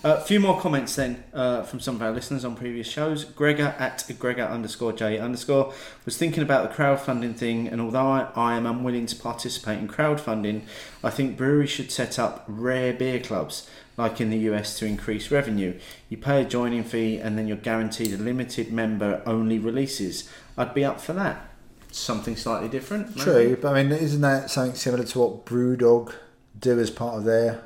A 0.03 0.21
few 0.21 0.39
more 0.39 0.59
comments 0.59 0.95
then 0.95 1.23
uh, 1.33 1.63
from 1.63 1.79
some 1.79 1.95
of 1.95 2.01
our 2.01 2.11
listeners 2.11 2.45
on 2.45 2.55
previous 2.55 2.87
shows. 2.87 3.23
Gregor 3.23 3.75
at 3.79 4.05
Gregor 4.19 4.43
underscore 4.43 4.93
J 4.93 5.17
underscore 5.17 5.73
was 6.05 6.17
thinking 6.17 6.43
about 6.43 6.69
the 6.69 6.75
crowdfunding 6.75 7.35
thing, 7.35 7.67
and 7.67 7.81
although 7.81 8.07
I, 8.07 8.29
I 8.35 8.55
am 8.55 8.65
unwilling 8.65 9.05
to 9.07 9.15
participate 9.15 9.79
in 9.79 9.87
crowdfunding, 9.87 10.63
I 11.03 11.09
think 11.09 11.35
breweries 11.35 11.71
should 11.71 11.91
set 11.91 12.19
up 12.19 12.43
rare 12.47 12.93
beer 12.93 13.19
clubs 13.19 13.69
like 13.97 14.21
in 14.21 14.29
the 14.29 14.37
US 14.49 14.77
to 14.79 14.85
increase 14.85 15.31
revenue. 15.31 15.79
You 16.09 16.17
pay 16.17 16.43
a 16.43 16.45
joining 16.45 16.83
fee, 16.83 17.17
and 17.17 17.37
then 17.37 17.47
you're 17.47 17.57
guaranteed 17.57 18.13
a 18.13 18.17
limited 18.17 18.71
member 18.71 19.23
only 19.25 19.57
releases. 19.57 20.29
I'd 20.57 20.73
be 20.73 20.85
up 20.85 21.01
for 21.01 21.13
that. 21.13 21.49
Something 21.91 22.35
slightly 22.35 22.69
different. 22.69 23.09
maybe. 23.09 23.21
True, 23.21 23.57
but 23.61 23.75
I 23.75 23.83
mean, 23.83 23.91
isn't 23.91 24.21
that 24.21 24.49
something 24.49 24.75
similar 24.75 25.03
to 25.03 25.19
what 25.19 25.45
Brewdog 25.45 26.13
do 26.59 26.79
as 26.79 26.89
part 26.89 27.15
of 27.15 27.23
their? 27.23 27.63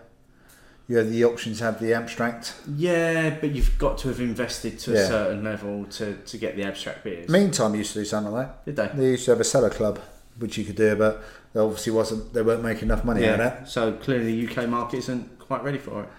You 0.87 0.97
have 0.97 1.09
the 1.09 1.23
options 1.23 1.59
have 1.61 1.79
the 1.79 1.93
abstract. 1.93 2.53
Yeah, 2.75 3.37
but 3.39 3.51
you've 3.51 3.77
got 3.77 3.97
to 3.99 4.09
have 4.09 4.19
invested 4.19 4.77
to 4.79 4.93
a 4.93 5.07
certain 5.07 5.41
level 5.43 5.85
to, 5.85 6.17
to 6.17 6.37
get 6.37 6.57
the 6.57 6.63
abstract 6.63 7.03
beers. 7.05 7.29
Meantime, 7.29 7.75
used 7.75 7.93
to 7.93 7.99
do 7.99 8.05
something 8.05 8.33
like 8.33 8.65
Did 8.65 8.75
they? 8.75 8.87
They 8.87 9.05
used 9.11 9.25
to 9.25 9.31
have 9.31 9.39
a 9.39 9.45
cellar 9.45 9.69
club, 9.69 9.99
which 10.37 10.57
you 10.57 10.65
could 10.65 10.75
do, 10.75 10.95
but 10.97 11.23
there 11.53 11.63
obviously 11.63 11.93
wasn't. 11.93 12.33
They 12.33 12.41
weren't 12.41 12.63
making 12.63 12.83
enough 12.83 13.05
money 13.05 13.25
out 13.25 13.33
of 13.33 13.37
that. 13.39 13.69
So 13.69 13.93
clearly 13.93 14.35
the 14.35 14.51
UK 14.51 14.67
market 14.67 14.97
isn't 14.97 15.39
quite 15.39 15.63
ready 15.63 15.77
for 15.77 16.03
it. 16.03 16.09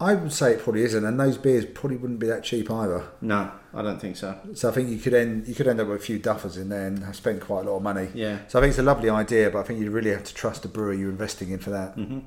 I 0.00 0.14
would 0.14 0.32
say 0.32 0.52
it 0.52 0.62
probably 0.62 0.82
isn't, 0.84 1.04
and 1.04 1.20
those 1.20 1.36
beers 1.36 1.66
probably 1.66 1.98
wouldn't 1.98 2.20
be 2.20 2.26
that 2.26 2.42
cheap 2.42 2.70
either. 2.70 3.04
No, 3.20 3.50
I 3.72 3.82
don't 3.82 4.00
think 4.00 4.16
so. 4.16 4.36
So 4.54 4.68
I 4.68 4.72
think 4.72 4.90
you 4.90 4.98
could 4.98 5.14
end 5.14 5.46
you 5.46 5.54
could 5.54 5.68
end 5.68 5.80
up 5.80 5.88
with 5.88 6.00
a 6.00 6.04
few 6.04 6.18
duffers 6.18 6.56
in 6.56 6.68
there 6.68 6.86
and 6.86 7.04
have 7.04 7.16
spent 7.16 7.40
quite 7.40 7.66
a 7.66 7.70
lot 7.70 7.76
of 7.76 7.82
money. 7.82 8.08
Yeah. 8.14 8.38
So 8.48 8.58
I 8.58 8.62
think 8.62 8.70
it's 8.70 8.78
a 8.78 8.82
lovely 8.82 9.08
idea, 9.08 9.50
but 9.50 9.60
I 9.60 9.62
think 9.62 9.80
you 9.80 9.90
really 9.90 10.10
have 10.10 10.24
to 10.24 10.34
trust 10.34 10.62
the 10.62 10.68
brewer 10.68 10.92
you're 10.92 11.10
investing 11.10 11.50
in 11.50 11.58
for 11.58 11.70
that. 11.70 11.96
Mm-hmm. 11.96 12.20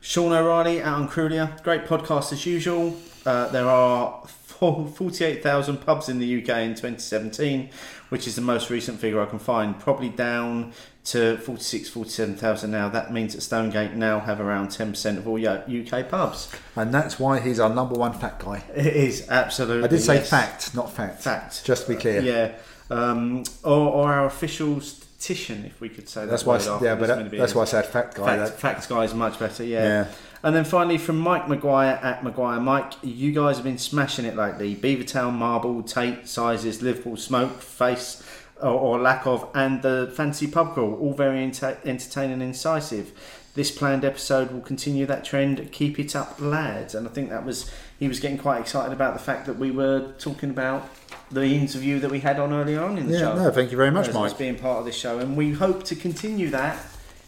Sean 0.00 0.32
O'Reilly 0.32 0.82
out 0.82 1.00
on 1.00 1.08
Crulia. 1.08 1.62
Great 1.62 1.84
podcast 1.84 2.32
as 2.32 2.44
usual. 2.44 2.96
Uh, 3.24 3.48
there 3.48 3.68
are 3.68 4.24
48,000 4.70 5.78
pubs 5.78 6.08
in 6.08 6.20
the 6.20 6.40
UK 6.40 6.58
in 6.58 6.70
2017, 6.70 7.68
which 8.10 8.28
is 8.28 8.36
the 8.36 8.42
most 8.42 8.70
recent 8.70 9.00
figure 9.00 9.20
I 9.20 9.26
can 9.26 9.40
find. 9.40 9.76
Probably 9.76 10.08
down 10.08 10.72
to 11.06 11.36
46, 11.38 11.88
47,000 11.88 12.70
now. 12.70 12.88
That 12.88 13.12
means 13.12 13.34
that 13.34 13.40
Stonegate 13.40 13.94
now 13.94 14.20
have 14.20 14.40
around 14.40 14.68
10% 14.68 15.16
of 15.18 15.26
all 15.26 15.44
UK 15.44 16.08
pubs. 16.08 16.48
And 16.76 16.94
that's 16.94 17.18
why 17.18 17.40
he's 17.40 17.58
our 17.58 17.74
number 17.74 17.96
one 17.96 18.12
fat 18.12 18.38
guy. 18.38 18.62
It 18.72 18.86
is 18.94 19.28
absolutely. 19.28 19.82
I 19.82 19.88
did 19.88 20.00
say 20.00 20.14
yes. 20.14 20.30
fact, 20.30 20.76
not 20.76 20.92
fact. 20.92 21.22
Fact. 21.22 21.64
Just 21.64 21.86
to 21.86 21.94
be 21.94 22.00
clear. 22.00 22.22
Yeah. 22.22 22.54
Um, 22.88 23.42
or, 23.64 23.88
or 23.88 24.12
our 24.12 24.26
official 24.26 24.80
statistician, 24.80 25.64
if 25.64 25.80
we 25.80 25.88
could 25.88 26.08
say 26.08 26.20
that. 26.20 26.30
That's 26.30 26.46
why. 26.46 26.58
I, 26.58 26.82
yeah, 26.82 26.94
but 26.94 27.08
that, 27.08 27.30
that's 27.32 27.54
why 27.54 27.62
I 27.62 27.64
said 27.64 27.86
fact 27.86 28.16
guy. 28.16 28.26
Fact, 28.26 28.38
that, 28.38 28.60
facts 28.60 28.86
guy 28.86 29.02
is 29.02 29.14
much 29.14 29.38
better, 29.38 29.64
yeah. 29.64 29.82
Yeah. 29.82 30.08
And 30.42 30.56
then 30.56 30.64
finally 30.64 30.98
from 30.98 31.18
Mike 31.18 31.48
Maguire 31.48 32.00
at 32.02 32.24
Maguire 32.24 32.60
Mike, 32.60 32.94
you 33.02 33.32
guys 33.32 33.56
have 33.56 33.64
been 33.64 33.78
smashing 33.78 34.24
it 34.24 34.34
lately. 34.34 34.74
Beavertown, 34.74 35.34
Marble, 35.34 35.82
Tate, 35.82 36.26
Sizes, 36.26 36.82
Liverpool, 36.82 37.16
Smoke, 37.16 37.60
Face, 37.60 38.22
or, 38.60 38.70
or 38.70 38.98
lack 38.98 39.26
of, 39.26 39.48
and 39.54 39.82
the 39.82 40.12
Fancy 40.16 40.48
Pub 40.48 40.74
Crawl, 40.74 40.94
all 40.94 41.14
very 41.14 41.38
enta- 41.38 41.78
entertaining 41.84 42.34
and 42.34 42.42
incisive. 42.42 43.12
This 43.54 43.70
planned 43.70 44.04
episode 44.04 44.50
will 44.50 44.62
continue 44.62 45.04
that 45.06 45.24
trend. 45.24 45.70
Keep 45.72 45.98
it 45.98 46.16
up, 46.16 46.40
lads. 46.40 46.94
And 46.94 47.06
I 47.06 47.10
think 47.10 47.28
that 47.30 47.44
was 47.44 47.70
he 47.98 48.08
was 48.08 48.18
getting 48.18 48.38
quite 48.38 48.60
excited 48.60 48.92
about 48.92 49.12
the 49.12 49.20
fact 49.20 49.46
that 49.46 49.58
we 49.58 49.70
were 49.70 50.14
talking 50.18 50.50
about 50.50 50.88
the 51.30 51.44
interview 51.44 52.00
that 52.00 52.10
we 52.10 52.20
had 52.20 52.40
on 52.40 52.52
earlier 52.52 52.82
on 52.82 52.96
in 52.98 53.08
the 53.08 53.12
yeah. 53.12 53.18
show. 53.18 53.36
No, 53.36 53.50
thank 53.50 53.70
you 53.70 53.76
very 53.76 53.90
much, 53.90 54.12
Mike. 54.12 54.36
being 54.38 54.56
part 54.56 54.78
of 54.78 54.86
this 54.86 54.96
show, 54.96 55.18
and 55.18 55.36
we 55.36 55.52
hope 55.52 55.84
to 55.84 55.94
continue 55.94 56.48
that 56.50 56.78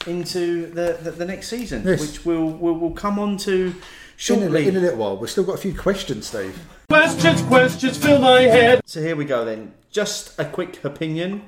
into 0.07 0.67
the, 0.67 0.99
the, 1.03 1.11
the 1.13 1.25
next 1.25 1.49
season, 1.49 1.83
Yes. 1.85 2.01
which 2.01 2.25
we'll, 2.25 2.47
we'll 2.47 2.75
we'll 2.75 2.91
come 2.93 3.19
on 3.19 3.37
to 3.39 3.53
In 3.67 3.71
a, 3.71 3.75
shortly. 4.17 4.69
in 4.69 4.77
a 4.77 4.81
little 4.81 4.99
while, 4.99 5.17
we've 5.17 5.31
still 5.31 5.45
got 5.45 5.55
a 5.55 5.59
few 5.59 5.75
questions, 5.77 6.27
Steve. 6.27 6.59
Questions, 6.89 7.43
questions, 7.43 7.97
fill 7.99 8.19
my 8.21 8.43
head. 8.43 8.81
So 8.87 9.01
here 9.01 9.17
we 9.17 9.25
go 9.25 9.45
then. 9.45 9.73
Just 9.91 10.39
a 10.39 10.45
quick 10.45 10.83
opinion. 10.85 11.43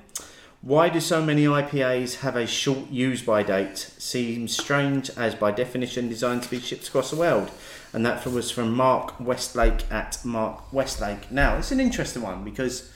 Why 0.63 0.89
do 0.89 0.99
so 0.99 1.23
many 1.23 1.45
IPAs 1.45 2.21
have 2.21 2.35
a 2.35 2.47
short 2.47 2.91
use 2.91 3.23
by 3.23 3.43
date? 3.45 3.79
Seems 3.99 4.57
strange, 4.57 5.11
as 5.11 5.35
by 5.35 5.53
definition 5.53 6.09
designed 6.09 6.43
to 6.45 6.51
be 6.51 6.59
shipped 6.59 6.89
across 6.89 7.11
the 7.11 7.17
world. 7.17 7.51
And 7.93 8.05
that 8.05 8.27
was 8.27 8.51
from 8.51 8.75
Mark 8.75 9.21
Westlake 9.21 9.91
at 9.93 10.19
Mark 10.25 10.73
Westlake. 10.73 11.31
Now, 11.31 11.59
it's 11.59 11.71
an 11.71 11.79
interesting 11.79 12.23
one 12.23 12.43
because 12.43 12.91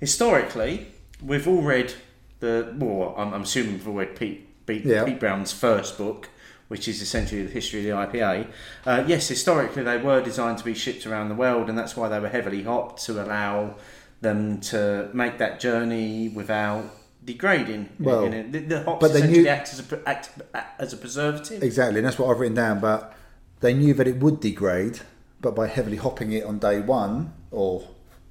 historically, 0.00 0.88
we've 1.24 1.46
all 1.46 1.62
read 1.62 1.94
the, 2.40 2.74
well, 2.76 3.14
I'm, 3.16 3.32
I'm 3.32 3.42
assuming 3.42 3.74
we've 3.74 3.86
all 3.88 3.94
read 3.94 4.16
Pete, 4.16 4.48
Pete, 4.66 4.84
Yeah. 4.84 5.04
Pete 5.04 5.20
Brown's 5.20 5.52
first 5.52 5.98
book, 5.98 6.28
which 6.68 6.88
is 6.88 7.02
essentially 7.02 7.42
the 7.44 7.50
history 7.52 7.80
of 7.80 7.84
the 8.12 8.18
IPA. 8.18 8.46
Uh, 8.86 9.04
yes, 9.06 9.28
historically 9.28 9.82
they 9.82 9.98
were 9.98 10.22
designed 10.22 10.58
to 10.58 10.64
be 10.64 10.74
shipped 10.74 11.06
around 11.06 11.28
the 11.28 11.34
world, 11.34 11.68
and 11.68 11.76
that's 11.78 11.96
why 11.96 12.08
they 12.08 12.18
were 12.20 12.28
heavily 12.28 12.62
hopped 12.62 13.02
to 13.04 13.22
allow 13.22 13.74
them 14.20 14.60
to 14.60 15.10
make 15.12 15.38
that 15.38 15.58
journey 15.60 16.28
without 16.28 16.84
degrading. 17.24 17.88
Well, 18.00 18.28
the, 18.30 18.42
the 18.42 18.82
hops 18.84 19.00
but 19.00 19.12
they 19.12 19.18
essentially 19.18 19.42
knew- 19.42 19.48
act 19.48 19.72
as 19.72 19.92
a 19.92 20.08
act, 20.08 20.30
as 20.78 20.92
a 20.92 20.96
preservative. 20.96 21.62
Exactly, 21.62 21.98
and 21.98 22.06
that's 22.06 22.18
what 22.18 22.30
I've 22.30 22.40
written 22.40 22.54
down. 22.56 22.80
But 22.80 23.14
they 23.60 23.74
knew 23.74 23.94
that 23.94 24.06
it 24.08 24.18
would 24.18 24.40
degrade, 24.40 25.00
but 25.40 25.54
by 25.54 25.66
heavily 25.66 25.96
hopping 25.98 26.32
it 26.32 26.44
on 26.44 26.58
day 26.58 26.80
one 26.80 27.32
or 27.50 27.88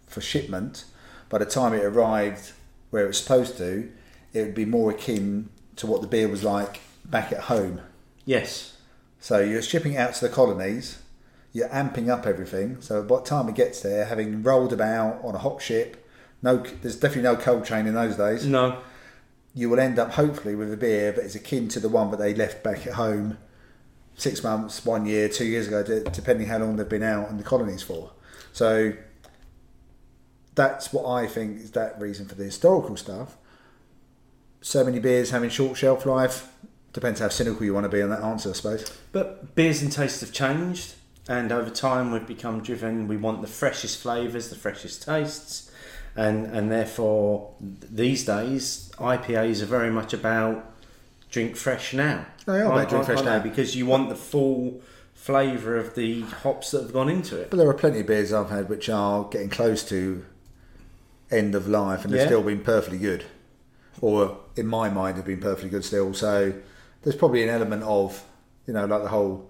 for 0.08 0.22
shipment, 0.22 0.86
by 1.30 1.38
the 1.38 1.45
time 1.45 1.74
it 1.74 1.84
arrived 1.84 2.53
where 2.90 3.03
it 3.06 3.08
was 3.08 3.18
supposed 3.20 3.58
to, 3.58 3.90
it 4.34 4.41
would 4.44 4.56
be 4.56 4.66
more 4.66 4.91
akin 4.91 5.49
to 5.82 5.88
what 5.88 6.02
the 6.02 6.08
beer 6.08 6.28
was 6.28 6.44
like 6.44 6.80
back 7.03 7.32
at 7.32 7.41
home. 7.41 7.82
Yes. 8.24 8.78
So 9.20 9.40
you're 9.40 9.64
shipping 9.64 9.98
out 9.98 10.14
to 10.14 10.28
the 10.28 10.34
colonies, 10.34 10.99
you're 11.53 11.70
amping 11.70 12.08
up 12.08 12.26
everything. 12.26 12.80
So 12.82 13.03
by 13.03 13.18
the 13.18 13.26
time 13.26 13.49
it 13.49 13.56
gets 13.56 13.82
there, 13.82 14.06
having 14.06 14.44
rolled 14.44 14.74
about 14.74 15.24
on 15.24 15.34
a 15.34 15.40
hot 15.40 15.62
ship, 15.62 16.08
no, 16.44 16.58
there's 16.58 16.95
definitely 16.95 17.24
no 17.24 17.36
cold 17.36 17.66
chain 17.66 17.88
in 17.88 17.95
those 17.95 18.16
days. 18.16 18.45
No. 18.45 18.78
You 19.56 19.70
will 19.72 19.80
end 19.80 19.98
up 19.98 20.12
hopefully 20.12 20.56
with 20.56 20.72
a 20.72 20.78
beer 20.78 21.12
that 21.12 21.26
is 21.26 21.36
akin 21.36 21.68
to 21.70 21.80
the 21.80 21.90
one 21.90 22.12
that 22.12 22.18
they 22.18 22.34
left 22.34 22.64
back 22.64 22.86
at 22.86 22.94
home 22.94 23.40
six 24.16 24.44
months, 24.44 24.86
one 24.86 25.08
year, 25.08 25.28
two 25.30 25.45
years 25.45 25.68
ago, 25.68 25.84
depending 26.12 26.48
how 26.48 26.60
long 26.60 26.76
they've 26.76 26.88
been 26.88 27.03
out 27.03 27.30
in 27.30 27.38
the 27.38 27.44
colonies 27.44 27.82
for. 27.82 28.12
So 28.53 28.94
that's 30.53 30.94
what 30.94 31.10
I 31.10 31.26
think 31.26 31.60
is 31.60 31.72
that 31.72 31.99
reason 31.99 32.28
for 32.28 32.36
the 32.36 32.44
historical 32.44 32.95
stuff. 32.98 33.38
So 34.61 34.83
many 34.83 34.99
beers 34.99 35.31
having 35.31 35.49
short 35.49 35.77
shelf 35.77 36.05
life 36.05 36.53
depends 36.93 37.19
how 37.19 37.29
cynical 37.29 37.65
you 37.65 37.73
want 37.73 37.85
to 37.85 37.89
be 37.89 38.01
on 38.01 38.09
that 38.09 38.21
answer, 38.21 38.49
I 38.49 38.53
suppose. 38.53 38.91
But 39.11 39.55
beers 39.55 39.81
and 39.81 39.91
tastes 39.91 40.21
have 40.21 40.31
changed, 40.31 40.95
and 41.27 41.51
over 41.51 41.69
time 41.69 42.11
we've 42.11 42.27
become 42.27 42.61
driven. 42.61 43.07
We 43.07 43.17
want 43.17 43.41
the 43.41 43.47
freshest 43.47 44.01
flavours, 44.01 44.49
the 44.49 44.55
freshest 44.55 45.03
tastes, 45.03 45.71
and 46.15 46.45
and 46.47 46.71
therefore 46.71 47.53
these 47.59 48.25
days 48.25 48.91
IPAs 48.97 49.61
are 49.61 49.65
very 49.67 49.89
much 49.89 50.13
about 50.13 50.71
drink 51.29 51.55
fresh 51.55 51.93
now. 51.93 52.25
They 52.45 52.61
are 52.61 52.71
about 52.71 52.89
drink 52.89 53.05
fresh 53.05 53.23
now. 53.23 53.39
because 53.39 53.75
you 53.75 53.85
want 53.85 54.09
the 54.09 54.15
full 54.15 54.81
flavour 55.13 55.77
of 55.77 55.95
the 55.95 56.21
hops 56.21 56.71
that 56.71 56.81
have 56.81 56.93
gone 56.93 57.07
into 57.09 57.39
it. 57.39 57.49
But 57.49 57.57
there 57.57 57.69
are 57.69 57.73
plenty 57.73 58.01
of 58.01 58.07
beers 58.07 58.33
I've 58.33 58.49
had 58.49 58.69
which 58.69 58.89
are 58.89 59.23
getting 59.25 59.49
close 59.49 59.83
to 59.85 60.25
end 61.29 61.55
of 61.55 61.67
life 61.67 62.03
and 62.03 62.13
they've 62.13 62.27
still 62.27 62.43
been 62.43 62.61
perfectly 62.61 62.97
good. 62.97 63.23
Or 64.01 64.39
in 64.56 64.68
my 64.68 64.90
mind 64.90 65.18
have 65.18 65.26
been 65.26 65.40
perfectly 65.40 65.69
good 65.69 65.86
still. 65.86 66.14
So 66.14 66.53
there's 67.03 67.15
probably 67.15 67.44
an 67.44 67.49
element 67.49 67.84
of, 67.84 68.23
you 68.68 68.73
know, 68.73 68.86
like 68.86 69.03
the 69.03 69.10
whole 69.10 69.49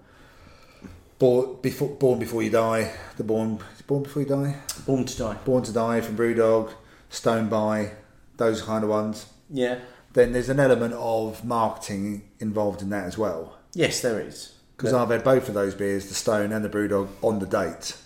born 1.18 1.56
before, 1.62 1.88
born 1.88 2.18
before 2.18 2.42
you 2.42 2.50
die, 2.50 2.92
the 3.16 3.24
born 3.24 3.58
born 3.86 4.02
before 4.04 4.22
you 4.22 4.28
die, 4.28 4.56
Born 4.86 5.04
to 5.04 5.16
die. 5.18 5.34
born 5.44 5.62
to 5.64 5.72
die 5.72 6.00
from 6.00 6.16
Brewdog, 6.16 6.72
Stone 7.10 7.48
by, 7.48 7.92
those 8.36 8.62
kind 8.62 8.84
of 8.84 8.90
ones. 8.90 9.26
Yeah. 9.50 9.80
then 10.14 10.32
there's 10.32 10.48
an 10.48 10.60
element 10.60 10.94
of 10.94 11.44
marketing 11.44 12.22
involved 12.38 12.80
in 12.82 12.90
that 12.90 13.04
as 13.04 13.16
well. 13.18 13.56
Yes, 13.74 14.00
there 14.00 14.20
is. 14.20 14.54
Because 14.76 14.92
I've 14.94 15.10
had 15.10 15.22
both 15.24 15.48
of 15.48 15.54
those 15.54 15.74
beers, 15.74 16.08
the 16.08 16.14
Stone 16.14 16.52
and 16.52 16.64
the 16.64 16.68
Brewdog, 16.68 17.08
on 17.22 17.38
the 17.38 17.46
date, 17.46 17.96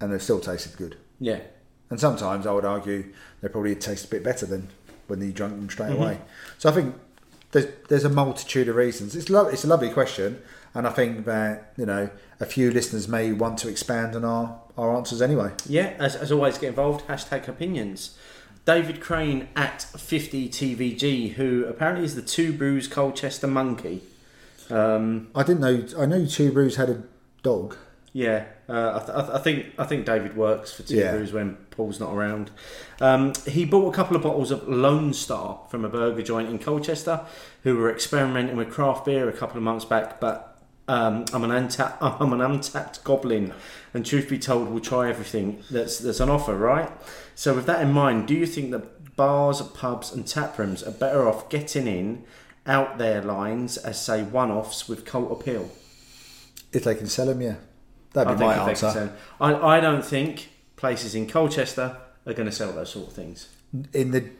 and 0.00 0.12
they've 0.12 0.22
still 0.22 0.40
tasted 0.40 0.76
good. 0.76 0.96
Yeah. 1.18 1.40
And 1.88 1.98
sometimes 1.98 2.46
I 2.46 2.52
would 2.52 2.64
argue 2.64 3.12
they 3.40 3.48
probably 3.48 3.74
taste 3.76 4.04
a 4.04 4.08
bit 4.08 4.22
better 4.22 4.46
than 4.46 4.68
when 5.10 5.20
you 5.20 5.32
drunk 5.32 5.56
them 5.56 5.68
straight 5.68 5.92
away. 5.92 6.18
So 6.58 6.70
I 6.70 6.72
think 6.72 6.94
there's 7.52 7.66
there's 7.88 8.04
a 8.04 8.08
multitude 8.08 8.68
of 8.68 8.76
reasons. 8.76 9.14
It's 9.16 9.28
lo- 9.28 9.48
it's 9.48 9.64
a 9.64 9.68
lovely 9.68 9.90
question, 9.90 10.40
and 10.74 10.86
I 10.86 10.90
think 10.90 11.26
that 11.26 11.72
you 11.76 11.84
know 11.86 12.08
a 12.38 12.46
few 12.46 12.70
listeners 12.70 13.08
may 13.08 13.32
want 13.32 13.58
to 13.58 13.68
expand 13.68 14.16
on 14.16 14.24
our, 14.24 14.60
our 14.78 14.96
answers 14.96 15.20
anyway. 15.20 15.52
Yeah, 15.66 15.94
as, 15.98 16.16
as 16.16 16.32
always, 16.32 16.56
get 16.58 16.68
involved. 16.68 17.06
Hashtag 17.08 17.46
opinions. 17.48 18.16
David 18.66 19.00
Crane 19.00 19.48
at 19.56 19.80
50TVG, 19.96 21.32
who 21.32 21.64
apparently 21.66 22.04
is 22.04 22.14
the 22.14 22.22
Two 22.22 22.52
Brews 22.52 22.86
Colchester 22.88 23.46
Monkey. 23.46 24.02
Um, 24.70 25.28
I 25.34 25.42
didn't 25.42 25.60
know. 25.60 25.86
I 26.02 26.06
know 26.06 26.24
Two 26.26 26.52
Brews 26.52 26.76
had 26.76 26.88
a 26.90 27.02
dog. 27.42 27.76
yeah, 28.12 28.44
uh, 28.70 29.00
I, 29.02 29.04
th- 29.04 29.16
I, 29.18 29.20
th- 29.22 29.32
I 29.34 29.38
think 29.38 29.66
I 29.78 29.84
think 29.84 30.06
David 30.06 30.36
works 30.36 30.72
for 30.72 30.82
Two 30.84 30.96
Yeah. 30.96 31.12
Brews 31.12 31.32
when 31.32 31.56
Paul's 31.70 31.98
not 31.98 32.14
around. 32.14 32.50
Um, 33.00 33.32
he 33.46 33.64
bought 33.64 33.92
a 33.92 33.96
couple 33.96 34.16
of 34.16 34.22
bottles 34.22 34.50
of 34.50 34.68
Lone 34.68 35.12
Star 35.12 35.60
from 35.70 35.84
a 35.84 35.88
burger 35.88 36.22
joint 36.22 36.48
in 36.48 36.58
Colchester, 36.58 37.20
who 37.64 37.76
were 37.76 37.90
experimenting 37.92 38.56
with 38.56 38.70
craft 38.70 39.04
beer 39.06 39.28
a 39.28 39.32
couple 39.32 39.56
of 39.56 39.62
months 39.62 39.84
back, 39.84 40.20
but. 40.20 40.46
Um, 40.88 41.24
I'm 41.32 41.44
an 41.44 41.50
Untappd, 41.50 41.98
I'm 42.20 42.32
an 42.32 42.40
Untappd 42.40 43.04
goblin, 43.04 43.52
and 43.94 44.04
truth 44.04 44.28
be 44.28 44.40
told, 44.40 44.68
we'll 44.70 44.80
try 44.80 45.08
everything 45.08 45.62
that's 45.70 45.98
that's 45.98 46.20
on 46.20 46.28
offer, 46.28 46.56
right? 46.56 46.90
So, 47.36 47.54
with 47.54 47.66
that 47.66 47.80
in 47.80 47.92
mind, 47.92 48.26
do 48.26 48.34
you 48.34 48.44
think 48.44 48.72
that 48.72 49.14
bars, 49.14 49.62
pubs, 49.62 50.12
and 50.12 50.26
tap 50.26 50.58
rooms 50.58 50.82
are 50.82 50.90
better 50.90 51.28
off 51.28 51.48
getting 51.48 51.86
in 51.86 52.24
out 52.66 52.98
their 52.98 53.22
lines 53.22 53.76
as 53.76 54.02
say 54.04 54.24
one-offs 54.24 54.88
with 54.88 55.04
cult 55.04 55.30
appeal? 55.30 55.70
If 56.72 56.82
they 56.82 56.96
can 56.96 57.06
sell 57.06 57.26
them, 57.26 57.40
yeah, 57.40 57.56
that'd 58.12 58.30
I 58.30 58.34
be 58.34 58.38
think 58.38 58.56
my 58.56 58.70
answer. 58.70 59.12
I, 59.40 59.54
I 59.54 59.80
don't 59.80 60.04
think 60.04 60.50
places 60.76 61.14
in 61.14 61.26
Colchester 61.26 61.96
are 62.26 62.32
going 62.32 62.48
to 62.48 62.54
sell 62.54 62.72
those 62.72 62.90
sort 62.90 63.08
of 63.08 63.12
things. 63.14 63.48
In 63.92 64.10
the 64.10 64.30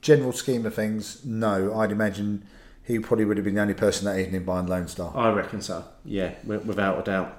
general 0.00 0.32
scheme 0.32 0.64
of 0.66 0.74
things, 0.74 1.24
no. 1.24 1.78
I'd 1.78 1.92
imagine 1.92 2.46
he 2.84 2.98
probably 2.98 3.24
would 3.24 3.36
have 3.36 3.44
been 3.44 3.54
the 3.54 3.60
only 3.60 3.74
person 3.74 4.06
that 4.06 4.18
evening 4.18 4.44
buying 4.44 4.66
Lone 4.66 4.88
Star. 4.88 5.12
I 5.16 5.30
reckon 5.30 5.60
so. 5.60 5.84
Yeah, 6.04 6.32
without 6.44 6.98
a 7.00 7.02
doubt. 7.02 7.36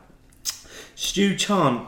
Stu 0.95 1.35
Chant 1.35 1.87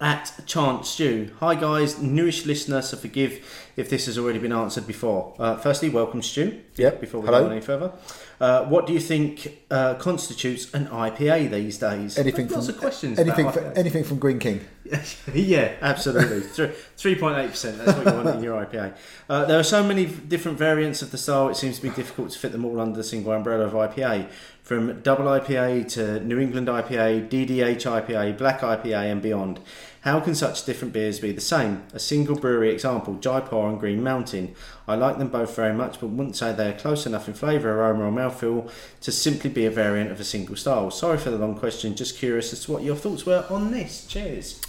at 0.00 0.32
Chance 0.46 0.88
Stew. 0.88 1.30
Hi 1.40 1.54
guys, 1.54 2.00
newish 2.00 2.44
listener, 2.44 2.82
so 2.82 2.96
forgive 2.96 3.44
if 3.76 3.88
this 3.88 4.06
has 4.06 4.18
already 4.18 4.38
been 4.40 4.52
answered 4.52 4.86
before. 4.86 5.34
Uh, 5.38 5.56
firstly, 5.56 5.88
welcome 5.88 6.22
Stu. 6.22 6.60
Yep, 6.76 7.00
Before 7.00 7.20
we 7.20 7.26
hello. 7.26 7.44
go 7.44 7.50
any 7.50 7.60
further, 7.60 7.92
uh, 8.40 8.64
what 8.64 8.86
do 8.86 8.92
you 8.92 9.00
think 9.00 9.58
uh, 9.70 9.94
constitutes 9.94 10.72
an 10.74 10.86
IPA 10.88 11.50
these 11.50 11.78
days? 11.78 12.18
Anything 12.18 12.48
Lots 12.48 12.66
from 12.66 12.74
of 12.74 12.80
questions. 12.80 13.18
anything 13.18 13.46
about 13.46 13.54
for, 13.54 13.60
IPAs. 13.60 13.76
anything 13.78 14.04
from 14.04 14.18
Greene 14.18 14.38
King. 14.40 14.60
yeah, 15.34 15.74
absolutely. 15.80 16.40
Three 16.96 17.14
point 17.14 17.38
eight 17.38 17.50
percent. 17.50 17.78
That's 17.78 17.96
what 17.96 18.06
you 18.06 18.12
want 18.12 18.36
in 18.36 18.42
your 18.42 18.64
IPA. 18.64 18.94
Uh, 19.28 19.44
there 19.44 19.58
are 19.58 19.64
so 19.64 19.82
many 19.82 20.06
different 20.06 20.58
variants 20.58 21.02
of 21.02 21.10
the 21.10 21.18
style. 21.18 21.48
It 21.48 21.56
seems 21.56 21.76
to 21.76 21.82
be 21.82 21.90
difficult 21.90 22.30
to 22.30 22.38
fit 22.38 22.52
them 22.52 22.64
all 22.64 22.80
under 22.80 22.96
the 22.96 23.04
single 23.04 23.32
umbrella 23.32 23.64
of 23.64 23.72
IPA. 23.72 24.28
From 24.62 25.00
double 25.00 25.24
IPA 25.24 25.88
to 25.94 26.20
New 26.20 26.38
England 26.38 26.68
IPA, 26.68 27.28
DDH 27.28 27.82
IPA, 27.82 28.38
Black 28.38 28.60
IPA, 28.60 29.10
and 29.10 29.20
beyond. 29.20 29.60
How 30.02 30.20
can 30.20 30.34
such 30.34 30.64
different 30.64 30.92
beers 30.92 31.18
be 31.18 31.32
the 31.32 31.40
same? 31.40 31.82
A 31.92 31.98
single 31.98 32.36
brewery 32.36 32.70
example: 32.70 33.14
Jaipur 33.14 33.68
and 33.68 33.80
Green 33.80 34.02
Mountain. 34.02 34.54
I 34.86 34.94
like 34.94 35.18
them 35.18 35.28
both 35.28 35.56
very 35.56 35.74
much, 35.74 36.00
but 36.00 36.08
wouldn't 36.08 36.36
say 36.36 36.52
they 36.52 36.68
are 36.68 36.78
close 36.78 37.06
enough 37.06 37.28
in 37.28 37.34
flavour, 37.34 37.72
aroma, 37.72 38.04
or 38.04 38.12
mouthfeel 38.12 38.70
to 39.00 39.12
simply 39.12 39.50
be 39.50 39.64
a 39.64 39.70
variant 39.70 40.10
of 40.10 40.20
a 40.20 40.24
single 40.24 40.56
style. 40.56 40.90
Sorry 40.90 41.18
for 41.18 41.30
the 41.30 41.38
long 41.38 41.56
question. 41.56 41.96
Just 41.96 42.18
curious 42.18 42.52
as 42.52 42.64
to 42.64 42.72
what 42.72 42.82
your 42.82 42.96
thoughts 42.96 43.24
were 43.24 43.46
on 43.48 43.70
this. 43.70 44.06
Cheers. 44.06 44.60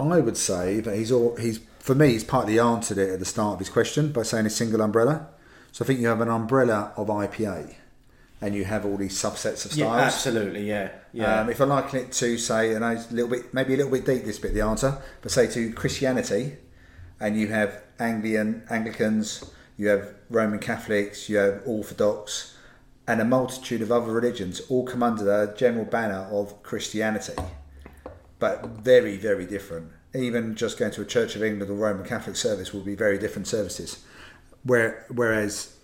I 0.00 0.20
would 0.20 0.36
say 0.36 0.80
that 0.80 0.96
he's 0.96 1.12
all 1.12 1.36
he's 1.36 1.60
for 1.78 1.94
me 1.94 2.12
he's 2.12 2.24
partly 2.24 2.58
answered 2.58 2.98
it 2.98 3.10
at 3.10 3.18
the 3.18 3.24
start 3.24 3.54
of 3.54 3.58
his 3.58 3.68
question 3.68 4.12
by 4.12 4.22
saying 4.22 4.46
a 4.46 4.50
single 4.50 4.80
umbrella. 4.80 5.28
So 5.72 5.84
I 5.84 5.86
think 5.86 6.00
you 6.00 6.08
have 6.08 6.20
an 6.20 6.28
umbrella 6.28 6.92
of 6.96 7.06
IPA, 7.08 7.74
and 8.40 8.54
you 8.54 8.64
have 8.64 8.84
all 8.84 8.96
these 8.96 9.14
subsets 9.14 9.64
of 9.64 9.72
styles. 9.72 9.78
Yeah, 9.78 9.94
absolutely. 9.94 10.68
Yeah, 10.68 10.90
yeah. 11.12 11.40
Um, 11.42 11.50
if 11.50 11.60
I 11.60 11.64
liken 11.64 12.00
it 12.00 12.12
to 12.12 12.38
say, 12.38 12.74
and 12.74 12.84
a 12.84 13.04
little 13.10 13.28
bit, 13.28 13.54
maybe 13.54 13.74
a 13.74 13.76
little 13.76 13.92
bit 13.92 14.04
deep 14.04 14.24
this 14.24 14.38
bit, 14.38 14.54
the 14.54 14.62
answer, 14.62 14.98
but 15.22 15.30
say 15.30 15.46
to 15.48 15.72
Christianity, 15.72 16.56
and 17.20 17.38
you 17.38 17.48
have 17.48 17.82
Anglian 17.98 18.64
Anglicans, 18.70 19.44
you 19.76 19.88
have 19.88 20.14
Roman 20.28 20.58
Catholics, 20.58 21.28
you 21.28 21.36
have 21.36 21.62
Orthodox, 21.66 22.56
and 23.06 23.20
a 23.20 23.24
multitude 23.24 23.82
of 23.82 23.92
other 23.92 24.12
religions, 24.12 24.60
all 24.68 24.84
come 24.84 25.02
under 25.02 25.24
the 25.24 25.54
general 25.56 25.84
banner 25.84 26.26
of 26.30 26.62
Christianity, 26.62 27.34
but 28.40 28.66
very, 28.66 29.16
very 29.16 29.46
different. 29.46 29.92
Even 30.14 30.56
just 30.56 30.78
going 30.78 30.90
to 30.92 31.02
a 31.02 31.04
Church 31.04 31.36
of 31.36 31.44
England 31.44 31.70
or 31.70 31.74
Roman 31.74 32.04
Catholic 32.04 32.34
service 32.34 32.72
will 32.72 32.80
be 32.80 32.96
very 32.96 33.18
different 33.18 33.46
services. 33.46 34.04
Where, 34.64 35.06
whereas 35.08 35.76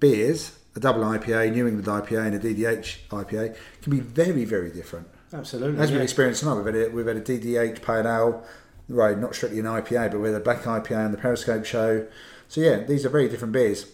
beers, 0.00 0.58
a 0.74 0.80
double 0.80 1.02
IPA, 1.02 1.52
New 1.52 1.66
England 1.66 1.86
IPA, 1.86 2.26
and 2.26 2.34
a 2.34 2.38
DDH 2.38 3.08
IPA 3.08 3.56
can 3.82 3.90
be 3.90 4.00
very, 4.00 4.44
very 4.44 4.70
different. 4.70 5.08
absolutely. 5.32 5.80
As 5.80 5.92
we've 5.92 6.00
experienced 6.00 6.40
tonight, 6.40 6.54
we've 6.54 6.74
had 6.74 6.76
a, 6.76 6.88
we've 6.90 7.06
had 7.06 7.16
a 7.16 7.20
DDH 7.20 7.82
pale 7.82 8.06
ale, 8.06 8.44
right? 8.88 9.18
Not 9.18 9.34
strictly 9.34 9.60
an 9.60 9.66
IPA, 9.66 10.12
but 10.12 10.20
we 10.20 10.28
had 10.28 10.40
a 10.40 10.44
black 10.44 10.62
IPA 10.62 11.06
on 11.06 11.12
the 11.12 11.18
Periscope 11.18 11.64
show. 11.64 12.06
So 12.48 12.60
yeah, 12.60 12.78
these 12.78 13.04
are 13.04 13.08
very 13.08 13.28
different 13.28 13.52
beers. 13.52 13.86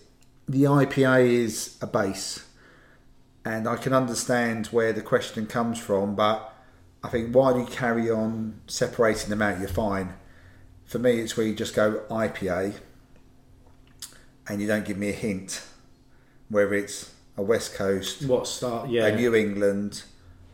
The 0.49 0.65
IPA 0.65 1.29
is 1.29 1.77
a 1.81 1.87
base, 1.87 2.47
and 3.45 3.69
I 3.69 3.77
can 3.77 3.93
understand 3.93 4.67
where 4.67 4.93
the 4.93 5.03
question 5.03 5.47
comes 5.47 5.79
from, 5.79 6.15
but 6.15 6.50
I 7.03 7.09
think 7.09 7.35
while 7.35 7.59
you 7.59 7.67
carry 7.67 8.11
on 8.11 8.61
separating 8.67 9.31
them 9.31 9.41
out, 9.43 9.59
you're 9.59 9.69
fine. 9.69 10.15
For 10.85 10.99
me, 10.99 11.21
it's 11.21 11.37
where 11.37 11.47
you 11.47 11.55
just 11.55 11.75
go 11.75 12.03
IPA, 12.11 12.75
and 14.49 14.61
you 14.61 14.67
don't 14.67 14.85
give 14.85 14.99
me 14.99 15.09
a 15.11 15.13
hint, 15.13 15.63
whether 16.49 16.75
it's 16.75 17.13
a 17.37 17.43
West 17.43 17.75
Coast, 17.75 18.27
What 18.27 18.47
start? 18.47 18.91
Yeah. 18.91 19.07
a 19.07 19.17
New 19.17 19.35
England 19.35 20.03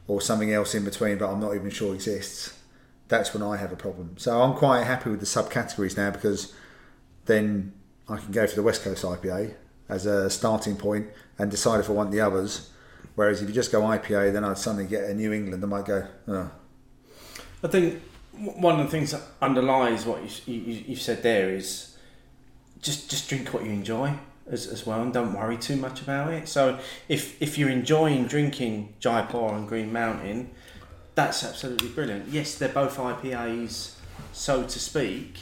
or 0.06 0.20
something 0.20 0.52
else 0.52 0.74
in 0.74 0.84
between 0.84 1.18
that 1.18 1.26
I'm 1.28 1.40
not 1.40 1.54
even 1.54 1.70
sure 1.70 1.94
exists, 1.94 2.52
that's 3.08 3.32
when 3.34 3.42
I 3.42 3.56
have 3.56 3.72
a 3.72 3.76
problem. 3.76 4.14
So 4.18 4.40
I'm 4.40 4.54
quite 4.54 4.84
happy 4.84 5.10
with 5.10 5.20
the 5.20 5.26
subcategories 5.26 5.96
now 5.96 6.10
because 6.10 6.52
then 7.24 7.72
I 8.08 8.18
can 8.18 8.30
go 8.30 8.46
for 8.46 8.54
the 8.54 8.62
West 8.62 8.84
Coast 8.84 9.02
IPA 9.04 9.54
as 9.88 10.06
a 10.06 10.28
starting 10.30 10.76
point 10.76 11.08
and 11.38 11.50
decide 11.50 11.80
if 11.80 11.88
I 11.88 11.92
want 11.92 12.12
the 12.12 12.20
others. 12.20 12.70
Whereas 13.16 13.42
if 13.42 13.48
you 13.48 13.54
just 13.54 13.72
go 13.72 13.80
IPA, 13.80 14.32
then 14.32 14.44
I'd 14.44 14.58
suddenly 14.58 14.86
get 14.86 15.04
a 15.04 15.14
New 15.14 15.32
England. 15.32 15.64
I 15.64 15.66
might 15.66 15.86
go, 15.86 16.06
oh, 16.28 16.50
I 17.64 17.68
think 17.68 18.02
one 18.32 18.78
of 18.78 18.86
the 18.86 18.90
things 18.90 19.12
that 19.12 19.22
underlies 19.40 20.04
what 20.04 20.22
you, 20.46 20.54
you, 20.54 20.84
you've 20.88 21.00
said 21.00 21.22
there 21.22 21.50
is 21.50 21.96
just 22.82 23.10
just 23.10 23.28
drink 23.28 23.52
what 23.54 23.64
you 23.64 23.70
enjoy 23.70 24.12
as, 24.46 24.66
as 24.66 24.86
well 24.86 25.02
and 25.02 25.12
don't 25.12 25.32
worry 25.32 25.56
too 25.56 25.76
much 25.76 26.02
about 26.02 26.32
it. 26.32 26.46
So 26.46 26.78
if 27.08 27.40
if 27.40 27.56
you're 27.56 27.70
enjoying 27.70 28.26
drinking 28.26 28.94
Jaipur 29.00 29.54
and 29.54 29.66
Green 29.66 29.92
Mountain, 29.92 30.50
that's 31.14 31.42
absolutely 31.42 31.88
brilliant. 31.88 32.28
Yes, 32.28 32.56
they're 32.56 32.68
both 32.68 32.98
IPAs, 32.98 33.94
so 34.34 34.64
to 34.64 34.78
speak, 34.78 35.38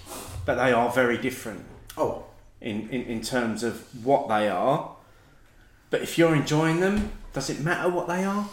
but 0.46 0.54
they 0.54 0.72
are 0.72 0.90
very 0.90 1.18
different 1.18 1.64
oh, 1.96 2.26
in, 2.60 2.88
in, 2.90 3.02
in 3.02 3.20
terms 3.20 3.64
of 3.64 4.04
what 4.04 4.28
they 4.28 4.48
are. 4.48 4.94
But 5.90 6.02
if 6.02 6.16
you're 6.16 6.34
enjoying 6.34 6.80
them, 6.80 7.10
does 7.34 7.50
it 7.50 7.60
matter 7.60 7.90
what 7.90 8.08
they 8.08 8.24
are? 8.24 8.48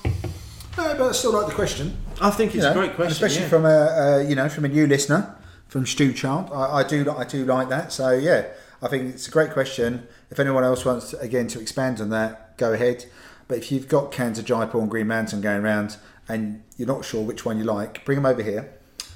no, 0.77 0.95
but 0.97 1.01
I 1.01 1.11
still 1.13 1.33
like 1.33 1.47
the 1.47 1.53
question. 1.53 1.97
I 2.19 2.29
think 2.31 2.53
it's 2.55 2.63
You 2.63 2.71
a 2.71 2.73
great 2.73 2.95
question, 2.95 3.11
especially 3.13 3.43
yeah. 3.43 3.49
from 3.49 3.65
a, 3.65 3.69
a 3.69 4.23
you 4.23 4.35
know 4.35 4.49
from 4.49 4.65
a 4.65 4.67
new 4.69 4.85
listener 4.87 5.35
from 5.67 5.85
Stu 5.85 6.11
Chant. 6.13 6.51
I, 6.51 6.79
I 6.79 6.83
do 6.83 7.09
I 7.09 7.23
do 7.23 7.45
like 7.45 7.69
that. 7.69 7.91
So 7.93 8.11
yeah, 8.11 8.47
I 8.81 8.87
think 8.89 9.13
it's 9.15 9.27
a 9.27 9.31
great 9.31 9.51
question. 9.51 10.07
If 10.29 10.39
anyone 10.39 10.63
else 10.63 10.83
wants 10.85 11.13
again 11.13 11.47
to 11.47 11.59
expand 11.61 12.01
on 12.01 12.09
that, 12.09 12.57
go 12.57 12.73
ahead. 12.73 13.05
But 13.47 13.57
if 13.57 13.71
you've 13.71 13.87
got 13.87 14.11
cans 14.11 14.39
of 14.39 14.45
Jaipur 14.45 14.79
and 14.79 14.89
Green 14.89 15.07
Mountain 15.07 15.41
going 15.41 15.61
around 15.61 15.97
and 16.29 16.63
you're 16.77 16.87
not 16.87 17.03
sure 17.03 17.21
which 17.23 17.43
one 17.45 17.57
you 17.57 17.65
like, 17.65 18.05
bring 18.05 18.15
them 18.15 18.25
over 18.25 18.41
here. 18.41 18.71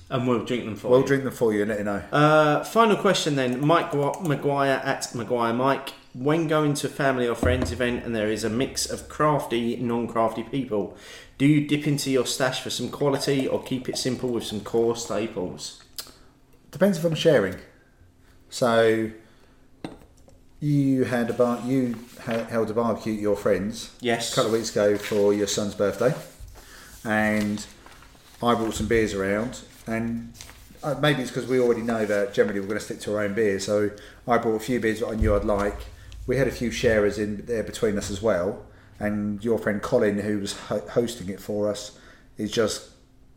and 0.10 0.28
we'll 0.28 0.44
drink 0.44 0.66
them 0.66 0.76
for 0.76 0.88
you. 0.88 0.92
We'll 0.92 1.02
you. 1.02 1.08
drink 1.08 1.24
them 1.24 1.32
for 1.34 1.54
you 1.54 1.62
and 1.62 1.70
let 1.70 1.78
you 1.80 1.86
know. 1.86 2.04
Uh, 2.12 2.64
final 2.66 2.98
question 2.98 3.36
then, 3.38 3.66
Mike 3.66 3.92
Gua- 3.92 4.22
Maguire 4.28 4.82
at 4.84 5.16
Maguire 5.16 5.54
Mike. 5.54 5.94
When 6.18 6.48
going 6.48 6.76
to 6.76 6.88
a 6.88 6.90
family 6.90 7.28
or 7.28 7.36
friends 7.36 7.74
event 7.74 8.06
and 8.06 8.16
there 8.16 8.32
is 8.32 8.46
a 8.46 8.50
mix 8.50 8.90
of 8.90 9.10
crafty, 9.10 9.76
non-crafty 9.76 10.44
people, 10.44 10.96
do 11.38 11.46
you 11.46 11.68
dip 11.68 11.86
into 11.86 12.10
your 12.10 12.26
stash 12.26 12.62
for 12.62 12.70
some 12.70 12.88
quality 12.88 13.46
or 13.46 13.62
keep 13.62 13.90
it 13.90 13.98
simple 13.98 14.30
with 14.30 14.46
some 14.46 14.62
core 14.62 14.96
staples? 14.96 15.84
Depends 16.72 16.98
if 16.98 17.04
I'm 17.04 17.16
sharing. 17.16 17.58
So 18.50 19.12
you 20.62 21.04
had 21.04 21.30
a 21.30 21.34
bar, 21.34 21.62
you 21.66 21.98
ha- 22.24 22.46
held 22.46 22.70
a 22.70 22.74
barbecue 22.74 23.16
at 23.16 23.20
your 23.20 23.36
friends. 23.36 23.92
Yes. 24.00 24.32
a 24.32 24.36
couple 24.36 24.52
of 24.52 24.54
weeks 24.54 24.72
ago 24.72 24.98
for 24.98 25.34
your 25.34 25.48
son's 25.48 25.76
birthday, 25.76 26.16
and 27.04 27.66
I 28.42 28.56
brought 28.56 28.76
some 28.76 28.88
beers 28.88 29.14
around, 29.14 29.60
and 29.86 30.32
uh, 30.82 30.96
maybe 31.02 31.22
it's 31.22 31.32
because 31.32 31.50
we 31.50 31.60
already 31.60 31.82
know 31.82 32.06
that 32.06 32.34
generally 32.34 32.62
we're 32.62 32.68
going 32.68 32.80
to 32.80 32.86
stick 32.86 33.02
to 33.02 33.16
our 33.16 33.24
own 33.24 33.34
beers. 33.34 33.66
So 33.66 33.92
I 34.26 34.38
brought 34.38 34.56
a 34.56 34.60
few 34.60 34.80
beers 34.80 35.02
that 35.02 35.08
I 35.08 35.16
knew 35.16 35.36
I'd 35.36 35.44
like, 35.44 35.78
we 36.26 36.38
had 36.38 36.48
a 36.48 36.52
few 36.52 36.72
sharers 36.72 37.18
in 37.18 37.46
there 37.46 37.64
between 37.64 37.98
us 37.98 38.10
as 38.10 38.22
well, 38.22 38.66
and 39.00 39.44
your 39.44 39.58
friend 39.58 39.82
Colin, 39.82 40.20
who 40.20 40.40
was 40.40 40.54
ho- 40.54 40.88
hosting 40.92 41.30
it 41.30 41.40
for 41.40 41.70
us, 41.70 41.98
is 42.38 42.52
just 42.52 42.90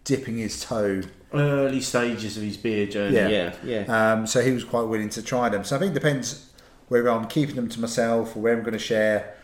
dipping 0.05 0.39
his 0.39 0.61
toe. 0.65 1.03
Early 1.33 1.81
stages 1.81 2.37
of 2.37 2.43
his 2.43 2.57
beer 2.57 2.87
journey. 2.87 3.17
Yeah. 3.17 3.29
Yeah, 3.29 3.55
yeah. 3.87 4.13
Um, 4.13 4.27
so 4.27 4.41
he 4.41 4.53
was 4.53 4.65
quite 4.65 4.83
willing 4.83 5.11
to 5.11 5.23
try 5.23 5.49
them. 5.49 5.65
So 5.65 5.77
I 5.77 5.79
think 5.79 5.91
it 5.93 5.95
depends 5.95 6.51
whether 6.89 7.11
I'm 7.11 7.27
keeping 7.27 7.57
them 7.57 7.69
to 7.69 7.81
myself 7.81 8.35
or 8.35 8.41
where 8.41 8.55
I'm 8.55 8.61
going 8.63 8.73
to 8.73 8.79
share. 8.79 9.35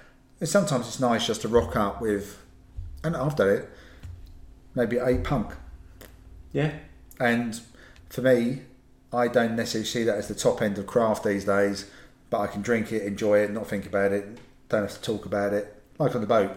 And 0.40 0.48
sometimes 0.48 0.86
it's 0.88 1.00
nice 1.00 1.26
just 1.26 1.42
to 1.42 1.48
rock 1.48 1.76
up 1.76 2.00
with, 2.00 2.38
and 3.02 3.14
I've 3.16 3.36
done 3.36 3.50
it, 3.50 3.70
maybe 4.74 4.98
eight 4.98 5.24
punk. 5.24 5.52
yeah. 6.52 6.72
And 7.20 7.60
for 8.08 8.22
me, 8.22 8.62
I 9.12 9.28
don't 9.28 9.54
necessarily 9.54 9.86
see 9.86 10.02
that 10.04 10.16
as 10.18 10.26
the 10.26 10.34
top 10.34 10.60
end 10.60 10.78
of 10.78 10.86
craft 10.86 11.22
these 11.22 11.44
days, 11.44 11.88
but 12.34 12.40
I 12.40 12.48
can 12.48 12.62
drink 12.62 12.90
it, 12.90 13.02
enjoy 13.02 13.38
it, 13.38 13.52
not 13.52 13.68
think 13.68 13.86
about 13.86 14.10
it, 14.10 14.26
don't 14.68 14.82
have 14.82 14.94
to 14.94 15.00
talk 15.00 15.24
about 15.24 15.52
it. 15.52 15.80
Like 16.00 16.16
on 16.16 16.20
the 16.20 16.26
boat, 16.26 16.50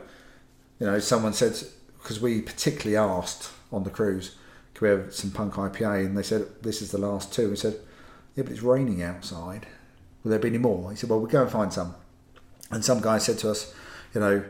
you 0.80 0.88
know, 0.88 0.98
someone 0.98 1.34
said, 1.34 1.54
because 2.00 2.20
we 2.20 2.42
particularly 2.42 2.98
asked 2.98 3.52
on 3.72 3.84
the 3.84 3.92
cruise, 3.92 4.38
can 4.74 4.88
we 4.88 4.90
have 4.90 5.14
some 5.14 5.30
punk 5.30 5.54
IPA? 5.54 6.08
And 6.08 6.18
they 6.18 6.24
said, 6.24 6.48
this 6.64 6.82
is 6.82 6.90
the 6.90 6.98
last 6.98 7.32
two. 7.32 7.52
We 7.52 7.58
said, 7.58 7.76
yeah, 8.36 8.42
but 8.42 8.54
it's 8.54 8.64
raining 8.64 9.04
outside. 9.04 9.68
Will 10.24 10.32
there 10.32 10.40
be 10.40 10.48
any 10.48 10.58
more? 10.58 10.90
He 10.90 10.98
said, 10.98 11.12
well, 11.12 11.20
we'll 11.20 11.30
go 11.30 11.44
and 11.44 11.52
find 11.52 11.72
some. 11.72 11.94
And 12.72 12.84
some 12.84 13.00
guy 13.00 13.20
said 13.20 13.38
to 13.40 13.52
us, 13.52 13.72
you 14.16 14.22
know, 14.22 14.44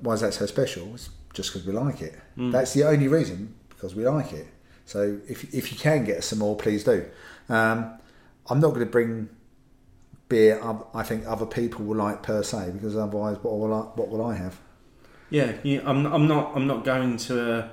why 0.00 0.14
is 0.14 0.20
that 0.22 0.34
so 0.34 0.46
special? 0.46 0.92
It's 0.94 1.10
just 1.32 1.52
because 1.52 1.64
we 1.64 1.74
like 1.74 2.02
it. 2.02 2.18
That's 2.50 2.74
the 2.74 2.82
only 2.82 3.06
reason, 3.06 3.54
because 3.68 3.94
we 3.94 4.04
like 4.04 4.32
it. 4.32 4.48
So 4.84 5.20
if, 5.28 5.54
if 5.54 5.70
you 5.70 5.78
can 5.78 6.04
get 6.04 6.18
us 6.18 6.26
some 6.26 6.40
more, 6.40 6.56
please 6.56 6.82
do. 6.82 7.04
Um, 7.48 8.00
I'm 8.50 8.58
not 8.58 8.70
going 8.70 8.80
to 8.80 8.90
bring 8.90 9.28
beer 10.28 10.60
I 10.94 11.02
think 11.02 11.26
other 11.26 11.46
people 11.46 11.84
will 11.84 11.96
like 11.96 12.22
per 12.22 12.42
se, 12.42 12.70
because 12.72 12.96
otherwise, 12.96 13.36
what 13.42 13.58
will 13.58 13.72
I, 13.74 13.80
what 13.80 14.08
will 14.08 14.24
I 14.24 14.34
have? 14.34 14.58
Yeah, 15.30 15.52
yeah, 15.62 15.80
I'm, 15.84 16.06
I'm 16.06 16.26
not 16.28 16.52
I'm 16.54 16.66
not 16.66 16.84
going 16.84 17.16
to 17.18 17.52
a 17.58 17.70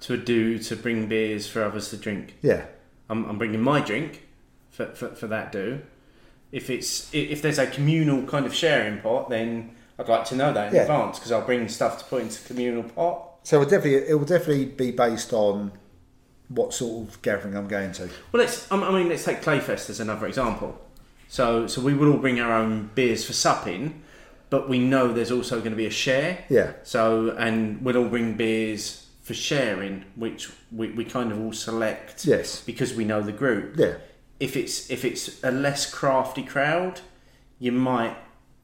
to 0.00 0.14
a 0.14 0.16
do 0.16 0.58
to 0.58 0.76
bring 0.76 1.08
beers 1.08 1.46
for 1.48 1.62
others 1.62 1.90
to 1.90 1.96
drink. 1.96 2.36
Yeah, 2.42 2.64
I'm, 3.08 3.24
I'm 3.26 3.38
bringing 3.38 3.60
my 3.62 3.80
drink 3.80 4.26
for, 4.70 4.86
for, 4.86 5.08
for 5.14 5.26
that 5.26 5.52
do. 5.52 5.80
If 6.52 6.68
it's 6.70 7.08
if 7.14 7.42
there's 7.42 7.58
a 7.58 7.66
communal 7.66 8.24
kind 8.26 8.44
of 8.46 8.54
sharing 8.54 9.00
pot, 9.00 9.30
then 9.30 9.76
I'd 9.98 10.08
like 10.08 10.24
to 10.26 10.36
know 10.36 10.52
that 10.52 10.68
in 10.68 10.74
Yeah. 10.74 10.82
advance 10.82 11.18
because 11.18 11.32
I'll 11.32 11.44
bring 11.46 11.68
stuff 11.68 11.98
to 11.98 12.04
put 12.04 12.22
into 12.22 12.42
the 12.42 12.48
communal 12.48 12.82
pot. 12.84 13.26
so 13.44 13.56
it 13.56 13.58
will 13.60 13.70
definitely 13.70 14.08
it 14.10 14.14
will 14.18 14.26
definitely 14.26 14.64
be 14.66 14.90
based 14.90 15.32
on 15.32 15.72
what 16.48 16.74
sort 16.74 17.08
of 17.08 17.22
gathering 17.22 17.56
I'm 17.56 17.68
going 17.68 17.92
to. 17.92 18.02
Well, 18.32 18.42
let's 18.42 18.70
I 18.72 18.76
I 18.76 18.90
mean 18.92 19.08
let's 19.08 19.24
take 19.24 19.40
Clayfest 19.42 19.88
as 19.90 20.00
another 20.00 20.26
example. 20.26 20.78
So 21.30 21.66
so 21.68 21.80
we 21.80 21.94
will 21.94 22.10
all 22.12 22.18
bring 22.18 22.40
our 22.40 22.52
own 22.52 22.90
beers 22.96 23.24
for 23.24 23.32
supping, 23.32 24.02
but 24.50 24.68
we 24.68 24.78
know 24.80 25.12
there's 25.12 25.30
also 25.30 25.58
going 25.60 25.70
to 25.70 25.76
be 25.76 25.86
a 25.86 25.90
share. 26.06 26.44
Yeah, 26.48 26.72
So 26.82 27.30
and 27.38 27.80
we'll 27.84 27.96
all 27.96 28.08
bring 28.08 28.34
beers 28.36 29.06
for 29.22 29.34
sharing, 29.34 30.04
which 30.16 30.50
we, 30.72 30.90
we 30.90 31.04
kind 31.04 31.30
of 31.30 31.40
all 31.40 31.52
select 31.52 32.26
yes, 32.26 32.60
because 32.66 32.94
we 32.94 33.04
know 33.04 33.20
the 33.22 33.36
group. 33.42 33.76
yeah, 33.78 33.94
if 34.40 34.56
it's 34.56 34.90
if 34.90 35.04
it's 35.04 35.42
a 35.44 35.52
less 35.52 35.88
crafty 35.98 36.42
crowd, 36.42 37.00
you 37.60 37.70
might 37.70 38.16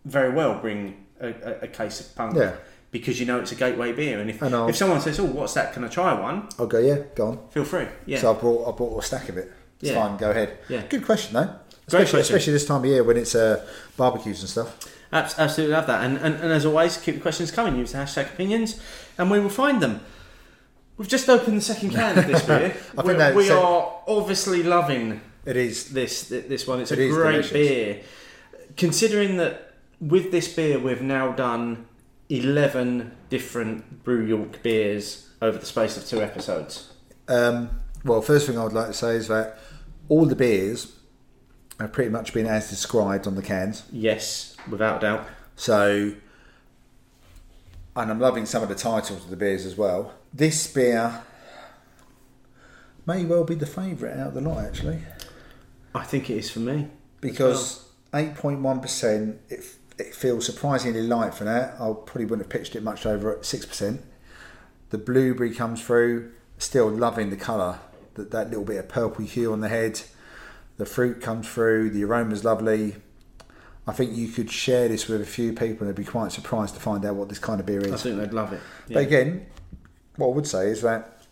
very 0.05 0.33
well 0.33 0.59
bring 0.59 1.07
a, 1.21 1.29
a, 1.29 1.53
a 1.63 1.69
case 1.69 2.01
of 2.01 2.07
punk 2.17 2.35
Yeah. 2.37 2.57
because 2.91 3.21
you 3.21 3.27
know 3.27 3.39
it's 3.39 3.53
a 3.53 3.55
gateway 3.55 3.93
beer. 3.93 4.19
And 4.19 4.29
if 4.29 4.43
And 4.43 4.69
if 4.71 4.75
someone 4.77 5.01
says, 5.01 5.21
"Oh, 5.21 5.25
what's 5.39 5.55
that? 5.55 5.73
Can 5.73 5.85
I 5.85 5.89
try 5.89 6.13
one?" 6.21 6.49
I'll 6.59 6.67
go. 6.67 6.81
Yeah, 6.81 6.99
go 7.15 7.27
on. 7.29 7.39
Feel 7.51 7.65
free. 7.65 7.87
Yeah, 8.07 8.19
So 8.21 8.35
I 8.35 8.35
brought 8.41 8.67
I 8.69 8.77
brought 8.77 8.99
a 8.99 9.07
stack 9.07 9.29
of 9.29 9.37
it. 9.37 9.53
It's 9.81 9.91
Yeah. 9.91 10.01
fine. 10.09 10.17
Go 10.17 10.31
ahead. 10.31 10.59
Yeah. 10.69 10.83
Good 10.89 11.05
question 11.05 11.35
though. 11.35 11.51
Great 11.89 12.03
Especially, 12.03 12.19
question. 12.19 12.37
especially 12.37 12.53
this 12.55 12.67
time 12.67 12.81
of 12.81 12.87
year 12.87 13.05
when 13.05 13.17
it's 13.17 13.35
uh, 13.35 13.65
barbecues 13.97 14.41
and 14.41 14.49
stuff. 14.51 14.93
Absolutely 15.13 15.73
love 15.73 15.87
that. 15.87 16.03
And, 16.05 16.17
and 16.19 16.35
and 16.35 16.53
as 16.53 16.67
always, 16.67 16.97
keep 16.97 17.15
the 17.17 17.21
questions 17.21 17.51
coming. 17.53 17.77
Use 17.79 17.93
the 17.93 17.99
hashtag 17.99 18.27
opinions, 18.33 18.81
and 19.17 19.31
we 19.31 19.39
will 19.39 19.49
find 19.49 19.81
them. 19.81 20.01
We've 20.97 21.07
just 21.09 21.29
opened 21.29 21.59
the 21.59 21.61
second 21.63 21.91
can 21.91 22.19
of 22.19 22.27
this 22.27 22.43
beer. 22.45 22.75
I 22.99 23.03
think 23.03 23.07
we 23.07 23.13
that- 23.15 23.35
we 23.37 23.47
so- 23.47 23.63
are 23.63 24.03
obviously 24.09 24.63
loving 24.65 25.21
It 25.45 25.57
is. 25.57 25.91
this 25.91 26.29
this 26.29 26.67
one. 26.67 26.81
It's 26.81 26.91
It 26.91 26.99
a 26.99 27.09
great 27.09 27.31
delicious. 27.33 27.53
beer. 27.53 28.01
Considering 28.77 29.37
that 29.37 29.75
with 30.01 30.31
this 30.33 30.53
beer 30.53 30.79
we've 30.79 31.03
now 31.03 31.33
done 31.33 31.87
eleven 32.29 33.13
different 33.31 34.03
Brew 34.03 34.25
York 34.27 34.61
beers 34.63 35.29
over 35.41 35.57
the 35.57 35.67
space 35.67 35.97
of 35.97 36.05
two 36.05 36.21
episodes. 36.21 36.93
Um, 37.29 37.71
well, 38.05 38.21
first 38.23 38.47
thing 38.49 38.59
I 38.59 38.65
would 38.65 38.73
like 38.73 38.89
to 38.89 38.93
say 38.93 39.15
is 39.17 39.29
that 39.29 39.59
all 40.09 40.27
the 40.27 40.37
beers 40.37 40.93
have 41.79 41.93
pretty 41.93 42.11
much 42.11 42.33
been 42.33 42.47
as 42.47 42.71
described 42.71 43.27
on 43.27 43.35
the 43.35 43.43
cans. 43.43 43.85
Yes, 43.93 44.57
without 44.71 45.01
doubt. 45.01 45.27
So, 45.57 46.15
and 47.95 48.11
I'm 48.11 48.21
loving 48.21 48.47
some 48.47 48.63
of 48.63 48.69
the 48.69 48.75
titles 48.75 49.25
of 49.25 49.31
the 49.31 49.37
beers 49.37 49.65
as 49.67 49.77
well. 49.77 50.15
This 50.33 50.67
beer 50.73 51.23
may 53.07 53.25
well 53.25 53.45
be 53.45 53.55
the 53.55 53.67
favourite 53.67 54.19
out 54.19 54.29
of 54.29 54.35
the 54.35 54.41
lot, 54.41 54.65
actually, 54.65 55.01
I 55.95 56.05
think 56.05 56.29
it 56.29 56.39
is 56.39 56.51
for 56.51 56.61
me. 56.61 56.89
because 57.21 57.89
8.1%, 58.13 59.39
it, 59.49 59.65
it 59.99 60.15
feels 60.15 60.45
surprisingly 60.45 61.03
light 61.03 61.35
for 61.35 61.45
that. 61.45 61.75
I 61.75 61.93
probably 61.93 62.25
wouldn't 62.25 62.43
have 62.43 62.51
pitched 62.51 62.77
it 62.77 62.83
much 62.83 63.07
over 63.07 63.33
at 63.33 63.43
6%. 63.43 63.99
The 64.91 64.99
blueberry 64.99 65.55
comes 65.55 65.83
through, 65.83 66.33
still 66.59 66.89
loving 66.89 67.31
the 67.31 67.37
colour, 67.37 67.81
that, 68.15 68.31
that 68.31 68.49
little 68.51 68.65
bit 68.65 68.79
of 68.79 68.89
purple 68.89 69.25
hue 69.25 69.53
on 69.53 69.61
the 69.61 69.69
head. 69.69 70.03
The 70.79 70.87
fruit 70.87 71.21
comes 71.23 71.49
through, 71.49 71.91
the 71.91 72.05
aroma's 72.05 72.45
lovely. 72.45 72.97
I 73.87 73.93
think 73.93 74.17
you 74.17 74.29
could 74.29 74.51
share 74.51 74.89
this 74.89 75.07
with 75.09 75.21
a 75.21 75.27
few 75.27 75.53
people 75.53 75.87
and 75.87 75.89
they'd 75.89 76.03
be 76.03 76.05
quite 76.05 76.33
surprised 76.33 76.75
to 76.75 76.81
find 76.81 77.05
out 77.05 77.15
what 77.15 77.29
this 77.29 77.39
kind 77.39 77.61
of 77.61 77.67
beer 77.67 77.81
is. 77.81 77.93
I 77.93 77.97
think 77.97 78.19
they'd 78.19 78.33
love 78.33 78.53
it. 78.53 78.61
But 78.89 78.99
again, 78.99 79.47
what 80.17 80.27
I 80.29 80.31
would 80.35 80.47
say 80.47 80.69
is 80.69 80.83
that 80.83 81.23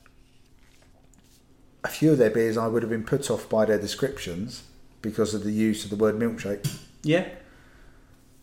a 1.82 1.88
few 1.88 2.12
of 2.12 2.18
their 2.18 2.30
beers 2.30 2.56
I 2.56 2.66
would 2.68 2.82
have 2.82 2.90
been 2.90 3.04
put 3.04 3.30
off 3.30 3.48
by 3.48 3.64
their 3.64 3.78
descriptions 3.78 4.62
because 5.02 5.34
of 5.34 5.44
the 5.44 5.52
use 5.52 5.84
of 5.84 5.90
the 5.90 5.96
word 5.96 6.14
milkshake. 6.14 6.66
yeah, 7.02 7.26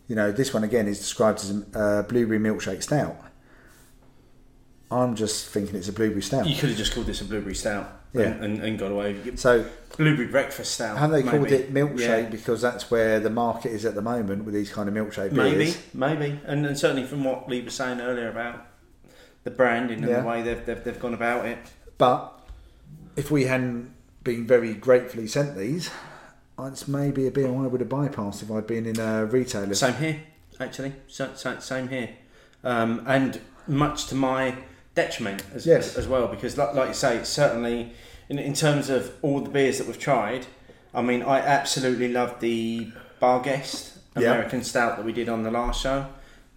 You 0.08 0.16
know, 0.16 0.32
this 0.32 0.54
one 0.54 0.64
again 0.64 0.88
is 0.88 1.00
described 1.00 1.40
as 1.40 1.50
a 1.50 2.06
blueberry 2.08 2.38
milkshake 2.40 2.84
stout. 2.84 3.16
I'm 4.92 5.16
just 5.16 5.48
thinking 5.48 5.76
it's 5.78 5.88
a 5.88 5.94
blueberry 5.94 6.22
stout. 6.22 6.46
you 6.48 6.56
could 6.58 6.70
have 6.70 6.78
just 6.78 6.94
called 6.94 7.08
this 7.08 7.22
a 7.22 7.26
blueberry 7.26 7.56
stout. 7.56 8.00
Yeah. 8.14 8.24
and, 8.24 8.44
and, 8.44 8.64
and 8.64 8.78
got 8.78 8.92
away. 8.92 9.36
So, 9.38 9.66
Blueberry 9.98 10.28
breakfast 10.28 10.74
style. 10.74 10.96
have 10.96 11.12
they 11.12 11.24
called 11.24 11.52
it 11.52 11.74
milkshake 11.74 12.00
Yeah. 12.24 12.30
because 12.30 12.62
that's 12.62 12.90
where 12.90 13.20
the 13.20 13.30
market 13.30 13.72
is 13.72 13.86
at 13.86 13.96
the 13.96 14.02
moment 14.02 14.46
with 14.46 14.54
these 14.54 14.72
kind 14.72 14.88
of 14.90 14.96
milkshake 14.96 15.32
Maybe, 15.32 15.58
beers? 15.66 15.78
maybe, 15.94 16.40
and, 16.46 16.66
and 16.66 16.78
certainly 16.78 17.06
from 17.06 17.24
what 17.24 17.48
Lee 17.50 17.62
was 17.62 17.74
saying 17.76 18.00
earlier 18.02 18.30
about 18.30 18.66
the 19.44 19.52
branding 19.52 20.00
and 20.00 20.08
Yeah. 20.10 20.22
the 20.22 20.28
way 20.28 20.42
they've, 20.42 20.66
they've, 20.66 20.84
they've 20.84 21.00
gone 21.00 21.14
about 21.14 21.46
it. 21.46 21.58
But 21.98 22.40
if 23.16 23.30
we 23.32 23.46
hadn't 23.46 23.92
been 24.24 24.46
very 24.48 24.74
gratefully 24.74 25.28
sent 25.28 25.58
these, 25.58 25.90
it's 26.60 26.88
maybe 26.88 27.26
a 27.28 27.32
beer 27.32 27.48
I 27.48 27.68
would 27.68 27.82
have 27.82 27.90
bypassed 27.90 28.44
if 28.44 28.52
I'd 28.52 28.68
been 28.68 28.86
in 28.86 29.00
a 29.00 29.26
retailer. 29.26 29.74
Same 29.74 29.96
here, 29.96 30.22
actually. 30.60 30.94
Same 31.08 31.88
here, 31.88 32.10
um, 32.64 33.04
and 33.08 33.40
much 33.68 34.08
to 34.08 34.16
my 34.16 34.56
detriment 34.94 35.44
as, 35.56 35.66
Yes. 35.66 35.98
as, 35.98 36.08
well, 36.08 36.28
because 36.28 36.58
like, 36.58 36.74
like 36.76 36.90
you 36.90 36.94
say, 36.94 37.18
it's 37.18 37.30
certainly 37.30 37.94
in, 38.32 38.40
in 38.40 38.54
terms 38.54 38.90
of 38.90 39.12
all 39.22 39.42
the 39.42 39.50
beers 39.50 39.78
that 39.78 39.88
we've 39.88 40.00
tried. 40.00 40.46
I 40.94 41.02
mean, 41.02 41.22
I 41.22 41.40
absolutely 41.40 42.08
loved 42.08 42.40
the 42.40 42.88
Barguest 43.22 43.98
Yeah. 44.16 44.32
American 44.32 44.64
Stout 44.64 44.96
that 44.98 45.06
we 45.06 45.12
did 45.14 45.28
on 45.30 45.44
the 45.44 45.52
last 45.52 45.82
show. 45.82 46.08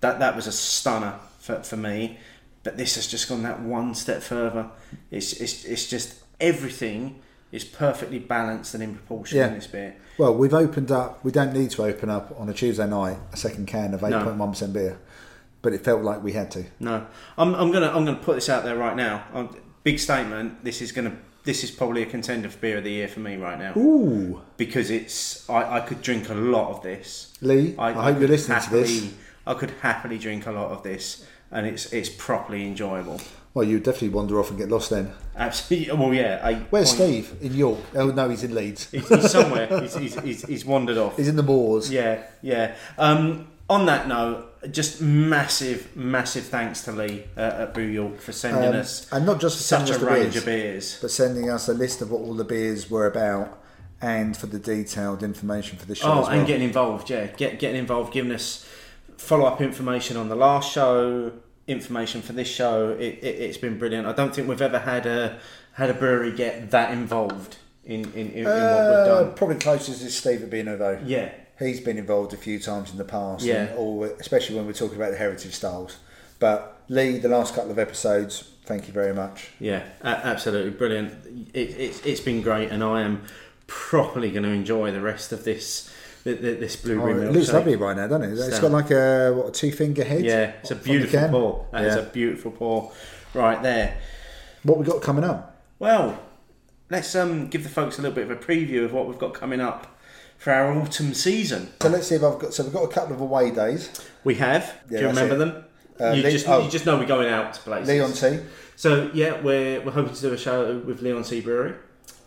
That 0.00 0.18
that 0.20 0.36
was 0.36 0.46
a 0.46 0.52
stunner 0.52 1.14
for, 1.40 1.62
for 1.62 1.76
me. 1.76 2.18
But 2.62 2.76
this 2.76 2.94
has 2.94 3.06
just 3.08 3.28
gone 3.28 3.42
that 3.42 3.60
one 3.60 3.94
step 3.94 4.22
further. 4.22 4.70
It's, 5.10 5.32
it's, 5.34 5.64
it's 5.64 5.86
just 5.90 6.14
everything 6.40 7.20
is 7.52 7.64
perfectly 7.64 8.18
balanced 8.20 8.74
and 8.74 8.82
in 8.82 8.94
proportion 8.94 9.38
Yeah. 9.38 9.48
in 9.48 9.54
this 9.54 9.66
beer. 9.66 9.96
Well, 10.16 10.34
we've 10.34 10.54
opened 10.54 10.90
up. 10.92 11.24
We 11.24 11.32
don't 11.32 11.52
need 11.52 11.70
to 11.72 11.84
open 11.84 12.08
up 12.08 12.34
on 12.38 12.48
a 12.48 12.54
Tuesday 12.54 12.86
night 12.86 13.18
a 13.32 13.36
second 13.36 13.66
can 13.66 13.94
of 13.94 14.02
eight 14.04 14.12
point 14.22 14.36
one 14.36 14.50
percent 14.50 14.72
beer, 14.72 14.98
but 15.60 15.72
it 15.72 15.82
felt 15.84 16.02
like 16.02 16.22
we 16.22 16.32
had 16.32 16.50
to. 16.52 16.64
No, 16.78 17.06
I'm, 17.36 17.52
I'm 17.54 17.70
gonna 17.72 17.88
I'm 17.88 18.04
gonna 18.04 18.16
put 18.16 18.36
this 18.36 18.48
out 18.48 18.62
there 18.64 18.76
right 18.76 18.96
now. 18.96 19.24
Um 19.34 19.56
big 19.82 19.98
statement. 19.98 20.64
This 20.64 20.80
is 20.80 20.92
gonna 20.92 21.16
this 21.44 21.62
is 21.62 21.70
probably 21.70 22.02
a 22.02 22.06
contender 22.06 22.48
for 22.48 22.58
beer 22.58 22.78
of 22.78 22.84
the 22.84 22.90
year 22.90 23.08
for 23.08 23.20
me 23.20 23.36
right 23.36 23.58
now 23.58 23.72
Ooh, 23.76 24.40
because 24.56 24.90
it's 24.90 25.48
I, 25.48 25.76
I 25.76 25.80
could 25.80 26.02
drink 26.02 26.28
a 26.30 26.34
lot 26.34 26.70
of 26.70 26.82
this. 26.82 27.32
Lee, 27.40 27.74
I, 27.78 27.92
hope 27.92 28.14
could 28.14 28.20
you're 28.20 28.28
listening 28.28 28.58
to 28.58 28.64
happily, 28.64 28.82
this. 28.82 29.14
I 29.46 29.54
could 29.54 29.70
happily 29.82 30.18
drink 30.18 30.46
a 30.46 30.52
lot 30.52 30.70
of 30.70 30.82
this, 30.82 31.26
and 31.50 31.66
it's 31.66 31.92
it's 31.92 32.08
properly 32.08 32.66
enjoyable. 32.66 33.20
Well, 33.52 33.64
you'd 33.64 33.84
definitely 33.84 34.08
wander 34.08 34.40
off 34.40 34.50
and 34.50 34.58
get 34.58 34.68
lost 34.68 34.90
then. 34.90 35.12
Absolutely. 35.36 35.92
Well, 35.94 36.12
yeah. 36.12 36.40
I, 36.42 36.54
Where's 36.70 36.90
Steve 36.90 37.36
in 37.40 37.54
York? 37.54 37.78
Oh 37.94 38.08
no, 38.08 38.28
he's 38.28 38.42
in 38.42 38.52
Leeds. 38.52 38.90
He's, 38.90 39.08
he's 39.08 39.30
somewhere. 39.30 39.68
he's, 39.80 39.94
he's, 39.94 40.20
he's, 40.20 40.44
he's 40.44 40.64
wandered 40.64 40.98
off. 40.98 41.16
He's 41.16 41.28
in 41.28 41.36
the 41.36 41.44
moors. 41.44 41.88
Yeah, 41.90 42.24
yeah. 42.42 42.74
Um, 42.98 43.46
on 43.70 43.86
that 43.86 44.08
note, 44.08 44.53
just 44.70 45.00
massive, 45.00 45.94
massive 45.96 46.44
thanks 46.44 46.82
to 46.84 46.92
Lee 46.92 47.24
uh, 47.36 47.40
at 47.40 47.74
Brew 47.74 47.84
York 47.86 48.20
for 48.20 48.32
sending 48.32 48.70
Um, 48.70 48.76
us 48.76 49.06
and 49.12 49.24
not 49.26 49.40
just 49.40 49.56
for 49.58 49.62
such 49.62 49.88
sending 49.88 50.06
a 50.08 50.10
range 50.10 50.32
beers, 50.32 50.36
of 50.36 50.44
beers. 50.46 50.98
but 51.02 51.10
sending 51.10 51.50
us 51.50 51.68
a 51.68 51.74
list 51.74 52.00
of 52.02 52.10
what 52.10 52.20
all 52.22 52.34
the 52.34 52.44
beers 52.44 52.90
were 52.90 53.06
about 53.06 53.60
and 54.00 54.36
for 54.36 54.46
the 54.46 54.58
detailed 54.58 55.22
information 55.22 55.78
for 55.78 55.86
the 55.86 55.94
show 55.94 56.06
Oh, 56.12 56.20
well. 56.22 56.26
and 56.28 56.46
getting 56.46 56.64
involved, 56.66 57.10
yeah, 57.10 57.26
get 57.26 57.58
getting 57.58 57.78
involved, 57.78 58.12
giving 58.12 58.32
us 58.32 58.66
follow 59.16 59.46
up 59.46 59.60
information 59.60 60.16
on 60.16 60.28
the 60.28 60.36
last 60.36 60.70
show, 60.72 61.32
information 61.66 62.20
for 62.20 62.32
this 62.34 62.48
show. 62.48 62.90
It, 62.90 63.18
it, 63.22 63.24
it's 63.40 63.56
been 63.58 63.78
brilliant. 63.78 64.06
I 64.06 64.12
don't 64.12 64.34
think 64.34 64.48
we've 64.48 64.60
ever 64.62 64.80
had 64.80 65.06
a 65.06 65.38
had 65.74 65.90
a 65.90 65.94
brewery 65.94 66.32
get 66.32 66.70
that 66.72 66.92
involved 66.92 67.56
in 67.84 68.02
in, 68.12 68.30
in, 68.30 68.30
in 68.32 68.44
what 68.44 68.52
Uh, 68.52 68.94
we've 68.96 69.06
done. 69.26 69.34
Probably 69.34 69.56
closest 69.56 70.02
is 70.02 70.16
Steve 70.16 70.42
at 70.42 70.50
Beano 70.50 70.76
though. 70.76 70.98
Yeah, 71.04 71.30
He's 71.58 71.80
been 71.80 71.98
involved 71.98 72.32
a 72.32 72.36
few 72.36 72.58
times 72.58 72.90
in 72.90 72.98
the 72.98 73.04
past, 73.04 73.44
Yeah. 73.44 73.64
and 73.66 73.78
all, 73.78 74.04
especially 74.04 74.56
when 74.56 74.66
we're 74.66 74.72
talking 74.72 74.96
about 74.96 75.12
the 75.12 75.16
heritage 75.18 75.54
styles. 75.54 75.98
But 76.40 76.80
Lee, 76.88 77.18
the 77.18 77.28
last 77.28 77.54
couple 77.54 77.70
of 77.70 77.78
episodes, 77.78 78.50
thank 78.64 78.86
you 78.88 78.92
very 78.92 79.14
much. 79.14 79.50
yeah, 79.60 79.84
absolutely 80.02 80.72
brilliant. 80.72 81.14
It, 81.54 81.70
it, 81.70 82.02
it's 82.06 82.20
been 82.20 82.42
great, 82.42 82.70
and 82.70 82.82
I 82.82 83.02
am 83.02 83.22
properly 83.66 84.30
going 84.30 84.42
to 84.42 84.50
enjoy 84.50 84.90
the 84.90 85.00
rest 85.00 85.32
of 85.32 85.44
this 85.44 85.90
th- 86.24 86.40
th- 86.40 86.58
this 86.60 86.76
Oh, 86.84 86.86
blueberry 86.88 87.26
it 87.28 87.32
looks 87.32 87.52
lovely 87.52 87.76
right 87.76 87.96
now, 87.96 88.06
doesn't 88.08 88.24
it? 88.30 88.38
It's 88.38 88.58
got 88.58 88.72
like 88.72 88.90
a 88.90 89.32
what 89.34 89.48
a 89.48 89.52
two 89.52 89.70
finger 89.72 90.04
head. 90.04 90.24
Yeah, 90.24 90.52
it's 90.60 90.70
a 90.70 90.74
beautiful 90.76 91.28
pour. 91.28 91.66
That 91.72 91.84
is 91.84 91.94
Yeah. 91.94 92.02
a 92.02 92.06
beautiful 92.06 92.50
pour, 92.50 92.92
right 93.32 93.62
there. 93.62 93.96
What 94.64 94.78
we 94.78 94.84
got 94.84 95.00
coming 95.02 95.24
up? 95.24 95.56
Well, 95.78 96.18
let's 96.90 97.14
um, 97.14 97.46
give 97.48 97.62
the 97.62 97.68
folks 97.70 97.98
a 97.98 98.02
little 98.02 98.14
bit 98.14 98.30
of 98.30 98.30
a 98.30 98.36
preview 98.36 98.84
of 98.84 98.92
what 98.92 99.06
we've 99.06 99.18
got 99.18 99.34
coming 99.34 99.60
up 99.60 99.93
for 100.44 100.52
our 100.52 100.72
autumn 100.78 101.14
season. 101.14 101.72
So 101.80 101.88
let's 101.88 102.08
see 102.08 102.16
if 102.16 102.22
I've 102.22 102.38
got. 102.38 102.52
So 102.52 102.64
we've 102.64 102.72
got 102.72 102.82
a 102.84 102.88
couple 102.88 103.14
of 103.14 103.20
away 103.22 103.50
days. 103.50 103.90
We 104.24 104.34
have. 104.34 104.62
Yeah, 104.90 104.98
Do 104.98 105.02
you 105.04 105.08
remember 105.08 105.34
it. 105.36 105.38
them? 105.38 105.64
Uh, 105.98 106.10
you, 106.12 106.22
Lee- 106.22 106.32
just, 106.32 106.46
oh. 106.48 106.62
you 106.64 106.70
just 106.70 106.84
know 106.84 106.98
we're 106.98 107.06
going 107.06 107.32
out 107.32 107.54
to 107.54 107.60
places. 107.60 107.88
Leon 107.88 108.12
T. 108.12 108.44
So 108.76 109.10
yeah, 109.14 109.40
we're 109.40 109.80
we're 109.80 109.92
hoping 109.92 110.12
to 110.14 110.20
do 110.20 110.32
a 110.34 110.38
show 110.38 110.78
with 110.80 111.00
Leigh-on-Sea 111.00 111.40
Brewery 111.40 111.74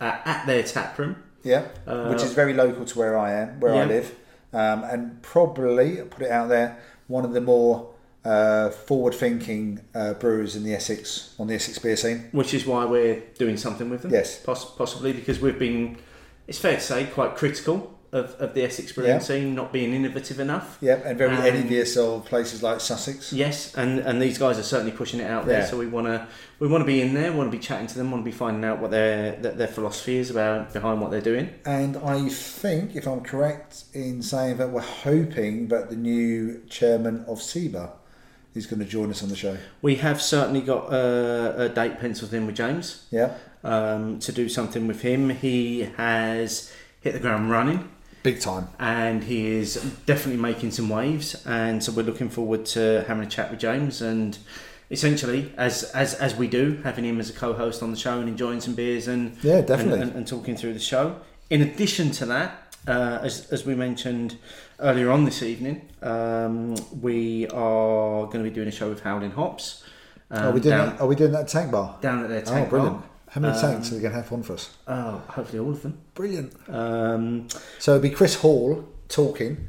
uh, 0.00 0.16
at 0.24 0.46
their 0.46 0.62
tap 0.64 0.98
room. 0.98 1.22
Yeah, 1.44 1.68
Uh, 1.86 2.08
which 2.08 2.22
is 2.22 2.32
very 2.32 2.52
local 2.54 2.84
to 2.84 2.98
where 2.98 3.16
I 3.16 3.32
am, 3.32 3.60
where 3.60 3.72
I 3.74 3.84
live, 3.84 4.12
um, 4.52 4.82
and 4.82 5.22
probably 5.22 6.00
I'll 6.00 6.06
put 6.06 6.22
it 6.22 6.30
out 6.32 6.48
there 6.48 6.78
one 7.06 7.24
of 7.24 7.32
the 7.32 7.40
more 7.40 7.94
uh, 8.24 8.70
forward-thinking 8.70 9.80
uh, 9.94 10.14
brewers 10.14 10.56
in 10.56 10.64
the 10.64 10.74
Essex 10.74 11.34
on 11.38 11.46
the 11.46 11.54
Essex 11.54 11.78
beer 11.78 11.96
scene. 11.96 12.28
which 12.32 12.52
is 12.52 12.66
why 12.66 12.84
we're 12.84 13.20
doing 13.38 13.56
something 13.56 13.88
with 13.88 14.02
them. 14.02 14.10
Yes. 14.12 14.40
Poss- 14.42 14.74
possibly 14.74 15.12
because 15.12 15.38
we've 15.40 15.58
been, 15.58 15.96
it's 16.48 16.58
fair 16.58 16.74
to 16.74 16.80
say, 16.80 17.04
quite 17.06 17.36
critical 17.36 17.97
of, 18.10 18.34
of 18.38 18.54
the 18.54 18.62
Essex 18.64 18.92
brewing 18.92 19.10
Yeah. 19.10 19.18
scene 19.18 19.54
not 19.54 19.72
being 19.72 19.92
innovative 19.92 20.40
enough. 20.40 20.78
Yep, 20.80 21.02
and 21.04 21.18
very 21.18 21.36
Um, 21.36 21.42
envious 21.42 21.96
of 21.96 22.24
places 22.24 22.62
like 22.62 22.80
Sussex. 22.80 23.32
Yes, 23.32 23.74
and, 23.76 23.98
and 24.00 24.20
these 24.22 24.38
guys 24.38 24.58
are 24.58 24.62
certainly 24.62 24.92
pushing 24.92 25.20
it 25.20 25.30
out 25.30 25.46
there. 25.46 25.60
Yeah. 25.60 25.66
So 25.66 25.76
we 25.76 25.86
want 25.86 26.06
to 26.06 26.26
we 26.58 26.66
want 26.68 26.80
to 26.82 26.86
be 26.86 27.00
in 27.02 27.14
there, 27.14 27.32
want 27.32 27.50
to 27.52 27.56
be 27.56 27.62
chatting 27.62 27.86
to 27.86 27.98
them, 27.98 28.10
want 28.10 28.22
to 28.24 28.30
be 28.30 28.36
finding 28.36 28.64
out 28.64 28.80
what 28.80 28.90
their 28.90 29.32
their, 29.36 29.52
their 29.52 29.66
philosophy 29.68 30.16
is 30.16 30.30
about 30.30 30.72
behind 30.72 31.00
what 31.00 31.10
they're 31.10 31.20
doing. 31.20 31.50
And 31.66 31.96
I 31.98 32.28
think, 32.28 32.96
if 32.96 33.06
I'm 33.06 33.20
correct 33.20 33.84
in 33.92 34.22
saying 34.22 34.56
that 34.56 34.70
we're 34.70 34.80
hoping 34.80 35.68
that 35.68 35.90
the 35.90 35.96
new 35.96 36.62
chairman 36.68 37.24
of 37.28 37.38
SEBA 37.40 37.90
is 38.54 38.66
going 38.66 38.80
to 38.80 38.86
join 38.86 39.10
us 39.10 39.22
on 39.22 39.28
the 39.28 39.36
show. 39.36 39.56
We 39.82 39.96
have 39.96 40.20
certainly 40.20 40.62
got 40.62 40.92
a, 40.92 41.64
a 41.64 41.68
date 41.68 41.98
penciled 42.00 42.32
in 42.34 42.46
with 42.46 42.56
James 42.56 43.04
Yeah, 43.10 43.34
um, 43.62 44.18
to 44.20 44.32
do 44.32 44.48
something 44.48 44.86
with 44.88 45.02
him. 45.02 45.28
He 45.30 45.82
has 45.98 46.72
hit 47.00 47.12
the 47.12 47.20
ground 47.20 47.50
running. 47.50 47.88
Big 48.30 48.40
time. 48.40 48.64
and 48.78 49.24
he 49.24 49.38
is 49.60 49.74
definitely 50.06 50.40
making 50.50 50.70
some 50.78 50.88
waves 50.88 51.26
and 51.46 51.82
so 51.82 51.88
we're 51.92 52.02
looking 52.10 52.28
forward 52.28 52.62
to 52.66 53.04
having 53.08 53.22
a 53.24 53.30
chat 53.36 53.50
with 53.50 53.60
James 53.60 53.94
and 54.02 54.38
essentially 54.90 55.52
as 55.56 55.74
as 56.02 56.14
as 56.14 56.34
we 56.36 56.46
do 56.48 56.64
having 56.84 57.04
him 57.04 57.20
as 57.20 57.28
a 57.30 57.32
co-host 57.44 57.82
on 57.82 57.90
the 57.90 57.96
show 58.06 58.20
and 58.20 58.28
enjoying 58.28 58.60
some 58.60 58.74
beers 58.74 59.06
and 59.08 59.36
Yeah, 59.42 59.60
definitely. 59.60 60.00
and, 60.00 60.02
and, 60.10 60.16
and 60.18 60.26
talking 60.26 60.56
through 60.56 60.74
the 60.74 60.80
show 60.92 61.16
in 61.50 61.60
addition 61.62 62.10
to 62.12 62.26
that 62.26 62.50
uh, 62.86 63.18
as, 63.22 63.48
as 63.50 63.66
we 63.66 63.74
mentioned 63.74 64.36
earlier 64.80 65.10
on 65.10 65.24
this 65.24 65.42
evening 65.42 65.76
um, 66.02 66.74
we 67.00 67.46
are 67.48 68.24
going 68.30 68.42
to 68.42 68.48
be 68.50 68.54
doing 68.58 68.68
a 68.68 68.76
show 68.80 68.88
with 68.88 69.00
Howling 69.02 69.32
Hops 69.32 69.84
um, 70.30 70.44
are 70.46 70.52
we 70.52 70.60
doing 70.60 70.76
down, 70.76 70.86
that? 70.90 71.00
Are 71.00 71.06
we 71.06 71.16
doing 71.16 71.32
that 71.32 71.48
tank 71.48 71.70
bar? 71.72 71.96
down 72.02 72.22
at 72.22 72.28
their 72.28 72.42
Oh, 72.46 72.50
tank 72.54 72.68
brilliant! 72.70 73.00
bar. 73.00 73.07
How 73.30 73.40
many 73.40 73.54
Um, 73.54 73.60
tanks 73.60 73.90
are 73.92 73.94
they 73.96 74.00
going 74.00 74.12
to 74.14 74.20
have 74.22 74.32
on 74.32 74.42
for 74.42 74.54
us? 74.54 74.70
oh 74.86 75.22
hopefully 75.28 75.58
all 75.58 75.70
of 75.70 75.82
them 75.82 75.98
Brilliant. 76.14 76.52
um, 76.68 77.48
So 77.78 77.94
it'll 77.96 78.02
be 78.02 78.10
Chris 78.10 78.36
Hall 78.36 78.88
talking, 79.08 79.68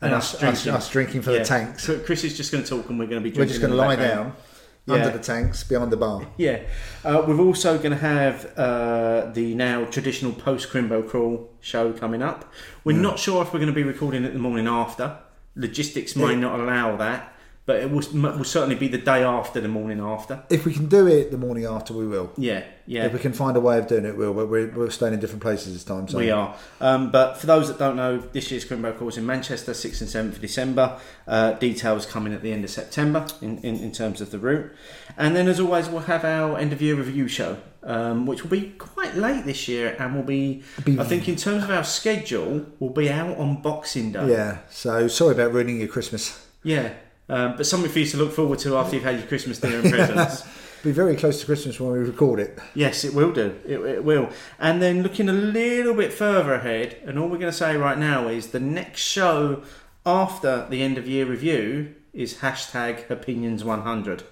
and, 0.00 0.12
And 0.12 0.14
us, 0.14 0.34
us 0.34 0.42
us, 0.42 0.62
drinking. 0.62 0.72
us 0.72 0.90
drinking 0.90 1.22
for 1.22 1.32
yeah. 1.32 1.38
the 1.40 1.44
tanks. 1.44 1.84
Chris- 1.86 2.06
Chris 2.06 2.24
is 2.24 2.36
just 2.36 2.52
going 2.52 2.62
to 2.64 2.68
talk 2.68 2.88
and 2.90 2.98
we're 2.98 3.06
going 3.06 3.22
to 3.22 3.30
be 3.30 3.36
We're 3.36 3.46
just 3.46 3.60
going 3.60 3.72
to 3.72 3.76
lie 3.76 3.96
background. 3.96 4.32
down 4.32 4.42
under 4.88 5.10
the 5.10 5.22
tanks 5.22 5.64
behind 5.64 5.90
the 5.90 5.96
bar. 5.96 6.26
Yeah, 6.36 6.60
uh, 7.04 7.24
we're 7.26 7.40
also 7.40 7.76
going 7.76 7.90
to 7.90 7.96
have 7.98 8.56
uh, 8.56 9.30
the 9.32 9.54
now 9.54 9.84
traditional 9.86 10.32
post 10.32 10.70
Crimbo 10.70 11.06
Crawl 11.08 11.50
show 11.60 11.92
coming 11.92 12.22
up. 12.22 12.52
We're 12.84 12.96
not 12.96 13.18
sure 13.18 13.42
if 13.42 13.52
we're 13.52 13.58
going 13.60 13.72
to 13.72 13.74
be 13.74 13.82
recording 13.82 14.24
it 14.24 14.32
the 14.32 14.38
morning 14.38 14.68
after. 14.68 15.16
Logistics 15.56 16.14
might 16.14 16.32
Yeah. 16.34 16.38
not 16.40 16.60
allow 16.60 16.96
that, 16.98 17.32
but 17.66 17.80
it 17.80 17.90
will, 17.90 18.02
will 18.12 18.44
certainly 18.44 18.76
be 18.76 18.86
the 18.86 18.96
day 18.98 19.24
after 19.24 19.60
the 19.60 19.68
morning 19.68 20.00
after. 20.00 20.44
If 20.48 20.64
we 20.64 20.72
can 20.72 20.86
do 20.86 21.08
it 21.08 21.32
the 21.32 21.36
morning 21.36 21.64
after, 21.64 21.92
we 21.92 22.06
will. 22.06 22.32
Yeah, 22.36 22.62
yeah. 22.86 23.06
If 23.06 23.12
we 23.12 23.18
can 23.18 23.32
find 23.32 23.56
a 23.56 23.60
way 23.60 23.76
of 23.78 23.88
doing 23.88 24.04
it, 24.04 24.16
we'll. 24.16 24.32
But 24.32 24.48
we're, 24.48 24.70
we're 24.70 24.90
staying 24.90 25.14
in 25.14 25.20
different 25.20 25.42
places 25.42 25.72
this 25.72 25.82
time. 25.82 26.06
So 26.06 26.18
We 26.18 26.30
are. 26.30 26.56
Um, 26.80 27.10
but 27.10 27.38
for 27.38 27.46
those 27.46 27.66
that 27.66 27.78
don't 27.78 27.96
know, 27.96 28.18
this 28.18 28.52
year's 28.52 28.64
Crimbo 28.64 28.96
Crawl 28.96 29.10
in 29.16 29.26
Manchester, 29.26 29.72
6th 29.72 30.00
and 30.00 30.10
7th 30.10 30.36
of 30.36 30.40
December. 30.40 30.98
Uh, 31.26 31.52
details 31.54 32.06
coming 32.06 32.32
at 32.32 32.40
the 32.42 32.52
end 32.52 32.62
of 32.62 32.70
September 32.70 33.26
in, 33.42 33.58
in, 33.58 33.74
in 33.76 33.90
terms 33.90 34.20
of 34.20 34.30
the 34.30 34.38
route. 34.38 34.70
And 35.16 35.34
then, 35.34 35.48
as 35.48 35.58
always, 35.58 35.88
we'll 35.88 36.02
have 36.02 36.24
our 36.24 36.56
end 36.56 36.72
of 36.72 36.80
year 36.80 36.94
review 36.94 37.26
show, 37.26 37.58
um, 37.82 38.26
which 38.26 38.44
will 38.44 38.50
be 38.50 38.70
quite 38.78 39.16
late 39.16 39.44
this 39.44 39.66
year 39.66 39.96
and 39.98 40.14
will 40.14 40.22
be, 40.22 40.62
Be- 40.84 41.00
I 41.00 41.04
think, 41.04 41.28
in 41.28 41.34
terms 41.34 41.64
of 41.64 41.70
our 41.70 41.82
schedule, 41.82 42.64
we'll 42.78 42.90
be 42.90 43.10
out 43.10 43.36
on 43.38 43.60
Boxing 43.60 44.12
Day. 44.12 44.28
Yeah. 44.28 44.58
So 44.70 45.08
sorry 45.08 45.32
about 45.32 45.52
ruining 45.52 45.80
your 45.80 45.88
Christmas. 45.88 46.46
Yeah. 46.62 46.92
Um, 47.28 47.56
but 47.56 47.66
something 47.66 47.90
for 47.90 47.98
you 47.98 48.06
to 48.06 48.16
look 48.16 48.32
forward 48.32 48.58
to 48.60 48.76
after 48.76 48.94
you've 48.94 49.04
had 49.04 49.18
your 49.18 49.26
Christmas 49.26 49.58
dinner 49.58 49.80
and 49.80 49.90
presents. 49.90 50.44
Be 50.84 50.92
very 50.92 51.16
close 51.16 51.40
to 51.40 51.46
Christmas 51.46 51.80
when 51.80 51.92
we 51.92 51.98
record 51.98 52.38
it. 52.38 52.58
Yes, 52.74 53.02
it 53.04 53.12
will 53.12 53.32
do. 53.32 53.56
It, 53.66 53.80
it 53.80 54.04
will. 54.04 54.30
And 54.60 54.80
then 54.80 55.02
looking 55.02 55.28
a 55.28 55.32
little 55.32 55.94
bit 55.94 56.12
further 56.12 56.54
ahead, 56.54 56.96
and 57.04 57.18
all 57.18 57.28
we're 57.28 57.38
going 57.38 57.50
to 57.50 57.56
say 57.56 57.76
right 57.76 57.98
now 57.98 58.28
is 58.28 58.48
the 58.48 58.60
next 58.60 59.00
show 59.00 59.62
after 60.04 60.66
the 60.70 60.82
end 60.82 60.98
of 60.98 61.08
year 61.08 61.26
review 61.26 61.94
is 62.12 62.36
hashtag 62.38 63.10
opinions 63.10 63.64
100. 63.64 64.22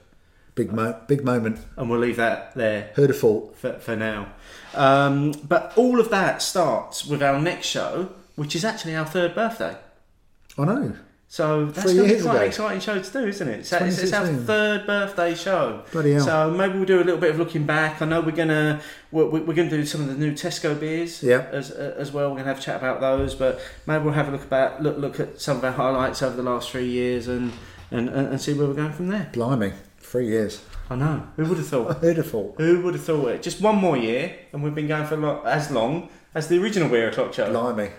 Big 0.54 0.72
mo- 0.72 1.00
big 1.08 1.24
moment. 1.24 1.58
And 1.76 1.90
we'll 1.90 1.98
leave 1.98 2.16
that 2.16 2.54
there 2.54 2.92
Who'd 2.94 3.10
have 3.10 3.18
thought? 3.18 3.56
for, 3.56 3.72
for 3.80 3.96
now. 3.96 4.28
Um, 4.74 5.32
but 5.48 5.72
all 5.76 5.98
of 5.98 6.10
that 6.10 6.40
starts 6.42 7.04
with 7.04 7.22
our 7.22 7.40
next 7.40 7.66
show, 7.66 8.10
which 8.36 8.54
is 8.54 8.64
actually 8.64 8.94
our 8.94 9.04
third 9.04 9.34
birthday. 9.34 9.76
I 10.56 10.64
know. 10.64 10.94
So 11.34 11.64
that's 11.64 11.90
Three 11.90 11.96
going 11.96 12.10
to 12.10 12.14
be 12.14 12.22
quite 12.22 12.42
an 12.42 12.46
exciting 12.46 12.80
show 12.80 13.02
to 13.02 13.10
do, 13.10 13.26
isn't 13.26 13.48
it? 13.48 13.58
It's, 13.58 13.72
it's, 13.72 13.98
it's 13.98 14.12
our 14.12 14.24
third 14.24 14.86
birthday 14.86 15.34
show. 15.34 15.82
Bloody 15.90 16.12
hell. 16.12 16.24
So 16.24 16.50
maybe 16.52 16.74
we'll 16.74 16.84
do 16.84 16.98
a 16.98 17.02
little 17.02 17.20
bit 17.20 17.30
of 17.30 17.38
looking 17.40 17.66
back. 17.66 18.00
I 18.00 18.04
know 18.04 18.20
we're 18.20 18.30
gonna 18.30 18.80
we're, 19.10 19.26
we're 19.26 19.52
going 19.52 19.68
to 19.68 19.76
do 19.76 19.84
some 19.84 20.02
of 20.02 20.06
the 20.06 20.14
new 20.14 20.30
Tesco 20.30 20.78
beers 20.78 21.24
Yeah. 21.24 21.44
as 21.50 21.72
as 21.72 22.12
well. 22.12 22.30
We're 22.30 22.36
gonna 22.36 22.50
have 22.50 22.60
a 22.60 22.62
chat 22.62 22.76
about 22.76 23.00
those, 23.00 23.34
but 23.34 23.60
maybe 23.84 24.04
we'll 24.04 24.12
have 24.12 24.28
a 24.28 24.30
look 24.30 24.44
about 24.44 24.80
look 24.80 24.96
look 24.96 25.18
at 25.18 25.40
some 25.40 25.56
of 25.56 25.64
our 25.64 25.72
highlights 25.72 26.22
over 26.22 26.36
the 26.36 26.44
last 26.44 26.70
three 26.70 26.86
years 26.86 27.26
and 27.26 27.52
and, 27.90 28.08
and, 28.08 28.40
see 28.40 28.54
where 28.54 28.68
we're 28.68 28.74
going 28.74 28.92
from 28.92 29.08
there. 29.08 29.28
Blimey. 29.32 29.72
Three 29.98 30.28
years. 30.28 30.62
I 30.88 30.94
know. 30.94 31.26
Who 31.34 31.46
would 31.46 31.58
have 31.58 31.66
thought? 31.66 31.96
Who'd 32.00 32.16
have 32.16 32.30
thought? 32.30 32.54
Who 32.58 32.80
would 32.82 32.94
have 32.94 33.02
thought 33.02 33.28
it? 33.30 33.42
Just 33.42 33.60
one 33.60 33.74
more 33.74 33.96
year, 33.96 34.36
and 34.52 34.62
we've 34.62 34.74
been 34.74 34.86
going 34.86 35.06
for 35.06 35.16
lo- 35.16 35.42
as 35.44 35.72
long 35.72 36.10
as 36.32 36.46
the 36.46 36.62
original 36.62 36.88
Beer 36.88 37.08
O'clock 37.08 37.34
show. 37.34 37.50
Blimey. 37.50 37.90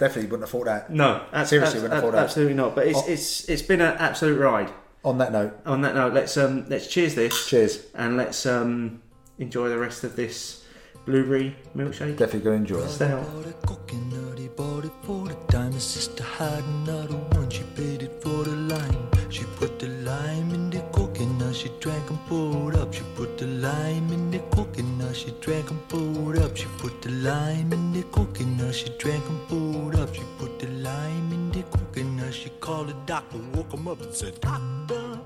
Definitely 0.00 0.30
wouldn't 0.30 0.42
have 0.48 0.50
thought 0.50 0.64
that. 0.64 0.90
No, 0.90 1.22
ab- 1.32 1.46
Seriously, 1.46 1.78
ab- 1.78 1.82
wouldn't 1.84 1.92
have 1.94 2.02
thought 2.02 2.12
that. 2.18 2.24
absolutely 2.24 2.54
not. 2.54 2.74
But 2.74 2.86
it's 2.88 2.98
Oh. 2.98 3.04
it's 3.14 3.48
it's 3.48 3.62
been 3.62 3.80
an 3.82 3.94
absolute 3.98 4.38
ride. 4.40 4.70
On 5.04 5.18
that 5.18 5.30
note, 5.32 5.52
On 5.64 5.80
that 5.82 5.94
note, 5.94 6.12
let's 6.14 6.36
um 6.36 6.64
let's 6.68 6.86
cheers 6.88 7.14
this 7.14 7.46
cheers. 7.46 7.72
and 7.94 8.16
let's 8.16 8.44
um 8.46 9.00
enjoy 9.38 9.68
the 9.68 9.78
rest 9.78 10.02
of 10.04 10.16
this 10.16 10.64
blueberry 11.06 11.54
milkshake. 11.76 12.16
Definitely 12.16 12.40
going 12.50 12.64
to 12.66 12.74
enjoy 12.74 12.84
it. 12.86 12.90
Stay 12.90 13.12
on. 13.12 13.22
Bought 13.24 13.46
a 13.46 13.66
coconut, 13.66 14.38
he 14.38 14.48
bought 14.48 14.84
it 14.84 14.92
for 15.02 15.28
the 15.28 15.36
dime. 15.48 15.72
His 15.72 15.84
sister 15.84 16.24
had 16.24 16.62
another 16.64 17.16
one, 17.36 17.48
she 17.50 17.62
paid 17.76 18.02
it 18.02 18.22
for 18.22 18.44
the 18.44 18.56
lime. 18.72 19.08
She 19.30 19.44
put 19.60 19.78
the 19.78 19.88
lime 20.10 20.50
in 20.52 20.70
the 20.70 20.80
coconut, 20.92 21.54
she 21.54 21.70
drank 21.80 22.08
and 22.10 22.18
poured 22.26 22.74
up. 22.76 22.92
She 22.92 23.02
put 23.16 23.38
the 23.38 23.46
lime 23.46 24.12
in 24.12 24.30
the 24.30 24.40
coconut, 24.80 25.16
she 25.16 25.30
drank 25.40 25.70
and 25.70 25.88
pulled 25.88 26.38
up. 26.38 26.56
She 26.56 26.66
put 26.78 27.02
the 27.02 27.10
lime 27.10 27.72
in 27.72 27.92
the 27.92 28.02
coconut, 28.04 28.74
she 28.74 28.88
drank 28.98 29.24
and 29.28 29.48
pulled 29.48 29.96
up. 29.96 30.14
She 30.14 30.22
put 30.38 30.58
the 30.58 30.68
lime 30.68 31.32
in 31.32 31.50
the 31.50 31.62
coconut, 31.64 32.34
she 32.34 32.48
called 32.60 32.88
the 32.88 32.94
doctor, 33.06 33.38
woke 33.54 33.72
him 33.72 33.88
up 33.88 34.00
and 34.00 34.14
said, 34.14 34.40
Doctor, 34.40 35.20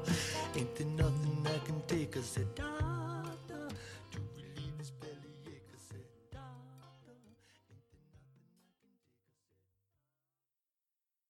ain't 0.56 0.74
there 0.74 0.86
nothing 0.86 1.46
I 1.46 1.58
can 1.66 1.82
take? 1.86 2.16
I 2.16 2.20
said, 2.20 2.52
Doctor. 2.54 2.73